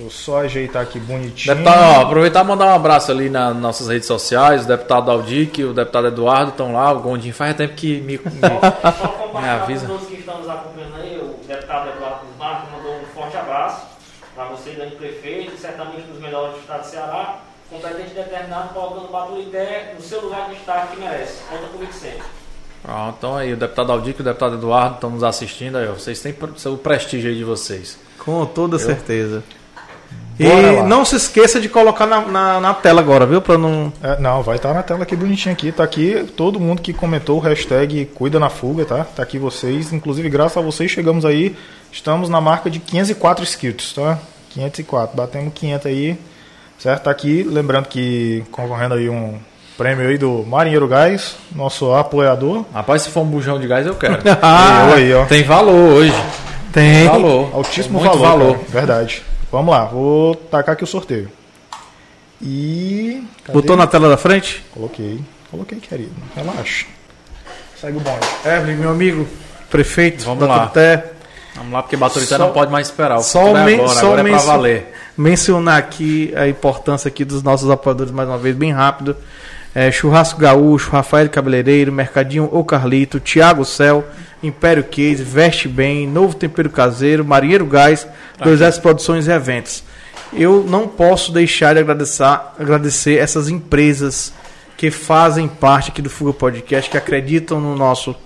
Deixa 0.00 0.04
eu 0.04 0.10
só 0.10 0.40
ajeitar 0.40 0.82
aqui 0.82 0.98
bonitinho. 0.98 1.54
Deputado, 1.54 1.98
ó, 1.98 2.02
aproveitar 2.06 2.44
e 2.44 2.48
mandar 2.48 2.66
um 2.66 2.74
abraço 2.74 3.10
ali 3.10 3.28
nas 3.28 3.54
nossas 3.56 3.88
redes 3.88 4.06
sociais. 4.06 4.64
O 4.64 4.68
deputado 4.68 5.10
Aldic, 5.10 5.62
o 5.64 5.72
deputado 5.74 6.06
Eduardo 6.08 6.50
estão 6.50 6.72
lá. 6.72 6.90
O 6.92 7.00
Gondinho 7.00 7.34
faz 7.34 7.54
tempo 7.56 7.74
que 7.74 8.00
me, 8.00 8.16
me- 8.18 8.18
Só 8.18 9.08
compartilhar 9.08 9.62
avisa. 9.62 9.86
com 9.86 9.92
todos 9.94 10.08
que 10.08 10.14
estão 10.14 10.38
nos 10.38 10.48
acompanhando 10.48 10.94
aí, 10.96 11.18
o 11.18 11.46
deputado 11.46 11.90
Eduardo 11.90 12.20
Marques 12.38 12.68
mandou 12.76 12.92
um 12.96 13.04
forte 13.14 13.36
abraço 13.36 13.82
para 14.34 14.44
você, 14.46 14.70
grande 14.70 14.94
prefeito, 14.96 15.58
certamente 15.58 16.04
um 16.08 16.12
dos 16.12 16.20
melhores 16.22 16.54
do 16.54 16.60
estado 16.60 16.80
do 16.80 16.86
Ceará, 16.86 17.38
competente 17.68 18.14
determinado, 18.14 18.72
colocando 18.72 19.04
o 19.08 19.12
Baturité 19.12 19.94
no 19.98 20.02
seu 20.02 20.22
lugar 20.22 20.48
de 20.48 20.54
destaque 20.56 20.96
que 20.96 21.02
merece. 21.02 21.42
Conta 21.50 21.66
comigo 21.66 21.92
sempre. 21.92 22.22
Pronto, 22.82 23.14
então 23.18 23.36
aí 23.36 23.52
o 23.52 23.56
deputado 23.58 23.92
Aldic 23.92 24.18
e 24.18 24.22
o 24.22 24.24
deputado 24.24 24.54
Eduardo 24.54 24.94
estão 24.94 25.10
nos 25.10 25.22
assistindo. 25.22 25.76
Aí, 25.76 25.86
ó, 25.86 25.92
vocês 25.92 26.18
têm 26.22 26.34
o 26.66 26.76
prestígio 26.78 27.28
aí 27.30 27.36
de 27.36 27.44
vocês. 27.44 27.98
com 28.18 28.46
toda 28.46 28.78
certeza. 28.78 29.42
Bora 30.44 30.72
e 30.72 30.76
lá. 30.76 30.82
não 30.84 31.04
se 31.04 31.16
esqueça 31.16 31.60
de 31.60 31.68
colocar 31.68 32.06
na, 32.06 32.20
na, 32.22 32.60
na 32.60 32.74
tela 32.74 33.00
agora, 33.00 33.26
viu? 33.26 33.40
Para 33.40 33.58
não 33.58 33.92
É, 34.02 34.18
não, 34.20 34.42
vai 34.42 34.56
estar 34.56 34.72
na 34.74 34.82
tela 34.82 35.02
aqui 35.02 35.14
bonitinho 35.16 35.52
aqui. 35.52 35.70
Tá 35.72 35.84
aqui 35.84 36.26
todo 36.36 36.58
mundo 36.60 36.80
que 36.82 36.92
comentou 36.92 37.36
o 37.38 37.40
hashtag 37.40 38.06
Cuida 38.14 38.38
na 38.38 38.48
Fuga, 38.50 38.84
tá? 38.84 39.04
Tá 39.04 39.22
aqui 39.22 39.38
vocês. 39.38 39.92
Inclusive, 39.92 40.28
graças 40.28 40.56
a 40.56 40.60
vocês, 40.60 40.90
chegamos 40.90 41.24
aí. 41.24 41.56
Estamos 41.92 42.28
na 42.28 42.40
marca 42.40 42.70
de 42.70 42.78
504 42.78 43.42
inscritos, 43.42 43.92
tá? 43.92 44.18
504. 44.50 45.16
Batemos 45.16 45.52
500 45.54 45.86
aí. 45.86 46.18
Certo? 46.78 47.02
Tá 47.04 47.10
aqui. 47.10 47.42
Lembrando 47.42 47.86
que 47.86 48.42
concorrendo 48.50 48.94
aí 48.94 49.08
um 49.08 49.34
prêmio 49.76 50.08
aí 50.08 50.18
do 50.18 50.44
Marinheiro 50.46 50.86
Gás, 50.86 51.36
nosso 51.54 51.92
apoiador. 51.94 52.64
Rapaz, 52.72 53.02
se 53.02 53.10
for 53.10 53.20
um 53.22 53.26
bujão 53.26 53.58
de 53.58 53.66
gás, 53.66 53.86
eu 53.86 53.94
quero. 53.94 54.18
Ah, 54.42 54.88
eu 54.90 54.94
aí, 54.94 55.14
ó. 55.14 55.24
Tem 55.24 55.42
valor 55.42 55.74
hoje. 55.94 56.14
tem. 56.72 57.06
Valor. 57.06 57.50
Altíssimo 57.54 57.98
Muito 57.98 58.18
valor. 58.18 58.38
valor. 58.38 58.54
cara. 58.58 58.66
Verdade. 58.68 59.22
Vamos 59.50 59.74
lá, 59.74 59.84
vou 59.84 60.34
tacar 60.34 60.74
aqui 60.74 60.84
o 60.84 60.86
sorteio. 60.86 61.30
E. 62.40 63.22
cadê? 63.44 63.52
Botou 63.58 63.76
na 63.76 63.86
tela 63.86 64.08
da 64.08 64.16
frente? 64.16 64.64
Coloquei. 64.72 65.20
Coloquei, 65.50 65.78
querido. 65.78 66.12
Relaxa. 66.34 66.86
Segue 67.80 67.96
o 67.96 68.00
bonde. 68.00 68.26
Evelyn, 68.44 68.76
meu 68.76 68.90
amigo, 68.90 69.26
prefeito 69.70 70.24
Vamos 70.24 70.40
da 70.40 70.46
lá. 70.46 70.58
Turité. 70.68 71.12
Vamos 71.56 71.72
lá, 71.72 71.82
porque 71.82 71.96
Baturité 71.96 72.36
Só- 72.36 72.46
não 72.46 72.52
pode 72.52 72.70
mais 72.70 72.86
esperar. 72.86 73.18
O 73.18 73.22
só 73.22 73.48
é 73.56 73.64
men- 73.64 73.74
agora, 73.80 73.88
só 74.00 74.06
agora 74.12 74.28
é 74.30 74.36
valer. 74.36 74.94
mencionar 75.16 75.78
aqui 75.78 76.32
a 76.36 76.46
importância 76.46 77.08
aqui 77.08 77.24
dos 77.24 77.42
nossos 77.42 77.68
apoiadores 77.68 78.12
mais 78.12 78.28
uma 78.28 78.38
vez, 78.38 78.54
bem 78.54 78.72
rápido. 78.72 79.16
É, 79.74 79.90
Churrasco 79.90 80.40
Gaúcho, 80.40 80.90
Rafael 80.90 81.28
Cabeleireiro, 81.28 81.92
Mercadinho 81.92 82.48
O 82.50 82.64
Carlito, 82.64 83.20
Thiago 83.20 83.64
Cel, 83.64 84.04
Império 84.42 84.82
Case, 84.82 85.22
Veste 85.22 85.68
Bem, 85.68 86.06
Novo 86.06 86.34
Tempero 86.34 86.70
Caseiro, 86.70 87.24
Marinheiro 87.24 87.66
Gás, 87.66 88.06
2S 88.40 88.80
Produções 88.80 89.28
e 89.28 89.30
Eventos. 89.30 89.84
Eu 90.32 90.64
não 90.68 90.88
posso 90.88 91.32
deixar 91.32 91.74
de 91.74 91.80
agradecer, 91.80 92.24
agradecer 92.58 93.18
essas 93.18 93.48
empresas 93.48 94.32
que 94.76 94.90
fazem 94.90 95.46
parte 95.46 95.90
aqui 95.90 96.00
do 96.00 96.08
Fuga 96.08 96.32
Podcast, 96.32 96.90
que 96.90 96.96
acreditam 96.96 97.60
no 97.60 97.76
nosso 97.76 98.16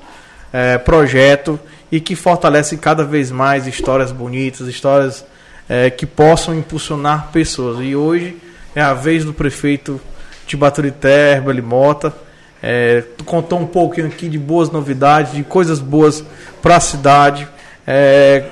é, 0.53 0.79
projeto 0.79 1.59
e 1.91 2.01
que 2.01 2.15
fortalecem 2.15 2.79
cada 2.79 3.05
vez 3.05 3.31
mais 3.31 3.67
histórias 3.67 4.13
bonitas, 4.13 4.69
histórias 4.69 5.25
é, 5.69 5.91
que 5.91 6.07
possam 6.07 6.55
impulsionar 6.55 7.31
pessoas. 7.33 7.79
E 7.81 7.97
hoje 7.97 8.37
é 8.75 8.81
a 8.81 8.95
vez 8.95 9.25
do 9.25 9.33
prefeito 9.33 10.01
de 10.47 10.57
Baturité, 10.57 11.33
Herbali 11.33 11.63
Mota. 11.63 12.13
É, 12.63 13.05
contou 13.25 13.59
um 13.59 13.67
pouquinho 13.67 14.07
aqui 14.07 14.29
de 14.29 14.39
boas 14.39 14.71
novidades, 14.71 15.33
de 15.33 15.45
coisas 15.45 15.81
boas 15.81 16.25
para 16.63 16.77
a 16.77 16.81
cidade, 16.81 17.47
é, 17.87 18.45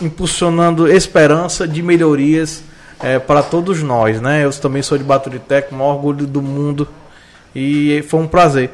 impulsionando 0.00 0.90
esperança 0.90 1.68
de 1.68 1.80
melhorias 1.82 2.64
é, 3.00 3.18
para 3.18 3.42
todos 3.42 3.82
nós. 3.82 4.20
Né? 4.20 4.44
Eu 4.44 4.50
também 4.52 4.82
sou 4.82 4.98
de 4.98 5.04
Baturité, 5.04 5.62
com 5.62 5.76
o 5.76 5.78
maior 5.78 5.94
orgulho 5.94 6.26
do 6.26 6.42
mundo 6.42 6.88
e 7.54 8.04
foi 8.08 8.20
um 8.20 8.26
prazer. 8.26 8.70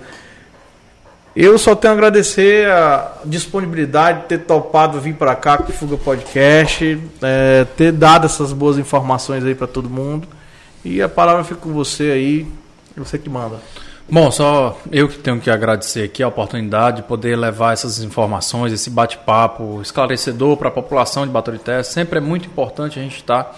Eu 1.37 1.57
só 1.59 1.77
tenho 1.77 1.93
a 1.93 1.97
agradecer 1.97 2.69
a 2.69 3.13
disponibilidade 3.25 4.23
de 4.23 4.27
ter 4.27 4.39
topado 4.39 5.01
vir 5.01 5.15
para 5.15 5.35
cá 5.37 5.59
com 5.59 5.71
o 5.71 5.73
Fuga 5.73 5.97
Podcast, 5.97 6.99
é, 7.23 7.65
ter 7.77 7.93
dado 7.93 8.27
essas 8.27 8.53
boas 8.53 8.79
informações 8.79 9.45
aí 9.45 9.55
para 9.55 9.67
todo 9.67 9.89
mundo. 9.89 10.27
E 10.85 11.03
a 11.03 11.09
palavra 11.09 11.45
fica 11.45 11.61
com 11.61 11.73
você 11.73 12.11
aí, 12.11 12.47
você 12.97 13.19
que 13.19 13.29
manda. 13.29 13.61
Bom, 14.13 14.29
só 14.31 14.77
eu 14.91 15.09
que 15.09 15.19
tenho 15.19 15.41
que 15.41 15.49
agradecer 15.51 16.03
aqui 16.03 16.21
a 16.21 16.27
oportunidade 16.27 16.97
de 16.97 17.03
poder 17.05 17.37
levar 17.37 17.73
essas 17.73 18.01
informações, 18.01 18.73
esse 18.73 18.91
bate-papo 18.91 19.81
esclarecedor 19.81 20.57
para 20.57 20.69
a 20.69 20.73
população 20.73 21.25
de 21.25 21.33
Baturité. 21.33 21.81
Sempre 21.85 22.19
é 22.19 22.21
muito 22.21 22.47
importante 22.47 22.99
a 22.99 23.03
gente 23.03 23.17
estar 23.17 23.57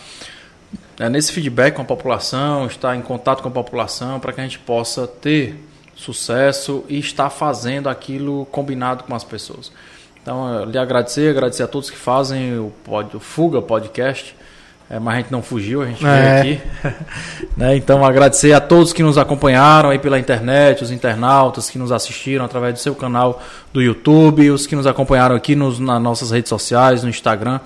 é, 1.01 1.09
nesse 1.09 1.33
feedback 1.33 1.75
com 1.75 1.83
a 1.83 1.86
população, 1.86 2.67
estar 2.67 2.94
em 2.94 3.01
contato 3.01 3.42
com 3.42 3.49
a 3.49 3.52
população, 3.52 4.20
para 4.20 4.33
que 4.33 4.41
a 4.41 4.44
gente 4.44 4.59
possa 4.59 5.07
ter 5.07 5.57
sucesso 5.94 6.84
e 6.86 6.99
estar 6.99 7.31
fazendo 7.31 7.89
aquilo 7.89 8.44
combinado 8.47 9.05
com 9.05 9.15
as 9.15 9.25
pessoas. 9.25 9.73
Então, 10.20 10.65
lhe 10.65 10.76
agradecer, 10.76 11.31
agradecer 11.31 11.62
a 11.62 11.67
todos 11.67 11.91
que 11.91 11.97
fazem 11.97 12.59
o, 12.59 12.70
pod, 12.84 13.17
o 13.17 13.20
Fuga 13.20 13.62
Podcast 13.62 14.36
é, 14.93 14.99
mas 14.99 15.15
a 15.15 15.17
gente 15.21 15.33
não 15.33 15.41
fugiu, 15.41 15.81
a 15.81 15.87
gente 15.87 16.05
é. 16.07 16.43
veio 16.43 16.55
aqui. 16.55 16.95
né? 17.57 17.75
Então, 17.75 18.05
agradecer 18.05 18.53
a 18.53 18.61
todos 18.61 18.93
que 18.93 19.03
nos 19.03 19.17
acompanharam 19.17 19.89
aí 19.89 19.99
pela 19.99 20.19
internet, 20.19 20.85
os 20.85 20.91
internautas 20.91 21.71
que 21.71 21.79
nos 21.79 21.91
assistiram 21.91 22.45
através 22.45 22.75
do 22.75 22.79
seu 22.79 22.95
canal 22.95 23.43
do 23.73 23.81
YouTube, 23.81 24.51
os 24.51 24.67
que 24.67 24.77
nos 24.77 24.87
acompanharam 24.87 25.35
aqui 25.35 25.57
nos, 25.57 25.79
nas 25.79 25.99
nossas 26.03 26.31
redes 26.31 26.51
sociais, 26.51 27.03
no 27.03 27.09
Instagram 27.09 27.59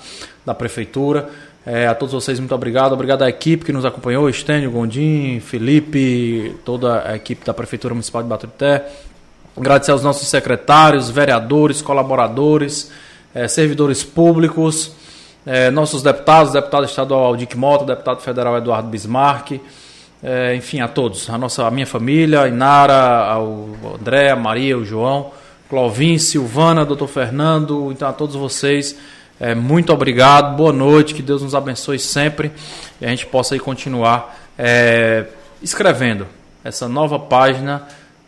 da 0.44 0.54
Prefeitura. 0.54 1.28
É, 1.66 1.88
a 1.88 1.96
todos 1.96 2.14
vocês, 2.14 2.38
muito 2.38 2.54
obrigado. 2.54 2.92
Obrigado 2.92 3.22
à 3.22 3.28
equipe 3.28 3.64
que 3.64 3.72
nos 3.72 3.84
acompanhou, 3.84 4.30
Estênio, 4.30 4.70
Gondim, 4.70 5.40
Felipe, 5.40 6.54
toda 6.64 7.10
a 7.10 7.16
equipe 7.16 7.44
da 7.44 7.52
Prefeitura 7.52 7.92
Municipal 7.92 8.22
de 8.22 8.28
Baturité. 8.28 8.86
Agradecer 9.56 9.90
aos 9.90 10.04
nossos 10.04 10.28
secretários, 10.28 11.10
vereadores, 11.10 11.82
colaboradores, 11.82 12.92
é, 13.34 13.48
servidores 13.48 14.04
públicos 14.04 14.94
é, 15.46 15.70
nossos 15.70 16.02
deputados, 16.02 16.52
deputado 16.52 16.84
estadual 16.84 17.24
Aldic 17.24 17.56
Mota, 17.56 17.84
deputado 17.84 18.20
federal 18.20 18.58
Eduardo 18.58 18.88
Bismarck, 18.88 19.60
é, 20.22 20.56
enfim, 20.56 20.80
a 20.80 20.88
todos, 20.88 21.30
a 21.30 21.38
nossa, 21.38 21.64
a 21.64 21.70
minha 21.70 21.86
família, 21.86 22.42
a 22.42 22.48
Inara, 22.48 23.38
o 23.38 23.94
André, 23.98 24.30
a 24.30 24.36
Maria, 24.36 24.76
o 24.76 24.84
João, 24.84 25.30
Clovin, 25.70 26.18
Silvana, 26.18 26.84
doutor 26.84 27.06
Fernando, 27.06 27.92
então 27.92 28.08
a 28.08 28.12
todos 28.12 28.34
vocês, 28.34 28.96
é, 29.38 29.54
muito 29.54 29.92
obrigado, 29.92 30.56
boa 30.56 30.72
noite, 30.72 31.14
que 31.14 31.22
Deus 31.22 31.42
nos 31.42 31.54
abençoe 31.54 31.98
sempre 31.98 32.50
e 33.00 33.06
a 33.06 33.08
gente 33.08 33.26
possa 33.26 33.54
aí 33.54 33.60
continuar 33.60 34.36
é, 34.58 35.26
escrevendo 35.62 36.26
essa 36.64 36.88
nova 36.88 37.20
página 37.20 37.86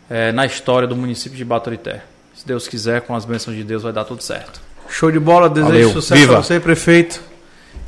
é, 0.09 0.31
na 0.31 0.45
história 0.45 0.87
do 0.87 0.95
município 0.95 1.37
de 1.37 1.43
Baturité. 1.43 2.01
Se 2.33 2.47
Deus 2.47 2.67
quiser, 2.67 3.01
com 3.01 3.13
as 3.13 3.25
bênçãos 3.25 3.57
de 3.57 3.63
Deus, 3.65 3.83
vai 3.83 3.91
dar 3.91 4.05
tudo 4.05 4.23
certo. 4.23 4.68
Show 4.89 5.11
de 5.11 5.19
bola, 5.19 5.49
desejo 5.49 5.71
Valeu. 5.71 5.89
sucesso 5.91 6.19
Viva. 6.19 6.41
você, 6.41 6.59
prefeito. 6.59 7.21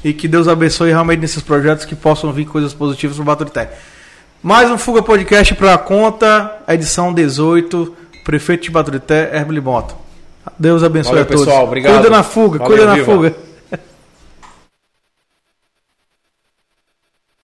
E 0.03 0.13
que 0.13 0.27
Deus 0.27 0.47
abençoe 0.47 0.89
realmente 0.89 1.19
nesses 1.19 1.41
projetos 1.43 1.85
que 1.85 1.95
possam 1.95 2.31
vir 2.31 2.45
coisas 2.45 2.73
positivas 2.73 3.15
para 3.17 3.21
o 3.21 3.25
Baturité. 3.25 3.69
Mais 4.41 4.69
um 4.71 4.77
Fuga 4.77 5.01
Podcast 5.03 5.53
para 5.53 5.75
a 5.75 5.77
conta, 5.77 6.51
edição 6.67 7.13
18, 7.13 7.95
prefeito 8.25 8.63
de 8.63 8.71
Baturité, 8.71 9.29
Mota. 9.63 9.93
Deus 10.57 10.83
abençoe 10.83 11.11
Valeu, 11.11 11.23
a 11.23 11.27
todos. 11.27 11.45
pessoal, 11.45 11.63
obrigado. 11.65 11.93
Cuida 11.93 12.09
na 12.09 12.23
fuga, 12.23 12.57
Valeu, 12.57 12.65
cuida 12.75 12.85
na 12.87 12.95
viva. 12.95 13.05
fuga. 13.05 13.35